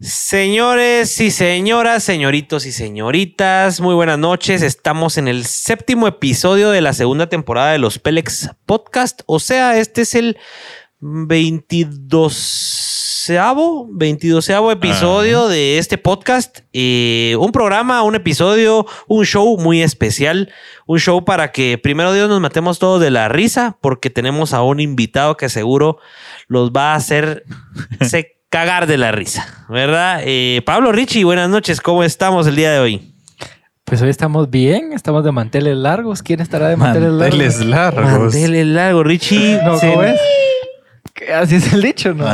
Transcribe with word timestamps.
Señores 0.00 1.20
y 1.20 1.32
señoras, 1.32 2.04
señoritos 2.04 2.66
y 2.66 2.72
señoritas, 2.72 3.80
muy 3.80 3.96
buenas 3.96 4.16
noches. 4.16 4.62
Estamos 4.62 5.18
en 5.18 5.26
el 5.26 5.44
séptimo 5.44 6.06
episodio 6.06 6.70
de 6.70 6.80
la 6.80 6.92
segunda 6.92 7.28
temporada 7.28 7.72
de 7.72 7.78
los 7.78 7.98
Pelex 7.98 8.48
Podcast. 8.64 9.22
O 9.26 9.40
sea, 9.40 9.76
este 9.76 10.02
es 10.02 10.14
el 10.14 10.36
22 11.00 12.94
22 13.90 14.48
episodio 14.70 15.48
de 15.48 15.78
este 15.78 15.98
podcast. 15.98 16.60
Eh, 16.72 17.34
un 17.40 17.50
programa, 17.50 18.02
un 18.02 18.14
episodio, 18.14 18.86
un 19.08 19.26
show 19.26 19.58
muy 19.58 19.82
especial. 19.82 20.52
Un 20.86 21.00
show 21.00 21.24
para 21.24 21.50
que 21.50 21.76
primero 21.76 22.12
Dios 22.12 22.28
nos 22.28 22.40
matemos 22.40 22.78
todos 22.78 23.00
de 23.00 23.10
la 23.10 23.28
risa, 23.28 23.78
porque 23.80 24.10
tenemos 24.10 24.54
a 24.54 24.62
un 24.62 24.78
invitado 24.78 25.36
que 25.36 25.48
seguro 25.48 25.98
los 26.46 26.70
va 26.70 26.92
a 26.92 26.94
hacer 26.94 27.42
cagar 28.50 28.86
de 28.86 28.96
la 28.98 29.12
risa, 29.12 29.64
¿verdad? 29.68 30.22
Eh, 30.24 30.62
Pablo 30.64 30.92
Richie, 30.92 31.24
buenas 31.24 31.50
noches, 31.50 31.80
¿cómo 31.80 32.02
estamos 32.02 32.46
el 32.46 32.56
día 32.56 32.72
de 32.72 32.78
hoy? 32.80 33.14
Pues 33.84 34.02
hoy 34.02 34.10
estamos 34.10 34.50
bien, 34.50 34.92
estamos 34.92 35.24
de 35.24 35.32
manteles 35.32 35.74
largos. 35.76 36.22
¿Quién 36.22 36.40
estará 36.40 36.68
de 36.68 36.76
manteles, 36.76 37.10
manteles 37.10 37.64
largos? 37.64 38.04
Manteles 38.04 38.66
largos, 38.66 39.06
Richie. 39.06 39.60
No, 39.64 39.78
¿cómo 39.80 40.02
es? 40.02 40.20
Así 41.34 41.56
es 41.56 41.72
el 41.72 41.82
dicho, 41.82 42.14
¿no? 42.14 42.26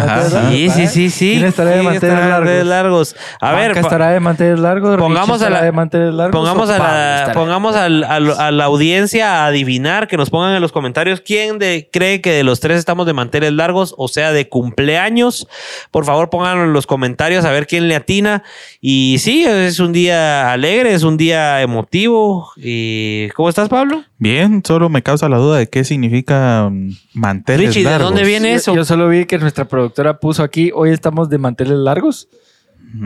Sí, 0.50 0.68
sí, 0.70 0.86
sí, 0.86 1.10
sí. 1.10 1.30
¿Quién 1.32 1.44
estará 1.46 1.70
de 1.70 1.82
manteles 1.82 2.66
largos? 2.66 3.16
A 3.40 3.52
ver, 3.52 3.76
estará 3.76 4.10
de 4.10 4.20
manteles 4.20 4.58
largos. 4.58 4.96
Pongamos 4.96 5.42
a 5.42 5.50
la, 5.50 5.62
de 5.62 5.72
manteles 5.72 6.14
largos. 6.14 6.38
Pongamos 6.38 6.70
a 6.70 6.78
la, 6.78 7.32
pongamos 7.32 7.76
a, 7.76 7.88
la 7.88 8.64
audiencia 8.64 9.42
a 9.42 9.46
adivinar, 9.46 10.08
que 10.08 10.16
nos 10.16 10.30
pongan 10.30 10.54
en 10.54 10.62
los 10.62 10.72
comentarios 10.72 11.20
quién 11.20 11.58
de, 11.58 11.88
cree 11.92 12.20
que 12.20 12.32
de 12.32 12.44
los 12.44 12.60
tres 12.60 12.78
estamos 12.78 13.06
de 13.06 13.12
manteles 13.12 13.52
largos, 13.52 13.94
o 13.96 14.08
sea, 14.08 14.32
de 14.32 14.48
cumpleaños. 14.48 15.48
Por 15.90 16.04
favor, 16.04 16.30
pónganlo 16.30 16.64
en 16.64 16.72
los 16.72 16.86
comentarios 16.86 17.44
a 17.44 17.50
ver 17.50 17.66
quién 17.66 17.88
le 17.88 17.96
atina. 17.96 18.42
Y 18.80 19.16
sí, 19.18 19.44
es 19.44 19.80
un 19.80 19.92
día 19.92 20.52
alegre, 20.52 20.94
es 20.94 21.02
un 21.02 21.16
día 21.16 21.62
emotivo. 21.62 22.50
Y 22.56 23.28
¿cómo 23.30 23.48
estás, 23.48 23.68
Pablo? 23.68 24.04
Bien, 24.18 24.62
solo 24.64 24.88
me 24.88 25.02
causa 25.02 25.28
la 25.28 25.36
duda 25.36 25.58
de 25.58 25.68
qué 25.68 25.84
significa 25.84 26.68
mm, 26.70 26.90
manteles 27.14 27.68
Richie, 27.68 27.82
largos. 27.82 27.98
¿de 27.98 28.04
dónde 28.04 28.24
viene 28.24 28.54
eso? 28.54 28.73
Yo, 28.74 28.84
solo 28.84 29.08
vi 29.08 29.24
que 29.24 29.38
nuestra 29.38 29.66
productora 29.66 30.18
puso 30.18 30.42
aquí, 30.42 30.70
hoy 30.74 30.90
estamos 30.90 31.28
de 31.28 31.38
manteles 31.38 31.78
largos. 31.78 32.28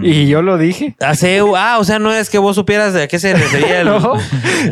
Y 0.02 0.26
yo 0.28 0.42
lo 0.42 0.58
dije. 0.58 0.94
Hace, 1.00 1.40
ah, 1.56 1.78
o 1.78 1.84
sea, 1.84 1.98
no 1.98 2.12
es 2.12 2.28
que 2.28 2.38
vos 2.38 2.54
supieras 2.54 2.92
de 2.92 3.08
qué 3.08 3.18
se 3.18 3.32
refería. 3.32 3.80
El... 3.80 3.86
no, 3.86 4.14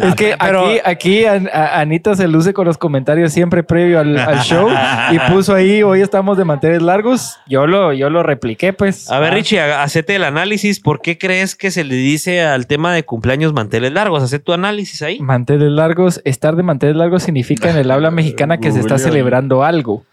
es 0.03 0.15
que 0.15 0.37
aquí, 0.39 0.79
aquí 0.85 1.25
Anita 1.25 2.15
se 2.15 2.29
luce 2.29 2.53
con 2.53 2.67
los 2.67 2.77
comentarios 2.77 3.33
siempre 3.33 3.63
previo 3.63 3.99
al, 3.99 4.17
show 4.43 4.69
y 5.11 5.19
puso 5.31 5.55
ahí, 5.55 5.83
hoy 5.83 6.03
estamos 6.03 6.37
de 6.37 6.45
manteles 6.45 6.83
largos. 6.83 7.39
Yo 7.47 7.67
lo, 7.67 7.93
yo 7.95 8.11
lo 8.11 8.23
repliqué, 8.23 8.73
pues. 8.75 9.11
A 9.11 9.19
ver, 9.19 9.33
ah. 9.33 9.35
Richie, 9.35 9.61
hacete 9.61 10.17
el 10.17 10.25
análisis. 10.25 10.81
¿Por 10.81 11.01
qué 11.01 11.17
crees 11.17 11.57
que 11.57 11.71
se 11.71 11.85
le 11.85 11.95
dice 11.95 12.43
al 12.43 12.67
tema 12.67 12.93
de 12.93 13.05
cumpleaños 13.05 13.55
manteles 13.55 13.93
largos? 13.93 14.23
Hacé 14.23 14.39
tu 14.39 14.53
análisis 14.53 15.01
ahí. 15.01 15.19
Manteles 15.21 15.71
largos, 15.71 16.21
estar 16.25 16.57
de 16.57 16.63
manteles 16.63 16.97
largos 16.97 17.23
significa 17.23 17.71
en 17.71 17.77
el 17.77 17.91
habla 17.91 18.11
mexicana 18.11 18.59
que 18.59 18.71
se 18.71 18.81
está 18.81 18.99
celebrando 18.99 19.65
algo. 19.65 20.05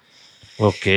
Ok 0.58 0.88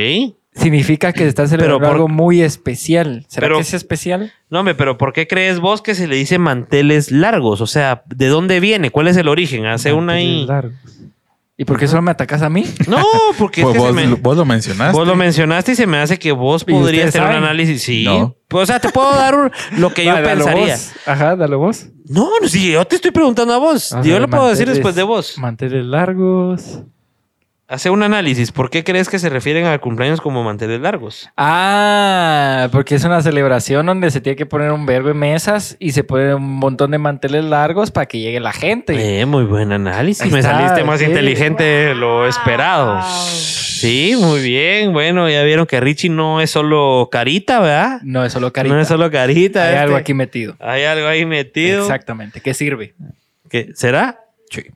significa 0.57 1.13
que 1.13 1.21
se 1.21 1.29
está 1.29 1.47
celebrando 1.47 1.87
algo 1.89 2.09
muy 2.09 2.43
especial. 2.43 3.25
¿Será 3.29 3.49
que 3.49 3.61
es 3.61 3.75
especial? 3.75 4.33
No, 4.51 4.61
hombre, 4.61 4.75
pero 4.75 4.99
¿por 4.99 5.13
qué 5.13 5.27
crees 5.27 5.61
vos 5.61 5.83
que 5.83 5.95
se 5.95 6.07
le 6.07 6.17
dice 6.17 6.39
manteles 6.39 7.11
largos? 7.11 7.61
O 7.61 7.67
sea, 7.67 8.03
¿de 8.07 8.29
dónde 8.29 8.61
viene? 8.61 8.91
¿Cuál 8.91 9.09
es 9.09 9.17
el 9.17 9.29
origen? 9.29 9.67
Hace 9.67 9.93
una 9.93 10.15
ahí. 10.15 10.47
¿Y 11.59 11.65
por 11.65 11.79
qué 11.79 11.89
solo 11.89 12.03
me 12.03 12.11
atacas 12.11 12.43
a 12.43 12.51
mí? 12.51 12.67
No, 12.87 13.03
porque 13.39 13.63
pues 13.63 13.77
vos, 13.77 14.37
lo 14.37 14.45
mencionaste. 14.45 14.97
Vos 14.97 15.07
lo 15.07 15.17
mencionaste 15.17 15.73
y 15.73 15.75
se 15.75 15.87
me 15.87 15.97
hace 15.97 16.19
que 16.19 16.31
vos 16.33 16.65
podrías 16.65 17.09
hacer 17.09 17.23
un 17.23 17.29
análisis. 17.29 17.83
Sí. 17.83 18.07
Pues, 18.49 18.65
o 18.65 18.67
sea, 18.67 18.79
te 18.79 18.91
puedo 18.91 19.11
dar 19.11 19.51
lo 19.79 19.93
que 19.93 20.05
yo 20.05 20.15
pensaría. 20.23 20.77
Ajá, 21.07 21.35
dale 21.35 21.57
vos. 21.57 21.87
No, 22.09 22.31
no, 22.41 22.49
sí, 22.49 22.71
yo 22.71 22.85
te 22.85 22.97
estoy 22.97 23.11
preguntando 23.11 23.55
a 23.55 23.59
vos. 23.59 23.95
yo 24.05 24.19
lo 24.19 24.29
puedo 24.29 24.49
decir 24.49 24.69
después 24.69 24.95
de 24.95 25.03
vos. 25.03 25.39
Manteles 25.39 25.85
largos. 25.85 26.81
Hace 27.69 27.91
un 27.91 28.05
análisis. 28.05 28.53
¿Por 28.53 28.71
qué 28.71 28.85
crees 28.85 29.09
que 29.09 29.19
se 29.19 29.29
refieren 29.29 29.67
al 29.67 29.81
cumpleaños 29.81 30.21
como 30.21 30.45
manteles 30.45 30.81
largos? 30.81 31.29
Ah, 31.37 32.69
porque 32.71 32.95
es 32.95 33.03
una 33.03 33.21
celebración 33.23 33.87
donde 33.87 34.13
se 34.13 34.21
tiene 34.21 34.37
que 34.37 34.47
poner 34.47 34.71
un 34.71 34.87
verbo 34.87 35.11
en 35.11 35.17
mesas 35.17 35.77
y 35.81 35.91
se 35.91 36.05
pone 36.05 36.33
un 36.33 36.45
montón 36.45 36.93
de 36.93 36.99
manteles 36.99 37.45
largos 37.45 37.91
para 37.91 38.07
que 38.07 38.21
llegue 38.21 38.39
la 38.39 38.53
gente. 38.53 39.21
Eh, 39.21 39.27
muy 39.27 39.43
buen 39.43 39.73
análisis. 39.73 40.31
Me 40.31 40.43
saliste 40.43 40.85
más 40.85 41.03
inteligente 41.03 41.65
de 41.65 41.95
lo 41.97 42.29
esperado. 42.29 43.03
Sí, 43.03 44.15
muy 44.17 44.43
bien. 44.43 44.93
Bueno, 44.93 45.29
ya 45.29 45.43
vieron 45.43 45.67
que 45.67 45.81
Richie 45.81 46.09
no 46.09 46.41
es 46.41 46.51
solo 46.51 47.09
carita, 47.11 47.59
¿verdad? 47.59 48.01
No 48.05 48.25
es 48.25 48.33
solo 48.33 48.53
carita. 48.53 48.77
No 48.77 48.81
es 48.81 48.87
solo 48.87 49.11
carita. 49.11 49.67
Hay 49.67 49.75
algo 49.75 49.97
aquí 49.97 50.15
metido. 50.15 50.55
Hay 50.61 50.85
algo 50.85 51.09
ahí 51.09 51.27
metido. 51.27 51.83
Exactamente. 51.83 52.41
¿Qué 52.41 52.55
sirve? 52.55 52.95
¿Qué? 53.51 53.71
¿Será? 53.75 54.21
Sí. 54.51 54.67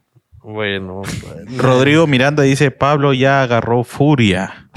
Bueno, 0.43 1.03
Rodrigo 1.57 2.07
Miranda 2.07 2.43
dice: 2.43 2.71
Pablo 2.71 3.13
ya 3.13 3.43
agarró 3.43 3.85
furia 3.85 4.71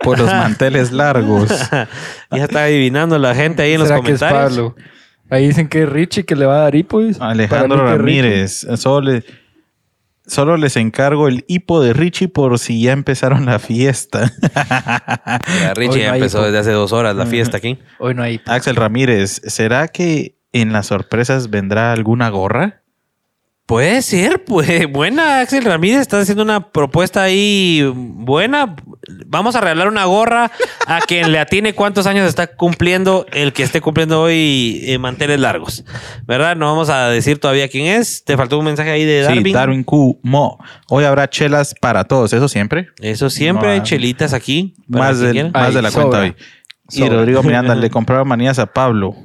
por 0.00 0.18
los 0.18 0.26
manteles 0.32 0.92
largos. 0.92 1.48
ya 2.30 2.44
está 2.44 2.64
adivinando 2.64 3.18
la 3.18 3.34
gente 3.34 3.62
ahí 3.62 3.72
en 3.72 3.80
los 3.80 3.92
comentarios. 3.92 4.20
Que 4.20 4.26
es 4.26 4.32
Pablo? 4.32 4.76
Ahí 5.28 5.48
dicen 5.48 5.68
que 5.68 5.82
es 5.82 5.88
Richie 5.88 6.24
que 6.24 6.36
le 6.36 6.46
va 6.46 6.56
a 6.56 6.60
dar 6.62 6.74
hipo. 6.74 7.00
Alejandro 7.20 7.84
Ramírez. 7.84 8.66
Solo, 8.76 9.20
solo, 10.24 10.56
les 10.56 10.76
encargo 10.76 11.26
el 11.26 11.44
hipo 11.48 11.82
de 11.82 11.92
Richie 11.92 12.28
por 12.28 12.58
si 12.58 12.80
ya 12.82 12.92
empezaron 12.92 13.46
la 13.46 13.58
fiesta. 13.58 14.32
Richie 15.74 16.02
ya 16.02 16.14
empezó 16.14 16.42
desde 16.42 16.58
hace 16.58 16.70
dos 16.70 16.92
horas 16.92 17.16
la 17.16 17.26
fiesta 17.26 17.56
aquí. 17.56 17.78
Hoy 17.98 18.14
no 18.14 18.22
hay. 18.22 18.40
Axel 18.46 18.76
Ramírez, 18.76 19.42
¿será 19.46 19.88
que 19.88 20.38
en 20.52 20.72
las 20.72 20.86
sorpresas 20.86 21.50
vendrá 21.50 21.92
alguna 21.92 22.28
gorra? 22.28 22.82
Puede 23.66 24.00
ser, 24.02 24.44
pues 24.44 24.68
buena, 24.92 25.40
Axel 25.40 25.64
Ramírez, 25.64 26.02
estás 26.02 26.22
haciendo 26.22 26.44
una 26.44 26.70
propuesta 26.70 27.24
ahí 27.24 27.82
buena. 27.94 28.76
Vamos 29.26 29.56
a 29.56 29.60
regalar 29.60 29.88
una 29.88 30.04
gorra 30.04 30.52
a 30.86 31.00
quien 31.00 31.32
le 31.32 31.40
atine 31.40 31.74
cuántos 31.74 32.06
años 32.06 32.28
está 32.28 32.46
cumpliendo 32.46 33.26
el 33.32 33.52
que 33.52 33.64
esté 33.64 33.80
cumpliendo 33.80 34.22
hoy 34.22 34.82
eh, 34.84 34.98
manteles 34.98 35.40
largos. 35.40 35.84
¿Verdad? 36.26 36.54
No 36.54 36.66
vamos 36.66 36.90
a 36.90 37.08
decir 37.08 37.38
todavía 37.38 37.68
quién 37.68 37.86
es. 37.86 38.22
Te 38.24 38.36
faltó 38.36 38.56
un 38.56 38.66
mensaje 38.66 38.90
ahí 38.90 39.04
de 39.04 39.22
Darwin. 39.22 39.44
Sí, 39.44 39.52
Darwin 39.52 39.82
Q. 39.82 40.20
Mo. 40.22 40.58
Hoy 40.88 41.02
habrá 41.02 41.28
chelas 41.28 41.74
para 41.80 42.04
todos, 42.04 42.32
eso 42.32 42.48
siempre. 42.48 42.90
Eso 43.00 43.30
siempre, 43.30 43.70
hay 43.70 43.82
chelitas 43.82 44.32
aquí. 44.32 44.74
Más, 44.86 45.18
de, 45.18 45.50
más 45.50 45.74
de 45.74 45.82
la 45.82 45.90
cuenta 45.90 46.20
hoy. 46.20 46.36
Y 46.92 47.08
Rodrigo 47.08 47.42
Miranda 47.42 47.74
le 47.74 47.90
compraron 47.90 48.28
manías 48.28 48.60
a 48.60 48.66
Pablo. 48.66 49.16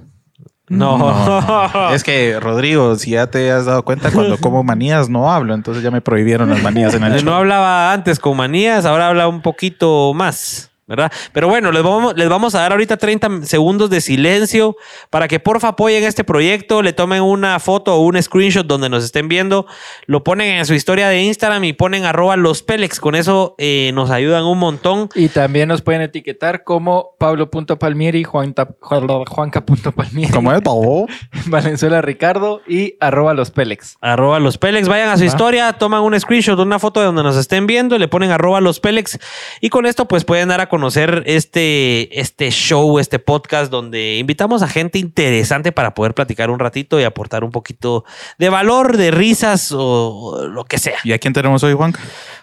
No. 0.72 1.92
Es 1.94 2.04
que, 2.04 2.40
Rodrigo, 2.40 2.96
si 2.96 3.12
ya 3.12 3.28
te 3.28 3.52
has 3.52 3.66
dado 3.66 3.84
cuenta, 3.84 4.12
cuando 4.12 4.38
como 4.38 4.64
manías 4.64 5.10
no 5.10 5.32
hablo, 5.32 5.54
entonces 5.54 5.84
ya 5.84 5.92
me 5.92 6.02
prohibieron 6.02 6.50
las 6.50 6.64
manías 6.64 6.94
en 6.94 7.04
el 7.04 7.14
show. 7.18 7.26
No 7.26 7.36
hablaba 7.36 7.92
antes 7.92 8.20
con 8.20 8.38
manías, 8.38 8.86
ahora 8.86 9.10
habla 9.10 9.28
un 9.28 9.42
poquito 9.42 10.14
más. 10.14 10.71
¿Verdad? 10.92 11.12
Pero 11.32 11.48
bueno, 11.48 11.72
les 11.72 11.82
vamos, 11.82 12.14
les 12.18 12.30
vamos 12.30 12.54
a 12.54 12.60
dar 12.60 12.74
ahorita 12.74 12.98
30 12.98 13.46
segundos 13.46 13.90
de 13.90 14.02
silencio 14.02 14.76
para 15.10 15.30
que 15.30 15.40
porfa 15.40 15.70
apoyen 15.70 16.04
este 16.04 16.26
proyecto, 16.26 16.82
le 16.82 16.92
tomen 16.92 17.24
una 17.24 17.58
foto 17.60 17.96
o 17.96 18.02
un 18.02 18.22
screenshot 18.22 18.68
donde 18.68 18.90
nos 18.90 19.06
estén 19.06 19.30
viendo, 19.30 19.66
lo 20.06 20.26
ponen 20.26 20.58
en 20.58 20.66
su 20.66 20.74
historia 20.74 21.08
de 21.08 21.24
Instagram 21.24 21.64
y 21.64 21.72
ponen 21.72 22.04
arroba 22.04 22.36
los 22.36 22.62
Pelex, 22.62 23.00
con 23.00 23.16
eso 23.16 23.56
eh, 23.58 23.92
nos 23.94 24.12
ayudan 24.12 24.44
un 24.44 24.60
montón. 24.60 25.08
Y 25.16 25.30
también 25.30 25.70
nos 25.70 25.82
pueden 25.82 26.02
etiquetar 26.02 26.66
como 26.66 27.16
Pablo.palmieri, 27.18 28.26
Juanca.palmieri. 28.26 30.34
¿Cómo 30.34 30.52
es, 30.52 30.62
Pablo? 30.62 31.06
Valenzuela 31.48 32.02
Ricardo 32.02 32.60
y 32.68 32.98
arroba 33.00 33.34
los 33.34 33.50
Pelex. 33.50 33.96
Arroba 34.02 34.42
los 34.42 34.58
Pelex, 34.58 34.90
vayan 34.90 35.08
a 35.08 35.16
su 35.18 35.24
historia, 35.24 35.72
toman 35.74 36.02
un 36.02 36.20
screenshot, 36.20 36.60
una 36.60 36.80
foto 36.80 37.00
de 37.00 37.06
donde 37.06 37.24
nos 37.24 37.38
estén 37.38 37.66
viendo, 37.66 37.98
le 37.98 38.10
ponen 38.10 38.32
arroba 38.32 38.60
los 38.60 38.82
Pelex 38.82 39.20
y 39.62 39.70
con 39.70 39.86
esto 39.86 40.06
pues 40.06 40.26
pueden 40.26 40.50
dar 40.50 40.60
a 40.60 40.68
conocer 40.68 40.81
conocer 40.82 41.22
este, 41.28 42.20
este 42.20 42.50
show, 42.50 42.98
este 42.98 43.20
podcast, 43.20 43.72
donde 43.72 44.18
invitamos 44.18 44.64
a 44.64 44.68
gente 44.68 44.98
interesante 44.98 45.72
para 45.72 45.94
poder 45.94 46.16
platicar 46.16 46.50
un 46.50 46.58
ratito 46.58 47.00
y 47.00 47.04
aportar 47.04 47.44
un 47.44 47.52
poquito 47.52 48.04
de 48.40 48.50
valor, 48.50 48.98
de 48.98 49.12
risas 49.12 49.72
o 49.78 50.48
lo 50.48 50.66
que 50.66 50.80
sea. 50.80 50.98
¿Y 51.04 51.14
a 51.14 51.20
quién 51.20 51.34
tenemos 51.34 51.62
hoy, 51.62 51.74
Juan? 51.74 51.94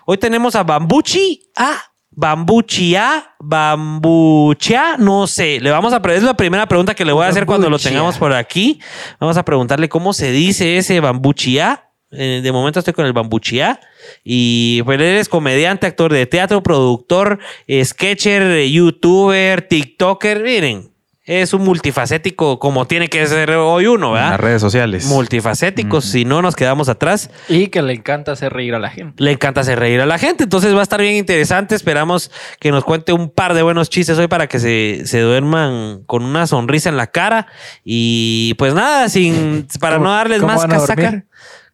Hoy 0.06 0.18
tenemos 0.18 0.54
a 0.54 0.62
Bambuchi 0.62 1.50
a 1.56 1.82
Bambuchia, 2.12 3.34
Bambuchia, 3.40 4.96
no 4.98 5.26
sé. 5.26 5.58
Le 5.60 5.72
vamos 5.72 5.92
a 5.92 6.00
es 6.14 6.22
la 6.22 6.34
primera 6.34 6.68
pregunta 6.68 6.94
que 6.94 7.04
le 7.04 7.10
voy 7.10 7.24
a 7.24 7.28
hacer 7.28 7.44
cuando 7.44 7.68
lo 7.68 7.80
tengamos 7.80 8.18
por 8.18 8.32
aquí. 8.34 8.80
Vamos 9.18 9.36
a 9.36 9.44
preguntarle 9.44 9.88
cómo 9.88 10.12
se 10.12 10.30
dice 10.30 10.76
ese 10.76 11.00
Bambuchia. 11.00 11.87
Eh, 12.10 12.40
de 12.42 12.52
momento 12.52 12.78
estoy 12.78 12.94
con 12.94 13.06
el 13.06 13.12
Bambuchia. 13.12 13.80
Y 14.24 14.82
pues 14.84 15.00
eres 15.00 15.28
comediante, 15.28 15.86
actor 15.86 16.12
de 16.12 16.26
teatro, 16.26 16.62
productor, 16.62 17.38
sketcher, 17.84 18.66
youtuber, 18.68 19.62
tiktoker. 19.62 20.42
Miren, 20.42 20.90
es 21.28 21.52
un 21.52 21.62
multifacético 21.62 22.58
como 22.58 22.86
tiene 22.86 23.08
que 23.08 23.26
ser 23.26 23.50
hoy 23.50 23.86
uno, 23.86 24.12
¿verdad? 24.12 24.30
Las 24.30 24.40
redes 24.40 24.62
sociales. 24.62 25.04
Multifacéticos, 25.04 26.06
si 26.06 26.24
no 26.24 26.40
nos 26.40 26.56
quedamos 26.56 26.88
atrás. 26.88 27.30
Y 27.50 27.66
que 27.66 27.82
le 27.82 27.92
encanta 27.92 28.32
hacer 28.32 28.50
reír 28.50 28.74
a 28.74 28.78
la 28.78 28.88
gente. 28.88 29.22
Le 29.22 29.32
encanta 29.32 29.60
hacer 29.60 29.78
reír 29.78 30.00
a 30.00 30.06
la 30.06 30.16
gente, 30.16 30.44
entonces 30.44 30.74
va 30.74 30.80
a 30.80 30.84
estar 30.84 31.02
bien 31.02 31.16
interesante. 31.16 31.74
Esperamos 31.74 32.30
que 32.58 32.70
nos 32.70 32.82
cuente 32.82 33.12
un 33.12 33.28
par 33.28 33.52
de 33.52 33.60
buenos 33.60 33.90
chistes 33.90 34.16
hoy 34.16 34.26
para 34.26 34.46
que 34.46 34.58
se, 34.58 35.02
se 35.04 35.20
duerman 35.20 36.02
con 36.06 36.24
una 36.24 36.46
sonrisa 36.46 36.88
en 36.88 36.96
la 36.96 37.08
cara. 37.08 37.46
Y 37.84 38.54
pues 38.54 38.72
nada, 38.72 39.10
sin 39.10 39.68
para 39.80 39.98
no 39.98 40.10
darles 40.10 40.40
más 40.40 40.64
casaca. 40.64 41.26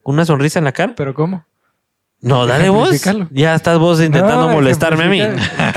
¿Con 0.05 0.15
una 0.17 0.27
sonrisa 0.27 0.59
en 0.61 0.67
la 0.67 0.73
cara? 0.73 0.93
¿Pero 0.95 1.15
cómo? 1.15 1.47
No, 2.21 2.47
dale 2.47 2.69
vos. 2.69 2.91
Ya 3.31 3.55
estás 3.55 3.79
vos 3.79 4.01
intentando 4.01 4.49
molestarme 4.51 5.05
a 5.05 5.09
mí. 5.09 5.23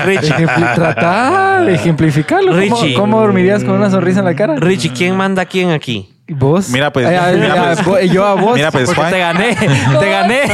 Richie. 0.04 0.46
Trata 0.74 1.62
de 1.62 1.74
ejemplificarlo. 1.74 2.52
Richie. 2.52 2.94
¿Cómo, 2.94 3.20
dormirías 3.20 3.64
con 3.64 3.74
una 3.74 3.90
sonrisa 3.90 4.20
en 4.20 4.26
la 4.26 4.36
cara? 4.36 4.56
Richie, 4.56 4.92
¿quién 4.92 5.16
manda 5.16 5.42
a 5.42 5.46
quién 5.46 5.70
aquí? 5.70 6.14
¿Vos? 6.30 6.68
Mira, 6.68 6.92
pues. 6.92 7.08
mira, 7.08 7.74
pues 7.82 8.10
yo 8.10 8.26
a 8.26 8.34
vos. 8.34 8.54
Mira, 8.54 8.70
pues, 8.70 8.94
Juan. 8.94 9.10
te 9.10 9.18
gané. 9.18 9.56
Te 9.56 10.10
gané. 10.10 10.42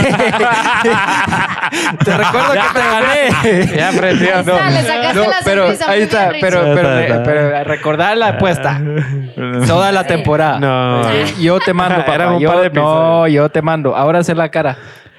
te 2.04 2.16
recuerdo 2.16 2.52
que 2.52 2.60
te 2.72 2.78
gané. 2.78 3.28
Ya 3.76 3.88
aprendió. 3.88 4.44
No, 4.44 4.54
no, 5.14 5.24
pero 5.44 5.66
ahí 5.88 6.02
está. 6.02 6.30
Pero, 6.40 6.60
pero, 6.74 7.22
pero, 7.24 7.64
recordar 7.64 8.16
la 8.16 8.28
apuesta. 8.28 8.80
Toda 9.66 9.90
la 9.90 10.04
temporada. 10.04 10.60
No. 10.60 11.10
Yo 11.40 11.58
te 11.58 11.74
mando, 11.74 11.96
papá. 12.06 12.38
Yo, 12.38 12.70
no, 12.72 13.26
yo 13.26 13.48
te 13.48 13.60
mando. 13.60 13.96
Ahora 13.96 14.20
hacer 14.20 14.36
la 14.36 14.50
cara. 14.50 14.78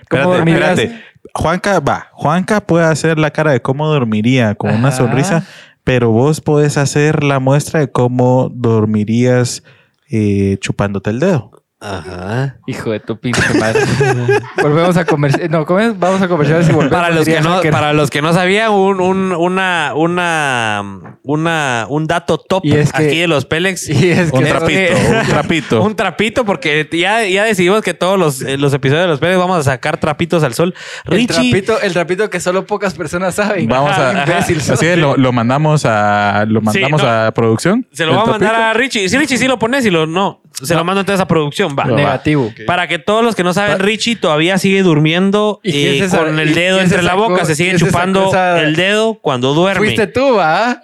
¿Cómo 0.10 0.36
espérate, 0.36 1.04
Juanca, 1.34 1.82
va. 1.82 2.08
Juanca 2.14 2.62
puede 2.62 2.86
hacer 2.86 3.20
la 3.20 3.32
cara 3.32 3.52
de 3.52 3.62
cómo 3.62 3.88
dormiría 3.88 4.56
con 4.56 4.74
una 4.74 4.92
sonrisa, 4.92 5.44
pero 5.84 6.12
vos 6.12 6.40
podés 6.40 6.78
hacer 6.78 7.26
la 7.26 7.40
muestra 7.40 7.82
de 7.82 7.92
cómo 7.92 8.50
dormirías 8.54 9.62
eh, 10.10 10.58
chupándote 10.60 11.10
el 11.10 11.20
dedo. 11.20 11.55
Ajá. 11.86 12.58
Hijo 12.66 12.92
de 12.92 13.00
tu 13.00 13.20
pinche 13.20 13.42
madre. 13.60 13.82
Volvemos 14.62 14.98
a 14.98 15.06
comer. 15.06 15.52
No, 15.52 15.66
vamos 15.66 16.20
a 16.20 16.28
conversar 16.28 16.64
si 16.64 16.72
volvemos. 16.72 16.92
Para 16.92 17.12
los 17.12 17.26
que 17.26 17.40
no, 17.42 17.62
para 17.62 17.94
los 17.94 18.10
que 18.10 18.24
no 18.24 18.34
sabían, 18.34 18.72
un, 18.72 19.00
un, 19.00 19.32
una, 19.34 19.94
una, 19.96 21.18
una, 21.22 21.86
un 21.88 22.08
dato 22.08 22.40
top 22.40 22.64
aquí 22.94 23.18
de 23.20 23.28
los 23.28 23.46
Pelex. 23.46 23.88
Y 23.90 24.10
es 24.10 24.32
un 24.32 24.44
trapito, 24.44 24.96
un 24.96 25.28
trapito. 25.28 25.82
un 25.84 25.96
trapito, 25.96 26.44
porque 26.44 26.90
ya, 26.92 27.24
ya 27.24 27.44
decidimos 27.44 27.84
que 27.84 27.94
todos 27.94 28.18
los, 28.18 28.42
eh, 28.42 28.58
los 28.58 28.74
episodios 28.74 29.04
de 29.04 29.10
los 29.10 29.20
Pelex 29.20 29.38
vamos 29.38 29.60
a 29.60 29.64
sacar 29.64 30.00
trapitos 30.00 30.44
al 30.44 30.56
sol. 30.56 30.74
El 31.06 31.28
trapito, 31.28 31.80
el 31.80 31.94
trapito 31.94 32.30
que 32.32 32.40
solo 32.40 32.66
pocas 32.66 32.96
personas 32.96 33.36
saben. 33.36 33.68
Vamos 33.68 33.96
a 33.96 34.24
imbécil. 34.28 34.60
Así 34.60 34.96
lo, 34.96 35.18
lo, 35.18 35.32
mandamos 35.32 35.86
a 35.86 36.46
lo 36.48 36.62
mandamos 36.62 37.04
a 37.04 37.32
producción. 37.36 37.88
Se 37.92 38.08
lo 38.08 38.16
va 38.16 38.24
a 38.24 38.26
mandar 38.26 38.56
a 38.56 38.74
Richie. 38.74 39.08
Si 39.08 39.18
Richie 39.18 39.38
sí 39.38 39.48
lo 39.48 39.60
pones 39.60 39.86
y 39.86 39.92
lo 39.92 40.08
no. 40.08 40.42
Se 40.52 40.74
lo 40.74 40.86
mando 40.86 41.02
entonces 41.02 41.22
a 41.22 41.28
producción. 41.28 41.75
Negativo. 41.84 42.54
Para 42.66 42.88
que 42.88 43.00
todos 43.00 43.24
los 43.24 43.36
que 43.36 43.44
no 43.44 43.54
saben, 43.54 43.80
Richie 43.80 44.16
todavía 44.16 44.58
sigue 44.58 44.82
durmiendo 44.84 45.60
eh, 45.64 46.08
con 46.10 46.40
el 46.40 46.54
dedo 46.54 46.80
entre 46.80 47.02
la 47.04 47.16
boca. 47.16 47.46
Se 47.46 47.56
sigue 47.56 47.76
chupando 47.78 48.32
el 48.58 48.76
dedo 48.76 49.16
cuando 49.16 49.54
duerme. 49.54 49.80
Fuiste 49.80 50.08
tú, 50.08 50.40
¿ah? 50.40 50.82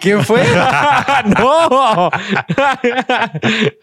¿Quién 0.00 0.24
fue? 0.24 0.42
no. 1.38 2.10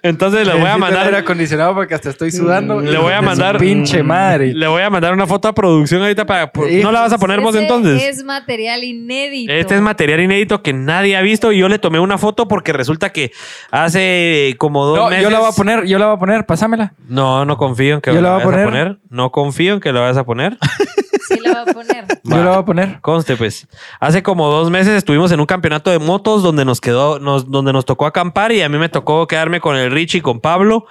Entonces 0.04 0.48
le 0.48 0.54
voy 0.54 0.69
a 0.69 0.78
mandar. 0.78 1.07
Era 1.07 1.19
acondicionado 1.19 1.74
porque 1.74 1.96
hasta 1.96 2.10
estoy 2.10 2.31
sudando. 2.31 2.81
Le 2.81 2.98
voy 2.98 3.13
a 3.13 3.22
mandar. 3.22 3.57
Pinche 3.57 4.04
madre. 4.04 4.54
Le 4.54 4.68
voy 4.68 4.81
a 4.81 4.90
mandar 4.90 5.13
una 5.13 5.28
foto 5.28 5.48
a 5.48 5.54
producción 5.54 6.01
ahorita 6.01 6.25
para. 6.25 6.51
¿No 6.81 6.92
la 6.92 7.01
vas 7.01 7.13
a 7.13 7.18
poner 7.18 7.42
vos 7.42 7.56
entonces? 7.56 8.01
Es 8.04 8.24
material 8.24 8.84
inédito. 8.84 9.51
Este 9.51 9.75
es 9.75 9.81
material 9.81 10.22
inédito 10.22 10.62
que 10.62 10.74
nadie 10.74 11.16
ha 11.16 11.22
visto 11.22 11.51
y 11.51 11.60
yo 11.60 11.69
le 11.69 11.80
tomé 11.80 12.00
una 12.00 12.18
foto 12.18 12.48
porque 12.48 12.74
resulta 12.74 13.12
que 13.12 13.31
hace 13.72 14.56
como 14.57 14.86
dos 14.86 14.98
no, 14.98 15.10
meses. 15.10 15.24
Yo 15.24 15.30
la 15.30 15.40
voy 15.40 15.50
a 15.50 15.56
poner, 15.56 15.86
yo 15.86 16.00
la 16.00 16.07
voy 16.07 16.16
a 16.16 16.19
poner, 16.19 16.45
pásamela. 16.45 16.94
No, 17.07 17.45
no 17.45 17.57
confío 17.57 17.95
en 17.95 18.02
que 18.02 18.13
yo 18.13 18.22
la, 18.22 18.31
vayas 18.31 18.48
a 18.48 18.63
poner. 18.66 18.98
No 19.10 19.31
confío 19.31 19.75
en 19.75 19.80
que 19.80 19.94
la 19.94 20.02
vayas 20.02 20.18
a 20.18 20.25
poner. 20.25 20.57
Sí, 21.30 21.40
la 21.40 21.64
voy 21.64 21.70
a 21.70 21.74
poner. 21.74 22.06
Yo 22.24 22.44
la 22.44 22.50
voy 22.50 22.60
a 22.60 22.66
poner. 22.66 23.02
Conste, 23.02 23.36
pues. 23.36 23.68
Hace 24.00 24.24
como 24.24 24.50
dos 24.50 24.70
meses 24.72 24.94
estuvimos 24.94 25.31
en 25.31 25.40
un 25.40 25.46
campeonato 25.46 25.92
de 25.92 26.00
motos 26.00 26.42
donde 26.42 26.66
nos 26.66 26.81
quedó, 26.81 27.20
nos, 27.20 27.50
donde 27.50 27.72
nos 27.72 27.86
tocó 27.86 28.06
acampar 28.06 28.52
y 28.52 28.62
a 28.62 28.70
mí 28.70 28.78
me 28.78 28.90
tocó 28.90 29.28
quedarme 29.28 29.62
con 29.62 29.76
el 29.76 29.92
Richie 29.92 30.20
y 30.20 30.22
con 30.22 30.40
Pablo. 30.40 30.86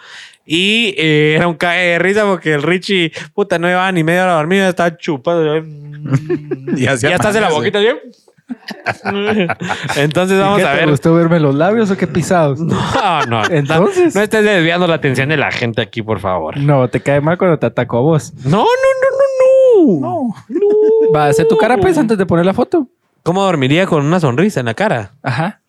Y 0.46 0.94
eh, 0.96 1.34
era 1.36 1.48
un 1.48 1.56
cae 1.56 1.88
de 1.88 1.98
risa 1.98 2.24
porque 2.24 2.54
el 2.54 2.62
Richie, 2.62 3.12
puta, 3.34 3.58
no 3.58 3.66
llevaba 3.66 3.92
ni 3.92 4.02
media 4.02 4.24
hora 4.24 4.34
dormido, 4.34 4.68
estaba 4.68 4.96
chupando. 4.96 5.56
y 6.76 6.82
ya 6.82 6.92
estás 6.92 7.34
en 7.34 7.42
la 7.42 7.50
boquita, 7.50 7.80
¿sí? 7.80 7.88
Entonces 9.96 10.38
vamos 10.38 10.62
a 10.62 10.72
ver. 10.72 10.84
¿Te 10.84 10.90
gustó 10.90 11.14
verme 11.14 11.38
los 11.38 11.54
labios 11.54 11.90
o 11.90 11.96
qué 11.96 12.06
pisados? 12.06 12.60
No, 12.60 13.26
no. 13.26 13.44
Entonces. 13.44 14.14
No, 14.14 14.22
estés 14.22 14.44
desviando 14.44 14.86
la 14.86 14.94
atención 14.94 15.28
de 15.28 15.36
la 15.36 15.50
gente 15.50 15.82
aquí, 15.82 16.02
por 16.02 16.20
favor. 16.20 16.56
No, 16.56 16.88
te 16.88 17.00
cae 17.00 17.20
mal 17.20 17.36
cuando 17.36 17.58
te 17.58 17.66
ataco 17.66 17.98
a 17.98 18.00
vos. 18.00 18.32
No, 18.44 18.58
no, 18.58 18.64
no, 18.64 19.07
no, 20.00 20.34
no. 20.48 21.12
Va 21.14 21.26
a 21.26 21.28
hacer 21.28 21.46
tu 21.48 21.56
cara, 21.56 21.78
pues, 21.78 21.96
antes 21.98 22.18
de 22.18 22.26
poner 22.26 22.46
la 22.46 22.54
foto. 22.54 22.88
¿Cómo 23.22 23.42
dormiría 23.42 23.86
con 23.86 24.04
una 24.04 24.20
sonrisa 24.20 24.60
en 24.60 24.66
la 24.66 24.74
cara? 24.74 25.14
Ajá. 25.22 25.62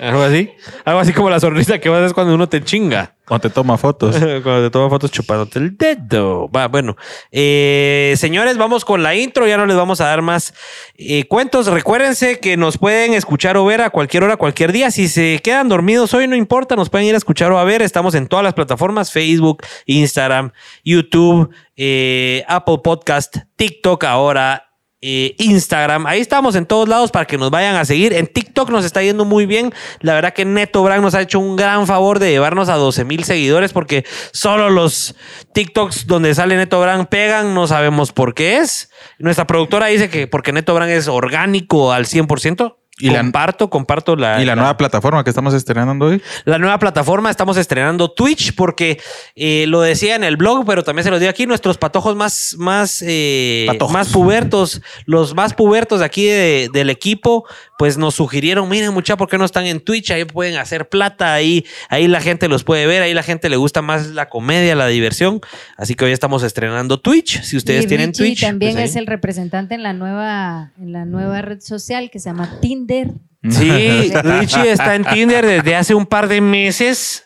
Algo 0.00 0.22
así. 0.22 0.50
Algo 0.84 1.00
así 1.00 1.12
como 1.12 1.30
la 1.30 1.40
sonrisa 1.40 1.78
que 1.78 1.88
vas 1.88 2.00
a 2.00 2.04
hacer 2.04 2.14
cuando 2.14 2.34
uno 2.34 2.48
te 2.48 2.62
chinga. 2.62 3.14
Cuando 3.26 3.48
te 3.48 3.54
toma 3.54 3.78
fotos. 3.78 4.16
cuando 4.42 4.62
te 4.62 4.70
toma 4.70 4.88
fotos 4.88 5.10
chupándote 5.10 5.58
el 5.58 5.76
dedo. 5.76 6.48
Va, 6.48 6.68
bueno. 6.68 6.96
Eh, 7.30 8.14
señores, 8.16 8.56
vamos 8.56 8.84
con 8.84 9.02
la 9.02 9.14
intro. 9.14 9.46
Ya 9.46 9.56
no 9.56 9.66
les 9.66 9.76
vamos 9.76 10.00
a 10.00 10.06
dar 10.06 10.22
más 10.22 10.54
eh, 10.96 11.24
cuentos. 11.28 11.66
Recuérdense 11.66 12.40
que 12.40 12.56
nos 12.56 12.78
pueden 12.78 13.14
escuchar 13.14 13.56
o 13.56 13.64
ver 13.64 13.82
a 13.82 13.90
cualquier 13.90 14.24
hora, 14.24 14.36
cualquier 14.36 14.72
día. 14.72 14.90
Si 14.90 15.08
se 15.08 15.40
quedan 15.42 15.68
dormidos 15.68 16.12
hoy, 16.14 16.26
no 16.26 16.36
importa. 16.36 16.76
Nos 16.76 16.90
pueden 16.90 17.06
ir 17.06 17.14
a 17.14 17.18
escuchar 17.18 17.52
o 17.52 17.58
a 17.58 17.64
ver. 17.64 17.82
Estamos 17.82 18.14
en 18.14 18.26
todas 18.26 18.44
las 18.44 18.54
plataformas: 18.54 19.12
Facebook, 19.12 19.62
Instagram, 19.86 20.52
YouTube, 20.84 21.50
eh, 21.76 22.44
Apple 22.48 22.78
Podcast, 22.82 23.36
TikTok 23.56 24.04
ahora 24.04 24.69
eh, 25.02 25.34
Instagram. 25.38 26.06
Ahí 26.06 26.20
estamos 26.20 26.54
en 26.54 26.66
todos 26.66 26.88
lados 26.88 27.10
para 27.10 27.24
que 27.24 27.38
nos 27.38 27.50
vayan 27.50 27.76
a 27.76 27.84
seguir. 27.84 28.12
En 28.12 28.26
TikTok 28.26 28.70
nos 28.70 28.84
está 28.84 29.02
yendo 29.02 29.24
muy 29.24 29.46
bien. 29.46 29.72
La 30.00 30.14
verdad 30.14 30.34
que 30.34 30.44
Neto 30.44 30.82
Brand 30.82 31.02
nos 31.02 31.14
ha 31.14 31.22
hecho 31.22 31.40
un 31.40 31.56
gran 31.56 31.86
favor 31.86 32.18
de 32.18 32.30
llevarnos 32.30 32.68
a 32.68 32.74
12 32.74 33.04
mil 33.04 33.24
seguidores 33.24 33.72
porque 33.72 34.04
solo 34.32 34.70
los 34.70 35.14
TikToks 35.52 36.06
donde 36.06 36.34
sale 36.34 36.56
Neto 36.56 36.80
Brand 36.80 37.08
pegan. 37.08 37.54
No 37.54 37.66
sabemos 37.66 38.12
por 38.12 38.34
qué 38.34 38.58
es. 38.58 38.90
Nuestra 39.18 39.46
productora 39.46 39.86
dice 39.86 40.10
que 40.10 40.26
porque 40.26 40.52
Neto 40.52 40.74
Brand 40.74 40.90
es 40.90 41.08
orgánico 41.08 41.92
al 41.92 42.06
100%. 42.06 42.79
Y 43.00 43.14
comparto, 43.14 43.70
comparto 43.70 44.16
la. 44.16 44.40
¿Y 44.40 44.44
la, 44.44 44.54
nueva 44.54 44.76
plataforma 44.76 45.24
que 45.24 45.30
estamos 45.30 45.54
estrenando 45.54 46.06
hoy? 46.06 46.22
La 46.44 46.58
nueva 46.58 46.78
plataforma, 46.78 47.30
estamos 47.30 47.56
estrenando 47.56 48.10
Twitch 48.10 48.54
porque 48.54 49.00
eh, 49.34 49.64
lo 49.68 49.80
decía 49.80 50.16
en 50.16 50.24
el 50.24 50.36
blog, 50.36 50.64
pero 50.66 50.82
también 50.84 51.04
se 51.04 51.10
lo 51.10 51.18
digo 51.18 51.30
aquí, 51.30 51.46
nuestros 51.46 51.78
patojos 51.78 52.16
más, 52.16 52.56
más, 52.58 53.02
eh, 53.06 53.66
más 53.90 54.08
pubertos, 54.08 54.82
los 55.06 55.34
más 55.34 55.54
pubertos 55.54 56.00
de 56.00 56.06
aquí 56.06 56.26
del 56.26 56.90
equipo, 56.90 57.46
pues 57.80 57.96
nos 57.96 58.14
sugirieron, 58.14 58.68
miren 58.68 58.92
mucha, 58.92 59.16
¿por 59.16 59.26
qué 59.26 59.38
no 59.38 59.46
están 59.46 59.64
en 59.64 59.80
Twitch? 59.80 60.10
Ahí 60.10 60.26
pueden 60.26 60.58
hacer 60.58 60.90
plata, 60.90 61.32
ahí, 61.32 61.64
ahí 61.88 62.08
la 62.08 62.20
gente 62.20 62.46
los 62.46 62.62
puede 62.62 62.84
ver, 62.86 63.00
ahí 63.00 63.14
la 63.14 63.22
gente 63.22 63.48
le 63.48 63.56
gusta 63.56 63.80
más 63.80 64.08
la 64.08 64.28
comedia, 64.28 64.74
la 64.74 64.86
diversión. 64.86 65.40
Así 65.78 65.94
que 65.94 66.04
hoy 66.04 66.12
estamos 66.12 66.42
estrenando 66.42 67.00
Twitch. 67.00 67.40
Si 67.40 67.56
ustedes 67.56 67.86
tienen 67.86 68.12
Twitch. 68.12 68.42
también 68.42 68.74
pues 68.74 68.90
es 68.90 68.96
el 68.96 69.06
representante 69.06 69.74
en 69.76 69.82
la 69.82 69.94
nueva, 69.94 70.72
en 70.78 70.92
la 70.92 71.06
nueva 71.06 71.40
red 71.40 71.60
social 71.62 72.10
que 72.10 72.18
se 72.18 72.28
llama 72.28 72.60
Tinder. 72.60 73.12
Sí, 73.48 74.12
Richie 74.22 74.70
está 74.70 74.94
en 74.94 75.02
Tinder 75.02 75.46
desde 75.46 75.74
hace 75.74 75.94
un 75.94 76.04
par 76.04 76.28
de 76.28 76.42
meses. 76.42 77.24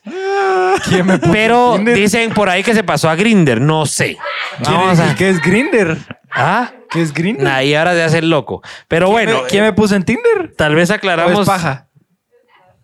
pero 1.32 1.76
dicen 1.78 2.32
por 2.32 2.48
ahí 2.48 2.62
que 2.62 2.74
se 2.74 2.84
pasó 2.84 3.08
a 3.08 3.16
Grinder, 3.16 3.60
no 3.60 3.84
sé. 3.86 4.16
¿Qué 5.18 5.30
es 5.30 5.40
Grinder? 5.42 5.98
¿Ah? 6.34 6.72
¿Qué 6.90 7.00
es 7.00 7.14
Grinder? 7.14 7.46
Ahí 7.46 7.74
ahora 7.74 7.94
de 7.94 8.02
hacer 8.02 8.24
loco. 8.24 8.62
Pero 8.88 9.08
bueno. 9.10 9.42
¿Quién 9.48 9.62
me 9.62 9.72
puso 9.72 9.94
en 9.94 10.04
Tinder? 10.04 10.52
Tal 10.56 10.74
vez 10.74 10.90
aclaramos. 10.90 11.40
es 11.40 11.46
paja? 11.46 11.88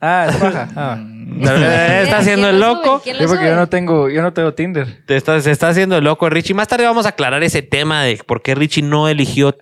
Ah, 0.00 0.26
es 0.30 0.36
paja. 0.36 0.68
Ah. 0.76 0.98
está 2.02 2.18
haciendo 2.18 2.48
el 2.48 2.60
loco. 2.60 3.00
Sí, 3.04 3.12
porque 3.26 3.46
yo 3.46 3.56
no 3.56 3.68
tengo, 3.68 4.08
yo 4.08 4.22
no 4.22 4.32
tengo 4.32 4.54
Tinder. 4.54 5.04
Te 5.06 5.16
está, 5.16 5.40
se 5.40 5.50
está 5.50 5.68
haciendo 5.68 5.96
el 5.98 6.04
loco 6.04 6.28
Richie. 6.30 6.54
Más 6.54 6.68
tarde 6.68 6.84
vamos 6.84 7.06
a 7.06 7.10
aclarar 7.10 7.42
ese 7.42 7.62
tema 7.62 8.02
de 8.02 8.16
por 8.24 8.42
qué 8.42 8.54
Richie 8.54 8.82
no 8.82 9.08
eligió 9.08 9.56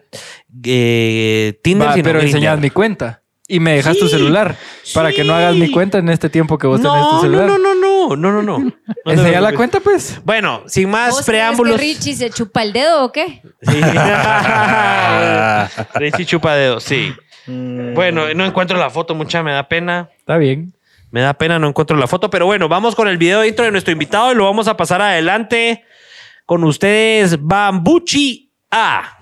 eh, 0.64 1.58
Tinder. 1.62 1.92
sino 1.92 2.04
pero 2.04 2.20
enseñas 2.20 2.60
mi 2.60 2.70
cuenta. 2.70 3.22
Y 3.50 3.60
me 3.60 3.76
dejas 3.76 3.96
tu 3.96 4.08
celular 4.08 4.56
para 4.92 5.10
que 5.10 5.24
no 5.24 5.34
hagas 5.34 5.54
mi 5.54 5.70
cuenta 5.70 5.96
en 5.96 6.10
este 6.10 6.28
tiempo 6.28 6.58
que 6.58 6.66
vos 6.66 6.82
tenés 6.82 7.08
tu 7.08 7.20
celular. 7.22 7.46
No, 7.46 7.56
no, 7.56 7.74
no, 7.74 8.14
no, 8.14 8.30
no, 8.30 8.42
no. 8.42 8.58
no. 8.64 8.72
¿Enseña 9.06 9.40
la 9.40 9.54
cuenta, 9.54 9.80
pues? 9.80 10.20
Bueno, 10.22 10.64
sin 10.66 10.90
más 10.90 11.24
preámbulos. 11.24 11.76
que 11.76 11.82
Richie 11.82 12.14
se 12.14 12.28
chupa 12.28 12.62
el 12.62 12.74
dedo 12.74 13.04
o 13.04 13.10
qué? 13.10 13.40
Sí. 13.62 13.80
Richie 15.94 16.26
chupa 16.26 16.54
dedo, 16.54 16.78
sí. 16.78 17.14
Bueno, 17.46 18.34
no 18.34 18.44
encuentro 18.44 18.76
la 18.76 18.90
foto, 18.90 19.14
mucha, 19.14 19.42
me 19.42 19.52
da 19.52 19.66
pena. 19.66 20.10
Está 20.18 20.36
bien. 20.36 20.74
Me 21.10 21.22
da 21.22 21.32
pena, 21.32 21.58
no 21.58 21.68
encuentro 21.68 21.96
la 21.96 22.06
foto, 22.06 22.28
pero 22.28 22.44
bueno, 22.44 22.68
vamos 22.68 22.94
con 22.94 23.08
el 23.08 23.16
video 23.16 23.46
intro 23.46 23.64
de 23.64 23.70
nuestro 23.70 23.92
invitado 23.92 24.30
y 24.30 24.34
lo 24.34 24.44
vamos 24.44 24.68
a 24.68 24.76
pasar 24.76 25.00
adelante 25.00 25.84
con 26.44 26.64
ustedes, 26.64 27.42
Bambuchi 27.42 28.52
A. 28.70 29.16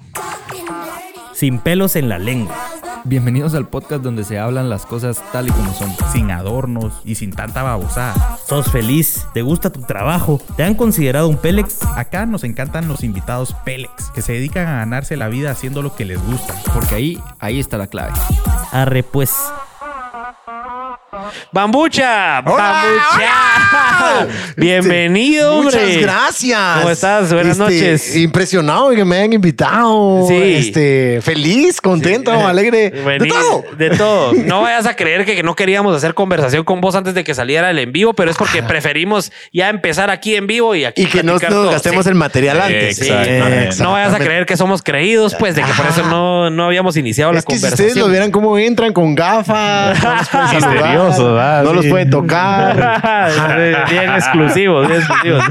Sin 1.37 1.59
pelos 1.59 1.97
en 1.97 2.09
la 2.09 2.19
lengua 2.19 2.57
Bienvenidos 3.05 3.55
al 3.55 3.69
podcast 3.69 4.03
donde 4.03 4.25
se 4.25 4.37
hablan 4.37 4.69
las 4.69 4.85
cosas 4.85 5.23
tal 5.31 5.47
y 5.47 5.53
como 5.53 5.73
son. 5.75 5.95
Sin 6.11 6.33
adornos 6.33 7.01
y 7.05 7.15
sin 7.15 7.31
tanta 7.31 7.63
babosada. 7.63 8.37
¿Sos 8.45 8.69
feliz? 8.73 9.25
¿Te 9.33 9.43
gusta 9.43 9.71
tu 9.71 9.83
trabajo? 9.83 10.41
¿Te 10.57 10.65
han 10.65 10.75
considerado 10.75 11.29
un 11.29 11.37
Pélex? 11.37 11.85
Acá 11.95 12.27
nos 12.27 12.43
encantan 12.43 12.89
los 12.89 13.05
invitados 13.05 13.55
Pélex, 13.65 14.11
que 14.11 14.23
se 14.23 14.33
dedican 14.33 14.67
a 14.67 14.79
ganarse 14.79 15.17
la 15.17 15.29
vida 15.29 15.53
haciendo 15.53 15.83
lo 15.83 15.95
que 15.95 16.05
les 16.05 16.21
gusta. 16.21 16.53
Porque 16.75 16.97
ahí, 16.97 17.23
ahí 17.39 17.61
está 17.61 17.79
la 17.79 17.87
clave. 17.87 18.15
Arre 18.73 19.05
pues. 19.05 19.33
Bambucha, 21.53 22.41
Bambucha. 22.43 22.83
Bienvenido, 24.57 25.57
hombre. 25.57 25.79
Muchas 25.81 26.03
gracias. 26.03 26.77
¿Cómo 26.79 26.91
estás? 26.91 27.33
Buenas 27.33 27.59
Este, 27.59 27.63
noches. 27.63 28.17
Impresionado 28.17 28.91
de 28.91 28.97
que 28.97 29.05
me 29.05 29.17
hayan 29.17 29.33
invitado. 29.35 30.27
Sí. 30.29 30.35
Este, 30.35 31.21
feliz, 31.23 31.81
contento, 31.81 32.31
alegre. 32.33 32.91
De 32.91 33.05
Vení- 33.05 33.29
todo. 33.29 33.65
De 33.77 33.91
todo. 33.91 34.33
No 34.47 34.63
vayas 34.63 34.87
a 34.87 34.95
creer 34.95 35.25
que, 35.25 35.35
que 35.35 35.43
no 35.43 35.55
queríamos 35.55 35.95
hacer 35.97 36.15
conversación 36.15 36.65
con 36.65 36.81
vos 36.81 36.95
antes 36.95 37.15
de 37.15 37.25
que 37.25 37.35
saliera 37.35 37.71
el 37.71 37.79
en 37.79 37.93
vivo, 37.93 38.13
pero 38.15 38.31
es 38.31 38.37
porque 38.37 38.63
preferimos 38.63 39.33
ya 39.53 39.69
empezar 39.69 40.11
aquí 40.11 40.37
en 40.37 40.47
vivo 40.47 40.75
y 40.75 40.85
aquí. 40.85 41.03
Y 41.03 41.07
que 41.07 41.23
no 41.23 41.33
platicar 41.33 41.51
nos 41.53 41.63
todo. 41.63 41.71
gastemos 41.73 42.05
Sí. 42.05 42.11
el 42.11 42.15
material 42.15 42.61
antes. 42.61 42.97
Sí, 42.99 43.11
no 43.83 43.93
vayas 43.93 44.15
a 44.15 44.19
creer 44.19 44.47
que 44.47 44.57
somos 44.57 44.83
creídos, 44.83 45.35
pues, 45.35 45.55
de 45.57 45.63
que 45.63 45.73
por 45.73 45.87
eso 45.87 46.03
no, 46.05 46.51
no 46.51 46.67
habíamos 46.67 46.97
iniciado 46.97 47.33
la 47.33 47.41
Es 47.41 47.45
que 47.45 47.55
si 47.55 47.61
conversación. 47.61 47.89
ustedes 47.89 48.05
lo 48.05 48.11
vieran 48.11 48.31
cómo 48.31 48.57
entran 48.59 48.93
con 48.93 49.15
gafas, 49.15 49.99
no 51.11 51.73
los 51.73 51.87
pueden 51.87 52.11
tocar. 52.11 52.77
bien 53.91 54.11
exclusivos, 54.15 54.89
bien 54.89 55.01
exclusivos. 55.01 55.45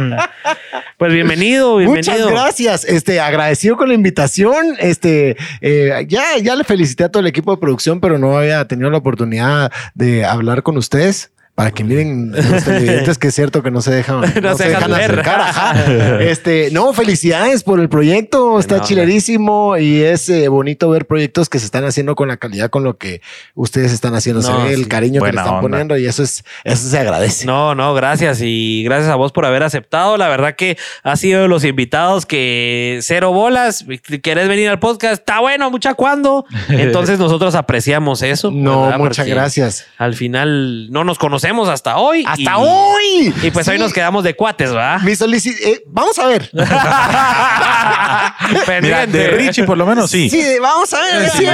Pues 0.97 1.11
bienvenido, 1.11 1.77
bienvenido. 1.77 2.13
Muchas 2.13 2.31
gracias. 2.31 2.85
Este, 2.85 3.19
agradecido 3.19 3.75
con 3.75 3.89
la 3.89 3.93
invitación. 3.93 4.75
Este, 4.79 5.35
eh, 5.59 6.05
ya, 6.07 6.37
ya 6.41 6.55
le 6.55 6.63
felicité 6.63 7.03
a 7.03 7.09
todo 7.09 7.19
el 7.19 7.27
equipo 7.27 7.51
de 7.51 7.57
producción, 7.57 7.99
pero 7.99 8.17
no 8.17 8.37
había 8.37 8.65
tenido 8.65 8.89
la 8.89 8.97
oportunidad 8.97 9.71
de 9.93 10.23
hablar 10.23 10.63
con 10.63 10.77
ustedes. 10.77 11.31
Para 11.55 11.71
que 11.71 11.85
miren 11.85 12.31
los 12.33 12.63
televidentes 12.65 13.17
que 13.17 13.29
es 13.29 13.35
cierto 13.35 13.63
que 13.63 13.71
no 13.71 13.81
se 13.81 13.89
dejan, 13.91 14.19
no 14.41 14.57
se 14.57 14.63
se 14.63 14.69
dejan 14.69 14.93
acercar. 14.93 15.39
ajá. 15.39 15.75
Este, 16.19 16.69
no, 16.71 16.91
felicidades 16.93 17.63
por 17.63 17.79
el 17.79 17.87
proyecto. 17.87 18.59
Está 18.59 18.77
No, 18.77 18.83
chilerísimo 18.83 19.77
y 19.77 20.01
es 20.01 20.27
eh, 20.27 20.49
bonito 20.49 20.89
ver 20.89 21.05
proyectos 21.05 21.47
que 21.47 21.59
se 21.59 21.65
están 21.65 21.85
haciendo 21.85 22.15
con 22.15 22.27
la 22.27 22.35
calidad 22.37 22.69
con 22.69 22.83
lo 22.83 22.97
que 22.97 23.21
ustedes 23.53 23.93
están 23.93 24.15
haciendo. 24.15 24.41
No, 24.41 24.63
ve 24.65 24.73
el 24.73 24.83
sí. 24.83 24.89
cariño 24.89 25.21
que 25.21 25.31
le 25.31 25.37
están 25.37 25.55
onda. 25.55 25.61
poniendo 25.61 25.97
y 25.97 26.05
eso 26.05 26.23
es, 26.23 26.43
eso 26.65 26.89
se 26.89 26.99
agradece. 26.99 27.45
No, 27.45 27.73
no, 27.73 27.93
gracias 27.93 28.39
y 28.41 28.83
gracias 28.83 29.09
a 29.09 29.15
vos 29.15 29.31
por 29.31 29.45
haber 29.45 29.63
aceptado. 29.63 30.17
La 30.17 30.27
verdad 30.27 30.55
que 30.55 30.77
has 31.03 31.21
sido 31.21 31.43
de 31.43 31.47
los 31.47 31.63
invitados 31.63 32.25
que 32.25 32.99
cero 33.01 33.31
bolas. 33.31 33.85
¿Querés 34.21 34.49
venir 34.49 34.67
al 34.67 34.79
podcast? 34.79 35.13
Está 35.21 35.39
bueno, 35.39 35.71
mucha 35.71 35.93
cuando. 35.93 36.45
Entonces 36.67 37.17
nosotros 37.17 37.55
apreciamos 37.55 38.21
eso. 38.23 38.51
No, 38.51 38.83
¿verdad? 38.83 38.97
muchas 38.97 39.17
Porque 39.19 39.31
gracias. 39.31 39.85
Al 39.97 40.15
final 40.15 40.91
no 40.91 41.05
nos 41.05 41.17
conocemos 41.17 41.44
hasta 41.69 41.97
hoy. 41.97 42.23
Hasta 42.27 42.41
y- 42.41 42.47
hoy. 42.57 43.33
Y 43.43 43.51
pues 43.51 43.67
hoy 43.67 43.77
nos 43.77 43.93
quedamos 43.93 44.23
de 44.23 44.33
cuates, 44.35 44.71
¿verdad? 44.71 44.99
Mi 45.01 45.15
solicitud. 45.15 45.57
vamos 45.87 46.17
a 46.17 46.25
ver. 46.27 46.49
Mira, 48.81 49.05
de 49.05 49.27
Richie 49.29 49.63
por 49.63 49.77
lo 49.77 49.85
menos 49.85 50.09
sí. 50.11 50.29
Sí, 50.29 50.43
vamos 50.61 50.93
a 50.93 51.01
ver. 51.01 51.29
Sí. 51.31 51.45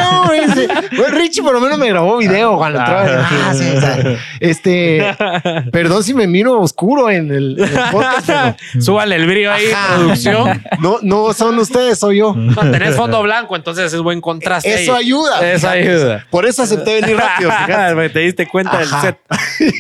Bueno, 0.96 1.18
Richie 1.18 1.42
por 1.44 1.54
lo 1.54 1.62
menos 1.62 1.78
me 1.78 1.90
grabó 1.90 2.18
video 2.18 2.58
cuando 2.58 2.80
entraba. 2.80 3.28
Ah, 3.30 3.54
sí, 3.54 3.64
o 3.76 3.80
sea, 3.82 4.18
este, 4.40 5.16
perdón 5.72 6.04
si 6.04 6.14
me 6.14 6.28
miro 6.28 6.60
oscuro 6.60 7.10
en 7.10 7.32
el, 7.32 7.56
en 7.60 7.78
el 7.78 7.84
podcast, 7.92 8.28
pero 8.28 8.56
Súbale 8.82 9.16
el 9.16 9.26
brillo 9.28 9.52
ahí, 9.52 9.72
Ajá. 9.72 9.96
producción. 9.96 10.64
no, 10.80 10.98
no 11.02 11.34
son 11.34 11.58
ustedes, 11.60 12.00
soy 12.00 12.18
yo. 12.20 12.34
No, 12.36 12.72
tenés 12.72 12.96
fondo 12.96 13.22
blanco, 13.24 13.56
entonces 13.56 13.92
es 13.94 14.00
buen 14.02 14.22
contraste. 14.22 14.84
Eso 14.84 14.96
ahí. 14.96 15.06
ayuda. 15.06 15.40
Eso 15.52 15.68
fíjate. 15.68 15.80
ayuda. 15.90 16.26
Por 16.30 16.46
eso 16.46 16.64
acepté 16.64 17.02
venir 17.02 17.18
rápido. 17.18 17.52
fíjate. 17.52 17.94
Porque 17.94 18.10
Te 18.10 18.20
diste 18.20 18.48
cuenta 18.48 18.80
Ajá. 18.80 18.80
del 18.80 18.90
set. 19.02 19.18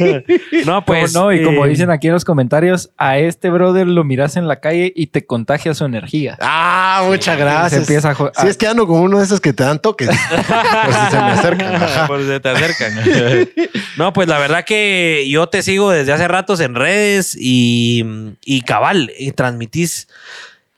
No, 0.65 0.85
pues. 0.85 1.13
no, 1.13 1.31
y 1.31 1.43
como 1.43 1.65
eh, 1.65 1.69
dicen 1.69 1.89
aquí 1.89 2.07
en 2.07 2.13
los 2.13 2.25
comentarios, 2.25 2.91
a 2.97 3.17
este 3.17 3.49
brother 3.49 3.87
lo 3.87 4.03
miras 4.03 4.35
en 4.37 4.47
la 4.47 4.59
calle 4.59 4.91
y 4.95 5.07
te 5.07 5.25
contagia 5.25 5.73
su 5.73 5.85
energía. 5.85 6.37
Ah, 6.41 7.03
muchas 7.07 7.37
gracias. 7.37 7.71
Se 7.71 7.77
empieza 7.79 8.11
a 8.11 8.47
es 8.47 8.57
que 8.57 8.67
ando 8.67 8.85
con 8.87 8.99
uno 8.99 9.17
de 9.19 9.25
esos 9.25 9.39
que 9.39 9.53
te 9.53 9.63
dan 9.63 9.79
toques. 9.79 10.07
Por 10.07 10.17
si 10.17 11.11
se 11.11 11.17
me 11.17 11.31
acercan. 11.31 11.75
Ajá. 11.75 12.07
Por 12.07 12.21
si 12.21 12.39
te 12.39 12.49
acercan. 12.49 12.93
no, 13.97 14.13
pues 14.13 14.27
la 14.27 14.37
verdad 14.39 14.63
que 14.65 15.25
yo 15.29 15.47
te 15.47 15.63
sigo 15.63 15.91
desde 15.91 16.11
hace 16.11 16.27
ratos 16.27 16.59
en 16.59 16.75
redes 16.75 17.35
y, 17.39 18.03
y 18.45 18.61
cabal, 18.61 19.11
y 19.17 19.31
transmitís 19.31 20.07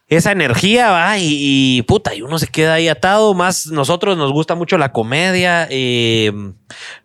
esa 0.07 0.31
energía, 0.31 0.91
va, 0.91 1.17
y, 1.17 1.27
y, 1.29 1.81
puta, 1.83 2.13
y 2.13 2.21
uno 2.21 2.37
se 2.37 2.47
queda 2.47 2.75
ahí 2.75 2.87
atado. 2.87 3.33
Más 3.33 3.67
nosotros 3.67 4.17
nos 4.17 4.31
gusta 4.31 4.55
mucho 4.55 4.77
la 4.77 4.91
comedia. 4.91 5.67
eh, 5.69 6.31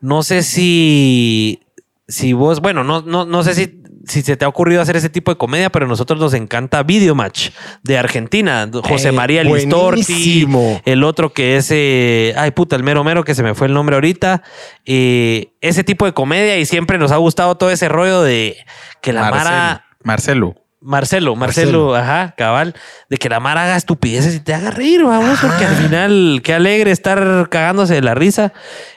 no 0.01 0.23
sé 0.23 0.43
si, 0.43 1.61
si 2.09 2.33
vos, 2.33 2.61
bueno, 2.61 2.85
no, 2.85 3.03
no, 3.03 3.27
no 3.27 3.43
sé 3.43 3.55
si, 3.55 3.83
si 4.07 4.23
se 4.23 4.37
te 4.39 4.47
ha 4.47 4.49
ocurrido 4.49 4.81
hacer 4.81 4.97
ese 4.97 5.11
tipo 5.11 5.31
de 5.31 5.37
comedia, 5.37 5.71
pero 5.71 5.85
a 5.85 5.89
nosotros 5.89 6.19
nos 6.19 6.33
encanta 6.33 6.83
Video 6.83 7.15
Match 7.15 7.51
de 7.83 7.99
Argentina. 7.99 8.69
José 8.83 9.11
Eh, 9.11 9.13
María 9.13 9.45
Listorti, 9.45 10.49
el 10.87 11.05
otro 11.05 11.35
que 11.35 11.59
es, 11.59 11.69
eh, 11.71 12.33
ay 12.37 12.53
puta, 12.53 12.77
el 12.77 12.83
mero 12.83 13.05
mero 13.05 13.25
que 13.25 13.35
se 13.35 13.43
me 13.43 13.55
fue 13.55 13.67
el 13.67 13.75
nombre 13.75 13.97
ahorita. 13.97 14.43
Eh, 14.87 15.53
ese 15.61 15.85
tipo 15.85 16.07
de 16.07 16.13
comedia 16.15 16.59
y 16.59 16.65
siempre 16.65 16.97
nos 16.97 17.13
ha 17.13 17.17
gustado 17.17 17.57
todo 17.57 17.71
ese 17.71 17.89
rollo 17.91 18.23
de 18.23 18.57
que 19.03 19.13
la 19.13 19.23
Marcelo. 19.23 19.45
Mara. 19.45 19.85
Marcelo. 20.03 20.55
Marcelo, 20.81 21.35
Marcelo, 21.35 21.97
ajá, 21.97 22.35
cabal, 22.37 22.75
de 23.11 23.17
que 23.17 23.29
la 23.29 23.41
Mara 23.41 23.65
haga 23.65 23.77
estupideces 23.77 24.37
y 24.37 24.41
te 24.41 24.55
haga 24.55 24.71
reír, 24.71 25.03
vamos, 25.03 25.41
porque 25.41 25.65
al 25.65 25.75
final, 25.75 26.41
qué 26.45 26.55
alegre 26.55 26.93
estar 26.93 27.49
cagándose 27.51 27.95
de 27.95 28.03
la 28.03 28.15
risa. 28.15 28.53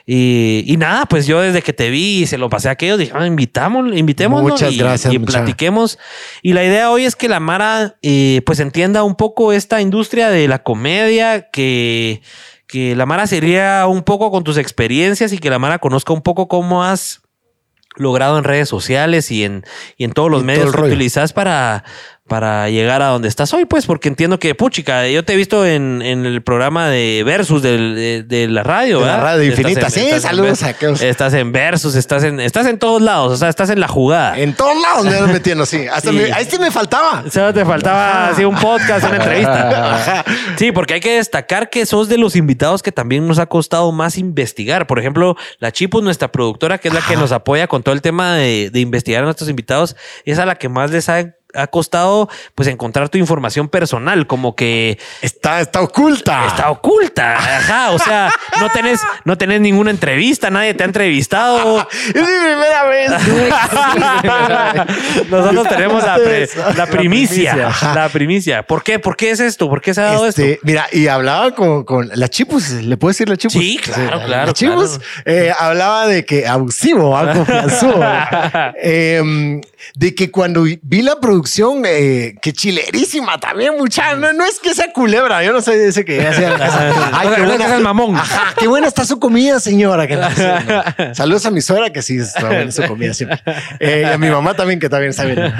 Y, 0.06 0.62
y 0.66 0.76
nada, 0.76 1.06
pues 1.06 1.26
yo 1.26 1.40
desde 1.40 1.60
que 1.60 1.72
te 1.72 1.90
vi 1.90 2.22
y 2.22 2.26
se 2.26 2.38
lo 2.38 2.48
pasé 2.48 2.68
a 2.68 2.72
aquellos, 2.72 2.98
dije, 2.98 3.12
ah, 3.14 3.26
invitamos, 3.26 3.96
invitémonos 3.96 4.52
Muchas 4.52 4.72
y, 4.72 4.78
gracias, 4.78 5.12
y 5.12 5.18
mucha. 5.18 5.38
platiquemos. 5.38 5.98
Y 6.40 6.52
la 6.52 6.62
idea 6.64 6.90
hoy 6.90 7.04
es 7.04 7.16
que 7.16 7.28
la 7.28 7.40
Mara, 7.40 7.96
eh, 8.02 8.42
pues 8.46 8.60
entienda 8.60 9.02
un 9.02 9.16
poco 9.16 9.52
esta 9.52 9.80
industria 9.80 10.30
de 10.30 10.46
la 10.46 10.62
comedia, 10.62 11.50
que, 11.50 12.22
que 12.68 12.94
la 12.94 13.06
Mara 13.06 13.26
sería 13.26 13.86
un 13.88 14.02
poco 14.02 14.30
con 14.30 14.44
tus 14.44 14.56
experiencias 14.56 15.32
y 15.32 15.38
que 15.38 15.50
la 15.50 15.58
Mara 15.58 15.80
conozca 15.80 16.12
un 16.12 16.22
poco 16.22 16.46
cómo 16.46 16.84
has 16.84 17.21
logrado 17.96 18.38
en 18.38 18.44
redes 18.44 18.68
sociales 18.68 19.30
y 19.30 19.44
en, 19.44 19.64
y 19.96 20.04
en 20.04 20.12
todos 20.12 20.30
los 20.30 20.42
Y 20.42 20.44
medios 20.44 20.74
que 20.74 20.80
utilizas 20.80 21.32
para, 21.32 21.84
para 22.32 22.70
llegar 22.70 23.02
a 23.02 23.08
donde 23.08 23.28
estás 23.28 23.52
hoy, 23.52 23.66
pues, 23.66 23.84
porque 23.84 24.08
entiendo 24.08 24.38
que, 24.38 24.54
puchica, 24.54 25.06
yo 25.08 25.22
te 25.24 25.34
he 25.34 25.36
visto 25.36 25.66
en, 25.66 26.00
en 26.00 26.24
el 26.24 26.40
programa 26.42 26.88
de 26.88 27.22
Versus 27.26 27.60
del- 27.62 27.94
de, 27.94 28.22
de 28.22 28.48
la 28.48 28.62
radio, 28.62 29.00
De 29.00 29.06
la 29.06 29.20
radio 29.20 29.42
infinita. 29.44 29.90
Sí, 29.90 30.08
saludos 30.18 30.46
Versus, 30.60 30.62
a 30.64 30.68
aquellos. 30.70 31.02
Estás 31.02 31.34
en 31.34 31.52
Versus, 31.52 31.94
estás 31.94 32.24
en, 32.24 32.40
estás 32.40 32.66
en 32.66 32.78
todos 32.78 33.02
lados, 33.02 33.32
o 33.32 33.36
sea, 33.36 33.50
estás 33.50 33.68
en 33.68 33.80
la 33.80 33.88
jugada. 33.88 34.38
En 34.38 34.54
todos 34.54 34.80
lados 34.80 35.04
me 35.04 35.14
ando 35.14 35.26
metiendo, 35.32 35.66
sí. 35.66 35.86
Hasta 35.92 36.10
Sí. 36.10 36.16
me- 36.16 36.32
ahí 36.32 36.46
sí 36.48 36.58
me 36.58 36.70
faltaba. 36.70 37.24
Solo 37.30 37.52
te 37.52 37.64
faltaba 37.66 38.28
así 38.28 38.44
un 38.44 38.56
podcast, 38.56 39.04
una 39.06 39.16
entrevista. 39.16 40.24
Sí, 40.56 40.72
porque 40.72 40.94
hay 40.94 41.00
que 41.00 41.16
destacar 41.16 41.68
que 41.70 41.84
sos 41.86 42.08
de 42.08 42.16
los 42.18 42.36
invitados 42.36 42.82
que 42.82 42.92
también 42.92 43.26
nos 43.26 43.38
ha 43.38 43.46
costado 43.46 43.90
más 43.92 44.16
investigar. 44.18 44.86
Por 44.86 44.98
ejemplo, 44.98 45.36
la 45.58 45.72
Chipus, 45.72 46.02
nuestra 46.02 46.30
productora, 46.32 46.78
que 46.78 46.88
es 46.88 46.94
la 46.94 47.00
que 47.00 47.16
nos 47.16 47.32
apoya 47.32 47.66
con 47.66 47.82
todo 47.82 47.94
el 47.94 48.00
tema 48.02 48.34
de, 48.36 48.70
de 48.70 48.80
investigar 48.80 49.22
a 49.22 49.24
nuestros 49.24 49.50
invitados, 49.50 49.96
es 50.24 50.38
a 50.38 50.46
la 50.46 50.54
que 50.54 50.68
más 50.68 50.90
les 50.90 51.08
ha, 51.08 51.34
ha 51.54 51.66
costado 51.66 52.28
pues 52.54 52.68
encontrar 52.68 53.08
tu 53.08 53.18
información 53.18 53.68
personal, 53.68 54.26
como 54.26 54.54
que 54.56 54.98
Está, 55.20 55.60
está 55.60 55.80
oculta. 55.80 56.46
está 56.46 56.70
oculta. 56.70 57.34
Ajá, 57.36 57.90
o 57.90 57.98
sea, 57.98 58.30
no 58.60 58.68
tenés, 58.70 59.00
no 59.24 59.36
tenés 59.38 59.60
ninguna 59.60 59.90
entrevista, 59.90 60.50
nadie 60.50 60.74
te 60.74 60.82
ha 60.82 60.86
entrevistado. 60.86 61.86
Es 62.08 62.14
mi 62.14 62.22
primera 62.22 62.84
vez. 62.84 63.10
Nosotros 65.30 65.68
tenemos 65.68 66.02
la, 66.04 66.16
pre- 66.16 66.48
la 66.76 66.86
primicia, 66.86 67.70
la 67.94 68.08
primicia. 68.08 68.62
¿Por 68.62 68.82
qué? 68.82 68.98
¿Por 68.98 69.16
qué 69.16 69.30
es 69.30 69.40
esto? 69.40 69.68
¿Por 69.68 69.80
qué 69.80 69.94
se 69.94 70.00
ha 70.00 70.04
dado 70.04 70.26
Este, 70.26 70.52
esto? 70.52 70.62
mira, 70.66 70.86
y 70.92 71.06
hablaba 71.08 71.54
con, 71.54 71.84
con 71.84 72.10
la 72.14 72.28
Chipus, 72.28 72.70
¿le 72.70 72.96
puedo 72.96 73.10
decir 73.10 73.28
la 73.28 73.36
Chipus? 73.36 73.52
Sí, 73.54 73.78
claro, 73.82 74.16
la- 74.18 74.24
claro, 74.24 74.46
La 74.46 74.52
Chipus 74.52 75.00
eh, 75.24 75.52
hablaba 75.58 76.06
de 76.06 76.24
que 76.24 76.46
abusivo, 76.46 77.16
algo. 77.16 77.44
Em, 78.82 79.60
de 79.94 80.14
que 80.14 80.30
cuando 80.30 80.62
vi 80.62 81.02
la 81.02 81.18
producción, 81.20 81.41
eh, 81.84 82.34
que 82.40 82.52
chilerísima 82.52 83.38
también, 83.38 83.76
mucha, 83.76 84.14
no, 84.16 84.32
no 84.32 84.44
es 84.44 84.58
que 84.58 84.74
sea 84.74 84.92
culebra, 84.92 85.42
yo 85.42 85.52
no 85.52 85.60
soy 85.60 85.76
de 85.76 85.88
ese 85.88 86.04
que 86.04 86.20
hacía. 86.26 86.56
Ay, 87.12 87.28
no 87.28 87.52
es 87.52 87.58
seas 87.58 87.80
mamón. 87.80 88.16
Ajá, 88.16 88.54
qué 88.58 88.68
buena 88.68 88.88
está 88.88 89.04
su 89.04 89.18
comida, 89.18 89.60
señora. 89.60 90.06
que 90.06 90.16
no 90.16 90.30
sé. 90.30 91.14
Saludos 91.14 91.46
a 91.46 91.50
mi 91.50 91.60
suegra, 91.60 91.90
que 91.90 92.02
sí 92.02 92.18
está 92.18 92.46
buena 92.46 92.70
su 92.70 92.82
comida 92.84 93.14
siempre. 93.14 93.40
Eh, 93.80 94.04
y 94.06 94.12
a 94.12 94.18
mi 94.18 94.28
mamá 94.28 94.54
también, 94.54 94.80
que 94.80 94.88
también 94.88 95.10
está 95.10 95.24
bien. 95.24 95.38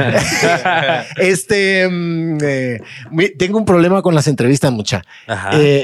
este, 1.16 1.88
mm, 1.88 2.38
eh, 2.42 2.80
tengo 3.38 3.58
un 3.58 3.64
problema 3.64 4.02
con 4.02 4.14
las 4.14 4.26
entrevistas, 4.26 4.72
mucha. 4.72 5.04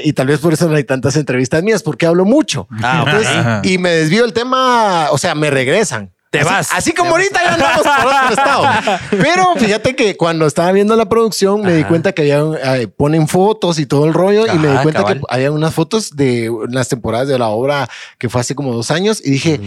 Y 0.03 0.13
tal 0.13 0.27
vez 0.27 0.39
por 0.39 0.53
eso 0.53 0.67
no 0.69 0.75
hay 0.75 0.83
tantas 0.83 1.15
entrevistas 1.15 1.63
mías, 1.63 1.83
porque 1.83 2.05
hablo 2.05 2.25
mucho. 2.25 2.67
Ah. 2.81 3.03
Entonces, 3.05 3.71
y 3.71 3.77
me 3.77 3.91
desvío 3.91 4.25
el 4.25 4.33
tema, 4.33 5.07
o 5.11 5.17
sea, 5.17 5.35
me 5.35 5.49
regresan. 5.49 6.11
Te 6.29 6.39
así, 6.39 6.49
vas. 6.49 6.69
Así 6.71 6.91
como 6.93 7.11
ahorita 7.11 7.43
ya 7.43 7.53
andamos 7.55 7.81
por 7.81 8.05
otro 8.05 8.29
estado. 8.29 8.63
Pero 9.11 9.55
fíjate 9.55 9.95
que 9.95 10.15
cuando 10.15 10.45
estaba 10.45 10.71
viendo 10.71 10.95
la 10.95 11.07
producción 11.09 11.61
me 11.61 11.73
di 11.73 11.83
cuenta 11.83 12.11
que 12.11 12.21
había, 12.21 12.77
eh, 12.77 12.87
ponen 12.87 13.27
fotos 13.27 13.79
y 13.79 13.85
todo 13.85 14.05
el 14.05 14.13
rollo 14.13 14.45
y 14.45 14.57
me 14.59 14.67
di 14.67 14.77
cuenta 14.77 15.01
cabal. 15.01 15.19
que 15.19 15.25
había 15.29 15.51
unas 15.51 15.73
fotos 15.73 16.15
de 16.15 16.51
las 16.69 16.87
temporadas 16.87 17.27
de 17.27 17.39
la 17.39 17.47
obra 17.47 17.89
que 18.17 18.29
fue 18.29 18.41
hace 18.41 18.53
como 18.53 18.73
dos 18.73 18.91
años 18.91 19.21
y 19.25 19.31
dije, 19.31 19.59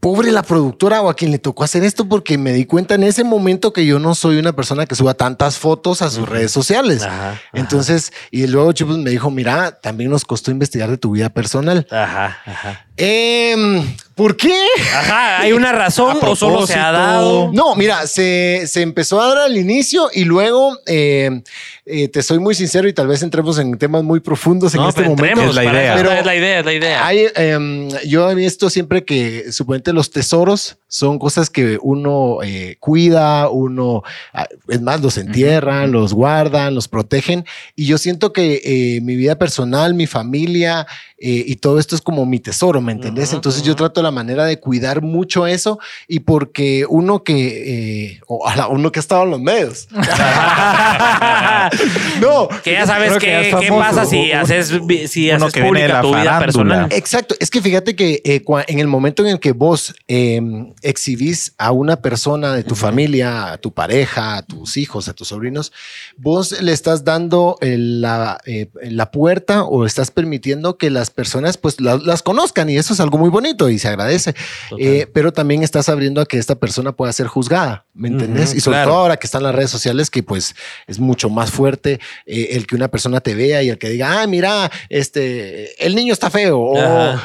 pobre 0.00 0.30
la 0.30 0.42
productora 0.42 1.00
o 1.00 1.08
a 1.08 1.14
quien 1.14 1.30
le 1.30 1.38
tocó 1.38 1.64
hacer 1.64 1.82
esto 1.84 2.06
porque 2.06 2.38
me 2.38 2.52
di 2.52 2.66
cuenta 2.66 2.94
en 2.94 3.02
ese 3.02 3.24
momento 3.24 3.72
que 3.72 3.86
yo 3.86 3.98
no 3.98 4.14
soy 4.14 4.38
una 4.38 4.52
persona 4.52 4.86
que 4.86 4.94
suba 4.94 5.14
tantas 5.14 5.58
fotos 5.58 6.02
a 6.02 6.10
sus 6.10 6.28
redes 6.28 6.52
sociales. 6.52 7.02
Ajá, 7.02 7.30
ajá. 7.30 7.40
Entonces, 7.54 8.12
y 8.30 8.46
luego 8.46 8.72
Chipus 8.72 8.98
me 8.98 9.10
dijo, 9.10 9.30
mira, 9.30 9.72
también 9.80 10.10
nos 10.10 10.24
costó 10.24 10.50
investigar 10.50 10.90
de 10.90 10.98
tu 10.98 11.12
vida 11.12 11.30
personal. 11.30 11.86
Ajá, 11.90 12.38
ajá. 12.44 12.87
Em, 13.00 13.84
¿Por 14.16 14.36
qué? 14.36 14.52
Ajá, 14.96 15.40
¿hay 15.42 15.52
una 15.52 15.70
razón 15.70 16.18
o 16.22 16.34
solo 16.34 16.66
se 16.66 16.74
ha 16.74 16.90
dado? 16.90 17.52
No, 17.52 17.76
mira, 17.76 18.08
se, 18.08 18.64
se 18.66 18.82
empezó 18.82 19.20
a 19.20 19.28
dar 19.28 19.38
al 19.38 19.56
inicio 19.56 20.10
y 20.12 20.24
luego 20.24 20.76
eh, 20.86 21.42
eh, 21.86 22.08
te 22.08 22.24
soy 22.24 22.40
muy 22.40 22.56
sincero 22.56 22.88
y 22.88 22.92
tal 22.92 23.06
vez 23.06 23.22
entremos 23.22 23.60
en 23.60 23.78
temas 23.78 24.02
muy 24.02 24.18
profundos 24.18 24.74
en 24.74 24.80
No, 24.80 24.88
este 24.88 25.02
pero 25.02 25.14
momento. 25.14 25.42
Es 25.42 25.54
la 25.54 25.64
idea. 25.64 25.94
Pero 25.94 26.10
es 26.10 26.26
la 26.26 26.34
idea, 26.34 26.58
es 26.58 26.64
la 26.64 26.72
idea. 26.72 27.06
Hay, 27.06 27.26
em, 27.36 27.88
yo 28.08 28.28
he 28.28 28.34
visto 28.34 28.68
siempre 28.70 29.04
que 29.04 29.52
suponete 29.52 29.92
los 29.92 30.10
tesoros 30.10 30.78
son 30.88 31.18
cosas 31.18 31.50
que 31.50 31.78
uno 31.82 32.38
eh, 32.42 32.76
cuida, 32.80 33.50
uno, 33.50 34.02
ah, 34.32 34.46
es 34.68 34.80
más, 34.80 35.00
los 35.02 35.18
entierran, 35.18 35.92
los 35.92 36.14
guardan, 36.14 36.74
los 36.74 36.88
protegen. 36.88 37.44
Y 37.76 37.84
yo 37.86 37.98
siento 37.98 38.32
que 38.32 38.62
eh, 38.64 39.00
mi 39.02 39.14
vida 39.14 39.36
personal, 39.38 39.92
mi 39.94 40.06
familia 40.06 40.86
eh, 41.18 41.44
y 41.46 41.56
todo 41.56 41.78
esto 41.78 41.94
es 41.94 42.00
como 42.00 42.24
mi 42.26 42.40
tesoro, 42.40 42.80
¿me 42.80 42.92
entendés? 42.92 43.32
Entonces 43.32 43.62
yo 43.64 43.74
trato 43.76 44.02
la 44.02 44.10
manera 44.12 44.44
de 44.44 44.58
cuidar 44.60 45.02
mucho 45.02 45.46
eso 45.46 45.78
y 46.06 46.20
porque 46.20 46.84
uno 46.88 47.22
que, 47.22 48.06
eh, 48.12 48.20
o 48.26 48.46
a 48.46 48.56
la- 48.56 48.68
uno 48.68 48.90
que 48.92 48.98
ha 48.98 49.02
estado 49.02 49.24
en 49.24 49.30
los 49.30 49.40
medios. 49.40 49.88
no, 52.20 52.48
que 52.62 52.72
ya 52.72 52.86
sabes 52.86 53.16
que 53.18 53.50
ya 53.50 53.58
qué, 53.58 53.68
pasa 53.70 54.04
si 54.04 54.30
haces, 54.32 54.72
si 55.06 55.30
haces 55.30 55.52
que 55.52 55.62
viene 55.62 55.82
de 55.82 55.88
pública 55.88 56.00
tu 56.00 56.14
vida 56.14 56.38
personal. 56.38 56.86
Exacto, 56.92 57.34
es 57.40 57.50
que 57.50 57.60
fíjate 57.60 57.96
que 57.96 58.22
eh, 58.24 58.42
en 58.68 58.78
el 58.78 58.86
momento 58.86 59.24
en 59.24 59.32
el 59.32 59.40
que 59.40 59.52
vos 59.52 59.94
eh, 60.06 60.40
exhibís 60.82 61.52
a 61.58 61.72
una 61.72 62.00
persona 62.02 62.52
de 62.54 62.62
tu 62.64 62.74
familia, 62.74 63.52
a 63.52 63.58
tu 63.58 63.72
pareja, 63.72 64.36
a 64.36 64.42
tus 64.42 64.76
hijos, 64.76 65.08
a 65.08 65.12
tus 65.14 65.28
sobrinos, 65.28 65.72
vos 66.16 66.60
le 66.62 66.72
estás 66.72 67.04
dando 67.04 67.56
eh, 67.60 67.76
la, 67.78 68.40
eh, 68.46 68.68
la 68.82 69.10
puerta 69.10 69.64
o 69.64 69.84
estás 69.86 70.10
permitiendo 70.10 70.76
que 70.78 70.90
las 70.90 71.10
personas 71.10 71.56
pues 71.56 71.80
la- 71.80 71.96
las 71.98 72.22
conozcan 72.22 72.68
y 72.70 72.76
eso 72.76 72.92
es 72.94 73.00
algo 73.00 73.18
muy 73.18 73.30
bonito 73.30 73.68
y 73.70 73.78
se 73.78 73.88
agradece. 73.88 74.34
Eh, 74.78 75.06
pero 75.12 75.32
también 75.32 75.62
estás 75.62 75.88
abriendo 75.88 76.20
a 76.20 76.26
que 76.26 76.38
esta 76.38 76.54
persona 76.56 76.92
pueda 76.92 77.12
ser 77.12 77.26
juzgada, 77.26 77.84
¿me 77.94 78.08
entendés? 78.08 78.54
Y 78.54 78.60
sobre 78.60 78.76
claro. 78.78 78.90
todo 78.90 79.00
ahora 79.00 79.16
que 79.16 79.26
están 79.26 79.42
las 79.42 79.54
redes 79.54 79.70
sociales, 79.70 80.10
que 80.10 80.22
pues 80.22 80.54
es 80.86 80.98
mucho 80.98 81.28
más 81.30 81.50
fuerte 81.50 82.00
el 82.26 82.66
que 82.66 82.74
una 82.76 82.88
persona 82.88 83.20
te 83.20 83.34
vea 83.34 83.62
y 83.62 83.68
el 83.70 83.78
que 83.78 83.88
diga, 83.88 84.22
ah, 84.22 84.26
mira, 84.26 84.70
este, 84.88 85.84
el 85.84 85.94
niño 85.94 86.12
está 86.12 86.30
feo, 86.30 86.58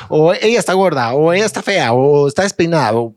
o, 0.09 0.33
ella 0.33 0.59
está 0.59 0.73
gorda, 0.73 1.13
o 1.13 1.33
ella 1.33 1.45
está 1.45 1.61
fea, 1.61 1.93
o 1.93 2.27
está 2.27 2.43
despeinada. 2.43 2.93
o- 2.93 3.13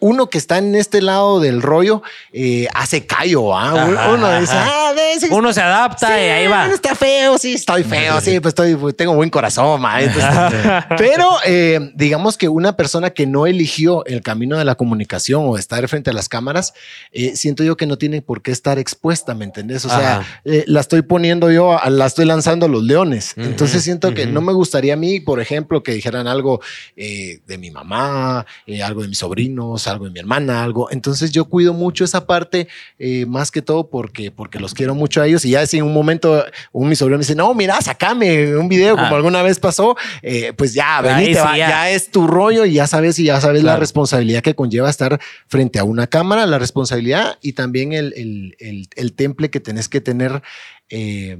uno 0.00 0.30
que 0.30 0.38
está 0.38 0.58
en 0.58 0.74
este 0.74 1.02
lado 1.02 1.40
del 1.40 1.60
rollo 1.62 2.02
eh, 2.32 2.66
hace 2.74 3.06
callo, 3.06 3.56
¿ah? 3.56 3.70
Ajá, 3.82 4.12
Uno 4.12 4.40
dice, 4.40 4.54
ah, 4.56 4.92
Uno 5.30 5.52
se 5.52 5.60
adapta 5.60 6.08
Sí, 6.08 6.12
y 6.14 6.28
ahí 6.28 6.46
va. 6.46 6.66
Está 6.72 6.94
feo, 6.94 7.36
sí, 7.38 7.54
estoy 7.54 7.84
feo, 7.84 8.20
sí, 8.20 8.40
pues 8.40 8.52
estoy, 8.52 8.74
pues, 8.76 8.96
tengo 8.96 9.14
buen 9.14 9.30
corazón, 9.30 9.80
ma, 9.80 10.00
entonces- 10.00 10.84
pero 10.98 11.28
eh, 11.44 11.90
digamos 11.94 12.36
que 12.38 12.48
una 12.48 12.76
persona 12.76 13.10
que 13.10 13.26
no 13.26 13.46
eligió 13.46 14.04
el 14.06 14.22
camino 14.22 14.56
de 14.56 14.64
la 14.64 14.74
comunicación 14.76 15.42
o 15.46 15.56
estar 15.58 15.86
frente 15.88 16.10
a 16.10 16.12
las 16.12 16.28
cámaras, 16.28 16.72
eh, 17.12 17.36
siento 17.36 17.64
yo 17.64 17.76
que 17.76 17.86
no 17.86 17.98
tiene 17.98 18.22
por 18.22 18.42
qué 18.42 18.50
estar 18.50 18.78
expuesta, 18.78 19.34
¿me 19.34 19.44
entendés? 19.44 19.84
O 19.84 19.88
sea, 19.88 20.22
eh, 20.44 20.64
la 20.66 20.80
estoy 20.80 21.02
poniendo 21.02 21.50
yo, 21.50 21.78
la 21.88 22.06
estoy 22.06 22.24
lanzando 22.24 22.66
a 22.66 22.68
los 22.68 22.82
leones. 22.82 23.34
Ujú, 23.36 23.46
Entonces 23.46 23.82
siento 23.82 24.14
que 24.14 24.24
ujú. 24.24 24.32
no 24.32 24.40
me 24.40 24.52
gustaría 24.52 24.94
a 24.94 24.96
mí, 24.96 25.20
por 25.20 25.40
ejemplo, 25.40 25.82
que 25.82 25.92
dijeran 25.92 26.26
algo 26.26 26.60
eh, 26.96 27.40
de 27.46 27.58
mi 27.58 27.70
mamá, 27.70 28.46
eh, 28.66 28.82
algo 28.82 29.02
de 29.02 29.08
mis 29.08 29.17
sobrinos, 29.18 29.86
algo 29.86 30.06
de 30.06 30.10
mi 30.10 30.18
hermana, 30.20 30.62
algo. 30.62 30.90
Entonces 30.90 31.30
yo 31.32 31.44
cuido 31.46 31.74
mucho 31.74 32.04
esa 32.04 32.26
parte, 32.26 32.68
eh, 32.98 33.26
más 33.26 33.50
que 33.50 33.60
todo 33.62 33.90
porque, 33.90 34.30
porque 34.30 34.58
los 34.58 34.72
quiero 34.74 34.94
mucho 34.94 35.20
a 35.20 35.26
ellos. 35.26 35.44
Y 35.44 35.50
ya 35.50 35.66
si 35.66 35.78
en 35.78 35.84
un 35.84 35.92
momento 35.92 36.44
un 36.72 36.88
mi 36.88 36.96
sobrino 36.96 37.18
me 37.18 37.22
dice, 37.22 37.34
no, 37.34 37.52
mira, 37.54 37.80
sacame 37.82 38.56
un 38.56 38.68
video 38.68 38.94
como 38.96 39.06
Ah. 39.08 39.16
alguna 39.16 39.42
vez 39.42 39.58
pasó, 39.58 39.96
eh, 40.22 40.52
pues 40.56 40.72
ya, 40.74 41.00
venite, 41.02 41.34
sí, 41.34 41.40
ya. 41.56 41.56
ya. 41.56 41.90
es 41.90 42.10
tu 42.10 42.26
rollo 42.26 42.64
y 42.64 42.72
ya 42.74 42.86
sabes 42.86 43.18
y 43.18 43.24
ya 43.24 43.40
sabes 43.40 43.62
la 43.62 43.76
responsabilidad 43.76 44.42
que 44.42 44.54
conlleva 44.54 44.88
estar 44.88 45.20
frente 45.46 45.78
a 45.78 45.84
una 45.84 46.06
cámara, 46.06 46.46
la 46.46 46.58
responsabilidad 46.58 47.38
y 47.42 47.52
también 47.52 47.92
el, 47.92 48.14
el, 48.16 48.56
el- 48.58 48.88
el 48.96 49.12
temple 49.12 49.50
que 49.50 49.60
tenés 49.60 49.88
que 49.88 50.00
tener. 50.00 50.42
eh, 50.90 51.36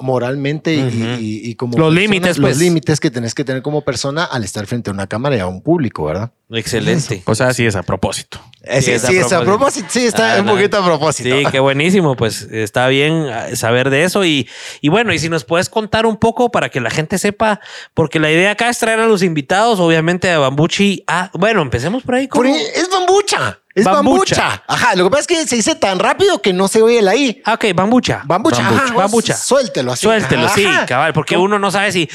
moralmente 0.00 0.74
y- 0.74 0.78
Ujú. 0.80 1.20
y, 1.20 1.40
y 1.50 1.54
como 1.56 1.76
Los 1.76 1.92
límites, 1.92 2.38
los 2.38 2.50
pues. 2.50 2.58
límites 2.58 3.00
que 3.00 3.10
tenés 3.10 3.34
que 3.34 3.44
tener 3.44 3.62
como 3.62 3.82
persona 3.82 4.24
al 4.24 4.44
estar 4.44 4.64
frente 4.66 4.90
a 4.90 4.92
una 4.92 5.06
cámara 5.08 5.36
y 5.36 5.40
a 5.40 5.46
un 5.48 5.60
público, 5.60 6.04
¿verdad? 6.04 6.30
Excelente. 6.50 7.22
O 7.26 7.34
sea, 7.34 7.52
sí 7.52 7.66
es 7.66 7.76
a 7.76 7.82
propósito. 7.82 8.40
Sí, 8.80 8.90
es 8.92 9.04
a 9.04 9.08
sí, 9.08 9.16
es 9.18 9.32
a 9.32 9.42
propósito. 9.42 9.86
Sí, 9.90 10.06
está 10.06 10.34
Ah, 10.36 10.40
un 10.40 10.46
no. 10.46 10.52
poquito 10.52 10.78
a 10.78 10.84
propósito. 10.84 11.28
Sí, 11.36 11.44
qué 11.52 11.60
buenísimo. 11.60 12.16
Pues 12.16 12.42
está 12.50 12.88
bien 12.88 13.26
ah, 13.28 13.54
saber 13.54 13.90
de 13.90 14.04
eso. 14.04 14.24
Y, 14.24 14.48
y 14.80 14.88
bueno, 14.88 15.12
y 15.12 15.18
si 15.18 15.28
nos 15.28 15.44
puedes 15.44 15.68
contar 15.68 16.06
un 16.06 16.16
poco 16.16 16.50
para 16.50 16.68
que 16.70 16.80
la 16.80 16.90
gente 16.90 17.18
sepa, 17.18 17.60
porque 17.94 18.18
la 18.18 18.30
idea 18.30 18.52
acá 18.52 18.68
es 18.70 18.78
traer 18.78 19.00
a 19.00 19.06
los 19.06 19.22
invitados, 19.22 19.78
obviamente 19.78 20.30
a 20.30 20.38
Bambuchi. 20.38 21.04
Ah, 21.06 21.30
bueno, 21.34 21.60
empecemos 21.62 22.02
por 22.02 22.14
ahí. 22.16 22.28
¿cómo? 22.28 22.44
es 22.44 22.88
bambucha. 22.90 23.60
Es 23.74 23.84
Bambucha. 23.84 24.36
bambucha. 24.42 24.64
Ajá. 24.66 24.94
Lo 24.96 25.04
que 25.04 25.10
pasa 25.10 25.20
es 25.20 25.26
que 25.28 25.46
se 25.46 25.54
dice 25.56 25.74
tan 25.76 25.98
rápido 26.00 26.42
que 26.42 26.52
no 26.52 26.66
se 26.66 26.82
oye 26.82 27.00
la 27.00 27.14
I. 27.14 27.40
Ah, 27.44 27.54
ok, 27.54 27.66
Bambucha. 27.74 28.22
Bambucha. 28.24 28.62
Bambucha. 28.62 28.84
ajá, 28.84 28.94
Bambucha. 28.94 29.36
Suéltelo 29.36 29.92
así. 29.92 30.02
Suéltelo, 30.06 30.48
sí, 30.48 30.64
Ajá. 30.64 30.86
cabal, 30.86 31.12
porque 31.12 31.34
¿Cómo? 31.36 31.44
uno 31.44 31.58
no 31.60 31.70
sabe 31.70 31.92
si. 31.92 32.08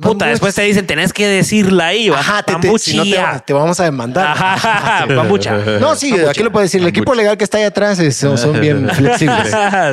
Puta, 0.00 0.26
después 0.26 0.54
te 0.54 0.62
dicen, 0.62 0.86
tenés 0.86 1.12
que 1.12 1.26
decirla 1.26 1.86
ahí, 1.86 2.08
va. 2.08 2.20
Ajá, 2.20 2.42
te, 2.42 2.54
te- 2.56 2.78
si 2.78 2.96
no 2.96 3.04
te, 3.44 3.52
vamos 3.52 3.78
a 3.80 3.84
demandar. 3.84 4.26
Ajá, 4.36 5.06
Bambucha. 5.06 5.56
No, 5.80 5.94
sí, 5.96 6.14
aquí 6.28 6.42
lo 6.42 6.50
puede 6.52 6.64
decir. 6.66 6.80
El 6.80 6.88
equipo 6.88 7.14
legal 7.14 7.36
que 7.36 7.44
está 7.44 7.58
ahí 7.58 7.64
atrás 7.64 7.98
es- 7.98 8.16
son, 8.16 8.36
son 8.38 8.60
bien 8.60 8.88
flexibles. 8.94 9.50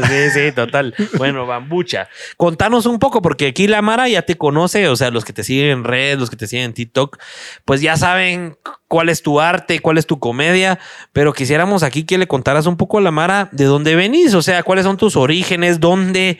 sí, 0.07 0.29
sí, 0.33 0.51
total. 0.53 0.93
Bueno, 1.17 1.45
bambucha. 1.45 2.07
Contanos 2.37 2.85
un 2.85 2.99
poco, 2.99 3.21
porque 3.21 3.47
aquí 3.47 3.67
la 3.67 3.81
Mara 3.81 4.07
ya 4.09 4.21
te 4.23 4.37
conoce, 4.37 4.87
o 4.87 4.95
sea, 4.95 5.11
los 5.11 5.25
que 5.25 5.33
te 5.33 5.43
siguen 5.43 5.67
en 5.69 5.83
redes, 5.83 6.17
los 6.19 6.29
que 6.29 6.35
te 6.35 6.47
siguen 6.47 6.65
en 6.65 6.73
TikTok, 6.73 7.17
pues 7.65 7.81
ya 7.81 7.95
saben 7.97 8.57
cuál 8.87 9.09
es 9.09 9.21
tu 9.21 9.39
arte, 9.39 9.79
cuál 9.79 9.97
es 9.97 10.05
tu 10.07 10.19
comedia, 10.19 10.79
pero 11.13 11.31
quisiéramos 11.33 11.83
aquí 11.83 12.03
que 12.03 12.17
le 12.17 12.27
contaras 12.27 12.65
un 12.65 12.75
poco 12.77 12.97
a 12.97 13.01
la 13.01 13.11
Mara 13.11 13.49
de 13.51 13.65
dónde 13.65 13.95
venís, 13.95 14.33
o 14.33 14.41
sea, 14.41 14.63
cuáles 14.63 14.85
son 14.85 14.97
tus 14.97 15.15
orígenes, 15.15 15.79
dónde... 15.79 16.39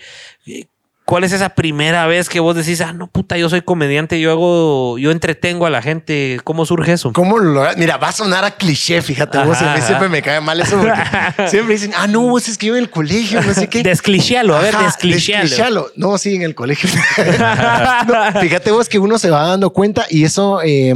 ¿Cuál 1.10 1.24
es 1.24 1.32
esa 1.32 1.50
primera 1.50 2.06
vez 2.06 2.30
que 2.30 2.40
vos 2.40 2.56
decís, 2.56 2.82
ah, 2.82 2.94
no, 2.94 3.08
puta, 3.08 3.36
yo 3.36 3.50
soy 3.50 3.64
comediante, 3.64 4.22
yo 4.22 4.30
hago, 4.30 5.00
yo 5.00 5.10
entretengo 5.10 5.66
a 5.66 5.72
la 5.72 5.82
gente? 5.82 6.40
¿Cómo 6.44 6.68
surge 6.68 6.94
eso? 6.94 7.14
¿Cómo 7.14 7.40
lo 7.40 7.64
Mira, 7.78 7.98
va 7.98 8.10
a 8.10 8.12
sonar 8.12 8.46
a 8.46 8.52
cliché, 8.52 9.02
fíjate 9.02 9.40
vos. 9.40 9.60
A 9.60 9.76
mí 9.76 9.82
siempre 9.82 10.08
me 10.08 10.22
cae 10.22 10.40
mal 10.40 10.62
eso 10.62 10.80
siempre 11.48 11.74
dicen, 11.74 11.94
ah, 11.98 12.06
no, 12.06 12.22
vos 12.22 12.48
es 12.48 12.60
que 12.60 12.68
yo 12.68 12.76
en 12.76 12.84
el 12.84 12.92
colegio, 12.92 13.42
no 13.42 13.56
sé 13.56 13.68
qué. 13.68 13.82
Desclichéalo, 13.82 14.56
a 14.56 14.62
ver, 14.62 14.78
desclichéalo. 14.78 15.42
desclichéalo. 15.42 15.88
No, 15.96 16.16
sí, 16.20 16.36
en 16.36 16.44
el 16.44 16.54
colegio. 16.54 16.88
No, 18.08 18.40
fíjate 18.40 18.70
vos 18.70 18.88
que 18.88 19.00
uno 19.00 19.18
se 19.18 19.32
va 19.32 19.48
dando 19.48 19.72
cuenta 19.72 20.06
y 20.12 20.26
eso, 20.26 20.62
eh, 20.64 20.94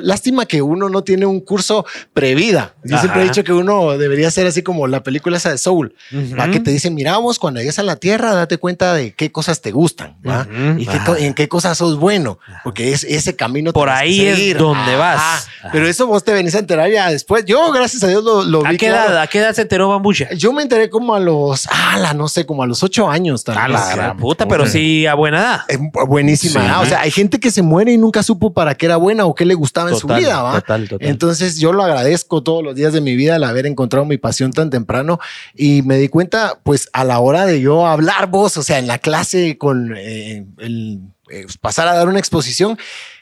lástima 0.00 0.46
que 0.46 0.62
uno 0.62 0.88
no 0.88 1.02
tiene 1.02 1.26
un 1.26 1.40
curso 1.40 1.84
previda. 2.14 2.74
Yo 2.84 2.96
siempre 2.98 3.22
he 3.22 3.24
dicho 3.24 3.42
que 3.42 3.52
uno 3.52 3.98
debería 3.98 4.30
ser 4.30 4.46
así 4.46 4.62
como 4.62 4.86
la 4.86 5.02
película 5.02 5.36
esa 5.36 5.50
de 5.50 5.58
Soul, 5.58 5.96
¿va? 6.38 6.48
que 6.48 6.60
te 6.60 6.70
dicen, 6.70 6.94
mira 6.94 7.16
vos, 7.16 7.40
cuando 7.40 7.58
llegues 7.58 7.80
a 7.80 7.82
la 7.82 7.96
Tierra, 7.96 8.34
date 8.34 8.58
cuenta 8.58 8.94
de 8.94 9.14
qué 9.14 9.32
cosas 9.32 9.47
te 9.56 9.70
gustan 9.70 10.16
¿va? 10.26 10.42
Ujú. 10.42 10.78
y 10.80 10.86
qué 10.86 10.98
en 11.26 11.34
qué 11.34 11.48
cosas 11.48 11.78
sos 11.78 11.98
bueno, 11.98 12.38
porque 12.64 12.92
es 12.92 13.04
ese 13.04 13.34
camino. 13.34 13.72
Por 13.72 13.88
ahí 13.88 14.26
es 14.26 14.58
donde 14.58 14.96
vas. 14.96 15.16
Ajá. 15.16 15.70
Pero 15.72 15.86
eso 15.88 16.06
vos 16.06 16.22
te 16.22 16.32
venís 16.32 16.54
a 16.54 16.58
enterar 16.58 16.90
ya 16.90 17.10
después. 17.10 17.44
Yo, 17.44 17.72
gracias 17.72 18.02
a 18.04 18.08
Dios, 18.08 18.22
lo, 18.22 18.44
lo 18.44 18.64
¿A 18.64 18.70
vi 18.70 18.76
qué, 18.76 18.88
claro. 18.88 19.12
edad, 19.12 19.22
¿A 19.22 19.26
qué 19.26 19.38
edad 19.38 19.52
se 19.54 19.62
enteró 19.62 19.88
Bambucha? 19.88 20.28
Yo 20.34 20.52
me 20.52 20.62
enteré 20.62 20.90
como 20.90 21.14
a 21.14 21.20
los, 21.20 21.66
ala, 21.68 22.12
no 22.14 22.28
sé, 22.28 22.46
como 22.46 22.62
a 22.62 22.66
los 22.66 22.82
ocho 22.82 23.08
años 23.10 23.44
tal 23.44 23.56
A 23.58 23.68
la 23.68 23.94
gran 23.94 24.16
puta, 24.16 24.46
pero 24.46 24.66
sí 24.66 25.06
a 25.06 25.14
buena 25.14 25.38
edad. 25.38 25.60
Es 25.68 25.78
buenísima. 26.06 26.60
Sí. 26.60 26.68
¿ah? 26.70 26.80
O 26.80 26.86
sea, 26.86 27.00
hay 27.00 27.10
gente 27.10 27.40
que 27.40 27.50
se 27.50 27.62
muere 27.62 27.92
y 27.92 27.98
nunca 27.98 28.22
supo 28.22 28.52
para 28.52 28.74
qué 28.74 28.86
era 28.86 28.96
buena 28.96 29.24
o 29.24 29.34
qué 29.34 29.44
le 29.44 29.54
gustaba 29.54 29.90
en 29.90 29.96
su 29.96 30.02
Total, 30.02 30.20
vida, 30.20 30.42
¿va? 30.42 30.60
total, 30.60 30.88
total. 30.88 31.08
Entonces 31.08 31.58
yo 31.58 31.72
lo 31.72 31.82
agradezco 31.82 32.42
todos 32.42 32.62
los 32.62 32.74
días 32.74 32.92
de 32.92 33.00
mi 33.00 33.16
vida 33.16 33.36
el 33.36 33.44
haber 33.44 33.66
encontrado 33.66 34.04
mi 34.04 34.18
pasión 34.18 34.52
tan 34.52 34.70
temprano 34.70 35.18
y 35.54 35.82
me 35.82 35.96
di 35.96 36.08
cuenta, 36.08 36.58
pues 36.62 36.88
a 36.92 37.04
la 37.04 37.18
hora 37.20 37.46
de 37.46 37.60
yo 37.60 37.86
hablar 37.86 38.28
vos, 38.28 38.56
o 38.56 38.62
sea, 38.62 38.78
en 38.78 38.86
la 38.86 38.98
clase 38.98 39.37
con 39.58 39.94
eh, 39.96 40.44
el 40.58 41.00
eh, 41.30 41.46
pasar 41.60 41.88
a 41.88 41.94
dar 41.94 42.08
una 42.08 42.18
exposición, 42.18 42.78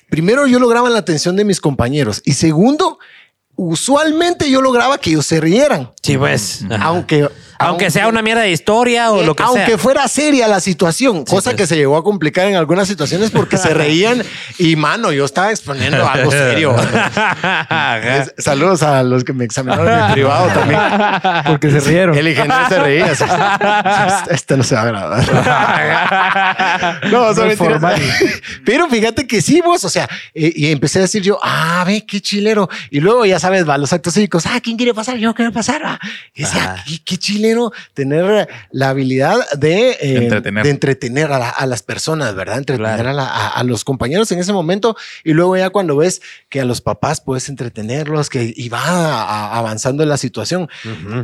primero 0.08 0.46
yo 0.46 0.58
lograba 0.58 0.90
la 0.90 0.98
atención 0.98 1.36
de 1.36 1.44
mis 1.44 1.60
compañeros 1.60 2.22
y 2.24 2.32
segundo, 2.32 2.98
usualmente 3.56 4.50
yo 4.50 4.60
lograba 4.60 4.98
que 4.98 5.10
ellos 5.10 5.26
se 5.26 5.40
rieran. 5.40 5.92
Sí, 6.02 6.16
pues. 6.16 6.64
Ajá. 6.70 6.84
Aunque 6.84 7.28
Aunque, 7.58 7.90
sea 7.90 8.08
una 8.08 8.22
mierda 8.22 8.42
de 8.42 8.50
historia 8.50 9.10
o 9.12 9.22
lo 9.22 9.34
que 9.34 9.42
aunque 9.42 9.66
sea. 9.66 9.78
fuera 9.78 10.08
seria 10.08 10.48
la 10.48 10.60
situación, 10.60 11.24
cosa 11.24 11.50
pues. 11.50 11.56
que 11.56 11.66
se 11.66 11.76
llegó 11.76 11.96
a 11.96 12.04
complicar 12.04 12.46
en 12.46 12.56
algunas 12.56 12.88
situaciones 12.88 13.30
porque 13.30 13.56
se 13.56 13.72
reían 13.72 14.22
y 14.58 14.76
mano, 14.76 15.12
yo 15.12 15.24
estaba 15.24 15.50
exponiendo 15.50 16.06
algo 16.06 16.30
serio. 16.30 16.74
Es- 18.02 18.34
Saludos 18.38 18.82
a 18.82 19.02
los 19.02 19.24
que 19.24 19.32
me 19.32 19.44
examinaron 19.44 19.88
en 19.88 20.12
privado 20.12 20.48
también. 20.48 20.80
Porque 21.46 21.70
se 21.70 21.80
rieron. 21.80 22.16
El 22.16 22.28
ingeniero 22.28 22.68
se 22.68 22.78
reía. 22.78 23.06
Este, 24.30 24.56
no 24.56 24.62
se 24.62 24.74
va 24.74 24.82
a 24.82 24.84
grabar. 24.86 25.24
no, 27.10 27.32
No. 27.32 27.88
Pero 28.64 28.88
fíjate 28.88 29.26
que 29.26 29.40
sí, 29.40 29.60
vos, 29.64 29.84
o 29.84 29.88
sea, 29.88 30.08
y 30.34 30.70
empecé 30.70 30.98
a 30.98 31.02
decir 31.02 31.22
yo, 31.22 31.38
ah, 31.42 31.84
ve, 31.86 32.04
qué 32.06 32.20
chilero. 32.20 32.68
Y 32.90 33.00
luego 33.00 33.24
ya 33.24 33.38
sabes, 33.38 33.68
va, 33.68 33.78
los 33.78 33.92
actos 33.92 34.14
cívicos, 34.14 34.46
ah, 34.46 34.60
¿quién 34.62 34.76
quiere 34.76 34.94
pasar? 34.94 35.16
Yo 35.16 35.34
quiero 35.34 35.52
pasar. 35.52 35.98
Y 36.34 36.42
decía, 36.42 36.76
qué, 36.86 36.98
qué 37.04 37.16
chilero 37.16 37.45
tener 37.94 38.48
la 38.70 38.88
habilidad 38.90 39.36
de, 39.58 39.90
eh, 39.92 40.16
Entretener. 40.16 40.64
de 40.64 40.70
entretener 40.70 41.32
a, 41.32 41.38
la- 41.38 41.48
a 41.50 41.66
las 41.66 41.82
personas, 41.82 42.34
¿verdad? 42.34 42.58
Entretener 42.58 42.94
Claro. 43.00 43.10
a, 43.10 43.12
la- 43.12 43.26
a- 43.28 43.48
a 43.48 43.62
los 43.64 43.84
compañeros 43.84 44.30
en 44.32 44.38
ese 44.38 44.52
momento. 44.52 44.96
Y 45.24 45.32
luego 45.32 45.56
ya 45.56 45.70
cuando 45.70 45.96
ves 45.96 46.22
que 46.48 46.60
a 46.60 46.64
los 46.64 46.80
papás 46.80 47.20
puedes 47.20 47.48
entretenerlos, 47.48 48.28
que 48.30 48.52
y 48.56 48.68
va 48.68 49.56
avanzando 49.56 50.02
en 50.02 50.08
la 50.08 50.16
situación. 50.16 50.68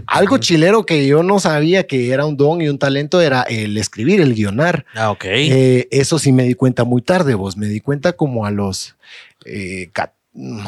Algo 0.06 0.38
chilero 0.38 0.84
que 0.86 1.06
yo 1.06 1.22
no 1.22 1.38
sabía 1.40 1.86
que 1.86 2.10
era 2.10 2.24
un 2.26 2.36
don 2.36 2.60
y 2.62 2.68
un 2.68 2.78
talento 2.78 3.20
era 3.20 3.42
el 3.42 3.76
escribir, 3.78 4.20
el 4.20 4.34
guionar. 4.34 4.84
Ah, 4.94 5.10
ok. 5.10 5.24
Eh, 5.26 5.88
eso 5.90 6.18
sí 6.18 6.32
me 6.32 6.44
di 6.44 6.54
cuenta 6.54 6.84
muy 6.84 7.02
tarde, 7.02 7.34
vos. 7.34 7.56
Me 7.56 7.66
di 7.66 7.80
cuenta 7.80 8.12
como 8.12 8.46
a 8.46 8.50
los 8.50 8.96
eh, 9.44 9.90
no 10.34 10.62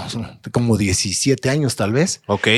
como 0.53 0.77
17 0.77 1.49
años, 1.51 1.77
tal 1.77 1.93
vez. 1.93 2.21
ok. 2.27 2.49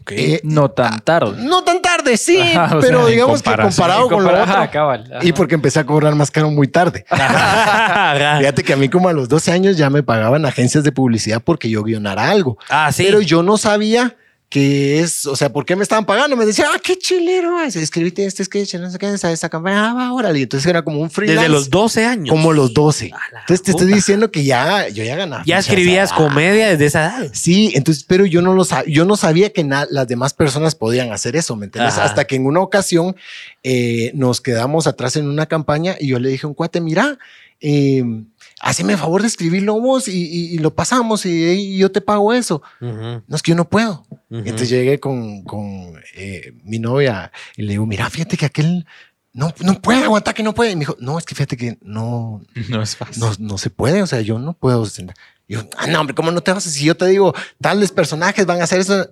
ok. 0.00 0.12
Eh, 0.12 0.40
No 0.44 0.70
tan 0.70 1.00
tarde. 1.00 1.42
no 1.42 1.62
tan 1.64 1.80
tarde, 1.82 1.89
sí, 2.16 2.40
Ajá, 2.40 2.76
o 2.76 2.80
pero 2.80 3.00
sea, 3.00 3.10
digamos 3.10 3.42
que 3.42 3.54
comparado 3.56 4.08
con 4.08 4.24
lo 4.24 4.30
otro. 4.30 4.42
Ajá, 4.42 4.70
cabal, 4.70 5.04
ajá. 5.14 5.24
Y 5.24 5.32
porque 5.32 5.54
empecé 5.54 5.80
a 5.80 5.84
cobrar 5.84 6.14
más 6.14 6.30
caro 6.30 6.50
muy 6.50 6.68
tarde. 6.68 7.04
Fíjate 7.10 8.62
que 8.62 8.72
a 8.72 8.76
mí 8.76 8.88
como 8.88 9.08
a 9.08 9.12
los 9.12 9.28
12 9.28 9.52
años 9.52 9.76
ya 9.76 9.90
me 9.90 10.02
pagaban 10.02 10.44
agencias 10.46 10.84
de 10.84 10.92
publicidad 10.92 11.42
porque 11.44 11.68
yo 11.68 11.82
guionara 11.82 12.30
algo. 12.30 12.58
ah, 12.68 12.90
sí. 12.92 13.04
Pero 13.04 13.20
yo 13.20 13.42
no 13.42 13.56
sabía 13.56 14.16
que 14.50 14.98
es, 15.00 15.26
o 15.26 15.36
sea, 15.36 15.52
¿por 15.52 15.64
qué 15.64 15.76
me 15.76 15.84
estaban 15.84 16.04
pagando? 16.04 16.36
Me 16.36 16.44
decía, 16.44 16.66
ah, 16.74 16.80
qué 16.82 16.98
chilero, 16.98 17.60
es, 17.62 17.76
escribiste 17.76 18.26
este 18.26 18.44
sketch, 18.44 18.74
no 18.74 18.90
sé 18.90 18.98
qué, 18.98 19.08
esta, 19.08 19.30
esta 19.30 19.48
campaña, 19.48 19.90
ah, 19.90 19.94
va, 19.94 20.12
órale. 20.12 20.42
Entonces 20.42 20.68
era 20.68 20.82
como 20.82 20.98
un 21.00 21.08
freelance. 21.08 21.40
Desde 21.42 21.52
los 21.52 21.70
12 21.70 22.04
años. 22.04 22.28
Como 22.30 22.52
los 22.52 22.74
12. 22.74 23.12
A 23.14 23.18
la 23.32 23.40
Entonces 23.42 23.62
te 23.62 23.70
estoy 23.70 23.86
puta. 23.86 23.94
diciendo 23.96 24.30
que 24.32 24.42
ya, 24.42 24.88
yo 24.88 25.04
ya 25.04 25.14
ganaba. 25.14 25.44
Ya 25.46 25.60
escribías 25.60 26.12
comedia 26.12 26.68
desde 26.68 26.86
esa 26.86 27.00
edad. 27.20 27.30
Sí, 27.32 27.70
entonces, 27.76 28.02
pero 28.02 28.26
yo 28.26 28.42
no 28.42 28.52
lo 28.52 28.64
sab- 28.64 28.86
yo 28.88 29.04
no 29.04 29.16
sabía 29.16 29.52
que 29.52 29.62
las 29.62 30.08
demás 30.08 30.34
personas 30.34 30.74
podían 30.74 31.12
hacer 31.12 31.36
eso, 31.36 31.54
¿me 31.54 31.66
entiendes? 31.66 31.94
Ajá. 31.94 32.04
Hasta 32.06 32.24
que 32.26 32.34
en 32.34 32.44
una 32.46 32.58
ocasión 32.60 33.14
eh, 33.62 34.10
nos 34.14 34.40
quedamos 34.40 34.88
atrás 34.88 35.14
en 35.14 35.28
una 35.28 35.46
campaña 35.46 35.94
y 36.00 36.08
yo 36.08 36.18
le 36.18 36.28
dije 36.28 36.46
a 36.46 36.48
un 36.48 36.54
cuate, 36.54 36.80
mira, 36.80 37.18
eh, 37.60 38.02
haceme 38.60 38.92
el 38.92 38.98
favor 38.98 39.22
de 39.22 39.28
escribirlo 39.28 39.80
vos 39.80 40.06
y, 40.08 40.12
y- 40.12 40.54
y 40.54 40.58
lo 40.58 40.74
pasamos 40.74 41.24
y, 41.26 41.30
y 41.30 41.78
yo 41.78 41.90
te 41.90 42.00
pago 42.00 42.32
eso. 42.32 42.62
Ujú, 42.80 43.22
No 43.26 43.36
es 43.36 43.42
que 43.42 43.50
yo 43.50 43.56
no 43.56 43.68
puedo. 43.68 44.04
ujú. 44.10 44.18
Entonces 44.44 44.68
llegué 44.68 45.00
con, 45.00 45.42
con 45.44 45.94
eh, 46.14 46.52
mi 46.64 46.78
novia 46.78 47.32
y 47.56 47.62
le 47.62 47.72
digo, 47.72 47.86
mira, 47.86 48.08
fíjate 48.10 48.36
que 48.36 48.46
aquel 48.46 48.86
no, 49.32 49.52
no 49.60 49.80
puede 49.80 50.02
aguantar 50.04 50.34
que 50.34 50.42
no 50.42 50.54
puede. 50.54 50.72
Y 50.72 50.76
me 50.76 50.80
dijo, 50.80 50.96
no, 51.00 51.18
es 51.18 51.24
que 51.24 51.34
fíjate 51.34 51.56
que 51.56 51.78
no, 51.82 52.42
No 52.68 52.82
es 52.82 52.96
fácil. 52.96 53.20
no, 53.22 53.32
no 53.38 53.58
se 53.58 53.70
puede. 53.70 54.02
O 54.02 54.06
sea, 54.06 54.20
yo 54.20 54.38
no 54.38 54.52
puedo. 54.52 54.84
sentar". 54.86 55.16
Y 55.48 55.54
yo, 55.54 55.68
ah, 55.78 55.86
no, 55.86 56.00
hombre, 56.00 56.14
¿cómo 56.14 56.30
no 56.30 56.40
te 56.42 56.52
vas 56.52 56.66
a 56.66 56.70
Si 56.70 56.84
yo 56.84 56.96
te 56.96 57.06
digo, 57.06 57.34
tales 57.60 57.90
personajes 57.92 58.44
van 58.46 58.60
a 58.60 58.64
hacer 58.64 58.80
eso. 58.80 59.08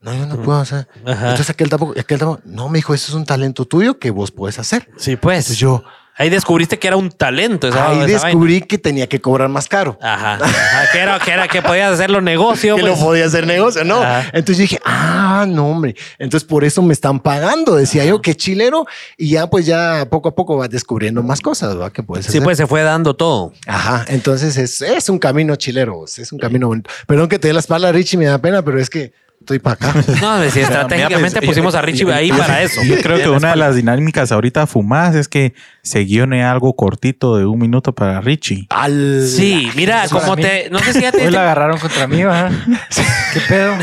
No, 0.00 0.14
yo 0.14 0.26
no 0.26 0.40
puedo 0.42 0.58
hacer. 0.60 0.86
Ajá. 1.04 1.30
Entonces 1.30 1.50
aquel 1.50 1.68
tampoco, 1.68 1.98
aquel 1.98 2.18
tampoco. 2.20 2.40
No, 2.44 2.68
me 2.68 2.78
dijo, 2.78 2.94
eso 2.94 3.10
es 3.10 3.14
un 3.14 3.24
talento 3.24 3.64
tuyo 3.64 3.98
que 3.98 4.10
vos 4.10 4.30
puedes 4.30 4.58
hacer. 4.58 4.88
Sí, 4.96 5.16
pues. 5.16 5.38
Entonces 5.38 5.58
yo 5.58 5.82
Ahí 6.18 6.30
descubriste 6.30 6.78
que 6.78 6.88
era 6.88 6.96
un 6.96 7.10
talento. 7.10 7.68
Esa, 7.68 7.90
ahí 7.90 7.98
esa 8.12 8.26
descubrí 8.26 8.60
que 8.60 8.76
tenía 8.76 9.06
que 9.06 9.20
cobrar 9.20 9.48
más 9.48 9.68
caro. 9.68 9.96
Ajá. 10.02 10.34
Ajá, 10.34 10.90
Que 10.92 10.98
era, 10.98 11.18
que 11.20 11.30
era 11.30 11.48
que 11.48 11.62
podías 11.62 11.92
hacerlo 11.92 12.20
negocio. 12.20 12.74
que 12.76 12.82
pues. 12.82 12.98
lo 12.98 13.04
podía 13.04 13.26
hacer 13.26 13.46
negocio, 13.46 13.84
¿no? 13.84 14.02
Ajá. 14.02 14.24
Entonces 14.32 14.58
dije, 14.58 14.80
ah, 14.84 15.46
no, 15.48 15.68
hombre. 15.68 15.94
Entonces 16.18 16.46
por 16.46 16.64
eso 16.64 16.82
me 16.82 16.92
están 16.92 17.20
pagando, 17.20 17.76
decía 17.76 18.04
yo, 18.04 18.20
qué 18.20 18.34
chilero. 18.34 18.84
Y 19.16 19.30
ya 19.30 19.48
pues 19.48 19.64
ya 19.64 20.06
poco 20.10 20.28
a 20.30 20.34
poco 20.34 20.56
vas 20.56 20.70
descubriendo 20.70 21.22
más 21.22 21.40
cosas, 21.40 21.74
¿verdad? 21.74 21.92
Que 21.92 22.02
puedes 22.02 22.26
Sí, 22.26 22.30
hacer. 22.30 22.42
pues 22.42 22.56
se 22.58 22.66
fue 22.66 22.82
dando 22.82 23.14
todo. 23.14 23.52
Ajá, 23.66 24.04
entonces 24.08 24.56
es, 24.56 24.80
es 24.80 25.08
un 25.08 25.18
camino 25.18 25.54
chilero, 25.56 26.04
es 26.04 26.32
un 26.32 26.38
camino 26.38 26.66
bonito. 26.66 26.90
Perdón 27.06 27.28
que 27.28 27.38
te 27.38 27.48
dé 27.48 27.54
la 27.54 27.60
espalda, 27.60 27.92
Richie, 27.92 28.16
me 28.18 28.24
da 28.26 28.38
pena, 28.38 28.62
pero 28.62 28.80
es 28.80 28.90
que 28.90 29.12
estoy 29.48 29.58
para 29.58 29.74
acá. 29.74 29.94
No, 30.20 30.50
si 30.50 30.60
estratégicamente 30.60 31.40
Mira, 31.40 31.48
pusimos 31.48 31.74
a 31.74 31.82
Richie 31.82 32.12
ahí 32.12 32.30
para 32.30 32.62
eso. 32.62 32.82
Yo 32.82 32.96
creo 33.00 33.18
que 33.18 33.28
una 33.28 33.50
de 33.50 33.56
las 33.56 33.74
dinámicas 33.74 34.30
ahorita 34.32 34.66
fumadas 34.66 35.14
es 35.14 35.28
que 35.28 35.54
se 35.82 36.00
guione 36.00 36.44
algo 36.44 36.74
cortito 36.76 37.36
de 37.36 37.46
un 37.46 37.58
minuto 37.58 37.94
para 37.94 38.20
Richie. 38.20 38.66
Al... 38.70 39.26
Sí, 39.26 39.70
mira, 39.74 40.04
Eso 40.04 40.20
como 40.20 40.36
te. 40.36 40.68
No 40.70 40.78
sé 40.80 40.92
si 40.92 41.00
ya 41.00 41.12
te. 41.12 41.24
Hoy 41.24 41.32
la 41.32 41.42
agarraron 41.42 41.78
contra 41.78 42.06
mí, 42.06 42.22
¿va? 42.24 42.50
¿Qué 43.32 43.40
pedo? 43.48 43.76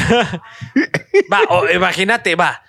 Va, 1.31 1.41
o 1.49 1.69
imagínate, 1.69 2.35
va. 2.35 2.61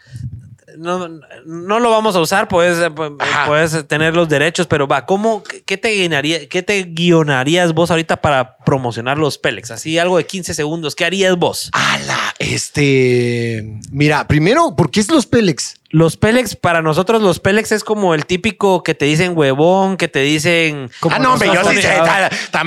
No, 0.77 1.09
no 1.45 1.81
lo 1.81 1.91
vamos 1.91 2.17
a 2.17 2.21
usar, 2.21 2.49
puedes, 2.49 2.79
eh, 2.79 2.91
Ajá. 3.19 3.47
puedes 3.47 3.87
tener 3.89 4.15
los 4.15 4.29
derechos, 4.29 4.67
pero 4.67 4.87
va, 4.87 5.07
¿cómo, 5.07 5.43
qué 5.65 5.77
te 5.77 5.93
guionaría, 5.93 6.49
qué 6.49 6.63
te 6.63 6.83
guionarías 6.85 7.73
vos 7.73 7.91
ahorita 7.91 8.17
para 8.21 8.59
promocionar 8.59 9.19
los 9.19 9.39
Pélex? 9.39 9.71
Así 9.71 9.99
algo 9.99 10.19
de 10.19 10.27
15 10.27 10.55
segundos, 10.55 10.95
¿qué 10.95 11.05
harías 11.05 11.37
vos? 11.37 11.71
Ala, 11.73 12.35
este. 12.39 13.79
Mira, 13.91 14.27
primero, 14.29 14.75
¿por 14.77 14.91
qué 14.91 15.01
es 15.01 15.09
los 15.09 15.27
Pélex? 15.27 15.77
Los 15.97 16.19
Pélex, 16.19 16.57
para 16.57 16.83
nosotros 16.83 17.23
los 17.23 17.41
Pélex 17.41 17.73
es 17.73 17.83
como 17.83 18.13
el 18.13 18.27
típico 18.27 18.83
que 18.83 18.95
te 18.95 19.07
dicen 19.07 19.33
huevón, 19.35 19.97
que 19.97 20.09
te 20.09 20.19
dicen... 20.19 20.91
Como 21.01 21.17
ah, 21.17 21.19
no, 21.19 21.33
hombre, 21.33 21.49
yo 21.55 21.65
sí 21.71 21.81
sé. 21.81 21.89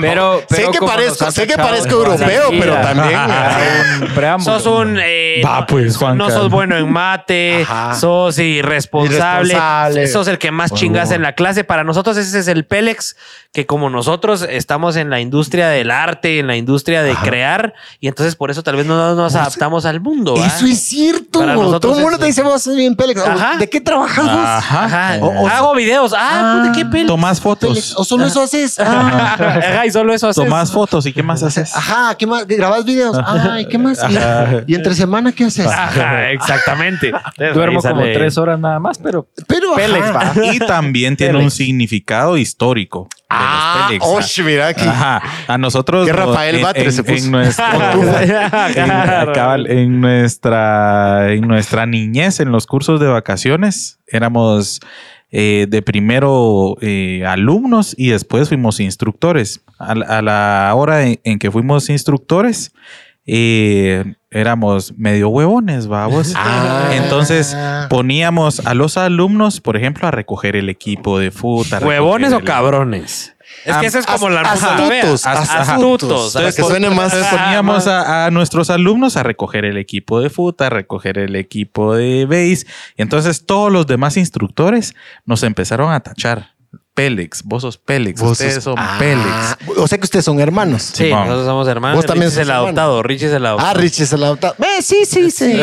pero 0.00 0.42
sé 0.50 0.68
que 0.72 0.80
parezco, 0.84 1.30
sé 1.30 1.46
que 1.46 1.56
parezco 1.56 1.90
europeo, 1.94 2.48
pero 2.58 2.74
también. 2.80 3.14
Ajá, 3.20 3.58
un 4.02 4.08
preámbulo. 4.08 4.58
Sos 4.58 4.66
un... 4.66 4.98
eh, 5.00 5.42
Va, 5.46 5.64
pues, 5.64 6.00
no, 6.00 6.14
no 6.16 6.28
sos 6.28 6.50
bueno 6.50 6.76
en 6.76 6.90
mate, 6.90 7.62
Ajá. 7.62 7.94
sos 7.94 8.36
irresponsable, 8.40 9.52
Irresponsable. 9.52 10.08
sos 10.08 10.26
el 10.26 10.38
que 10.38 10.50
más 10.50 10.74
chingas 10.74 11.12
en 11.12 11.22
la 11.22 11.36
clase. 11.36 11.62
Para 11.62 11.84
nosotros 11.84 12.16
ese 12.16 12.36
es 12.36 12.48
el 12.48 12.64
Pélex, 12.64 13.14
que 13.52 13.64
como 13.64 13.90
nosotros 13.90 14.44
estamos 14.48 14.96
en 14.96 15.08
la 15.08 15.20
industria 15.20 15.68
del 15.68 15.92
arte, 15.92 16.40
en 16.40 16.48
la 16.48 16.56
industria 16.56 17.04
de 17.04 17.14
crear, 17.14 17.74
y 18.00 18.08
entonces 18.08 18.34
por 18.34 18.50
eso 18.50 18.64
tal 18.64 18.74
vez 18.74 18.86
no 18.86 19.14
nos 19.14 19.36
adaptamos 19.36 19.84
al 19.84 20.00
mundo. 20.00 20.34
Eso 20.34 20.66
es 20.66 20.82
cierto. 20.82 21.38
Para 21.38 21.54
nosotros 21.54 21.80
Todo 21.80 21.96
el 21.98 22.02
mundo 22.02 22.18
te 22.18 22.26
dice, 22.26 22.42
vos 22.42 22.60
sos 22.60 22.74
bien 22.74 22.96
Pélex. 22.96 23.19
Ajá. 23.26 23.56
¿De 23.58 23.68
qué 23.68 23.80
trabajas 23.80 24.24
vos? 24.24 24.34
Ajá. 24.34 24.84
Ajá. 24.84 25.18
O- 25.20 25.26
o- 25.28 25.48
Hago 25.48 25.74
videos. 25.74 26.14
Ah, 26.16 26.62
¿de 26.66 26.72
qué? 26.72 26.84
Tomas 27.06 27.40
Pélex. 27.40 27.42
fotos. 27.42 27.94
¿O 27.96 28.04
solo 28.04 28.26
eso 28.26 28.42
haces? 28.42 28.78
Ah. 28.78 29.34
Ajá, 29.38 29.86
y 29.86 29.90
solo 29.90 30.12
eso 30.14 30.28
haces. 30.28 30.44
Tomas 30.44 30.70
fotos 30.72 31.06
y 31.06 31.12
qué 31.12 31.22
más 31.22 31.42
haces. 31.42 31.74
Ajá, 31.76 32.14
¿qué 32.16 32.26
más? 32.26 32.46
¿Grabas 32.46 32.84
videos? 32.84 33.16
Ay, 33.24 33.66
¿qué 33.66 33.78
más? 33.78 33.98
¿Y, 34.66 34.72
y 34.72 34.74
entre 34.74 34.94
semana 34.94 35.32
qué 35.32 35.44
haces? 35.44 35.66
Ajá, 35.66 36.30
exactamente. 36.30 37.12
Duermo 37.54 37.80
como 37.82 38.02
tres 38.02 38.36
horas 38.38 38.58
nada 38.58 38.78
más, 38.78 38.98
pero 38.98 39.26
Pero, 39.46 39.74
Pélex, 39.74 40.06
ajá. 40.08 40.32
va. 40.36 40.46
Y 40.46 40.58
también 40.58 41.16
tiene 41.16 41.38
un 41.38 41.50
significado 41.50 42.36
histórico. 42.36 43.08
Ah, 43.32 43.86
Pélex. 43.88 44.04
osh, 44.06 44.40
mira 44.42 44.66
aquí. 44.68 44.84
Ajá. 44.86 45.22
A 45.46 45.56
nosotros. 45.56 46.06
No, 46.08 46.12
Rafael 46.12 46.56
en- 46.56 46.62
Batres 46.62 46.86
en, 46.86 46.92
se 46.92 47.04
puso. 47.04 47.24
en 47.26 47.30
nuestra, 47.32 48.68
en, 49.68 50.00
nuestra 50.00 51.32
en 51.32 51.46
nuestra 51.48 51.86
niñez, 51.86 52.40
en 52.40 52.52
los 52.52 52.66
cursos 52.66 53.00
de 53.00 53.06
vacaciones, 53.06 53.98
éramos 54.08 54.80
eh, 55.30 55.66
de 55.68 55.82
primero 55.82 56.76
eh, 56.80 57.24
alumnos 57.26 57.94
y 57.96 58.08
después 58.08 58.48
fuimos 58.48 58.80
instructores. 58.80 59.60
A, 59.78 59.94
la- 59.94 60.06
a 60.06 60.22
la 60.22 60.72
hora 60.74 61.04
en, 61.04 61.20
en 61.24 61.38
que 61.38 61.50
fuimos 61.50 61.88
instructores, 61.88 62.72
eh, 63.26 64.14
éramos 64.30 64.94
medio 64.96 65.28
huevones, 65.28 65.86
vamos. 65.86 66.34
Ah. 66.42 66.90
Entonces 66.94 67.56
poníamos 67.88 68.60
a 68.66 68.74
los 68.74 68.96
alumnos, 68.96 69.60
por 69.60 69.76
ejemplo, 69.76 70.08
a 70.08 70.10
recoger 70.10 70.56
el 70.56 70.68
equipo 70.68 71.18
de 71.18 71.30
fútbol. 71.30 71.84
¿Huevones 71.84 72.32
o 72.32 72.38
el- 72.38 72.44
cabrones? 72.44 73.34
Es 73.64 73.76
que 73.78 73.86
esa 73.86 73.98
es 73.98 74.06
como 74.06 74.30
la 74.30 74.42
astutos, 74.42 75.26
Astutos. 75.26 75.26
astutos, 75.26 76.32
para 76.34 76.52
que 76.52 76.62
suene 76.62 76.88
más- 76.90 77.12
Entonces 77.12 77.36
poníamos 77.38 77.86
a, 77.88 78.26
a 78.26 78.30
nuestros 78.30 78.70
alumnos 78.70 79.16
a 79.16 79.22
recoger 79.24 79.64
el 79.64 79.76
equipo 79.76 80.20
de 80.20 80.30
fútbol, 80.30 80.66
a 80.66 80.70
recoger 80.70 81.18
el 81.18 81.34
equipo 81.34 81.94
de 81.94 82.26
base. 82.26 82.64
Y 82.96 83.02
entonces 83.02 83.44
todos 83.46 83.70
los 83.72 83.86
demás 83.88 84.16
instructores 84.16 84.94
nos 85.26 85.42
empezaron 85.42 85.92
a 85.92 86.00
tachar. 86.00 86.54
Pélex, 86.92 87.42
vos 87.44 87.62
sos 87.62 87.78
Pélex, 87.78 88.20
Vos 88.20 88.32
ustedes 88.32 88.54
sos- 88.54 88.64
son 88.64 88.74
Ah, 88.76 88.96
Pélex. 88.98 89.78
O 89.78 89.86
sea 89.88 89.96
que 89.96 90.04
ustedes 90.04 90.24
son 90.24 90.38
hermanos. 90.40 90.82
Sí, 90.92 91.08
nosotros 91.10 91.46
somos 91.46 91.68
hermanos. 91.68 91.96
Vos 91.96 92.04
también 92.06 92.28
Richie 92.30 92.40
es 92.42 92.46
el 92.46 92.50
hermano. 92.50 92.64
adoptado. 92.66 93.02
Richie 93.02 93.26
es 93.28 93.32
el 93.32 93.46
adoptado. 93.46 93.70
Ah, 93.70 93.74
Richie 93.74 94.02
es 94.04 94.12
el 94.12 94.22
adoptado. 94.24 94.54
Eh, 94.58 94.82
sí, 94.82 94.96
sí, 95.06 95.30
sí. 95.30 95.62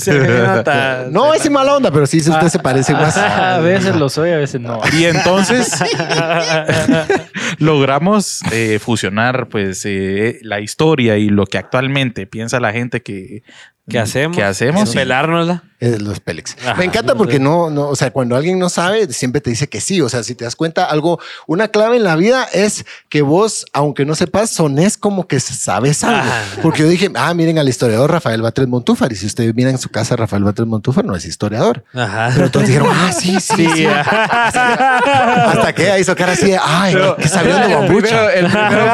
Se 0.00 0.12
me 0.12 0.28
nota. 0.46 1.06
No, 1.10 1.32
es 1.32 1.48
mala 1.50 1.76
onda, 1.76 1.90
pero 1.90 2.06
sí, 2.06 2.18
usted 2.18 2.48
se 2.48 2.58
parece 2.58 2.92
más. 2.92 3.16
a 3.16 3.58
veces 3.60 3.96
lo 3.96 4.08
soy, 4.08 4.30
a 4.32 4.36
veces 4.38 4.60
no. 4.60 4.80
Y 4.98 5.04
entonces 5.04 5.72
logramos 7.58 8.40
eh, 8.52 8.78
fusionar 8.80 9.48
pues 9.48 9.82
eh, 9.86 10.38
la 10.42 10.60
historia 10.60 11.16
y 11.16 11.28
lo 11.28 11.46
que 11.46 11.58
actualmente 11.58 12.26
piensa 12.26 12.60
la 12.60 12.72
gente 12.72 13.02
que, 13.02 13.42
¿Qué 13.88 13.98
hacemos? 13.98 14.36
que 14.36 14.42
hacemos. 14.44 14.94
Pelárnosla. 14.94 15.62
Es 15.80 16.00
los 16.02 16.20
Pélex. 16.20 16.56
Me 16.76 16.84
encanta 16.84 17.14
porque 17.14 17.40
no, 17.40 17.70
no, 17.70 17.88
o 17.88 17.96
sea, 17.96 18.10
cuando 18.10 18.36
alguien 18.36 18.58
no 18.58 18.68
sabe, 18.68 19.10
siempre 19.14 19.40
te 19.40 19.48
dice 19.48 19.66
que 19.66 19.80
sí. 19.80 20.02
O 20.02 20.10
sea, 20.10 20.22
si 20.22 20.34
te 20.34 20.44
das 20.44 20.54
cuenta, 20.54 20.84
algo, 20.84 21.18
una 21.46 21.68
clave 21.68 21.96
en 21.96 22.04
la 22.04 22.16
vida 22.16 22.46
es 22.52 22.84
que 23.08 23.22
vos, 23.22 23.64
aunque 23.72 24.04
no 24.04 24.14
sepas, 24.14 24.50
sonés 24.50 24.98
como 24.98 25.26
que 25.26 25.40
sabes 25.40 26.04
algo. 26.04 26.30
Porque 26.60 26.82
yo 26.82 26.88
dije, 26.88 27.10
ah, 27.14 27.32
miren 27.32 27.58
al 27.58 27.66
historiador 27.66 28.12
Rafael 28.12 28.42
Batres 28.42 28.68
Montúfar. 28.68 29.10
Y 29.10 29.16
si 29.16 29.24
ustedes 29.24 29.54
miran 29.54 29.72
en 29.72 29.78
su 29.78 29.88
casa, 29.88 30.16
Rafael 30.16 30.44
Batres 30.44 30.68
Montúfar 30.68 31.06
no 31.06 31.16
es 31.16 31.24
historiador. 31.24 31.82
Pero 31.92 32.50
todos 32.50 32.66
dijeron, 32.66 32.90
ah, 32.92 33.12
sí, 33.12 33.40
sí, 33.40 33.66
sí. 33.74 33.86
Hasta, 33.86 35.72
que 35.74 35.98
hizo 35.98 36.14
cara 36.14 36.32
así 36.32 36.48
de, 36.48 36.60
ay, 36.62 36.94
qué 37.18 37.28
sabía 37.28 37.66
de 37.66 37.74
bambucha. 37.74 38.34
El 38.34 38.48
primero 38.48 38.86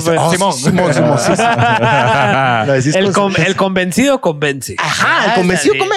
Simón. 0.00 0.52
Simón, 0.52 0.92
Simón, 0.92 1.18
El 3.46 3.54
convencido 3.56 4.20
convence. 4.20 4.74
Ajá. 4.78 5.11
Ah, 5.12 5.26
el 5.28 5.34
convencido 5.34 5.74
come 5.78 5.96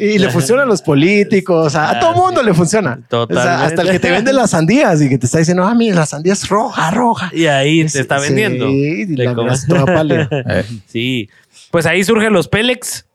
Y, 0.00 0.18
le 0.18 0.30
funciona 0.30 0.62
a 0.62 0.66
los 0.66 0.82
políticos, 0.82 1.74
a, 1.74 1.98
todo 2.00 2.14
mundo 2.14 2.42
le 2.42 2.54
funciona. 2.54 2.98
hasta 3.10 3.82
el 3.82 3.90
que 3.90 3.98
te 3.98 4.10
vende 4.10 4.32
las 4.32 4.50
sandías 4.50 5.00
y 5.02 5.08
que 5.08 5.18
te 5.18 5.26
está 5.26 5.38
diciendo, 5.38 5.64
ah, 5.64 5.74
mira, 5.74 5.96
la 5.96 6.06
sandía 6.06 6.32
es 6.32 6.48
roja, 6.48 6.90
roja. 6.90 7.30
Y 7.32 7.46
ahí 7.46 7.84
te 7.86 8.00
está 8.00 8.18
vendiendo. 8.18 8.68
Sí, 8.68 9.06
la 9.16 9.34
toda 9.68 10.64
sí. 10.86 11.28
Pues 11.70 11.86
ahí 11.86 12.04
surgen 12.04 12.32
los 12.32 12.48
Pélex. 12.48 13.06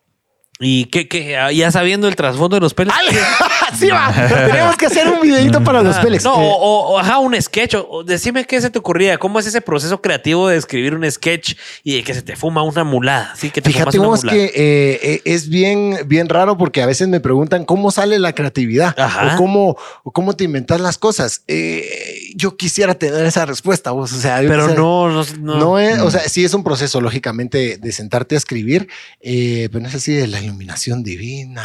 Y 0.60 0.86
que, 0.86 1.08
que 1.08 1.38
ya 1.54 1.72
sabiendo 1.72 2.08
el 2.08 2.16
trasfondo 2.16 2.56
de 2.56 2.62
los 2.62 2.74
Pélex. 2.74 2.96
sí, 3.80 3.90
va. 3.90 4.12
Tenemos 4.12 4.76
que 4.76 4.88
hacer 4.88 5.08
un 5.08 5.22
videito 5.22 5.64
para 5.64 5.84
los 5.84 5.98
Pélex. 5.98 6.24
No, 6.24 6.34
o, 6.36 6.98
ajá, 6.98 7.20
un 7.20 7.40
sketch. 7.40 7.76
O, 7.76 8.04
decime 8.04 8.46
qué 8.46 8.60
se 8.60 8.72
te 8.72 8.80
ocurría. 8.80 9.20
¿Cómo 9.20 9.40
es 9.40 9.46
ese 9.46 9.62
proceso 9.62 10.02
creativo 10.02 10.48
de 10.48 10.58
escribir 10.58 10.96
un 10.96 11.10
sketch 11.10 11.56
y 11.84 11.98
de 11.98 12.04
que 12.04 12.16
se 12.16 12.24
te 12.24 12.36
fuma 12.36 12.64
una 12.64 12.84
mulada? 12.84 13.36
Sí, 13.36 13.52
que 13.52 13.62
te 13.62 13.70
Fíjate 13.70 14.00
vos 14.00 14.24
que 14.24 14.46
eh, 14.46 15.00
eh, 15.04 15.22
es 15.26 15.50
bien, 15.50 16.00
bien 16.08 16.28
raro 16.28 16.58
porque 16.58 16.82
a 16.82 16.88
veces 16.88 17.08
me 17.08 17.20
preguntan 17.20 17.66
cómo 17.66 17.92
sale 17.92 18.18
la 18.18 18.34
creatividad 18.34 18.96
o 18.98 19.38
cómo, 19.38 19.78
cómo 20.12 20.36
te 20.36 20.44
inventas 20.44 20.82
las 20.82 20.98
cosas. 20.98 21.44
Eh, 21.48 22.32
yo 22.36 22.58
quisiera 22.58 22.96
tener 22.96 23.26
esa 23.26 23.46
respuesta, 23.46 23.92
vos. 23.92 24.12
O 24.12 24.20
sea, 24.20 24.38
pero 24.40 24.70
no, 24.70 25.10
no, 25.10 25.24
no, 25.38 25.80
es, 25.80 26.00
o 26.00 26.10
sea, 26.10 26.22
sí 26.22 26.44
es 26.44 26.54
un 26.56 26.64
proceso, 26.64 27.00
lógicamente, 27.00 27.78
de 27.78 27.92
sentarte 27.92 28.34
a 28.34 28.40
escribir, 28.40 28.88
pero 29.22 29.80
no 29.80 29.88
es 29.88 29.96
así 29.96 30.14
de 30.14 30.28
la 30.28 30.42
iluminación 30.48 31.04
divina, 31.04 31.64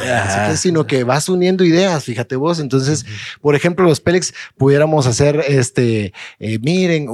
sino 0.57 0.87
que 0.87 1.05
vas 1.05 1.29
uniendo 1.29 1.65
ideas, 1.65 2.05
fíjate 2.05 2.37
vos. 2.37 2.61
Entonces, 2.61 3.05
por 3.41 3.55
ejemplo, 3.55 3.85
los 3.85 4.01
Pélex 4.01 4.35
pudiéramos 4.57 5.07
hacer 5.07 5.45
este, 5.49 6.13
eh, 6.39 6.59
miren, 6.61 7.09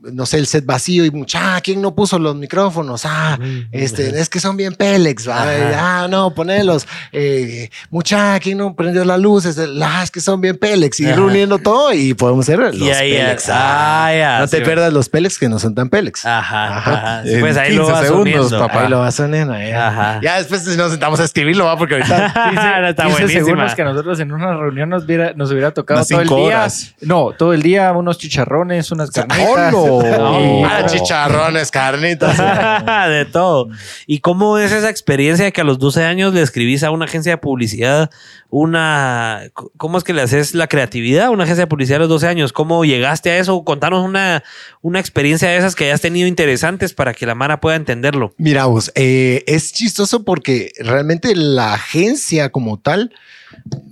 no 0.00 0.24
sé, 0.26 0.38
el 0.38 0.46
set 0.46 0.64
vacío 0.64 1.04
y 1.04 1.10
mucha, 1.10 1.60
¿quién 1.60 1.82
no 1.82 1.94
puso 1.94 2.18
los 2.18 2.34
micrófonos? 2.34 3.02
Ah, 3.04 3.38
este, 3.70 4.18
es 4.18 4.28
que 4.28 4.40
son 4.40 4.56
bien 4.56 4.74
Pélex, 4.74 5.28
ah, 5.28 6.06
no, 6.08 6.34
ponelos. 6.34 6.86
Eh, 7.12 7.70
mucha, 7.90 8.38
¿quién 8.40 8.58
no 8.58 8.74
prendió 8.74 9.04
las 9.04 9.20
luces? 9.20 9.58
Ah, 9.82 10.02
es 10.02 10.10
que 10.10 10.20
son 10.20 10.40
bien 10.40 10.56
Pélex. 10.56 11.00
Y 11.00 11.12
reuniendo 11.12 11.58
todo 11.58 11.92
y 11.92 12.14
podemos 12.14 12.46
hacer 12.46 12.58
los 12.58 12.74
Pélex. 12.74 13.48
Ah, 13.50 14.38
no 14.40 14.48
te 14.48 14.60
pierdas 14.62 14.92
los 14.92 15.08
Pélex 15.08 15.38
que 15.38 15.48
no 15.48 15.58
son 15.58 15.74
tan 15.74 15.88
Pélex. 15.90 16.24
Ajá. 16.24 17.22
Pues 17.40 17.56
ahí 17.56 17.74
lo 17.74 17.86
vas 17.86 18.06
segundos, 18.06 18.52
papá. 18.52 18.82
Ahí 18.82 18.88
lo 18.88 19.00
vas 19.00 19.18
uniendo. 19.18 19.52
Ya. 19.52 20.20
ya 20.22 20.38
después 20.38 20.66
nos 20.76 20.92
sentamos 20.92 21.20
a 21.20 21.24
escribirlo, 21.24 21.64
va, 21.64 21.76
porque 21.76 21.94
ahorita 21.94 22.88
está 22.90 23.06
buenísimo. 23.08 23.56
que 23.76 23.84
nosotros 23.84 24.18
en 24.20 24.32
una 24.32 24.56
reunión 24.56 24.88
nos 24.88 25.04
hubiera, 25.04 25.32
nos 25.34 25.50
hubiera 25.50 25.72
tocado 25.72 26.04
todo 26.04 26.20
el 26.20 26.28
día. 26.28 26.68
No, 27.02 27.32
todo 27.32 27.52
el 27.52 27.62
día 27.62 27.92
unos 27.92 28.18
chicharrones, 28.18 28.90
unas 28.90 29.10
carnitas. 29.10 29.74
Chicharrones, 30.86 31.70
carnitas. 31.70 32.38
de 33.08 33.24
todo. 33.26 33.68
¿Y 34.06 34.20
cómo 34.20 34.58
es 34.58 34.72
esa 34.72 34.90
experiencia 34.90 35.46
de 35.46 35.52
que 35.52 35.60
a 35.60 35.64
los 35.64 35.78
12 35.78 36.04
años 36.04 36.34
le 36.34 36.42
escribís 36.42 36.82
a 36.82 36.90
una 36.90 37.06
agencia 37.06 37.32
de 37.32 37.38
publicidad 37.38 38.10
una... 38.50 39.42
¿Cómo 39.76 39.96
es 39.96 40.04
que 40.04 40.12
le 40.12 40.22
haces 40.22 40.54
la 40.54 40.66
creatividad 40.66 41.26
a 41.26 41.30
una 41.30 41.44
agencia 41.44 41.64
de 41.64 41.68
publicidad 41.68 41.96
a 41.96 42.00
los 42.00 42.08
12 42.08 42.26
años? 42.26 42.52
¿Cómo 42.52 42.84
llegaste 42.84 43.30
a 43.30 43.38
eso? 43.38 43.64
Contanos 43.64 44.04
una, 44.04 44.42
una 44.82 44.98
experiencia 44.98 45.48
de 45.48 45.56
esas 45.56 45.74
que 45.74 45.84
hayas 45.84 46.00
tenido 46.00 46.26
interesantes 46.26 46.92
para 46.92 47.14
que 47.14 47.26
la 47.26 47.34
Mara 47.34 47.60
pueda 47.60 47.76
entenderlo. 47.76 48.34
Mira 48.36 48.66
vos, 48.66 48.92
eh, 48.96 49.44
es 49.46 49.72
chistoso 49.72 50.24
porque 50.24 50.72
realmente 50.78 51.34
la 51.36 51.74
agencia 51.74 52.50
como 52.50 52.78
tal, 52.78 53.14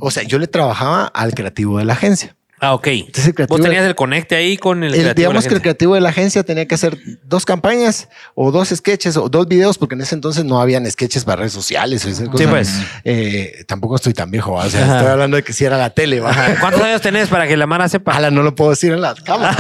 o 0.00 0.10
sea, 0.10 0.24
yo 0.24 0.38
le 0.38 0.48
trabajaba 0.48 1.06
al 1.06 1.34
creativo 1.34 1.78
de 1.78 1.84
la 1.84 1.92
agencia. 1.92 2.36
Ah, 2.60 2.74
ok. 2.74 2.86
Entonces, 2.88 3.34
el 3.36 3.46
Vos 3.46 3.60
tenías 3.60 3.84
el 3.84 3.94
conecte 3.94 4.34
ahí 4.34 4.56
con 4.56 4.82
el, 4.82 4.92
creativo 4.92 5.14
Digamos 5.14 5.46
que 5.46 5.54
el 5.54 5.62
creativo 5.62 5.94
de 5.94 6.00
la 6.00 6.08
agencia 6.10 6.42
tenía 6.42 6.66
que 6.66 6.74
hacer 6.74 6.98
dos 7.24 7.44
campañas 7.44 8.08
o 8.34 8.50
dos 8.50 8.68
sketches 8.68 9.16
o 9.16 9.28
dos 9.28 9.46
videos, 9.46 9.78
porque 9.78 9.94
en 9.94 10.00
ese 10.00 10.14
entonces 10.14 10.44
no 10.44 10.60
habían 10.60 10.90
sketches 10.90 11.24
para 11.24 11.36
redes 11.36 11.52
sociales. 11.52 12.04
O 12.04 12.12
sí, 12.12 12.46
pues. 12.48 12.72
Eh, 13.04 13.64
tampoco 13.66 13.96
estoy 13.96 14.12
tan 14.12 14.30
viejo. 14.30 14.54
O 14.54 14.68
sea, 14.68 14.96
estoy 14.96 15.12
hablando 15.12 15.36
de 15.36 15.42
que 15.42 15.52
si 15.52 15.64
era 15.64 15.78
la 15.78 15.90
tele. 15.90 16.20
¿Cuántos 16.60 16.82
años 16.82 17.00
tenés 17.00 17.28
para 17.28 17.46
que 17.46 17.56
la 17.56 17.66
mara 17.66 17.88
sepa? 17.88 18.16
Ala, 18.16 18.30
no 18.30 18.42
lo 18.42 18.54
puedo 18.54 18.70
decir 18.70 18.92
en 18.92 19.00
la 19.00 19.14
cámara. 19.14 19.56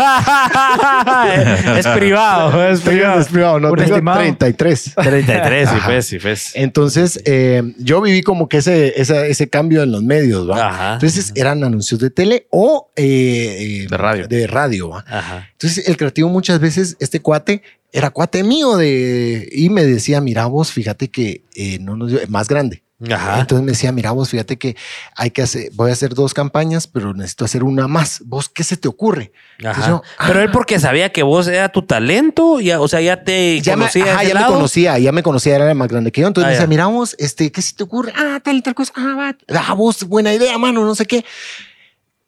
es 1.78 1.86
privado. 1.86 2.68
Es 2.68 2.80
privado. 2.80 3.20
Es 3.20 3.28
privado. 3.28 3.60
No, 3.60 3.72
tengo 3.72 4.12
33. 4.12 4.94
33, 4.94 5.68
sí, 5.68 5.76
pues, 5.84 6.06
sí, 6.06 6.18
pues. 6.18 6.52
Entonces, 6.54 7.20
eh, 7.24 7.74
yo 7.78 8.00
viví 8.00 8.22
como 8.22 8.48
que 8.48 8.58
ese, 8.58 9.00
ese, 9.00 9.30
ese 9.30 9.48
cambio 9.48 9.82
en 9.82 9.92
los 9.92 10.02
medios. 10.02 10.48
¿va? 10.48 10.94
Entonces, 10.94 11.32
eran 11.34 11.62
anuncios 11.64 12.00
de 12.00 12.10
tele 12.10 12.46
o 12.50 12.87
eh, 12.98 13.82
eh, 13.82 13.86
de 13.88 13.96
radio. 13.96 14.28
De 14.28 14.46
radio. 14.46 15.04
Entonces, 15.52 15.88
el 15.88 15.96
creativo 15.96 16.28
muchas 16.28 16.60
veces, 16.60 16.96
este 17.00 17.20
cuate 17.20 17.62
era 17.92 18.10
cuate 18.10 18.42
mío 18.42 18.76
de, 18.76 19.48
y 19.50 19.70
me 19.70 19.84
decía, 19.84 20.20
mira 20.20 20.46
vos, 20.46 20.72
fíjate 20.72 21.08
que 21.08 21.42
eh, 21.54 21.78
no 21.80 21.96
nos 21.96 22.10
dio, 22.10 22.20
más 22.28 22.48
grande. 22.48 22.82
Entonces 23.00 23.64
me 23.64 23.70
decía, 23.72 23.92
mira 23.92 24.10
vos, 24.10 24.28
fíjate 24.28 24.56
que 24.58 24.76
hay 25.14 25.30
que 25.30 25.42
hacer, 25.42 25.70
voy 25.74 25.90
a 25.90 25.92
hacer 25.92 26.14
dos 26.14 26.34
campañas, 26.34 26.88
pero 26.88 27.14
necesito 27.14 27.44
hacer 27.44 27.62
una 27.62 27.86
más. 27.86 28.22
¿Vos 28.24 28.48
qué 28.48 28.64
se 28.64 28.76
te 28.76 28.88
ocurre? 28.88 29.30
pero 29.58 30.42
él 30.42 30.48
ah". 30.48 30.52
porque 30.52 30.80
sabía 30.80 31.12
que 31.12 31.22
vos 31.22 31.46
era 31.46 31.68
tu 31.68 31.82
talento, 31.82 32.60
ya, 32.60 32.80
o 32.80 32.88
sea, 32.88 33.00
ya 33.00 33.22
te 33.22 33.62
conocía. 33.64 34.24
ya 34.24 34.34
me 34.34 34.46
conocía, 34.46 34.98
ya 34.98 35.12
me 35.12 35.22
conocía, 35.22 35.54
era 35.54 35.72
más 35.74 35.88
grande 35.88 36.10
que 36.10 36.22
yo. 36.22 36.26
Entonces 36.26 36.46
me 36.46 36.50
ah, 36.50 36.54
decía, 36.54 36.66
mira 36.66 36.86
vos, 36.86 37.14
este, 37.20 37.52
¿qué 37.52 37.62
se 37.62 37.74
te 37.74 37.84
ocurre? 37.84 38.12
Ah, 38.16 38.40
tal 38.42 38.56
y 38.56 38.62
tal 38.62 38.74
cosa. 38.74 38.92
Ah, 38.96 39.14
va, 39.16 39.36
ah, 39.60 39.74
vos, 39.74 40.02
buena 40.02 40.34
idea, 40.34 40.58
mano, 40.58 40.84
no 40.84 40.96
sé 40.96 41.06
qué. 41.06 41.24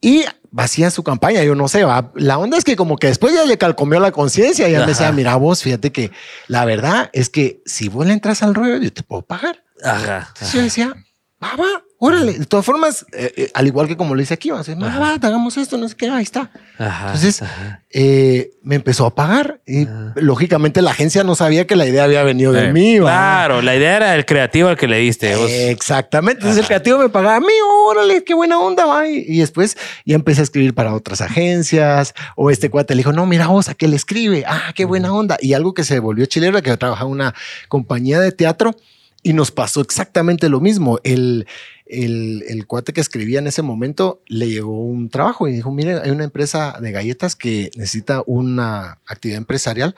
Y 0.01 0.25
vacía 0.49 0.89
su 0.89 1.03
campaña, 1.03 1.43
yo 1.43 1.55
no 1.55 1.67
sé, 1.67 1.83
va. 1.83 2.11
la 2.15 2.37
onda 2.39 2.57
es 2.57 2.63
que 2.63 2.75
como 2.75 2.97
que 2.97 3.07
después 3.07 3.33
ya 3.33 3.45
le 3.45 3.57
calcomió 3.57 3.99
la 3.99 4.11
conciencia 4.11 4.67
y 4.67 4.73
ya 4.73 4.81
me 4.81 4.87
decía, 4.87 5.11
mira 5.11 5.35
vos, 5.35 5.61
fíjate 5.61 5.91
que 5.91 6.11
la 6.47 6.65
verdad 6.65 7.09
es 7.13 7.29
que 7.29 7.61
si 7.65 7.87
vos 7.87 8.05
le 8.05 8.13
entras 8.13 8.43
al 8.43 8.55
rollo, 8.55 8.77
yo 8.77 8.91
te 8.91 9.03
puedo 9.03 9.21
pagar. 9.21 9.63
Ajá. 9.83 10.27
Entonces 10.29 10.53
yo 10.53 10.61
decía, 10.61 10.95
va, 11.41 11.55
va, 11.55 11.83
órale. 12.01 12.33
De 12.33 12.45
todas 12.47 12.65
formas, 12.65 13.05
eh, 13.13 13.31
eh, 13.37 13.51
al 13.53 13.67
igual 13.67 13.87
que 13.87 13.95
como 13.95 14.15
le 14.15 14.23
dice 14.23 14.33
aquí, 14.33 14.49
va 14.49 14.59
a 14.59 14.99
va, 14.99 15.13
hagamos 15.13 15.55
esto, 15.57 15.77
no 15.77 15.87
sé 15.87 15.95
qué, 15.95 16.09
ahí 16.09 16.23
está. 16.23 16.49
Entonces, 16.79 17.43
eh, 17.91 18.53
me 18.63 18.73
empezó 18.73 19.05
a 19.05 19.13
pagar 19.13 19.61
y 19.67 19.87
lógicamente 20.15 20.81
la 20.81 20.91
agencia 20.91 21.23
no 21.23 21.35
sabía 21.35 21.67
que 21.67 21.75
la 21.75 21.85
idea 21.85 22.03
había 22.03 22.23
venido 22.23 22.53
de 22.53 22.73
mí. 22.73 22.97
Claro, 22.97 23.61
la 23.61 23.75
idea 23.75 23.97
era 23.97 24.15
el 24.15 24.25
creativo 24.25 24.69
al 24.69 24.77
que 24.77 24.87
le 24.87 24.97
diste. 24.97 25.69
Exactamente. 25.69 26.39
Entonces 26.39 26.61
el 26.61 26.65
creativo 26.65 26.97
me 26.97 27.09
pagaba 27.09 27.35
a 27.35 27.39
mí, 27.39 27.53
órale, 27.85 28.23
qué 28.23 28.33
buena 28.33 28.59
onda, 28.59 28.85
va. 28.85 29.07
Y, 29.07 29.37
después 29.37 29.77
ya 30.03 30.15
empecé 30.15 30.41
a 30.41 30.43
escribir 30.45 30.73
para 30.73 30.95
otras 30.95 31.21
agencias 31.21 32.15
o 32.35 32.49
este 32.49 32.71
cuate 32.71 32.95
le 32.95 33.01
dijo, 33.01 33.13
no, 33.13 33.27
mira 33.27 33.45
vos, 33.45 33.69
¿a 33.69 33.75
qué 33.75 33.87
le 33.87 33.95
escribe? 33.95 34.43
Ah, 34.47 34.73
qué 34.73 34.85
buena 34.85 35.13
onda. 35.13 35.37
Y 35.39 35.53
algo 35.53 35.75
que 35.75 35.83
se 35.83 35.99
volvió 35.99 36.25
chileno, 36.25 36.59
que 36.63 36.75
trabajaba 36.77 37.07
en 37.07 37.13
una 37.13 37.35
compañía 37.67 38.19
de 38.19 38.31
teatro 38.31 38.75
y 39.23 39.33
nos 39.33 39.51
pasó 39.51 39.81
exactamente 39.81 40.49
lo 40.49 40.59
mismo. 40.59 40.99
El, 41.03 41.47
el, 41.85 42.43
el, 42.47 42.65
cuate 42.65 42.93
que 42.93 43.01
escribía 43.01 43.39
en 43.39 43.47
ese 43.47 43.61
momento 43.61 44.21
le 44.27 44.49
llegó 44.49 44.83
un 44.83 45.09
trabajo 45.09 45.47
y 45.47 45.53
dijo, 45.53 45.71
mire, 45.71 45.99
hay 46.01 46.11
una 46.11 46.23
empresa 46.23 46.77
de 46.79 46.91
galletas 46.91 47.35
que 47.35 47.71
necesita 47.75 48.23
una 48.25 48.99
actividad 49.05 49.37
empresarial 49.37 49.95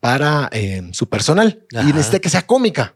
para 0.00 0.48
eh, 0.52 0.88
su 0.92 1.08
personal 1.08 1.64
y 1.70 1.86
necesita 1.86 2.18
que 2.20 2.30
sea 2.30 2.46
cómica. 2.46 2.94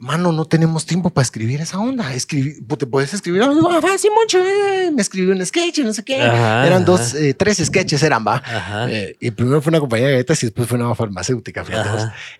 Mano, 0.00 0.30
no 0.30 0.44
tenemos 0.44 0.86
tiempo 0.86 1.10
para 1.10 1.24
escribir 1.24 1.60
esa 1.60 1.80
onda. 1.80 2.14
Escribir, 2.14 2.64
te 2.78 2.86
puedes 2.86 3.12
escribir, 3.14 3.42
ah, 3.42 3.98
sí, 3.98 4.08
mucho, 4.08 4.38
eh, 4.38 4.92
me 4.94 5.02
escribió 5.02 5.34
un 5.34 5.44
sketch, 5.44 5.80
no 5.80 5.92
sé 5.92 6.04
qué. 6.04 6.18
eran 6.18 6.84
dos, 6.84 7.14
eh, 7.14 7.34
tres 7.34 7.58
sketches 7.58 8.00
eran, 8.04 8.24
va. 8.24 8.40
y 9.20 9.30
primero 9.32 9.60
fue 9.60 9.70
una 9.70 9.80
compañía 9.80 10.06
de 10.06 10.12
galletas 10.12 10.40
y 10.44 10.46
después 10.46 10.68
fue 10.68 10.78
una 10.78 10.94
farmacéutica. 10.94 11.64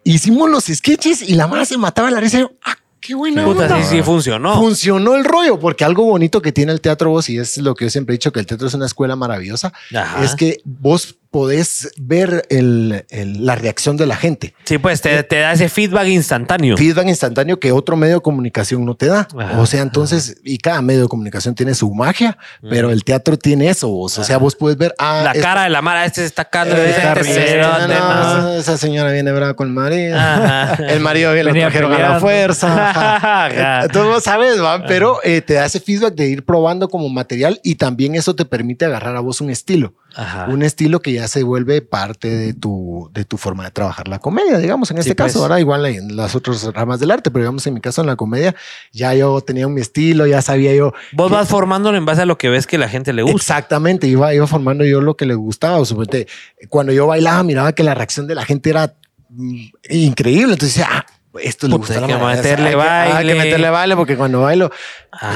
Hicimos 0.05 0.49
los 0.49 0.67
sketches 0.67 1.23
y 1.23 1.35
la 1.35 1.49
más 1.49 1.69
se 1.69 1.77
mataba 1.77 2.11
la 2.13 2.21
risa. 2.21 2.49
ah, 2.63 2.77
Qué 3.01 3.15
buena 3.15 3.45
Puta, 3.45 3.83
sí, 3.83 3.97
sí, 3.97 4.03
funcionó. 4.03 4.57
Funcionó 4.57 5.15
el 5.15 5.25
rollo, 5.25 5.59
porque 5.59 5.85
algo 5.85 6.05
bonito 6.05 6.43
que 6.43 6.53
tiene 6.53 6.73
el 6.73 6.81
teatro 6.81 7.11
vos, 7.11 7.29
y 7.29 7.39
es 7.39 7.57
lo 7.59 7.75
que 7.75 7.87
yo 7.87 7.91
siempre 7.91 8.15
he 8.15 8.19
dicho, 8.19 8.33
que 8.33 8.41
el 8.41 8.47
teatro 8.47 8.67
es 8.67 8.75
una 8.75 8.87
escuela 8.87 9.17
maravillosa, 9.17 9.73
es 10.23 10.35
que 10.35 10.61
vos 10.65 11.17
podés 11.31 11.93
ver 11.99 12.47
el, 12.51 13.05
el- 13.11 13.45
la 13.47 13.55
reacción 13.55 13.97
de 13.97 14.07
la 14.07 14.17
gente. 14.17 14.55
Sí, 14.65 14.79
pues 14.79 15.01
te, 15.01 15.23
te 15.23 15.41
da 15.41 15.53
ese 15.53 15.69
feedback 15.69 16.07
instantáneo. 16.09 16.77
Feedback 16.77 17.07
instantáneo 17.09 17.59
que 17.61 17.73
otro 17.73 17.97
medio 17.97 18.15
de 18.17 18.21
comunicación 18.21 18.85
no 18.85 18.95
te 18.95 19.07
da. 19.07 19.29
Ajá, 19.39 19.61
o 19.61 19.67
sea, 19.67 19.83
entonces, 19.83 20.41
y 20.45 20.59
cada 20.59 20.83
medio 20.83 21.03
de 21.03 21.09
comunicación 21.09 21.55
tiene 21.55 21.75
su 21.75 21.93
magia, 21.93 22.37
pero 22.69 22.91
el 22.91 23.05
teatro 23.05 23.37
tiene 23.39 23.69
eso. 23.69 23.89
vos. 23.89 24.19
O 24.19 24.25
sea, 24.25 24.39
vos 24.39 24.57
puedes 24.57 24.79
ver. 24.79 24.95
Ah, 24.99 25.23
La 25.25 25.35
cara 25.41 25.65
de 25.65 25.71
la 25.71 25.83
Mara, 25.83 26.05
este 26.05 26.23
se 26.23 26.27
está 26.27 26.45
cagando. 26.45 26.77
eh, 26.77 26.91
este 26.91 27.59
no, 27.61 27.89
¿no? 28.43 28.53
esa 28.55 28.77
señora 28.79 29.13
viene 29.13 29.33
brava 29.33 29.55
con 29.55 29.69
el 29.69 29.75
marido. 29.75 30.17
Ajá. 30.19 30.75
El 30.89 31.01
marido 31.01 31.33
viene 31.33 31.53
lo 31.53 31.59
trajeron 31.61 31.93
a 31.93 31.99
la 31.99 32.21
fuerza. 32.21 32.91
Ajá. 32.91 33.47
Ajá. 33.47 33.85
Entonces 33.85 34.13
vos 34.13 34.23
sabes, 34.23 34.61
¿va? 34.63 34.85
pero 34.87 35.19
eh, 35.23 35.41
te 35.43 35.55
da 35.55 35.67
ese 35.67 35.81
feedback 35.81 36.15
de 36.15 36.29
ir 36.29 36.45
probando 36.45 36.89
como 36.89 37.09
material 37.09 37.61
y 37.63 37.75
también 37.77 38.15
eso 38.15 38.35
te 38.35 38.45
permite 38.45 38.85
agarrar 38.85 39.17
a 39.17 39.21
vos 39.21 39.41
un 39.41 39.51
estilo. 39.51 39.95
Ajá. 40.15 40.47
Un 40.49 40.63
estilo 40.63 41.01
que 41.01 41.13
ya 41.13 41.29
se 41.29 41.43
vuelve 41.43 41.81
parte 41.83 42.29
de 42.29 42.55
tu, 42.55 43.11
de 43.13 43.25
tu 43.25 43.37
forma 43.37 43.65
de 43.65 43.71
trabajar 43.71 44.09
la 44.09 44.19
comedia, 44.19 44.59
digamos, 44.59 44.91
en 44.91 44.99
este 44.99 45.11
Sí, 45.11 45.15
pues. 45.15 45.33
caso, 45.33 45.43
ahora 45.43 45.61
igual 45.61 45.87
en 45.87 46.17
las 46.17 46.35
otras 46.35 46.65
ramas 46.75 46.99
del 46.99 47.11
arte, 47.11 47.31
pero 47.31 47.45
digamos 47.45 47.67
en 47.67 47.75
mi 47.75 47.81
caso 47.81 48.01
en 48.01 48.07
la 48.09 48.17
comedia, 48.17 48.55
ya 48.93 49.15
yo 49.15 49.41
tenía 49.43 49.69
mi 49.69 49.81
estilo, 49.81 50.27
ya 50.27 50.43
sabía 50.43 50.75
yo. 50.75 50.93
Vos 51.13 51.31
vas 51.31 51.49
formándolo 51.49 51.97
en 51.97 52.05
base 52.05 52.23
a 52.23 52.27
lo 52.27 52.37
que 52.39 52.49
ves 52.49 52.67
que 52.67 52.79
la 52.79 52.89
gente 52.89 53.13
le 53.13 53.23
gusta. 53.23 53.37
Exactamente, 53.37 54.07
iba, 54.09 54.35
iba 54.35 54.47
formando 54.47 54.85
yo 54.85 55.01
lo 55.01 55.17
que 55.17 55.27
le 55.27 55.35
gustaba. 55.35 55.79
O 55.79 55.85
suponete, 55.85 56.27
cuando 56.69 56.93
yo 56.93 57.07
bailaba, 57.07 57.43
miraba 57.43 57.73
que 57.73 57.83
la 57.85 57.95
reacción 57.95 58.27
de 58.27 58.35
la 58.35 58.45
gente 58.45 58.71
era 58.71 58.95
mm, 59.29 59.65
increíble. 59.91 60.55
Entonces 60.55 60.77
decía, 60.79 60.89
ah, 60.91 61.07
esto 61.43 61.69
le 61.69 61.77
gusta 61.77 61.95
hay 61.95 61.99
a 61.99 62.07
la 62.07 62.07
que 62.19 62.25
meterle 62.37 62.65
Hay 62.67 62.71
que- 62.71 62.77
baile. 62.77 63.15
Hay 63.15 63.27
que 63.27 63.35
meterle 63.45 63.71
baile 63.71 63.97
porque 63.97 64.17
cuando 64.17 64.41
bailo 64.43 64.71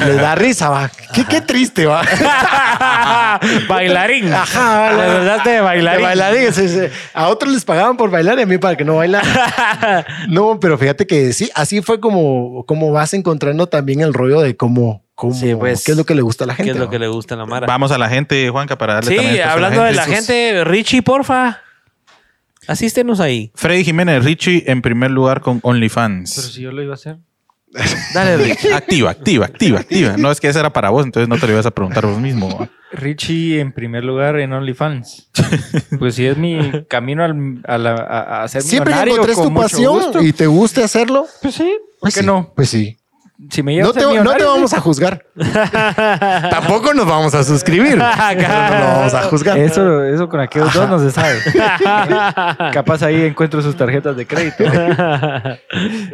les 0.06 0.16
da 0.16 0.34
risa, 0.34 0.68
va. 0.70 0.90
Qué, 1.14 1.24
qué 1.24 1.40
triste, 1.40 1.86
va. 1.86 2.02
bailarín. 3.68 4.32
Ajá, 4.32 4.92
daste 5.24 5.50
de 5.50 5.60
bailarín. 5.60 5.98
De 6.00 6.04
bailarín, 6.04 6.52
sí, 6.52 6.68
sí. 6.68 6.80
A 7.14 7.28
otros 7.28 7.52
les 7.52 7.64
pagaban 7.64 7.96
por 7.96 8.10
bailar 8.10 8.38
y 8.38 8.42
a 8.42 8.46
mí 8.46 8.58
para 8.58 8.76
que 8.76 8.84
no 8.84 8.96
bailara. 8.96 10.06
no, 10.28 10.58
pero 10.60 10.78
fíjate 10.78 11.06
que 11.06 11.32
sí, 11.32 11.50
así 11.54 11.82
fue 11.82 12.00
como, 12.00 12.64
como 12.66 12.92
vas 12.92 13.14
encontrando 13.14 13.66
también 13.68 14.00
el 14.00 14.14
rollo 14.14 14.40
de 14.40 14.56
cómo, 14.56 15.04
cómo 15.14 15.34
Sí, 15.34 15.54
pues, 15.54 15.84
qué 15.84 15.92
es 15.92 15.96
lo 15.98 16.04
que 16.04 16.14
le 16.14 16.22
gusta 16.22 16.44
a 16.44 16.46
la 16.48 16.54
¿Qué 16.54 16.64
gente. 16.64 16.72
es 16.72 16.78
lo 16.78 16.84
¿no? 16.86 16.90
que 16.90 16.98
le 16.98 17.08
gusta 17.08 17.34
a 17.34 17.38
la 17.38 17.46
Mara? 17.46 17.66
Vamos 17.66 17.90
a 17.92 17.98
la 17.98 18.08
gente, 18.08 18.48
Juanca, 18.50 18.76
para 18.78 18.94
darle 18.94 19.10
Sí, 19.10 19.16
también 19.16 19.34
espacio 19.36 19.50
a 19.50 19.54
hablando 19.54 19.82
de 19.82 19.92
la 19.92 20.04
gente, 20.04 20.64
Richie, 20.64 21.02
porfa. 21.02 21.60
Asístenos 22.68 23.20
ahí. 23.20 23.50
Freddy 23.54 23.84
Jiménez, 23.84 24.24
Richie 24.24 24.64
en 24.66 24.82
primer 24.82 25.10
lugar 25.10 25.40
con 25.40 25.60
OnlyFans. 25.62 26.34
Pero 26.36 26.48
si 26.48 26.62
yo 26.62 26.72
lo 26.72 26.82
iba 26.82 26.92
a 26.92 26.94
hacer. 26.94 27.18
Dale, 28.14 28.36
Richie. 28.36 28.72
Activa, 28.74 29.10
activa, 29.10 29.46
activa, 29.46 29.80
activa. 29.80 30.16
No 30.18 30.30
es 30.30 30.40
que 30.40 30.48
esa 30.48 30.60
era 30.60 30.72
para 30.74 30.90
vos, 30.90 31.06
entonces 31.06 31.28
no 31.28 31.38
te 31.38 31.46
lo 31.46 31.54
ibas 31.54 31.64
a 31.66 31.70
preguntar 31.70 32.04
vos 32.06 32.18
mismo. 32.20 32.68
Richie 32.92 33.60
en 33.60 33.72
primer 33.72 34.04
lugar 34.04 34.38
en 34.38 34.52
OnlyFans. 34.52 35.30
pues 35.98 36.14
si 36.16 36.26
es 36.26 36.36
mi 36.36 36.84
camino 36.88 37.24
al, 37.24 37.62
a, 37.66 37.78
la- 37.78 37.94
a- 37.94 38.42
a 38.42 38.48
ser 38.48 38.60
Siempre 38.62 38.92
que 38.92 39.00
millonario 39.00 39.14
encontres 39.14 39.36
con 39.38 39.54
tu 39.54 39.60
pasión 39.60 39.94
gusto. 39.94 40.22
y 40.22 40.32
te 40.34 40.46
guste 40.46 40.84
hacerlo, 40.84 41.26
Pues 41.40 41.54
sí, 41.54 41.62
¿por 41.64 42.00
pues 42.00 42.14
qué 42.14 42.20
sí, 42.20 42.26
no? 42.26 42.52
Pues 42.54 42.68
sí. 42.68 42.98
Si 43.50 43.62
me 43.62 43.74
llevo 43.74 43.88
No 43.88 43.92
te, 43.92 44.00
no 44.00 44.46
vamos 44.46 44.72
a 44.72 44.80
juzgar. 44.80 45.24
Tampoco 46.50 46.94
nos 46.94 47.06
vamos 47.06 47.34
a 47.34 47.44
suscribir. 47.44 47.98
pero 48.36 48.48
no 48.48 48.78
lo 48.78 48.86
vamos 48.86 49.14
a 49.14 49.22
juzgar. 49.22 49.58
Eso, 49.58 50.04
eso 50.04 50.28
con 50.28 50.40
aquellos 50.40 50.72
dos 50.72 50.88
no 50.88 50.98
se 50.98 51.10
sabe. 51.10 51.38
Capaz 52.72 53.02
ahí 53.02 53.22
encuentro 53.24 53.60
sus 53.62 53.76
tarjetas 53.76 54.16
de 54.16 54.26
crédito. 54.26 54.64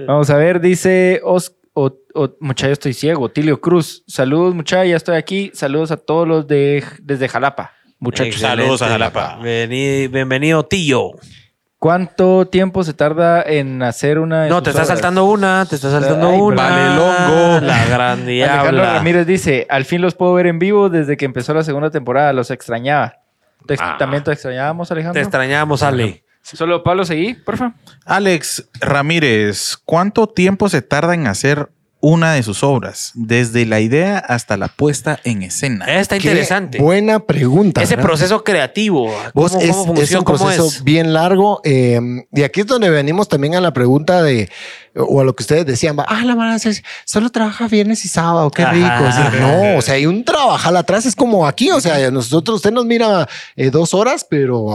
Vamos 0.06 0.30
a 0.30 0.36
ver, 0.36 0.60
dice 0.60 1.20
Os, 1.24 1.54
o, 1.74 1.92
o- 2.14 2.36
mucha, 2.40 2.66
yo 2.66 2.72
estoy 2.72 2.92
ciego. 2.94 3.28
Tilio 3.30 3.60
Cruz. 3.60 4.04
Saludos, 4.06 4.54
mucha, 4.54 4.84
ya 4.84 4.96
estoy 4.96 5.16
aquí. 5.16 5.50
Saludos 5.54 5.90
a 5.90 5.96
todos 5.96 6.26
los 6.26 6.46
de 6.46 6.84
desde 7.02 7.28
Jalapa. 7.28 7.72
Muchachos. 8.00 8.34
Excelente. 8.34 8.62
Saludos 8.62 8.82
a 8.82 8.88
Jalapa. 8.88 9.38
Bienvenido, 9.42 10.64
tío. 10.64 11.12
¿Cuánto 11.78 12.48
tiempo 12.48 12.82
se 12.82 12.92
tarda 12.92 13.40
en 13.40 13.82
hacer 13.84 14.18
una 14.18 14.48
No, 14.48 14.62
te 14.64 14.70
está 14.70 14.84
saltando 14.84 15.24
una, 15.26 15.64
te 15.64 15.76
está 15.76 15.90
saltando 15.92 16.30
Ay, 16.30 16.40
una. 16.40 16.56
vale, 16.56 16.96
longo. 16.96 17.60
La 17.66 17.84
gran 17.86 18.22
Alejandro. 18.22 18.82
Ramírez 18.82 19.26
dice, 19.28 19.64
al 19.70 19.84
fin 19.84 20.02
los 20.02 20.16
puedo 20.16 20.34
ver 20.34 20.46
en 20.48 20.58
vivo 20.58 20.88
desde 20.88 21.16
que 21.16 21.24
empezó 21.24 21.54
la 21.54 21.62
segunda 21.62 21.90
temporada, 21.90 22.32
los 22.32 22.50
extrañaba. 22.50 23.18
¿Te 23.66 23.74
ex- 23.74 23.82
Ah. 23.84 23.96
¿También 23.98 24.24
te 24.24 24.32
extrañábamos, 24.32 24.88
Te 24.88 24.94
Alejandro? 24.94 25.22
extrañamos, 25.22 25.82
Ale. 25.84 26.24
Solo 26.42 26.82
Pablo 26.82 27.04
seguí, 27.04 27.34
porfa. 27.34 27.74
Alex 28.06 28.68
Ramírez, 28.80 29.76
¿cuánto 29.84 30.26
tiempo 30.28 30.68
se 30.68 30.82
tarda 30.82 31.14
en 31.14 31.26
hacer 31.28 31.68
una 32.00 32.32
de 32.34 32.42
sus 32.42 32.62
obras? 32.62 33.12
Desde 33.14 33.66
la 33.66 33.80
idea 33.80 34.18
hasta 34.18 34.56
la 34.56 34.68
puesta 34.68 35.18
en 35.24 35.42
escena. 35.42 35.84
Está 35.86 36.18
Qué 36.18 36.28
interesante. 36.28 36.78
Buena 36.78 37.20
pregunta. 37.20 37.82
Ese 37.82 37.96
¿verdad? 37.96 38.08
proceso 38.08 38.44
creativo. 38.44 39.06
¿Cómo, 39.06 39.30
Vos 39.34 39.52
cómo 39.52 39.62
es, 39.64 39.76
funciona? 39.76 40.00
es 40.02 40.12
un 40.12 40.24
¿Cómo 40.24 40.38
proceso 40.38 40.66
es? 40.66 40.84
bien 40.84 41.12
largo. 41.12 41.60
eh, 41.64 42.00
y 42.32 42.42
aquí 42.42 42.60
es 42.60 42.66
donde 42.66 42.90
venimos 42.90 43.28
también 43.28 43.54
a 43.56 43.60
la 43.60 43.72
pregunta 43.72 44.22
de, 44.22 44.48
o 44.96 45.20
a 45.20 45.24
lo 45.24 45.34
que 45.34 45.42
ustedes 45.42 45.66
decían, 45.66 45.96
va, 45.98 46.04
ah, 46.08 46.24
la 46.24 46.34
mara 46.34 46.56
es- 46.56 46.82
solo 47.04 47.30
trabaja 47.30 47.66
viernes 47.68 48.04
y 48.04 48.08
sábado, 48.08 48.50
qué 48.50 48.64
rico. 48.64 48.86
O 49.08 49.12
sea, 49.12 49.32
no, 49.40 49.78
o 49.78 49.82
sea, 49.82 49.94
hay 49.94 50.06
un 50.06 50.24
trabajal 50.24 50.76
atrás, 50.76 51.06
es 51.06 51.14
como 51.16 51.46
aquí, 51.46 51.70
o 51.70 51.80
sea, 51.80 52.10
nosotros, 52.10 52.56
usted 52.56 52.72
nos 52.72 52.84
mira 52.86 53.28
eh, 53.56 53.70
dos 53.70 53.94
horas, 53.94 54.26
pero 54.28 54.68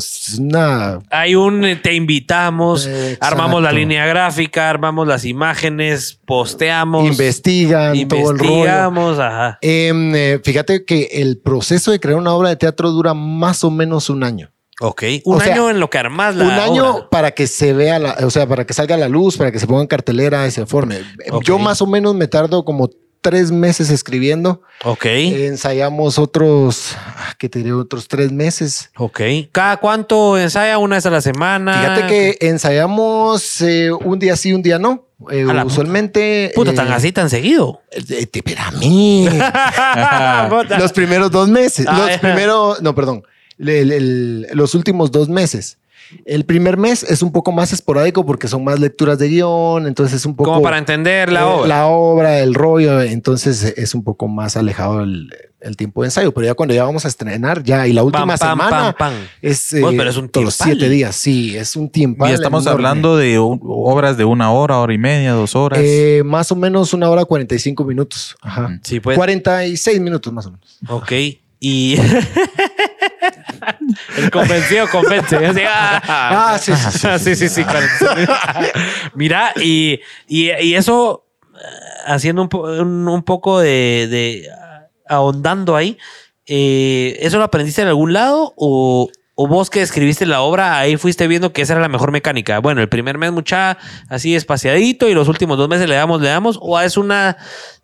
sea, 0.00 0.32
es 0.32 0.38
una... 0.38 1.00
Hay 1.10 1.34
un 1.34 1.64
eh, 1.64 1.76
te 1.76 1.94
invitamos, 1.94 2.86
Exacto. 2.86 3.24
armamos 3.26 3.62
la 3.62 3.72
línea 3.72 4.06
gráfica, 4.06 4.68
armamos 4.70 5.06
las 5.06 5.24
imágenes, 5.24 6.18
posteamos, 6.24 6.67
Investigan 7.06 8.08
todo 8.08 8.30
el 8.30 8.38
rollo. 8.38 8.50
investigamos, 8.50 9.18
ajá. 9.18 9.58
Em, 9.62 10.14
eh, 10.14 10.40
fíjate 10.42 10.84
que 10.84 11.08
el 11.12 11.38
proceso 11.38 11.90
de 11.90 12.00
crear 12.00 12.18
una 12.18 12.32
obra 12.34 12.48
de 12.50 12.56
teatro 12.56 12.90
dura 12.90 13.14
más 13.14 13.64
o 13.64 13.70
menos 13.70 14.10
un 14.10 14.22
año. 14.24 14.50
Ok. 14.80 15.02
Un 15.24 15.36
O 15.36 15.40
sea, 15.40 15.54
año 15.54 15.70
en 15.70 15.80
lo 15.80 15.90
que 15.90 15.98
armas 15.98 16.36
la 16.36 16.44
un 16.44 16.50
año 16.50 16.94
obra. 16.94 17.10
para 17.10 17.30
que 17.32 17.46
se 17.48 17.72
vea, 17.72 17.98
la, 17.98 18.16
o 18.24 18.30
sea, 18.30 18.46
para 18.46 18.64
que 18.64 18.74
salga 18.74 18.96
la 18.96 19.08
luz, 19.08 19.36
para 19.36 19.50
que 19.50 19.58
se 19.58 19.66
ponga 19.66 19.80
en 19.82 19.88
cartelera 19.88 20.46
y 20.46 20.50
se 20.52 20.66
forme. 20.66 20.98
Yo 21.42 21.58
más 21.58 21.82
o 21.82 21.86
menos 21.86 22.14
me 22.14 22.28
tardo 22.28 22.64
como 22.64 22.88
tres 23.20 23.50
meses 23.50 23.90
escribiendo. 23.90 24.62
Ok. 24.84 25.04
Ensayamos 25.06 26.18
otros, 26.18 26.94
ah, 26.96 27.34
¿qué 27.38 27.48
te 27.48 27.58
diré? 27.60 27.72
Otros 27.72 28.08
tres 28.08 28.32
meses. 28.32 28.90
ok. 28.96 29.20
¿Cada 29.52 29.76
cuánto 29.78 30.38
ensaya? 30.38 30.78
¿Una 30.78 30.96
vez 30.96 31.06
a 31.06 31.10
la 31.10 31.20
semana? 31.20 31.72
Fíjate 31.80 32.06
que 32.06 32.38
ensayamos 32.48 33.60
eh, 33.62 33.90
un 33.92 34.18
día 34.18 34.36
sí, 34.36 34.52
un 34.52 34.62
día 34.62 34.78
no. 34.78 35.04
Eh, 35.32 35.44
usualmente. 35.64 36.52
Puta, 36.54 36.70
eh, 36.70 36.74
tan 36.74 36.92
así, 36.92 37.10
tan 37.10 37.28
seguido. 37.28 37.82
eh, 37.90 38.26
te- 38.26 38.42
pero 38.42 38.60
a 38.62 38.70
mí. 38.72 39.28
Los 40.78 40.92
primeros 40.92 41.30
dos 41.30 41.48
meses. 41.48 41.86
Ah, 41.88 42.06
los 42.08 42.18
primeros, 42.18 42.80
no, 42.82 42.94
perdón. 42.94 43.22
El- 43.58 43.90
el- 43.92 44.46
los 44.52 44.74
últimos 44.74 45.10
dos 45.10 45.28
meses. 45.28 45.78
El 46.24 46.44
primer 46.44 46.76
mes 46.76 47.02
es 47.02 47.22
un 47.22 47.32
poco 47.32 47.52
más 47.52 47.72
esporádico 47.72 48.24
porque 48.24 48.48
son 48.48 48.64
más 48.64 48.80
lecturas 48.80 49.18
de 49.18 49.28
guion, 49.28 49.86
entonces 49.86 50.16
es 50.16 50.26
un 50.26 50.36
poco... 50.36 50.50
Como 50.50 50.62
para 50.62 50.78
entender 50.78 51.30
la 51.32 51.40
eh, 51.40 51.44
obra. 51.44 51.68
La 51.68 51.86
obra, 51.86 52.38
el 52.40 52.54
rollo, 52.54 53.00
entonces 53.02 53.64
eh, 53.64 53.74
es 53.76 53.94
un 53.94 54.04
poco 54.04 54.28
más 54.28 54.56
alejado 54.56 55.02
el, 55.02 55.30
el 55.60 55.76
tiempo 55.76 56.02
de 56.02 56.08
ensayo, 56.08 56.32
pero 56.32 56.46
ya 56.46 56.54
cuando 56.54 56.74
ya 56.74 56.84
vamos 56.84 57.04
a 57.04 57.08
estrenar, 57.08 57.62
ya, 57.62 57.86
y 57.86 57.92
la 57.92 58.02
última 58.02 58.36
semana 58.36 58.94
es, 59.42 59.72
eh, 59.72 59.80
Vos, 59.80 59.94
pero 59.96 60.10
es 60.10 60.16
un 60.16 60.28
todos 60.28 60.44
los 60.44 60.54
siete 60.54 60.88
días, 60.88 61.16
sí, 61.16 61.56
es 61.56 61.74
un 61.76 61.90
tiempo. 61.90 62.26
Y 62.28 62.32
estamos 62.32 62.66
hablando 62.66 63.16
de 63.16 63.38
obras 63.38 64.16
de 64.16 64.24
una 64.24 64.52
hora, 64.52 64.78
hora 64.78 64.92
y 64.92 64.98
media, 64.98 65.32
dos 65.32 65.56
horas. 65.56 65.80
Eh, 65.82 66.22
más 66.24 66.52
o 66.52 66.56
menos 66.56 66.92
una 66.92 67.10
hora 67.10 67.24
45 67.24 67.84
minutos. 67.84 68.36
Ajá. 68.40 68.78
Sí, 68.82 69.00
pues. 69.00 69.16
46 69.16 70.00
minutos 70.00 70.32
más 70.32 70.46
o 70.46 70.52
menos. 70.52 70.78
Ok. 70.88 71.12
Y. 71.60 71.96
El 74.16 74.30
convencido 74.30 74.88
convence. 74.88 75.36
Así, 75.46 75.60
ah, 75.66 76.02
Ah, 76.54 76.58
sí, 76.58 76.72
sí, 76.74 76.98
sí, 76.98 77.08
sí, 77.18 77.34
sí, 77.36 77.48
sí, 77.48 77.64
cuarenta. 77.64 78.60
Mira, 79.14 79.52
y, 79.56 80.00
y, 80.26 80.50
y 80.52 80.74
eso, 80.74 81.24
eh, 81.54 81.58
haciendo 82.06 82.42
un, 82.42 82.48
po- 82.48 82.62
un, 82.62 83.08
un 83.08 83.22
poco 83.22 83.60
de, 83.60 84.06
de, 84.10 84.48
ah, 84.52 84.86
ahondando 85.08 85.76
ahí, 85.76 85.98
eh, 86.46 87.16
¿eso 87.20 87.38
lo 87.38 87.44
aprendiste 87.44 87.82
en 87.82 87.88
algún 87.88 88.12
lado 88.12 88.52
o, 88.56 89.10
o 89.34 89.46
vos 89.46 89.70
que 89.70 89.82
escribiste 89.82 90.26
la 90.26 90.40
obra, 90.40 90.78
ahí 90.78 90.96
fuiste 90.96 91.26
viendo 91.26 91.52
que 91.52 91.62
esa 91.62 91.74
era 91.74 91.82
la 91.82 91.88
mejor 91.88 92.10
mecánica? 92.12 92.58
Bueno, 92.58 92.80
el 92.80 92.88
primer 92.88 93.18
mes 93.18 93.32
mucha 93.32 93.78
así 94.08 94.34
espaciadito 94.34 95.08
y 95.08 95.14
los 95.14 95.28
últimos 95.28 95.56
dos 95.58 95.68
meses 95.68 95.88
le 95.88 95.94
damos, 95.94 96.20
le 96.20 96.28
damos, 96.28 96.58
o 96.60 96.78
es 96.80 96.96
una, 96.96 97.36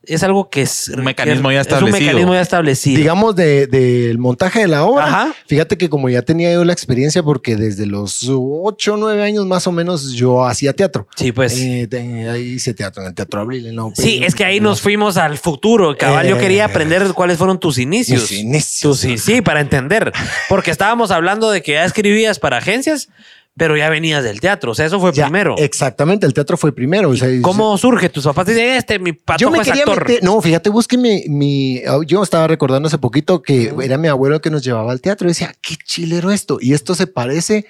es 0.08 0.22
algo 0.22 0.48
que 0.50 0.62
es 0.62 0.88
Un 0.88 1.04
mecanismo 1.04 1.50
ya 1.52 1.60
Es 1.60 1.66
un 1.66 1.72
establecido. 1.74 2.00
mecanismo 2.06 2.34
ya 2.34 2.40
establecido. 2.40 2.98
Digamos 2.98 3.36
de- 3.36 3.66
del 3.66 4.18
montaje 4.18 4.60
de 4.60 4.68
la 4.68 4.84
obra. 4.84 5.06
Ajá. 5.06 5.34
Fíjate 5.46 5.76
que 5.78 5.88
como 5.88 6.08
ya 6.08 6.22
tenía 6.22 6.52
yo 6.52 6.64
la 6.64 6.72
experiencia, 6.72 7.22
porque 7.22 7.56
desde 7.56 7.86
los 7.86 8.26
8 8.28 8.94
o 8.94 8.96
9 8.96 9.22
años 9.22 9.46
más 9.46 9.66
o 9.66 9.72
menos 9.72 10.12
yo 10.12 10.44
hacía 10.44 10.72
teatro. 10.72 11.06
Sí, 11.16 11.32
pues. 11.32 11.58
Eh, 11.60 11.88
ahí 12.30 12.42
hice 12.54 12.74
teatro 12.74 13.02
en 13.02 13.08
el 13.08 13.14
Teatro 13.14 13.40
Abril. 13.40 13.66
En 13.66 13.76
la. 13.76 13.84
Sí, 13.94 14.20
es 14.24 14.34
que 14.34 14.44
ahí 14.44 14.60
nos 14.60 14.80
fuimos 14.80 15.16
al 15.16 15.38
futuro. 15.38 15.96
Cabal, 15.96 16.26
yo 16.28 16.36
Eh, 16.36 16.40
quería 16.40 16.64
aprender 16.66 17.06
cuáles 17.14 17.38
fueron 17.38 17.58
tus 17.60 17.78
inicios. 17.78 18.22
Mis 18.30 18.40
inicios. 18.40 18.82
Tus- 18.82 19.00
sí, 19.00 19.18
sí, 19.18 19.40
para 19.42 19.60
entender. 19.60 20.12
Porque 20.48 20.70
estábamos 20.70 21.10
hablando 21.10 21.50
de 21.50 21.62
que 21.62 21.72
ya 21.72 21.84
escribías 21.84 22.38
para 22.38 22.58
agencias, 22.58 23.08
pero 23.56 23.76
ya 23.76 23.88
venías 23.88 24.24
del 24.24 24.40
teatro. 24.40 24.72
O 24.72 24.74
sea, 24.74 24.86
eso 24.86 24.98
fue 25.00 25.12
Ya, 25.12 25.26
primero. 25.26 25.54
Exactamente, 25.58 26.26
el 26.26 26.34
teatro 26.34 26.56
fue 26.56 26.74
primero. 26.74 27.10
o 27.10 27.16
sea, 27.16 27.28
¿Cómo 27.42 27.78
surge? 27.78 28.08
Tus 28.08 28.24
papás 28.24 28.46
dicen, 28.46 28.70
este, 28.70 28.98
mi 28.98 29.12
Yo 29.12 29.18
patojo 29.24 29.50
me 29.52 29.58
es 29.58 29.64
quería 29.68 29.82
actor. 29.84 30.08
meter, 30.08 30.24
no, 30.24 30.40
fíjate, 30.40 30.70
busque 30.70 30.98
mi, 30.98 31.24
mi, 31.28 31.82
yo 32.06 32.22
estaba 32.22 32.46
recordando 32.48 32.88
hace 32.88 32.98
poquito 32.98 33.42
que 33.42 33.72
era 33.82 33.96
mi 33.98 34.08
abuelo 34.08 34.40
que 34.40 34.50
nos 34.50 34.62
llevaba 34.64 34.90
al 34.90 35.00
teatro 35.00 35.26
y 35.28 35.30
decía, 35.30 35.54
qué 35.60 35.76
chilero 35.76 36.30
esto. 36.32 36.58
Y 36.60 36.72
esto 36.74 36.94
se 36.96 37.06
parece, 37.06 37.66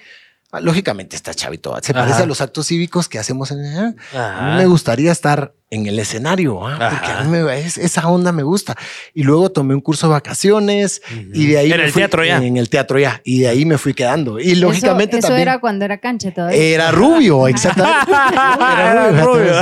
ah, 0.51 0.59
lógicamente 0.59 1.15
está 1.15 1.33
chavito, 1.33 1.77
se 1.81 1.93
parece 1.93 2.23
a 2.23 2.25
los 2.25 2.41
actos 2.41 2.65
cívicos 2.67 3.07
que 3.07 3.19
hacemos 3.19 3.51
en... 3.51 3.63
ah, 3.65 3.93
Ajá. 4.13 4.57
me 4.57 4.65
gustaría 4.65 5.11
estar 5.11 5.53
en 5.71 5.87
el 5.87 5.97
escenario, 5.99 6.65
ah, 6.65 6.89
porque 6.91 7.11
a 7.11 7.23
mí 7.23 7.29
me- 7.37 7.59
es- 7.59 7.77
esa 7.77 8.07
onda 8.07 8.31
me 8.31 8.43
gusta. 8.43 8.75
Y 9.13 9.23
luego 9.23 9.49
tomé 9.51 9.73
un 9.73 9.81
curso 9.81 10.07
de 10.07 10.13
vacaciones 10.13 11.01
y 11.33 11.47
de 11.47 11.57
ahí... 11.57 11.71
En 11.71 11.77
me 11.79 11.85
el 11.85 11.91
fui- 11.91 12.01
teatro 12.01 12.23
ya. 12.23 12.37
En 12.37 12.55
el 12.57 12.69
teatro 12.69 12.99
ya. 12.99 13.19
Y 13.23 13.39
de 13.41 13.47
ahí 13.49 13.65
me 13.65 13.77
fui 13.77 13.93
quedando. 13.93 14.39
Y 14.39 14.51
Eso- 14.51 14.61
lógicamente 14.61 15.17
eso, 15.17 15.27
también... 15.29 15.47
era 15.49 15.59
cuando 15.59 15.83
era 15.83 15.97
cancha 15.97 16.31
todavía. 16.31 16.57
Era 16.57 16.91
rubio, 16.91 17.47
exactamente. 17.47 18.11
Era 18.11 18.91
Era 19.09 19.09
rubio. 19.25 19.25
rubio. 19.33 19.53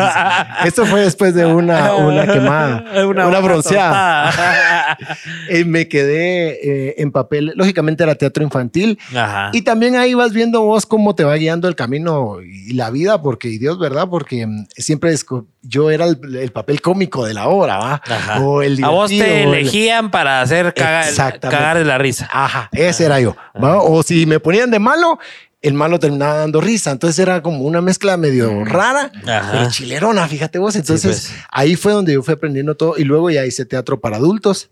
Esto 0.66 0.86
fue 0.86 1.02
después 1.02 1.34
de 1.34 1.46
una, 1.46 1.96
una 1.96 2.28
quemada, 2.34 2.84
una, 3.06 3.24
buena 3.26 3.40
bronceada. 3.40 4.26
tostada. 4.32 4.98
Eh, 5.50 5.66
me 5.66 5.88
quedé 5.88 6.90
eh, 6.90 6.96
en 7.00 7.12
papel. 7.12 7.54
Lógicamente 7.56 8.04
era 8.04 8.16
teatro 8.16 8.44
infantil. 8.44 9.00
Ajá. 9.16 9.50
Y 9.54 9.62
también 9.64 9.96
ahí 9.96 10.14
vas 10.14 10.32
viendo 10.34 10.62
vos 10.62 10.86
cómo 10.86 11.16
te 11.16 11.24
va 11.24 11.36
guiando 11.36 11.68
el 11.68 11.76
camino 11.76 12.38
y 12.42 12.74
la 12.74 12.90
vida, 12.90 13.22
porque 13.22 13.48
y 13.50 13.58
Dios, 13.58 13.80
¿verdad? 13.80 14.08
Porque 14.10 14.46
mm, 14.46 14.68
siempre 14.78 15.14
yo 15.62 15.90
era 15.94 16.06
el, 16.06 16.36
el 16.36 16.52
papel 16.52 16.82
cómico 16.82 17.26
de 17.26 17.34
la 17.34 17.48
obra, 17.48 17.78
¿va? 17.78 18.02
Ajá. 18.06 18.42
O 18.42 18.62
el 18.62 18.84
a 18.84 18.90
vos 18.90 19.10
te 19.10 19.44
el- 19.44 19.54
elegían 19.54 20.12
para 20.12 20.42
hacer 20.42 20.74
cagar, 20.74 21.40
cagar 21.40 21.78
de 21.78 21.86
la 21.86 21.98
risa. 21.98 22.30
Ajá, 22.32 22.70
ese 22.74 23.06
era 23.06 23.20
yo. 23.20 23.36
¿va? 23.64 23.82
O 23.82 24.04
si 24.04 24.26
me 24.26 24.40
ponían 24.40 24.70
de 24.72 24.80
malo, 24.80 25.20
el 25.62 25.74
malo 25.76 25.98
terminaba 26.00 26.36
dando 26.40 26.60
risa. 26.60 26.92
Entonces 26.92 27.18
era 27.20 27.42
como 27.42 27.60
una 27.62 27.80
mezcla 27.82 28.18
medio 28.18 28.66
rara, 28.66 29.12
Ajá. 29.26 29.50
pero 29.54 29.70
chilerona, 29.72 30.28
fíjate 30.28 30.60
vos. 30.60 30.76
Entonces 30.76 31.30
pues. 31.30 31.44
ahí 31.52 31.76
fue 31.76 31.94
donde 31.94 32.14
yo 32.14 32.22
fui 32.24 32.34
aprendiendo 32.34 32.76
todo 32.76 32.96
y 32.98 33.04
luego 33.06 33.30
ya 33.30 33.46
hice 33.46 33.64
teatro 33.66 34.00
para 34.02 34.18
adultos. 34.18 34.70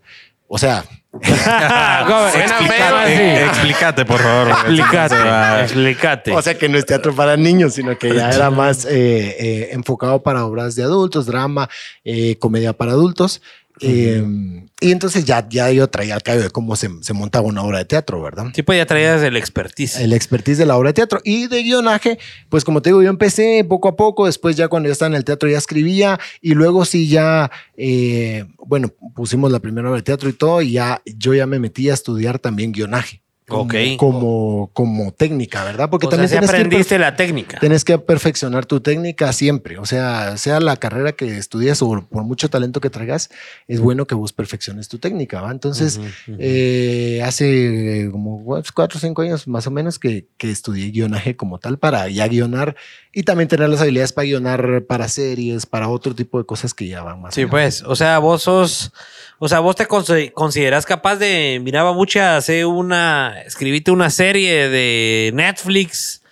O 0.54 0.58
sea. 0.58 0.84
Explícate, 3.46 4.04
por 4.04 4.20
favor. 4.20 4.48
Explícate, 4.50 5.14
explícate. 5.62 6.32
o 6.32 6.42
sea 6.42 6.58
que 6.58 6.68
no 6.68 6.76
es 6.76 6.84
teatro 6.84 7.14
para 7.14 7.38
niños, 7.38 7.72
sino 7.72 7.96
que 7.96 8.14
ya 8.14 8.28
era 8.30 8.50
más 8.62 8.84
eh, 8.84 8.90
eh, 8.90 9.68
enfocado 9.72 10.22
para 10.22 10.44
obras 10.44 10.74
de 10.74 10.82
adultos, 10.82 11.24
drama, 11.24 11.70
eh, 12.04 12.36
comedia 12.38 12.74
para 12.74 12.92
adultos. 12.92 13.40
Eh, 13.80 14.22
y 14.80 14.90
entonces 14.90 15.24
ya, 15.24 15.48
ya 15.48 15.70
yo 15.70 15.88
traía 15.88 16.16
el 16.16 16.22
callo 16.22 16.42
de 16.42 16.50
cómo 16.50 16.74
se, 16.76 16.90
se 17.02 17.12
montaba 17.12 17.46
una 17.46 17.62
obra 17.62 17.78
de 17.78 17.84
teatro, 17.84 18.20
¿verdad? 18.20 18.46
Sí, 18.54 18.62
pues 18.62 18.78
ya 18.78 18.86
traías 18.86 19.22
el 19.22 19.36
expertise. 19.36 19.96
el 20.00 20.12
expertise 20.12 20.58
de 20.58 20.66
la 20.66 20.76
obra 20.76 20.88
de 20.90 20.94
teatro 20.94 21.20
y 21.24 21.46
de 21.46 21.62
guionaje, 21.62 22.18
pues 22.48 22.64
como 22.64 22.82
te 22.82 22.90
digo, 22.90 23.02
yo 23.02 23.08
empecé 23.08 23.64
poco 23.68 23.88
a 23.88 23.96
poco, 23.96 24.26
después 24.26 24.56
ya 24.56 24.68
cuando 24.68 24.88
ya 24.88 24.92
estaba 24.92 25.08
en 25.08 25.14
el 25.14 25.24
teatro 25.24 25.48
ya 25.48 25.58
escribía 25.58 26.18
y 26.40 26.54
luego 26.54 26.84
sí 26.84 27.08
ya, 27.08 27.50
eh, 27.76 28.44
bueno, 28.58 28.88
pusimos 29.14 29.52
la 29.52 29.60
primera 29.60 29.88
obra 29.88 29.98
de 29.98 30.02
teatro 30.02 30.28
y 30.28 30.32
todo 30.32 30.62
y 30.62 30.72
ya 30.72 31.00
yo 31.04 31.32
ya 31.32 31.46
me 31.46 31.58
metí 31.58 31.88
a 31.88 31.94
estudiar 31.94 32.38
también 32.38 32.72
guionaje. 32.72 33.22
Como, 33.52 33.64
Ok. 33.64 33.74
como, 33.98 34.70
como 34.72 35.12
técnica, 35.12 35.62
¿verdad? 35.64 35.88
Porque 35.90 36.06
o 36.06 36.10
sea, 36.10 36.16
también 36.18 36.30
tienes 36.30 36.50
que, 36.50 36.56
aprendiste 36.56 36.96
perfe- 36.96 37.00
la 37.00 37.16
técnica. 37.16 37.58
tienes 37.60 37.84
que 37.84 37.98
perfeccionar 37.98 38.66
tu 38.66 38.80
técnica 38.80 39.32
siempre. 39.32 39.78
O 39.78 39.86
sea, 39.86 40.36
sea 40.38 40.58
la 40.60 40.76
carrera 40.76 41.12
que 41.12 41.36
estudias 41.36 41.82
o 41.82 42.06
por 42.08 42.24
mucho 42.24 42.48
talento 42.50 42.80
que 42.80 42.90
traigas, 42.90 43.30
es 43.68 43.80
bueno 43.80 44.06
que 44.06 44.14
vos 44.14 44.32
perfecciones 44.32 44.88
tu 44.88 44.98
técnica, 44.98 45.40
¿va? 45.42 45.50
Entonces, 45.52 45.98
Ujú, 45.98 46.06
ujú. 46.32 46.36
eh, 46.40 47.22
hace 47.24 48.08
como 48.10 48.44
cuatro 48.74 48.98
o 48.98 49.00
cinco 49.00 49.22
años 49.22 49.46
más 49.46 49.66
o 49.66 49.70
menos 49.70 49.98
que, 49.98 50.26
que 50.38 50.50
estudié 50.50 50.90
guionaje 50.90 51.36
como 51.36 51.58
tal 51.58 51.78
para 51.78 52.08
ya 52.08 52.26
guionar 52.28 52.76
y 53.12 53.24
también 53.24 53.48
tener 53.48 53.68
las 53.68 53.80
habilidades 53.80 54.12
para 54.12 54.24
guionar 54.26 54.84
para 54.88 55.08
series, 55.08 55.66
para 55.66 55.88
otro 55.88 56.14
tipo 56.14 56.38
de 56.38 56.44
cosas 56.46 56.72
que 56.74 56.88
ya 56.88 57.02
van 57.02 57.20
más. 57.20 57.34
Sí, 57.34 57.42
allá. 57.42 57.50
pues, 57.50 57.82
o 57.82 57.94
sea, 57.96 58.18
vos 58.18 58.42
sos, 58.42 58.92
o 59.44 59.48
sea, 59.48 59.58
vos 59.58 59.74
te 59.74 59.88
consi- 59.88 60.30
consideras 60.32 60.86
capaz 60.86 61.16
de, 61.16 61.60
miraba 61.64 61.92
mucha, 61.92 62.36
hacer 62.36 62.64
una, 62.66 63.34
escribiste 63.44 63.90
una 63.90 64.08
serie 64.08 64.68
de 64.68 65.32
Netflix, 65.34 66.22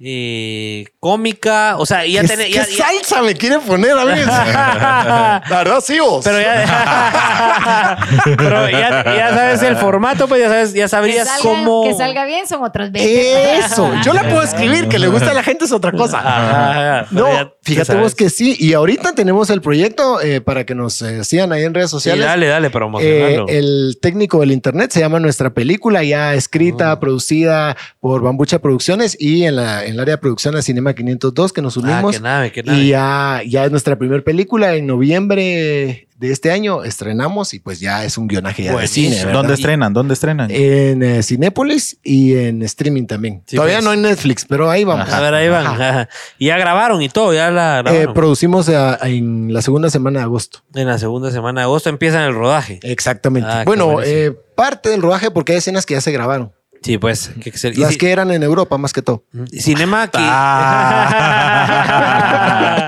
eh, 0.00 0.84
cómica, 1.00 1.76
o 1.78 1.86
sea, 1.86 2.04
ya 2.04 2.20
¿Qué, 2.22 2.28
tenés, 2.28 2.46
qué 2.48 2.52
ya- 2.54 2.66
ya- 2.68 2.84
salsa 2.86 3.22
me 3.22 3.34
quiere 3.34 3.60
poner 3.60 3.92
a 3.96 4.04
mí? 4.04 4.20
la 4.26 5.42
verdad, 5.48 5.80
sí, 5.80 5.98
vos. 6.00 6.22
pero 6.24 6.38
ya, 6.40 7.96
pero 8.36 8.68
ya, 8.68 9.04
ya 9.16 9.28
sabes 9.30 9.62
el 9.62 9.76
formato, 9.76 10.28
pues 10.28 10.40
ya 10.42 10.48
sabes, 10.48 10.74
ya 10.74 10.82
Que 10.84 10.88
sabrías 10.88 11.28
salga, 11.28 11.42
cómo. 11.42 11.84
que 11.84 11.94
salga 11.94 12.24
bien 12.26 12.46
son 12.46 12.62
otros 12.62 12.90
20. 12.92 13.58
Eso, 13.58 13.90
yo 14.04 14.12
la 14.12 14.24
puedo 14.28 14.42
escribir, 14.42 14.88
que 14.88 14.98
le 14.98 15.08
gusta 15.08 15.30
a 15.30 15.34
la 15.34 15.42
gente 15.42 15.64
es 15.64 15.72
otra 15.72 15.92
cosa. 15.92 16.18
Ajá, 16.18 17.06
No, 17.10 17.32
ya 17.32 17.50
fíjate 17.66 17.94
vos 17.96 18.14
que 18.14 18.30
sí. 18.30 18.56
Y 18.58 18.72
ahorita 18.72 19.14
tenemos 19.14 19.50
el 19.50 19.60
proyecto 19.60 20.20
eh, 20.20 20.40
para 20.40 20.64
que 20.64 20.74
nos 20.74 21.02
eh, 21.02 21.24
sigan 21.24 21.52
ahí 21.52 21.64
en 21.64 21.74
redes 21.74 21.90
Sí, 21.90 21.96
sociales. 21.96 22.24
dale, 22.24 22.46
dale, 22.46 22.68
Eh, 22.68 22.70
promocionalo. 22.70 23.46
el 23.48 23.98
técnico 24.00 24.40
del 24.40 24.52
internet 24.52 24.90
se 24.92 25.00
llama 25.00 25.20
Nuestra 25.20 25.50
Película, 25.52 26.02
ya 26.04 26.34
escrita, 26.34 26.92
Oh. 26.94 27.00
producida 27.00 27.76
por 28.00 28.22
Bambucha 28.22 28.60
Producciones 28.60 29.16
y 29.20 29.44
en, 29.44 29.56
la, 29.56 29.84
en 29.84 29.94
el 29.94 30.00
área 30.00 30.14
de 30.14 30.18
producción 30.18 30.56
a 30.56 30.62
Cinema 30.62 30.94
502 30.94 31.52
que 31.52 31.62
nos 31.62 31.76
ah, 31.76 31.80
unimos. 31.80 32.14
qué 32.14 32.20
nave, 32.22 32.52
qué 32.52 32.62
nave. 32.62 32.78
y 32.80 32.88
ya, 32.88 33.42
ya 33.46 33.64
es 33.64 33.70
nuestra 33.70 33.96
primera 33.98 34.22
película. 34.22 34.74
En 34.74 34.86
noviembre 34.86 36.05
de 36.18 36.32
este 36.32 36.50
año 36.50 36.82
estrenamos 36.82 37.52
y 37.52 37.58
pues 37.60 37.78
ya 37.78 38.04
es 38.04 38.16
un 38.16 38.26
guionaje 38.26 38.62
ya 38.64 38.76
de 38.76 38.86
cine. 38.88 39.16
¿verdad? 39.16 39.32
¿Dónde 39.34 39.54
estrenan? 39.54 39.92
¿Dónde 39.92 40.14
estrenan? 40.14 40.50
En 40.50 41.02
eh, 41.02 41.22
Cinépolis 41.22 41.98
y 42.02 42.34
en 42.36 42.62
streaming 42.62 43.06
también. 43.06 43.42
Sí, 43.46 43.56
Todavía 43.56 43.76
pues. 43.76 43.84
no 43.84 43.92
en 43.92 44.02
Netflix, 44.02 44.46
pero 44.48 44.70
ahí 44.70 44.84
vamos. 44.84 45.08
a 45.12 45.20
ver, 45.20 45.34
ahí 45.34 45.48
van. 45.48 45.66
Ajá. 45.66 46.08
Y 46.38 46.46
ya 46.46 46.56
grabaron 46.58 47.02
y 47.02 47.08
todo, 47.08 47.34
ya 47.34 47.50
la 47.50 47.80
Eh, 47.80 47.82
grabaron. 47.82 48.14
producimos 48.14 48.68
eh, 48.68 48.76
en 49.02 49.52
la 49.52 49.60
segunda 49.62 49.90
semana 49.90 50.20
de 50.20 50.24
agosto. 50.24 50.60
en 50.74 50.86
la 50.86 50.98
segunda 50.98 51.30
semana 51.30 51.60
de 51.60 51.64
agosto 51.64 51.90
empiezan 51.90 52.22
el 52.22 52.34
rodaje. 52.34 52.80
Exactamente. 52.82 53.48
Ah, 53.50 53.62
bueno, 53.66 54.02
eh, 54.02 54.34
parte 54.54 54.88
del 54.88 55.02
rodaje 55.02 55.30
porque 55.30 55.52
hay 55.52 55.58
escenas 55.58 55.84
que 55.84 55.94
ya 55.94 56.00
se 56.00 56.12
grabaron. 56.12 56.52
Sí, 56.86 56.98
pues. 56.98 57.32
excel- 57.40 57.76
y 57.76 57.80
Las 57.80 57.92
si- 57.92 57.98
que 57.98 58.10
eran 58.10 58.30
en 58.30 58.42
Europa 58.44 58.78
más 58.78 58.92
que 58.92 59.02
todo. 59.02 59.24
Cinema 59.52 60.02
aquí. 60.04 60.18
Ah. 60.20 61.66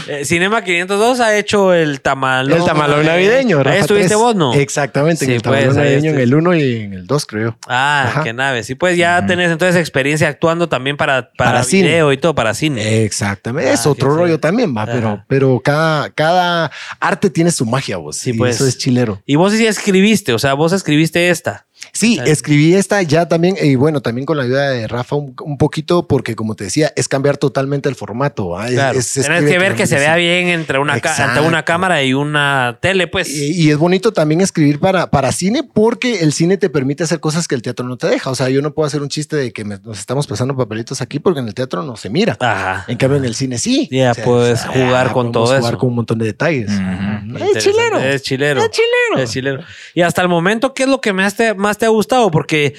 Eh, 0.10 0.24
Cinema 0.24 0.64
502 0.64 1.20
ha 1.20 1.38
hecho 1.38 1.74
el 1.74 2.00
tamalón. 2.00 2.58
el 2.60 2.64
tamalón 2.66 3.02
eh, 3.02 3.08
navideño. 3.08 3.58
Ahí 3.58 3.64
Rafa 3.64 3.78
estuviste 3.80 4.08
3. 4.08 4.18
vos, 4.20 4.36
¿no? 4.38 4.54
Exactamente. 4.54 5.26
en 5.26 5.32
Sí, 5.32 5.36
el 5.36 5.42
pues, 5.42 5.60
tamalón 5.66 5.80
ahí 5.80 5.84
navideño 5.96 6.12
en 6.12 6.20
el 6.20 6.34
1 6.34 6.56
y 6.56 6.76
en 6.82 6.94
el 6.94 7.08
2, 7.08 7.26
creo. 7.26 7.58
Ah, 7.68 8.06
Ajá. 8.08 8.24
qué 8.24 8.32
nave. 8.32 8.64
Sí, 8.64 8.76
pues 8.76 8.96
ya 8.98 9.26
tenés 9.26 9.52
entonces 9.52 9.76
experiencia 9.76 10.30
actuando 10.30 10.70
también 10.70 10.96
para, 10.96 11.32
para, 11.38 11.52
Para 11.52 11.64
cine. 11.64 11.90
video 11.90 12.14
y 12.14 12.18
todo, 12.18 12.34
para 12.36 12.54
cine. 12.54 13.04
Exactamente. 13.04 13.70
Ah, 13.70 13.74
es 13.74 13.86
otro 13.86 14.16
rollo 14.16 14.40
también, 14.40 14.74
va. 14.76 14.84
Ajá. 14.84 14.94
Pero, 14.94 15.24
pero 15.28 15.60
cada, 15.60 16.10
cada 16.12 16.72
arte 17.02 17.30
tiene 17.30 17.52
su 17.52 17.66
magia, 17.66 17.98
vos. 17.98 18.16
Sí, 18.16 18.30
y 18.30 18.34
pues. 18.34 18.56
Eso 18.56 18.66
es 18.66 18.78
chilero. 18.78 19.22
Y 19.26 19.36
vos 19.36 19.52
sí 19.52 19.66
escribiste, 19.68 20.32
o 20.34 20.40
sea, 20.40 20.54
vos 20.54 20.72
escribiste 20.72 21.30
esta. 21.30 21.66
Sí, 21.98 22.20
escribí 22.26 22.74
esta 22.76 23.02
ya 23.02 23.28
también, 23.28 23.56
y 23.62 23.76
bueno, 23.76 24.02
también 24.02 24.26
con 24.26 24.38
la 24.38 24.44
ayuda 24.44 24.70
de 24.70 24.88
Rafa 24.88 25.16
un, 25.16 25.36
un 25.44 25.58
poquito, 25.58 26.08
porque 26.08 26.36
como 26.36 26.56
te 26.56 26.66
decía, 26.66 26.92
es 26.96 27.08
cambiar 27.08 27.38
totalmente 27.38 27.90
el 27.90 27.96
formato. 27.96 28.56
Claro. 28.70 29.00
es- 29.00 29.14
Tenés 29.14 29.30
escribe 29.30 29.52
que 29.52 29.58
ver 29.60 29.76
que 29.76 29.88
se 29.88 29.96
vea 29.98 30.16
bien. 30.16 30.48
entre 30.50 30.80
una, 30.80 30.94
ante 30.94 31.40
una 31.42 31.64
cámara 31.64 32.04
y 32.04 32.14
una 32.14 32.78
tele, 32.82 33.08
pues. 33.08 33.30
Y, 33.30 33.52
y 33.64 33.72
es 33.72 33.78
bonito 33.78 34.12
también 34.14 34.42
escribir 34.42 34.80
para, 34.80 35.10
para 35.10 35.32
cine 35.32 35.64
porque 35.64 36.20
el 36.20 36.34
cine 36.34 36.58
te 36.58 36.70
permite 36.70 37.04
hacer 37.04 37.20
cosas 37.20 37.48
que 37.48 37.56
el 37.56 37.62
teatro 37.62 37.86
no 37.88 37.98
te 37.98 38.08
deja. 38.08 38.30
O 38.30 38.36
sea, 38.36 38.50
yo 38.50 38.62
no 38.62 38.74
puedo 38.74 38.86
hacer 38.88 39.02
un 39.02 39.10
chiste 39.10 39.36
de 39.36 39.52
que 39.52 39.66
me- 39.66 39.80
nos 39.84 40.00
estamos 40.00 40.28
pasando 40.28 40.56
papelitos 40.56 41.02
aquí 41.02 41.20
porque 41.20 41.40
en 41.40 41.48
el 41.48 41.54
teatro 41.54 41.84
no 41.84 41.96
se 41.98 42.10
mira. 42.10 42.38
Ajá. 42.40 42.86
En 42.88 42.98
cambio, 42.98 43.18
en 43.18 43.26
el 43.26 43.34
cine 43.36 43.58
sí. 43.58 43.88
Ya 43.92 44.14
puedes 44.14 44.64
jugar 44.66 45.12
con 45.14 45.32
todo 45.32 45.46
jugar 45.48 45.60
eso. 45.72 45.78
con 45.78 45.90
un 45.90 45.96
montón 45.96 46.18
de 46.20 46.26
detalles. 46.26 46.70
Es 46.70 47.64
chilero. 47.64 48.00
Es 48.00 48.22
chilero. 48.24 48.62
Es 48.62 48.70
chilero. 48.72 49.24
Es 49.24 49.32
chilero. 49.32 49.64
Y 49.94 50.02
hasta 50.02 50.22
el 50.22 50.28
momento, 50.28 50.74
¿qué 50.74 50.84
es 50.84 50.90
lo 50.90 51.02
que 51.02 51.14
más 51.14 51.36
te, 51.36 51.54
más 51.54 51.78
te 51.78 51.87
ha 51.88 51.90
gustado? 51.90 52.30
Porque, 52.32 52.76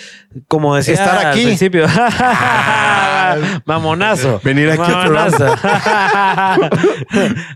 como 0.46 0.76
decía 0.76 0.94
Estar 0.94 1.18
al 1.18 1.26
aquí. 1.32 1.42
principio, 1.44 1.86
mamonazo. 3.64 4.40
Venir 4.44 4.70
aquí 4.70 4.80
al 4.82 5.10
Mamonazo. 5.10 5.54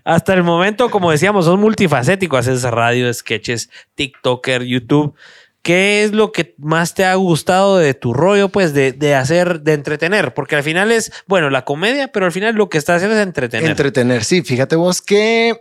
hasta 0.05 0.35
el 0.35 0.43
momento, 0.43 0.91
como 0.91 1.11
decíamos, 1.11 1.45
son 1.45 1.61
multifacético. 1.61 2.37
Haces 2.37 2.63
radio, 2.65 3.13
sketches, 3.13 3.71
TikToker, 3.95 4.65
YouTube. 4.65 5.15
¿Qué 5.63 6.03
es 6.03 6.13
lo 6.13 6.33
que 6.33 6.57
más 6.59 6.95
te 6.95 7.05
ha 7.05 7.15
gustado 7.15 7.79
de 7.79 7.95
tu 7.95 8.13
rollo, 8.13 8.49
pues, 8.49 8.75
de, 8.75 8.91
de 8.91 9.15
hacer, 9.15 9.61
de 9.61 9.75
entretener? 9.75 10.35
Porque 10.35 10.57
al 10.57 10.65
final 10.65 10.91
es, 10.91 11.13
bueno, 11.29 11.51
la 11.51 11.65
comedia, 11.65 12.09
pero 12.09 12.27
al 12.27 12.33
final 12.33 12.57
lo 12.57 12.69
que 12.69 12.79
estás 12.79 12.97
haciendo 12.97 13.17
es 13.17 13.23
entretener. 13.23 13.71
Entretener, 13.71 14.25
sí. 14.25 14.43
Fíjate 14.43 14.75
vos 14.75 15.01
que 15.01 15.61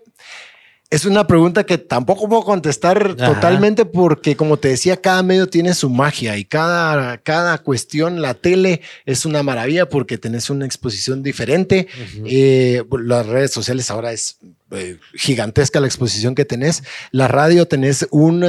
es 0.91 1.05
una 1.05 1.25
pregunta 1.25 1.63
que 1.63 1.77
tampoco 1.77 2.27
puedo 2.27 2.43
contestar 2.43 3.15
Ajá. 3.17 3.33
totalmente 3.33 3.85
porque, 3.85 4.35
como 4.35 4.57
te 4.57 4.67
decía, 4.67 4.97
cada 4.97 5.23
medio 5.23 5.47
tiene 5.47 5.73
su 5.73 5.89
magia 5.89 6.37
y 6.37 6.43
cada, 6.43 7.17
cada 7.19 7.57
cuestión, 7.59 8.21
la 8.21 8.33
tele 8.33 8.81
es 9.05 9.25
una 9.25 9.41
maravilla 9.41 9.87
porque 9.87 10.17
tenés 10.17 10.49
una 10.49 10.65
exposición 10.65 11.23
diferente. 11.23 11.87
Eh, 12.25 12.83
las 13.05 13.25
redes 13.25 13.51
sociales 13.51 13.89
ahora 13.89 14.11
es 14.11 14.37
eh, 14.71 14.97
gigantesca 15.13 15.79
la 15.79 15.87
exposición 15.87 16.35
que 16.35 16.43
tenés. 16.43 16.83
La 17.11 17.29
radio 17.29 17.65
tenés 17.69 18.05
un, 18.11 18.43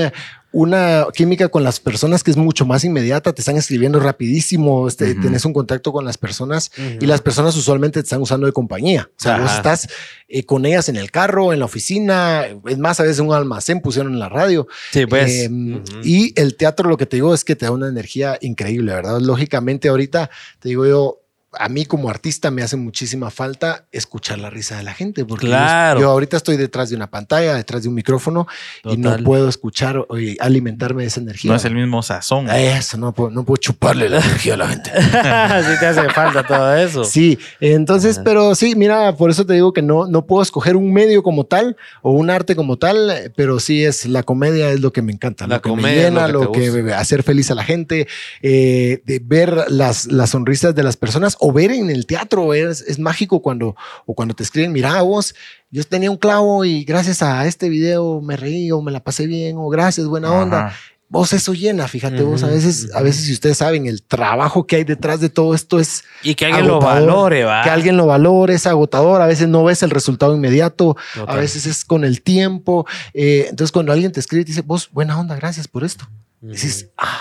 una 0.52 1.06
química 1.14 1.48
con 1.48 1.64
las 1.64 1.80
personas 1.80 2.22
que 2.22 2.30
es 2.30 2.36
mucho 2.36 2.66
más 2.66 2.84
inmediata, 2.84 3.32
te 3.32 3.40
están 3.40 3.56
escribiendo 3.56 3.98
rapidísimo, 4.00 4.86
este, 4.86 5.14
tenés 5.14 5.44
un 5.44 5.52
contacto 5.52 5.92
con 5.92 6.04
las 6.04 6.18
personas 6.18 6.70
y 7.00 7.06
las 7.06 7.20
personas 7.20 7.56
usualmente 7.56 8.00
te 8.00 8.04
están 8.04 8.20
usando 8.20 8.46
de 8.46 8.52
compañía. 8.52 9.10
O 9.10 9.22
sea, 9.22 9.38
vos 9.38 9.52
estás 9.52 9.88
eh, 10.28 10.44
con 10.44 10.66
ellas 10.66 10.88
en 10.88 10.96
el 10.96 11.10
carro, 11.10 11.52
en 11.52 11.58
la 11.58 11.64
oficina, 11.64 12.46
es 12.66 12.78
más, 12.78 13.00
a 13.00 13.04
veces 13.04 13.18
en 13.18 13.26
un 13.26 13.34
almacén 13.34 13.80
pusieron 13.80 14.12
en 14.12 14.18
la 14.18 14.28
radio. 14.28 14.66
Sí, 14.90 15.06
pues. 15.06 15.30
Eh, 15.30 15.48
Ujú. 15.50 16.00
Y 16.04 16.32
el 16.36 16.56
teatro, 16.56 16.88
lo 16.88 16.96
que 16.96 17.06
te 17.06 17.16
digo 17.16 17.34
es 17.34 17.44
que 17.44 17.56
te 17.56 17.66
da 17.66 17.72
una 17.72 17.88
energía 17.88 18.38
increíble, 18.40 18.92
¿verdad? 18.92 19.20
Lógicamente, 19.20 19.88
ahorita 19.88 20.30
te 20.58 20.68
digo 20.68 20.86
yo, 20.86 21.21
a 21.58 21.68
mí 21.68 21.84
como 21.84 22.08
artista 22.08 22.50
me 22.50 22.62
hace 22.62 22.76
muchísima 22.76 23.30
falta 23.30 23.84
escuchar 23.92 24.38
la 24.38 24.50
risa 24.50 24.76
de 24.76 24.82
la 24.82 24.94
gente, 24.94 25.24
porque 25.24 25.46
yo- 25.46 25.52
Claro. 25.52 26.00
yo, 26.00 26.10
ahorita 26.10 26.36
estoy 26.36 26.56
detrás 26.56 26.90
de 26.90 26.96
una 26.96 27.08
pantalla, 27.10 27.54
detrás 27.54 27.82
de 27.82 27.88
un 27.88 27.94
micrófono 27.94 28.46
y 28.84 28.96
no 28.96 29.16
puedo 29.18 29.48
escuchar 29.48 30.04
o 30.08 30.18
y 30.18 30.36
alimentarme 30.40 31.02
de 31.02 31.08
esa 31.08 31.20
energía. 31.20 31.50
No 31.50 31.56
es 31.56 31.64
el 31.64 31.74
mismo 31.74 32.02
sazón. 32.02 32.48
Eso, 32.50 32.96
no 32.96 33.12
puedo, 33.12 33.30
no 33.30 33.44
puedo 33.44 33.56
chuparle 33.58 34.08
la 34.08 34.18
energía 34.18 34.54
a 34.54 34.56
la 34.56 34.68
gente. 34.68 34.90
sí 34.96 35.80
te 35.80 35.86
hace 35.86 36.08
falta 36.10 36.46
todo 36.46 36.74
eso. 36.76 37.04
Sí, 37.12 37.38
entonces, 37.60 38.20
pero 38.24 38.54
sí, 38.54 38.74
mira, 38.74 39.14
por 39.16 39.30
eso 39.30 39.44
te 39.44 39.52
digo 39.54 39.72
que 39.72 39.82
no, 39.82 40.06
no 40.06 40.24
puedo 40.26 40.42
escoger 40.42 40.76
un 40.76 40.92
medio 40.92 41.22
como 41.22 41.44
tal 41.44 41.76
o 42.00 42.12
un 42.12 42.30
arte 42.30 42.56
como 42.56 42.78
tal, 42.78 43.32
pero 43.36 43.60
sí 43.60 43.84
es 43.84 44.06
la 44.06 44.22
comedia, 44.22 44.70
es 44.70 44.80
lo 44.80 44.92
que 44.92 45.02
me 45.02 45.12
encanta, 45.12 45.46
La 45.46 45.56
lo 45.56 45.62
que 45.62 45.68
comedia 45.70 45.96
me 45.96 46.02
llena, 46.04 46.28
lo 46.28 46.44
lo 46.44 46.52
que 46.52 46.60
que, 46.60 46.82
te 46.82 46.94
hacer 46.94 47.22
feliz 47.22 47.50
a 47.50 47.54
la 47.54 47.64
gente, 47.64 48.08
eh, 48.40 49.02
de 49.04 49.20
ver 49.22 49.66
las, 49.68 50.06
las 50.06 50.30
sonrisas 50.30 50.74
de 50.74 50.82
las 50.82 50.96
personas 50.96 51.36
o 51.44 51.52
ver 51.52 51.72
en 51.72 51.90
el 51.90 52.06
teatro, 52.06 52.54
es, 52.54 52.82
es 52.82 53.00
mágico 53.00 53.42
cuando, 53.42 53.74
o 54.06 54.14
cuando 54.14 54.32
te 54.32 54.44
escriben, 54.44 54.70
mira 54.70 55.02
vos, 55.02 55.34
yo 55.72 55.82
tenía 55.82 56.08
un 56.08 56.16
clavo 56.16 56.64
y 56.64 56.84
gracias 56.84 57.20
a 57.20 57.44
este 57.46 57.68
video 57.68 58.20
me 58.20 58.36
reí 58.36 58.70
o 58.70 58.80
me 58.80 58.92
la 58.92 59.02
pasé 59.02 59.26
bien 59.26 59.56
o 59.58 59.68
gracias, 59.68 60.06
buena 60.06 60.30
onda. 60.30 60.72
Vos 61.08 61.32
eso 61.32 61.52
llena, 61.52 61.88
fíjate 61.88 62.22
vos, 62.22 62.44
a 62.44 62.46
veces, 62.46 62.94
a 62.94 63.02
veces 63.02 63.24
si 63.24 63.32
ustedes 63.32 63.58
saben 63.58 63.86
el 63.86 64.04
trabajo 64.04 64.68
que 64.68 64.76
hay 64.76 64.84
detrás 64.84 65.20
de 65.20 65.30
todo 65.30 65.52
esto 65.52 65.80
es 65.80 66.04
Y 66.22 66.36
que 66.36 66.46
alguien 66.46 66.68
lo 66.68 66.76
agotador, 66.76 67.08
valore, 67.08 67.44
va. 67.44 67.62
Que 67.64 67.70
alguien 67.70 67.96
lo 67.96 68.06
valore, 68.06 68.54
es 68.54 68.66
agotador. 68.68 69.20
A 69.20 69.26
veces 69.26 69.48
no 69.48 69.64
ves 69.64 69.82
el 69.82 69.90
resultado 69.90 70.36
inmediato, 70.36 70.96
Total. 71.12 71.36
a 71.36 71.38
veces 71.38 71.66
es 71.66 71.84
con 71.84 72.04
el 72.04 72.22
tiempo. 72.22 72.86
Eh, 73.14 73.46
entonces, 73.50 73.72
cuando 73.72 73.92
alguien 73.92 74.12
te 74.12 74.20
escribe 74.20 74.42
y 74.42 74.44
te 74.44 74.52
dice, 74.52 74.62
vos, 74.62 74.88
buena 74.92 75.18
onda, 75.18 75.34
gracias 75.34 75.66
por 75.66 75.82
esto. 75.82 76.08
Dices, 76.40 76.88
ah, 76.96 77.20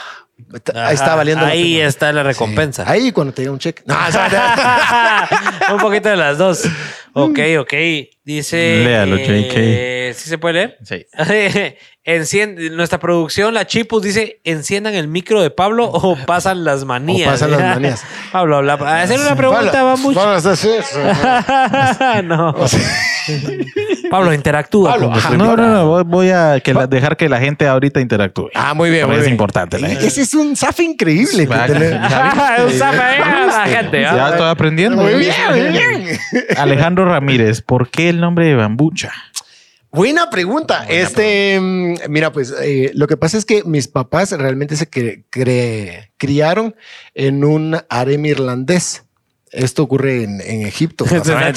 ahí 0.75 0.93
está 0.95 1.15
valiendo 1.15 1.45
la 1.45 1.51
Ahí 1.51 1.75
pena. 1.75 1.87
está 1.87 2.11
la 2.11 2.21
Sí. 2.21 2.27
recompensa. 2.27 2.83
Ahí 2.87 3.11
cuando 3.11 3.33
te 3.33 3.41
llega 3.41 3.51
un 3.53 3.59
cheque. 3.59 3.83
No, 3.87 3.95
Un 5.75 5.79
poquito 5.79 6.09
de 6.09 6.15
las 6.17 6.37
dos. 6.37 6.63
Ok, 7.13 7.39
ok. 7.59 7.73
Dice. 8.23 8.83
Léalo, 8.85 9.17
eh, 9.19 10.13
¿Sí 10.15 10.29
se 10.29 10.37
puede 10.37 10.53
leer? 10.53 10.77
Sí. 10.83 11.05
Enciende, 12.03 12.71
nuestra 12.71 12.99
producción, 12.99 13.53
la 13.53 13.67
Chipus, 13.67 14.01
dice: 14.01 14.39
enciendan 14.43 14.95
el 14.95 15.07
micro 15.07 15.41
de 15.41 15.51
Pablo 15.51 15.85
o 15.85 16.15
pasan 16.25 16.63
las 16.63 16.83
manías. 16.85 17.27
O 17.27 17.31
pasan 17.31 17.51
las 17.51 17.59
manías. 17.75 18.03
Pablo, 18.31 18.57
habla. 18.57 18.73
a 18.73 19.01
hacer 19.03 19.19
una 19.19 19.35
pregunta, 19.35 19.71
Pablo, 19.71 19.83
vamos. 19.85 20.15
vamos 20.15 20.45
a 20.45 20.51
hacer 20.51 20.79
eso. 20.81 22.23
no. 22.23 22.55
Pablo, 24.09 24.33
interactúa. 24.33 24.91
Pablo, 24.91 25.11
ajá. 25.13 25.29
No, 25.37 25.55
no, 25.55 25.67
no. 25.67 26.03
voy- 26.05 26.29
a 26.31 26.59
que 26.59 26.73
la- 26.73 26.87
dejar 26.87 27.17
que 27.17 27.29
la 27.29 27.39
gente 27.39 27.67
ahorita 27.67 27.99
interactúe. 27.99 28.49
ah, 28.55 28.73
muy 28.73 28.89
bien, 28.89 29.05
muy 29.07 29.15
es 29.17 29.21
bien. 29.21 29.33
importante. 29.33 29.79
la 29.79 29.89
gente. 29.89 30.07
Ese 30.07 30.21
es 30.21 30.33
un 30.33 30.55
zafe 30.55 30.83
increíble. 30.83 31.43
que 31.47 31.53
Va, 31.53 31.65
tener- 31.67 31.93
Un 31.93 32.71
zape 32.71 32.97
a 33.21 33.45
la 33.45 33.65
gente. 33.67 34.01
Ya 34.01 34.25
¿ah? 34.27 34.29
estoy 34.31 34.49
aprendiendo. 34.49 35.01
Muy 35.03 35.13
bien, 35.15 35.33
muy 35.49 35.61
bien. 35.61 36.19
Alejandro 36.57 37.00
Ramírez, 37.05 37.61
¿por 37.61 37.89
qué 37.89 38.09
el 38.09 38.19
nombre 38.19 38.45
de 38.47 38.55
Bambucha? 38.55 39.11
Buena 39.91 40.29
pregunta. 40.29 40.85
este, 40.87 41.59
mm, 41.59 41.95
mira, 42.09 42.31
pues 42.31 42.53
eh, 42.63 42.91
lo 42.93 43.07
que 43.07 43.17
pasa 43.17 43.37
es 43.37 43.43
que 43.45 43.63
mis 43.65 43.87
papás 43.89 44.31
realmente 44.31 44.77
se 44.77 44.89
cre- 44.89 45.25
cre- 45.29 46.11
criaron 46.17 46.75
en 47.13 47.43
un 47.43 47.77
harem 47.89 48.25
irlandés. 48.25 49.03
Esto 49.51 49.83
ocurre 49.83 50.23
en, 50.23 50.39
en 50.39 50.65
Egipto. 50.65 51.03
Hacer 51.11 51.35
una 51.35 51.51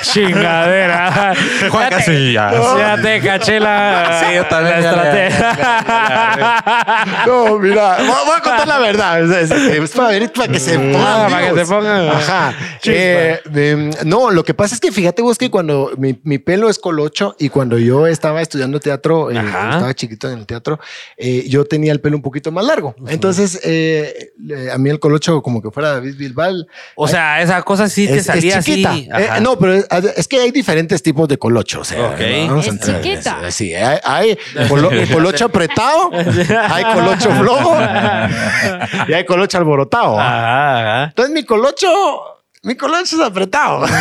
chingadera. 0.00 1.34
Juan 1.70 1.90
Casillas. 1.90 2.54
Ya 2.78 2.96
te 3.02 3.20
caché 3.20 3.60
la, 3.60 4.22
Sí, 4.24 4.34
yo 4.36 4.46
también 4.46 4.82
la 4.82 4.88
estrategia. 4.88 5.56
No, 7.26 7.58
mira, 7.58 7.98
voy, 7.98 8.08
a 8.36 8.40
contar 8.42 8.66
la 8.66 8.78
verdad. 8.78 9.22
Es, 9.22 9.30
es- 9.50 9.74
es 9.74 9.90
para, 9.90 10.08
ver, 10.08 10.32
para 10.32 10.50
que 10.52 10.58
se 10.58 10.78
pongan. 10.78 11.02
Ah, 11.04 11.26
para 11.30 11.50
que 11.52 11.58
se 11.60 11.66
pongan. 11.66 12.08
Ajá. 12.08 12.54
Eh, 12.84 13.38
em, 13.54 13.90
no, 14.04 14.30
lo 14.30 14.42
que 14.44 14.54
pasa 14.54 14.74
es 14.74 14.80
que 14.80 14.90
fíjate 14.90 15.20
vos 15.22 15.36
que 15.36 15.50
cuando 15.50 15.90
mi, 15.98 16.18
mi 16.24 16.38
pelo 16.38 16.70
es 16.70 16.78
colocho 16.78 17.36
y 17.38 17.50
cuando 17.50 17.78
yo 17.78 18.06
estaba 18.06 18.40
estudiando 18.40 18.80
teatro, 18.80 19.30
eh, 19.30 19.34
estaba 19.36 19.92
chiquito 19.94 20.30
en 20.30 20.38
el 20.38 20.46
teatro, 20.46 20.80
eh, 21.18 21.44
yo 21.48 21.66
tenía 21.66 21.92
el 21.92 22.00
pelo 22.00 22.16
un 22.16 22.22
poquito 22.22 22.50
más 22.52 22.64
largo. 22.64 22.94
Entonces, 23.08 23.60
eh, 23.64 24.30
a 24.72 24.78
mí 24.78 24.88
el 24.90 24.98
colocho 24.98 25.42
como 25.42 25.60
que 25.60 25.70
fuera 25.70 25.90
David 25.92 26.16
Bilbao. 26.16 26.53
O 26.94 27.08
sea, 27.08 27.40
esa 27.42 27.62
cosa 27.62 27.88
sí 27.88 28.06
te 28.06 28.12
es, 28.14 28.18
es 28.20 28.26
salía 28.26 28.62
chiquita. 28.62 28.90
así. 28.90 29.08
Eh, 29.12 29.28
Ajá. 29.30 29.40
no, 29.40 29.58
pero 29.58 29.74
es, 29.74 29.86
es 30.16 30.28
que 30.28 30.40
hay 30.40 30.50
diferentes 30.50 31.02
tipos 31.02 31.28
de 31.28 31.38
colocho. 31.38 31.80
O 31.80 31.84
sea, 31.84 32.10
Ok. 32.10 32.20
vamos 32.48 32.64
a 32.64 32.68
Es 32.68 32.72
entrar 32.74 32.96
en 32.96 33.02
chiquita. 33.02 33.38
eso. 33.42 33.50
Sí, 33.50 33.74
hay, 33.74 33.98
hay 34.04 34.38
colo- 34.68 34.90
colocho 35.12 35.44
apretado, 35.46 36.10
hay 36.12 36.84
colocho 36.94 37.30
flojo 37.30 37.76
y 39.08 39.12
hay 39.12 39.24
colocho 39.24 39.58
alborotado. 39.58 40.18
Ajá, 40.18 40.80
ajá. 41.00 41.04
Entonces 41.10 41.32
mi 41.34 41.44
colocho, 41.44 41.88
mi 42.64 42.74
colocho 42.76 43.16
es 43.16 43.20
apretado. 43.22 43.84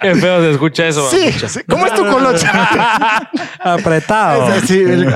Qué 0.00 0.14
feo 0.14 0.40
se 0.40 0.50
escucha 0.52 0.86
eso. 0.88 1.10
Sí, 1.10 1.30
sí. 1.32 1.60
¿cómo 1.68 1.86
es 1.86 1.94
tu 1.94 2.06
colocho? 2.06 2.46
Apretado. 3.60 4.52
El- 4.68 5.06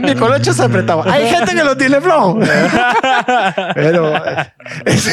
mi 0.00 0.14
colocho 0.14 0.50
es 0.50 0.60
apretado. 0.60 1.04
Hay 1.10 1.28
gente 1.28 1.54
que 1.54 1.64
lo 1.64 1.76
tiene 1.76 2.00
flojo. 2.00 2.38
Pero 3.74 4.12
es- 4.84 5.10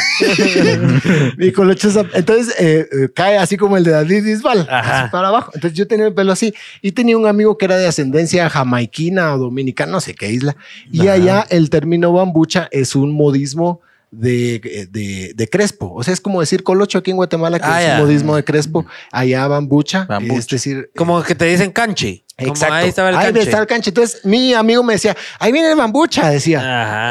mi 1.38 1.52
colocho 1.52 1.88
es 1.90 1.96
entonces 2.14 2.56
eh, 2.60 2.88
eh, 2.92 3.10
cae 3.16 3.38
así 3.38 3.58
como 3.58 3.78
el 3.78 3.84
de 3.84 3.92
David 3.92 4.24
Bisbal, 4.24 4.68
así 4.70 5.10
para 5.12 5.30
abajo. 5.30 5.52
Entonces 5.54 5.78
yo 5.78 5.88
tenía 5.88 6.08
el 6.08 6.14
pelo 6.14 6.32
así 6.34 6.54
y 6.82 6.92
tenía 6.92 7.18
un 7.18 7.28
amigo 7.28 7.58
que 7.58 7.66
era 7.66 7.78
de 7.78 7.88
ascendencia 7.88 8.50
jamaiquina 8.50 9.34
o 9.34 9.38
dominicana, 9.38 9.94
no 9.94 10.02
sé 10.02 10.14
qué 10.14 10.30
isla. 10.32 10.56
Y 10.92 11.08
allá 11.08 11.46
el 11.50 11.70
término 11.70 12.12
bambucha 12.12 12.68
es 12.72 12.96
un 12.96 13.14
modismo 13.14 13.82
de, 14.12 14.88
de, 14.92 15.34
de 15.36 15.48
Crespo. 15.50 15.94
O 15.94 16.04
sea, 16.04 16.14
es 16.14 16.22
como 16.22 16.40
decir 16.40 16.64
colocho 16.64 16.98
aquí 16.98 17.12
en 17.12 17.18
Guatemala, 17.18 17.60
que 17.60 17.66
Ah, 17.68 17.84
es 17.84 17.94
un 18.00 18.06
modismo 18.06 18.36
de 18.36 18.44
Crespo. 18.44 18.86
Allá 19.12 19.48
bambucha, 19.48 20.06
Bambucha. 20.06 20.40
es 20.40 20.48
decir, 20.48 20.90
Como 20.96 21.22
que 21.24 21.36
te 21.36 21.46
dicen 21.46 21.72
canche. 21.72 22.24
Como 22.38 22.52
Exacto. 22.52 22.76
Ahí 22.76 22.88
estaba 22.90 23.10
el 23.10 23.18
Ahí 23.18 23.26
canche. 23.26 23.42
está 23.42 23.60
el 23.60 23.68
canche. 23.68 23.90
Entonces, 23.90 24.26
mi 24.26 24.54
amigo 24.54 24.82
me 24.82 24.94
decía, 24.94 25.16
ahí 25.40 25.52
viene 25.52 25.70
el 25.72 25.76
bambucha, 25.78 26.30
decía. 26.30 26.60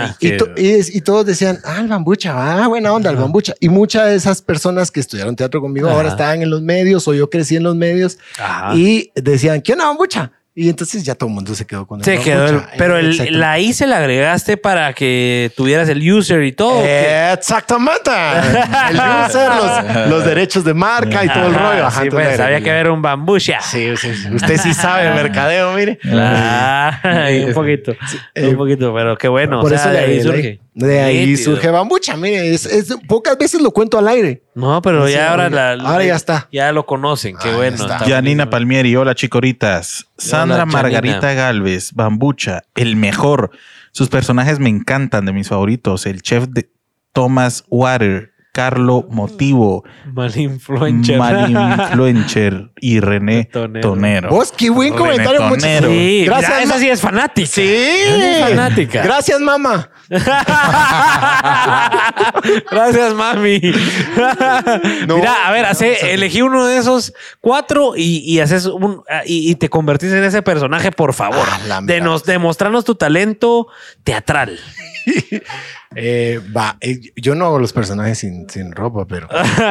Ajá. 0.05 0.16
Y, 0.20 0.36
to- 0.38 0.49
y- 0.57 0.96
y 0.96 1.01
todos 1.03 1.26
decían, 1.26 1.59
ah, 1.64 1.80
el 1.80 1.88
bambucha, 1.88 2.32
ah, 2.64 2.66
buena 2.68 2.92
onda, 2.94 3.11
el 3.11 3.16
bambucha. 3.16 3.55
Y 3.61 3.68
muchas 3.68 4.07
de 4.07 4.14
esas 4.14 4.40
personas 4.40 4.90
que 4.90 5.01
estudiaron 5.01 5.36
teatro 5.36 5.61
conmigo 5.61 5.88
ahora 5.90 6.09
estaban 6.09 6.40
en 6.42 6.49
los 6.49 6.62
medios 6.62 7.07
o 7.09 7.12
yo 7.14 7.28
crecí 7.28 7.57
en 7.57 7.62
los 7.64 7.76
medios 7.76 8.16
Ajá. 8.38 8.74
y 8.74 9.12
decían, 9.14 9.61
¿qué 9.61 9.72
onda, 9.74 9.84
bambucha? 9.86 10.32
Y 10.61 10.69
entonces 10.69 11.05
ya 11.05 11.15
todo 11.15 11.29
el 11.29 11.35
mundo 11.37 11.55
se 11.55 11.65
quedó 11.65 11.87
con 11.87 12.01
el 12.01 12.05
Se 12.05 12.19
quedó 12.19 12.47
el- 12.47 12.63
pero 12.77 12.99
el, 12.99 13.39
la 13.39 13.61
I 13.61 13.73
se 13.73 13.87
la 13.87 13.99
agregaste 13.99 14.57
para 14.57 14.93
que 14.93 15.53
tuvieras 15.57 15.89
el 15.89 16.11
user 16.13 16.43
y 16.43 16.51
todo. 16.51 16.83
Exactamente. 16.85 18.11
El 18.91 18.97
user, 19.27 19.49
los, 19.55 20.09
los 20.09 20.25
derechos 20.25 20.65
de 20.65 20.75
marca 20.75 21.25
y 21.25 21.29
todo 21.29 21.47
el 21.47 21.55
Ajá, 21.55 21.71
rollo. 21.71 21.87
Ajá, 21.87 22.03
sí, 22.03 22.11
pues, 22.11 22.41
había 22.41 22.61
que 22.61 22.73
ver 22.73 22.91
un 22.91 23.01
bambucha. 23.01 23.61
Sí, 23.61 23.97
sí, 23.97 24.13
sí. 24.17 24.35
Usted 24.35 24.57
sí 24.59 24.75
sabe 24.75 25.05
de 25.09 25.15
mercadeo, 25.15 25.73
mire. 25.75 25.99
Ah, 26.13 27.01
un 27.47 27.55
poquito, 27.55 27.95
eh, 28.35 28.49
un 28.49 28.57
poquito, 28.57 28.93
pero 28.93 29.17
qué 29.17 29.29
bueno. 29.29 29.61
Por 29.61 29.73
o 29.73 29.77
sea, 29.79 29.85
eso 29.85 29.91
de 29.91 29.99
ahí 30.01 30.21
surge. 30.23 30.61
De 30.75 31.01
ahí 31.01 31.37
surge 31.37 31.69
bambucha. 31.71 32.17
Mire, 32.17 32.55
es, 32.55 32.65
es- 32.67 32.97
pocas 33.09 33.37
veces 33.39 33.61
lo 33.61 33.71
cuento 33.73 33.99
al 33.99 34.07
aire. 34.09 34.43
No, 34.55 34.81
pero 34.83 35.07
Sí, 35.07 35.13
ya 35.13 35.31
ahora, 35.31 35.45
ahora- 35.45 35.77
la, 35.77 35.89
ahora 35.89 36.05
ya 36.05 36.17
está. 36.17 36.49
Ya 36.53 36.73
lo 36.73 36.85
conocen, 36.87 37.37
qué 37.37 37.49
Ah, 37.49 37.51
ya 37.53 37.57
bueno. 37.57 37.77
está. 37.77 37.97
está 37.99 38.09
Janina. 38.09 38.49
Palmieri, 38.51 38.95
hola 38.97 39.15
chicoritas. 39.15 40.07
Sandra 40.17 40.47
Margarita 40.66 41.34
Galvez, 41.34 41.92
Bambucha, 41.92 42.62
el 42.74 42.96
mejor. 42.96 43.51
Sus 43.92 44.09
personajes 44.09 44.59
me 44.59 44.68
encantan, 44.68 45.24
de 45.24 45.32
mis 45.32 45.49
favoritos. 45.49 46.07
El 46.07 46.22
chef 46.22 46.49
de 46.49 46.70
Thomas 47.12 47.64
Water, 47.68 48.32
Carlo 48.53 49.05
Motivo, 49.09 49.84
Mal 50.12 50.36
influencer. 50.36 51.18
Mal 51.18 51.51
Influencer 51.51 52.70
y 52.80 53.01
René 53.01 53.44
Tonero. 53.53 53.90
Tonero. 53.90 54.28
Vos, 54.30 54.53
qué 54.57 54.70
buen 54.70 54.90
René 54.92 54.99
comentario. 54.99 55.42
muchas- 55.42 55.62
Tonero. 55.62 55.88
Sí, 55.90 56.22
Gracias, 56.24 56.51
mira, 56.51 56.62
esa 56.64 56.78
sí 56.78 56.88
es 56.88 57.01
fanática. 57.01 57.46
Sí. 57.49 57.62
Es 57.64 58.40
fanática. 58.49 59.03
Gracias, 59.03 59.40
mamá. 59.40 59.90
Gracias, 62.70 63.14
mami. 63.14 63.61
Mira, 65.07 65.46
a 65.46 65.53
ver, 65.53 65.66
hace, 65.66 66.14
elegí 66.14 66.42
uno 66.42 66.66
de 66.66 66.78
esos 66.78 67.12
cuatro 67.40 67.94
y, 67.96 68.18
y 68.20 68.40
haces 68.40 68.66
un 68.66 69.03
y, 69.26 69.51
y 69.51 69.55
te 69.57 69.68
convertís 69.68 70.12
en 70.12 70.24
ese 70.24 70.42
personaje, 70.42 70.92
por 70.92 71.14
favor. 71.14 71.46
Ah, 71.70 71.80
de 71.82 72.01
nos, 72.01 72.24
demostrarnos 72.24 72.84
tu 72.84 72.94
talento 72.94 73.68
teatral. 74.05 74.59
Eh, 75.95 76.41
va, 76.55 76.76
eh, 76.80 77.01
yo 77.16 77.34
no 77.34 77.47
hago 77.47 77.59
los 77.59 77.72
personajes 77.72 78.18
sin, 78.18 78.49
sin 78.51 78.72
ropa, 78.72 79.07
pero, 79.07 79.26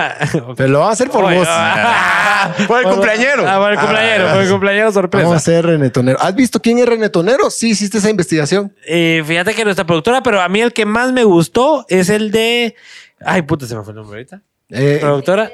pero 0.57 0.69
lo 0.69 0.79
voy 0.79 0.87
a 0.87 0.91
hacer 0.91 1.09
por 1.09 1.23
Oye, 1.23 1.37
vos. 1.37 1.47
ah. 1.49 2.53
por 2.67 2.79
el 2.79 2.85
cumpleañero. 2.85 3.47
Ah, 3.47 3.59
por 3.59 3.71
el 3.71 3.79
cumpleañero, 3.79 4.29
por 4.31 4.41
el 4.41 4.49
cumpleañero 4.49 4.91
sorpresa. 4.91 5.23
Vamos 5.25 5.35
a 5.35 5.37
hacer 5.37 5.65
Renetonero. 5.65 6.19
¿Has 6.19 6.33
visto 6.35 6.59
quién 6.61 6.79
es 6.79 6.87
Renetonero? 6.87 7.49
Sí, 7.51 7.69
hiciste 7.69 7.99
esa 7.99 8.09
investigación. 8.09 8.73
Eh, 8.87 9.23
fíjate 9.25 9.53
que 9.53 9.63
nuestra 9.63 9.85
productora, 9.85 10.23
pero 10.23 10.41
a 10.41 10.49
mí 10.49 10.59
el 10.61 10.73
que 10.73 10.85
más 10.85 11.11
me 11.13 11.23
gustó 11.23 11.85
es 11.87 12.09
el 12.09 12.31
de. 12.31 12.75
Ay, 13.19 13.43
puta, 13.43 13.67
se 13.67 13.75
me 13.75 13.83
fue 13.83 13.91
el 13.91 13.97
nombre 13.97 14.17
ahorita. 14.17 14.41
Eh, 14.69 14.97
Productora. 14.99 15.51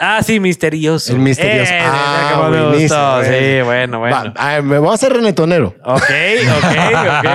Ah, 0.00 0.22
sí, 0.22 0.38
misterioso. 0.38 1.12
El 1.12 1.18
misterioso. 1.18 1.72
Eh, 1.72 1.80
Ah, 1.82 2.48
me 2.50 2.78
gustó. 2.82 3.24
Sí, 3.24 3.62
bueno. 3.64 3.98
bueno, 3.98 4.32
va, 4.36 4.62
me 4.62 4.78
voy 4.78 4.90
a 4.90 4.94
hacer 4.94 5.12
Renetonero. 5.12 5.74
Ok, 5.84 6.02
ok, 6.02 6.02
ok. 6.02 6.04
ok, 7.16 7.26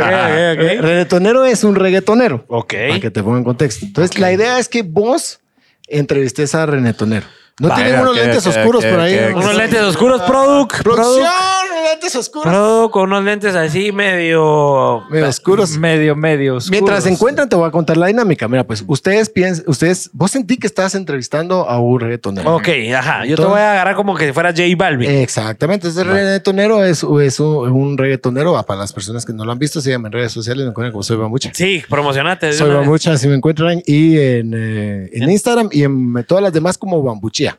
ok, 0.00 0.52
ok. 0.52 0.80
Renetonero 0.82 1.44
es 1.44 1.62
un 1.62 1.76
reggaetonero. 1.76 2.44
Ok. 2.48 2.74
Para 2.88 3.00
que 3.00 3.10
te 3.10 3.22
ponga 3.22 3.38
en 3.38 3.44
contexto. 3.44 3.86
Entonces, 3.86 4.18
la 4.18 4.32
idea 4.32 4.58
es 4.58 4.68
que 4.68 4.82
vos 4.82 5.40
entrevistes 5.86 6.54
a 6.56 6.66
Renetonero. 6.66 7.26
¿No 7.60 7.68
Va, 7.68 7.74
tienen 7.76 8.00
unos 8.00 8.16
lentes 8.16 8.46
oscuros 8.46 8.84
por 8.84 8.98
ahí? 9.00 9.18
Unos 9.34 9.54
lentes 9.54 9.80
oscuros, 9.82 10.22
Product. 10.22 10.82
Producción, 10.82 11.14
Product. 11.14 11.90
lentes 11.90 12.16
oscuros. 12.16 12.46
Product 12.52 12.92
con 12.92 13.02
unos 13.04 13.24
lentes 13.24 13.54
así 13.54 13.92
medio. 13.92 15.02
Medio 15.10 15.28
oscuros. 15.28 15.76
Medio, 15.76 16.16
medio. 16.16 16.56
oscuros. 16.56 16.70
Mientras 16.70 17.04
se 17.04 17.10
encuentran, 17.10 17.48
te 17.48 17.56
voy 17.56 17.68
a 17.68 17.70
contar 17.70 17.98
la 17.98 18.06
dinámica. 18.06 18.48
Mira, 18.48 18.64
pues 18.64 18.82
ustedes 18.86 19.28
piensan, 19.28 19.64
ustedes, 19.68 20.08
vos 20.14 20.30
sentí 20.30 20.56
que 20.56 20.66
estás 20.66 20.94
entrevistando 20.94 21.68
a 21.68 21.78
un 21.78 22.00
reggaetonero. 22.00 22.56
Ok, 22.56 22.68
ajá. 22.96 23.26
Yo 23.26 23.36
te 23.36 23.44
voy 23.44 23.60
a 23.60 23.72
agarrar 23.72 23.96
como 23.96 24.16
que 24.16 24.32
fuera 24.32 24.50
J 24.50 24.62
Balvin. 24.76 25.10
Exactamente, 25.10 25.88
ese 25.88 26.04
reggaetonero 26.04 26.82
es, 26.82 27.04
es 27.22 27.38
un, 27.40 27.70
un 27.70 27.98
reggaetonero. 27.98 28.60
Para 28.66 28.80
las 28.80 28.92
personas 28.92 29.26
que 29.26 29.34
no 29.34 29.44
lo 29.44 29.52
han 29.52 29.58
visto, 29.58 29.80
se 29.80 29.90
llama 29.90 30.08
en 30.08 30.12
redes 30.12 30.32
sociales, 30.32 30.64
me 30.64 30.70
encuentran 30.70 30.92
como 30.92 31.02
Soy 31.02 31.18
Bambucha. 31.18 31.50
Sí, 31.52 31.82
promocionate. 31.88 32.52
Soy. 32.54 32.70
Bambucha, 32.70 33.12
así 33.12 33.28
me 33.28 33.34
encuentran. 33.34 33.82
Y 33.86 34.18
en, 34.18 34.54
eh, 34.56 35.10
en 35.12 35.30
Instagram 35.30 35.68
y 35.70 35.84
en 35.84 36.24
todas 36.26 36.42
las 36.42 36.52
demás 36.52 36.78
como 36.78 37.02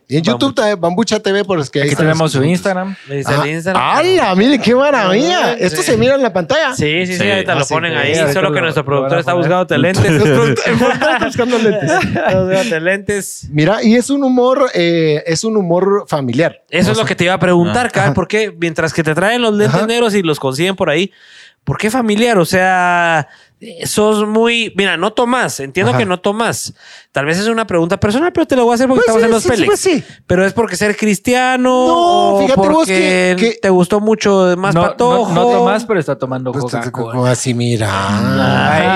Y 0.08 0.16
en 0.18 0.22
YouTube 0.22 0.54
también 0.54 0.80
Bambucha 0.80 1.20
TV, 1.20 1.44
por 1.44 1.58
los 1.58 1.70
que 1.70 1.80
ahí 1.80 1.82
Aquí 1.84 1.92
están 1.92 2.06
tenemos 2.06 2.32
su 2.32 2.42
Instagram. 2.44 2.96
Ah, 3.26 3.46
Instagram. 3.48 4.60
Qué 4.62 4.74
maravilla. 4.74 5.54
Esto 5.54 5.82
Sí. 5.82 5.90
se 5.92 5.96
mira 5.96 6.14
en 6.14 6.22
la 6.22 6.32
pantalla. 6.32 6.74
Sí, 6.74 7.06
sí, 7.06 7.14
sí, 7.14 7.18
Sí. 7.18 7.30
ahorita 7.30 7.52
Ah, 7.52 7.56
lo 7.56 7.64
sí, 7.64 7.74
ponen 7.74 7.92
sí, 7.92 7.98
ahí. 7.98 8.32
Solo 8.32 8.48
lo- 8.48 8.54
que 8.54 8.60
nuestro 8.60 8.82
lo 8.82 8.86
productor 8.86 9.18
está 9.18 9.34
buscando 9.34 9.76
lentes. 9.78 10.04
Está 10.64 11.24
buscando 11.24 11.58
lentes. 11.58 11.90
Está 11.92 12.40
buscando 12.44 12.80
lentes. 12.80 13.46
Mira, 13.50 13.82
y 13.82 13.94
es 13.96 14.10
un 14.10 14.24
humor, 14.24 14.70
eh, 14.74 15.22
es 15.26 15.44
un 15.44 15.56
humor 15.56 16.04
familiar. 16.08 16.62
Eso 16.70 16.92
es 16.92 16.98
lo 16.98 17.04
que 17.04 17.14
te 17.14 17.24
iba 17.24 17.34
a 17.34 17.38
preguntar, 17.38 17.90
Kai, 17.92 18.04
Ajá. 18.04 18.14
¿por 18.14 18.28
qué 18.28 18.52
mientras 18.58 18.92
que 18.92 19.02
te 19.02 19.14
traen 19.14 19.42
los 19.42 19.54
lentes 19.54 19.86
negros 19.86 20.14
y 20.14 20.22
los 20.22 20.40
consiguen 20.40 20.76
por 20.76 20.90
ahí, 20.90 21.12
¿por 21.64 21.78
qué 21.78 21.90
familiar? 21.90 22.38
O 22.38 22.44
sea, 22.44 23.26
sos 23.86 24.26
muy, 24.28 24.72
mira, 24.76 24.96
no 24.98 25.12
tomas, 25.14 25.58
entiendo 25.60 25.90
Ajá. 25.90 25.98
que 25.98 26.04
no 26.04 26.20
tomas. 26.20 26.74
Tal 27.12 27.24
vez 27.24 27.38
es 27.38 27.46
una 27.46 27.66
pregunta 27.66 27.98
personal, 27.98 28.30
pero 28.32 28.44
te 28.46 28.56
lo 28.56 28.64
voy 28.64 28.72
a 28.72 28.74
hacer 28.74 28.88
porque 28.88 29.04
Pues 29.06 29.16
estamos 29.16 29.22
sí, 29.22 29.24
en 29.26 29.30
los 29.30 29.42
sí, 29.42 29.48
Pélex. 29.48 29.66
pues 29.66 29.80
sí. 29.80 30.04
Pero 30.26 30.44
es 30.44 30.52
porque 30.52 30.76
ser 30.76 30.96
cristiano 30.96 31.70
No, 31.70 32.34
o 32.34 32.40
fíjate 32.42 32.60
vos 32.60 32.68
porque 32.68 33.34
que- 33.38 33.50
que- 33.52 33.58
te 33.62 33.70
gustó 33.70 34.00
mucho 34.00 34.54
más 34.58 34.74
no, 34.74 34.82
patojo. 34.82 35.32
no, 35.32 35.44
no 35.44 35.50
tomas, 35.50 35.84
pero 35.86 36.00
está 36.00 36.16
tomando 36.18 36.52
Pues, 36.52 36.64
Coca-Cola. 36.64 37.12
como 37.12 37.26
así, 37.26 37.54
mira. 37.54 37.88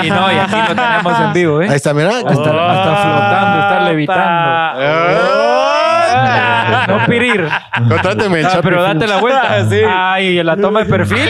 Ay, 0.03 0.09
no, 0.09 0.31
y 0.31 0.35
aquí 0.35 0.55
lo 0.69 0.75
tenemos 0.75 1.19
en 1.21 1.33
vivo, 1.33 1.61
¿eh? 1.63 1.69
Ahí 1.69 1.75
está, 1.77 1.93
mira. 1.93 2.09
Hasta, 2.17 2.29
hasta 2.29 2.41
flotando, 2.43 3.59
está 3.61 3.79
levitando. 3.89 5.58
Ah. 6.11 6.85
No 6.87 7.05
pirir. 7.05 7.47
Contráteme 7.87 8.43
Ah, 8.43 8.59
pero 8.63 8.81
date 8.81 9.07
la 9.07 9.17
vuelta. 9.17 9.69
Sí. 9.69 9.81
Ay, 9.87 10.43
la 10.43 10.55
toma 10.57 10.79
de 10.83 10.85
perfil. 10.85 11.29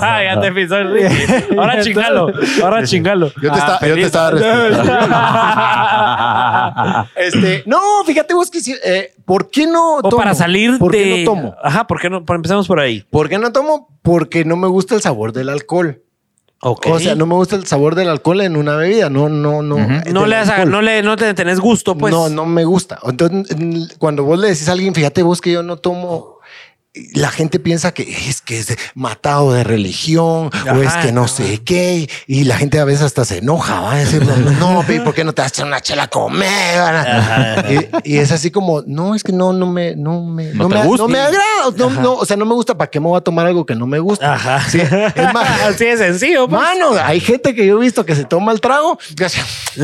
ya 0.00 0.38
te 0.40 0.52
pisó 0.52 0.76
el 0.78 0.92
Ricky. 0.92 1.54
Ahora 1.58 1.80
chingalo. 1.82 2.32
Ahora 2.62 2.84
chingalo. 2.84 3.32
Yo 3.40 3.50
te, 3.52 3.58
Ah, 3.60 3.78
estaba- 3.78 3.86
yo 3.86 3.94
te 3.94 4.02
estaba 4.02 4.30
respetando. 4.30 4.94
Este, 7.16 7.62
no, 7.66 7.80
fíjate 8.06 8.34
vos 8.34 8.50
que 8.50 8.58
eh, 8.84 9.12
¿por 9.24 9.50
qué 9.50 9.66
no 9.66 9.96
O 9.96 10.02
tomo? 10.02 10.16
para 10.16 10.34
salir 10.34 10.78
¿Por 10.78 10.92
de. 10.92 10.98
qué 10.98 11.18
no 11.24 11.24
tomo? 11.32 11.54
Ajá, 11.62 11.86
¿por 11.86 12.00
qué 12.00 12.10
no? 12.10 12.24
Empezamos 12.28 12.66
por 12.66 12.80
ahí. 12.80 13.04
¿Por 13.10 13.28
qué 13.28 13.38
no 13.38 13.52
tomo? 13.52 13.88
Porque 14.02 14.44
no 14.44 14.56
me 14.56 14.68
gusta 14.68 14.94
el 14.94 15.00
sabor 15.00 15.32
del 15.32 15.48
alcohol. 15.48 16.02
O 16.64 16.98
sea, 16.98 17.14
no 17.14 17.26
me 17.26 17.34
gusta 17.34 17.56
el 17.56 17.66
sabor 17.66 17.94
del 17.94 18.08
alcohol 18.08 18.40
en 18.40 18.56
una 18.56 18.76
bebida. 18.76 19.10
No, 19.10 19.28
no, 19.28 19.62
no. 19.62 19.78
eh, 19.78 20.02
no 20.12 20.26
le 20.26 20.36
has- 20.36 20.48
alcohol. 20.48 20.70
no 20.70 20.82
le 20.82 21.02
no 21.02 21.16
te 21.16 21.32
tenés 21.34 21.60
gusto, 21.60 21.94
pues. 21.96 22.12
No, 22.12 22.28
no 22.28 22.46
me 22.46 22.64
gusta. 22.64 22.98
Entonces, 23.04 23.94
cuando 23.98 24.24
vos 24.24 24.38
le 24.38 24.48
decís 24.48 24.68
a 24.68 24.72
alguien, 24.72 24.94
fíjate 24.94 25.22
vos 25.22 25.40
que 25.40 25.52
yo 25.52 25.62
no 25.62 25.76
tomo. 25.76 26.33
La 27.14 27.30
gente 27.30 27.58
piensa 27.58 27.92
que 27.92 28.02
es 28.28 28.40
que 28.40 28.58
es 28.58 28.76
matado 28.94 29.52
de 29.52 29.64
religión 29.64 30.50
o 30.72 30.82
es 30.82 30.92
que 30.94 31.10
no 31.10 31.24
ajá. 31.24 31.34
sé 31.34 31.58
qué. 31.64 32.08
Y 32.28 32.44
la 32.44 32.56
gente 32.56 32.78
a 32.78 32.84
veces 32.84 33.02
hasta 33.02 33.24
se 33.24 33.38
enoja, 33.38 33.80
va 33.80 33.94
a 33.94 33.96
decir, 33.96 34.24
no, 34.24 34.36
no, 34.36 34.84
¿por 35.04 35.12
qué 35.12 35.24
no 35.24 35.32
te 35.32 35.42
das 35.42 35.58
una 35.58 35.80
chela 35.80 36.06
comer? 36.06 36.46
Y, 38.04 38.14
y 38.14 38.18
es 38.18 38.30
así 38.30 38.50
como, 38.52 38.82
no, 38.86 39.14
es 39.14 39.24
que 39.24 39.32
no, 39.32 39.52
no 39.52 39.66
me, 39.66 39.96
no 39.96 40.22
me, 40.22 40.52
No 40.54 40.68
no, 40.68 40.68
te 40.68 40.74
me, 40.82 40.86
gusta. 40.86 41.02
no 41.02 41.08
me 41.08 41.18
agrada. 41.18 41.42
No, 41.76 41.90
no, 41.90 42.12
o 42.14 42.24
sea, 42.24 42.36
no 42.36 42.44
me 42.46 42.54
gusta. 42.54 42.76
¿Para 42.76 42.90
qué 42.90 43.00
me 43.00 43.06
voy 43.08 43.18
a 43.18 43.20
tomar 43.22 43.46
algo 43.46 43.66
que 43.66 43.74
no 43.74 43.86
me 43.86 43.98
gusta? 43.98 44.34
Ajá. 44.34 44.60
Sí, 44.68 44.80
es 44.80 45.32
más, 45.32 45.62
Así 45.64 45.86
de 45.86 45.96
sencillo, 45.96 46.48
pues. 46.48 46.62
Mano, 46.62 46.92
hay 47.02 47.18
gente 47.20 47.54
que 47.54 47.66
yo 47.66 47.76
he 47.76 47.80
visto 47.80 48.06
que 48.06 48.14
se 48.14 48.24
toma 48.24 48.52
el 48.52 48.60
trago. 48.60 48.98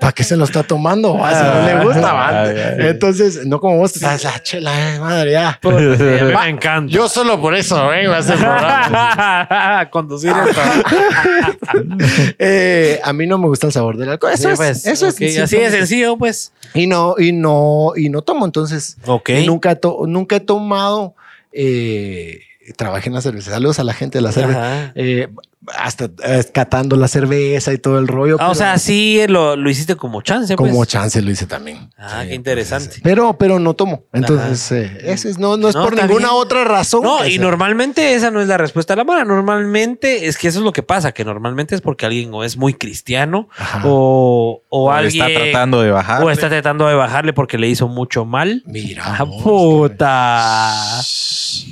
¿Para 0.00 0.12
qué 0.12 0.24
se 0.24 0.36
lo 0.36 0.44
está 0.44 0.62
tomando? 0.62 1.16
va? 1.18 1.34
Si 1.34 1.44
no 1.44 1.62
le 1.66 1.84
gusta, 1.84 2.12
va. 2.12 2.50
Entonces, 2.50 3.46
no 3.46 3.60
como 3.60 3.78
vos, 3.78 3.92
ah, 4.02 4.16
la 4.22 4.42
chela, 4.42 4.87
eh, 4.96 5.00
madre, 5.00 5.32
ya. 5.32 5.58
Me 5.62 6.48
encanta. 6.48 6.92
Yo 6.92 7.08
solo 7.08 7.40
por 7.40 7.54
eso 7.54 7.88
vengo 7.88 8.12
a 8.12 8.18
hacer 8.18 8.36
programa. 8.38 9.88
Conducir 9.90 10.32
esto. 10.48 10.60
Eh, 12.38 13.00
a 13.04 13.12
mí 13.12 13.26
no 13.26 13.38
me 13.38 13.46
gusta 13.48 13.66
el 13.66 13.72
sabor 13.72 13.96
del 13.96 14.08
alcohol. 14.10 14.32
Eso 14.32 14.44
Sí, 14.48 14.52
es, 14.52 14.56
pues, 14.58 14.86
eso 14.86 15.06
es. 15.06 15.38
Así 15.38 15.56
de 15.56 15.70
sencillo, 15.70 16.16
pues. 16.16 16.52
Y 16.74 16.86
no, 16.86 17.14
y 17.18 17.32
no, 17.32 17.92
y 17.96 18.08
no 18.08 18.22
tomo. 18.22 18.44
Entonces, 18.46 18.96
Ok. 19.06 19.30
y 19.30 19.46
nunca, 19.46 19.74
to- 19.76 20.04
nunca 20.06 20.36
he 20.36 20.40
tomado. 20.40 21.14
Eh, 21.52 22.40
trabajé 22.76 23.08
en 23.08 23.14
la 23.14 23.20
cerveza. 23.20 23.50
Saludos 23.50 23.78
a 23.78 23.84
la 23.84 23.94
gente 23.94 24.18
de 24.18 24.22
la 24.22 24.32
cerveza. 24.32 24.92
Eh, 24.94 25.28
hasta 25.76 26.08
eh, 26.24 26.44
catando 26.52 26.96
la 26.96 27.08
cerveza 27.08 27.72
y 27.74 27.78
todo 27.78 27.98
el 27.98 28.08
rollo. 28.08 28.36
Ah, 28.40 28.48
o 28.50 28.54
sea, 28.54 28.78
sí 28.78 29.20
lo, 29.28 29.54
lo 29.56 29.68
hiciste 29.68 29.96
como 29.96 30.22
chance, 30.22 30.56
pues. 30.56 30.70
como 30.70 30.84
chance 30.86 31.20
lo 31.20 31.30
hice 31.30 31.46
también. 31.46 31.90
Ah, 31.98 32.20
Sí, 32.22 32.28
qué 32.28 32.34
interesante. 32.36 32.96
Pero, 33.02 33.36
pero 33.36 33.58
no 33.58 33.74
tomo. 33.74 34.04
Entonces, 34.14 34.72
eh, 34.72 34.98
ese 35.04 35.28
es, 35.28 35.38
no, 35.38 35.56
no 35.58 35.68
es 35.68 35.74
No, 35.74 35.84
por 35.84 35.94
ninguna 35.94 36.28
bien. 36.28 36.30
otra 36.40 36.64
razón. 36.64 37.02
No, 37.02 37.26
y 37.26 37.32
sea. 37.32 37.42
normalmente 37.42 38.14
esa 38.14 38.30
no 38.30 38.40
es 38.40 38.48
la 38.48 38.56
respuesta 38.56 38.94
a 38.94 38.96
la 38.96 39.04
mala. 39.04 39.24
Normalmente 39.24 40.26
es 40.26 40.38
que 40.38 40.48
eso 40.48 40.60
es 40.60 40.64
lo 40.64 40.72
que 40.72 40.82
pasa, 40.82 41.12
que 41.12 41.24
normalmente 41.24 41.74
es 41.74 41.80
porque 41.82 42.06
alguien 42.06 42.32
o 42.32 42.44
es 42.44 42.56
muy 42.56 42.72
cristiano 42.72 43.48
Ajá. 43.58 43.82
o, 43.84 44.62
o 44.70 44.84
O 44.86 44.90
alguien 44.92 45.26
está 45.26 45.40
tratando 45.42 45.82
de 45.82 45.90
bajar. 45.90 46.22
o 46.22 46.30
está 46.30 46.48
tratando 46.48 46.86
de 46.88 46.94
bajarle 46.94 47.32
porque 47.34 47.58
le 47.58 47.68
hizo 47.68 47.88
mucho 47.88 48.24
mal. 48.24 48.62
Mira. 48.64 49.02
Ah, 49.04 49.24
vos, 49.24 49.42
puta. 49.42 51.00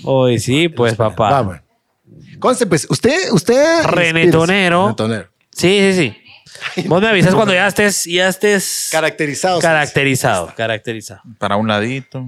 Hoy 0.04 0.38
sí, 0.38 0.68
pues 0.68 0.94
papá. 0.94 1.42
bueno. 1.42 1.62
Conste, 2.38 2.66
pues, 2.66 2.86
usted, 2.90 3.30
usted. 3.32 3.82
Renetonero. 3.84 4.84
Renetonero. 4.84 5.28
Sí, 5.50 5.92
sí, 5.92 6.12
sí. 6.74 6.82
Vos 6.88 7.00
me 7.02 7.08
avisas 7.08 7.34
cuando 7.34 7.52
ya 7.54 7.66
estés, 7.66 8.04
ya 8.04 8.28
estés 8.28 8.88
Caracterizado. 8.90 9.60
caracterizado, 9.60 10.52
caracterizado. 10.56 11.20
Para 11.38 11.56
un 11.56 11.68
ladito. 11.68 12.26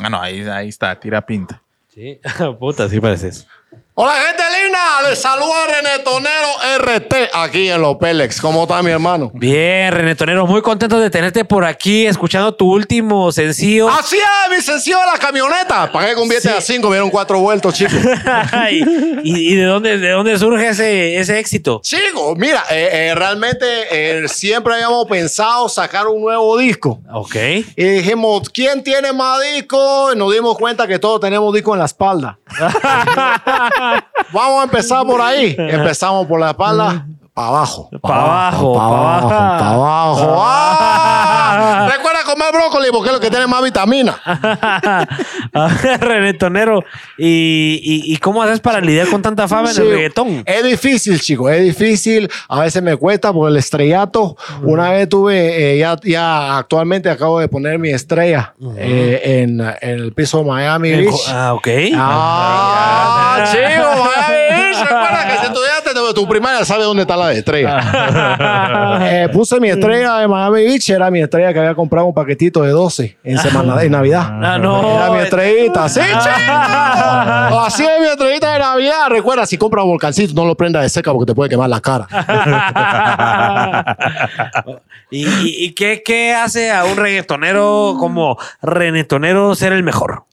Ah, 0.00 0.08
no, 0.10 0.20
ahí, 0.20 0.42
ahí 0.42 0.68
está, 0.68 0.98
tira 0.98 1.24
pinta. 1.24 1.62
Sí, 1.94 2.20
puta, 2.60 2.88
sí 2.88 3.00
pareces. 3.00 3.46
Hola, 4.00 4.12
gente 4.28 4.44
linda. 4.62 5.10
Les 5.10 5.18
saluda 5.20 5.66
Renetonero 5.66 6.48
RT 6.78 7.30
aquí 7.34 7.68
en 7.68 7.80
Los 7.82 7.96
Pélex. 7.96 8.40
¿Cómo 8.40 8.62
está 8.62 8.80
mi 8.80 8.92
hermano? 8.92 9.32
Bien, 9.34 9.92
René 9.92 10.14
Tonero, 10.14 10.46
muy 10.46 10.62
contento 10.62 11.00
de 11.00 11.10
tenerte 11.10 11.44
por 11.44 11.64
aquí, 11.64 12.06
escuchando 12.06 12.54
tu 12.54 12.70
último 12.72 13.32
sencillo. 13.32 13.88
Así 13.88 14.16
es, 14.16 14.56
mi 14.56 14.62
sencillo 14.62 15.00
de 15.00 15.06
la 15.06 15.18
camioneta. 15.18 15.90
Pagué 15.90 16.14
con 16.14 16.28
billete 16.28 16.48
a 16.48 16.60
cinco, 16.60 16.90
vieron 16.90 17.10
cuatro 17.10 17.40
vueltos, 17.40 17.74
chicos. 17.74 17.94
y 18.70 19.54
de 19.56 19.64
dónde, 19.64 19.98
de 19.98 20.10
dónde 20.10 20.38
surge 20.38 20.68
ese, 20.68 21.16
ese 21.18 21.40
éxito? 21.40 21.80
Chicos, 21.82 22.38
mira, 22.38 22.62
eh, 22.70 23.08
eh, 23.08 23.14
realmente 23.16 23.66
eh, 23.90 24.28
siempre 24.28 24.74
habíamos 24.74 25.08
pensado 25.08 25.68
sacar 25.68 26.06
un 26.06 26.20
nuevo 26.20 26.56
disco. 26.56 27.00
Ok. 27.12 27.34
Y 27.74 27.84
dijimos, 27.84 28.48
¿quién 28.50 28.84
tiene 28.84 29.12
más 29.12 29.40
disco? 29.54 30.12
Y 30.12 30.16
nos 30.16 30.32
dimos 30.32 30.56
cuenta 30.56 30.86
que 30.86 31.00
todos 31.00 31.20
tenemos 31.20 31.52
disco 31.52 31.72
en 31.72 31.80
la 31.80 31.86
espalda. 31.86 32.38
Vamos 34.32 34.60
a 34.60 34.64
empezar 34.64 35.04
por 35.06 35.20
ahí. 35.20 35.54
Empezamos 35.58 36.26
por 36.26 36.40
la 36.40 36.50
espalda. 36.50 37.06
Para 37.34 37.48
abajo. 37.48 37.88
Pa' 38.02 38.14
abajo, 38.24 38.74
Para 38.74 38.88
pa' 38.88 38.94
abajo. 38.98 39.32
abajo. 39.74 40.36
Para 40.38 41.74
abajo. 41.84 41.97
¡Ah! 42.28 42.32
Comer 42.32 42.52
brócoli 42.52 42.88
porque 42.92 43.08
es 43.08 43.14
lo 43.14 43.20
que 43.20 43.30
tiene 43.30 43.46
más 43.46 43.62
vitamina. 43.62 44.20
René 46.00 46.34
Tonero, 46.34 46.84
¿y, 47.16 47.80
y, 47.82 48.12
y 48.12 48.16
cómo 48.18 48.42
haces 48.42 48.60
para 48.60 48.80
lidiar 48.80 49.08
con 49.08 49.22
tanta 49.22 49.48
fama 49.48 49.70
en 49.70 49.80
el 49.80 49.90
reggaetón? 49.90 50.42
Es 50.44 50.62
difícil, 50.62 51.20
chicos, 51.20 51.50
es 51.52 51.62
difícil. 51.62 52.30
A 52.48 52.60
veces 52.60 52.82
me 52.82 52.96
cuesta 52.96 53.32
por 53.32 53.50
el 53.50 53.56
estrellato. 53.56 54.36
Una 54.62 54.90
vez 54.90 55.08
tuve, 55.08 55.74
eh, 55.74 55.78
ya, 55.78 55.96
ya 56.02 56.58
actualmente 56.58 57.08
acabo 57.10 57.40
de 57.40 57.48
poner 57.48 57.78
mi 57.78 57.90
estrella 57.90 58.54
eh, 58.76 59.20
en, 59.42 59.60
en 59.60 59.98
el 59.98 60.12
piso 60.12 60.38
de 60.38 60.44
Miami 60.44 60.90
Beach. 60.92 61.28
Ah, 61.28 61.54
ok. 61.54 61.68
Ah, 61.94 63.44
chico, 63.50 64.04
Miami 64.04 64.62
Beach. 64.62 64.80
Recuerda 64.82 65.28
que 65.28 65.38
si 65.38 65.46
estuviera 65.46 65.80
de 66.08 66.14
tu 66.14 66.26
primaria 66.28 66.64
sabe 66.64 66.84
dónde 66.84 67.02
está 67.02 67.16
la 67.16 67.32
estrella. 67.32 67.80
Eh, 69.10 69.28
puse 69.32 69.60
mi 69.60 69.68
estrella 69.70 70.18
de 70.18 70.28
Miami 70.28 70.64
Beach, 70.64 70.90
era 70.90 71.10
mi 71.10 71.20
estrella 71.20 71.52
que 71.52 71.58
había 71.60 71.74
comprado 71.74 72.06
un 72.06 72.14
paquetito 72.14 72.62
de 72.62 72.70
12 72.70 73.18
en 73.24 73.38
semana 73.38 73.80
en 73.82 73.92
Navidad. 73.92 74.26
Ah, 74.42 74.58
no. 74.58 74.96
Era 74.96 75.10
mi 75.10 75.18
estrellita, 75.20 75.88
sí, 75.88 76.00
chico. 76.00 76.52
Así 77.60 77.84
es 77.84 78.00
mi 78.00 78.06
estrellita 78.06 78.52
de 78.52 78.58
Navidad. 78.58 79.08
Recuerda, 79.08 79.46
si 79.46 79.56
compras 79.56 79.84
volcancito, 79.84 80.32
no 80.34 80.44
lo 80.46 80.54
prenda 80.56 80.80
de 80.80 80.88
seca 80.88 81.12
porque 81.12 81.26
te 81.26 81.34
puede 81.34 81.48
quemar 81.50 81.68
la 81.70 81.80
cara. 81.80 82.06
¿Y, 85.10 85.26
y- 85.26 85.64
y 85.64 85.72
qué, 85.74 86.02
qué 86.04 86.34
hace 86.34 86.70
a 86.70 86.84
un 86.84 86.96
reggaetonero 86.96 87.96
como 87.98 88.36
renetonero 88.62 89.54
ser 89.54 89.72
el 89.72 89.82
mejor? 89.82 90.24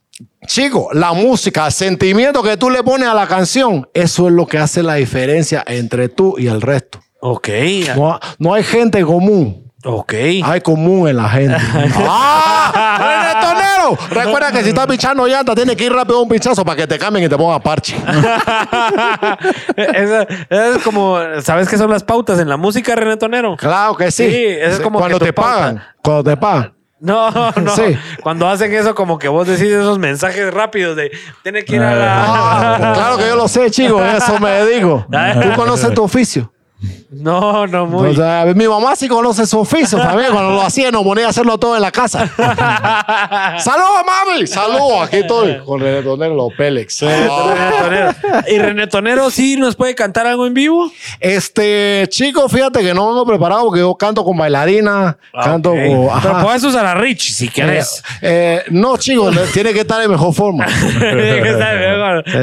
Chico, 0.48 0.90
la 0.94 1.14
música, 1.14 1.66
el 1.66 1.72
sentimiento 1.72 2.42
que 2.44 2.56
tú 2.58 2.70
le 2.70 2.84
pones 2.84 3.08
a 3.08 3.14
la 3.14 3.28
canción, 3.28 3.88
eso 3.94 4.28
es 4.28 4.34
lo 4.34 4.46
que 4.46 4.58
hace 4.58 4.84
la 4.84 4.96
diferencia 4.96 5.64
entre 5.68 6.08
tú 6.10 6.36
y 6.38 6.48
el 6.48 6.62
resto. 6.62 7.00
Ok. 7.20 7.50
No, 7.96 8.20
no 8.38 8.54
hay 8.54 8.64
gente 8.64 9.04
común. 9.04 9.72
Ok. 9.84 10.14
Hay 10.44 10.62
común 10.62 11.08
en 11.08 11.18
la 11.18 11.30
gente. 11.30 11.56
¡Ah! 11.96 12.98
¡Reggaetonero! 12.98 13.98
Recuerda 14.10 14.52
que 14.52 14.64
si 14.64 14.70
estás 14.70 14.88
pichando 14.88 15.28
llanta, 15.28 15.54
tienes 15.54 15.76
que 15.76 15.86
ir 15.86 15.94
rápido 15.94 16.20
a 16.20 16.22
un 16.24 16.30
pinchazo 16.30 16.66
para 16.66 16.76
que 16.78 16.88
te 16.88 16.98
cambien 16.98 17.26
y 17.26 17.30
te 17.30 17.38
pongan 17.38 17.62
parche. 17.62 17.96
Es 20.50 20.84
como, 20.84 21.20
¿sabes 21.42 21.70
qué 21.70 21.78
son 21.78 21.90
las 21.92 22.04
pautas 22.04 22.40
en 22.40 22.50
la 22.50 22.58
música 22.58 22.96
renetonero? 22.96 23.56
Claro 23.58 23.96
que 23.96 24.10
sí. 24.12 24.30
Sí, 24.30 24.46
eso 24.46 24.76
es 24.76 24.80
como 24.80 25.00
cuando 25.00 25.20
que 25.20 25.26
te 25.26 25.34
pauta. 25.34 25.52
pagan. 25.52 25.84
Cuando 26.02 26.24
te 26.24 26.38
pagan. 26.38 26.75
No, 27.06 27.32
no. 27.62 27.76
Sí. 27.76 27.98
Cuando 28.22 28.48
hacen 28.50 28.74
eso, 28.74 28.96
como 28.96 29.18
que 29.20 29.28
vos 29.28 29.48
decís 29.48 29.68
esos 29.68 30.00
mensajes 30.00 30.52
rápidos 30.54 30.96
de 30.96 31.12
tiene 31.44 31.64
que 31.64 31.76
ir 31.76 31.82
a 31.82 31.92
Ah, 31.92 32.78
la. 32.80 32.94
claro 32.94 33.18
que 33.18 33.28
yo 33.28 33.36
lo 33.36 33.48
sé, 33.48 33.70
chico. 33.70 34.04
Eso 34.04 34.40
me 34.40 34.50
dedico. 34.50 35.06
Tú 35.42 35.54
conoces 35.56 35.94
tu 35.94 36.04
oficio. 36.04 36.52
No, 37.12 37.66
no, 37.68 37.86
muy. 37.86 38.10
O 38.10 38.14
sea, 38.16 38.46
mi 38.56 38.68
mamá 38.68 38.96
sí 38.96 39.08
conoce 39.08 39.46
su 39.46 39.60
oficio 39.60 39.98
también. 39.98 40.32
Cuando 40.32 40.52
lo 40.52 40.62
hacía, 40.62 40.92
nos 40.92 41.04
ponía 41.04 41.28
a 41.28 41.30
hacerlo 41.30 41.58
todo 41.58 41.76
en 41.76 41.82
la 41.82 41.92
casa. 41.92 42.28
¡Saludos, 43.60 44.02
mami! 44.06 44.46
¡Saludos! 44.48 45.04
Aquí 45.04 45.18
estoy 45.18 45.58
con 45.66 45.80
Renetonero 45.80 46.36
Los 46.36 46.54
Pélex. 46.54 47.02
Renetonero. 47.02 48.12
¿Y 48.48 48.58
Renetonero 48.58 49.30
sí 49.30 49.56
nos 49.56 49.76
puede 49.76 49.96
cantar 49.96 50.28
algo 50.28 50.46
en 50.46 50.54
vivo? 50.54 50.92
Este, 51.20 52.06
chico, 52.10 52.50
fíjate 52.50 52.82
que 52.82 52.94
no 52.94 53.08
vengo 53.08 53.26
preparado 53.26 53.64
porque 53.66 53.80
yo 53.80 53.96
canto 53.96 54.24
con 54.26 54.38
bailarina, 54.38 55.18
canto 55.44 55.72
Ok. 55.72 55.78
con. 55.88 56.10
ajá. 56.10 56.22
Pero 56.22 56.44
puedes 56.46 56.64
usar 56.64 56.86
a 56.86 56.96
Rich 56.96 57.32
si 57.34 57.48
quieres. 57.50 58.04
Eh, 58.22 58.62
eh, 58.62 58.64
no, 58.72 58.98
chico, 58.98 59.32
no, 59.32 59.42
tiene 59.54 59.74
que 59.74 59.82
estar 59.82 60.02
en 60.04 60.12
mejor 60.12 60.34
forma. 60.34 60.66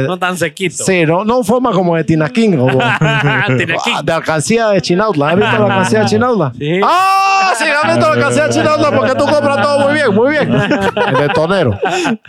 no 0.07 0.18
tan 0.18 0.36
sequito. 0.38 0.84
Sí, 0.84 1.05
no, 1.05 1.24
no 1.24 1.43
forma 1.45 1.72
como 1.72 1.97
de 1.97 2.05
Tina 2.05 2.28
King. 2.30 2.57
como- 2.57 2.78
Tina 2.78 3.45
King. 3.84 3.93
Ah, 3.97 4.03
De 4.03 4.12
alcancía 4.33 4.68
de 4.68 4.80
Chinautla. 4.80 5.28
¿Has 5.28 5.37
visto 5.37 5.59
la 5.59 5.64
alcancía 5.64 6.01
de 6.01 6.07
Chinautla? 6.07 6.53
Sí. 6.59 6.80
¡Ah! 6.83 7.53
Sí, 7.57 7.64
has 7.64 7.95
visto 7.95 8.09
la 8.09 8.12
alcancia 8.14 8.47
de 8.47 8.55
Chinautla 8.55 8.91
porque 8.93 9.14
tú 9.14 9.26
compras 9.26 9.61
todo 9.61 9.78
muy 9.80 9.95
bien, 9.95 10.14
muy 10.14 10.30
bien. 10.30 10.55
El 10.55 11.14
de 11.14 11.28
tonero. 11.35 11.78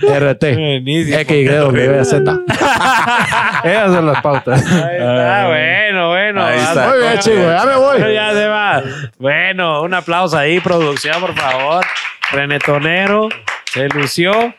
RT. 0.02 0.44
Buenísimo. 0.56 1.18
XYZ. 1.18 2.14
Esas 3.64 3.94
son 3.94 4.06
las 4.06 4.22
pautas. 4.22 4.62
Ahí 4.62 4.98
está, 4.98 5.48
bueno, 5.48 6.10
bueno. 6.10 6.46
Ahí 6.46 6.60
está. 6.60 6.90
Muy 6.90 6.98
bien, 7.00 7.18
chico, 7.20 7.42
ya 7.42 7.66
me 7.66 7.76
voy. 7.76 8.14
Ya 8.14 8.34
se 8.34 8.48
va. 8.48 8.84
Bueno, 9.18 9.82
un 9.84 9.94
aplauso 9.94 10.38
ahí, 10.38 10.60
producción, 10.60 11.22
por 11.22 11.34
favor. 11.34 11.86
Renetonero, 12.32 13.30
se 13.66 13.88
lució. 13.90 14.54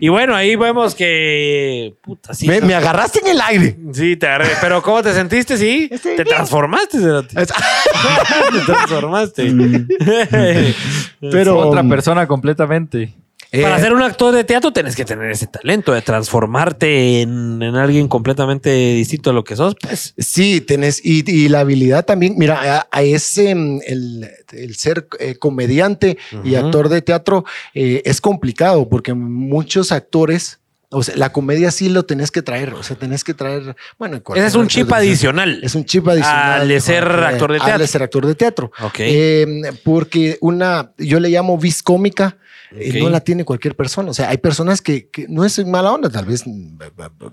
Y 0.00 0.08
bueno, 0.08 0.34
ahí 0.34 0.56
vemos 0.56 0.94
que. 0.94 1.94
Puta, 2.02 2.34
sí. 2.34 2.48
Me, 2.48 2.60
me 2.60 2.74
agarraste 2.74 3.20
en 3.20 3.28
el 3.28 3.40
aire. 3.40 3.76
Sí, 3.92 4.16
te 4.16 4.26
agarré. 4.26 4.48
Pero 4.60 4.82
¿cómo 4.82 5.02
te 5.02 5.12
sentiste? 5.12 5.56
Sí. 5.56 5.88
Te 6.16 6.24
transformaste, 6.24 6.98
Cerote. 6.98 7.40
Es- 7.40 7.48
Te 8.52 8.60
transformaste. 8.66 9.52
Pero. 11.20 11.58
Otra 11.58 11.82
persona 11.84 12.26
completamente. 12.26 13.14
Eh, 13.58 13.62
Para 13.62 13.78
ser 13.78 13.92
un 13.92 14.02
actor 14.02 14.34
de 14.34 14.44
teatro 14.44 14.72
tenés 14.72 14.96
que 14.96 15.04
tener 15.04 15.30
ese 15.30 15.46
talento 15.46 15.92
de 15.92 16.02
transformarte 16.02 17.22
en, 17.22 17.62
en 17.62 17.76
alguien 17.76 18.08
completamente 18.08 18.70
distinto 18.94 19.30
a 19.30 19.32
lo 19.32 19.44
que 19.44 19.56
sos. 19.56 19.74
Pues. 19.80 20.14
Sí, 20.18 20.60
tenés, 20.60 21.00
y, 21.04 21.28
y 21.30 21.48
la 21.48 21.60
habilidad 21.60 22.04
también, 22.04 22.34
mira, 22.36 22.78
a, 22.78 22.88
a 22.90 23.02
ese, 23.02 23.54
mm, 23.54 23.80
el, 23.86 24.28
el 24.52 24.74
ser 24.76 25.06
eh, 25.20 25.36
comediante 25.36 26.18
y 26.44 26.54
actor 26.56 26.88
de 26.88 27.02
teatro 27.02 27.44
eh, 27.74 28.02
es 28.04 28.20
complicado 28.20 28.88
porque 28.88 29.14
muchos 29.14 29.92
actores, 29.92 30.58
o 30.90 31.02
sea, 31.02 31.16
la 31.16 31.30
comedia 31.32 31.70
sí 31.70 31.88
lo 31.88 32.04
tenés 32.04 32.30
que 32.30 32.42
traer, 32.42 32.74
o 32.74 32.82
sea, 32.82 32.96
tenés 32.96 33.24
que 33.24 33.34
traer, 33.34 33.74
bueno, 33.98 34.16
en 34.16 34.22
Ese 34.36 34.46
es 34.46 34.54
un 34.54 34.68
chip 34.68 34.88
de- 34.88 34.94
adicional. 34.94 35.60
Es 35.62 35.74
un 35.74 35.84
chip 35.84 36.06
adicional. 36.08 36.62
Al 36.62 36.68
de 36.68 36.80
ser 36.80 37.04
actor 37.04 37.52
de 37.52 37.58
al 37.58 37.64
teatro. 37.64 37.86
ser 37.86 38.02
actor 38.02 38.26
de 38.26 38.34
teatro. 38.34 38.72
Ok. 38.80 38.96
Eh, 38.98 39.46
porque 39.84 40.38
una, 40.40 40.92
yo 40.98 41.20
le 41.20 41.28
llamo 41.30 41.58
vis 41.58 41.82
cómica, 41.82 42.36
eh, 42.76 42.90
Ok. 42.90 43.02
no 43.02 43.10
la 43.10 43.20
tiene 43.20 43.44
cualquier 43.44 43.74
persona. 43.76 44.10
O 44.10 44.14
sea, 44.14 44.28
hay 44.30 44.38
personas 44.38 44.80
que, 44.82 45.08
que 45.10 45.26
no 45.28 45.44
es 45.44 45.64
mala 45.66 45.92
onda, 45.92 46.08
tal 46.10 46.24
vez 46.26 46.46
mm, 46.46 46.78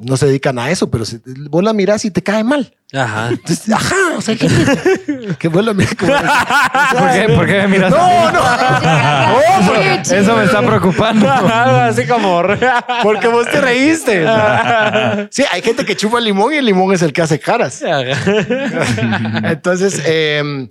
no 0.02 0.18
se 0.18 0.28
dedican 0.28 0.58
a 0.60 0.70
eso, 0.72 0.90
pero 0.92 1.06
si 1.06 1.20
vos 1.50 1.64
la 1.64 1.74
mirás 1.74 2.06
y 2.06 2.12
te 2.12 2.22
cae 2.22 2.44
mal. 2.44 2.76
Ajá. 2.94 3.30
Entonces, 3.30 3.72
ajá, 3.72 3.96
o 4.18 4.22
sea, 4.22 4.36
que, 4.36 4.50
que 5.40 5.48
vos 5.48 5.64
la 5.66 5.74
mirás 5.74 5.96
como- 5.96 6.12
¿Por 6.92 7.12
qué, 7.12 7.34
¿Por 7.34 7.46
qué 7.46 7.54
me 7.62 7.68
miras 7.70 7.90
No, 7.92 8.32
no, 8.32 8.40
Oh, 8.42 9.74
Eso 10.14 10.36
me 10.36 10.44
está 10.44 10.62
preocupando. 10.62 11.30
Así 11.32 12.06
como. 12.06 12.42
porque 13.04 13.28
vos 13.28 13.50
te 13.50 13.62
reíste. 13.62 14.26
Sí, 15.30 15.44
hay 15.52 15.62
gente 15.62 15.86
que 15.86 15.96
chupa 15.96 16.20
limón 16.20 16.54
y 16.54 16.58
el 16.58 16.66
limón 16.66 16.94
es 16.94 17.02
el 17.02 17.14
que 17.14 17.22
hace 17.22 17.40
caras. 17.40 17.82
Entonces, 19.44 20.02
eh, 20.06 20.68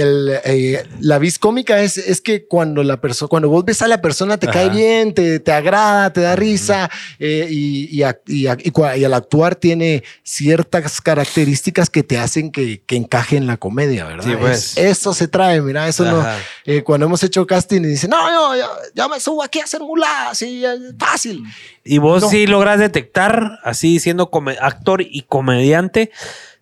el, 0.00 0.40
eh, 0.44 0.84
la 1.00 1.18
vis 1.18 1.38
cómica 1.38 1.80
es, 1.82 1.96
es 1.98 2.20
que 2.20 2.46
cuando 2.46 2.82
la 2.82 3.00
persona, 3.00 3.28
cuando 3.28 3.48
vos 3.48 3.64
ves 3.64 3.82
a 3.82 3.88
la 3.88 4.00
persona 4.00 4.36
te 4.38 4.46
cae 4.48 4.66
Ajá. 4.66 4.74
bien, 4.74 5.14
te, 5.14 5.40
te 5.40 5.52
agrada, 5.52 6.12
te 6.12 6.20
da 6.20 6.36
risa 6.36 6.90
eh, 7.18 7.46
y, 7.50 7.84
y, 7.96 8.00
ac- 8.02 8.20
y 8.26 8.44
ac- 8.44 8.62
y 8.96 9.00
y 9.00 9.04
al 9.04 9.14
actuar 9.14 9.54
tiene 9.56 10.02
ciertas 10.22 11.00
características 11.00 11.90
que 11.90 12.02
te 12.02 12.18
hacen 12.18 12.50
que, 12.50 12.82
que 12.84 12.96
encaje 12.96 13.36
en 13.36 13.46
la 13.46 13.56
comedia, 13.56 14.04
¿verdad? 14.04 14.24
Sí, 14.24 14.36
pues. 14.38 14.76
Es- 14.76 14.78
eso 14.78 15.14
se 15.14 15.28
trae, 15.28 15.60
mira, 15.60 15.86
eso 15.88 16.04
no. 16.04 16.24
Eh, 16.64 16.82
cuando 16.82 17.06
hemos 17.06 17.22
hecho 17.22 17.46
casting 17.46 17.80
y 17.82 17.86
dicen, 17.86 18.10
no, 18.10 18.28
yo, 18.30 18.60
yo, 18.60 18.68
yo 18.94 19.08
me 19.08 19.20
subo 19.20 19.42
aquí 19.42 19.60
a 19.60 19.64
hacer 19.64 19.80
muladas, 19.80 20.38
sí, 20.38 20.64
es 20.64 20.78
fácil. 20.98 21.42
Y 21.84 21.98
vos 21.98 22.22
No. 22.22 22.30
sí 22.30 22.46
logras 22.46 22.78
detectar, 22.78 23.58
así 23.62 24.00
siendo 24.00 24.30
actor 24.60 25.02
y 25.02 25.22
comediante, 25.22 26.10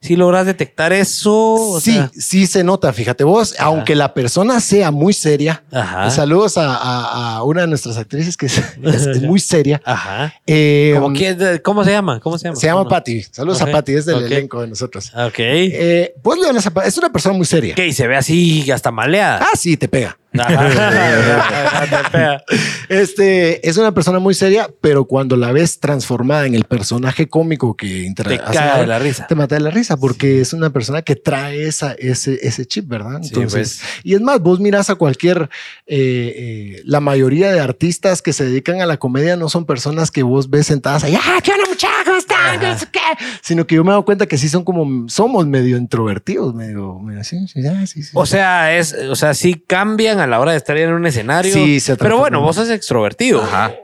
sí 0.03 0.17
logras 0.17 0.45
detectar 0.45 0.93
eso. 0.93 1.33
o 1.55 1.81
sí, 1.81 1.93
sea, 1.93 2.11
sí 2.19 2.47
se 2.47 2.63
nota, 2.65 2.93
fíjate 2.93 3.25
vos, 3.25 3.55
aunque 3.59 3.95
la 3.95 4.13
persona 4.13 4.61
sea 4.61 4.91
muy 4.91 5.13
seria. 5.15 5.63
Ajá. 5.73 6.11
Saludos 6.11 6.59
a, 6.59 6.75
a- 6.77 7.37
a 7.37 7.43
una 7.45 7.63
de 7.63 7.69
nuestras 7.69 7.97
actrices 7.97 8.37
que 8.37 8.47
es, 8.47 8.59
es- 8.83 9.07
es 9.07 9.23
muy 9.23 9.41
seria. 9.41 9.81
Ajá. 9.85 10.35
Eh, 10.47 10.93
¿Cómo, 11.01 11.15
quién- 11.17 11.39
¿Cómo 11.63 11.85
se 11.85 11.93
llama? 11.93 12.21
¿Cómo 12.21 12.37
se 12.37 12.49
llama? 12.49 12.57
se 12.57 12.67
llama. 12.67 12.87
Patty. 12.89 13.23
Saludos 13.31 13.63
a 13.63 13.67
Patty, 13.71 13.95
es 13.95 14.05
del 14.07 14.25
elenco 14.25 14.61
de 14.61 14.67
nosotros. 14.67 15.13
Ok. 15.15 15.39
Eh, 15.39 16.15
vos 16.23 16.37
le 16.39 16.49
hablas 16.49 16.67
a 16.67 16.71
Patty, 16.73 16.89
es 16.89 16.99
una 16.99 17.11
persona 17.11 17.35
muy 17.37 17.47
seria. 17.47 17.73
Ok, 17.75 17.93
se 17.93 18.07
ve 18.09 18.17
así 18.17 18.71
hasta 18.71 18.91
maleada. 18.91 19.39
Ah, 19.43 19.57
sí, 19.57 19.77
te 19.77 19.89
pega. 19.89 20.19
Este 22.89 23.69
es 23.69 23.77
una 23.77 23.93
persona 23.93 24.19
muy 24.19 24.35
seria, 24.35 24.69
pero 24.81 25.05
cuando 25.05 25.37
la 25.37 25.53
ves 25.53 25.79
transformada 25.79 26.47
en 26.47 26.55
el 26.55 26.65
personaje 26.65 27.29
cómico 27.29 27.77
que 27.77 28.13
Te 28.15 28.41
ahora, 28.47 28.81
de 28.81 28.87
la 28.87 28.99
risa. 28.99 29.27
Te 29.27 29.35
mata 29.35 29.57
de 29.57 29.61
la 29.61 29.71
risa 29.71 29.97
porque 29.97 30.41
es 30.41 30.53
una 30.53 30.71
persona 30.71 31.03
que 31.03 31.17
trae 31.17 31.67
esa, 31.67 31.93
ese, 31.93 32.39
ese 32.43 32.67
chip, 32.67 32.89
¿verdad? 32.89 33.21
Sí, 33.23 33.31
Entonces, 33.35 33.81
pues. 33.83 34.01
y 34.05 34.15
es 34.15 34.21
más, 34.21 34.41
vos 34.41 34.61
miras 34.61 34.91
a 34.91 34.95
cualquier, 34.95 35.51
eh, 35.87 36.35
eh, 36.37 36.83
la 36.85 37.01
mayoría 37.01 37.53
de 37.53 37.61
artistas 37.61 38.23
que 38.23 38.33
se 38.33 38.45
dedican 38.45 38.81
a 38.81 38.87
la 38.87 38.97
comedia 38.97 39.37
no 39.37 39.49
son 39.49 39.67
personas 39.67 40.11
que 40.11 40.23
vos 40.23 40.49
ves 40.49 40.67
sentadas 40.67 41.05
ahí, 41.05 41.15
ah, 41.15 41.39
qué 41.43 41.53
onda 41.53 41.65
muchachos, 41.69 42.05
¿cómo 42.05 42.17
están? 42.17 42.61
No 42.61 42.79
sé 42.79 42.87
qué", 42.91 43.01
Sino 43.43 43.67
que 43.67 43.75
yo 43.75 43.85
me 43.85 43.91
he 43.91 43.93
dado 43.93 44.05
cuenta 44.05 44.27
que 44.27 44.39
sí 44.39 44.49
son 44.49 44.65
como, 44.65 45.09
somos 45.09 45.47
medio 45.47 45.77
introvertidos, 45.77 46.55
medio, 46.55 46.99
medio 46.99 47.21
así, 47.21 47.47
sí, 47.49 47.61
ah, 47.67 47.87
sí, 47.87 48.03
sí. 48.03 48.11
O 48.15 48.27
sea, 48.27 48.77
es, 48.77 48.95
o 48.95 49.15
sea, 49.15 49.35
sí 49.35 49.63
cambian 49.67 50.21
a 50.23 50.27
la 50.27 50.41
hora 50.41 50.53
de 50.53 50.59
estar 50.59 50.77
en 50.77 50.93
un 50.93 51.07
escenario. 51.07 51.53
Sí, 51.53 51.81
se 51.81 51.97
Pero 51.97 52.19
bueno, 52.19 52.41
vos 52.41 52.57
sos 52.57 52.71
extrovertido. 52.71 53.43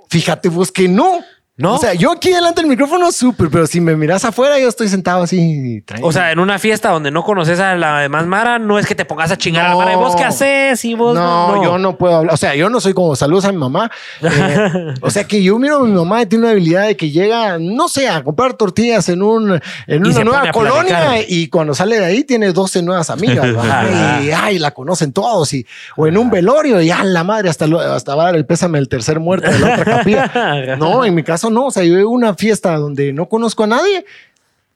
Fíjate 0.09 0.49
vos 0.49 0.72
que 0.72 0.89
no. 0.89 1.22
¿No? 1.59 1.75
O 1.75 1.79
sea, 1.79 1.93
yo 1.95 2.13
aquí 2.13 2.31
delante 2.31 2.61
del 2.61 2.71
micrófono 2.71 3.11
súper, 3.11 3.51
pero 3.51 3.67
si 3.67 3.81
me 3.81 3.97
miras 3.97 4.25
afuera, 4.25 4.61
yo 4.61 4.69
estoy 4.69 4.89
sentado 4.89 5.25
así. 5.25 5.83
tranquilo. 5.85 6.09
O 6.09 6.13
sea, 6.13 6.31
en 6.31 6.39
una 6.39 6.57
fiesta 6.61 6.91
donde 6.91 7.11
no 7.11 7.25
conoces 7.25 7.59
a 7.59 7.75
la 7.75 7.99
demás 7.99 8.27
Mara, 8.27 8.61
no 8.61 8.79
es 8.79 8.87
que 8.87 8.95
te 8.95 9.05
pongas 9.05 9.33
a 9.33 9.37
chingar 9.37 9.67
a 9.67 9.69
la 9.71 9.75
No. 9.75 9.79
Mara. 9.81 9.93
¿Y 9.93 9.97
vos 9.97 10.15
qué 10.15 10.23
haces? 10.23 10.85
Y 10.85 10.95
vos 10.95 11.17
no, 11.17 11.61
yo 11.65 11.77
no 11.79 11.99
puedo 11.99 12.15
hablar. 12.19 12.33
O 12.33 12.37
sea, 12.37 12.55
yo 12.55 12.71
no 12.71 12.81
soy 12.81 12.95
como 12.95 13.17
saludos 13.17 13.45
a 13.45 13.51
mi 13.51 13.59
mamá. 13.59 13.91
Eh, 14.23 14.95
o 15.01 15.11
sea, 15.11 15.25
que 15.25 15.43
yo 15.43 15.59
miro 15.59 15.79
a 15.79 15.85
mi 15.85 15.91
mamá 15.91 16.23
y 16.23 16.27
tiene 16.27 16.45
una 16.45 16.53
habilidad 16.53 16.87
de 16.87 16.97
que 16.97 17.11
llega, 17.11 17.59
no 17.59 17.89
sé, 17.89 18.09
a 18.09 18.23
comprar 18.23 18.55
tortillas 18.55 19.09
en, 19.09 19.21
un, 19.23 19.61
en 19.89 20.07
Y 20.07 20.11
una 20.11 20.23
nueva 20.25 20.53
colonia 20.53 21.17
y 21.27 21.49
cuando 21.49 21.75
sale 21.75 21.99
de 21.99 22.05
ahí 22.05 22.23
tiene 22.23 22.53
12 22.53 22.83
nuevas 22.83 23.11
amigas. 23.11 23.47
y 24.25 24.31
ay, 24.31 24.61
la 24.61 24.71
conocen 24.71 25.13
todos. 25.13 25.53
Y, 25.55 25.67
o 25.97 26.07
en 26.07 26.19
un 26.19 26.31
velorio, 26.31 26.81
y 26.81 26.91
a 26.93 27.03
la 27.03 27.25
madre, 27.25 27.51
hasta, 27.51 27.67
lo- 27.67 27.81
hasta 27.81 28.15
va 28.15 28.23
a 28.23 28.27
dar 28.27 28.37
el 28.37 28.47
pésame 28.47 28.79
del 28.79 28.89
tercer 28.89 29.19
muerto 29.19 29.51
de 29.51 29.59
la 29.59 29.73
otra 29.75 29.85
capilla. 29.85 30.31
No, 30.79 31.05
en 31.05 31.15
mi 31.15 31.23
caso 31.25 31.47
no. 31.51 31.66
O 31.66 31.70
sea, 31.70 31.84
yo 31.84 31.94
veo 31.94 32.09
una 32.11 32.34
fiesta 32.34 32.76
donde 32.76 33.12
no 33.12 33.28
conozco 33.28 33.64
a 33.64 33.66
nadie. 33.66 34.05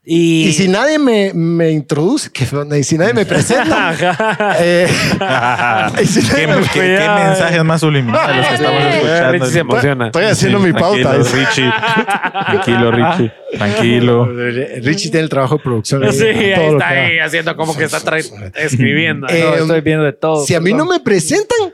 Y, 0.04 0.48
Y 0.48 0.52
si 0.52 0.66
nadie 0.66 0.98
me, 0.98 1.30
me 1.32 1.70
introduce, 1.70 2.28
que 2.32 2.44
y 2.76 2.82
si 2.82 2.98
nadie 2.98 3.14
me 3.14 3.24
presenta, 3.24 3.94
eh, 4.58 4.88
y 6.02 6.06
si 6.06 6.22
nadie 6.22 6.40
¿Qué, 6.40 6.46
me- 6.48 6.60
qué- 6.62 6.98
qué 6.98 7.08
mensajes 7.24 7.62
más 7.64 7.80
subliminales 7.82 8.36
los 8.36 8.46
que 8.48 8.54
estamos 8.54 8.82
Richie 8.82 8.96
escuchando? 8.98 9.32
Richie 9.32 9.46
se 9.52 9.58
emociona. 9.60 10.06
estoy 10.06 10.24
haciendo 10.24 10.58
mi 10.58 10.72
pauta. 10.72 11.02
Tranquilo, 11.02 11.18
dice. 11.22 11.36
Richie. 11.46 11.72
Tranquilo, 12.46 12.90
Richie. 12.90 13.32
Tranquilo. 13.56 14.26
Richie 14.82 15.10
tiene 15.12 15.20
el 15.20 15.28
trabajo 15.28 15.58
de 15.58 15.62
producción. 15.62 16.02
ahí, 16.02 16.12
Sí, 16.12 16.24
ahí 16.24 16.50
está 16.72 16.88
ahí 16.88 17.18
haciendo 17.20 17.54
como 17.56 17.76
que 17.76 17.84
está 17.84 18.00
escribiendo. 18.56 19.28
Eh, 19.28 19.44
No, 19.44 19.54
estoy 19.54 19.80
viendo 19.82 20.04
de 20.04 20.12
todo. 20.14 20.44
Si 20.44 20.56
a 20.56 20.60
mí 20.60 20.72
no 20.72 20.84
me 20.84 20.98
presentan, 20.98 21.71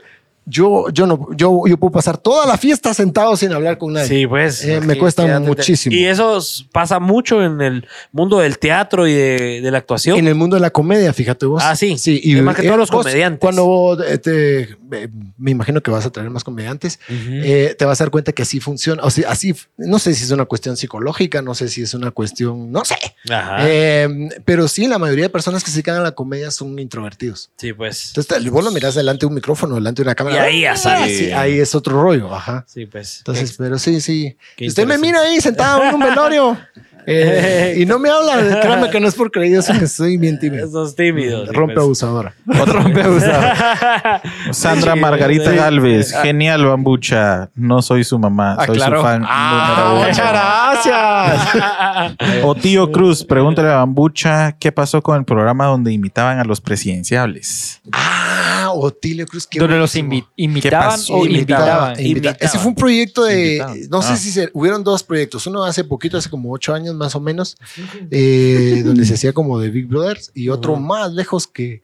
yo, 0.49 0.89
yo 0.89 1.05
no, 1.05 1.27
yo, 1.35 1.61
yo 1.67 1.77
puedo 1.77 1.91
pasar 1.91 2.17
toda 2.17 2.45
la 2.47 2.57
fiesta 2.57 2.93
sentado 2.93 3.35
sin 3.37 3.51
hablar 3.53 3.77
con 3.77 3.93
nadie. 3.93 4.07
Sí, 4.07 4.27
pues. 4.27 4.63
Eh, 4.65 4.81
me 4.81 4.97
cuesta 4.97 5.25
quédate- 5.25 5.45
muchísimo. 5.45 5.95
Y 5.95 6.05
eso 6.05 6.39
pasa 6.71 6.99
mucho 6.99 7.43
en 7.43 7.61
el 7.61 7.87
mundo 8.11 8.39
del 8.39 8.57
teatro 8.59 9.07
y 9.07 9.13
de, 9.13 9.61
de 9.61 9.71
la 9.71 9.77
actuación. 9.77 10.17
En 10.17 10.27
el 10.27 10.35
mundo 10.35 10.55
de 10.55 10.61
la 10.61 10.71
comedia, 10.71 11.13
fíjate 11.13 11.45
vos. 11.45 11.61
Ah, 11.63 11.75
sí. 11.75 11.97
Sí, 11.97 12.21
Es 12.23 12.41
más 12.41 12.55
que 12.55 12.63
todos 12.63 12.77
los 12.77 12.89
vos, 12.89 13.03
comediantes. 13.05 13.39
Cuando 13.39 13.65
vos, 13.65 13.99
eh, 14.05 14.17
te- 14.17 14.61
eh, 14.91 15.09
me 15.37 15.51
imagino 15.51 15.81
que 15.81 15.91
vas 15.91 16.05
a 16.05 16.09
traer 16.09 16.29
más 16.29 16.43
comediantes, 16.43 16.99
eh, 17.09 17.75
te 17.77 17.85
vas 17.85 18.01
a 18.01 18.05
dar 18.05 18.11
cuenta 18.11 18.31
que 18.31 18.41
así 18.41 18.59
funciona. 18.59 19.03
O 19.03 19.09
sea, 19.11 19.29
así, 19.29 19.53
no 19.77 19.99
sé 19.99 20.13
si 20.13 20.23
es 20.23 20.31
una 20.31 20.45
cuestión 20.45 20.75
psicológica, 20.77 21.41
no 21.41 21.53
sé 21.55 21.67
si 21.69 21.81
es 21.83 21.93
una 21.93 22.11
cuestión, 22.11 22.71
no 22.71 22.83
sé. 22.85 22.95
Ajá. 23.29 23.57
Eh, 23.67 24.29
pero 24.45 24.67
sí, 24.67 24.87
la 24.87 24.97
mayoría 24.97 25.25
de 25.25 25.29
personas 25.29 25.63
que 25.63 25.69
se 25.69 25.77
dedican 25.77 25.95
a 25.97 26.01
la 26.01 26.11
comedia 26.11 26.49
son 26.51 26.77
introvertidos. 26.79 27.51
sí, 27.57 27.73
pues. 27.73 28.07
Entonces, 28.15 28.49
vos 28.49 28.63
lo 28.63 28.71
miras 28.71 28.95
delante 28.95 29.21
de 29.21 29.27
un 29.27 29.33
micrófono, 29.35 29.75
delante 29.75 30.01
de 30.01 30.07
una 30.07 30.15
cámara. 30.15 30.38
Ahí 30.39 30.65
Ah, 30.65 30.75
sí, 30.75 31.31
ahí 31.31 31.59
es 31.59 31.73
otro 31.75 32.01
rollo, 32.01 32.33
ajá. 32.33 32.63
Sí, 32.67 32.85
pues. 32.85 33.19
Entonces, 33.19 33.55
pero 33.57 33.77
sí, 33.79 34.01
sí. 34.01 34.37
Usted 34.65 34.85
me 34.85 34.97
mira 34.97 35.21
ahí 35.21 35.39
sentado 35.41 35.83
en 35.83 35.95
un 35.95 36.01
velorio 36.01 36.57
eh, 37.11 37.73
y 37.77 37.85
no 37.87 37.97
me 37.97 38.07
habla, 38.09 38.59
créame 38.61 38.89
que 38.91 38.99
no 38.99 39.07
es 39.07 39.15
por 39.15 39.31
creído, 39.31 39.63
que 39.63 39.87
soy 39.87 40.17
bien 40.17 40.37
tímido. 40.37 40.67
Esos 40.67 40.95
tímidos. 40.95 41.49
sí, 41.49 41.55
Rompe 41.55 41.73
pues. 41.75 41.83
abusadora. 41.83 42.33
rompe 42.45 43.03
Sandra 44.51 44.93
Sí, 44.93 44.99
Margarita 44.99 45.49
sí. 45.49 45.55
Galvez. 45.55 46.13
Genial, 46.21 46.65
bambucha. 46.65 47.49
No 47.55 47.81
soy 47.81 48.03
su 48.03 48.19
mamá. 48.19 48.55
Soy 48.57 48.75
Aclaró. 48.75 48.97
su 48.97 49.03
fan 49.03 49.23
Ah, 49.27 50.03
muchas 50.07 50.29
gracias. 50.29 52.43
O 52.43 52.53
tío 52.55 52.91
Cruz, 52.91 53.23
pregúntale 53.23 53.69
a 53.69 53.75
Bambucha 53.77 54.51
qué 54.59 54.71
pasó 54.71 55.01
con 55.01 55.17
el 55.17 55.25
programa 55.25 55.65
donde 55.65 55.91
imitaban 55.91 56.39
a 56.39 56.43
los 56.43 56.61
presidenciables. 56.61 57.81
Ah, 57.91 58.58
Otilio 58.81 59.25
Cruz. 59.27 59.47
qué 59.47 59.59
Donde 59.59 59.77
los 59.77 59.95
invi- 59.95 60.25
imitaban 60.35 60.89
pasó? 60.91 61.13
o 61.15 61.25
Invitaba, 61.25 61.63
invitaban. 61.65 61.91
invita- 61.99 62.07
Invitaban. 62.29 62.37
Ese 62.41 62.57
fue 62.59 62.67
un 62.67 62.75
proyecto 62.75 63.23
de, 63.23 63.45
Invitaban. 63.47 63.79
no 63.89 64.01
sé 64.01 64.13
Ah. 64.13 64.17
si 64.17 64.31
se, 64.31 64.49
hubieron 64.53 64.83
dos 64.83 65.03
proyectos. 65.03 65.45
Uno 65.47 65.63
hace 65.63 65.83
poquito, 65.83 66.17
hace 66.17 66.29
como 66.29 66.51
ocho 66.51 66.73
años 66.73 66.95
más 66.95 67.15
o 67.15 67.19
menos, 67.19 67.55
eh, 68.11 68.81
donde 68.85 69.05
se 69.05 69.13
hacía 69.15 69.33
como 69.33 69.59
de 69.59 69.69
Big 69.69 69.87
Brothers 69.87 70.31
y 70.33 70.49
otro 70.49 70.75
más 70.77 71.11
lejos 71.13 71.47
que 71.47 71.81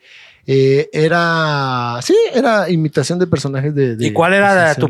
eh, 0.48 0.90
era, 0.94 2.00
sí, 2.04 2.16
era 2.32 2.70
imitación 2.70 3.18
de 3.18 3.26
personajes 3.26 3.74
de. 3.74 3.96
de 3.96 4.06
¿Y 4.08 4.14
cuál 4.14 4.34
era 4.36 4.76
tu 4.76 4.88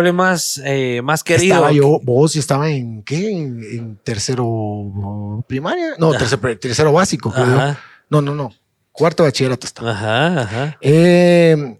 presidenciable 0.00 0.12
más, 0.12 0.58
eh, 0.64 1.02
más 1.04 1.22
querido? 1.22 1.54
Estaba 1.54 1.70
yo, 1.72 2.00
vos 2.02 2.34
y 2.34 2.38
estaba 2.38 2.70
en 2.70 3.02
qué? 3.02 3.30
En, 3.30 3.62
en 3.62 3.96
tercero 4.02 5.44
primaria, 5.46 5.96
no, 5.98 6.12
tercero, 6.12 6.58
tercero 6.58 6.92
básico, 6.92 7.30
creo 7.30 7.76
No, 8.08 8.22
no, 8.22 8.34
no. 8.34 8.52
Cuarto 8.96 9.22
bachillerato 9.24 9.66
estaba. 9.66 9.90
ajá, 9.92 10.40
ajá. 10.42 10.76
Eh, 10.80 11.76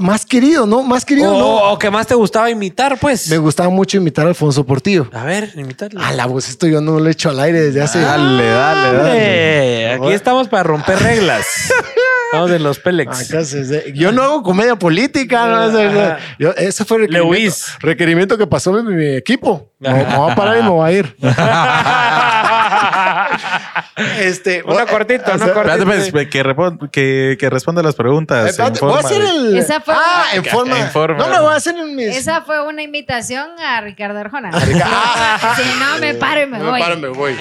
más 0.00 0.24
querido, 0.24 0.64
¿no? 0.66 0.82
Más 0.82 1.04
querido, 1.04 1.34
O, 1.34 1.38
¿no? 1.38 1.72
o 1.72 1.78
que 1.78 1.90
más 1.90 2.06
te 2.06 2.14
gustaba 2.14 2.48
imitar, 2.50 2.98
pues. 3.00 3.28
Me 3.28 3.38
gustaba 3.38 3.68
mucho 3.68 3.96
imitar 3.96 4.24
a 4.26 4.28
Alfonso 4.28 4.64
Portillo. 4.64 5.08
A 5.12 5.24
ver, 5.24 5.52
imitarlo. 5.56 6.00
A 6.00 6.12
la 6.12 6.26
voz 6.26 6.48
esto 6.48 6.66
yo 6.66 6.80
no 6.80 7.00
lo 7.00 7.08
he 7.08 7.12
hecho 7.12 7.30
al 7.30 7.40
aire 7.40 7.60
desde 7.60 7.82
hace. 7.82 8.00
Dale, 8.00 8.46
dale, 8.46 8.96
dale. 8.98 9.92
Aquí 9.94 10.12
estamos 10.12 10.48
para 10.48 10.62
romper 10.64 10.98
reglas. 11.00 11.46
Estamos 12.32 12.50
en 12.50 12.62
los 12.62 12.78
Pélex. 12.78 13.30
Acá 13.30 13.44
se- 13.44 13.66
se- 13.66 13.92
yo 13.94 14.10
no 14.10 14.22
hago 14.22 14.42
comedia 14.42 14.74
política. 14.76 15.46
¿no? 15.46 15.64
Eso, 15.64 15.82
Ajá. 15.82 16.16
yo- 16.38 16.54
ese 16.56 16.86
fue 16.86 16.96
el 16.96 17.02
requerimiento, 17.04 17.34
Lewis. 17.38 17.66
requerimiento 17.80 18.38
que 18.38 18.46
pasó 18.46 18.78
en 18.78 18.96
mi 18.96 19.16
equipo. 19.16 19.70
Me, 19.78 19.92
me 19.92 20.04
voy 20.16 20.30
a 20.30 20.34
parar 20.34 20.56
y 20.58 20.62
me 20.62 20.70
voy 20.70 20.88
a 20.88 20.92
ir. 20.92 21.14
este, 24.20 24.62
Uno 24.64 24.86
cortito, 24.86 25.30
o 25.30 25.34
uno 25.34 25.44
sea, 25.44 25.54
cortito. 25.54 25.76
Espérate, 25.82 26.12
pues, 26.12 26.28
que, 26.28 26.44
repon- 26.44 26.90
que, 26.90 27.36
que 27.38 27.50
responda 27.50 27.82
las 27.82 27.94
preguntas. 27.94 28.38
eh, 28.38 28.42
en 28.42 28.48
espérate, 28.48 28.80
voy 28.80 28.90
a 28.90 28.94
forma 29.02 29.08
hacer 29.08 29.22
de- 29.22 29.28
el. 29.50 29.56
Esa 29.58 29.80
fue- 29.80 29.94
ah, 29.96 30.24
en 30.34 30.44
forma. 30.44 30.78
En 30.80 30.90
forma. 30.90 31.18
No, 31.18 31.28
lo 31.28 31.42
voy 31.42 31.52
a 31.52 31.56
hacer 31.56 31.76
en 31.76 31.94
mis. 31.94 32.16
Esa 32.16 32.42
fue 32.42 32.66
una 32.66 32.82
invitación 32.82 33.48
a 33.60 33.80
Ricardo 33.80 34.18
Arjona. 34.18 34.50
Ah. 34.84 35.54
si 35.56 35.62
no, 35.78 35.98
me 36.00 36.14
paro 36.14 36.42
y 36.42 36.46
me 36.46 36.58
Me 36.58 36.64
voy. 36.70 36.80
paro, 36.80 36.96
me 36.98 37.08
voy. 37.08 37.36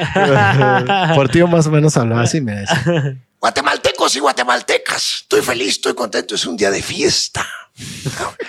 Portillo 1.15 1.47
más 1.47 1.65
o 1.67 1.71
menos 1.71 1.95
hablaba 1.97 2.21
así, 2.23 2.41
me 2.41 2.53
decía. 2.55 3.15
Guatemaltecos 3.41 4.15
y 4.15 4.19
guatemaltecas, 4.19 5.21
estoy 5.21 5.41
feliz, 5.41 5.69
estoy 5.69 5.95
contento, 5.95 6.35
es 6.35 6.45
un 6.45 6.55
día 6.55 6.69
de 6.69 6.83
fiesta. 6.83 7.43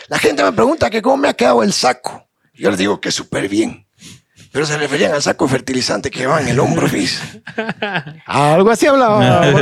La 0.09 0.19
gente 0.19 0.45
me 0.45 0.53
pregunta 0.53 0.91
que 0.91 1.01
cómo 1.01 1.17
me 1.17 1.29
ha 1.29 1.33
quedado 1.33 1.63
el 1.63 1.73
saco. 1.73 2.29
Yo 2.53 2.69
les 2.69 2.79
digo 2.79 3.01
que 3.01 3.11
súper 3.11 3.49
bien. 3.49 3.87
Pero 4.53 4.67
se 4.67 4.77
referían 4.77 5.13
al 5.15 5.23
saco 5.23 5.47
de 5.47 5.51
fertilizante 5.53 6.11
que 6.11 6.21
llevaban 6.21 6.43
en 6.45 6.49
el 6.51 6.61
hombro, 6.61 6.87
¿vis? 6.89 7.23
Algo 8.27 8.71
así 8.71 8.87
hablaba. 8.87 9.41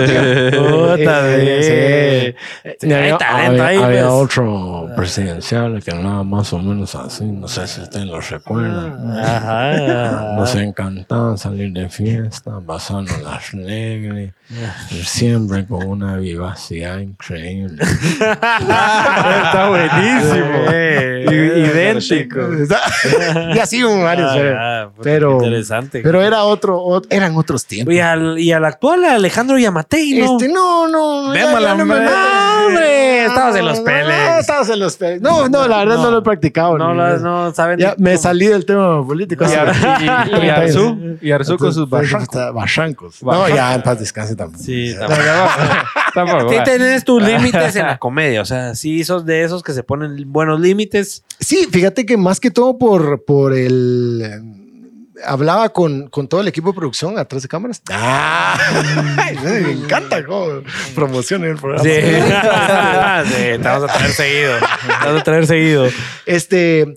Puta 0.50 1.28
Eh, 1.30 1.36
de- 1.36 2.34
sí. 2.80 2.86
Y 2.86 2.92
Hay 2.92 3.00
había- 3.02 3.18
talento 3.18 3.62
había- 3.62 3.66
ahí, 3.66 3.76
había 3.78 4.02
pues. 4.08 4.12
otro 4.12 4.88
presidencial 4.96 5.82
que 5.82 5.90
hablaba 5.92 6.24
más 6.24 6.52
o 6.52 6.58
menos 6.58 6.94
así, 6.96 7.24
no 7.24 7.46
sé 7.46 7.66
si 7.68 7.80
ustedes 7.82 8.06
lo 8.06 8.20
recuerdan. 8.20 9.16
Ajá. 9.18 10.34
Nos 10.36 10.54
encantaba 10.56 11.36
salir 11.36 11.72
de 11.72 11.88
fiesta, 11.88 12.58
pasarnos 12.66 13.22
las 13.22 13.54
alegres, 13.54 14.32
siempre 15.04 15.66
con 15.66 15.86
una 15.86 16.16
vivacidad 16.16 16.98
increíble. 16.98 17.80
Está 18.20 19.68
buenísimo. 19.68 20.64
Eh, 20.72 21.24
idéntico. 21.70 22.40
y 23.54 23.58
así 23.58 23.84
hubo 23.84 24.02
varios, 24.02 24.32
Ah, 24.88 24.92
pero, 25.02 25.32
ah, 25.40 25.44
interesante. 25.44 26.00
pero 26.02 26.22
era 26.22 26.44
otro, 26.44 26.78
ot- 26.80 27.06
eran 27.10 27.36
otros 27.36 27.64
tiempos. 27.66 27.94
y, 27.94 28.00
al, 28.00 28.38
y 28.38 28.52
al 28.52 28.64
actual 28.64 29.04
Alejandro 29.04 29.58
Yamatei, 29.58 30.18
¿no? 30.18 30.32
Este, 30.32 30.48
no, 30.48 30.88
no, 30.88 31.34
ya- 31.34 31.44
Vémosla, 31.46 31.68
ya 31.68 31.74
no 31.74 31.84
me 31.86 31.94
hombre. 31.94 32.00
meto. 32.00 32.12
Ah, 32.16 32.64
hombre, 32.66 33.24
estabas 33.26 33.56
en 33.56 33.64
los 33.66 33.78
No, 33.78 33.84
peles. 33.84 34.06
No, 34.08 34.38
estabas 34.38 34.68
en 34.70 34.78
los 34.78 34.96
peles. 34.96 35.20
No, 35.22 35.48
no, 35.48 35.68
la 35.68 35.78
verdad 35.78 35.96
no, 35.96 36.10
lo 36.10 36.18
he 36.18 36.22
practicado. 36.22 36.78
no, 36.78 36.94
la- 36.94 37.16
no 37.18 37.52
saben. 37.54 37.78
ya 37.78 37.94
me 37.98 38.16
salí 38.16 38.46
del 38.46 38.64
tema 38.64 39.06
político. 39.06 39.44
Y, 39.44 39.48
y- 39.48 39.50
y 39.52 39.56
30 40.30 40.54
años. 40.54 40.76
Arzú, 40.76 40.98
y 41.20 41.30
Arzú 41.30 41.56
con 41.58 41.72
sus 41.74 41.88
barrancos. 41.88 42.54
Barrancos. 42.54 43.22
No, 43.22 43.48
ya 43.48 43.74
en 43.74 43.82
paz 43.82 43.98
descanse 43.98 44.36
tampoco. 44.36 44.62
Sí, 44.62 44.94
No, 44.98 45.06
tampoco. 46.14 46.52
no, 46.56 46.62
tenés 46.64 47.04
tus 47.04 47.22
límites 47.22 47.76
en 47.76 47.86
la 47.86 47.98
comedia, 47.98 48.42
o 48.42 48.44
sea, 48.44 48.74
sí 48.74 49.04
sos 49.04 49.24
de 49.24 49.44
esos 49.44 49.62
que 49.62 49.72
se 49.72 49.82
ponen 49.82 50.30
buenos 50.32 50.60
límites. 50.60 51.22
Sí, 51.38 51.66
fíjate 51.70 52.04
que 52.06 52.16
más 52.16 52.38
que 52.40 52.50
todo 52.50 52.76
por, 52.78 53.24
por 53.24 53.52
el... 53.54 54.69
Hablaba 55.24 55.68
con, 55.70 56.08
con 56.08 56.28
todo 56.28 56.40
el 56.40 56.48
equipo 56.48 56.70
de 56.72 56.76
producción 56.76 57.18
atrás 57.18 57.42
de 57.42 57.48
cámaras. 57.48 57.82
Ah, 57.90 58.58
me 59.44 59.72
encanta 59.72 60.24
cómo 60.24 60.62
promocionan 60.94 61.50
el 61.50 61.56
programa. 61.56 61.84
Sí. 61.84 61.90
Sí, 63.30 63.36
te 63.36 63.58
vamos 63.58 63.90
a 63.90 63.92
traer 63.92 64.12
seguido. 64.12 64.58
Te 64.58 65.06
vamos 65.06 65.20
a 65.20 65.24
traer 65.24 65.46
seguido. 65.46 65.86
Este, 66.26 66.96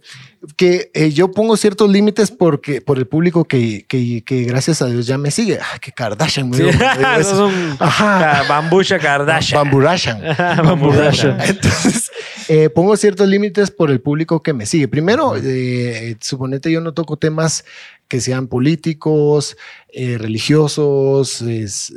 que 0.57 0.91
eh, 0.93 1.11
yo 1.11 1.31
pongo 1.31 1.55
ciertos 1.57 1.89
límites 1.89 2.29
porque 2.31 2.81
por 2.81 2.97
el 2.97 3.07
público 3.07 3.45
que, 3.45 3.85
que, 3.87 4.23
que 4.23 4.43
gracias 4.43 4.81
a 4.81 4.87
Dios 4.87 5.07
ya 5.07 5.17
me 5.17 5.31
sigue. 5.31 5.59
Ah, 5.61 5.79
que 5.79 5.91
Kardashian. 5.91 6.49
me 6.49 6.57
Sí. 6.57 6.63
digo 6.63 6.77
un 7.47 7.75
Ajá. 7.79 8.43
Bambusha 8.47 8.99
Kardashian. 8.99 9.63
Bamburashan. 9.63 10.21
Bamburashan. 10.37 11.39
Entonces, 11.47 12.11
eh, 12.49 12.69
pongo 12.69 12.97
ciertos 12.97 13.27
límites 13.27 13.71
por 13.71 13.89
el 13.89 14.01
público 14.01 14.43
que 14.43 14.53
me 14.53 14.65
sigue. 14.65 14.87
Primero, 14.87 15.35
eh, 15.41 16.17
suponete 16.19 16.71
yo 16.71 16.81
no 16.81 16.93
toco 16.93 17.17
temas 17.17 17.63
que 18.09 18.19
sean 18.19 18.47
políticos, 18.47 19.55
eh, 19.91 20.17
religiosos, 20.19 21.41
es, 21.41 21.93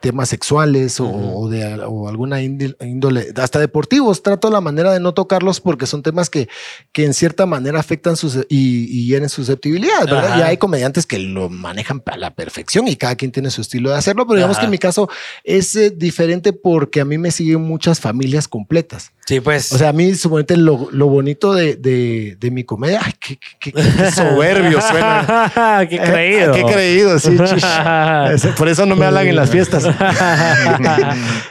temas 0.00 0.28
sexuales 0.28 1.00
o, 1.00 1.08
o 1.08 1.48
de 1.48 1.74
o 1.84 2.08
alguna 2.08 2.42
índole, 2.42 3.28
hasta 3.36 3.58
deportivos. 3.58 4.22
Trato 4.22 4.50
la 4.50 4.60
manera 4.60 4.92
de 4.92 5.00
no 5.00 5.14
tocarlos 5.14 5.60
porque 5.60 5.86
son 5.86 6.02
temas 6.02 6.30
que, 6.30 6.48
que 6.92 7.04
en 7.04 7.14
cierta 7.14 7.46
manera 7.46 7.80
afectan 7.80 8.16
sus 8.16 8.36
y, 8.48 8.86
y 8.90 9.06
hieren 9.06 9.28
susceptibilidades, 9.28 10.06
¿verdad? 10.06 10.32
Ajá. 10.32 10.38
Y 10.38 10.42
hay 10.42 10.56
comediantes 10.56 11.06
que 11.06 11.18
lo 11.18 11.48
manejan 11.48 12.02
a 12.06 12.16
la 12.16 12.34
perfección 12.34 12.88
y 12.88 12.96
cada 12.96 13.16
quien 13.16 13.32
tiene 13.32 13.50
su 13.50 13.60
estilo 13.60 13.90
de 13.90 13.96
hacerlo, 13.96 14.26
pero 14.26 14.36
digamos 14.36 14.56
Ajá. 14.56 14.62
que 14.62 14.66
en 14.66 14.70
mi 14.70 14.78
caso 14.78 15.08
es 15.44 15.76
eh, 15.76 15.90
diferente 15.90 16.52
porque 16.52 17.00
a 17.00 17.04
mí 17.04 17.18
me 17.18 17.30
siguen 17.30 17.62
muchas 17.62 18.00
familias 18.00 18.48
completas. 18.48 19.12
Sí, 19.30 19.40
pues. 19.40 19.70
O 19.72 19.78
sea, 19.78 19.90
a 19.90 19.92
mí, 19.92 20.12
suponete, 20.16 20.56
lo, 20.56 20.88
lo 20.90 21.06
bonito 21.06 21.54
de, 21.54 21.76
de, 21.76 22.36
de 22.40 22.50
mi 22.50 22.64
comedia, 22.64 23.00
ay, 23.00 23.12
qué, 23.20 23.38
qué- 23.60 23.72
soberbio 24.12 24.80
suena. 24.80 25.86
qué 25.88 25.98
creído. 26.00 26.52
Eh, 26.52 26.64
Qué 26.66 26.72
creído, 26.72 27.16
sí. 27.20 27.30
Por 28.58 28.68
eso 28.68 28.86
no 28.86 28.96
me 28.96 29.04
hablan 29.06 29.28
en 29.28 29.36
las 29.36 29.48
fiestas. 29.50 29.84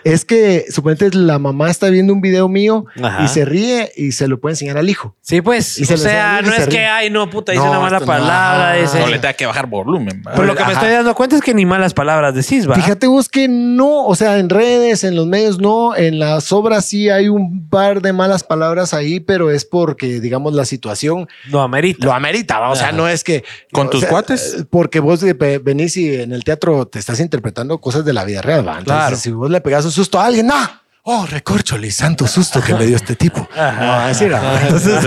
es 0.03 0.25
que, 0.25 0.65
suponete, 0.69 1.09
la 1.13 1.39
mamá 1.39 1.69
está 1.69 1.89
viendo 1.89 2.11
un 2.13 2.19
video 2.19 2.49
mío 2.49 2.85
Ajá. 3.01 3.23
y 3.23 3.27
se 3.29 3.45
ríe 3.45 3.91
y 3.95 4.11
se 4.11 4.27
lo 4.27 4.41
puede 4.41 4.53
enseñar 4.53 4.77
al 4.77 4.89
hijo. 4.89 5.15
Sí, 5.21 5.41
pues. 5.41 5.77
Y 5.79 5.83
o 5.93 5.97
sea, 5.97 6.41
no 6.41 6.53
es 6.53 6.67
que, 6.67 6.85
ay, 6.85 7.09
no, 7.09 7.29
puta, 7.29 7.51
dice 7.53 7.63
No, 7.63 7.71
una 7.71 7.79
mala 7.79 7.99
no, 8.01 8.05
palabra. 8.05 8.71
ajá. 8.73 8.81
dice- 8.81 8.99
No 8.99 9.07
le 9.07 9.19
tenga 9.19 9.33
que 9.33 9.45
bajar 9.45 9.67
volumen. 9.67 10.21
Pero 10.23 10.43
lo 10.43 10.55
que 10.55 10.65
me 10.65 10.73
estoy 10.73 10.89
dando 10.91 11.15
cuenta 11.15 11.35
es 11.37 11.41
que 11.41 11.53
ni 11.53 11.65
malas 11.65 11.93
palabras 11.93 12.35
decís, 12.35 12.69
¿va? 12.69 12.75
Fíjate 12.75 13.07
vos 13.07 13.29
que 13.29 13.47
no, 13.47 14.05
o 14.05 14.15
sea, 14.15 14.37
en 14.37 14.49
redes, 14.49 15.05
en 15.05 15.15
los 15.15 15.27
medios 15.27 15.59
no, 15.59 15.95
en 15.95 16.19
las 16.19 16.51
obras 16.51 16.85
sí 16.85 17.09
hay 17.09 17.29
un 17.29 17.68
par 17.69 18.01
de 18.01 18.11
malas 18.13 18.43
palabras 18.43 18.93
ahí, 18.93 19.19
pero 19.19 19.51
es 19.51 19.63
porque, 19.65 20.19
digamos, 20.19 20.53
la 20.53 20.65
situación 20.65 21.27
Lo 21.49 21.61
amerita. 21.61 22.05
lo 22.05 22.13
amerita, 22.13 22.59
¿va? 22.59 22.69
o 22.71 22.75
sea, 22.75 22.91
no 22.91 23.07
es 23.07 23.23
que... 23.23 23.43
¿Con 23.71 23.87
o 23.87 23.89
tus 23.89 24.01
sea, 24.01 24.09
cuates? 24.09 24.55
eh, 24.59 24.65
Porque 24.69 24.99
vos 24.99 25.23
venís 25.63 25.95
y 25.97 26.15
en 26.15 26.33
el 26.33 26.43
teatro 26.43 26.87
te 26.87 26.99
estás 26.99 27.19
interpretando 27.19 27.79
cosas 27.79 28.03
de 28.05 28.13
la 28.13 28.23
vida 28.25 28.41
real, 28.41 28.67
¿va? 28.67 28.79
Entonces, 28.79 28.85
Claro. 28.85 29.15
si 29.17 29.31
vos 29.31 29.49
le 29.49 29.61
pegas 29.61 29.85
un 29.85 29.91
susto 29.91 30.19
a 30.19 30.25
alguien, 30.25 30.47
¡no! 30.47 30.55
Oh, 31.03 31.25
recorcholi, 31.25 31.89
santo 31.91 32.27
susto 32.27 32.61
que 32.61 32.73
me 32.75 32.85
dio 32.85 32.95
este 32.95 33.15
tipo. 33.15 33.47
No, 33.55 33.61
va 33.61 34.05
a 34.05 34.07
decir, 34.09 34.31
¿va? 34.33 34.61
Entonces, 34.61 35.03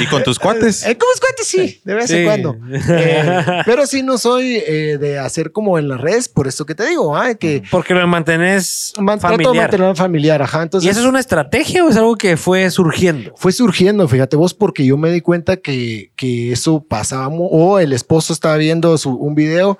¿Y 0.00 0.06
con 0.06 0.22
tus 0.22 0.38
cuates? 0.38 0.84
Eh, 0.86 0.96
como 0.96 1.10
es 1.12 1.20
cuate, 1.20 1.44
sí, 1.44 1.80
de 1.84 1.94
vez 1.94 2.08
Sí. 2.10 2.16
en 2.18 2.24
cuando. 2.26 2.56
Eh, 2.88 3.62
pero 3.64 3.86
sí 3.86 4.02
no 4.02 4.18
soy 4.18 4.62
eh, 4.66 4.98
de 5.00 5.18
hacer 5.18 5.52
como 5.52 5.78
en 5.78 5.88
las 5.88 6.00
redes, 6.00 6.28
por 6.28 6.46
esto 6.46 6.66
que 6.66 6.74
te 6.74 6.86
digo, 6.86 7.16
¿ah? 7.16 7.34
que 7.34 7.62
Porque 7.70 7.94
lo 7.94 8.06
mantenés 8.06 8.92
man- 8.98 9.18
trato 9.18 9.36
de 9.38 9.44
familiar. 9.44 9.64
mantenerlo 9.64 9.96
familiar, 9.96 10.42
ajá. 10.42 10.62
Entonces, 10.62 10.86
¿Y 10.86 10.90
eso 10.90 11.00
es 11.00 11.06
una 11.06 11.20
estrategia 11.20 11.84
o 11.84 11.88
es 11.88 11.96
algo 11.96 12.16
que 12.16 12.36
fue 12.36 12.70
surgiendo? 12.70 13.32
fue 13.36 13.52
surgiendo, 13.52 14.06
fíjate 14.08 14.36
vos, 14.36 14.54
porque 14.54 14.84
yo 14.84 14.96
me 14.96 15.10
di 15.10 15.20
cuenta 15.20 15.56
que, 15.56 16.10
que 16.16 16.52
eso 16.52 16.84
pasaba, 16.86 17.28
o 17.28 17.78
el 17.78 17.92
esposo 17.92 18.32
estaba 18.32 18.56
viendo 18.56 18.96
su- 18.98 19.14
un 19.16 19.34
video 19.34 19.78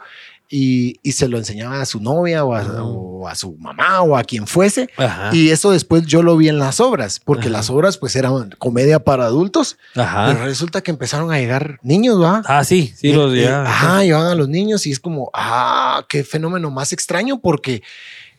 y, 0.52 0.98
y 1.04 1.12
se 1.12 1.28
lo 1.28 1.38
enseñaba 1.38 1.80
a 1.80 1.86
su 1.86 2.00
novia 2.00 2.44
o 2.44 2.56
a, 2.56 2.82
o 2.82 3.28
a 3.28 3.36
su 3.36 3.56
mamá 3.56 4.02
o 4.02 4.16
a 4.16 4.24
quien 4.24 4.48
fuese. 4.48 4.90
Ajá. 4.96 5.30
Y 5.32 5.50
eso 5.50 5.70
después 5.70 6.04
yo 6.06 6.24
lo 6.24 6.36
vi 6.36 6.48
en 6.48 6.58
las 6.58 6.80
obras, 6.80 7.20
porque 7.24 7.44
Ajá. 7.46 7.58
las 7.58 7.70
obras 7.70 7.98
pues 7.98 8.16
eran 8.16 8.50
comedia 8.58 8.98
para 8.98 9.26
adultos, 9.26 9.78
pero 9.94 10.06
Ajá. 10.08 10.32
resulta 10.44 10.80
que 10.80 10.90
empezaron 10.90 11.30
a 11.32 11.38
llegar 11.38 11.78
niños, 11.82 12.20
¿va? 12.20 12.42
Ah, 12.46 12.64
sí, 12.64 12.92
sí, 12.96 13.12
los 13.12 13.32
Eh, 13.32 13.42
ya. 13.44 13.62
Ajá, 13.62 14.02
llevan 14.02 14.26
a 14.26 14.34
los 14.34 14.48
niños 14.48 14.86
y 14.86 14.90
es 14.90 14.98
como, 14.98 15.30
ah, 15.34 16.04
qué 16.08 16.24
fenómeno 16.24 16.68
más 16.70 16.92
extraño 16.92 17.40
porque 17.40 17.82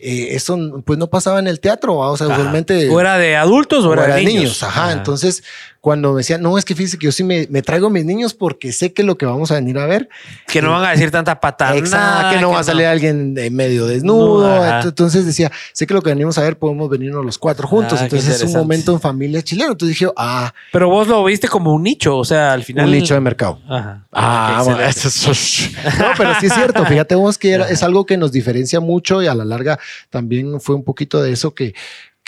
eh, 0.03 0.36
eso 0.36 0.57
pues 0.84 0.99
no 0.99 1.09
pasaba 1.09 1.39
en 1.39 1.47
el 1.47 1.59
teatro, 1.62 1.97
¿va? 1.97 2.09
o 2.12 2.18
sea, 2.18 2.28
Ajá. 2.28 2.36
usualmente... 2.36 2.89
¿O 2.89 2.99
era 2.99 3.18
de 3.18 3.38
adultos 3.38 3.86
o 3.86 3.89
o 3.89 3.93
era 3.93 4.16
de 4.16 4.26
niños? 4.26 4.62
Ajá, 4.64 4.91
entonces 4.91 5.43
cuando 5.82 6.11
me 6.13 6.19
decían, 6.19 6.43
no, 6.43 6.59
es 6.59 6.63
que 6.63 6.75
fíjese 6.75 6.99
que 6.99 7.05
yo 7.07 7.11
sí 7.11 7.23
me, 7.23 7.47
me 7.49 7.63
traigo 7.63 7.88
a 7.88 7.89
mis 7.89 8.05
niños 8.05 8.36
porque 8.36 8.71
sé 8.71 8.93
que 8.93 9.01
lo 9.01 9.17
que 9.17 9.25
vamos 9.25 9.49
a 9.49 9.55
venir 9.55 9.79
a 9.79 9.88
ver, 9.88 10.09
Que 10.45 10.61
no 10.61 10.69
van 10.71 10.86
a 10.86 10.91
decir 10.91 11.09
tanta 11.09 11.39
patada. 11.39 11.75
exacto, 11.75 12.29
que 12.36 12.39
no 12.39 12.51
va 12.51 12.59
a 12.59 12.63
salir 12.63 12.86
alguien 12.86 13.34
de 13.34 13.49
medio 13.49 13.88
desnudo. 13.88 14.47
No, 14.47 14.82
entonces 14.84 15.25
decía, 15.25 15.51
sé 15.73 15.88
que 15.88 15.95
lo 15.95 16.03
que 16.03 16.11
venimos 16.11 16.38
a 16.38 16.43
ver 16.43 16.59
podemos 16.59 16.88
venirnos 16.88 17.25
los 17.25 17.39
cuatro 17.39 17.67
juntos. 17.67 17.99
Ah, 17.99 18.03
entonces 18.03 18.36
es 18.36 18.43
un 18.43 18.53
momento 18.53 18.91
en 18.93 18.99
familia 19.01 19.41
chileno. 19.41 19.71
Entonces 19.71 19.97
dije, 19.99 20.11
ah, 20.15 20.53
Pero 20.71 20.88
vos 20.88 21.07
lo 21.07 21.23
viste 21.23 21.47
como 21.47 21.73
un 21.73 21.82
nicho, 21.82 22.15
o 22.15 22.25
sea, 22.25 22.53
al 22.53 22.63
final. 22.63 22.86
un 22.86 22.91
nicho 22.91 23.15
de 23.15 23.19
mercado. 23.21 23.59
Ajá. 23.67 24.05
Ah, 24.11 24.57
Qué 24.59 24.63
bueno, 24.71 24.82
eso 24.88 25.32
es- 25.32 25.71
no, 25.97 26.05
pero 26.15 26.36
sí 26.39 26.45
es 26.45 26.53
cierto. 26.53 26.86
Fíjate 26.86 27.15
vos 27.15 27.39
que 27.39 27.53
era- 27.53 27.67
es 27.67 27.82
algo 27.82 28.05
que 28.05 28.17
nos 28.17 28.32
diferencia 28.32 28.79
mucho 28.79 29.23
y 29.23 29.27
a 29.27 29.34
la 29.34 29.45
larga 29.45 29.79
también 30.11 30.61
fue 30.61 30.75
un 30.75 30.84
poquito 30.84 31.23
de 31.23 31.32
eso 31.32 31.55
que, 31.55 31.73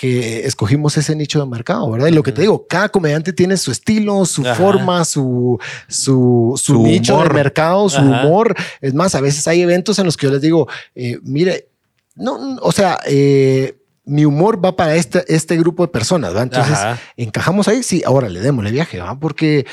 que 0.03 0.45
escogimos 0.45 0.97
ese 0.97 1.15
nicho 1.15 1.39
de 1.39 1.45
mercado, 1.45 1.89
¿verdad? 1.89 2.07
Y 2.07 2.11
lo 2.11 2.23
que 2.23 2.33
te 2.33 2.41
digo, 2.41 2.67
cada 2.67 2.89
comediante 2.89 3.31
tiene 3.31 3.55
su 3.55 3.71
estilo, 3.71 4.25
su 4.25 4.41
Ajá. 4.41 4.55
forma, 4.55 5.05
su, 5.05 5.57
su, 5.87 6.53
su, 6.57 6.73
Su 6.73 6.83
nicho 6.83 7.15
humor. 7.15 7.29
de 7.29 7.33
mercado, 7.35 7.87
su 7.87 7.99
Ajá. 7.99 8.25
humor. 8.25 8.53
Es 8.81 8.93
más, 8.93 9.15
a 9.15 9.21
veces 9.21 9.47
hay 9.47 9.61
eventos 9.61 9.99
en 9.99 10.05
los 10.05 10.17
que 10.17 10.27
yo 10.27 10.33
les 10.33 10.41
digo, 10.41 10.67
eh, 10.93 11.19
mire, 11.23 11.69
no, 12.15 12.57
o 12.61 12.71
sea, 12.73 12.99
eh, 13.05 13.77
mi 14.03 14.25
humor 14.25 14.59
va 14.63 14.75
para 14.75 14.95
este, 14.97 15.23
este 15.33 15.55
grupo 15.57 15.83
de 15.83 15.87
personas, 15.87 16.35
¿va? 16.35 16.41
Entonces, 16.43 16.73
Ajá. 16.73 16.99
encajamos 17.15 17.69
ahí, 17.69 17.81
sí, 17.81 18.03
ahora 18.05 18.27
le 18.27 18.41
démosle 18.41 18.71
viaje, 18.71 18.99
¿va? 18.99 19.17
Porque, 19.17 19.65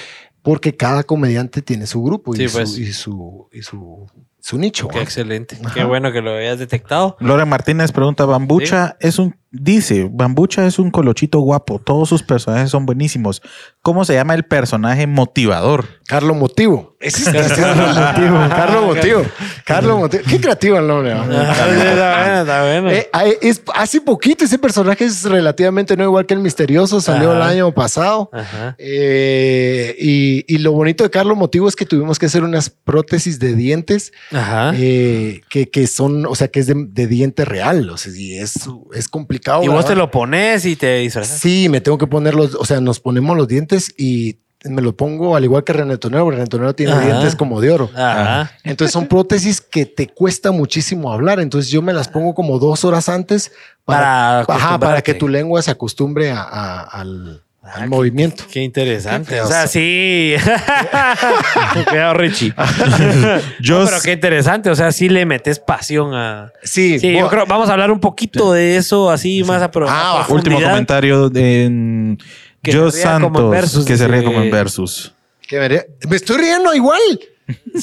porque 0.42 0.76
cada 0.76 1.02
comediante 1.02 1.60
tiene 1.60 1.88
su 1.88 2.02
grupo 2.04 2.36
Sí, 2.36 2.44
y, 2.44 2.48
pues. 2.48 2.70
su, 2.70 2.80
y, 2.80 2.92
su, 2.92 3.48
y 3.52 3.62
su, 3.62 4.06
su 4.40 4.58
nicho. 4.58 4.88
Qué 4.88 4.98
¿va? 4.98 5.02
excelente. 5.02 5.56
Ajá. 5.64 5.74
Qué 5.74 5.84
bueno 5.84 6.12
que 6.12 6.20
lo 6.20 6.34
hayas 6.34 6.58
detectado. 6.58 7.16
Lore 7.20 7.44
Martínez 7.44 7.92
pregunta, 7.92 8.24
Bambucha 8.24 8.96
es 9.00 9.18
un, 9.18 9.36
dice, 9.50 10.08
Bambucha 10.10 10.66
es 10.66 10.78
un 10.78 10.90
colochito 10.90 11.40
guapo, 11.40 11.78
todos 11.78 12.08
sus 12.08 12.22
personajes 12.22 12.70
son 12.70 12.86
buenísimos. 12.86 13.42
¿Cómo 13.82 14.04
se 14.04 14.14
llama 14.14 14.34
el 14.34 14.44
personaje 14.44 15.06
motivador? 15.06 15.86
Carlos 16.06 16.36
Motivo. 16.36 16.96
Ese 17.00 17.30
es 17.30 17.52
Carlos 17.54 17.96
Motivo. 17.96 18.36
Carlos 18.48 18.84
Motivo. 18.84 19.22
Carlos 19.64 19.98
Motivo. 19.98 20.22
Qué 20.28 20.40
creativo 20.40 20.78
el 20.78 20.86
nombre. 20.86 21.14
¿va? 21.14 21.22
Está 21.22 21.66
bueno, 21.66 22.40
está 22.40 22.62
bueno. 22.62 22.90
Eh, 22.90 23.08
ah, 23.12 23.24
es, 23.40 23.62
hace 23.74 24.00
poquito 24.00 24.44
ese 24.44 24.58
personaje 24.58 25.04
es 25.04 25.24
relativamente 25.24 25.96
no 25.96 26.04
igual 26.04 26.26
que 26.26 26.34
el 26.34 26.40
misterioso, 26.40 27.00
salió 27.00 27.30
Ajá. 27.30 27.38
el 27.38 27.42
año 27.42 27.72
pasado. 27.72 28.28
Ajá. 28.32 28.74
Eh, 28.78 29.96
y, 29.98 30.44
y 30.52 30.58
lo 30.58 30.72
bonito 30.72 31.04
de 31.04 31.10
Carlos 31.10 31.36
Motivo 31.36 31.68
es 31.68 31.76
que 31.76 31.86
tuvimos 31.86 32.18
que 32.18 32.26
hacer 32.26 32.42
unas 32.42 32.70
prótesis 32.70 33.38
de 33.38 33.54
dientes 33.54 34.12
Ajá. 34.32 34.72
eh, 34.76 35.40
que, 35.48 35.68
que 35.70 35.86
son, 35.86 36.26
o 36.26 36.34
sea, 36.34 36.48
que 36.48 36.60
es 36.60 36.66
de, 36.66 36.74
de 36.76 37.06
diente 37.06 37.44
real. 37.44 37.88
O 37.90 37.96
sea, 37.96 38.12
y 38.14 38.34
es, 38.38 38.54
es 38.94 39.08
complicado. 39.08 39.62
y 39.64 39.68
vos 39.68 39.84
te 39.86 39.94
lo 39.96 40.10
pones 40.10 40.64
y 40.66 40.76
te 40.76 40.98
disfrazas. 40.98 41.38
Sí, 41.38 41.68
me 41.68 41.80
tengo 41.80 41.98
que 41.98 42.06
poner 42.06 42.34
los, 42.34 42.54
o 42.54 42.64
sea, 42.64 42.80
nos 42.80 43.00
ponemos 43.00 43.36
los 43.36 43.48
dientes 43.48 43.92
y 43.98 44.38
me 44.62 44.82
lo 44.82 44.94
pongo 44.94 45.36
al 45.36 45.44
igual 45.44 45.64
que 45.64 45.72
René 45.72 45.96
Tonero, 45.96 46.24
porque 46.24 46.36
René 46.36 46.48
Tonero 46.48 46.74
tiene 46.74 46.92
Ajá. 46.92 47.00
dientes 47.06 47.34
como 47.34 47.62
de 47.62 47.70
oro. 47.70 47.90
Ajá. 47.94 48.52
Entonces 48.62 48.92
son 48.92 49.06
prótesis 49.06 49.58
que 49.60 49.86
te 49.86 50.06
cuesta 50.08 50.50
muchísimo 50.52 51.10
hablar. 51.12 51.40
Entonces 51.40 51.70
yo 51.70 51.80
me 51.80 51.94
las 51.94 52.08
pongo 52.08 52.34
como 52.34 52.58
dos 52.58 52.84
horas 52.84 53.08
antes 53.08 53.52
Para 53.86 54.44
para, 54.46 54.58
ajá, 54.62 54.78
para 54.78 55.00
que 55.02 55.14
tu 55.14 55.28
lengua 55.28 55.62
se 55.62 55.70
acostumbre 55.70 56.30
a- 56.30 56.42
a- 56.42 56.82
al, 56.82 57.42
al 57.74 57.82
qué- 57.82 57.88
movimiento. 57.88 58.44
Qué 58.50 58.60
interesante. 58.62 59.34
Qué 59.34 59.40
o 59.40 59.46
sea, 59.46 59.66
sí. 59.66 60.34
Cuidado, 61.88 62.14
Richie. 62.14 62.52
Yo 63.60 63.80
No, 63.80 63.84
pero 63.86 64.00
qué 64.02 64.12
interesante. 64.12 64.70
O 64.70 64.74
sea, 64.76 64.92
sí 64.92 65.08
le 65.08 65.24
metes 65.26 65.58
pasión 65.58 66.14
a. 66.14 66.52
Sí, 66.62 66.98
Sí, 66.98 67.12
vos- 67.12 67.22
yo 67.22 67.28
creo. 67.28 67.46
Vamos 67.46 67.68
a 67.68 67.72
hablar 67.72 67.90
un 67.90 68.00
poquito 68.00 68.52
de 68.52 68.76
eso 68.76 69.10
así 69.10 69.42
más 69.44 69.62
a, 69.62 69.70
Ah, 69.88 70.24
a. 70.28 70.32
Último 70.32 70.60
comentario 70.60 71.30
en 71.34 72.18
Que 72.62 72.72
Yo 72.72 72.90
Santos, 72.90 73.50
Versus, 73.50 73.84
que 73.84 73.96
se 73.96 74.06
ríe 74.08 74.22
como 74.22 74.40
en 74.42 74.50
Versus. 74.50 75.12
que 75.46 75.58
me, 75.58 75.68
me 76.08 76.16
estoy 76.16 76.38
riendo 76.38 76.74
igual. 76.74 77.00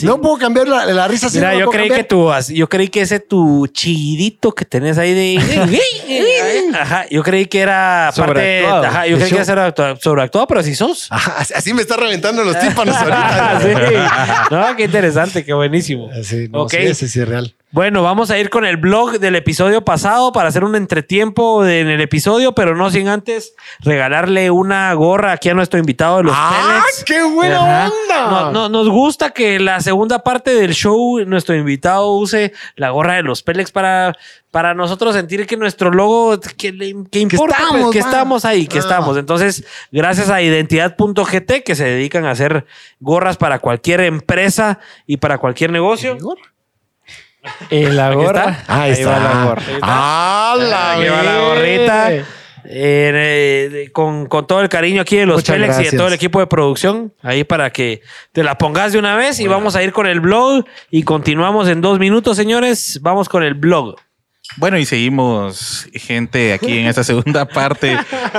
No 0.04 0.20
puedo 0.22 0.38
cambiar 0.38 0.68
la, 0.68 0.86
la 0.86 1.08
risa. 1.08 1.28
así, 1.28 1.38
Mira, 1.38 1.54
no 1.54 1.60
yo 1.60 1.70
creí 1.70 1.88
cambiar. 1.90 2.08
que 2.08 2.32
as- 2.34 2.48
yo 2.50 2.70
creí 2.70 2.88
que 2.90 3.02
ese 3.02 3.20
tu 3.20 3.68
chillidito 3.68 4.52
que 4.54 4.66
tenés 4.66 4.98
ahí 4.98 5.14
de, 5.14 5.80
ajá, 6.80 7.06
yo 7.10 7.24
creí 7.24 7.46
que 7.46 7.60
era 7.60 8.12
parte, 8.16 8.32
Sobreactuado. 8.34 8.84
ajá, 8.86 9.08
yo 9.08 9.18
creí 9.18 9.30
que 9.30 9.36
era 9.36 9.46
sobreactuado, 9.46 9.96
sobreactuado, 10.02 10.48
pero 10.48 10.64
sí 10.64 10.76
sos. 10.76 11.08
Ajá, 11.10 11.36
así- 11.40 11.54
así 11.54 11.74
me 11.74 11.82
está 11.82 11.98
reventando 11.98 12.44
los 12.44 12.60
tímpanos 12.60 12.96
Ah, 12.98 13.60
ahorita. 13.62 13.90
sí. 13.90 13.96
No, 14.56 14.76
qué 14.76 14.84
interesante, 14.84 15.44
qué 15.46 15.54
buenísimo. 15.54 16.10
Sí, 16.24 16.48
no, 16.50 16.64
Ok. 16.64 16.72
sí, 16.72 16.78
ese 16.78 17.08
sí 17.08 17.20
es 17.20 17.28
real. 17.28 17.54
Bueno, 17.72 18.02
vamos 18.02 18.32
a 18.32 18.40
ir 18.40 18.50
con 18.50 18.64
el 18.64 18.78
blog 18.78 19.20
del 19.20 19.36
episodio 19.36 19.84
pasado 19.84 20.32
para 20.32 20.48
hacer 20.48 20.64
un 20.64 20.76
entretiempo 20.78 21.64
de- 21.66 21.82
en 21.82 21.90
el 21.90 22.00
episodio, 22.00 22.54
pero 22.56 22.78
no 22.78 22.90
sin 22.90 23.10
antes 23.10 23.56
regalarle 23.80 24.50
una 24.52 24.94
gorra 24.94 25.34
aquí 25.34 25.50
a 25.50 25.54
nuestro 25.54 25.78
invitado 25.78 26.18
de 26.18 26.24
los 26.24 26.34
¡Ah, 26.36 26.82
Pellets. 26.86 27.04
qué 27.04 27.22
buena 27.24 27.58
Ajá. 27.88 27.92
onda! 27.92 28.32
No, 28.32 28.52
no, 28.54 28.70
nos 28.70 28.88
gusta 28.90 29.32
que 29.32 29.60
la 29.60 29.82
segunda 29.82 30.20
parte 30.20 30.52
del 30.56 30.74
show 30.74 31.20
nuestro 31.26 31.56
invitado 31.56 32.14
use 32.14 32.54
la 32.78 32.92
gorra 32.92 33.16
de 33.16 33.24
los 33.24 33.44
Pelex 33.44 33.70
para, 33.74 34.16
para 34.50 34.74
nosotros 34.74 35.14
sentir 35.14 35.46
que 35.46 35.58
nuestro 35.58 35.92
logo, 35.92 36.40
que, 36.58 36.72
le- 36.72 36.96
que 37.12 37.20
importa, 37.20 37.58
pues, 37.58 37.68
estamos, 37.74 37.92
que 37.92 38.00
estamos 38.00 38.46
ahí, 38.46 38.68
que 38.68 38.78
Ah. 38.78 38.82
estamos. 38.82 39.18
Entonces, 39.18 39.66
gracias 39.92 40.30
a 40.30 40.42
Identidad.gt 40.42 41.64
que 41.66 41.76
se 41.76 41.84
dedican 41.84 42.24
a 42.24 42.32
hacer 42.32 42.66
gorras 43.02 43.36
para 43.36 43.60
cualquier 43.60 44.00
empresa 44.00 44.80
y 45.06 45.18
para 45.18 45.38
cualquier 45.38 45.72
negocio. 45.74 46.18
Y 47.70 47.86
la 47.86 48.14
gorra. 48.14 48.50
está. 48.60 48.82
Ahí, 48.82 48.92
está. 48.92 49.10
va 49.10 49.20
la 49.20 49.46
gorra. 49.46 49.62
¡Ah, 49.82 50.56
la 50.58 50.94
Aquí 50.94 51.08
va 51.08 51.24
la 51.24 51.32
bien! 51.32 51.46
gorrita. 51.46 52.12
Eh, 52.12 52.26
eh, 52.70 53.90
con, 53.94 54.26
con 54.26 54.46
todo 54.46 54.60
el 54.60 54.68
cariño 54.68 55.02
aquí 55.02 55.16
de 55.16 55.26
los 55.26 55.38
Muchas 55.38 55.56
Pelex 55.56 55.80
y 55.80 55.84
de 55.86 55.98
todo 55.98 56.08
el 56.08 56.14
equipo 56.14 56.42
de 56.42 56.48
producción, 56.48 57.14
ahí 57.22 57.46
para 57.46 57.70
que 57.70 58.02
te 58.34 58.44
la 58.44 58.58
pongas 58.58 58.92
de 58.92 59.00
una 59.00 59.16
vez 59.16 59.40
y 59.40 59.48
vamos 59.48 59.78
a 59.78 59.84
ir 59.84 59.94
con 59.94 60.06
el 60.06 60.20
blog 60.20 60.66
y 60.92 61.04
continuamos 61.04 61.70
en 61.70 61.80
dos 61.80 61.98
minutos, 61.98 62.36
señores. 62.36 63.00
Vamos 63.02 63.30
con 63.30 63.44
el 63.44 63.54
blog. 63.54 63.96
Bueno, 64.58 64.80
y 64.80 64.86
seguimos, 64.86 65.88
gente, 65.94 66.52
aquí 66.54 66.80
en 66.80 66.88
esta 66.88 67.04
segunda 67.04 67.46
parte 67.46 67.96